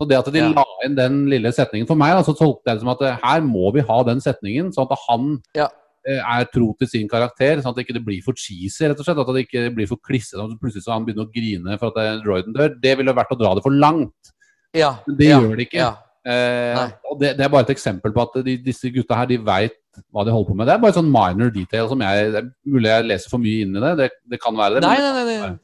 Så 0.00 0.08
det 0.08 0.16
at 0.16 0.30
de 0.32 0.38
Ja. 0.40 0.48
la 0.56 0.64
inn 0.86 0.94
den 0.96 1.26
lille 1.28 1.50
setningen 1.52 1.86
For 1.86 1.94
meg 1.94 2.14
da, 2.16 2.22
så 2.24 2.32
tolket 2.36 2.64
jeg 2.70 2.78
det 2.78 2.80
som 2.80 2.88
at 2.94 3.02
eh, 3.02 3.18
her 3.22 3.40
må 3.44 3.70
vi 3.74 3.80
ha 3.84 4.02
den 4.08 4.18
setningen, 4.24 4.72
sånn 4.72 4.88
at 4.90 4.98
han 5.08 5.42
Ja. 5.54 5.68
eh, 6.08 6.16
er 6.40 6.44
tro 6.48 6.72
til 6.78 6.88
sin 6.88 7.06
karakter, 7.08 7.60
sånn 7.60 7.74
at 7.74 7.76
det 7.76 7.86
ikke 7.86 8.02
blir 8.04 8.22
for 8.24 8.32
cheesy, 8.32 8.88
rett 8.88 8.98
og 8.98 9.04
slett. 9.04 9.18
At 9.20 9.26
det 9.34 9.46
ikke 9.46 9.74
blir 9.76 9.86
for 9.86 9.98
klissete, 10.00 10.40
sånn 10.40 10.54
at 10.54 10.60
plutselig 10.62 10.84
så 10.86 10.94
han 10.96 11.04
begynner 11.04 11.26
å 11.28 11.32
grine 11.34 11.78
for 11.78 11.92
at 11.92 12.24
Royden 12.24 12.54
dør. 12.56 12.80
Det 12.80 12.96
ville 12.96 13.12
vært 13.12 13.30
å 13.34 13.38
dra 13.38 13.54
det 13.54 13.62
for 13.62 13.70
langt. 13.76 14.32
Ja. 14.72 14.96
Men 15.06 15.16
det 15.18 15.26
gjør 15.28 15.56
det 15.56 15.68
ikke. 15.68 15.84
Ja. 15.84 15.94
Eh, 16.24 16.90
og 17.10 17.18
det, 17.20 17.36
det 17.36 17.44
er 17.44 17.48
bare 17.52 17.64
et 17.68 17.76
eksempel 17.76 18.12
på 18.12 18.22
at 18.22 18.44
de, 18.44 18.56
disse 18.58 18.90
gutta 18.92 19.16
her, 19.16 19.26
de 19.26 19.36
veit 19.38 19.72
hva 20.14 20.24
de 20.24 20.30
holder 20.32 20.48
på 20.50 20.56
med. 20.56 20.66
Det 20.68 20.74
er 20.74 20.82
bare 20.82 20.96
sånn 20.96 21.10
minor 21.12 21.50
detail 21.50 21.88
som 21.88 22.00
jeg 22.00 22.44
mulig 22.64 22.88
jeg 22.92 23.06
leser 23.08 23.28
for 23.32 23.38
mye 23.42 23.62
inn 23.64 23.76
i 23.76 23.80
det, 23.80 23.92
det, 23.98 24.10
det 24.30 24.40
kan 24.40 24.54
være 24.56 24.78
det. 24.80 24.82
Nei, 24.84 24.96
nei, 24.96 25.12
nei, 25.12 25.36
nei. 25.40 25.58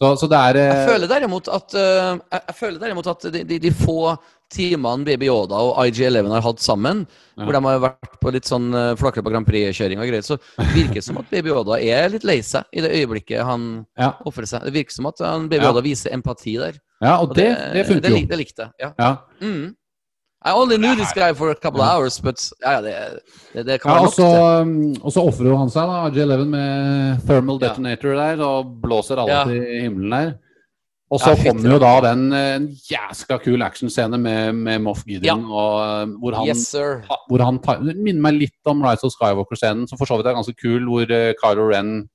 Så, 0.00 0.08
så 0.18 0.26
det 0.30 0.38
er 0.38 0.56
eh, 0.58 0.68
Jeg 0.72 0.86
føler 0.88 1.10
derimot 1.10 1.48
at, 1.52 1.74
uh, 1.76 2.14
jeg, 2.32 2.54
føler 2.58 2.78
derimot 2.80 3.06
at 3.12 3.26
de, 3.34 3.42
de, 3.44 3.58
de 3.60 3.72
få 3.76 4.16
timene 4.52 5.04
Baby 5.06 5.28
Yoda 5.30 5.56
og 5.56 5.78
IG11 5.86 6.30
har 6.32 6.42
hatt 6.44 6.60
sammen, 6.64 7.04
Ja. 7.36 7.44
hvor 7.46 7.56
de 7.56 7.60
har 7.64 7.78
vært 7.80 8.16
på 8.20 8.32
litt 8.34 8.48
sånn 8.48 8.66
uh, 8.76 8.94
Flakre 9.00 9.22
på 9.24 9.30
Grand 9.32 9.46
Prix-kjøring 9.48 10.00
og 10.00 10.08
greier, 10.10 10.24
så 10.26 10.36
virker 10.74 10.98
det 11.00 11.04
som 11.06 11.20
at 11.22 11.28
Baby 11.32 11.52
Yoda 11.52 11.78
er 11.80 12.10
litt 12.12 12.24
lei 12.28 12.38
seg 12.44 12.64
i 12.72 12.82
det 12.84 12.90
øyeblikket 12.98 13.44
han 13.48 13.86
Ja. 14.00 14.14
ofrer 14.28 14.48
seg. 14.48 14.64
Det 14.68 14.74
virker 14.76 14.96
som 14.96 15.08
at 15.12 15.22
han, 15.24 15.46
Baby 15.52 15.62
Ja. 15.64 15.70
Yoda 15.70 15.84
viser 15.84 16.12
empati 16.16 16.56
der. 16.60 16.80
Ja, 17.02 17.16
og 17.20 17.30
Og 17.30 17.36
det, 17.36 17.48
det 17.74 17.86
funker 17.88 18.10
jo. 18.12 18.16
Det, 18.20 18.28
det 18.32 18.38
likte 18.38 18.66
jeg. 18.68 18.72
Ja. 18.80 18.92
Ja. 18.98 19.12
Mm. 19.40 19.74
I 20.44 20.50
only 20.52 20.76
knew 20.76 20.94
this 20.96 21.12
guy 21.12 21.32
for 21.34 21.50
a 21.50 21.54
couple 21.54 21.80
of 21.80 21.86
hours, 21.88 22.18
but 22.20 22.40
ja, 22.62 22.72
ja, 22.72 22.80
det, 22.82 23.20
det, 23.54 23.62
det 23.66 23.80
kan 23.82 23.92
Ja, 23.94 24.06
også, 24.08 24.22
nok. 24.22 24.32
så, 24.34 24.62
um, 24.62 24.94
og 25.04 25.12
så 25.14 25.22
ofrer 25.28 25.56
han 25.56 25.70
seg, 25.70 25.86
da, 25.86 25.98
J11 26.10 26.46
med 26.50 27.20
thermal 27.28 27.58
Ja. 27.60 27.68
detonator 27.68 28.16
der, 28.18 28.42
og 28.44 28.72
blåser 28.82 29.20
alle 29.22 29.36
Ja. 29.36 29.44
til 29.44 29.62
himmelen 29.84 30.10
der. 30.10 30.32
Og 31.12 31.20
så 31.20 31.34
Ja, 31.36 31.44
kommer 31.52 31.70
jo 31.74 31.78
da 31.78 31.92
den 32.08 32.32
eh, 32.32 32.54
en 32.56 32.66
jæskla 32.90 33.36
kul 33.44 33.62
actionscene 33.62 34.18
med, 34.18 34.52
med 34.54 34.80
Moff 34.80 35.04
Gideon, 35.06 35.44
Ja. 35.44 35.54
og, 35.54 35.74
eh, 36.08 36.16
hvor 36.18 36.34
han 36.34 36.46
Yes, 36.48 36.66
sir. 36.68 37.02
hvor 37.28 37.44
han 37.44 37.58
tar, 37.58 37.78
Det 37.84 37.96
minner 37.96 38.20
meg 38.22 38.34
litt 38.40 38.66
om 38.66 38.82
Rise 38.82 39.04
of 39.04 39.12
Skywalker-scenen, 39.12 39.86
som 39.88 39.98
for 39.98 40.06
så 40.06 40.16
vidt 40.16 40.26
er 40.26 40.34
ganske 40.34 40.56
kul, 40.56 40.80
hvor 40.88 41.02
uh, 41.04 41.34
Kylo 41.38 41.68
Ren 41.70 42.08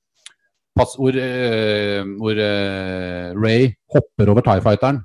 pass, 0.75 0.95
Hvor, 0.97 1.13
uh, 1.15 2.03
hvor 2.17 2.35
uh, 2.35 3.39
Ray 3.39 3.71
hopper 3.93 4.29
over 4.31 4.41
Tie 4.41 4.61
Fighteren. 4.61 5.03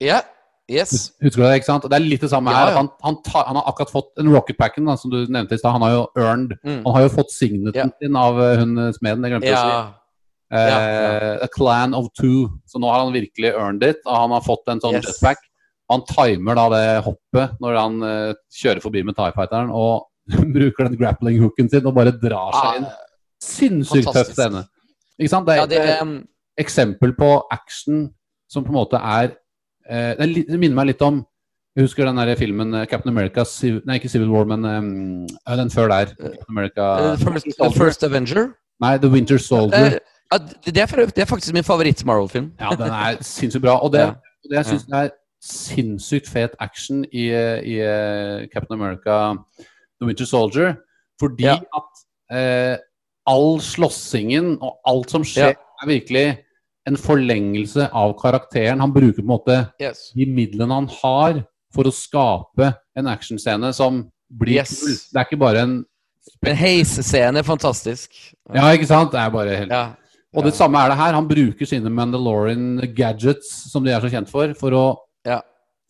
Ja. 0.00 0.20
Yes. 0.70 1.12
Husker 1.22 1.42
du 1.42 1.44
det? 1.46 1.54
ikke 1.60 1.68
sant? 1.68 1.84
Det 1.86 1.94
er 1.94 2.02
litt 2.02 2.24
det 2.24 2.30
samme 2.32 2.50
Ja, 2.50 2.64
her. 2.66 2.74
Han, 2.80 2.88
han, 3.04 3.16
tar, 3.22 3.44
han 3.46 3.54
har 3.60 3.68
akkurat 3.70 3.92
fått 3.92 4.18
en 4.18 4.32
rocket 4.34 4.56
packen, 4.58 4.88
da, 4.90 4.96
som 4.98 5.12
du 5.12 5.20
nevnte 5.30 5.54
i 5.54 5.60
stad. 5.60 5.76
Han 5.76 5.84
har 5.86 5.92
jo 5.94 6.00
earned 6.18 6.56
Mm. 6.64 6.80
Han 6.84 6.94
har 6.96 7.04
jo 7.06 7.12
fått 7.14 7.30
signeten 7.30 7.92
sin 8.02 8.16
av 8.18 8.38
uh, 8.40 8.56
hun 8.58 8.72
eh, 8.82 8.92
smeden, 8.96 9.22
det 9.22 9.30
glemte 9.30 9.46
jeg 9.46 9.54
å 9.54 9.62
si. 9.62 9.76
Ja. 9.76 9.86
Ja. 10.50 11.38
A 11.42 11.48
clan 11.50 11.94
of 11.94 12.08
two. 12.18 12.48
Så 12.70 12.78
nå 12.82 12.90
har 12.90 13.00
han 13.04 13.12
virkelig 13.14 13.50
earned 13.52 13.82
it, 13.86 14.02
og 14.06 14.14
han 14.14 14.34
har 14.34 14.42
fått 14.46 14.66
en 14.70 14.82
sånn 14.82 14.98
Yes. 14.98 15.06
jetpack. 15.06 15.38
Han 15.90 16.02
timer 16.10 16.58
da 16.58 16.66
det 16.74 16.84
hoppet 17.06 17.58
når 17.62 17.78
han 17.78 17.96
uh, 18.02 18.34
kjører 18.50 18.82
forbi 18.82 19.04
med 19.06 19.14
Tie 19.18 19.30
Fighteren, 19.38 19.70
og 19.70 20.08
bruker 20.56 20.88
den 20.88 20.98
grappling 20.98 21.38
hooken 21.42 21.70
sin 21.70 21.86
og 21.86 21.94
bare 21.94 22.10
drar 22.18 22.50
seg 22.58 22.80
inn. 22.80 22.88
Ah, 22.90 23.02
Sinnssykt 23.46 24.10
tøff 24.10 24.32
scene. 24.34 24.64
Ikke 25.20 25.30
sant? 25.30 25.46
Det 25.46 25.78
er 25.78 25.92
et 25.94 26.02
um, 26.02 26.16
eksempel 26.58 27.12
på 27.14 27.28
action 27.54 28.08
som 28.50 28.64
på 28.66 28.72
en 28.72 28.78
måte 28.80 28.98
er 28.98 29.36
det, 30.18 30.28
litt- 30.28 30.48
det 30.50 30.58
minner 30.58 30.74
meg 30.76 30.86
litt 30.92 31.02
om 31.02 31.24
Jeg 31.76 31.84
husker 31.84 32.06
den 32.08 32.16
der 32.16 32.34
filmen 32.40 32.72
eh, 32.74 32.86
Captain 32.88 33.12
America 33.12 33.44
Nei, 33.84 33.98
ikke 33.98 34.08
Civil 34.08 34.30
War, 34.32 34.44
men 34.48 34.64
um, 34.64 35.26
den 35.58 35.70
før 35.70 35.88
der. 35.92 36.14
America 36.48 37.12
uh, 37.12 37.16
first, 37.20 37.46
the 37.58 37.70
First 37.76 38.04
Avenger. 38.04 38.46
Nei, 38.80 38.96
The 38.98 39.08
Winter 39.12 39.38
Soldier. 39.38 39.86
Uh, 39.86 40.32
ja, 40.32 40.38
det, 40.66 40.76
er, 40.82 41.04
det 41.12 41.22
er 41.22 41.28
faktisk 41.28 41.52
min 41.54 41.64
favoritt-Marvel-film. 41.64 42.52
Ja, 42.60 42.70
den 42.80 42.88
er 42.92 43.20
sinnssykt 43.22 43.62
bra. 43.62 43.76
Og 43.84 43.92
det, 43.92 44.00
Ja. 44.00 44.14
det 44.48 44.56
jeg 44.56 44.66
syns 44.72 44.86
er 44.92 45.10
sinnssykt 45.44 46.28
fet 46.32 46.56
action 46.64 47.04
i, 47.12 47.28
i 47.30 47.76
eh, 47.84 48.46
Captain 48.52 48.74
America 48.80 49.34
The 50.00 50.08
Winter 50.08 50.24
Soldier, 50.26 50.74
fordi 51.20 51.44
Ja. 51.46 51.58
at 51.76 52.02
eh, 52.32 52.76
all 53.26 53.60
slåssingen 53.60 54.56
og 54.62 54.78
alt 54.86 55.10
som 55.12 55.22
skjer, 55.24 55.52
Ja. 55.54 55.62
er 55.82 55.86
virkelig 55.92 56.26
en 56.86 56.96
forlengelse 56.96 57.88
av 57.92 58.14
karakteren. 58.20 58.80
Han 58.80 58.92
bruker 58.94 59.22
på 59.22 59.26
en 59.26 59.32
måte 59.32 59.56
Yes. 59.82 60.12
de 60.14 60.26
midlene 60.26 60.72
han 60.72 60.86
har 61.02 61.44
for 61.74 61.84
å 61.84 61.92
skape 61.92 62.74
en 62.96 63.06
actionscene 63.10 63.72
som 63.74 64.04
blir 64.32 64.60
Yes. 64.60 64.80
kul. 64.80 64.94
Det 65.12 65.20
er 65.20 65.24
ikke 65.26 65.38
bare 65.40 65.62
en 65.62 65.84
En 66.44 66.56
heisescene 66.56 67.38
er 67.38 67.42
fantastisk. 67.46 68.10
Ja, 68.52 68.62
ikke 68.74 68.86
sant? 68.86 69.12
Det 69.12 69.20
er 69.20 69.30
bare 69.30 69.56
helt 69.56 69.70
Ja. 69.70 69.94
Og 70.34 70.44
det 70.44 70.54
samme 70.54 70.76
er 70.76 70.88
det 70.90 70.98
her. 70.98 71.12
Han 71.14 71.28
bruker 71.28 71.64
sine 71.66 71.88
Mandalorian 71.88 72.78
gadgets, 72.94 73.70
som 73.72 73.82
de 73.84 73.90
er 73.90 74.00
så 74.00 74.10
kjent 74.10 74.28
for, 74.28 74.52
for 74.54 74.70
å, 74.70 74.96
Ja. 75.24 75.40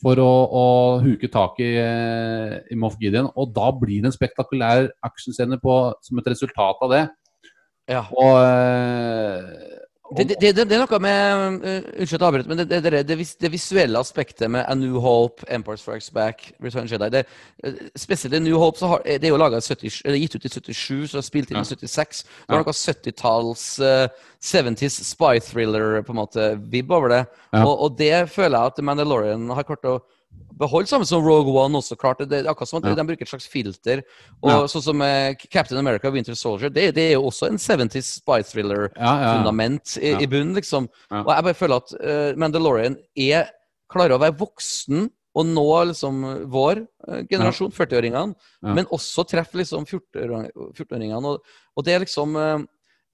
for 0.00 0.14
å, 0.14 0.48
å 0.52 1.02
huke 1.02 1.28
tak 1.32 1.58
i, 1.58 1.76
eh, 1.76 2.60
i 2.70 2.74
Moff 2.76 2.96
Gideon. 3.00 3.30
Og 3.36 3.52
da 3.54 3.72
blir 3.72 4.02
det 4.02 4.06
en 4.06 4.12
spektakulær 4.12 4.88
actionscene 5.04 5.58
som 6.02 6.18
et 6.18 6.24
resultat 6.26 6.76
av 6.82 6.90
det. 6.90 7.08
ja. 7.88 8.02
Og, 8.12 8.36
eh, 8.44 9.42
og 9.42 9.85
Det, 10.14 10.24
det, 10.28 10.36
det, 10.54 10.64
det 10.70 10.76
er 10.76 10.82
noe 10.84 10.98
med 11.02 11.62
uh, 11.64 11.86
Unnskyld 11.98 12.20
at 12.20 12.22
jeg 12.22 12.26
avbryter, 12.28 12.50
men 12.52 12.60
det, 12.60 12.66
det, 12.70 12.78
det, 12.84 13.00
det, 13.08 13.16
vis- 13.18 13.34
det 13.42 13.50
visuelle 13.50 13.98
aspektet 13.98 14.50
med 14.54 14.62
A 14.68 14.74
New 14.78 15.00
Hope, 15.02 15.42
Empire 15.50 15.80
Strikes 15.80 16.12
Back, 16.14 16.52
Return 16.62 16.86
Jedi 16.86 17.08
det, 17.10 17.24
eh, 17.64 17.80
Spesielt 17.98 18.36
i 18.38 18.40
New 18.44 18.58
Hope 18.62 18.78
så 18.78 18.92
har, 18.92 19.02
eh, 19.04 19.18
det 19.18 19.26
er 19.26 19.34
jo 19.34 19.40
laget 19.40 19.66
70, 19.66 20.02
eller 20.04 20.20
gitt 20.22 20.36
ut 20.36 20.46
i 20.46 20.52
77, 20.52 21.08
så 21.10 21.18
er 21.18 21.26
spilt 21.26 21.50
inn 21.50 21.58
i 21.58 21.66
76. 21.66 22.22
Det 22.22 22.54
var 22.54 22.62
noe 22.62 22.76
70-talls, 22.76 23.64
uh, 23.82 24.06
70s 24.46 25.00
spy 25.10 25.40
thriller 25.42 26.02
på 26.06 26.14
en 26.14 26.20
måte 26.20 26.50
vibb 26.70 26.92
over 26.94 27.10
det. 27.10 27.22
Ja. 27.50 27.64
Og, 27.64 27.74
og 27.88 27.98
det 27.98 28.28
føler 28.30 28.60
jeg 28.60 28.76
at 28.76 28.84
Mandalorian 28.86 29.48
har 29.58 29.66
klart 29.66 29.90
å 29.90 29.98
beholde, 30.56 30.88
samme 30.88 31.04
som 31.04 31.20
Rogue 31.24 31.52
One 31.52 31.76
også 31.76 31.96
klart. 32.00 32.18
Det, 32.22 32.30
det 32.30 32.46
akkurat 32.48 32.68
som 32.70 32.78
at 32.82 32.88
Ja. 32.88 32.94
de 32.94 33.04
bruker 33.04 33.22
et 33.26 33.28
slags 33.28 33.46
filter. 33.46 34.02
Og 34.42 34.50
Ja. 34.50 34.62
sånn 34.66 34.82
som 34.82 35.02
eh, 35.02 35.34
Captain 35.50 35.78
America 35.78 36.10
Winter 36.10 36.34
Soldier, 36.34 36.70
det, 36.70 36.94
det 36.94 37.10
er 37.10 37.12
jo 37.18 37.26
også 37.28 37.48
en 37.50 37.58
70s 37.58 38.20
spy 38.22 38.40
thriller 38.42 38.90
ja, 38.96 39.44
i, 39.44 40.14
i 40.22 40.26
bunnen, 40.26 40.54
liksom. 40.56 40.88
Og 41.10 41.28
jeg 41.34 41.44
bare 41.44 41.54
føler 41.54 41.76
at 41.76 41.92
uh, 42.00 42.32
Mandalorian 42.40 42.96
er 43.16 43.50
klarer 43.92 44.16
å 44.16 44.20
være 44.22 44.38
voksen 44.38 45.10
og 45.36 45.44
nå 45.46 45.66
liksom 45.90 46.22
vår 46.48 46.80
eh, 47.08 47.22
generasjon, 47.28 47.70
40-åringene, 47.76 48.34
Ja. 48.64 48.72
men 48.72 48.86
også 48.86 49.26
treffe 49.28 49.60
liksom 49.60 49.84
14-åring- 49.84 50.48
14-åringene. 50.72 51.20
Og, 51.36 51.42
og 51.76 51.84
det 51.84 51.92
er 51.92 52.00
liksom 52.00 52.36
eh, 52.40 52.58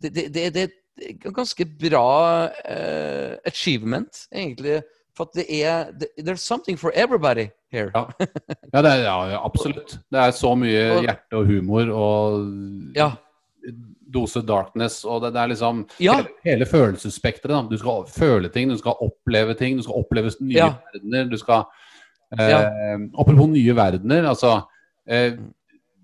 det, 0.01 0.13
det, 0.15 0.29
det, 0.33 0.47
det 0.55 0.63
er 0.63 0.71
et 1.11 1.27
ganske 1.35 1.65
bra 1.67 2.47
uh, 2.47 3.35
achievement, 3.49 4.27
egentlig. 4.33 4.83
For 5.17 5.29
det 5.37 5.45
er 5.53 5.91
There's 6.19 6.45
something 6.45 6.79
for 6.81 6.93
everybody 6.95 7.49
here. 7.73 7.91
Ja. 7.95 8.07
Ja, 8.73 8.83
det 8.83 8.91
er, 8.93 9.03
ja, 9.05 9.41
absolutt. 9.45 9.99
Det 10.13 10.21
er 10.23 10.33
så 10.37 10.55
mye 10.57 11.03
hjerte 11.05 11.37
og 11.41 11.47
humor 11.51 11.93
og 11.93 12.97
Ja. 12.97 13.11
dose 14.13 14.43
darkness. 14.45 15.05
Og 15.05 15.23
det, 15.23 15.33
det 15.35 15.41
er 15.43 15.53
liksom 15.53 15.85
hele, 15.99 16.27
hele 16.45 16.67
følelsesspekteret. 16.69 17.71
Du 17.71 17.79
skal 17.81 18.07
føle 18.13 18.51
ting, 18.53 18.73
du 18.73 18.79
skal 18.81 19.01
oppleve 19.05 19.55
ting, 19.59 19.77
du 19.79 19.85
skal 19.87 20.01
oppleve 20.03 20.33
nye 20.41 20.69
verdener. 20.93 21.29
Du 21.31 21.39
skal 21.41 21.65
eh. 22.39 22.97
Apropos 23.19 23.49
nye 23.53 23.77
verdener, 23.77 24.29
altså 24.33 24.61
eh, 25.09 25.37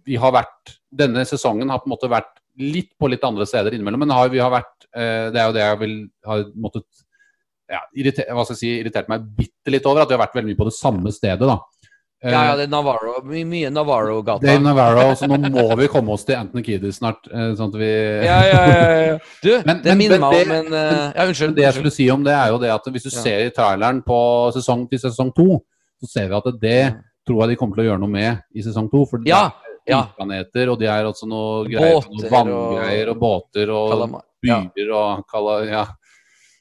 Vi 0.05 0.17
har 0.21 0.33
vært 0.37 0.77
Denne 0.89 1.25
sesongen 1.29 1.69
har 1.69 1.83
på 1.83 1.89
en 1.89 1.93
måte 1.97 2.09
vært 2.09 2.35
litt 2.59 2.95
på 2.99 3.09
litt 3.13 3.25
andre 3.25 3.45
steder 3.47 3.75
innimellom, 3.77 4.01
men 4.03 4.13
har, 4.17 4.29
vi 4.33 4.41
har 4.41 4.51
vært 4.53 4.89
eh, 4.97 5.29
Det 5.33 5.41
er 5.41 5.47
jo 5.51 5.57
det 5.57 5.65
jeg 5.65 5.81
vil 5.83 5.97
har 6.27 6.47
måttet 6.57 7.05
ja, 7.71 7.81
irriter, 7.95 8.25
hva 8.33 8.45
skal 8.45 8.55
jeg 8.57 8.61
si, 8.63 8.71
irritert 8.81 9.09
meg 9.09 9.27
bitte 9.37 9.71
litt 9.75 9.87
over, 9.87 10.03
at 10.03 10.09
vi 10.09 10.17
har 10.17 10.23
vært 10.27 10.35
veldig 10.39 10.53
mye 10.55 10.61
på 10.63 10.69
det 10.71 10.75
samme 10.79 11.13
stedet. 11.13 11.41
da. 11.47 11.59
Eh, 12.21 12.33
Ja, 12.33 12.41
ja, 12.49 12.55
det 12.57 12.65
er 12.67 12.71
Navarro. 12.73 13.21
My, 13.23 13.45
mye 13.47 13.71
Navarro-gata. 13.71 14.41
Det 14.43 14.51
er 14.57 14.59
Navarro, 14.61 15.13
så 15.15 15.29
nå 15.31 15.37
må 15.55 15.77
vi 15.79 15.87
komme 15.87 16.11
oss 16.17 16.25
til 16.27 16.35
Anthony 16.35 16.65
Kiedis 16.67 16.99
snart. 16.99 17.29
eh, 17.31 17.53
sånn 17.55 17.69
at 17.71 17.79
vi... 17.79 17.91
Ja, 18.27 18.39
ja, 18.43 18.63
ja, 18.67 18.89
ja. 19.13 19.19
Du, 19.43 19.63
Men- 19.67 19.83
det 19.85 19.97
minner 19.97 20.19
meg 20.19 20.41
om 20.47 20.51
en 20.57 20.73
eh, 20.75 21.13
Ja, 21.15 21.27
unnskyld. 21.29 21.55
Det 21.55 21.63
jeg 21.63 21.75
skulle 21.75 21.93
si 21.95 22.09
om 22.11 22.25
det, 22.25 22.33
er 22.35 22.49
jo 22.51 22.59
det 22.59 22.71
at 22.75 22.85
hvis 22.91 23.05
du 23.07 23.11
Ja. 23.15 23.23
ser 23.23 23.47
i 23.47 23.51
traileren 23.55 24.03
på 24.03 24.19
sesong 24.57 24.89
til 24.91 24.99
sesong 24.99 25.31
to, 25.37 25.61
så 26.03 26.09
ser 26.11 26.29
vi 26.29 26.35
at 26.35 26.51
det 26.61 26.83
tror 27.29 27.43
jeg 27.45 27.49
de 27.51 27.57
kommer 27.61 27.77
til 27.77 27.85
å 27.85 27.89
gjøre 27.93 28.01
noe 28.01 28.09
med 28.11 28.43
i 28.57 28.63
sesong 28.63 28.91
to. 28.91 29.05
For 29.07 29.19
det 29.19 29.29
Ja, 29.29 29.45
er 29.87 29.93
ja. 29.93 30.03
planeter, 30.19 30.73
og 30.73 30.79
de 30.81 30.87
er 30.87 31.05
også 31.05 31.29
noe 31.29 31.69
greier, 31.69 32.01
Båter 32.03 32.19
noe 32.19 32.31
vanngreier 32.35 33.11
og 33.15 33.19
båter 33.21 33.71
og 33.71 33.91
Kalama- 33.93 34.23
ja. 34.43 34.61
byer 34.75 34.91
og 34.95 35.25
kala, 35.31 35.55
ja, 35.71 35.87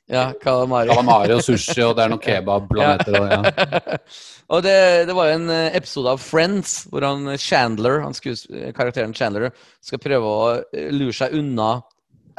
Ja, 0.07 0.31
kalamari. 0.41 0.87
calamari 0.87 1.33
og 1.35 1.43
sushi, 1.43 1.81
og 1.83 1.97
det 1.97 2.05
er 2.05 2.11
noen 2.13 2.23
kebabplaneter 2.23 3.17
og 3.19 3.27
ja. 3.31 3.97
Og 4.55 4.63
det, 4.63 5.07
det 5.09 5.15
var 5.15 5.27
jo 5.27 5.35
en 5.41 5.49
eh, 5.51 5.75
episode 5.75 6.13
av 6.13 6.21
Friends 6.23 6.85
hvor 6.87 7.03
han 7.03 7.27
eh, 7.27 7.39
Chandler, 7.41 7.99
han 8.05 8.15
eh, 8.15 8.69
karakteren 8.75 9.11
Chandler 9.15 9.49
skal 9.83 9.99
prøve 9.99 10.23
å 10.23 10.53
lure 10.95 11.15
seg 11.15 11.35
unna 11.35 11.81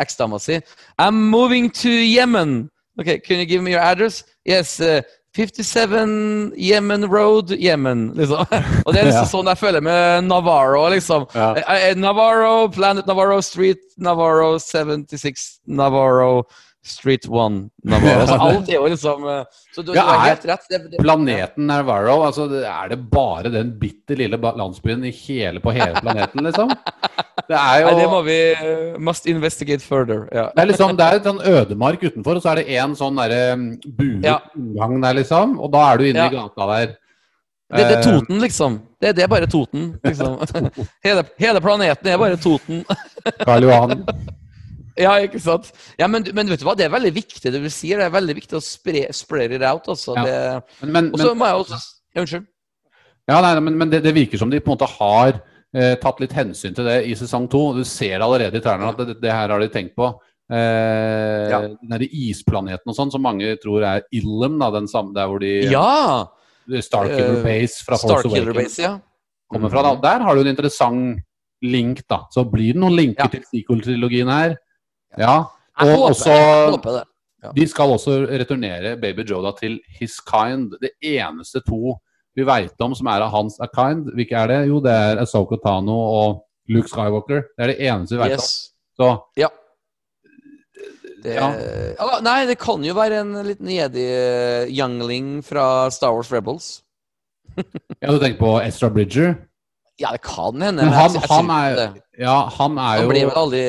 eksdama 0.01 0.39
si. 0.41 0.57
I'm 0.97 1.29
moving 1.29 1.69
to 1.83 1.91
Yemen. 1.93 2.71
Ok, 2.99 3.19
can 3.27 3.39
you 3.43 3.45
give 3.45 3.63
me 3.63 3.73
your 3.73 3.83
address? 3.85 4.25
Yes, 4.49 4.81
uh, 4.81 5.03
57 5.37 6.55
Yemen 6.57 7.05
Road, 7.11 7.51
Yemen, 7.51 8.13
liksom. 8.17 8.47
Og 8.87 8.95
det 8.95 9.03
er 9.03 9.11
liksom 9.11 9.27
Ja. 9.27 9.31
sånn 9.31 9.51
jeg 9.53 9.61
føler 9.61 9.85
med 9.85 10.25
Navarro, 10.27 10.89
liksom. 10.91 11.29
Ja. 11.35 11.53
Navarro, 11.95 12.69
Planet 12.75 13.07
Navarro, 13.07 13.39
Street 13.45 13.85
Navarro, 13.99 14.57
76 14.59 15.61
Navarro, 15.67 16.47
Street 16.91 17.27
One 17.29 17.69
Navarro. 17.85 18.21
Altså, 18.23 18.37
alt 18.43 18.69
er 18.69 18.79
jo 18.79 18.89
liksom 18.91 19.27
eh, 19.29 19.63
Så 19.75 19.83
du, 19.83 19.93
Ja, 19.95 20.03
du 20.03 20.11
har 20.11 20.25
helt 20.27 20.47
rett. 20.51 20.67
Det, 20.71 20.81
det, 20.93 21.01
Planeten 21.03 21.67
Navarro, 21.71 22.21
altså 22.27 22.49
er 22.59 22.93
det 22.93 22.99
bare 23.13 23.53
den 23.53 23.75
bitte 23.81 24.17
lille 24.19 24.39
landsbyen 24.39 25.05
i 25.09 25.13
hele, 25.15 25.63
på 25.65 25.75
hele 25.77 26.01
planeten, 26.03 26.45
liksom? 26.49 26.73
Det 27.49 27.57
er 27.57 27.83
jo 27.83 27.91
Nei, 27.91 27.97
det 28.01 28.07
må 28.13 28.23
vi 28.27 28.39
uh, 28.61 29.01
Must 29.09 29.29
investigate 29.31 29.85
further. 29.85 30.27
Ja. 30.35 30.49
Det 30.55 30.65
er 30.65 30.71
liksom, 30.73 30.97
det 30.99 31.07
er 31.07 31.21
et 31.21 31.29
sånn 31.29 31.43
ødemark 31.43 32.03
utenfor, 32.05 32.39
og 32.39 32.45
så 32.45 32.53
er 32.53 32.63
det 32.63 32.79
en 32.81 32.97
sånn 32.99 33.21
derre 33.21 33.43
mm, 33.57 33.69
buet 33.99 34.27
Ja. 34.27 34.41
inngang 34.59 34.99
der, 35.05 35.21
liksom. 35.23 35.59
Og 35.63 35.73
da 35.73 35.85
er 35.93 36.01
du 36.01 36.09
inne 36.11 36.27
i 36.29 36.35
gata 36.35 36.73
der. 36.75 36.97
Det, 37.69 37.85
det 37.85 37.85
er 37.85 37.99
Eh, 37.99 38.05
Toten, 38.05 38.39
liksom. 38.41 38.81
Det, 39.01 39.13
det 39.17 39.23
er 39.23 39.29
bare 39.29 39.47
Toten. 39.47 39.99
liksom. 40.05 40.39
hele, 41.05 41.25
hele 41.39 41.61
planeten 41.61 42.09
er 42.09 42.19
bare 42.19 42.37
Toten. 42.41 42.85
Karl 43.45 43.63
Johan. 43.69 44.07
Ja, 45.05 45.13
ikke 45.23 45.39
sant? 45.43 45.69
Ja, 46.01 46.09
men, 46.11 46.25
men 46.35 46.49
vet 46.51 46.61
du 46.61 46.67
hva, 46.67 46.75
det 46.79 46.87
er 46.89 46.95
veldig 46.95 47.13
viktig 47.15 47.53
det 47.55 47.61
du 47.63 47.69
sier. 47.71 48.01
Det 48.03 48.07
er 48.09 48.15
veldig 48.17 48.35
viktig 48.41 48.57
å 48.59 48.63
spre, 48.65 49.05
spread 49.15 49.53
it 49.55 49.63
out. 49.63 49.87
Altså. 49.93 50.17
Ja. 50.19 50.25
Det, 50.27 50.39
Men, 50.83 50.93
men, 50.97 51.11
og 51.15 51.21
så 51.23 51.35
må 51.39 51.47
jeg 51.47 51.61
også 51.65 51.79
ja, 51.79 52.23
Unnskyld. 52.25 52.47
ja, 53.31 53.41
nei, 53.45 53.53
men, 53.63 53.77
men 53.79 53.91
det, 53.93 54.01
det 54.03 54.15
virker 54.17 54.41
som 54.41 54.51
de 54.51 54.59
på 54.65 54.73
en 54.73 54.77
måte 54.79 54.89
har 54.99 55.37
eh, 55.77 55.95
tatt 56.03 56.19
litt 56.25 56.33
hensyn 56.35 56.75
til 56.75 56.89
det 56.89 56.97
i 57.07 57.15
sesong 57.19 57.47
to. 57.53 57.61
Du 57.77 57.85
ser 57.87 58.25
allerede 58.25 58.59
i 58.59 58.65
trærne 58.65 58.89
at 58.91 58.99
det, 59.07 59.19
det 59.23 59.31
her 59.35 59.53
har 59.55 59.63
de 59.63 59.69
tenkt 59.75 59.95
på. 59.99 60.09
Eh, 60.51 61.47
Ja. 61.53 61.61
Den 61.69 61.93
derre 61.93 62.09
isplaneten 62.09 62.89
og 62.91 62.97
sånn, 62.97 63.11
som 63.15 63.23
mange 63.25 63.55
tror 63.63 63.85
er 63.87 64.03
Illum, 64.17 64.59
da, 64.61 64.71
den 64.75 64.89
samme, 64.91 65.15
der 65.17 65.29
hvor 65.31 65.39
de 65.45 65.53
Ja! 65.71 66.27
Starkiller 66.85 67.39
Eh, 67.39 67.45
Base 67.47 67.85
fra 67.87 67.97
Force 67.97 68.27
Awakens 68.29 68.57
Base, 68.57 68.83
ja. 68.83 68.97
kommer 69.49 69.71
fra. 69.73 69.83
Da. 69.87 69.93
Der 70.05 70.25
har 70.27 70.35
du 70.37 70.43
en 70.43 70.51
interessant 70.53 71.23
link, 71.65 72.03
da. 72.09 72.25
Så 72.35 72.45
blir 72.51 72.75
det 72.75 72.81
noen 72.83 72.97
linker 72.97 73.25
Ja. 73.25 73.29
til 73.33 73.45
sequel-trilogien 73.49 74.29
her. 74.29 74.57
Ja. 75.17 75.37
Og 75.79 75.87
håper, 75.87 76.11
også 76.11 76.97
det. 76.99 77.05
De 77.55 77.67
skal 77.71 77.93
også 77.95 78.17
returnere 78.29 78.97
Baby 79.01 79.23
Joda 79.29 79.53
til 79.57 79.79
his 80.01 80.19
kind. 80.21 80.73
Det 80.83 80.91
eneste 81.03 81.63
to 81.67 81.95
vi 82.37 82.45
veit 82.47 82.75
om 82.83 82.95
som 82.95 83.07
er 83.11 83.23
av 83.25 83.31
hans 83.33 83.57
a 83.61 83.67
kind, 83.67 84.11
hvilke 84.15 84.35
er 84.37 84.47
det? 84.51 84.59
Jo, 84.69 84.81
det 84.83 84.93
er 84.93 85.23
Asoko 85.23 85.57
Tano 85.63 85.95
og 85.95 86.45
Luke 86.69 86.89
Skywalker. 86.91 87.47
Det 87.57 87.65
er 87.65 87.73
det 87.73 87.79
eneste 87.89 88.15
vi 88.17 88.23
veit 88.23 88.35
Yes. 88.37 88.51
om. 88.99 89.05
Så 89.05 89.23
Ja. 89.37 89.49
Det, 91.23 91.35
Ja. 91.35 91.49
ja, 91.99 92.21
nei, 92.23 92.47
det 92.47 92.59
kan 92.59 92.83
jo 92.85 92.95
være 92.95 93.21
en 93.21 93.33
liten 93.47 93.67
jedi-youngling 93.67 95.43
fra 95.45 95.91
Star 95.91 96.13
Wars 96.15 96.31
Rebels. 96.31 96.83
ja, 98.03 98.11
du 98.13 98.19
tenker 98.23 98.39
på 98.39 98.53
Ezra 98.63 98.89
Bridger? 98.91 99.35
Ja, 99.99 100.13
det 100.15 100.23
kan 100.23 100.55
hende. 100.63 100.83
Men 100.85 100.93
men 100.93 100.95
han, 100.95 101.11
jeg- 101.11 101.23
jeg 101.23 101.31
han 101.31 101.51
er 101.51 101.75
det. 101.77 102.03
Ja, 102.21 102.37
han 102.49 102.79
er 102.79 102.83
Han 102.83 103.03
jo 103.03 103.09
ble 103.09 103.25
vel 103.27 103.41
aldri 103.43 103.63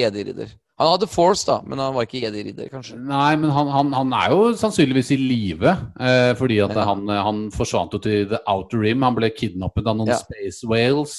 jedi-ridder. 0.00 0.48
Han 0.78 0.92
hadde 0.92 1.08
Force, 1.10 1.42
da, 1.46 1.56
men 1.66 1.80
han 1.82 1.90
var 1.96 2.04
ikke 2.06 2.20
jedi-ridder, 2.22 2.68
kanskje. 2.70 2.94
Nei, 3.02 3.32
men 3.40 3.50
han, 3.50 3.66
han, 3.74 3.88
han 3.96 4.12
er 4.14 4.28
jo 4.30 4.52
sannsynligvis 4.60 5.08
i 5.10 5.16
live. 5.18 5.72
Eh, 5.98 6.30
fordi 6.38 6.60
at 6.62 6.70
Ja. 6.76 6.84
han, 6.86 7.02
han 7.10 7.40
forsvant 7.50 7.96
jo 7.96 7.98
til 8.04 8.28
The 8.30 8.38
Outer 8.46 8.78
Rim. 8.84 9.02
Han 9.02 9.16
ble 9.16 9.30
kidnappet 9.34 9.88
av 9.90 9.96
noen 9.98 10.12
Ja. 10.12 10.18
Space 10.22 10.62
Whales 10.70 11.16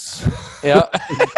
Ja, 0.64 0.86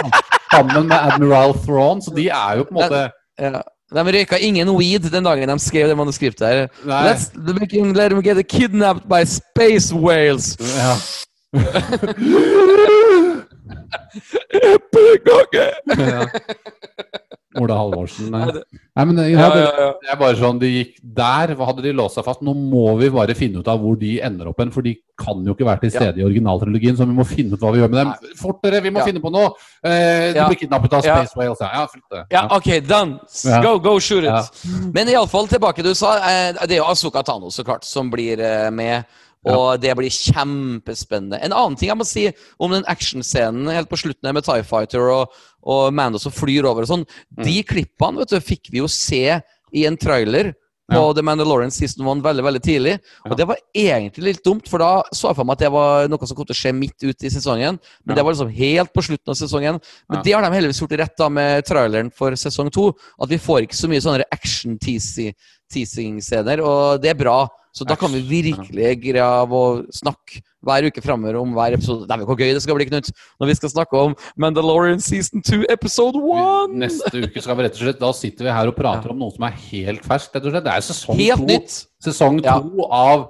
sammen 0.53 0.85
med 0.91 0.98
Admiral 0.98 1.56
Thrawn. 1.65 2.02
Så 2.06 2.14
de 2.14 2.27
er 2.30 2.57
jo 2.61 2.68
på 2.69 2.77
en 2.77 2.81
måte 2.84 3.02
ja. 3.41 3.64
De 3.91 4.03
røyka 4.15 4.38
ingen 4.39 4.69
weed 4.77 5.10
den 5.11 5.26
dagen 5.26 5.49
de 5.49 5.57
skrev 5.60 5.89
det 5.89 5.98
manuskriptet 5.98 6.45
her. 6.48 6.69
Nei. 6.85 7.02
Let's 7.10 7.26
let 7.35 8.10
them 8.14 8.22
get 8.22 8.38
kidnapped 8.48 9.10
by 9.10 9.23
space 9.26 9.89
whales. 9.91 10.53
ja. 10.77 10.93
ja. 15.98 16.26
Ola 17.60 17.76
Halvorsen. 17.76 18.30
Nei, 18.32 18.45
det- 18.52 18.64
men 18.95 19.18
Ja, 19.18 19.49
ja. 19.56 19.94
det 19.99 20.10
er 20.11 20.15
bare 20.18 20.36
sånn 20.36 20.60
de 20.60 20.68
gikk 20.86 20.95
der. 21.03 21.56
Hadde 21.56 21.82
de 21.84 21.91
låst 21.94 22.15
seg 22.15 22.23
fast? 22.23 22.41
Nå 22.41 22.53
må 22.56 22.98
vi 22.98 23.10
bare 23.10 23.34
finne 23.36 23.60
ut 23.60 23.68
av 23.68 23.80
hvor 23.80 23.98
de 23.99 24.22
ender 24.22 24.48
opp 24.48 24.60
hen, 24.60 24.72
for 24.72 24.82
de 24.82 24.95
kan 25.18 25.44
jo 25.45 25.53
ikke 25.53 25.65
være 25.65 25.82
til 25.82 25.91
stede 25.91 26.18
i 26.18 26.23
originaltrilogien, 26.23 26.95
så 26.98 27.06
vi 27.06 27.14
må 27.14 27.26
finne 27.28 27.53
ut 27.53 27.60
hva 27.60 27.72
vi 27.73 27.80
gjør 27.82 27.90
med 27.91 27.99
dem. 28.06 28.14
Fortere, 28.40 28.82
vi 28.82 28.90
må 28.90 28.99
Ja. 28.99 29.06
finne 29.06 29.19
på 29.22 29.32
noe! 29.32 29.52
Eh, 29.84 30.34
de 30.34 30.40
blir 30.48 30.56
kidnappet 30.64 30.94
av. 30.94 31.02
Space 31.03 31.36
Whales, 31.36 31.57
ja. 31.60 31.88
ja. 32.11 32.23
Ja, 32.32 32.48
OK, 32.56 32.80
done. 32.88 33.19
Go, 33.61 33.78
go, 33.80 33.99
shoot 33.99 34.23
it. 34.23 34.30
Ja. 34.32 34.44
Men 34.94 35.07
iallfall 35.07 35.48
tilbake 35.48 35.84
du 35.84 35.94
sa. 35.94 36.18
eh, 36.18 36.53
Det 36.53 36.72
er 36.72 36.78
jo 36.78 36.86
Azuka 36.86 37.23
Tano, 37.23 37.48
så 37.49 37.64
klart, 37.64 37.84
som 37.84 38.10
blir 38.10 38.40
eh, 38.40 38.69
med. 38.72 39.06
Og 39.49 39.80
det 39.81 39.95
blir 39.97 40.09
kjempespennende. 40.13 41.39
En 41.41 41.53
annen 41.55 41.76
ting 41.80 41.89
jeg 41.89 41.97
må 41.97 42.05
si 42.05 42.27
om 42.61 42.72
den 42.76 42.85
actionscenen 42.89 43.69
helt 43.73 43.89
på 43.89 43.97
slutten 43.97 44.34
med 44.35 44.45
Tie 44.45 44.63
Fighter 44.68 45.09
og, 45.13 45.34
og 45.65 45.93
Mando 45.97 46.22
som 46.22 46.34
flyr 46.35 46.68
over 46.69 46.85
og 46.85 46.91
sånn, 46.91 47.05
Mm. 47.38 47.43
de 47.47 47.63
klippene 47.63 48.18
vet 48.19 48.30
du, 48.30 48.39
fikk 48.39 48.69
vi 48.72 48.77
jo 48.84 48.88
se 48.88 49.41
i 49.73 49.85
en 49.88 49.97
trailer 49.97 50.53
på 50.91 50.97
Ja. 50.99 51.13
The 51.13 51.22
Mandalorian 51.23 51.72
Season 51.72 52.03
1 52.05 52.22
veldig 52.22 52.43
veldig 52.43 52.61
tidlig. 52.61 52.93
Og 53.26 53.31
Ja. 53.31 53.35
det 53.35 53.47
var 53.47 53.57
egentlig 53.73 54.23
litt 54.23 54.43
dumt, 54.43 54.68
for 54.68 54.77
da 54.80 55.03
så 55.13 55.30
jeg 55.30 55.35
for 55.38 55.45
meg 55.45 55.53
at 55.53 55.59
det 55.59 55.72
var 55.72 56.07
noe 56.09 56.27
som 56.27 56.35
kom 56.35 56.45
til 56.45 56.53
å 56.53 56.59
skje 56.61 56.73
midt 56.76 56.99
ute 57.01 57.23
i 57.26 57.30
sesongen. 57.30 57.80
Men 58.05 58.09
Ja. 58.11 58.15
det 58.15 58.26
var 58.26 58.34
liksom 58.34 58.53
helt 58.53 58.93
på 58.93 59.01
slutten 59.01 59.30
av 59.30 59.35
sesongen. 59.35 59.81
Men 60.09 60.22
det 60.23 60.34
har 60.34 60.41
de 60.41 60.51
heldigvis 60.51 60.81
gjort 60.81 60.97
rett 60.99 61.15
da 61.18 61.30
med 61.30 61.63
traileren 61.65 62.11
for 62.13 62.31
sesong 62.31 62.69
to. 62.69 62.93
At 63.22 63.30
vi 63.30 63.38
får 63.38 63.61
ikke 63.63 63.80
så 63.80 63.88
mye 63.88 64.01
sånne 64.01 64.23
action-teasing-scener, 65.72 66.61
og 66.64 67.02
det 67.02 67.11
er 67.14 67.19
bra. 67.19 67.48
Så 67.72 67.85
da 67.88 67.95
kan 67.95 68.11
vi 68.11 68.19
virkelig 68.27 68.98
grave 69.14 69.56
og 69.56 69.85
snakke 69.95 70.41
hver 70.61 70.89
uke 70.89 71.02
framover 71.02 71.38
om 71.39 71.53
hver 71.56 71.73
episode. 71.77 72.03
Dæven, 72.10 72.26
hvor 72.27 72.35
gøy 72.35 72.52
det 72.53 72.61
skal 72.61 72.76
bli, 72.76 72.85
Knut, 72.89 73.07
når 73.39 73.48
vi 73.48 73.53
skal 73.56 73.69
snakke 73.72 73.95
om 73.98 74.15
Mandalorian 74.38 74.99
season 74.99 75.41
2, 75.41 75.61
episode 75.72 76.19
1! 76.19 76.76
Neste 76.81 77.22
uke 77.23 77.41
skal 77.41 77.56
vi 77.57 77.64
rett 77.64 77.77
og 77.80 77.85
slett 77.85 78.02
Da 78.02 78.10
sitter 78.18 78.43
vi 78.49 78.52
her 78.57 78.68
og 78.68 78.76
prater 78.76 79.14
om 79.14 79.22
noe 79.23 79.31
som 79.31 79.45
er 79.48 79.56
helt 79.69 80.03
ferskt, 80.03 80.35
rett 80.35 80.49
og 80.49 80.52
slett. 80.52 80.65
Det 80.68 80.73
er 80.76 80.84
sesong 80.89 81.22
Helt 81.22 81.39
to. 81.39 81.48
nytt! 81.48 81.77
Sesong 82.03 82.41
Ja. 82.43 82.57
to 82.60 82.89
av 82.91 83.30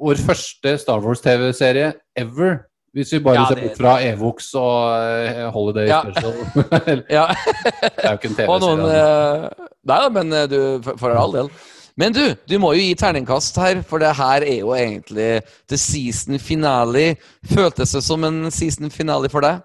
vår 0.00 0.22
første 0.24 0.72
Star 0.80 1.04
Wars-TV-serie 1.04 1.92
ever. 2.16 2.62
Hvis 2.96 3.12
vi 3.12 3.20
bare 3.24 3.36
Ja, 3.40 3.44
ser 3.48 3.60
bort 3.60 3.76
fra 3.80 3.92
Evox 4.04 4.48
og 4.54 5.04
eh, 5.04 5.44
Holiday 5.52 5.86
Ja. 5.88 6.00
Special. 6.08 7.04
Ja. 7.12 7.26
det 7.82 8.04
er 8.04 8.10
jo 8.10 8.18
ikke 8.18 8.32
en 8.32 8.36
TV-serie. 8.40 8.88
eh, 8.88 9.68
Nei 9.84 10.00
da, 10.00 10.08
men 10.16 10.32
eh, 10.32 10.48
du, 10.48 10.58
for 10.96 11.12
all 11.12 11.32
del. 11.36 11.52
Men 11.98 12.14
du, 12.16 12.22
du 12.48 12.56
må 12.60 12.72
jo 12.76 12.86
gi 12.86 12.94
terningkast 12.96 13.58
her, 13.60 13.82
for 13.84 14.00
det 14.00 14.14
her 14.16 14.46
er 14.46 14.62
jo 14.62 14.72
egentlig 14.76 15.42
the 15.68 15.76
season 15.76 16.38
finale. 16.40 17.16
Føltes 17.52 17.92
det 17.92 18.02
som 18.06 18.24
en 18.24 18.46
season 18.54 18.90
finale 18.90 19.28
for 19.32 19.44
deg? 19.44 19.60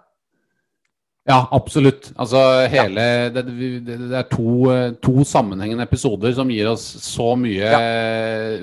Ja, 1.27 1.41
absolutt. 1.51 2.13
Altså 2.15 2.39
hele 2.71 3.03
Det, 3.35 3.43
det, 3.47 3.95
det 3.99 4.15
er 4.15 4.27
to, 4.31 4.67
to 5.03 5.25
sammenhengende 5.27 5.83
episoder 5.83 6.31
som 6.35 6.51
gir 6.51 6.69
oss 6.71 6.85
så 7.03 7.33
mye 7.39 7.71
ja. 7.73 7.81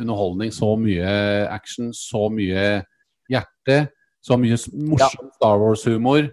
underholdning, 0.00 0.52
så 0.52 0.72
mye 0.80 1.10
action, 1.52 1.92
så 1.92 2.30
mye 2.32 2.62
hjerte, 3.28 3.82
så 4.24 4.38
mye 4.40 4.56
morsom 4.56 4.88
morsom 4.94 5.28
Star 5.36 5.60
Wars-humor. 5.60 6.30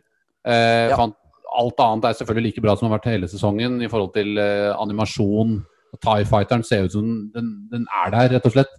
Eh, 0.48 0.92
Ja. 0.92 1.10
Alt 1.52 1.82
annet 1.84 2.06
er 2.08 2.16
selvfølgelig 2.16 2.46
like 2.46 2.62
bra 2.64 2.78
som 2.78 2.86
det 2.86 2.94
har 2.94 3.00
vært 3.02 3.12
hele 3.12 3.28
sesongen 3.28 3.82
i 3.84 3.90
forhold 3.92 4.14
til 4.16 4.38
eh, 4.40 4.72
animasjon. 4.72 5.58
Og 5.92 6.00
Tie 6.00 6.26
Fighteren 6.28 6.64
ser 6.64 6.88
ut 6.88 6.96
som 6.96 7.08
den, 7.34 7.52
den 7.72 7.88
er 8.04 8.14
der, 8.14 8.36
rett 8.36 8.48
og 8.48 8.56
slett. 8.56 8.72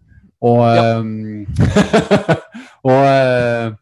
Og, 0.43 0.63
eh, 0.67 1.03
og 2.89 3.03
eh, 3.07 3.75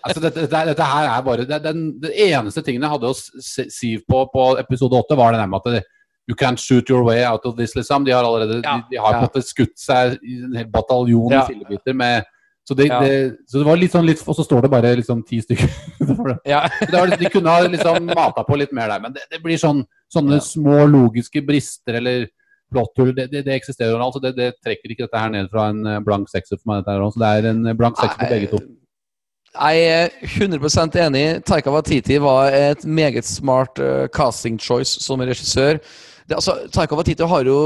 altså 0.00 0.20
dette, 0.22 0.46
dette, 0.46 0.62
dette 0.70 0.86
her 0.88 1.10
er 1.10 1.24
bare 1.26 1.44
det, 1.48 1.58
den, 1.64 1.82
den, 2.00 2.14
eneste 2.28 2.62
tingen 2.64 2.86
jeg 2.86 2.94
hadde 2.94 3.10
å 3.10 3.16
si 3.18 3.96
på 4.00 4.22
på 4.32 4.46
episode 4.62 4.96
8, 5.02 5.18
var 5.18 5.34
det 5.34 5.42
der 5.42 5.50
med 5.50 5.60
at 5.60 5.76
det, 5.78 5.84
You 6.24 6.34
can't 6.40 6.56
shoot 6.56 6.88
your 6.88 7.04
way 7.04 7.20
out 7.28 7.44
of 7.44 7.56
this, 7.58 7.74
liksom. 7.76 8.04
De 8.04 8.12
har 8.12 8.24
allerede 8.24 8.62
Ja, 8.64 8.78
de, 8.78 8.94
de 8.94 8.96
har 8.96 9.18
ja. 9.20 9.40
skutt 9.44 9.74
seg 9.76 10.14
i 10.24 10.38
en 10.46 10.54
hel 10.56 10.70
bataljon 10.72 11.34
Ja. 11.34 11.42
i 11.42 11.52
fillebiter 11.52 11.92
med 11.92 12.24
så 12.64 12.74
det, 12.74 12.86
Ja. 12.88 13.00
det, 13.00 13.36
så 13.46 13.58
det 13.58 13.66
var 13.66 13.76
litt 13.76 13.92
sånn 13.92 14.06
litt 14.06 14.22
Og 14.24 14.36
så 14.38 14.44
står 14.44 14.62
det 14.64 14.70
bare 14.72 14.94
liksom 14.96 15.20
ti 15.28 15.42
stykker. 15.44 15.68
Ja. 16.48 16.62
De 16.80 17.28
kunne 17.28 17.52
ha 17.52 17.66
liksom 17.68 18.06
mata 18.08 18.44
på 18.44 18.56
litt 18.56 18.72
mer 18.72 18.88
der, 18.88 19.00
men 19.04 19.12
det, 19.12 19.26
det 19.30 19.42
blir 19.44 19.60
sånn 19.60 19.84
sånne 20.08 20.40
Ja. 20.40 20.46
små 20.46 20.86
logiske 20.88 21.44
brister 21.44 22.00
eller 22.00 22.26
plotthull. 22.74 23.12
Det, 23.16 23.28
det, 23.32 23.44
det 23.46 23.54
eksisterer 23.56 24.02
altså. 24.02 24.20
Det, 24.24 24.34
det 24.38 24.52
trekker 24.64 24.92
ikke 24.92 25.06
dette 25.06 25.20
her 25.22 25.32
ned 25.34 25.50
fra 25.52 25.68
en 25.72 25.84
eh, 25.88 26.00
blank 26.04 26.30
sekser 26.32 26.58
for 26.60 26.70
meg. 26.72 26.82
dette 26.82 26.96
her 26.96 27.04
også. 27.06 27.18
Så 27.18 27.24
det 27.24 27.30
er 27.38 27.50
en 27.52 27.62
eh, 27.70 27.76
blank 27.78 28.00
sekser 28.00 28.20
på 28.20 28.32
begge 28.34 28.50
to. 28.54 28.62
Jeg 29.54 29.82
er 29.86 30.10
100% 30.26 30.96
enig. 31.04 31.24
Taika 31.46 31.70
Watiti 31.70 32.18
var 32.22 32.50
et 32.58 32.82
meget 32.84 33.26
smart 33.28 33.78
eh, 33.78 34.08
casting 34.14 34.58
choice 34.58 34.98
som 35.04 35.22
regissør. 35.22 35.78
Det, 36.26 36.34
altså, 36.40 36.56
Taika 36.74 36.98
Watiti 36.98 37.26
har 37.30 37.46
jo 37.46 37.58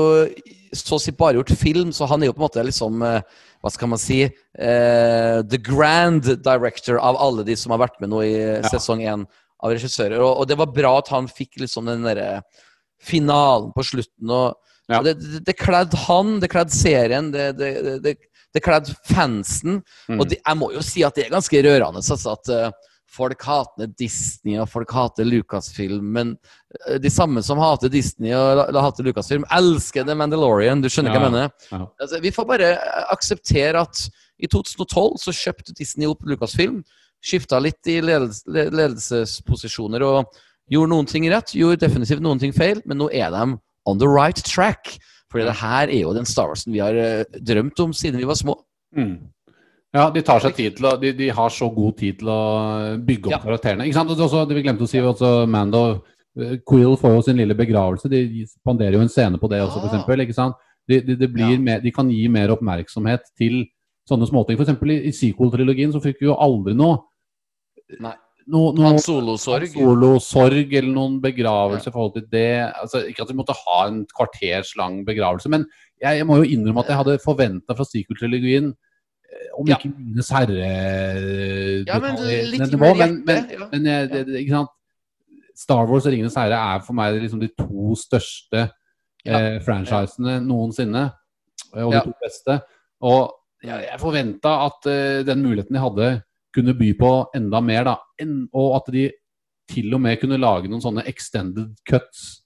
så 0.77 0.99
å 0.99 1.01
si 1.01 1.15
bare 1.17 1.39
gjort 1.39 1.55
film, 1.57 1.95
så 1.97 2.05
han 2.11 2.21
er 2.21 2.29
jo 2.29 2.35
på 2.37 2.43
en 2.43 2.45
måte 2.45 2.65
liksom 2.67 3.01
Hva 3.01 3.71
skal 3.73 3.89
man 3.89 3.99
si 3.99 4.19
uh, 4.29 5.39
The 5.49 5.59
grand 5.65 6.27
director 6.45 6.99
av 7.01 7.17
alle 7.25 7.47
de 7.49 7.57
som 7.57 7.73
har 7.73 7.81
vært 7.87 7.97
med 8.03 8.13
nå 8.13 8.21
i 8.27 8.35
Ja. 8.37 8.69
sesong 8.69 9.01
én 9.01 9.25
av 9.65 9.73
regissører. 9.73 10.21
Og, 10.21 10.43
og 10.43 10.51
det 10.51 10.59
var 10.61 10.71
bra 10.77 10.93
at 11.01 11.09
han 11.11 11.27
fikk 11.31 11.57
liksom 11.65 11.89
den 11.89 12.05
derre 12.07 12.43
finalen 13.03 13.73
på 13.75 13.83
slutten. 13.87 14.31
og 14.31 14.55
Ja. 14.89 15.03
det, 15.05 15.19
det, 15.21 15.43
det 15.45 15.57
kledde 15.61 15.97
han, 16.07 16.39
det 16.41 16.49
kledde 16.53 16.73
serien, 16.73 17.31
det, 17.33 17.53
det, 17.59 18.15
det, 18.55 18.63
kledde 18.65 18.95
fansen. 19.11 19.83
Mm. 20.09 20.21
Og 20.21 20.33
jeg 20.33 20.59
må 20.59 20.71
jo 20.73 20.85
si 20.85 21.05
at 21.05 21.19
det 21.19 21.27
er 21.27 21.35
ganske 21.35 21.61
rørende 21.67 22.01
altså, 22.01 22.33
at 22.33 22.53
uh, 22.53 22.95
folk 23.19 23.43
hater 23.45 23.91
Disney 23.99 24.57
og 24.61 24.69
folk 24.73 24.93
hater 24.97 25.29
Lucasfilm. 25.29 26.09
Men 26.17 26.33
uh, 26.89 26.97
de 27.03 27.13
samme 27.13 27.43
som 27.45 27.61
hater 27.61 27.93
Disney 27.93 28.33
og 28.37 28.65
la- 28.73 28.85
hater 28.87 29.05
Lucasfilm, 29.07 29.45
elsker 29.59 30.09
The 30.09 30.17
Mandalorian. 30.17 30.83
Du 30.83 30.89
skjønner 30.93 31.13
hva 31.15 31.21
jeg 31.21 31.35
mener? 31.35 31.53
ja. 31.73 31.85
Altså, 32.01 32.23
vi 32.25 32.33
får 32.35 32.49
bare 32.49 32.73
eh, 32.79 33.05
akseptere 33.13 33.85
at 33.85 34.07
i 34.39 34.49
2012 34.49 35.21
så 35.21 35.35
kjøpte 35.35 35.77
Disney 35.77 36.09
opp 36.09 36.25
Lucasfilm. 36.25 36.81
Skifta 37.25 37.59
litt 37.61 37.83
i 37.91 37.99
ledels 38.01 38.45
ledelsesposisjoner 38.47 40.05
og 40.07 40.37
gjorde 40.71 40.93
noen 40.93 41.09
ting 41.11 41.27
rett. 41.33 41.57
Gjorde 41.57 41.83
definitivt 41.85 42.23
noen 42.25 42.41
ting 42.41 42.55
feil, 42.55 42.81
men 42.87 43.01
nå 43.03 43.11
er 43.13 43.33
de 43.35 43.49
on 43.89 43.99
the 44.01 44.09
right 44.11 44.39
track. 44.45 44.95
Fordi 45.33 45.45
det 45.49 45.57
her 45.61 45.91
er 45.93 45.99
jo 46.07 46.15
den 46.17 46.29
Star 46.29 46.49
Warsen 46.49 46.73
vi 46.73 46.81
har 46.81 46.97
eh, 46.97 47.25
drømt 47.45 47.81
om 47.85 47.91
siden 47.97 48.21
vi 48.21 48.29
var 48.29 48.39
små. 48.39 48.55
Mm. 48.97 49.17
Ja, 49.97 50.07
de 50.13 50.21
tar 50.25 50.41
seg 50.45 50.55
tid 50.57 50.77
til 50.77 50.87
å 50.89 50.95
de, 51.01 51.15
de 51.17 51.29
har 51.33 51.53
så 51.53 51.69
god 51.73 51.97
tid 52.01 52.19
til 52.21 52.29
å 52.33 52.39
bygge 53.05 53.29
opp 53.29 53.35
Ja. 53.35 53.41
karakterene. 53.45 53.87
Ikke 53.89 53.97
sant? 53.97 54.13
Også, 54.13 54.45
det 54.49 54.57
vi 54.57 54.65
glemte 54.67 54.85
å 54.85 54.89
si, 54.91 55.01
også 55.01 55.47
Mando 55.49 55.83
eh, 56.39 56.59
Quill 56.69 56.97
får 57.01 57.15
jo 57.17 57.23
sin 57.25 57.41
lille 57.41 57.57
begravelse. 57.57 58.09
De 58.13 58.23
de 58.29 58.45
spanderer 58.49 58.97
jo 58.99 59.05
en 59.05 59.13
scene 59.13 59.41
på 59.41 59.49
det 59.53 59.61
også, 59.65 59.81
for 59.81 60.17
Ah. 60.21 60.33
sant? 60.33 60.55
De, 60.89 61.01
de, 61.01 61.29
Ja. 61.37 61.49
mer, 61.59 61.81
de 61.81 61.91
kan 61.93 62.09
gi 62.11 62.29
mer 62.29 62.49
oppmerksomhet 62.49 63.21
til 63.37 63.67
sånne 64.09 64.29
småting. 64.29 64.57
For 64.57 64.65
eksempel 64.65 64.91
i, 64.93 65.09
i 65.09 65.13
sequel-trilogien 65.13 65.93
så 65.93 66.01
fikk 66.01 66.21
vi 66.21 66.27
jo 66.31 66.37
aldri 66.37 66.75
noe 66.75 67.05
Nei. 68.01 68.15
Noe, 68.49 68.73
noe 68.77 68.87
Hans 68.91 69.05
Solo-sorg. 69.07 69.69
Solosorg 69.75 70.73
eller 70.81 70.93
noen 70.95 71.19
begravelse 71.23 71.91
i 71.91 71.95
forhold 71.95 72.15
til 72.17 72.27
det. 72.33 72.73
Altså, 72.83 73.05
ikke 73.11 73.23
at 73.27 73.31
vi 73.33 73.37
måtte 73.39 73.57
ha 73.57 73.79
en 73.89 74.03
kvarters 74.11 74.75
lang 74.81 75.03
begravelse, 75.07 75.51
men 75.53 75.67
jeg, 76.01 76.21
jeg 76.21 76.27
må 76.29 76.41
jo 76.41 76.49
innrømme 76.49 76.85
at 76.85 76.93
jeg 76.93 77.01
hadde 77.03 77.19
forventa 77.25 77.77
fra 77.79 77.87
sequel-trilogien 77.89 78.71
eh, 78.73 79.49
om 79.59 79.69
Ja. 79.69 79.77
ikke 79.79 79.93
Ringenes 79.93 80.31
herre 80.31 80.73
Ja, 81.87 81.99
men 82.03 82.19
litt 82.53 82.67
nivå, 82.73 82.93
mer 82.95 83.01
men, 83.07 83.17
men, 83.27 83.49
ja. 83.53 83.69
men 83.73 83.89
jeg, 83.93 84.11
det, 84.13 84.27
ikke 84.43 84.57
sant? 84.59 84.75
Star 85.59 85.89
Wars 85.91 86.07
og 86.07 86.13
Ringenes 86.15 86.37
herre 86.39 86.59
er 86.77 86.85
for 86.87 86.95
meg 86.95 87.17
liksom 87.19 87.41
de 87.43 87.49
to 87.59 87.97
største 87.99 88.69
Ja. 89.27 89.39
eh, 89.41 89.59
franchisene 89.65 90.39
noensinne. 90.47 91.09
eh, 91.75 91.83
Og 91.83 91.91
de 91.93 91.97
Ja. 91.99 92.05
to 92.07 92.13
beste. 92.23 92.61
Og 93.03 93.35
jeg, 93.63 93.89
jeg 93.91 93.99
forventa 94.01 94.53
at 94.69 94.87
uh, 94.87 95.23
den 95.27 95.43
muligheten 95.43 95.75
de 95.75 95.81
hadde, 95.83 96.23
kunne 96.59 96.75
by 96.79 96.91
på 96.99 97.13
enda 97.39 97.63
mer. 97.65 97.87
da, 97.93 97.97
en, 98.23 98.37
Og 98.53 98.77
at 98.83 98.93
de 98.95 99.09
til 99.69 99.95
og 99.95 100.01
med 100.05 100.21
kunne 100.21 100.39
lage 100.41 100.69
noen 100.69 100.81
sånne 100.85 101.03
extended 101.11 101.75
cuts. 101.89 102.43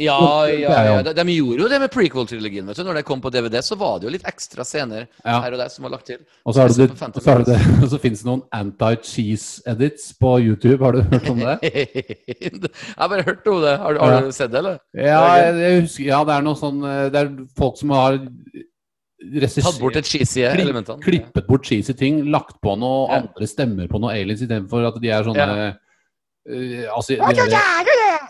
Ja, 0.00 0.16
ja, 0.50 0.70
ja. 0.88 0.94
De, 1.06 1.12
de 1.14 1.34
gjorde 1.36 1.62
jo 1.62 1.68
det 1.70 1.78
med 1.78 1.90
prequel-trilogien. 1.94 2.66
vet 2.66 2.78
du. 2.80 2.82
Når 2.82 2.96
det 2.98 3.02
kom 3.06 3.20
på 3.22 3.30
DVD, 3.30 3.60
så 3.62 3.76
var 3.78 4.00
det 4.00 4.08
jo 4.08 4.14
litt 4.16 4.24
ekstra 4.26 4.64
scener 4.66 5.04
Ja. 5.22 5.36
her 5.44 5.54
og 5.54 5.60
der 5.60 5.68
som 5.70 5.86
var 5.86 5.92
lagt 5.92 6.08
til. 6.10 6.18
Og 6.42 6.56
så, 6.56 6.64
er 6.64 6.72
det, 6.72 6.88
og 6.90 7.20
så, 7.22 7.36
det, 7.46 7.58
og 7.78 7.86
så 7.92 8.00
finnes 8.02 8.24
det 8.24 8.26
noen 8.26 8.42
anti-cheese-edits 8.58 10.08
på 10.18 10.32
YouTube. 10.42 10.80
Har 10.82 10.98
du 10.98 11.02
hørt 11.12 11.30
om 11.30 11.38
det? 11.44 11.58
jeg 12.26 12.72
har 12.98 13.08
bare 13.12 13.22
hørt 13.28 13.46
om 13.46 13.60
det. 13.62 13.76
Har, 13.84 14.00
har 14.02 14.26
du 14.26 14.32
sett 14.34 14.50
det, 14.50 14.64
eller? 14.64 14.80
Ja, 14.98 15.22
jeg, 15.44 15.54
jeg 15.62 15.80
husker, 15.86 16.04
ja, 16.10 16.22
det 16.26 16.34
er 16.40 16.46
noe 16.48 16.58
sånn 16.58 16.82
eh, 16.90 17.04
Det 17.14 17.20
er 17.22 17.30
folk 17.58 17.78
som 17.78 17.94
har 17.94 18.18
Tatt 19.22 19.78
bort 19.80 19.96
et 19.96 20.04
cheesy 20.04 20.42
element. 20.42 20.88
klippet 21.00 21.46
bort 21.46 21.64
cheesy 21.64 21.92
ting, 21.94 22.24
lagt 22.30 22.56
på 22.62 22.76
noe 22.78 23.08
Ja. 23.08 23.14
andre 23.22 23.46
stemmer 23.46 23.86
på 23.88 23.98
noe 24.00 24.10
aliens 24.12 24.40
istedenfor 24.42 24.86
at 24.88 24.94
de 25.00 25.08
er 25.08 25.22
sånne 25.24 25.36
Ja. 25.36 25.72
uh, 26.50 26.84
altså, 26.96 27.14
de 27.14 27.16
der, 27.16 27.24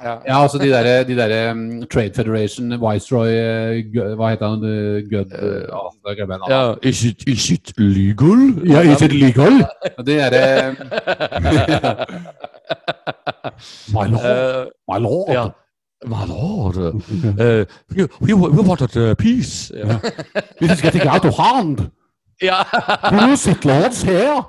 Ja. 0.04 0.18
ja, 0.26 0.42
altså 0.42 0.58
de 0.58 0.68
derre 0.68 1.04
de 1.08 1.16
der, 1.16 1.50
um, 1.52 1.82
Trade 1.86 2.14
Federation, 2.14 2.70
Viceroy 2.78 3.32
uh, 3.32 3.82
Hva 4.14 4.28
heter 4.30 4.46
han? 4.48 4.62
Uh, 4.62 5.00
Gud 5.08 5.32
Eh, 5.32 5.64
uh, 5.72 5.90
da 6.04 6.10
jeg. 6.14 6.28
Ja, 6.48 6.74
is 6.82 7.04
it, 7.04 7.22
is 7.26 7.50
it 7.50 7.72
legal? 7.78 8.38
Ja, 8.68 8.80
is 8.82 9.00
it 9.02 9.12
legal? 9.12 9.52
De 10.06 10.14
derre 10.14 10.76
My 13.92 14.06
lord, 14.06 14.24
Eh, 14.24 14.64
my 14.88 14.98
lord. 14.98 15.52
Ja. 16.04 16.08
My 16.08 16.26
lord, 16.28 16.76
uh, 16.76 17.64
we, 18.20 18.34
we 18.34 18.62
wanted 18.62 18.96
uh, 18.96 19.14
peace. 19.14 19.70
Yeah. 19.74 19.98
This 20.60 20.72
is 20.72 20.82
getting 20.82 21.08
out 21.08 21.24
of 21.24 21.36
hand. 21.36 21.90
ja. 22.42 22.64
it, 23.46 23.64
lords 23.64 24.02
here. 24.02 24.44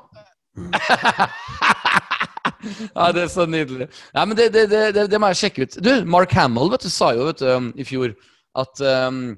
ja, 2.95 3.11
det 3.11 3.23
er 3.23 3.27
så 3.31 3.45
nydelig. 3.45 3.87
Nei, 4.15 4.25
men 4.25 4.37
det, 4.37 4.49
det, 4.53 4.69
det, 4.71 4.83
det, 4.95 5.05
det 5.11 5.19
må 5.21 5.27
jeg 5.33 5.41
sjekke 5.43 5.65
ut. 5.65 5.77
Du, 5.83 5.91
Mark 6.09 6.31
Hamill 6.35 6.71
vet 6.73 6.85
du, 6.85 6.89
sa 6.91 7.11
jo 7.15 7.27
vet 7.29 7.41
du, 7.41 7.49
um, 7.51 7.71
i 7.75 7.85
fjor 7.87 8.15
at 8.55 8.81
um, 9.07 9.35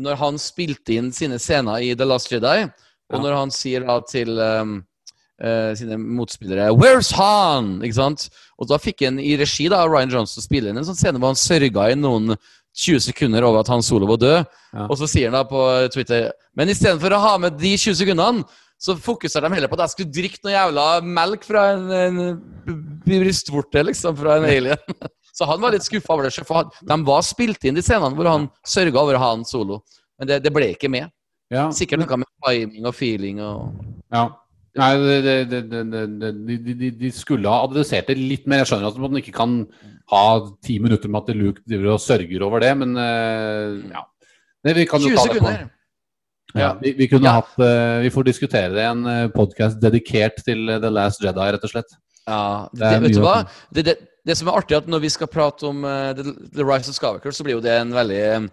når 0.00 0.18
han 0.20 0.40
spilte 0.42 0.96
inn 0.98 1.12
sine 1.14 1.38
scener 1.38 1.84
i 1.84 1.92
The 1.94 2.08
Last 2.08 2.32
Jedi, 2.32 2.64
og 3.12 3.18
Ja. 3.18 3.22
når 3.22 3.34
han 3.36 3.50
sier 3.52 3.84
da 3.84 3.98
til 4.08 4.38
um, 4.40 4.78
eh, 5.42 5.72
sine 5.78 5.98
motspillere 5.98 6.70
'Where's 6.74 7.12
Han?' 7.18 7.80
ikke 7.82 7.98
sant? 8.00 8.28
Og 8.58 8.68
da 8.70 8.78
fikk 8.78 9.04
han 9.06 9.18
i 9.18 9.36
regi 9.40 9.68
da, 9.68 9.84
Ryan 9.86 10.10
Johnson 10.10 10.44
spille 10.44 10.70
inn 10.70 10.78
en 10.78 10.86
sånn 10.86 10.98
scene 10.98 11.18
hvor 11.18 11.32
han 11.32 11.40
sørga 11.40 11.90
i 11.90 11.98
noen 11.98 12.36
20 12.74 13.00
sekunder 13.00 13.44
over 13.46 13.62
at 13.62 13.70
Han 13.70 13.82
Solo 13.86 14.06
var 14.10 14.18
død. 14.18 14.46
Ja. 14.74 14.86
Og 14.88 14.98
så 14.98 15.06
sier 15.06 15.30
han 15.30 15.38
da 15.38 15.44
på 15.46 15.62
Twitter 15.94 16.32
Men 16.58 16.72
istedenfor 16.72 17.14
å 17.14 17.22
ha 17.22 17.34
med 17.38 17.58
de 17.60 17.76
20 17.78 17.94
sekundene, 18.00 18.42
så 18.78 18.96
fokuserer 18.98 19.48
de 19.48 19.54
heller 19.54 19.70
på 19.70 19.78
at 19.78 19.84
jeg 19.86 19.94
skulle 19.94 20.12
drikke 20.12 20.40
noe 20.44 20.52
jævla 20.52 20.86
melk 21.06 21.44
fra 21.46 21.68
en, 21.72 21.84
en 21.94 22.80
brystvorte, 23.06 23.84
liksom, 23.86 24.16
fra 24.18 24.38
en 24.40 24.48
alien. 24.48 24.96
Så 25.34 25.46
han 25.50 25.62
var 25.62 25.74
litt 25.74 25.86
skuffa 25.86 26.14
over 26.14 26.28
det. 26.28 26.44
For 26.46 26.68
de 26.78 26.96
var 27.06 27.22
spilt 27.26 27.64
inn 27.66 27.74
de 27.74 27.82
scenene 27.82 28.14
hvor 28.14 28.28
han 28.30 28.48
sørga 28.66 29.00
over 29.02 29.18
Han 29.18 29.42
Solo. 29.48 29.80
Men 30.18 30.30
det, 30.30 30.40
det 30.44 30.52
ble 30.54 30.68
ikke 30.74 30.90
med. 30.92 31.10
Ja. 31.50 31.68
Sikkert 31.74 32.02
noe 32.04 32.20
med 32.22 32.30
timing 32.44 32.86
og 32.86 32.94
feeling 32.94 33.40
og 33.42 33.84
Ja. 34.14 34.28
Nei, 34.74 34.90
det, 34.98 35.34
det, 35.52 35.60
de, 35.70 36.90
de- 36.98 37.10
skulle 37.14 37.46
ha 37.50 37.60
adressert 37.68 38.08
det 38.10 38.16
litt 38.18 38.46
mer. 38.50 38.64
Jeg 38.64 38.72
skjønner 38.72 38.88
at 38.90 38.96
man 38.98 39.20
ikke 39.20 39.34
kan 39.36 39.52
ha 40.10 40.22
ti 40.66 40.80
minutter 40.82 41.08
med 41.12 41.22
at 41.30 41.36
Luke 41.38 41.62
driver 41.62 41.92
og 41.94 42.02
sørger 42.02 42.42
over 42.42 42.64
det, 42.64 42.72
men 42.80 42.96
eh, 42.98 43.76
ja. 43.94 44.02
Det, 44.64 44.74
vi 44.80 44.86
kan 44.88 45.00
jo 45.04 45.12
20 45.12 45.16
ta 45.16 45.22
det 45.22 45.30
på. 45.30 45.46
sekunder! 45.46 45.70
Ja, 46.54 46.72
vi, 46.80 46.92
vi 46.98 47.06
kunne 47.10 47.26
Ja. 47.26 47.40
hatt 47.40 47.56
eh, 47.58 48.02
Vi 48.04 48.10
får 48.14 48.26
diskutere 48.28 48.70
det 48.74 48.82
i 48.84 48.90
en 48.90 49.30
podkast 49.34 49.80
dedikert 49.82 50.36
til 50.46 50.68
eh, 50.70 50.78
The 50.82 50.90
Last 50.90 51.22
Jedi, 51.24 51.46
rett 51.54 51.64
og 51.66 51.72
slett. 51.72 51.94
Ja, 52.26 52.42
Det 52.72 52.80
det, 52.90 53.00
vet 53.08 53.16
du 53.18 53.22
hva? 53.24 53.38
Det, 53.74 53.84
det, 53.88 53.96
det 54.26 54.36
som 54.38 54.48
er 54.48 54.58
artig, 54.60 54.74
er 54.76 54.82
at 54.84 54.86
når 54.90 55.02
vi 55.04 55.10
skal 55.12 55.28
prate 55.28 55.66
om 55.68 55.82
uh, 55.84 56.12
The, 56.16 56.32
The 56.56 56.64
Rise 56.64 56.88
of 56.90 56.96
Skywalker, 56.96 57.34
så 57.36 57.44
blir 57.44 57.58
jo 57.58 57.64
det 57.64 57.74
en 57.78 57.90
veldig 57.94 58.20
eh, 58.24 58.46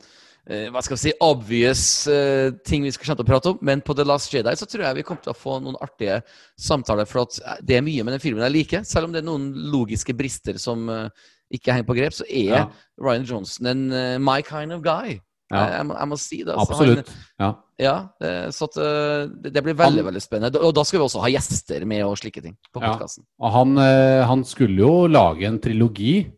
hva 0.73 0.81
skal 0.81 0.97
vi 0.97 1.01
si, 1.03 1.11
obvious 1.21 1.81
eh, 2.09 2.49
ting 2.65 2.83
vi 2.87 2.91
skal 2.91 3.11
skjønne 3.11 3.23
å 3.25 3.27
prate 3.29 3.51
om. 3.53 3.59
Men 3.61 3.81
på 3.85 3.93
The 3.95 4.05
Last 4.07 4.33
Jedi 4.33 4.53
så 4.57 4.65
tror 4.69 4.87
jeg 4.87 4.97
vi 4.97 5.03
kommer 5.07 5.21
til 5.21 5.33
å 5.35 5.37
få 5.37 5.59
noen 5.61 5.77
artige 5.81 6.21
samtaler. 6.59 7.05
For 7.09 7.23
at 7.27 7.37
eh, 7.43 7.59
det 7.61 7.77
er 7.77 7.85
mye 7.85 8.03
med 8.07 8.17
den 8.17 8.23
filmen 8.23 8.43
jeg 8.47 8.55
liker. 8.57 8.83
Selv 8.87 9.05
om 9.09 9.13
det 9.13 9.21
er 9.21 9.27
noen 9.29 9.51
logiske 9.73 10.15
brister 10.17 10.57
som 10.61 10.87
eh, 10.89 11.09
ikke 11.53 11.75
henger 11.75 11.87
på 11.91 11.97
grep, 11.99 12.15
så 12.15 12.25
er 12.29 12.55
Ja. 12.55 12.63
Ryan 13.01 13.27
Johnson 13.27 13.67
en 13.69 13.85
eh, 13.91 14.17
my 14.23 14.39
kind 14.47 14.73
of 14.73 14.81
guy. 14.85 15.19
Ja. 15.51 15.65
Jeg, 15.67 15.85
må, 15.89 15.95
jeg 15.99 16.07
må 16.07 16.17
si 16.17 16.37
det. 16.47 16.53
altså. 16.55 16.73
Absolutt. 16.77 17.09
Ja. 17.35 17.45
Han, 17.51 17.55
ja, 17.81 17.95
ja. 18.23 18.51
så 18.55 18.69
at, 18.69 18.77
eh, 18.79 19.23
det, 19.43 19.51
det 19.57 19.63
blir 19.65 19.75
veldig 19.75 19.99
Han- 19.99 20.07
veldig 20.07 20.21
spennende. 20.23 20.61
Og 20.63 20.71
da 20.77 20.85
skal 20.87 21.01
vi 21.01 21.05
også 21.09 21.21
ha 21.25 21.31
gjester 21.33 21.83
med 21.91 22.05
og 22.07 22.15
slike 22.21 22.41
ting 22.45 22.55
på 22.71 22.79
podkasten. 22.79 23.25
Og 23.43 23.51
han, 23.51 23.73
eh, 23.83 24.21
han 24.29 24.45
skulle 24.47 24.79
jo 24.79 24.93
lage 25.11 25.43
en 25.49 25.59
trilogi 25.59 26.13
eh, 26.23 26.31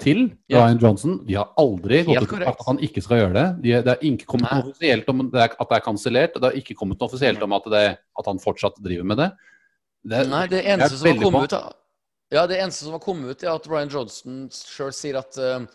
til 0.00 0.20
Ja. 0.48 0.62
Ryan 0.62 0.78
Johnson. 0.82 1.16
De 1.26 1.34
har 1.36 1.50
aldri 1.60 2.02
Helt 2.06 2.28
gått 2.28 2.40
ut 2.40 2.48
at 2.48 2.62
han 2.66 2.78
ikke 2.84 3.02
skal 3.04 3.20
gjøre 3.20 3.34
det. 3.36 3.46
De, 3.64 3.72
det 3.84 3.94
er 3.94 4.04
ikke 4.08 4.28
kommet 4.30 4.52
noe 4.52 4.70
offisielt 4.70 5.08
om 5.12 5.24
det 5.32 5.42
er, 5.42 5.56
at 5.56 5.72
det 5.72 5.78
er 5.78 5.84
kansellert. 5.84 6.36
og 6.36 6.42
Det 6.42 6.50
har 6.50 6.60
ikke 6.60 6.76
kommet 6.78 7.00
noe 7.00 7.10
offisielt 7.10 7.42
om 7.44 7.56
at, 7.56 7.66
det, 7.74 7.82
at 7.98 8.30
han 8.30 8.40
fortsatt 8.42 8.78
driver 8.84 9.08
med 9.12 9.20
det. 9.20 9.30
det 10.12 10.22
Nei, 10.30 10.44
det 10.52 10.62
eneste 10.64 11.00
som 11.00 11.34
har 11.36 11.48
ut 11.48 11.58
Ja, 12.34 12.46
det 12.50 12.60
eneste 12.60 12.86
som 12.86 12.96
har 12.96 13.02
kommet 13.04 13.36
ut, 13.36 13.44
er 13.44 13.52
at 13.52 13.68
Ryan 13.70 13.92
Johnson 13.92 14.46
sjøl 14.54 14.94
sier 14.96 15.20
at 15.20 15.36
uh, 15.38 15.66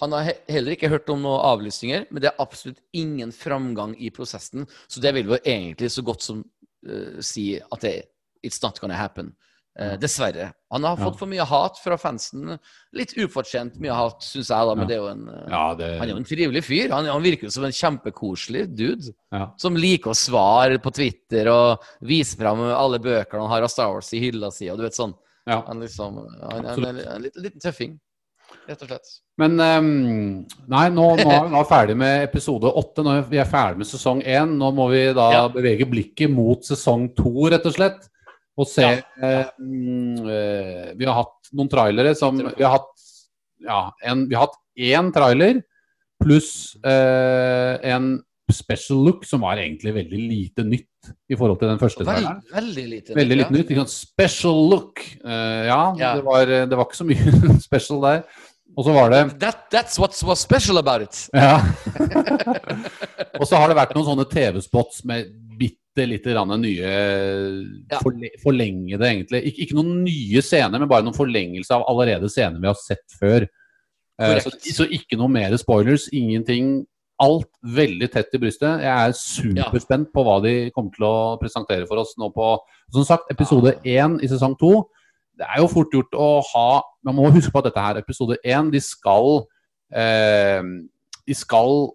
han 0.00 0.14
har 0.16 0.30
heller 0.48 0.76
ikke 0.76 0.88
hørt 0.88 1.10
om 1.12 1.20
noen 1.20 1.42
avlysninger, 1.44 2.06
men 2.08 2.22
det 2.22 2.30
er 2.30 2.40
absolutt 2.40 2.80
ingen 2.96 3.34
framgang 3.36 3.92
i 4.00 4.08
prosessen. 4.14 4.64
Så 4.88 5.02
det 5.02 5.12
vil 5.16 5.28
jo 5.28 5.40
egentlig 5.42 5.90
så 5.92 6.04
godt 6.06 6.24
som 6.24 6.40
uh, 6.86 7.20
si 7.20 7.52
at 7.60 7.84
det 7.84 7.94
It's 8.40 8.62
not 8.62 8.78
gonna 8.80 8.96
happen. 8.96 9.34
Eh, 9.78 9.92
dessverre. 10.02 10.48
Han 10.74 10.84
har 10.84 10.96
fått 10.98 11.18
for 11.20 11.30
mye 11.30 11.44
hat 11.46 11.78
fra 11.78 11.94
fansen. 11.98 12.56
Litt 12.92 13.12
ufortjent 13.14 13.76
mye 13.80 13.94
hat, 13.94 14.18
syns 14.26 14.50
jeg, 14.50 14.66
da, 14.66 14.74
men 14.74 14.88
det 14.90 14.96
er 14.96 14.98
jo 14.98 15.10
en 15.12 15.22
eh, 15.30 15.44
Ja, 15.46 15.62
det, 15.78 15.90
Han 16.00 16.08
er 16.08 16.10
jo 16.10 16.18
en 16.18 16.26
trivelig 16.26 16.62
fyr. 16.66 16.90
Han, 16.90 17.06
han 17.06 17.22
virker 17.22 17.46
jo 17.46 17.52
som 17.54 17.68
en 17.68 17.76
kjempekoselig 17.78 18.64
dude. 18.74 19.14
ja. 19.30 19.46
Som 19.62 19.78
liker 19.78 20.10
å 20.10 20.18
svare 20.18 20.82
på 20.82 20.90
Twitter 20.98 21.48
og 21.54 21.86
vise 22.02 22.36
fram 22.40 22.64
alle 22.66 22.98
bøkene 22.98 23.46
han 23.46 23.54
har 23.54 23.68
av 23.68 23.72
Star 23.72 23.94
Wars 23.94 24.10
i 24.12 24.24
hylla 24.26 24.50
si. 24.50 24.66
Og 24.74 24.82
du 24.82 24.84
vet 24.88 24.98
sånn. 24.98 25.14
Ja. 25.46 25.62
Han, 25.70 25.86
liksom, 25.86 26.18
han, 26.42 26.66
han 26.74 26.90
er 26.90 27.02
en 27.14 27.24
liten, 27.24 27.42
liten 27.46 27.62
tøffing, 27.62 27.96
rett 28.66 28.82
og 28.82 28.90
slett. 28.90 29.16
Men 29.40 29.54
um, 29.54 29.90
nei, 30.68 30.84
nå, 30.92 31.08
nå 31.22 31.30
er 31.30 31.50
vi 31.54 31.66
ferdig 31.70 31.96
med 32.02 32.26
episode 32.26 32.74
åtte. 32.82 33.06
Vi 33.30 33.38
er 33.38 33.48
ferdig 33.48 33.84
med 33.84 33.94
sesong 33.94 34.26
én. 34.26 34.58
Nå 34.60 34.74
må 34.76 34.90
vi 34.90 35.06
da 35.16 35.46
bevege 35.54 35.86
blikket 35.88 36.34
mot 36.34 36.66
sesong 36.66 37.12
to, 37.14 37.36
rett 37.54 37.70
og 37.70 37.78
slett. 37.78 38.09
Og 38.60 38.68
se 38.68 38.84
Ja. 38.84 38.96
eh, 39.24 39.50
mm, 39.58 40.28
eh, 40.28 40.88
Vi 41.00 41.08
har 41.08 41.16
hatt 41.22 41.50
noen 41.56 41.70
trailere 41.72 42.14
som 42.18 42.36
Vi 42.38 42.62
har 42.64 42.74
hatt 42.76 43.06
ja, 43.60 43.80
en, 44.08 44.26
vi 44.28 44.36
har 44.36 44.46
hatt 44.48 44.56
én 44.80 45.10
trailer 45.12 45.58
pluss 46.20 46.76
eh, 46.84 47.74
en 47.92 48.14
special 48.52 49.02
look 49.06 49.24
som 49.28 49.40
var 49.44 49.60
egentlig 49.60 49.92
veldig 49.94 50.20
lite 50.28 50.64
nytt. 50.66 50.86
i 51.32 51.36
forhold 51.36 51.58
til 51.60 51.68
den 51.70 51.78
første 51.80 52.04
traileren. 52.04 52.40
veldig 52.52 52.82
lite. 52.90 53.14
Veldig 53.16 53.36
ja. 53.36 53.40
litt 53.40 53.50
nytt. 53.54 53.70
Liksom. 53.72 53.86
Special 53.88 54.58
look. 54.68 55.00
Eh, 55.24 55.62
ja, 55.70 55.94
Ja. 55.96 56.14
Det, 56.18 56.24
var, 56.26 56.44
det 56.68 56.76
var 56.76 56.84
ikke 56.84 56.98
så 56.98 57.06
mye 57.08 57.60
special 57.68 58.02
der. 58.04 58.24
Og 58.76 58.84
så 58.84 58.92
var 58.94 59.08
det 59.10 59.22
That, 59.40 59.62
that's 59.72 59.98
what 59.98 60.12
was 60.28 60.40
special 60.44 60.78
about 60.78 61.02
it. 61.02 61.28
Ja. 61.34 61.60
og 63.40 63.46
så 63.48 63.56
har 63.56 63.68
det 63.72 63.78
vært 63.80 63.94
noen 63.96 64.08
sånne 64.10 64.26
TV-spots 64.30 65.04
med 65.08 65.32
bitte 66.00 66.10
lite 66.10 66.34
grann 66.34 66.60
nye 66.60 66.90
Ja. 67.90 68.00
Forlengede, 68.42 69.06
egentlig. 69.06 69.44
Ik 69.46 69.58
ikke 69.58 69.74
noen 69.74 70.04
nye 70.04 70.42
scener, 70.42 70.78
men 70.78 70.88
bare 70.88 71.04
noen 71.04 71.16
forlengelse 71.16 71.74
av 71.74 71.84
allerede 71.88 72.28
scener 72.28 72.60
vi 72.60 72.66
har 72.66 72.78
sett 72.78 73.04
før. 73.18 73.46
Uh, 74.20 74.38
så, 74.40 74.50
så 74.50 74.86
ikke 74.86 75.16
noe 75.16 75.28
mer 75.28 75.56
spoilers. 75.56 76.08
Ingenting. 76.12 76.86
Alt 77.20 77.50
veldig 77.62 78.08
tett 78.12 78.32
i 78.32 78.40
brystet. 78.40 78.80
Jeg 78.80 78.88
er 78.88 79.12
superspent 79.16 80.12
på 80.12 80.24
hva 80.24 80.40
de 80.44 80.70
kommer 80.72 80.94
til 80.94 81.04
å 81.04 81.36
presentere 81.40 81.86
for 81.86 82.00
oss 82.00 82.14
nå 82.18 82.30
på 82.32 82.54
Som 82.92 83.04
sagt, 83.04 83.28
episode 83.30 83.76
én 83.84 84.16
i 84.24 84.28
sesong 84.28 84.56
to. 84.58 84.86
Det 85.36 85.46
er 85.48 85.60
jo 85.60 85.68
fort 85.68 85.92
gjort 85.92 86.16
å 86.16 86.40
ha 86.52 86.82
Man 87.04 87.16
må 87.16 87.30
huske 87.32 87.52
på 87.52 87.60
at 87.60 87.70
dette 87.70 87.80
her, 87.80 88.00
episode 88.00 88.36
én, 88.44 88.70
de 88.72 88.80
skal 88.80 89.44
eh, 89.92 90.64
De 91.28 91.36
skal 91.36 91.92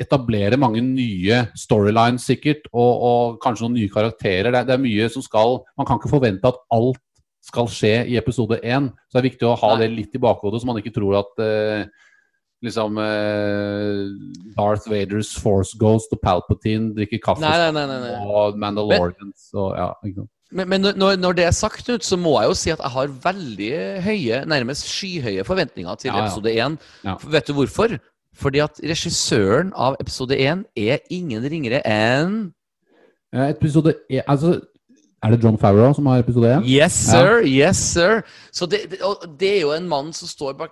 etablere 0.00 0.58
mange 0.58 0.82
nye 0.82 1.44
storylines, 1.58 2.26
sikkert, 2.26 2.66
og, 2.72 2.92
og 3.08 3.36
kanskje 3.42 3.66
noen 3.66 3.76
nye 3.78 3.92
karakterer. 3.92 4.50
Det 4.54 4.64
det 4.68 4.76
er 4.76 4.82
mye 4.82 5.10
som 5.12 5.22
skal 5.22 5.60
Man 5.78 5.86
kan 5.86 6.00
ikke 6.00 6.12
forvente 6.12 6.50
at 6.50 6.58
alt 6.74 7.00
skal 7.44 7.68
skje 7.68 7.94
i 8.08 8.16
episode 8.18 8.58
én. 8.64 8.88
Så 9.06 9.16
det 9.16 9.22
er 9.22 9.30
viktig 9.30 9.48
å 9.48 9.58
ha 9.60 9.74
det 9.80 9.92
litt 9.92 10.16
i 10.16 10.22
bakhodet, 10.22 10.62
så 10.62 10.68
man 10.68 10.80
ikke 10.80 10.94
tror 10.96 11.18
at 11.20 11.42
eh, 11.44 11.84
liksom 12.64 13.00
eh, 13.02 14.04
Darth 14.56 14.88
Vaders 14.90 15.34
Force 15.36 15.76
Ghost 15.80 16.14
og 16.16 16.22
Palpatine 16.24 16.94
drikker 16.96 17.20
kaffe 17.24 17.44
Nei, 17.44 17.68
nei, 17.76 17.84
nei, 17.90 18.14
og 18.24 18.56
Mandalorians 18.60 19.50
og 19.52 19.74
ja, 19.76 19.90
ikke 20.06 20.22
sant. 20.22 20.30
Men, 20.54 20.68
men 20.70 20.84
når, 20.86 21.16
når 21.18 21.34
det 21.34 21.46
er 21.48 21.54
sagt, 21.56 21.82
Knut, 21.82 22.04
så 22.06 22.16
må 22.20 22.36
jeg 22.38 22.50
jo 22.50 22.56
si 22.58 22.70
at 22.70 22.82
jeg 22.84 22.94
har 22.94 23.14
veldig 23.24 23.70
høye, 24.04 24.42
nærmest 24.46 24.86
skyhøye 24.86 25.44
forventninger 25.46 25.98
til 25.98 26.12
Ja, 26.12 26.20
ja. 26.20 26.26
episode 26.28 26.52
1. 26.52 26.76
Ja. 27.08 27.16
Vet 27.34 27.48
du 27.48 27.56
hvorfor? 27.56 27.96
Fordi 28.34 28.58
at 28.64 28.80
regissøren 28.82 29.72
av 29.76 29.96
episode 30.00 30.36
1 30.38 30.64
er 30.76 30.98
ingen 31.10 31.42
ringere 31.50 31.82
enn 31.86 32.52
Eh, 33.34 33.48
Episode 33.50 33.94
e, 34.10 34.20
altså, 34.30 34.60
Er 35.24 35.30
det 35.30 35.40
John 35.44 35.56
Favreau 35.58 35.94
som 35.94 36.06
har 36.06 36.18
episode 36.22 36.50
én? 36.56 36.62
Yes, 36.68 36.92
sir! 36.92 37.42
Yes, 37.46 37.76
sir! 37.76 38.20
Så 38.52 38.66
det, 38.70 38.78
det, 38.90 38.98
det 39.40 39.56
er 39.56 39.60
jo 39.60 39.72
en 39.72 39.88
mann 39.88 40.12
som 40.12 40.28
står 40.28 40.52
bak 40.52 40.70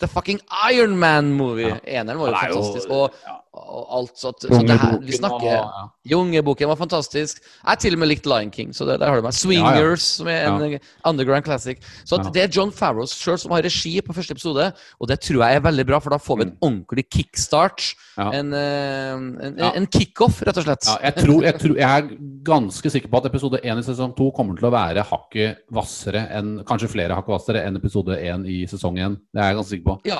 The 0.00 0.06
fucking 0.08 0.40
Iron 0.74 0.96
Man-movie. 0.98 1.68
Ja. 1.72 1.78
Eneren 2.00 2.18
var 2.18 2.28
jo- 2.28 2.36
fantastisk. 2.54 2.90
Og, 2.90 3.10
ja. 3.26 3.34
Og 3.54 3.86
alt 3.98 4.16
så 4.18 4.28
at, 4.32 4.40
så 4.42 4.60
det 4.66 4.74
her, 4.80 4.98
vi 4.98 5.12
snakker 5.14 5.46
og- 5.46 5.52
ja. 5.52 5.84
Jungeboken 6.10 6.68
var 6.68 6.76
fantastisk. 6.76 7.38
Jeg 7.40 7.68
har 7.70 7.76
til 7.80 7.94
og 7.94 7.98
med 8.02 8.08
likt 8.08 8.26
Lion 8.26 8.50
King. 8.50 8.72
Så 8.74 8.84
det, 8.84 8.98
der 9.00 9.06
har 9.08 9.16
du 9.16 9.22
meg. 9.22 9.32
Swingers, 9.32 10.02
som 10.18 10.26
er 10.28 10.48
en 10.50 10.78
underground 11.04 11.44
classic. 11.46 11.78
Så 12.04 12.18
Ja. 12.18 12.30
det 12.30 12.42
er 12.42 12.48
John 12.52 12.70
Farrow 12.72 13.06
sjøl 13.06 13.38
som 13.38 13.52
har 13.52 13.62
regi 13.62 14.00
på 14.02 14.12
første 14.12 14.32
episode, 14.34 14.72
og 15.00 15.08
det 15.08 15.20
tror 15.20 15.40
jeg 15.46 15.56
er 15.56 15.60
veldig 15.60 15.86
bra, 15.86 15.98
for 16.00 16.10
da 16.10 16.18
får 16.18 16.36
vi 16.36 16.42
en 16.48 16.56
ordentlig 16.60 17.06
kickstart. 17.10 17.94
Mm. 18.18 18.24
Ja. 18.24 18.30
En, 18.40 18.52
eh, 18.52 19.46
en, 19.46 19.56
Ja. 19.58 19.70
en 19.74 19.86
kickoff, 19.86 20.42
rett 20.42 20.56
og 20.58 20.64
slett. 20.64 20.84
Ja, 20.86 20.98
jeg, 21.10 21.14
tror, 21.24 21.42
jeg, 21.42 21.58
tror, 21.58 21.76
jeg 21.76 21.88
er 22.04 22.16
ganske 22.44 22.90
sikker 22.90 23.08
på 23.08 23.16
at 23.24 23.26
episode 23.32 23.60
1 23.64 23.78
i 23.78 23.82
sesong 23.82 24.14
2 24.16 24.30
kommer 24.34 24.56
til 24.58 24.68
å 24.68 24.72
være 24.72 25.02
hakket 25.04 25.56
hvassere 25.72 26.28
enn 26.30 26.64
Kanskje 26.64 26.88
flere 26.90 27.14
hakket 27.14 27.32
hvassere 27.32 27.64
enn 27.66 27.76
episode 27.76 28.18
1 28.18 28.44
i 28.46 28.66
sesong 28.66 28.96
én. 28.98 29.16
Det 29.32 29.40
er 29.42 29.52
jeg 29.52 29.56
ganske 29.56 29.70
sikker 29.70 29.84
på. 29.84 30.00
Ja. 30.04 30.18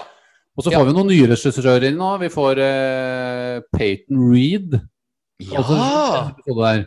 Og 0.54 0.62
så 0.62 0.70
Ja. 0.70 0.78
får 0.78 0.86
vi 0.86 0.94
noen 0.94 1.10
nye 1.10 1.28
regissører 1.32 1.88
inn 1.88 1.98
nå. 1.98 2.10
Vi 2.22 2.30
får 2.30 2.60
uh, 2.62 3.60
Peyton 3.74 4.20
Reed. 4.30 4.76
Ja! 5.42 5.58
Altså. 5.60 6.86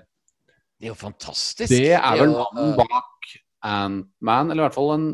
Det 0.77 0.85
er 0.87 0.91
jo 0.93 0.97
fantastisk. 0.97 1.69
Det 1.73 1.95
er 1.97 2.19
vel 2.21 2.31
mannen 2.31 2.69
eh, 2.71 2.77
bak 2.77 3.31
Ant-Man, 3.67 4.51
eller 4.51 4.61
i 4.61 4.65
hvert 4.67 4.77
fall 4.77 4.91
en, 4.93 5.07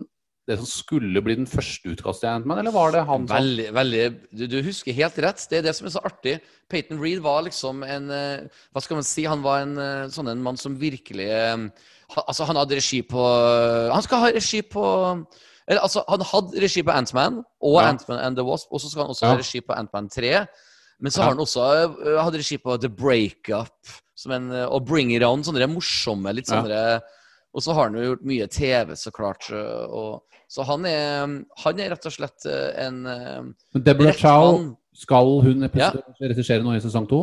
det 0.45 0.57
som 0.59 0.67
skulle 0.67 1.21
bli 1.23 1.37
den 1.39 1.47
første 1.47 1.93
utkastet 1.95 2.27
i 2.27 2.33
Ant-Man, 2.33 2.59
eller 2.59 2.75
var 2.75 2.91
det 2.93 3.05
han 3.07 3.25
som 3.25 3.37
Veldig, 3.37 3.69
veldig 3.73 4.03
du, 4.35 4.43
du 4.51 4.57
husker 4.61 4.93
helt 4.93 5.17
rett. 5.23 5.45
Det 5.49 5.61
er 5.61 5.65
det 5.69 5.73
som 5.77 5.87
er 5.87 5.95
så 5.95 6.03
artig. 6.05 6.35
Peyton 6.69 6.99
Reed 7.01 7.23
var 7.23 7.45
liksom 7.47 7.81
en 7.87 8.11
eh, 8.13 8.45
Hva 8.75 8.83
skal 8.83 8.99
man 8.99 9.07
si? 9.07 9.25
Han 9.25 9.41
var 9.41 9.63
en 9.63 10.11
sånn 10.13 10.29
en 10.29 10.43
mann 10.43 10.59
som 10.59 10.77
virkelig 10.77 11.31
Altså, 12.27 12.45
han 12.45 12.59
hadde 12.59 12.77
regi 12.77 12.99
på 13.07 13.23
Han 13.89 14.03
skal 14.05 14.27
ha 14.27 14.29
regi 14.35 14.61
på 14.61 14.83
eller, 15.67 15.81
altså, 15.81 16.03
Han 16.09 16.21
hadde 16.21 16.61
regi 16.61 16.83
på 16.83 16.91
Ant-Man 16.91 17.41
og 17.61 17.81
Ja. 17.81 17.89
Ant-Man 17.89 18.19
and 18.19 18.35
the 18.37 18.43
Wasp, 18.45 18.67
og 18.71 18.81
så 18.81 18.89
skal 18.89 19.03
han 19.05 19.09
også 19.15 19.25
ha 19.25 19.37
regi 19.37 19.61
på 19.61 19.73
Ant-Man 19.77 20.09
3. 20.09 20.45
Men 20.99 21.11
så 21.11 21.17
Ja. 21.19 21.23
har 21.23 21.31
han 21.35 21.39
også 21.43 21.63
uh, 21.89 22.23
hatt 22.23 22.33
regi 22.33 22.57
på 22.57 22.77
The 22.81 22.89
Breakup 22.89 23.73
som 24.15 24.31
en, 24.31 24.51
eh, 24.51 24.65
og 24.65 24.85
Bring 24.85 25.11
It 25.15 25.23
On. 25.23 25.41
Sånne 25.43 25.67
morsomme, 25.67 26.33
litt 26.33 26.49
Ja. 26.51 26.99
Og 27.53 27.61
så 27.61 27.73
har 27.73 27.89
han 27.89 27.95
jo 27.95 28.15
gjort 28.15 28.23
mye 28.25 28.47
TV, 28.47 28.95
så 28.95 29.11
klart. 29.11 29.49
eh, 29.51 29.85
Og, 29.93 30.23
så 30.49 30.63
han 30.65 30.85
er, 30.85 31.43
han 31.57 31.79
er 31.79 31.89
rett 31.89 32.05
og 32.05 32.11
slett 32.11 32.45
eh, 32.45 32.85
en 32.87 33.05
eh, 33.05 33.41
Men 33.73 33.83
Deborah 33.83 34.13
Chow, 34.13 34.75
skal 34.93 35.41
hun 35.41 35.69
ja. 35.73 35.91
regissere 36.21 36.63
noe 36.63 36.77
i 36.77 36.79
sesong 36.79 37.07
2? 37.09 37.19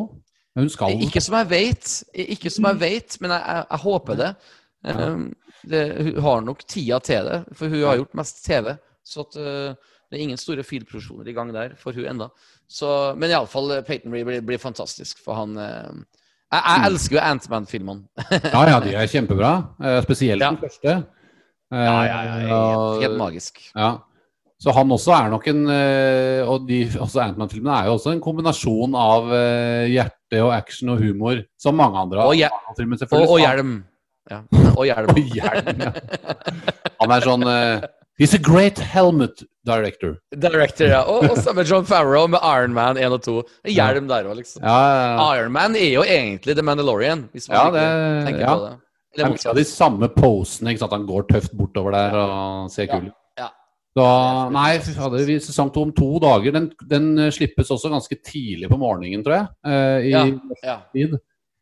Hun 0.59 0.69
skal 0.69 1.01
Ikke 1.03 1.21
som 1.23 1.37
jeg 1.39 1.49
vet, 1.51 2.05
ikke 2.15 2.51
som 2.51 2.65
jeg 2.65 2.81
vet, 2.81 3.17
men 3.21 3.31
jeg, 3.31 3.43
jeg, 3.47 3.65
jeg 3.71 3.79
håper 3.79 4.15
det. 4.19 4.35
Um, 4.83 5.33
det. 5.69 5.85
Hun 6.01 6.21
har 6.25 6.41
nok 6.47 6.65
tida 6.69 7.01
til 7.05 7.27
det, 7.29 7.41
for 7.57 7.69
hun 7.69 7.83
har 7.87 8.01
gjort 8.01 8.15
mest 8.21 8.45
TV. 8.47 8.75
Så 9.05 9.25
at, 9.27 9.37
uh, 9.37 9.75
det 10.11 10.19
er 10.19 10.25
ingen 10.25 10.41
store 10.41 10.63
filproduksjoner 10.67 11.29
i 11.31 11.35
gang 11.37 11.53
der 11.55 11.75
for 11.79 11.93
hun 11.97 12.07
enda. 12.11 12.31
Så, 12.71 13.15
men 13.19 13.31
iallfall 13.31 13.83
Peyton 13.87 14.13
Reed 14.15 14.27
blir, 14.29 14.41
blir 14.47 14.59
fantastisk, 14.63 15.19
for 15.25 15.35
han 15.39 15.57
uh, 15.59 16.03
jeg, 16.51 16.63
jeg 16.67 16.87
elsker 16.91 17.15
jo 17.17 17.23
Antman-filmene. 17.23 18.03
Ja, 18.51 18.63
ja, 18.73 18.79
de 18.83 18.95
er 18.99 19.07
kjempebra. 19.11 19.51
Eh, 19.79 20.01
spesielt 20.03 20.43
Ja. 20.43 20.49
den 20.51 20.59
første. 20.65 20.95
Eh, 21.71 21.85
Ja, 21.87 21.99
ja, 22.03 22.23
ja, 22.27 22.39
helt, 22.43 23.03
helt 23.05 23.19
magisk. 23.21 23.61
Ja. 23.77 23.91
Så 24.61 24.75
han 24.75 24.91
også 24.91 25.13
er 25.15 25.29
nok 25.31 25.47
en 25.49 25.61
eh, 25.73 26.43
Og 26.45 26.67
de 26.69 26.81
også 27.01 27.23
Ant-Man-filmene 27.23 27.77
er 27.79 27.87
jo 27.87 27.95
også 27.95 28.11
en 28.13 28.21
kombinasjon 28.21 28.97
av 28.99 29.31
eh, 29.33 29.87
hjerte 29.95 30.43
og 30.43 30.51
action 30.53 30.91
og 30.93 30.99
humor, 31.01 31.39
som 31.57 31.79
mange 31.79 31.97
andre 32.03 32.27
Og 32.27 32.35
Og, 32.35 33.31
og 33.31 33.39
hjelm. 33.41 33.71
Ja. 34.31 34.43
Og 34.77 34.85
hjelm. 34.87 35.15
Hjelm, 35.39 35.81
ja. 35.81 35.93
Han 37.01 37.15
er 37.17 37.25
sånn 37.25 37.47
uh, 37.49 37.87
He's 38.21 38.35
a 38.37 38.39
great 38.39 38.77
helmet 38.79 39.41
director. 39.65 40.19
Director, 40.37 40.91
ja. 40.93 41.01
Og, 41.09 41.25
og 41.33 41.39
samme 41.41 41.65
John 41.65 41.87
Farrow 41.89 42.27
med 42.29 42.43
Iron 42.45 42.75
Man 42.77 42.99
1 43.01 43.15
og 43.17 43.23
2. 43.25 43.37
Hjelm 43.73 44.11
der 44.11 44.29
òg, 44.29 44.37
liksom. 44.43 44.61
Ja, 44.67 44.77
ja, 44.77 45.07
ja. 45.15 45.29
Iron 45.41 45.55
Man 45.57 45.79
er 45.81 45.89
jo 45.95 46.05
egentlig 46.05 46.57
The 46.59 46.65
Mandalorian, 46.67 47.29
hvis 47.33 47.49
man 47.49 47.57
Ja, 47.57 47.71
det- 47.79 48.27
tenker 48.29 48.47
på 48.53 48.61
det. 48.67 48.75
Det 49.11 49.19
Eller 49.25 49.27
er 49.27 49.33
mye 49.35 49.51
av 49.51 49.57
de 49.59 49.65
samme 49.67 50.09
posene. 50.15 50.71
ikke 50.71 50.85
sant? 50.85 50.93
Han 50.95 51.07
går 51.09 51.25
tøft 51.33 51.57
bortover 51.59 51.97
der 51.97 52.13
og 52.21 52.69
ser 52.71 52.87
kul 52.93 53.09
ut. 53.09 53.17
ja. 53.41 53.49
Så, 53.99 54.05
nei, 54.55 54.69
fader, 54.79 55.25
vi 55.27 55.39
sesong 55.43 55.73
to 55.75 55.83
om 55.83 55.91
to 55.97 56.13
dager. 56.23 56.53
Den, 56.55 56.69
den 56.93 57.09
slippes 57.35 57.73
også 57.75 57.91
ganske 57.91 58.15
tidlig 58.23 58.69
på 58.71 58.79
morgenen, 58.79 59.25
tror 59.27 59.35
jeg. 59.35 59.49
Uh, 59.67 59.99
I 60.07 60.13
Ja. 60.13 60.23
Ja. 60.63 60.77
tid. 60.95 61.17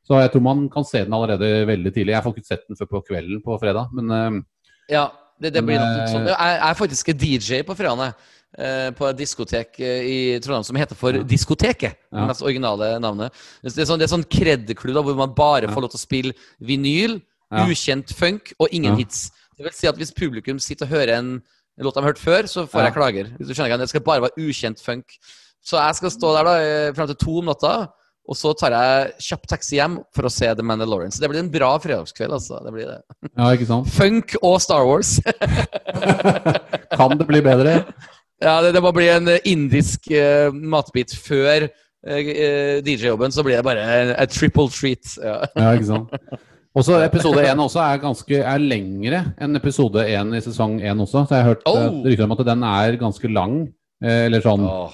Så 0.08 0.16
jeg 0.22 0.30
tror 0.32 0.40
man 0.42 0.68
kan 0.72 0.84
se 0.88 1.04
den 1.04 1.12
allerede 1.12 1.66
veldig 1.68 1.92
tidlig. 1.92 2.14
Jeg 2.16 2.24
får 2.24 2.34
ikke 2.38 2.48
sett 2.48 2.62
den 2.68 2.76
før 2.80 2.88
på 2.94 3.02
kvelden 3.10 3.42
på 3.44 3.58
fredag, 3.60 3.90
men 3.92 4.10
eh, 4.10 4.42
Ja, 4.94 5.10
det, 5.40 5.52
det 5.52 5.62
blir 5.66 5.76
Men, 5.76 5.84
nok 5.84 5.98
litt 6.00 6.14
sånn. 6.14 6.28
eh, 6.28 6.34
Jeg 6.40 6.60
er 6.70 6.78
faktisk 6.80 7.12
DJ 7.20 7.62
på 7.68 7.76
fredagene. 7.76 8.14
eh, 8.58 8.90
På 8.96 9.10
et 9.10 9.18
diskotek 9.18 9.78
eh, 9.84 10.00
i 10.08 10.18
Trondheim 10.40 10.64
som 10.64 10.76
heter 10.80 10.96
for 10.96 11.12
Diskoteket. 11.12 11.98
Ja. 12.10 12.22
Det 12.22 12.28
mest 12.32 12.42
originale 12.42 12.94
navnet. 12.98 13.32
Det 13.62 13.76
er 13.76 13.84
sånn, 13.84 13.98
det 14.00 14.08
er 14.08 14.14
sånn 14.16 14.24
kredklubb 14.24 15.04
hvor 15.04 15.14
man 15.20 15.34
bare 15.36 15.68
Ja. 15.68 15.74
får 15.74 15.82
lov 15.84 15.90
til 15.92 16.00
å 16.00 16.06
spille 16.06 16.32
vinyl, 16.60 17.20
Ja. 17.52 17.66
ukjent 17.68 18.10
funk 18.16 18.54
og 18.58 18.68
ingen 18.72 18.92
Ja. 18.96 19.04
hits. 19.04 19.30
Det 19.58 19.64
vil 19.64 19.72
si 19.72 19.86
at 19.88 19.96
hvis 19.96 20.12
publikum 20.12 20.58
sitter 20.58 20.86
og 20.86 20.92
hører 20.92 21.18
en, 21.18 21.42
låt 21.78 21.94
de 21.94 22.00
har 22.00 22.08
hørt 22.12 22.18
før, 22.18 22.42
så 22.48 22.64
får 22.66 22.80
Ja. 22.80 22.84
jeg 22.88 22.94
klager. 22.94 23.36
Hvis 23.38 23.48
du 23.48 23.54
skjønner 23.54 23.68
ikke, 23.74 23.78
Det 23.80 23.88
skal 23.90 24.00
bare 24.00 24.20
være 24.22 24.38
ukjent 24.38 24.80
funk. 24.80 25.04
Så 25.62 25.76
jeg 25.76 25.94
skal 25.96 26.10
stå 26.10 26.34
der 26.36 26.44
da 26.44 26.92
fram 26.94 27.06
til 27.08 27.16
to 27.16 27.38
om 27.38 27.44
natta. 27.46 27.88
Og 28.28 28.36
så 28.36 28.50
tar 28.60 28.74
jeg 28.76 29.12
kjapp 29.24 29.46
taxi 29.48 29.78
hjem 29.78 29.94
for 30.12 30.28
å 30.28 30.30
se 30.32 30.50
The 30.52 30.64
Mandalorian. 30.66 31.12
Så 31.14 31.22
det 31.22 31.30
blir 31.32 31.40
en 31.40 31.48
bra 31.52 31.70
fredagskveld. 31.80 32.34
altså. 32.36 32.58
Det 32.66 32.72
blir 32.74 32.90
det. 32.90 32.98
ja, 33.32 33.46
ikke 33.56 33.68
sant. 33.70 33.88
Funk 33.94 34.34
og 34.42 34.58
Star 34.60 34.84
Wars. 34.84 35.14
Kan 36.98 37.16
det 37.18 37.26
bli 37.28 37.40
bedre? 37.44 37.78
Ja, 38.42 38.58
det, 38.62 38.74
det 38.76 38.82
må 38.84 38.92
bli 38.94 39.08
en 39.10 39.30
indisk 39.48 40.10
uh, 40.12 40.52
matbit 40.52 41.14
før 41.16 41.66
uh, 41.70 42.20
DJ-jobben, 42.84 43.32
så 43.34 43.42
blir 43.46 43.58
det 43.58 43.64
bare 43.66 43.82
en, 43.96 44.12
en 44.14 44.30
triple 44.30 44.68
treat. 44.76 45.16
Ja. 45.24 45.40
Ja, 45.56 45.72
ikke 45.74 45.88
sant. 45.88 46.14
Også 46.78 46.94
episode 47.02 47.42
én 47.42 47.58
også 47.58 47.80
er 47.82 47.96
ganske 47.98 48.38
er 48.38 48.60
lengre 48.62 49.22
enn 49.42 49.56
episode 49.58 50.04
én 50.04 50.28
i 50.36 50.38
sesong 50.44 50.76
én 50.84 51.00
også. 51.02 51.24
Så 51.26 51.34
jeg 51.34 51.42
har 51.42 51.48
hørt 51.48 51.64
Oh. 51.66 52.04
rykter 52.04 52.28
om 52.28 52.34
at 52.36 52.42
den 52.46 52.62
er 52.68 52.98
ganske 53.00 53.30
lang. 53.32 53.54
Eller 54.04 54.44
sånn 54.44 54.62
Åh. 54.68 54.92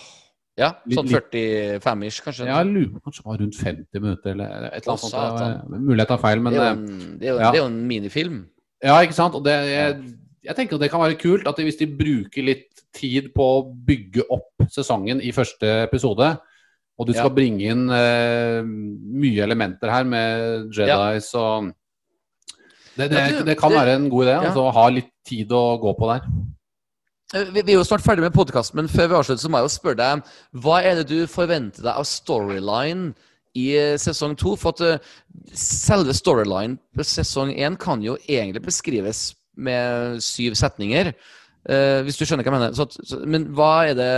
Ja 0.59 0.71
sånn 0.95 1.09
45-ish, 1.11 2.21
kanskje. 2.23 2.47
Ja, 2.47 2.61
jeg 2.63 2.71
lurer 2.71 2.91
på 2.95 3.09
kanskje 3.09 3.23
det 3.25 3.31
var 3.31 3.41
rundt 3.43 3.57
50 3.59 4.03
minutter 4.05 4.35
eller 4.37 4.69
et 4.69 4.85
eller 4.85 4.93
annet 4.95 5.07
sånt. 5.11 5.43
er 5.75 5.81
Mulig 5.81 6.05
jeg 6.05 6.11
tar 6.13 6.21
feil, 6.23 6.43
men 6.45 6.55
det, 6.55 6.61
er 6.61 6.69
jo 6.69 6.75
eh, 6.75 6.77
en, 6.79 7.17
det, 7.19 7.27
er 7.27 7.33
jo, 7.33 7.39
ja. 7.41 7.49
det 7.49 7.59
er 7.59 7.63
jo 7.63 7.71
en 7.73 7.81
minifilm. 7.91 8.39
Ja, 8.85 9.01
ikke 9.03 9.17
sant? 9.17 9.35
Og 9.35 9.43
det, 9.47 9.55
jeg, 9.73 9.99
jeg 10.47 10.59
tenker 10.59 10.79
at 10.79 10.85
det 10.85 10.91
kan 10.93 11.03
være 11.03 11.19
kult 11.19 11.49
at 11.51 11.63
hvis 11.67 11.81
de 11.81 11.91
bruker 11.91 12.47
litt 12.47 12.69
tid 12.95 13.33
på 13.35 13.47
å 13.57 13.63
bygge 13.87 14.29
opp 14.31 14.69
sesongen 14.71 15.23
i 15.25 15.35
første 15.35 15.81
episode, 15.89 16.37
Og 16.95 17.09
du 17.09 17.13
skal 17.13 17.27
Ja. 17.27 17.35
bringe 17.35 17.73
inn 17.73 17.89
uh, 17.91 18.63
mye 18.63 19.43
elementer 19.43 19.91
her 19.91 20.05
med 20.07 20.71
Jedis 20.71 21.33
og 21.35 21.73
det, 22.95 23.09
det, 23.11 23.19
Ja, 23.19 23.43
det 23.43 23.57
kan 23.59 23.73
være 23.75 23.97
en 23.99 24.07
god 24.09 24.29
idé. 24.29 24.35
Ja. 24.37 24.45
Altså, 24.47 24.69
ha 24.71 24.85
litt 24.95 25.11
tid 25.27 25.51
å 25.51 25.75
gå 25.83 25.91
på 25.99 26.07
der. 26.13 26.29
Eh, 27.35 27.52
Vi, 27.52 27.62
vi 27.62 27.73
er 27.73 27.78
jo 27.78 27.85
snart 27.86 28.05
ferdig 28.05 28.23
med 28.23 28.35
podkasten, 28.35 28.78
men 28.78 28.89
før 28.90 29.11
vi 29.11 29.19
avslutter, 29.19 29.43
så 29.43 29.51
må 29.51 29.61
jeg 29.61 29.69
jo 29.69 29.77
spørre 29.77 30.01
deg 30.01 30.35
Hva 30.65 30.81
er 30.82 31.01
det 31.01 31.06
du 31.11 31.31
forventer 31.31 31.82
deg 31.86 31.94
av 31.94 32.06
storyline 32.09 33.15
i 33.59 33.69
eh, 33.78 33.94
sesong 34.01 34.36
to? 34.39 34.55
For 34.61 34.74
at 34.74 34.82
eh, 34.86 35.15
selve 35.59 36.15
storyline 36.15 36.78
på 36.94 37.06
sesong 37.06 37.55
én 37.55 37.78
kan 37.81 38.02
jo 38.05 38.16
egentlig 38.28 38.62
beskrives 38.69 39.32
med 39.55 40.20
syv 40.23 40.55
setninger. 40.59 41.15
Uh, 41.65 42.02
hvis 42.05 42.19
du 42.20 42.27
skjønner 42.27 42.44
hva 42.44 42.51
jeg 42.51 42.61
mener. 42.61 42.74
Så 42.77 42.85
så, 43.09 43.23
men 43.24 43.47
hva 43.56 43.86
er 43.89 43.94
det 43.97 44.09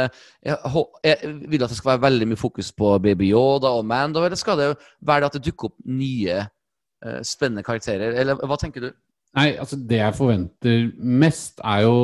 jeg, 0.42 0.56
jeg 1.04 1.34
Vil 1.52 1.62
at 1.62 1.70
det 1.70 1.76
skal 1.78 1.92
være 1.92 2.02
veldig 2.02 2.26
mye 2.32 2.40
fokus 2.40 2.72
på 2.74 2.96
Baby 2.98 3.28
Yoda 3.28 3.70
og 3.70 3.84
Mando, 3.86 4.24
eller 4.26 4.40
skal 4.40 4.58
det 4.58 4.72
være 4.98 5.22
det 5.22 5.28
at 5.28 5.36
det 5.36 5.42
dukker 5.44 5.68
opp 5.68 5.76
nye 5.86 6.40
uh, 6.42 7.20
spennende 7.22 7.62
karakterer? 7.62 8.16
Eller 8.18 8.40
hva 8.42 8.58
tenker 8.58 8.88
du? 8.88 8.90
Nei, 9.36 9.52
altså 9.62 9.78
det 9.78 10.00
jeg 10.00 10.16
forventer 10.18 10.88
mest, 10.98 11.62
er 11.62 11.84
jo 11.84 11.94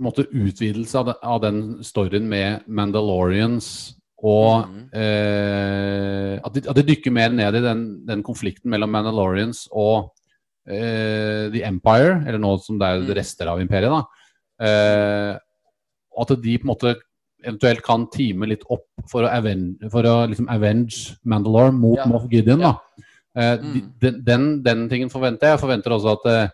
måte, 0.00 0.26
utvidelse 0.32 0.98
av, 0.98 1.06
den- 1.06 1.22
av 1.22 1.40
den 1.42 1.58
storyen 1.84 2.28
med 2.28 2.62
Mandalorians. 2.66 3.94
Og 4.22 4.68
mm. 4.68 4.82
eh, 4.94 6.34
at, 6.44 6.52
de, 6.54 6.62
at 6.70 6.76
de 6.78 6.84
dykker 6.86 7.10
mer 7.14 7.32
ned 7.34 7.56
i 7.58 7.62
den, 7.64 7.80
den 8.06 8.22
konflikten 8.22 8.70
mellom 8.70 8.92
Mandalorians 8.94 9.64
og 9.72 10.12
eh, 10.68 11.48
The 11.50 11.64
Empire, 11.66 12.20
eller 12.26 12.38
nå 12.38 12.52
som 12.62 12.78
det 12.78 12.86
er 12.88 13.00
Mhm. 13.02 13.14
rester 13.18 13.48
av 13.50 13.60
imperiet. 13.60 13.90
da. 13.90 14.04
Eh, 14.62 15.32
at 16.22 16.28
de 16.42 16.58
på 16.58 16.62
en 16.68 16.70
måte 16.74 16.94
eventuelt 17.44 17.82
kan 17.82 18.06
time 18.12 18.46
litt 18.46 18.62
opp 18.70 18.84
for 19.10 19.24
å 19.26 19.32
avenge, 19.32 19.90
for 19.90 20.02
å, 20.06 20.28
liksom 20.30 20.46
avenge 20.48 21.16
Mandalore 21.24 21.72
mot 21.74 21.98
Ja. 21.98 22.06
Moff 22.06 22.28
Gideon. 22.30 22.60
Da. 22.60 22.76
Eh, 23.34 23.56
Mm. 23.58 23.92
den, 23.98 24.22
den, 24.24 24.62
den 24.62 24.88
tingen 24.88 25.10
forventer 25.10 25.48
jeg. 25.48 25.58
Jeg 25.58 25.60
forventer 25.66 25.90
også 25.90 26.12
at 26.20 26.26
eh, 26.30 26.48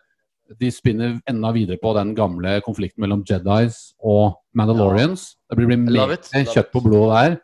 de 0.61 0.71
spinner 0.73 1.19
enda 1.29 1.51
videre 1.53 1.77
på 1.83 1.93
den 1.97 2.15
gamle 2.17 2.61
konflikten 2.65 3.03
mellom 3.05 3.25
Jedis 3.29 3.93
og 4.01 4.39
Mandalorians. 4.57 5.35
Det 5.51 5.59
blir, 5.59 5.69
blir 5.69 5.83
mer 5.85 6.17
kjøtt 6.49 6.71
på 6.73 6.81
blodet 6.85 7.19
der. 7.19 7.37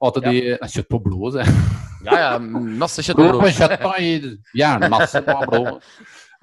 Og 0.00 0.08
at 0.12 0.22
de 0.24 0.32
Nei, 0.60 0.68
kjøtt 0.72 0.88
på 0.92 1.00
blodet, 1.04 1.44
sier 1.44 1.50
jeg. 1.50 1.82
Ja, 2.06 2.16
ja, 2.20 2.32
masse 2.38 3.02
kjøtt 3.02 3.16
Blod 3.18 3.32
på 3.34 3.38
blod. 3.40 3.54
kjøtt 3.56 3.84
og 3.88 4.58
jernmasse 4.60 5.22
på 5.26 5.36
blod. 5.50 5.70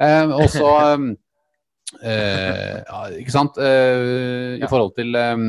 Eh, 0.01 0.31
og 0.33 0.47
så 0.49 0.69
um, 0.97 1.03
eh, 2.01 2.79
ja, 2.81 3.01
Ikke 3.21 3.31
sant? 3.31 3.57
Eh, 3.61 4.57
Ja. 4.57 4.65
I 4.65 4.69
forhold 4.69 4.95
til 4.97 5.15
um, 5.15 5.45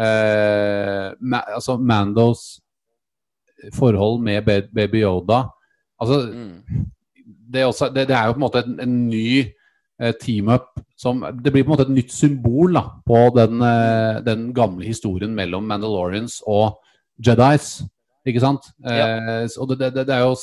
eh, 0.00 1.10
ma 1.20 1.42
altså 1.54 1.76
Mandos 1.76 2.60
forhold 3.76 4.22
med 4.24 4.42
Baby 4.74 5.02
Yoda 5.04 5.42
Altså, 6.00 6.32
Mm. 6.32 6.86
Det, 7.52 7.64
også, 7.66 7.88
det, 7.94 8.06
det 8.08 8.16
er 8.16 8.26
jo 8.28 8.36
på 8.36 8.40
en 8.40 8.46
måte 8.46 8.62
en, 8.64 8.76
en 8.84 8.96
ny 9.10 9.30
eh, 10.00 10.12
team-up 10.20 10.70
som 11.00 11.22
Det 11.44 11.52
blir 11.52 11.64
på 11.64 11.70
en 11.70 11.74
måte 11.74 11.86
et 11.88 11.94
nytt 11.96 12.12
symbol 12.12 12.74
da, 12.76 12.82
på 13.08 13.20
den, 13.36 13.62
eh, 13.64 14.20
den 14.26 14.50
gamle 14.56 14.84
historien 14.86 15.32
mellom 15.36 15.64
Mandalorians 15.68 16.40
og 16.46 16.78
Jedis. 17.20 17.80
Ikke 18.28 18.42
sant? 18.42 18.66
Eh, 18.84 19.46
og 19.58 19.70
det, 19.72 19.92
det, 19.94 20.06
det 20.08 20.14
er 20.14 20.26
jo 20.26 20.34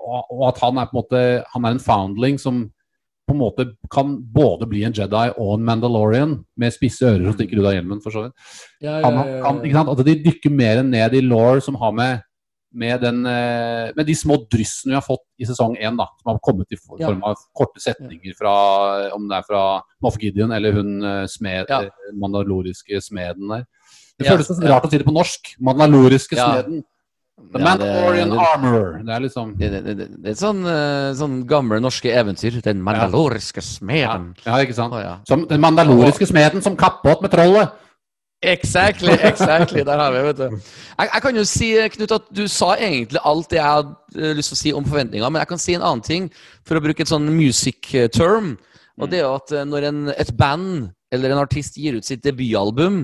og, 0.00 0.30
og 0.32 0.44
at 0.50 0.60
han 0.64 0.78
er 0.80 0.88
på 0.88 0.94
en 0.94 1.00
måte 1.00 1.20
Han 1.54 1.64
er 1.64 1.74
en 1.76 1.82
foundling 1.84 2.38
som 2.40 2.62
på 3.28 3.34
en 3.36 3.38
måte 3.44 3.64
kan 3.94 4.16
både 4.34 4.66
bli 4.66 4.80
en 4.82 4.94
Jedi 4.96 5.28
og 5.38 5.52
en 5.54 5.64
Mandalorian 5.68 6.32
med 6.58 6.72
spisse 6.74 7.06
ører 7.06 7.28
som 7.28 7.36
stikker 7.36 7.60
ut 7.60 7.68
av 7.68 7.76
hjelmen, 7.76 8.00
for 8.02 8.10
så 8.10 8.24
vidt. 8.24 8.32
Kan, 8.82 9.04
han- 9.20 9.28
kan, 9.44 9.60
ikke 9.62 9.76
sant? 9.76 9.92
At 9.92 10.00
de 10.08 10.16
dykker 10.24 10.50
mer 10.50 10.82
ned 10.82 11.14
i 11.14 11.20
law 11.22 11.60
som 11.62 11.78
har 11.78 11.92
med 11.94 12.24
med, 12.72 13.00
den, 13.02 13.26
eh, 13.26 13.90
med 13.96 14.06
de 14.06 14.14
små 14.14 14.36
dryssene 14.50 14.92
vi 14.92 14.98
har 14.98 15.02
fått 15.02 15.24
i 15.38 15.46
sesong 15.48 15.74
én, 15.76 15.96
da, 15.98 16.06
som 16.22 16.30
har 16.32 16.38
kommet 16.44 16.70
i 16.70 16.78
form 16.78 17.22
av 17.26 17.36
korte 17.56 17.80
setninger 17.82 18.36
fra 18.38 19.10
om 19.16 19.26
det 19.28 19.40
er 19.40 19.46
fra 19.48 19.62
Moff 20.02 20.18
Gideon 20.22 20.52
eller 20.54 20.72
hun 20.78 21.02
eh, 21.02 21.26
smed, 21.26 21.66
Ja. 21.68 21.82
eh, 21.82 22.14
mandaloriske 22.14 23.00
smeden 23.02 23.48
der. 23.48 23.66
Det 24.18 24.28
føles 24.28 24.48
ja. 24.62 24.68
rart 24.68 24.84
å 24.86 24.90
si 24.90 24.98
det 24.98 25.06
på 25.06 25.14
norsk. 25.16 25.54
Mandaloriske 25.60 26.36
smeden. 26.36 26.82
The 27.40 27.58
Ja, 27.58 27.64
Mandalorian 27.64 28.30
det- 28.30 28.38
Armorer. 28.38 29.02
Det 29.02 29.14
er 29.14 29.20
liksom 29.20 29.56
Det, 29.58 29.70
det, 29.84 30.08
er 30.26 30.30
et 30.30 30.36
sånn, 30.36 30.60
sånn 31.16 31.46
gamle 31.48 31.80
norske 31.80 32.12
eventyr. 32.12 32.60
Den 32.62 32.82
mandaloriske 32.84 33.62
smeden. 33.64 34.34
ja, 34.44 34.58
ikke 34.60 34.74
sant? 34.76 34.92
Å. 34.92 35.26
Som 35.26 35.46
den 35.48 35.58
mandaloriske 35.60 36.26
smeden 36.28 36.60
som 36.62 36.76
kappåt 36.76 37.22
med 37.22 37.30
trollet. 37.32 37.72
Exactly, 38.42 39.12
exactly. 39.20 39.82
Der 39.84 39.98
har 40.00 40.12
vi, 40.14 40.22
vet 40.24 40.38
du. 40.38 40.44
Jeg, 40.98 41.08
jeg 41.14 41.22
kan 41.22 41.36
jo 41.36 41.44
si, 41.44 41.66
Knut, 41.92 42.12
at 42.16 42.28
du 42.36 42.46
sa 42.48 42.70
egentlig 42.80 43.20
alt 43.28 43.50
det 43.52 43.58
jeg 43.58 43.66
hadde 43.68 43.92
eh, 44.16 44.32
lyst 44.38 44.52
til 44.54 44.56
å 44.56 44.60
si 44.62 44.72
om 44.78 44.86
forventninger, 44.88 45.28
men 45.28 45.42
jeg 45.42 45.50
kan 45.50 45.60
si 45.60 45.74
en 45.76 45.84
annen 45.84 46.04
ting, 46.06 46.30
for 46.64 46.78
å 46.80 46.84
bruke 46.84 47.04
et 47.04 47.12
sånn 47.12 47.28
music 47.36 47.90
eh, 47.94 48.08
term. 48.08 48.54
Og 49.00 49.10
det 49.12 49.20
er 49.20 49.26
jo 49.26 49.34
at 49.36 49.52
eh, 49.52 49.66
når 49.68 49.88
en, 49.90 50.00
et 50.16 50.32
band 50.40 50.88
eller 51.12 51.34
en 51.34 51.42
artist 51.42 51.76
gir 51.76 51.98
ut 51.98 52.06
sitt 52.08 52.24
debutalbum, 52.24 53.02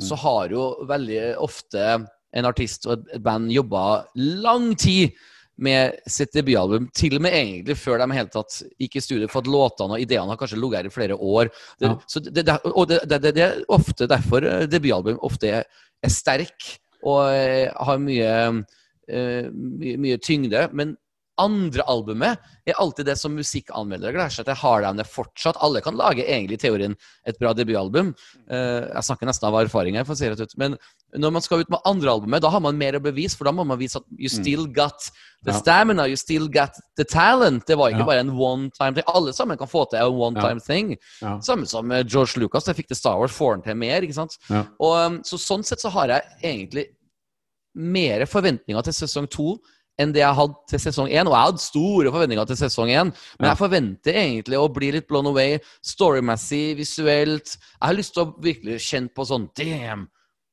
så 0.00 0.14
har 0.22 0.52
jo 0.54 0.70
veldig 0.88 1.34
ofte 1.42 1.84
en 2.38 2.46
artist 2.48 2.86
og 2.86 3.00
et- 3.02 3.20
band 3.24 3.50
jobba 3.52 4.04
lang 4.16 4.70
tid 4.78 5.10
med 5.58 5.98
sitt 6.06 6.32
debutalbum, 6.36 6.86
til 6.94 7.16
og 7.18 7.24
med 7.24 7.34
egentlig 7.34 7.76
før 7.80 7.98
de 8.02 8.08
helt 8.14 8.30
tatt 8.34 8.60
gikk 8.78 8.98
i 8.98 9.02
studio, 9.02 9.28
for 9.30 9.42
at 9.42 9.50
låtene 9.50 9.96
og 9.96 10.04
ideene 10.04 10.30
har 10.30 10.38
kanskje 10.40 10.60
ligget 10.60 10.78
her 10.78 10.90
i 10.90 10.94
flere 10.94 11.16
år. 11.18 11.50
Det, 11.80 11.88
Ja. 11.88 11.96
så 12.06 12.22
det, 12.22 12.46
det, 12.46 12.58
og 12.64 12.88
det, 12.88 13.00
det, 13.10 13.34
det, 13.34 13.42
er 13.42 13.64
ofte 13.68 14.06
derfor 14.06 14.46
eh, 14.46 14.66
debutalbum 14.70 15.18
ofte 15.26 15.50
er, 15.60 15.66
er 16.02 16.14
sterk 16.14 16.78
og 17.02 17.34
eh, 17.34 17.66
har 17.74 17.98
mye, 18.02 18.30
uh, 19.10 19.50
mye, 19.52 19.96
mye 19.98 20.18
tyngde. 20.22 20.68
Men 20.72 20.96
andre 21.38 21.84
albumet 21.88 22.38
er 22.68 22.76
alltid 22.82 23.06
det 23.08 23.14
som 23.20 23.34
musikkanmeldere 23.36 24.12
gleder 24.12 24.32
seg 24.34 24.46
til. 24.48 24.58
Har 24.60 24.82
de 24.84 24.92
det 25.00 25.06
fortsatt? 25.08 25.58
Alle 25.64 25.80
kan 25.84 25.96
lage 25.96 26.24
egentlig 26.26 26.58
i 26.58 26.62
teorien 26.66 26.96
et 27.26 27.38
bra 27.40 27.52
debutalbum. 27.56 28.14
Eh, 28.50 28.88
jeg 28.90 29.06
snakker 29.08 29.26
nesten 29.30 29.48
av 29.48 29.56
erfaring 29.62 29.96
her, 29.96 30.04
for 30.04 30.12
å 30.14 30.20
si 30.20 30.28
det 30.28 30.40
ut. 30.40 30.56
Men 30.60 30.76
når 31.16 31.32
man 31.32 31.42
skal 31.44 31.62
ut 31.64 31.70
med 31.72 31.80
andre 31.88 32.10
albumet, 32.10 32.42
da 32.44 32.50
har 32.52 32.60
man 32.60 32.76
mer 32.78 32.98
å 32.98 33.02
bevise, 33.04 33.36
for 33.38 33.48
da 33.48 33.52
må 33.56 33.64
man 33.66 33.78
vise 33.80 33.96
at 33.96 34.04
you 34.18 34.28
still 34.28 34.66
got 34.66 35.10
the 35.46 35.54
stamina, 35.54 36.08
you 36.10 36.16
still 36.18 36.48
got 36.48 36.74
the 36.98 37.04
talent. 37.04 37.64
Det 37.66 37.76
var 37.78 37.90
ikke 37.94 38.00
Ja. 38.04 38.10
bare 38.10 38.20
en 38.26 38.34
one 38.36 38.70
time 38.76 38.94
thing. 38.94 39.04
Alle 39.06 39.32
sammen 39.32 39.56
kan 39.56 39.68
få 39.70 39.88
til 39.88 39.98
en 40.02 40.12
one 40.18 40.34
time 40.40 40.60
thing. 40.60 40.96
Ja. 41.22 41.38
Samme 41.40 41.66
som 41.66 41.90
eh, 41.92 42.02
George 42.04 42.36
Lucas, 42.40 42.64
det 42.64 42.76
fikk 42.76 42.88
til 42.88 42.96
Star 42.96 43.18
Wars, 43.18 43.32
får 43.32 43.54
han 43.54 43.62
til 43.62 43.76
mer. 43.76 44.02
ikke 44.02 44.14
sant? 44.14 44.36
Ja. 44.50 44.64
Og, 44.80 44.94
um, 45.06 45.18
så 45.22 45.38
Sånn 45.38 45.64
sett 45.64 45.80
så 45.80 45.88
har 45.90 46.08
jeg 46.08 46.22
egentlig 46.42 46.86
mer 47.78 48.24
forventninger 48.26 48.82
til 48.84 48.92
sesong 48.96 49.28
to 49.30 49.52
enn 49.98 50.12
det 50.14 50.22
jeg 50.22 50.38
hadde 50.38 50.56
til 50.70 50.82
sesong 50.82 51.10
én. 51.10 51.28
Og 51.28 51.34
jeg 51.34 51.48
hadde 51.48 51.64
store 51.64 52.12
forventninger 52.14 52.50
til 52.50 52.60
sesong 52.60 52.92
én, 52.92 53.14
men 53.38 53.50
jeg 53.50 53.60
forventer 53.60 54.20
egentlig 54.22 54.60
å 54.60 54.68
bli 54.72 54.92
litt 54.94 55.08
blown 55.10 55.30
away 55.30 55.58
storymessig, 55.84 56.76
visuelt. 56.78 57.56
Jeg 57.58 57.86
har 57.86 57.98
lyst 57.98 58.16
til 58.16 58.26
å 58.26 58.32
virkelig 58.44 58.80
kjenne 58.86 59.14
på 59.14 59.26
sånn 59.28 59.50
Damn! 59.58 60.08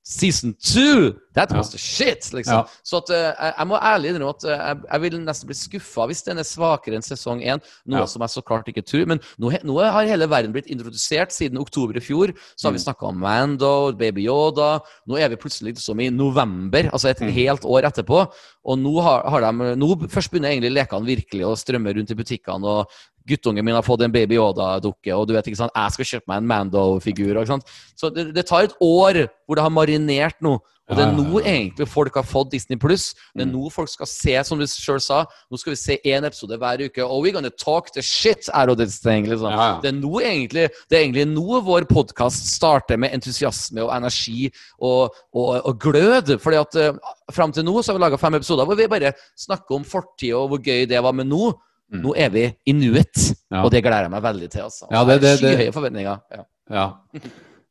Season 0.07 0.53
two! 0.61 1.15
That 1.34 1.52
was 1.52 1.72
the 1.72 1.80
shit! 1.82 2.30
liksom. 2.32 2.53
Ja. 2.61 2.68
Så 2.86 2.99
at, 3.02 3.10
eh, 3.10 3.23
jeg, 3.34 3.53
jeg 3.57 3.68
må 3.68 3.80
ærlig 3.82 4.11
innrømme 4.11 4.34
at 4.36 4.44
eh, 4.46 4.60
jeg, 4.62 4.78
jeg 4.91 5.02
vil 5.02 5.15
nesten 5.26 5.49
bli 5.49 5.55
skuffa 5.57 6.05
hvis 6.12 6.21
den 6.28 6.38
er 6.38 6.46
svakere 6.46 6.99
enn 6.99 7.05
sesong 7.05 7.41
én. 7.41 7.63
Noe 7.89 8.04
Ja. 8.04 8.05
som 8.05 8.21
jeg 8.21 8.30
så 8.36 8.44
klart 8.46 8.70
ikke 8.70 8.84
tror. 8.86 9.07
Men 9.10 9.20
nå, 9.41 9.49
nå 9.65 9.80
har 9.81 10.05
hele 10.05 10.28
verden 10.30 10.54
blitt 10.54 10.70
introdusert 10.70 11.34
siden 11.34 11.57
oktober 11.57 11.97
i 11.97 12.04
fjor. 12.05 12.36
Så 12.55 12.68
har 12.70 12.76
vi 12.76 12.78
Mm. 12.78 12.86
snakka 12.86 13.07
om 13.10 13.18
Mando, 13.20 13.91
Baby 13.97 14.28
Yoda. 14.30 14.80
Nå 15.10 15.18
er 15.18 15.28
vi 15.34 15.41
plutselig 15.41 15.73
liksom 15.73 15.99
i 16.05 16.12
november, 16.13 16.84
altså 16.94 17.10
et 17.10 17.20
Mm. 17.26 17.31
helt 17.34 17.65
år 17.65 17.89
etterpå. 17.89 18.30
Og 18.65 18.78
nå 18.78 19.02
har, 19.02 19.26
har 19.30 19.41
de 19.41 19.76
Nå 19.76 19.89
først 20.07 20.30
begynner 20.30 20.54
egentlig 20.54 20.73
lekene 20.78 21.05
virkelig 21.05 21.44
å 21.49 21.57
strømme 21.57 21.96
rundt 21.97 22.12
i 22.12 22.15
butikkene. 22.15 22.63
og 22.63 22.88
Guttungen 23.28 23.65
min 23.65 23.73
har 23.76 23.81
fått 23.86 24.02
en 24.05 24.12
Baby 24.13 24.36
Yoda-dukke, 24.37 25.12
og 25.15 25.28
du 25.28 25.34
vet 25.34 25.47
ikke 25.49 25.57
sant, 25.63 25.73
jeg 25.76 25.91
skal 25.97 26.05
kjøpe 26.12 26.29
meg 26.29 26.44
en 26.44 26.47
Mando-figur. 26.52 27.34
ikke 27.39 27.47
sant? 27.55 27.76
Så 27.97 28.10
det, 28.13 28.29
det 28.36 28.45
tar 28.45 28.68
et 28.70 28.76
år 28.81 29.26
hvor 29.47 29.55
det 29.57 29.63
har 29.65 29.73
marinert 29.73 30.41
noe. 30.45 30.60
Og 30.86 30.94
det 30.99 31.02
er 31.02 31.15
nå 31.18 31.39
egentlig 31.41 31.87
folk 31.89 32.13
har 32.13 32.21
fått 32.29 32.52
Disney 32.52 32.78
Pluss. 32.78 33.15
Det 33.34 33.41
er 33.41 33.47
Mm. 33.49 33.55
nå 33.55 33.71
folk 33.73 33.89
skal 33.89 34.05
se, 34.05 34.36
som 34.45 34.60
du 34.60 34.68
sjøl 34.70 34.99
sa, 35.02 35.23
nå 35.49 35.57
skal 35.57 35.71
vi 35.73 35.79
se 35.81 35.95
én 36.05 36.21
episode 36.28 36.60
hver 36.62 36.84
uke. 36.86 37.02
Oh, 37.02 37.23
we're 37.23 37.34
gonna 37.34 37.49
talk 37.49 37.89
the 37.95 38.04
shit 38.05 38.45
out 38.54 38.70
of 38.70 38.78
this 38.78 38.99
thing. 39.02 39.26
liksom. 39.26 39.49
Ja, 39.49 39.57
ja. 39.57 39.79
Det 39.81 39.89
er 39.89 39.97
nå 39.97 40.21
egentlig 40.21 40.68
det 40.89 40.94
er 40.99 41.02
egentlig 41.07 41.26
nå 41.34 41.63
vår 41.65 41.87
podkast 41.89 42.45
starter 42.54 42.97
med 43.02 43.15
entusiasme 43.18 43.81
og 43.81 43.95
energi 43.97 44.52
og, 44.79 45.10
og, 45.34 45.65
og 45.65 45.79
glød. 45.81 46.37
fordi 46.39 46.57
at 46.62 46.76
uh, 46.94 46.99
fram 47.34 47.52
til 47.52 47.65
nå 47.65 47.81
så 47.81 47.89
har 47.91 47.97
vi 47.97 48.05
laga 48.05 48.18
fem 48.21 48.36
episoder 48.37 48.65
hvor 48.70 48.78
vi 48.78 48.86
bare 48.87 49.13
snakker 49.36 49.76
om 49.79 49.84
fortid 49.84 50.36
og 50.37 50.49
hvor 50.54 50.62
gøy 50.62 50.86
det 50.86 51.02
var. 51.02 51.13
Men 51.18 51.29
nå, 51.34 51.49
Mm. 51.94 52.02
nå 52.02 52.14
er 52.18 52.30
vi 52.34 52.44
i 52.65 52.73
nuet, 52.73 53.36
Ja. 53.52 53.62
og 53.64 53.70
det 53.72 53.84
gleder 53.84 54.02
jeg 54.07 54.12
meg 54.12 54.23
veldig 54.23 54.49
til. 54.52 54.62
altså. 54.62 54.88
Ja, 54.91 55.04
det- 55.05 55.22
det- 55.22 55.39
det- 55.39 55.57
Skyhøye 55.57 55.73
forventninger. 55.73 56.20
Ja. 56.31 56.44
Ja. 56.72 56.88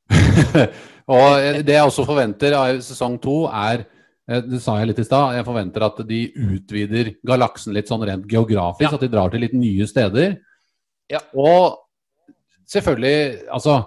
og 1.14 1.64
det 1.66 1.74
jeg 1.74 1.82
også 1.84 2.04
forventer 2.06 2.54
av 2.54 2.78
sesong 2.84 3.18
to, 3.22 3.44
er 3.46 3.84
eh, 4.28 4.40
Det 4.40 4.60
sa 4.62 4.78
jeg 4.78 4.88
litt 4.88 4.98
i 5.02 5.04
stad. 5.04 5.34
Jeg 5.36 5.44
forventer 5.44 5.82
at 5.84 5.98
de 6.08 6.20
utvider 6.36 7.10
galaksen 7.26 7.74
litt 7.74 7.88
sånn 7.90 8.04
rent 8.06 8.26
geografisk. 8.30 8.92
At 8.94 9.00
de 9.00 9.08
drar 9.12 9.30
til 9.30 9.40
litt 9.44 9.52
nye 9.54 9.86
steder. 9.86 10.38
Ja. 11.10 11.18
Og 11.36 11.78
selvfølgelig 12.66 13.42
Altså 13.52 13.82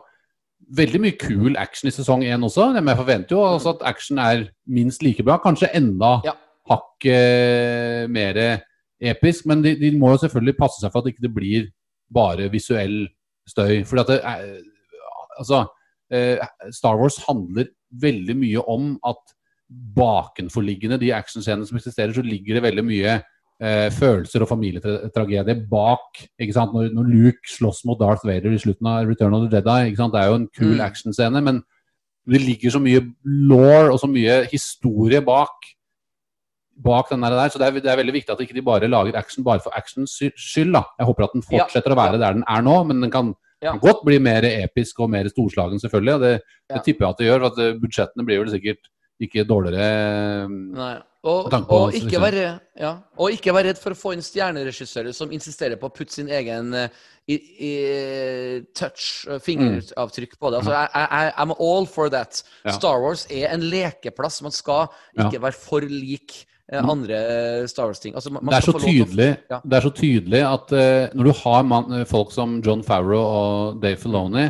veldig 0.76 1.00
mye 1.02 1.18
kul 1.18 1.56
action 1.58 1.88
i 1.88 1.92
sesong 1.96 2.22
én 2.28 2.44
også. 2.44 2.74
Men 2.76 2.88
jeg 2.92 2.98
forventer 2.98 3.36
jo 3.38 3.42
også 3.56 3.70
at 3.78 3.88
action 3.96 4.20
er 4.20 4.50
minst 4.68 5.02
like 5.02 5.24
bra. 5.24 5.38
Kanskje 5.40 5.72
enda 5.74 6.22
Ja. 6.26 6.34
hakket 6.70 8.10
mer 8.12 8.62
episk. 9.02 9.46
Men 9.50 9.64
de, 9.64 9.76
de 9.80 9.92
må 9.98 10.14
jo 10.14 10.24
selvfølgelig 10.26 10.58
passe 10.60 10.82
seg 10.82 10.92
for 10.92 11.02
at 11.02 11.08
det 11.08 11.16
ikke 11.16 11.34
blir 11.36 11.70
bare 12.14 12.50
visuell 12.52 13.08
støy. 13.48 13.84
Fordi 13.88 14.04
at 14.04 14.12
det 14.14 14.20
er, 14.24 14.60
altså, 15.40 15.64
eh, 16.12 16.44
Star 16.76 17.00
Wars 17.00 17.20
handler 17.28 17.72
veldig 18.02 18.36
mye 18.38 18.64
om 18.68 18.96
at 19.08 19.20
bakenforliggende 19.98 21.00
de 21.02 21.14
actionscenene 21.16 21.68
som 21.68 21.78
eksisterer, 21.80 22.14
så 22.16 22.24
ligger 22.24 22.56
det 22.58 22.64
veldig 22.64 22.84
mye 22.88 23.16
eh, 23.18 23.88
følelser 23.92 24.44
og 24.46 24.52
familietragedie 24.52 25.56
bak. 25.70 26.22
ikke 26.40 26.56
sant? 26.56 26.76
Når, 26.76 26.94
når 26.96 27.10
Luke 27.12 27.52
slåss 27.52 27.84
mot 27.86 28.00
Darth 28.00 28.28
Vader 28.28 28.54
i 28.56 28.62
slutten 28.62 28.88
av 28.88 29.08
Return 29.10 29.36
of 29.36 29.48
the 29.48 29.58
Jedi, 29.58 29.90
ikke 29.90 30.02
sant? 30.04 30.14
det 30.16 30.22
er 30.22 30.32
jo 30.32 30.40
en 30.42 30.52
kul 30.56 30.76
Mm. 30.78 30.86
actionscene, 30.86 31.42
men 31.44 31.64
det 32.28 32.42
ligger 32.44 32.72
så 32.76 32.80
mye 32.84 33.02
law 33.24 33.92
og 33.94 34.00
så 34.00 34.08
mye 34.12 34.42
historie 34.52 35.22
bak 35.24 35.68
bak 36.84 37.10
den 37.10 37.22
der, 37.26 37.50
så 37.50 37.60
det 37.60 37.68
er, 37.68 37.80
det 37.82 37.92
er 37.92 37.98
veldig 38.00 38.14
viktig 38.14 38.34
at 38.34 38.42
ikke 38.44 38.54
de 38.58 38.62
bare 38.66 38.88
lager 38.88 39.18
action 39.18 39.44
bare 39.44 39.60
for 39.64 39.74
actions 39.78 40.14
skyld. 40.36 40.74
da. 40.74 40.84
Jeg 41.00 41.06
håper 41.10 41.24
at 41.24 41.34
den 41.34 41.44
Ja, 41.50 41.64
fortsetter 41.64 41.94
å 41.96 41.98
være 42.00 42.20
der 42.22 42.34
den 42.34 42.44
er 42.48 42.62
nå, 42.62 42.84
men 42.88 43.02
den 43.02 43.12
kan, 43.12 43.36
Ja. 43.62 43.72
kan 43.72 43.80
godt 43.80 44.06
bli 44.06 44.20
mer 44.20 44.46
episk 44.46 45.00
og 45.00 45.10
mer 45.10 45.26
storslagen, 45.26 45.80
selvfølgelig. 45.82 46.14
og 46.14 46.22
Det, 46.22 46.42
Ja. 46.70 46.76
det 46.76 46.84
tipper 46.86 47.06
jeg 47.06 47.10
at 47.10 47.18
det 47.18 47.28
gjør, 47.28 47.40
for 47.40 47.48
at 47.48 47.58
eh, 47.60 47.80
budsjettene 47.80 48.26
blir 48.26 48.40
vel 48.44 48.52
sikkert 48.54 48.90
ikke 49.20 49.48
dårligere. 49.48 50.48
Nei. 50.50 50.98
Og, 51.28 51.52
Med 51.52 51.66
og, 51.74 51.94
ikke 51.98 52.22
være, 52.22 52.60
ja, 52.80 52.92
og 53.18 53.32
ikke 53.32 53.52
være 53.52 53.68
redd 53.74 53.80
for 53.82 53.92
å 53.92 53.98
få 54.00 54.14
inn 54.16 54.22
stjerneregissører 54.24 55.12
som 55.14 55.32
insisterer 55.36 55.76
på 55.76 55.90
å 55.90 55.92
putte 55.94 56.14
sin 56.14 56.30
egen 56.30 56.70
eh, 56.74 56.88
i, 57.28 57.36
i, 57.68 57.72
touch, 58.78 59.26
eh, 59.28 59.40
fingeravtrykk 59.44 60.38
på 60.40 60.52
det. 60.54 60.62
Altså, 60.62 60.72
I, 60.88 61.04
I, 61.04 61.32
I'm 61.42 61.52
all 61.60 61.86
for 61.90 62.08
that. 62.14 62.44
Ja. 62.64 62.72
Star 62.78 63.02
Wars 63.04 63.26
er 63.34 63.50
en 63.52 63.66
lekeplass. 63.68 64.40
Man 64.46 64.56
skal 64.56 64.88
ikke 65.18 65.42
være 65.42 65.58
for 65.60 65.82
lik 65.82 66.38
eh, 66.38 66.54
andre 66.76 67.68
Star 67.68 67.86
Wars-ting. 67.88 68.14
Altså, 68.16 68.30
Det 68.30 68.42
Ja. 69.50 69.60
det 69.64 69.74
er 69.78 69.82
så 69.82 69.94
tydelig 69.96 70.42
at 70.44 70.72
uh, 70.76 71.16
når 71.16 71.24
du 71.24 71.32
har 71.32 71.64
man, 71.64 71.94
eh, 71.94 72.06
folk 72.06 72.32
som 72.32 72.62
John 72.62 72.84
Farrow 72.84 73.22
og 73.24 73.82
Dave 73.82 73.96
Filoni 73.96 74.50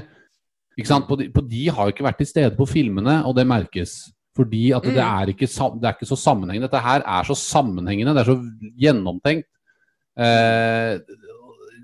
ikke? 0.78 1.08
På, 1.08 1.16
de, 1.18 1.30
på 1.30 1.42
de 1.48 1.70
har 1.70 1.86
jo 1.86 1.94
ikke 1.94 2.06
vært 2.06 2.18
til 2.18 2.28
stede 2.28 2.56
på 2.58 2.66
filmene, 2.68 3.24
og 3.26 3.36
det 3.36 3.46
merkes. 3.48 4.12
Fordi 4.36 4.72
at 4.72 4.84
det, 4.84 4.94
Mm. 4.94 5.22
er 5.22 5.26
ikke, 5.34 5.48
det 5.48 5.86
er 5.86 5.94
ikke 5.94 6.06
så 6.06 6.18
sammenhengende. 6.18 6.70
Dette 6.70 6.82
her 6.82 7.02
er 7.06 7.24
så 7.24 7.34
sammenhengende, 7.36 8.14
det 8.14 8.22
er 8.22 8.34
så 8.34 8.42
gjennomtenkt. 8.78 9.48
Uh, 10.18 10.98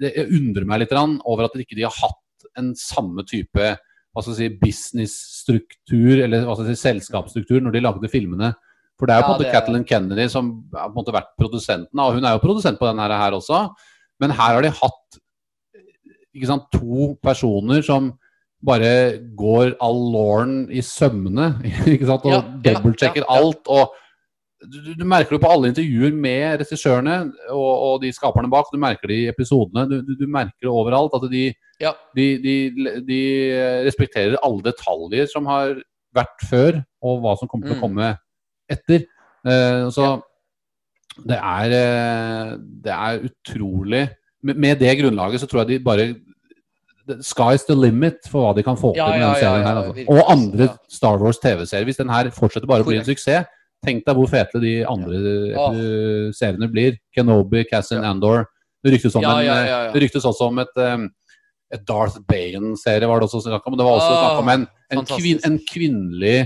det, 0.01 0.13
jeg 0.15 0.27
undrer 0.33 0.65
meg 0.65 0.79
litt 0.79 0.91
over 1.25 1.45
at 1.45 1.51
ikke 1.55 1.75
de 1.75 1.83
har 1.83 1.93
hatt 1.93 2.47
en 2.57 2.73
samme 2.75 3.23
type 3.25 3.77
hva 4.13 4.21
skal 4.21 4.35
jeg 4.35 4.51
si, 4.51 4.57
businessstruktur, 4.61 6.21
eller 6.23 6.45
hva 6.45 6.53
skal 6.55 6.67
jeg 6.69 6.77
si, 6.77 6.85
selskapsstruktur, 6.89 7.61
når 7.61 7.73
de 7.73 7.81
lagde 7.81 8.09
filmene. 8.09 8.53
For 9.03 9.09
det 9.11 9.15
er 9.17 9.19
jo 9.19 9.25
på 9.27 9.33
en 9.33 9.40
måte 9.41 9.51
Kathleen 9.51 9.83
Kennedy 9.90 10.30
som 10.32 10.49
har 10.72 10.88
på 10.88 10.93
en 10.93 10.99
måte 11.01 11.14
vært 11.15 11.33
produsenten, 11.35 11.99
og 11.99 12.14
hun 12.15 12.23
er 12.23 12.38
jo 12.38 12.43
produsent 12.45 12.80
på 12.80 12.88
denne 12.88 13.03
her 13.19 13.35
også. 13.35 13.65
Men 14.23 14.32
her 14.32 14.53
har 14.56 14.64
de 14.64 14.69
hatt 14.77 15.17
sant, 16.48 16.69
to 16.72 17.09
personer 17.23 17.83
som 17.85 18.14
bare 18.64 18.93
går 19.35 19.73
all 19.83 19.99
lauren 20.14 20.53
i 20.72 20.80
sømmene 20.85 21.49
ikke 21.91 22.07
sant, 22.07 22.23
og 22.23 22.32
Ja, 22.32 22.40
ja, 22.40 22.77
dobbeltsjekker 22.77 23.25
ja, 23.25 23.27
ja. 23.27 23.41
alt. 23.43 23.67
og 23.67 23.99
du, 24.64 24.93
du- 24.95 25.03
merker 25.03 25.35
det 25.35 25.41
på 25.43 25.51
alle 25.51 25.73
intervjuer 25.73 26.15
med 26.15 26.61
regissørene 26.64 27.17
og, 27.51 27.72
og 27.90 27.98
de 28.06 28.14
skaperne 28.15 28.48
bak. 28.48 28.69
Du 28.72 28.80
merker 28.80 29.11
det 29.11 29.17
i 29.19 29.27
episodene. 29.27 29.83
Du, 29.91 29.98
du, 30.07 30.14
du 30.22 30.23
merker 30.32 30.64
det 30.64 30.72
overalt. 30.72 31.17
At 31.19 31.25
de, 31.33 31.49
Ja. 31.83 31.91
de, 32.15 32.27
de, 32.40 32.53
de 33.03 33.19
respekterer 33.83 34.40
alle 34.40 34.64
detaljer 34.64 35.27
som 35.27 35.51
har 35.51 35.75
vært 36.15 36.48
før, 36.48 36.80
og 37.03 37.19
hva 37.25 37.33
som 37.41 37.49
kommer 37.51 37.67
til 37.67 37.75
å 37.75 37.82
komme 37.82 37.99
komme 38.07 38.14
etter. 38.73 39.05
Eh, 39.43 39.87
så 39.93 40.15
det 41.23 41.37
er, 41.37 41.73
eh, 41.77 42.53
det 42.83 42.93
er 42.93 43.25
utrolig 43.29 44.05
med, 44.43 44.79
det 44.79 44.97
grunnlaget 44.99 45.39
så 45.39 45.47
tror 45.47 45.63
jeg 45.63 45.79
de 45.79 45.83
bare 45.83 46.13
Sky's 47.23 47.65
the 47.67 47.75
limit 47.75 48.27
for 48.31 48.43
hva 48.43 48.53
de 48.55 48.63
kan 48.63 48.77
få 48.79 48.93
til 48.93 49.01
Ja, 49.01 49.09
med 49.11 49.19
denne 49.19 49.33
ja, 49.33 49.39
serien. 49.39 49.65
her 49.67 49.79
altså. 49.81 50.05
Og 50.07 50.31
andre 50.31 50.67
Star 50.89 51.19
Wars 51.19 51.39
TV-serier. 51.43 51.83
Hvis 51.83 51.99
den 51.99 52.09
her 52.09 52.29
fortsetter 52.31 52.67
bare 52.67 52.85
å 52.85 52.87
bli 52.87 53.01
en 53.01 53.07
suksess, 53.07 53.49
tenk 53.83 54.05
deg 54.07 54.15
hvor 54.15 54.29
fete 54.31 54.61
de 54.63 54.77
andre 54.87 55.19
ja. 55.51 55.65
oh. 55.65 56.29
seriene 56.35 56.69
blir. 56.71 56.95
Kenobi, 57.15 57.65
Cassian 57.67 58.07
Andor. 58.07 58.45
Det 58.83 58.93
ryktes, 58.95 59.15
om 59.19 59.27
en, 59.27 59.51
eh, 59.51 59.91
det 59.91 60.03
ryktes 60.05 60.23
også 60.27 60.47
om 60.47 60.63
et, 60.63 60.79
et 61.75 61.83
Darth 61.87 62.23
Bane-serie, 62.27 63.07
var 63.07 63.19
det 63.19 63.27
også 63.27 63.43
snakk 63.49 63.67
om. 63.67 63.77
Det 63.79 63.87
var 63.87 63.99
også 63.99 64.15
snakk 64.15 64.39
om 64.39 64.53
en, 64.55 64.65
en, 64.95 65.05
kvin, 65.11 65.43
en 65.43 65.59
kvinnelig 65.67 66.37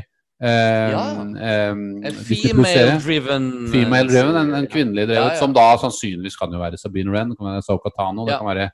Ja. 0.41 1.03
eh, 1.41 1.71
En 1.71 2.13
female-driven 2.13 3.47
Female 3.71 4.07
driven, 4.11 4.35
en, 4.37 4.51
en 4.59 4.67
kvinnelig 4.69 5.07
drevet, 5.07 5.23
Ja, 5.23 5.31
ja. 5.33 5.39
som 5.39 5.53
da 5.55 5.69
sannsynligvis 5.81 6.37
kan 6.37 6.51
jo 6.53 6.59
være 6.61 6.77
Sabine 6.77 7.09
Wren, 7.13 7.31
det 7.33 7.39
kan 7.39 7.49
være 7.49 7.63
Soka 7.65 7.89
Tano, 7.95 8.25
det 8.27 8.37
kan 8.37 8.47
være 8.51 8.67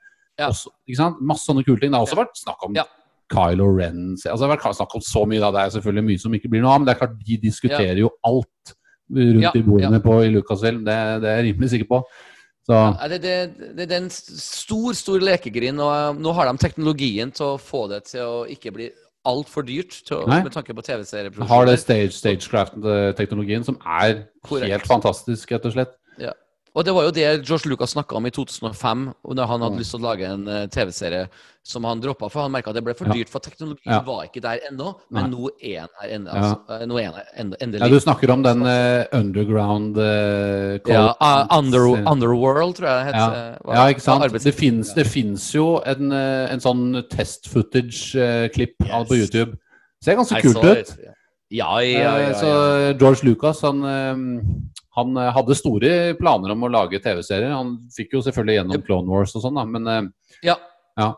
også, 0.43 0.73
ikke 0.89 0.97
sant? 0.99 1.21
masse 1.21 1.45
sånne 1.47 1.63
kule 1.63 1.79
ting. 1.79 1.93
Det 1.93 1.99
har 1.99 2.07
også 2.07 2.19
vært 2.19 2.35
snakk 2.41 2.67
om 2.67 2.75
Ja. 2.75 2.83
Kylo 3.33 3.69
Ren 3.77 4.11
altså, 4.17 4.35
Det 4.35 4.49
har 4.49 4.51
vært 4.57 4.75
snakk 4.75 4.95
om 4.99 5.01
så 5.01 5.23
mye, 5.25 5.39
da. 5.39 5.51
Det 5.55 5.61
er 5.63 5.73
selvfølgelig 5.77 6.05
mye 6.09 6.19
som 6.21 6.33
ikke 6.35 6.49
blir 6.51 6.61
noe 6.65 6.73
av, 6.73 6.81
men 6.81 6.87
det 6.89 6.93
er 6.95 6.99
klart 7.05 7.15
de 7.23 7.37
diskuterer 7.47 7.97
jo 8.01 8.11
alt 8.27 8.73
rundt 9.13 9.55
i 9.55 9.61
bordene 9.63 9.99
på 10.03 10.17
i 10.25 10.29
Lucasfilm. 10.33 10.83
Det, 10.85 10.97
det 11.23 11.29
er 11.31 11.39
jeg 11.39 11.47
rimelig 11.53 11.69
sikker 11.73 11.89
på. 11.89 12.01
Så 12.67 12.73
Ja, 12.75 13.07
det, 13.11 13.21
det, 13.23 13.33
det, 13.59 13.87
det 13.87 13.91
er 13.91 14.01
en 14.03 14.09
stor, 14.11 14.93
stor 14.95 15.19
lekegrind, 15.23 15.79
og 15.83 16.19
nå 16.19 16.31
har 16.35 16.47
de 16.51 16.57
teknologien 16.61 17.31
til 17.35 17.53
å 17.55 17.57
få 17.59 17.87
det 17.91 18.03
til 18.11 18.21
å 18.23 18.37
ikke 18.51 18.71
bli 18.75 18.89
altfor 19.25 19.61
dyrt 19.61 20.01
til, 20.07 20.23
med 20.27 20.51
tanke 20.51 20.73
på 20.73 20.81
TV-serieproduksjoner. 20.81 21.47
har 21.47 21.65
det 21.65 22.13
stagecraft-teknologien 22.13 23.63
som 23.63 23.77
er 23.85 24.23
Korrekt. 24.43 24.71
helt 24.71 24.87
fantastisk, 24.87 25.51
rett 25.51 25.65
og 25.65 25.75
slett. 25.75 25.99
Og 26.75 26.81
det 26.85 26.93
var 26.95 27.03
jo 27.05 27.11
det 27.13 27.45
George 27.45 27.69
Lucas 27.69 27.91
snakka 27.93 28.15
om 28.17 28.25
i 28.25 28.31
2005, 28.33 29.01
og 29.23 29.35
når 29.37 29.45
han 29.51 29.61
hadde 29.61 29.77
lyst 29.77 29.91
til 29.93 29.99
å 30.01 30.07
lage 30.07 30.25
en 30.25 30.47
eh, 30.49 30.63
TV-serie 30.73 31.27
som 31.63 31.85
han 31.85 31.99
droppa, 32.01 32.31
for 32.33 32.41
han 32.41 32.51
merka 32.51 32.73
det 32.73 32.81
ble 32.83 32.95
for 32.97 33.05
dyrt, 33.13 33.29
for 33.29 33.39
teknologien 33.45 33.93
Ja. 33.93 33.99
var 34.01 34.23
ikke 34.25 34.41
der 34.41 34.59
ennå. 34.71 34.95
Men 35.13 35.29
nå 35.31 35.51
er 35.61 35.83
han 35.83 35.91
her 36.01 36.09
ennå. 36.17 36.33
Altså, 36.33 36.57
ja. 36.81 36.87
nå 36.89 36.97
er 36.99 37.05
han 37.37 37.53
endelig. 37.61 37.79
Ja, 37.79 37.87
du 37.93 37.99
snakker 38.01 38.33
om 38.33 38.41
den 38.43 38.65
uh, 38.65 39.05
underground 39.13 39.97
uh, 40.01 40.79
Ja, 40.89 41.13
uh, 41.21 41.57
under, 41.59 41.85
Underworld, 42.09 42.75
tror 42.81 42.89
jeg 42.89 43.05
det 43.05 43.13
Ja. 43.13 43.29
heter. 43.29 43.37
eh, 43.69 43.75
Ja, 43.77 43.85
ikke 43.93 44.01
sant? 44.01 44.33
Det 44.43 44.55
fins, 44.57 44.93
det 44.97 45.05
finnes 45.07 45.45
jo 45.53 45.67
en, 45.85 46.11
eh, 46.11 46.51
en 46.51 46.59
sånn 46.59 47.03
test 47.09 47.47
footage-klipp 47.53 48.75
Yes. 48.81 49.07
på 49.07 49.15
YouTube. 49.21 49.57
Ser 50.03 50.15
ganske 50.15 50.41
kult 50.41 50.63
ut. 50.65 50.97
Ja, 51.53 51.77
ja, 51.79 51.99
ja. 52.01 52.17
Eh, 52.17 52.29
ja, 52.29 52.33
Så 52.33 52.97
George 52.99 53.23
Lucas 53.29 53.61
han, 53.61 53.83
eh, 53.85 54.15
han 54.97 55.17
eh, 55.17 55.31
hadde 55.33 55.57
store 55.57 55.91
planer 56.19 56.53
om 56.53 56.65
å 56.67 56.71
lage 56.71 57.01
TV-serier. 57.01 57.53
Han 57.55 57.75
fikk 57.95 58.17
jo 58.17 58.23
selvfølgelig 58.25 58.59
gjennom 58.59 58.85
Clone 58.85 59.09
Wars 59.13 59.33
og 59.37 59.45
sånn, 59.45 59.57
da, 59.59 59.65
men 59.69 59.89
eh, 59.89 60.01
Ja. 60.51 60.57
Ja. 60.99 61.13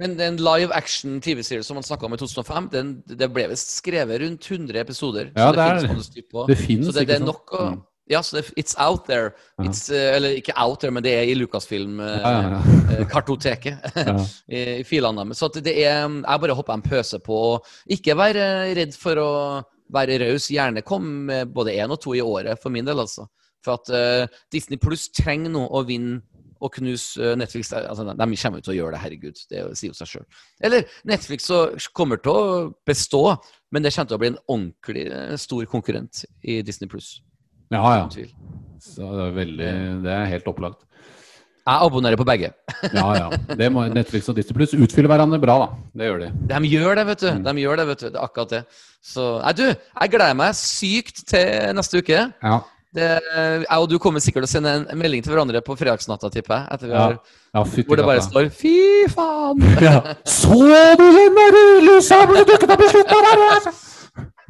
Men 0.00 0.14
den 0.16 0.36
live 0.38 0.70
action 0.72 1.18
TV-serien 1.20 1.64
som 1.66 1.76
han 1.76 1.84
snakka 1.84 2.06
om 2.06 2.14
i 2.14 2.18
2005, 2.20 2.68
den, 2.72 2.90
det 3.10 3.26
ble 3.34 3.48
visst 3.50 3.72
skrevet 3.74 4.22
rundt 4.22 4.46
100 4.46 4.78
episoder. 4.84 5.32
Ja, 5.34 5.50
så 5.50 5.56
det, 5.56 5.66
det 5.66 5.88
finnes 5.90 6.10
på. 6.30 6.44
det 6.46 6.56
finnes, 6.60 6.86
Så 6.86 6.94
det, 6.94 7.08
det 7.10 7.16
er 7.20 7.24
nok 7.26 7.56
å 7.58 7.70
Mm. 7.70 7.80
Ja, 8.10 8.22
så 8.26 8.36
det, 8.36 8.48
it's 8.58 8.74
out 8.74 9.04
there. 9.06 9.30
It's, 9.62 9.84
eh, 9.94 10.16
eller 10.16 10.34
ikke 10.40 10.54
out 10.58 10.80
there, 10.82 10.90
men 10.90 11.04
det 11.04 11.12
er 11.14 11.28
i 11.30 11.34
Lucasfilm-kartoteket. 11.38 12.24
Ja, 12.26 12.32
ja, 12.42 12.96
ja. 12.98 13.04
kartoteket 13.12 13.76
Ja. 13.94 14.16
i, 14.56 14.62
i 14.80 14.84
filene 14.88 15.22
deres. 15.22 15.38
Så 15.38 15.46
det 15.54 15.76
er 15.76 16.08
Jeg 16.10 16.42
bare 16.42 16.56
håper 16.58 16.80
de 16.80 16.90
pøser 16.90 17.22
på. 17.22 17.38
Ikke 17.86 18.16
være 18.18 18.74
redd 18.74 18.96
for 18.98 19.22
å 19.22 19.30
være 19.92 20.18
raus. 20.24 20.50
Gjerne 20.52 20.84
kom 20.86 21.06
med 21.30 21.52
både 21.54 21.76
én 21.78 21.92
og 21.92 22.00
to 22.02 22.14
i 22.16 22.24
året, 22.24 22.60
for 22.62 22.72
min 22.74 22.86
del, 22.86 23.02
altså. 23.02 23.26
For 23.64 23.76
at 23.76 23.92
eh, 23.92 24.40
Disney 24.52 24.80
Pluss 24.80 25.10
trenger 25.12 25.52
nå 25.52 25.66
å 25.68 25.82
vinne 25.88 26.22
og 26.60 26.74
knuse 26.76 27.20
eh, 27.22 27.36
Netflix. 27.38 27.72
Altså, 27.76 28.04
de 28.06 28.38
kommer 28.42 28.60
jo 28.60 28.66
til 28.66 28.74
å 28.74 28.78
gjøre 28.78 28.96
det, 28.96 29.02
herregud. 29.04 29.42
Det 29.50 29.64
sier 29.78 29.92
jo 29.92 29.98
seg 29.98 30.12
sjøl. 30.12 30.28
Eller 30.64 30.86
Netflix 31.08 31.48
så 31.50 31.62
kommer 31.96 32.20
til 32.22 32.36
å 32.36 32.60
bestå, 32.88 33.24
men 33.72 33.84
det 33.84 33.94
kommer 33.94 34.12
til 34.12 34.18
å 34.18 34.22
bli 34.22 34.32
en 34.32 34.40
ordentlig 34.46 35.06
eh, 35.08 35.34
stor 35.40 35.68
konkurrent 35.72 36.24
i 36.42 36.60
Disney 36.66 36.90
Pluss. 36.90 37.18
ja, 37.72 37.82
ja. 38.00 38.06
Så 38.80 39.04
det 39.04 39.24
er 39.26 39.34
veldig 39.36 39.72
Det 40.06 40.12
er 40.14 40.30
helt 40.30 40.46
opplagt. 40.48 40.86
Jeg 41.70 41.86
abonnerer 41.86 42.18
på 42.18 42.26
begge. 42.26 42.50
Ja, 42.96 43.06
ja. 43.14 43.28
Det 43.54 43.68
må 43.72 43.84
Netflix 43.92 44.28
og 44.32 44.38
Disney 44.38 44.56
Pluss 44.56 44.74
utfyller 44.74 45.10
hverandre 45.12 45.38
bra, 45.42 45.56
da. 45.62 45.68
Det 46.00 46.08
gjør 46.08 46.22
de. 46.24 46.30
De 46.50 46.60
gjør 46.72 46.98
det, 46.98 47.06
vet 47.12 47.22
du. 47.22 47.30
Mm. 47.36 47.44
De 47.46 47.54
gjør 47.62 47.80
det, 47.80 47.86
vet 47.92 48.02
du. 48.02 48.08
Det 48.08 48.18
er 48.18 48.24
akkurat 48.26 48.54
det. 48.56 48.62
Så 49.04 49.26
nei, 49.44 49.54
du, 49.56 49.64
jeg 49.70 50.12
gleder 50.12 50.36
meg 50.40 50.58
sykt 50.58 51.22
til 51.30 51.76
neste 51.78 52.02
uke. 52.02 52.24
Ja. 52.42 52.58
Det, 52.90 53.06
jeg 53.62 53.76
og 53.78 53.86
du 53.86 54.00
kommer 54.02 54.22
sikkert 54.22 54.42
til 54.42 54.48
å 54.48 54.50
sende 54.50 54.72
en 54.80 54.98
melding 54.98 55.22
til 55.22 55.30
hverandre 55.30 55.60
på 55.62 55.76
fredagsnatta, 55.78 56.32
tipper 56.34 56.56
jeg. 56.56 56.66
Etter 56.74 56.90
vi 56.90 56.98
har, 56.98 57.14
ja 57.20 57.60
Ja, 57.60 57.62
hvor 57.62 57.98
det 57.98 58.06
bare 58.06 58.22
står 58.22 58.50
'fy 58.50 59.06
faen'. 59.10 59.62
ja. 59.82 60.00
Så 60.40 60.58
du 60.58 61.06
den 61.06 61.38
der 61.38 61.54
du 61.54 62.44
dukket 62.50 62.70
opp 62.70 62.82
i 62.82 62.90
slutten 62.90 63.30
av 63.30 63.46
altså? 63.54 63.72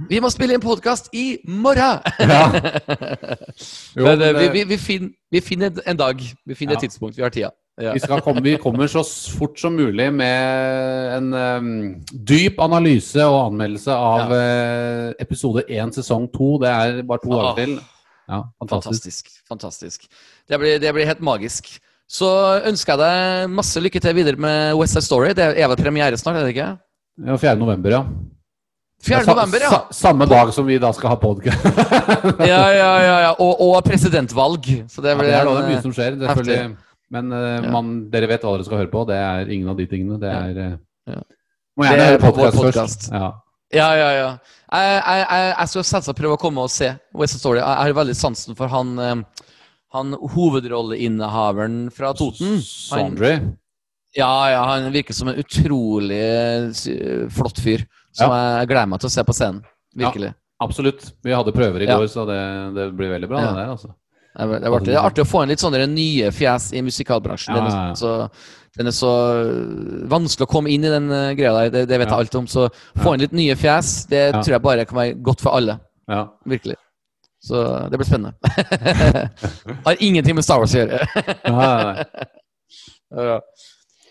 Vi 0.09 0.21
må 0.23 0.31
spille 0.33 0.57
inn 0.57 0.63
podkast 0.63 1.11
i 1.17 1.41
morgen! 1.45 2.01
Ja. 2.21 2.45
Jo, 3.99 4.05
Men 4.07 4.23
eh, 4.23 4.31
men 4.33 4.39
vi, 4.39 4.49
vi, 4.55 4.63
vi, 4.71 4.77
finner, 4.79 5.11
vi 5.35 5.41
finner 5.45 5.81
en 5.91 5.99
dag. 5.99 6.21
Vi 6.47 6.55
finner 6.55 6.77
et 6.77 6.83
Ja. 6.83 6.89
tidspunkt. 6.89 7.17
Vi 7.19 7.23
har 7.25 7.33
tida. 7.35 7.51
Ja. 7.81 7.95
Komme, 8.23 8.43
vi 8.45 8.57
kommer 8.61 8.87
så 8.87 9.03
fort 9.35 9.59
som 9.59 9.75
mulig 9.75 10.07
med 10.13 11.17
en 11.17 11.35
um, 11.35 11.71
dyp 12.13 12.61
analyse 12.61 13.25
og 13.25 13.39
anmeldelse 13.51 13.93
av 13.93 14.33
uh, 14.33 15.13
episode 15.21 15.65
1 15.69 15.95
sesong 15.99 16.29
2. 16.35 16.51
Det 16.63 16.71
er 16.71 17.03
bare 17.09 17.25
to 17.25 17.31
dager 17.35 17.61
til. 17.61 17.77
Ja, 18.31 18.43
fantastisk. 18.63 19.03
Fantastisk. 19.03 19.31
fantastisk. 19.49 20.11
Det 20.49 20.61
blir, 20.61 20.79
det 20.83 20.93
blir 20.95 21.09
helt 21.09 21.25
magisk. 21.25 21.73
Så 22.11 22.29
ønsker 22.69 22.95
jeg 22.95 23.01
deg 23.05 23.55
masse 23.55 23.81
lykke 23.83 24.03
til 24.03 24.17
videre 24.19 24.37
med 24.41 24.77
West 24.79 24.95
Side 24.97 25.07
Story. 25.09 25.33
Det 25.35 25.51
er 25.57 25.71
vel 25.73 25.81
premiere 25.81 26.19
snart, 26.21 26.37
er 26.39 26.47
det 26.47 26.55
ikke? 26.57 26.73
Ja, 27.27 27.37
4. 27.37 27.57
november, 27.59 27.97
ja. 27.97 28.05
4. 29.01 29.23
November, 29.27 29.61
ja. 29.65 29.89
samme 29.97 30.27
dag 30.29 30.51
som 30.53 30.67
vi 30.69 30.77
da 30.79 30.91
skal 30.93 31.15
ha 31.15 31.17
podcast. 31.21 31.65
Ja, 32.51 32.63
ja, 32.73 32.91
ja, 33.01 33.17
ja. 33.25 33.31
Og, 33.41 33.61
og 33.65 33.85
presidentvalg. 33.87 34.67
Så 34.93 35.01
det 35.01 35.15
Ja, 35.15 35.19
blir 35.19 35.33
en, 35.33 35.49
det 35.49 35.63
er 35.63 35.69
mye 35.71 35.77
eh, 35.79 35.85
som 35.85 35.95
skjer, 35.97 36.19
selvfølgelig. 36.21 36.77
Men 37.11 37.33
eh, 37.33 37.47
Ja. 37.65 37.71
man, 37.73 37.93
dere 38.13 38.29
vet 38.31 38.45
hva 38.45 38.53
dere 38.59 38.67
skal 38.69 38.83
høre 38.83 38.91
på. 38.93 39.05
Det 39.09 39.17
er 39.17 39.49
ingen 39.51 39.71
av 39.73 39.79
de 39.81 39.87
tingene. 39.89 40.19
Det 40.21 40.29
er 40.31 40.59
Ja. 41.09 41.23
Må 41.79 41.87
gjerne 41.87 42.05
er 42.05 42.13
høre 42.13 42.21
podkast 42.27 42.61
først. 42.61 43.09
Ja. 43.15 43.31
Ja, 43.73 43.87
ja, 43.95 44.11
ja. 44.19 44.29
Jeg, 44.75 44.95
jeg, 44.99 45.25
jeg, 45.31 45.49
jeg 45.55 45.71
skal 45.73 45.85
selvsagt 45.87 46.19
prøve 46.19 46.35
å 46.37 46.41
komme 46.43 46.65
og 46.67 46.71
se 46.75 46.91
West 47.17 47.39
Story. 47.39 47.61
Jeg 47.63 47.81
har 47.87 47.95
veldig 47.97 48.17
sansen 48.19 48.59
for 48.59 48.69
han, 48.69 48.91
han 49.95 50.17
hovedrolleinnehaveren 50.35 51.85
fra 51.95 52.11
Toten. 52.19 52.59
Sondre. 52.67 53.31
ja, 54.17 54.33
ja, 54.51 54.65
han 54.67 54.91
virker 54.93 55.15
som 55.15 55.31
en 55.31 55.39
utrolig 55.41 56.21
flott 57.33 57.63
fyr. 57.63 57.87
Som 58.13 58.33
jeg 58.35 58.69
gleder 58.71 58.87
meg 58.91 59.01
til 59.03 59.09
å 59.11 59.15
se 59.15 59.25
på 59.25 59.35
scenen. 59.37 59.63
Virkelig. 59.97 60.35
Absolutt. 60.61 61.13
Vi 61.25 61.33
hadde 61.33 61.53
prøver 61.57 61.83
i 61.83 61.87
Ja. 61.89 61.97
går, 61.99 62.07
så 62.13 62.27
det, 62.29 62.39
det 62.77 62.87
blir 62.97 63.11
veldig 63.15 63.29
bra. 63.31 63.41
Ja. 63.41 63.51
Det 63.53 63.57
der, 63.63 63.71
altså. 63.75 63.89
Det 64.31 64.43
er, 64.47 64.61
det 64.63 64.85
det 64.87 64.95
er 64.95 65.03
artig 65.03 65.23
å 65.25 65.27
få 65.29 65.43
inn 65.43 65.49
litt 65.51 65.59
sånne 65.63 65.87
nye 65.91 66.31
fjes 66.31 66.73
i 66.77 66.83
musikalbransjen. 66.87 67.55
Ja, 67.57 67.61
Den, 67.61 67.71
ja, 67.73 67.79
ja. 67.87 67.91
er 67.91 67.95
så, 67.99 68.13
den 68.79 68.87
er 68.87 68.95
så 68.95 69.11
øh, 69.41 70.05
vanskelig 70.13 70.47
å 70.47 70.51
komme 70.53 70.71
inn 70.71 70.85
i 70.87 70.93
den 70.93 71.09
øh, 71.11 71.33
greia 71.35 71.55
der. 71.57 71.71
Det, 71.75 71.83
det 71.91 71.99
vet 71.99 72.09
Ja. 72.13 72.19
jeg 72.21 72.27
alt 72.27 72.35
om. 72.39 72.47
Så 72.47 72.69
få 73.03 73.15
inn 73.15 73.25
litt 73.25 73.33
nye 73.35 73.57
fjes, 73.59 74.07
det 74.13 74.23
Ja. 74.35 74.43
tror 74.43 74.55
jeg 74.55 74.63
bare 74.63 74.85
kan 74.87 74.99
være 75.01 75.17
godt 75.23 75.41
for 75.43 75.57
alle. 75.59 75.81
Ja. 76.09 76.29
Virkelig. 76.47 76.77
Så 77.43 77.89
det 77.91 77.97
blir 77.99 78.07
spennende. 78.07 78.35
Har 79.87 79.97
ingenting 79.99 80.35
med 80.37 80.45
Star 80.45 80.59
Wars 80.61 80.75
å 80.75 80.83
gjøre. 80.83 81.07
Ja, 81.47 82.05
ja, 83.17 83.23
ja. 83.33 83.41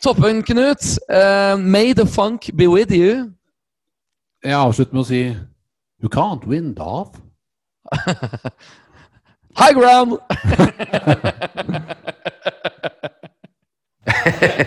Toppen, 0.03 0.41
Knut. 0.43 0.97
Uh, 1.11 1.55
may 1.57 1.93
the 1.93 2.05
funk 2.05 2.49
be 2.55 2.67
with 2.67 2.91
you. 2.91 3.29
Jeg 4.43 4.55
avslutter 4.55 4.93
med 4.95 5.01
å 5.01 5.07
si 5.07 5.35
You 5.99 6.07
can't 6.07 6.45
win, 6.47 6.73
Darth. 6.73 7.19
High 9.59 9.73
ground! 9.75 10.15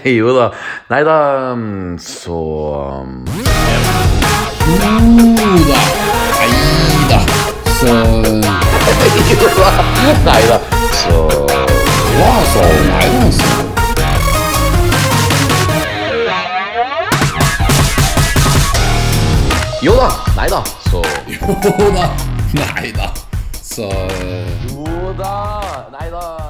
jo 0.18 0.34
da. 0.36 0.51
Nei 0.92 1.05
da, 1.09 1.17
mm, 1.57 1.99
så 1.99 2.36
um, 3.01 3.25
Jo 4.60 4.76
da. 5.73 5.81
Nei 10.28 10.42
da. 10.51 10.60
Så 10.92 11.17
Jo 19.83 19.97
da. 19.97 20.09
Nei 20.36 20.49
da. 20.49 20.62
Så 20.91 21.02
Jo 21.27 21.91
da. 21.91 22.07
Nei 22.55 22.93
da. 22.93 23.11
Så 23.62 23.89
Jo 24.70 25.12
da. 25.19 25.89
Nei 25.91 26.09
da. 26.11 26.42